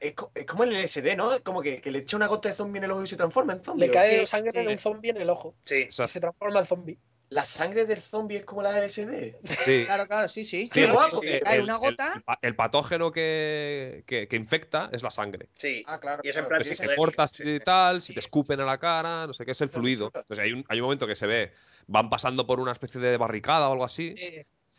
es, 0.00 0.14
es 0.34 0.46
como 0.46 0.64
el 0.64 0.72
LSD, 0.72 1.14
¿no? 1.16 1.30
Como 1.44 1.62
que, 1.62 1.80
que 1.80 1.92
le 1.92 2.00
echa 2.00 2.16
una 2.16 2.26
gota 2.26 2.48
de 2.48 2.56
zombie 2.56 2.78
en 2.78 2.84
el 2.86 2.90
ojo 2.90 3.04
y 3.04 3.06
se 3.06 3.16
transforma 3.16 3.52
en 3.52 3.62
zombie. 3.62 3.86
Le 3.86 3.92
cae 3.92 4.22
Sí, 4.22 4.26
sangre 4.26 4.50
sí. 4.50 4.58
de 4.62 4.66
un 4.66 4.78
zombie 4.80 5.10
en 5.10 5.18
el 5.18 5.30
ojo. 5.30 5.54
sí. 5.64 5.86
Y 5.88 5.92
se 5.92 6.18
transforma 6.18 6.58
en 6.58 6.66
zombie. 6.66 6.98
La 7.30 7.44
sangre 7.44 7.86
del 7.86 8.00
zombie 8.00 8.36
es 8.36 8.44
como 8.44 8.62
la 8.62 8.72
del 8.72 8.84
LSD. 8.84 9.38
sí. 9.42 9.84
Claro, 9.86 10.06
claro, 10.06 10.28
sí, 10.28 10.44
sí. 10.44 10.66
Sí, 10.66 10.72
Qué 10.80 10.86
sí, 10.86 10.92
guapo. 10.92 11.18
sí, 11.18 11.26
Le 11.26 11.40
cae 11.40 11.56
el- 11.56 11.64
una 11.64 11.76
gota. 11.76 12.12
El, 12.14 12.22
pa- 12.22 12.38
el 12.42 12.54
patógeno 12.56 13.10
que, 13.12 14.04
que, 14.06 14.28
que 14.28 14.36
infecta 14.36 14.90
es 14.92 15.02
la 15.02 15.10
sangre. 15.10 15.48
Sí. 15.54 15.82
Ah, 15.86 15.98
claro. 15.98 16.22
Y 16.24 16.28
es 16.28 16.36
en 16.36 16.46
plan 16.46 16.60
Entonces, 16.60 16.78
si 16.78 16.86
te 16.86 16.94
cortas 16.94 17.40
y 17.40 17.60
tal, 17.60 18.02
si 18.02 18.12
te 18.14 18.20
escupen 18.20 18.60
a 18.60 18.64
la 18.64 18.78
cara, 18.78 19.26
no 19.26 19.32
sé 19.32 19.44
qué, 19.44 19.52
es 19.52 19.60
el 19.62 19.70
fluido. 19.70 20.06
Entonces 20.14 20.38
hay 20.38 20.52
un, 20.52 20.64
hay 20.68 20.78
un 20.80 20.84
momento 20.84 21.06
que 21.06 21.16
se 21.16 21.26
ve, 21.26 21.52
van 21.86 22.08
pasando 22.08 22.46
por 22.46 22.60
una 22.60 22.72
especie 22.72 23.00
de 23.00 23.16
barricada 23.16 23.68
o 23.68 23.72
algo 23.72 23.84
así, 23.84 24.14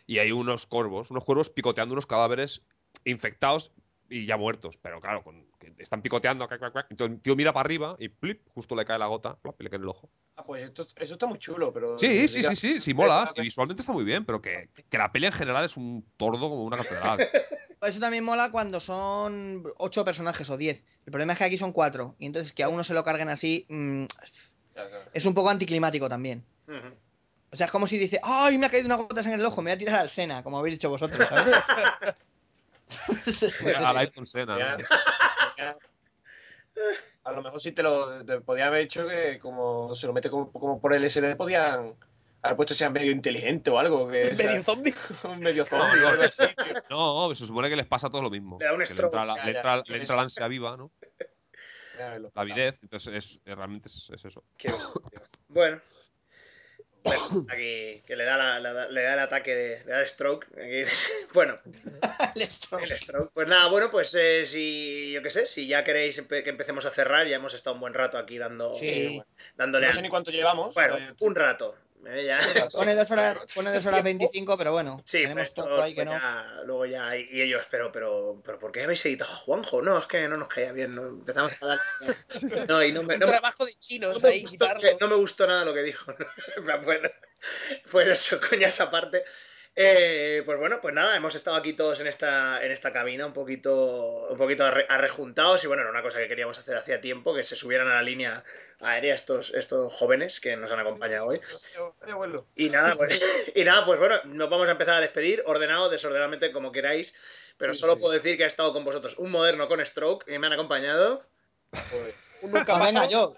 y 0.07 0.19
hay 0.19 0.31
unos 0.31 0.65
corvos, 0.67 1.11
unos 1.11 1.25
cuervos 1.25 1.49
picoteando 1.49 1.93
unos 1.93 2.05
cadáveres 2.07 2.61
infectados 3.03 3.71
y 4.09 4.25
ya 4.25 4.37
muertos. 4.37 4.77
Pero 4.77 5.01
claro, 5.01 5.23
con- 5.23 5.47
que 5.59 5.73
están 5.77 6.01
picoteando, 6.01 6.47
cuac, 6.47 6.59
cuac, 6.59 6.71
cuac. 6.73 6.87
entonces 6.89 7.15
el 7.15 7.21
tío 7.21 7.35
mira 7.35 7.53
para 7.53 7.65
arriba 7.65 7.95
y 7.99 8.09
plip, 8.09 8.47
justo 8.53 8.75
le 8.75 8.85
cae 8.85 8.99
la 8.99 9.07
gota, 9.07 9.35
plop, 9.37 9.59
y 9.61 9.63
le 9.63 9.69
cae 9.69 9.77
en 9.77 9.83
el 9.83 9.89
ojo. 9.89 10.09
Ah, 10.35 10.43
pues 10.43 10.63
esto, 10.63 10.87
eso 10.97 11.13
está 11.13 11.27
muy 11.27 11.39
chulo, 11.39 11.71
pero. 11.71 11.97
Sí, 11.97 12.27
sí, 12.27 12.43
sí, 12.43 12.55
sí, 12.55 12.81
sí, 12.81 12.93
mola, 12.93 13.25
y 13.35 13.41
visualmente 13.41 13.81
está 13.81 13.93
muy 13.93 14.03
bien, 14.03 14.25
pero 14.25 14.41
que, 14.41 14.69
que 14.89 14.97
la 14.97 15.11
peli 15.11 15.27
en 15.27 15.33
general 15.33 15.63
es 15.63 15.77
un 15.77 16.05
tordo 16.17 16.49
como 16.49 16.63
una 16.63 16.77
catedral. 16.77 17.19
Eso 17.81 17.99
también 17.99 18.23
mola 18.23 18.49
cuando 18.49 18.79
son 18.79 19.63
ocho 19.77 20.03
personajes 20.03 20.49
o 20.49 20.57
diez. 20.57 20.83
El 21.05 21.11
problema 21.11 21.33
es 21.33 21.37
que 21.39 21.45
aquí 21.45 21.57
son 21.57 21.71
cuatro. 21.71 22.15
Y 22.17 22.25
entonces 22.25 22.51
que 22.51 22.63
a 22.63 22.69
uno 22.69 22.83
se 22.83 22.95
lo 22.95 23.03
carguen 23.03 23.29
así 23.29 23.67
mm, 23.69 24.05
claro. 24.73 24.89
es 25.13 25.25
un 25.25 25.35
poco 25.35 25.49
anticlimático 25.51 26.09
también. 26.09 26.43
O 27.51 27.55
sea, 27.55 27.67
es 27.67 27.71
como 27.71 27.85
si 27.85 27.97
dice, 27.97 28.19
¡ay, 28.23 28.57
me 28.57 28.65
ha 28.65 28.69
caído 28.69 28.87
una 28.87 28.95
gota 28.95 29.21
en 29.21 29.33
el 29.33 29.45
ojo! 29.45 29.61
Me 29.61 29.69
voy 29.69 29.75
a 29.75 29.77
tirar 29.77 29.95
al 29.95 30.09
Sena, 30.09 30.43
como 30.43 30.57
habéis 30.57 30.75
dicho 30.75 30.89
vosotros, 30.89 31.27
¿sabes? 31.29 31.55
a 33.75 33.93
la 33.93 33.99
Ayrton 34.01 34.25
Senna. 34.25 34.57
Ya- 34.57 34.77
¿no? 34.77 34.85
ya- 35.57 35.77
A 37.23 37.31
lo 37.31 37.41
mejor 37.41 37.59
sí 37.59 37.71
te 37.71 37.81
lo 37.83 38.23
te 38.25 38.39
podía 38.41 38.67
haber 38.67 38.81
hecho 38.81 39.07
que 39.07 39.39
como 39.39 39.95
se 39.95 40.05
lo 40.07 40.13
mete 40.13 40.29
como, 40.29 40.51
como 40.51 40.79
por 40.79 40.93
el 40.93 41.03
SD 41.09 41.35
podían 41.35 41.95
haber 42.41 42.55
puesto 42.57 42.75
sea 42.75 42.89
medio 42.91 43.11
inteligente 43.11 43.71
o 43.71 43.79
algo. 43.79 44.07
Que, 44.09 44.33
o 44.33 44.35
sea, 44.35 44.45
medio 44.51 44.63
zombie. 44.63 44.93
un 45.23 45.39
medio 45.39 45.65
zombie 45.65 46.03
o 46.03 46.07
algo 46.09 46.23
así, 46.23 46.43
tío. 46.45 46.73
No, 46.89 47.33
se 47.33 47.45
supone 47.47 47.69
que 47.69 47.75
les 47.75 47.87
pasa 47.87 48.09
todo 48.09 48.21
lo 48.21 48.29
mismo. 48.29 48.57
Le 48.59 48.65
da 48.65 48.73
un 48.73 48.79
que 48.79 48.85
le 48.85 48.91
entra, 48.91 49.07
stroke. 49.07 49.25
la, 49.27 49.35
Ya, 49.37 49.45
le 49.45 49.53
ya. 49.53 49.59
entra- 49.61 49.83
le 49.87 50.05
la 50.05 50.21
ansia 50.21 50.47
viva, 50.47 50.77
¿no? 50.77 50.91
La 51.97 52.29
avidez. 52.41 52.77
Entonces, 52.83 53.13
es, 53.15 53.39
es- 53.45 53.55
realmente 53.55 53.87
es, 53.87 54.11
es 54.13 54.25
eso. 54.25 54.43
Qué 54.57 54.69
bueno. 55.47 55.81
Bueno, 57.05 57.45
aquí 57.49 58.01
que 58.05 58.15
le 58.15 58.25
da, 58.25 58.35
la- 58.35 58.59
la- 58.59 58.87
le 58.89 59.01
da 59.03 59.13
el 59.13 59.19
ataque 59.19 59.55
de, 59.55 59.79
le 59.85 59.91
da 59.91 60.01
el 60.01 60.07
stroke. 60.07 60.47
Aquí- 60.57 60.83
bueno, 61.33 61.57
El 62.35 62.49
stroke. 62.51 62.83
el 62.83 62.97
stroke. 62.97 63.31
Pues 63.33 63.47
nada, 63.47 63.67
bueno, 63.67 63.91
pues 63.91 64.13
eh, 64.15 64.45
si 64.47 65.11
yo 65.11 65.21
qué 65.21 65.29
sé, 65.31 65.45
si 65.47 65.67
ya 65.67 65.83
queréis 65.83 66.19
empe- 66.21 66.43
que 66.43 66.49
empecemos 66.49 66.85
a 66.85 66.91
cerrar, 66.91 67.27
ya 67.27 67.35
hemos 67.37 67.53
estado 67.53 67.75
un 67.75 67.79
buen 67.81 67.93
rato 67.93 68.17
aquí 68.17 68.37
dando, 68.37 68.73
Sí. 68.73 69.21
dándole 69.55 69.85
No 69.85 69.89
al- 69.91 69.95
sé 69.95 70.01
ni 70.01 70.09
cuánto 70.09 70.31
llevamos. 70.31 70.73
Bueno, 70.73 70.97
eh, 70.97 71.13
un 71.19 71.35
rato. 71.35 71.75
Eh, 72.07 72.25
ya. 72.25 72.39
Pone 72.71 72.95
dos 72.95 73.09
horas, 73.11 73.37
pone 73.53 73.71
dos 73.71 73.85
horas 73.85 74.03
25, 74.03 74.57
pero 74.57 74.71
bueno. 74.73 75.01
Sí, 75.05 75.19
tenemos 75.23 75.37
pues 75.39 75.49
esto, 75.49 75.63
poco 75.63 75.81
ahí 75.81 75.95
que 75.95 76.03
pues 76.03 76.05
no. 76.07 76.11
ya, 76.21 76.61
luego 76.65 76.85
ya, 76.85 77.15
y 77.17 77.41
ellos, 77.41 77.65
pero, 77.71 77.91
pero, 77.91 78.41
pero, 78.45 78.59
¿por 78.59 78.71
qué 78.71 78.83
habéis 78.83 79.05
editado 79.05 79.31
a 79.31 79.35
Juanjo? 79.37 79.81
No, 79.81 79.97
es 79.97 80.05
que 80.05 80.27
no 80.27 80.37
nos 80.37 80.47
caía 80.47 80.71
bien, 80.71 80.93
no, 80.95 81.07
empezamos 81.07 81.53
a 81.61 81.65
dar... 81.67 81.79
No, 82.69 82.83
y 82.83 82.91
no 82.91 83.03
me, 83.03 83.15
Un 83.15 83.19
no 83.21 83.25
me- 83.27 83.31
trabajo 83.31 83.65
de 83.65 83.75
chinos 83.79 84.15
no 84.15 84.21
me 84.21 84.29
ahí, 84.35 84.41
gustó, 84.41 84.65
quitarlo. 84.65 84.81
que- 84.81 84.97
no 84.99 85.07
me 85.07 85.15
gustó 85.15 85.47
nada 85.47 85.65
lo 85.65 85.73
que 85.73 85.83
dijo. 85.83 86.13
Bueno, 86.83 87.09
pues 87.91 88.07
eso, 88.07 88.39
coña 88.49 88.67
esa 88.67 88.89
parte. 88.91 89.23
Eh, 89.77 90.41
pues 90.45 90.57
bueno, 90.57 90.79
pues 90.79 90.93
nada, 90.93 91.17
hemos 91.17 91.35
estado 91.35 91.57
aquí 91.57 91.73
todos 91.73 91.99
en 91.99 92.07
esta, 92.07 92.63
en 92.63 92.71
esta 92.71 92.93
cabina 92.93 93.25
un 93.25 93.33
poquito, 93.33 94.27
un 94.29 94.37
poquito 94.37 94.63
arre- 94.63 94.85
arrejuntados 94.87 95.61
y 95.63 95.67
bueno, 95.67 95.81
era 95.81 95.91
una 95.91 96.01
cosa 96.01 96.19
que 96.19 96.29
queríamos 96.29 96.57
hacer 96.57 96.77
hacía 96.77 97.01
tiempo, 97.01 97.35
que 97.35 97.43
se 97.43 97.57
subieran 97.57 97.89
a 97.89 97.95
la 97.95 98.01
línea 98.01 98.43
aérea 98.79 99.13
estos, 99.13 99.53
estos 99.53 99.91
jóvenes 99.93 100.39
que 100.39 100.55
nos 100.55 100.71
han 100.71 100.79
acompañado 100.79 101.25
hoy. 101.27 101.41
Y 102.55 102.69
nada, 102.69 102.95
pues, 102.95 103.21
y 103.55 103.63
nada, 103.65 103.85
pues 103.85 103.99
bueno, 103.99 104.15
nos 104.25 104.49
vamos 104.49 104.69
a 104.69 104.71
empezar 104.71 104.95
a 104.95 105.01
despedir, 105.01 105.43
ordenado, 105.45 105.89
desordenadamente, 105.89 106.53
como 106.53 106.71
queráis. 106.71 107.13
Pero 107.57 107.73
Sí, 107.73 107.81
solo 107.81 107.95
sí. 107.95 107.99
puedo 108.01 108.13
decir 108.13 108.37
que 108.37 108.45
ha 108.45 108.47
estado 108.47 108.71
con 108.71 108.85
vosotros 108.85 109.15
un 109.17 109.31
moderno 109.31 109.67
con 109.67 109.85
Stroke 109.85 110.25
y 110.31 110.37
me 110.39 110.47
han 110.47 110.53
acompañado. 110.53 111.25
Pues, 111.71 112.39
Un 112.43 112.51
nunca 112.51 112.75
Ah, 112.75 112.79
pájaro. 112.79 112.85
venga, 112.85 113.07
yo. 113.07 113.35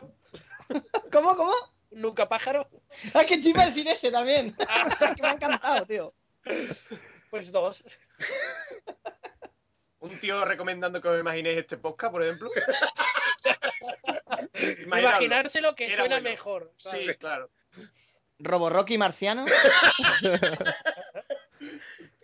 ¿Cómo, 1.12 1.36
cómo? 1.36 1.52
Un 1.90 2.02
nunca 2.02 2.30
pájaro. 2.30 2.68
Ah, 3.16 3.24
que 3.26 3.42
yo 3.42 3.50
iba 3.50 3.64
a 3.64 3.68
decir 3.68 3.88
ese 3.88 4.12
también. 4.12 4.56
que 4.56 5.22
me 5.24 5.30
ha 5.30 5.32
encantado, 5.34 5.86
tío. 5.88 6.14
Pues 7.30 7.52
dos. 7.52 7.84
un 10.00 10.18
tío 10.20 10.46
recomendando 10.46 11.02
que 11.02 11.08
os 11.10 11.20
imaginéis 11.20 11.58
este 11.58 11.78
podcast, 11.78 12.12
por 12.12 12.24
ejemplo. 12.24 12.50
Imaginadlo. 14.54 15.10
Imaginárselo 15.10 15.76
que 15.76 15.86
Era 15.88 15.96
suena 15.96 16.16
bueno. 16.16 16.30
mejor. 16.30 16.72
Sí, 16.76 17.14
claro. 17.16 17.50
Robo 18.40 18.70
Rocky 18.70 18.98
Marciano. 18.98 19.46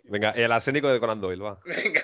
Venga, 0.04 0.30
el 0.30 0.52
arsénico 0.52 0.88
de 0.92 1.00
Conan 1.00 1.20
Doyle, 1.20 1.42
va. 1.42 1.58
Venga. 1.64 2.02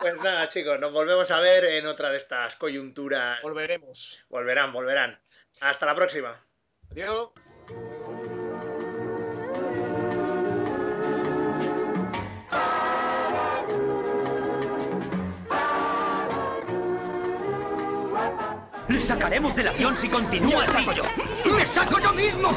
Pues 0.00 0.22
nada, 0.22 0.48
chicos, 0.48 0.78
nos 0.78 0.92
volvemos 0.92 1.30
a 1.30 1.40
ver 1.40 1.64
en 1.64 1.86
otra 1.86 2.10
de 2.10 2.18
estas 2.18 2.56
coyunturas. 2.56 3.40
Volveremos. 3.42 4.24
Volverán, 4.28 4.72
volverán. 4.72 5.20
Hasta 5.60 5.86
la 5.86 5.94
próxima. 5.94 6.44
Adiós. 6.90 7.30
Sacaremos 19.16 19.56
del 19.56 19.68
avión 19.68 19.96
si 20.00 20.08
continúa, 20.08 20.66
yo. 20.92 21.02
¡Me 21.50 21.74
saco 21.74 21.98
yo 22.00 22.12
mismo! 22.12 22.50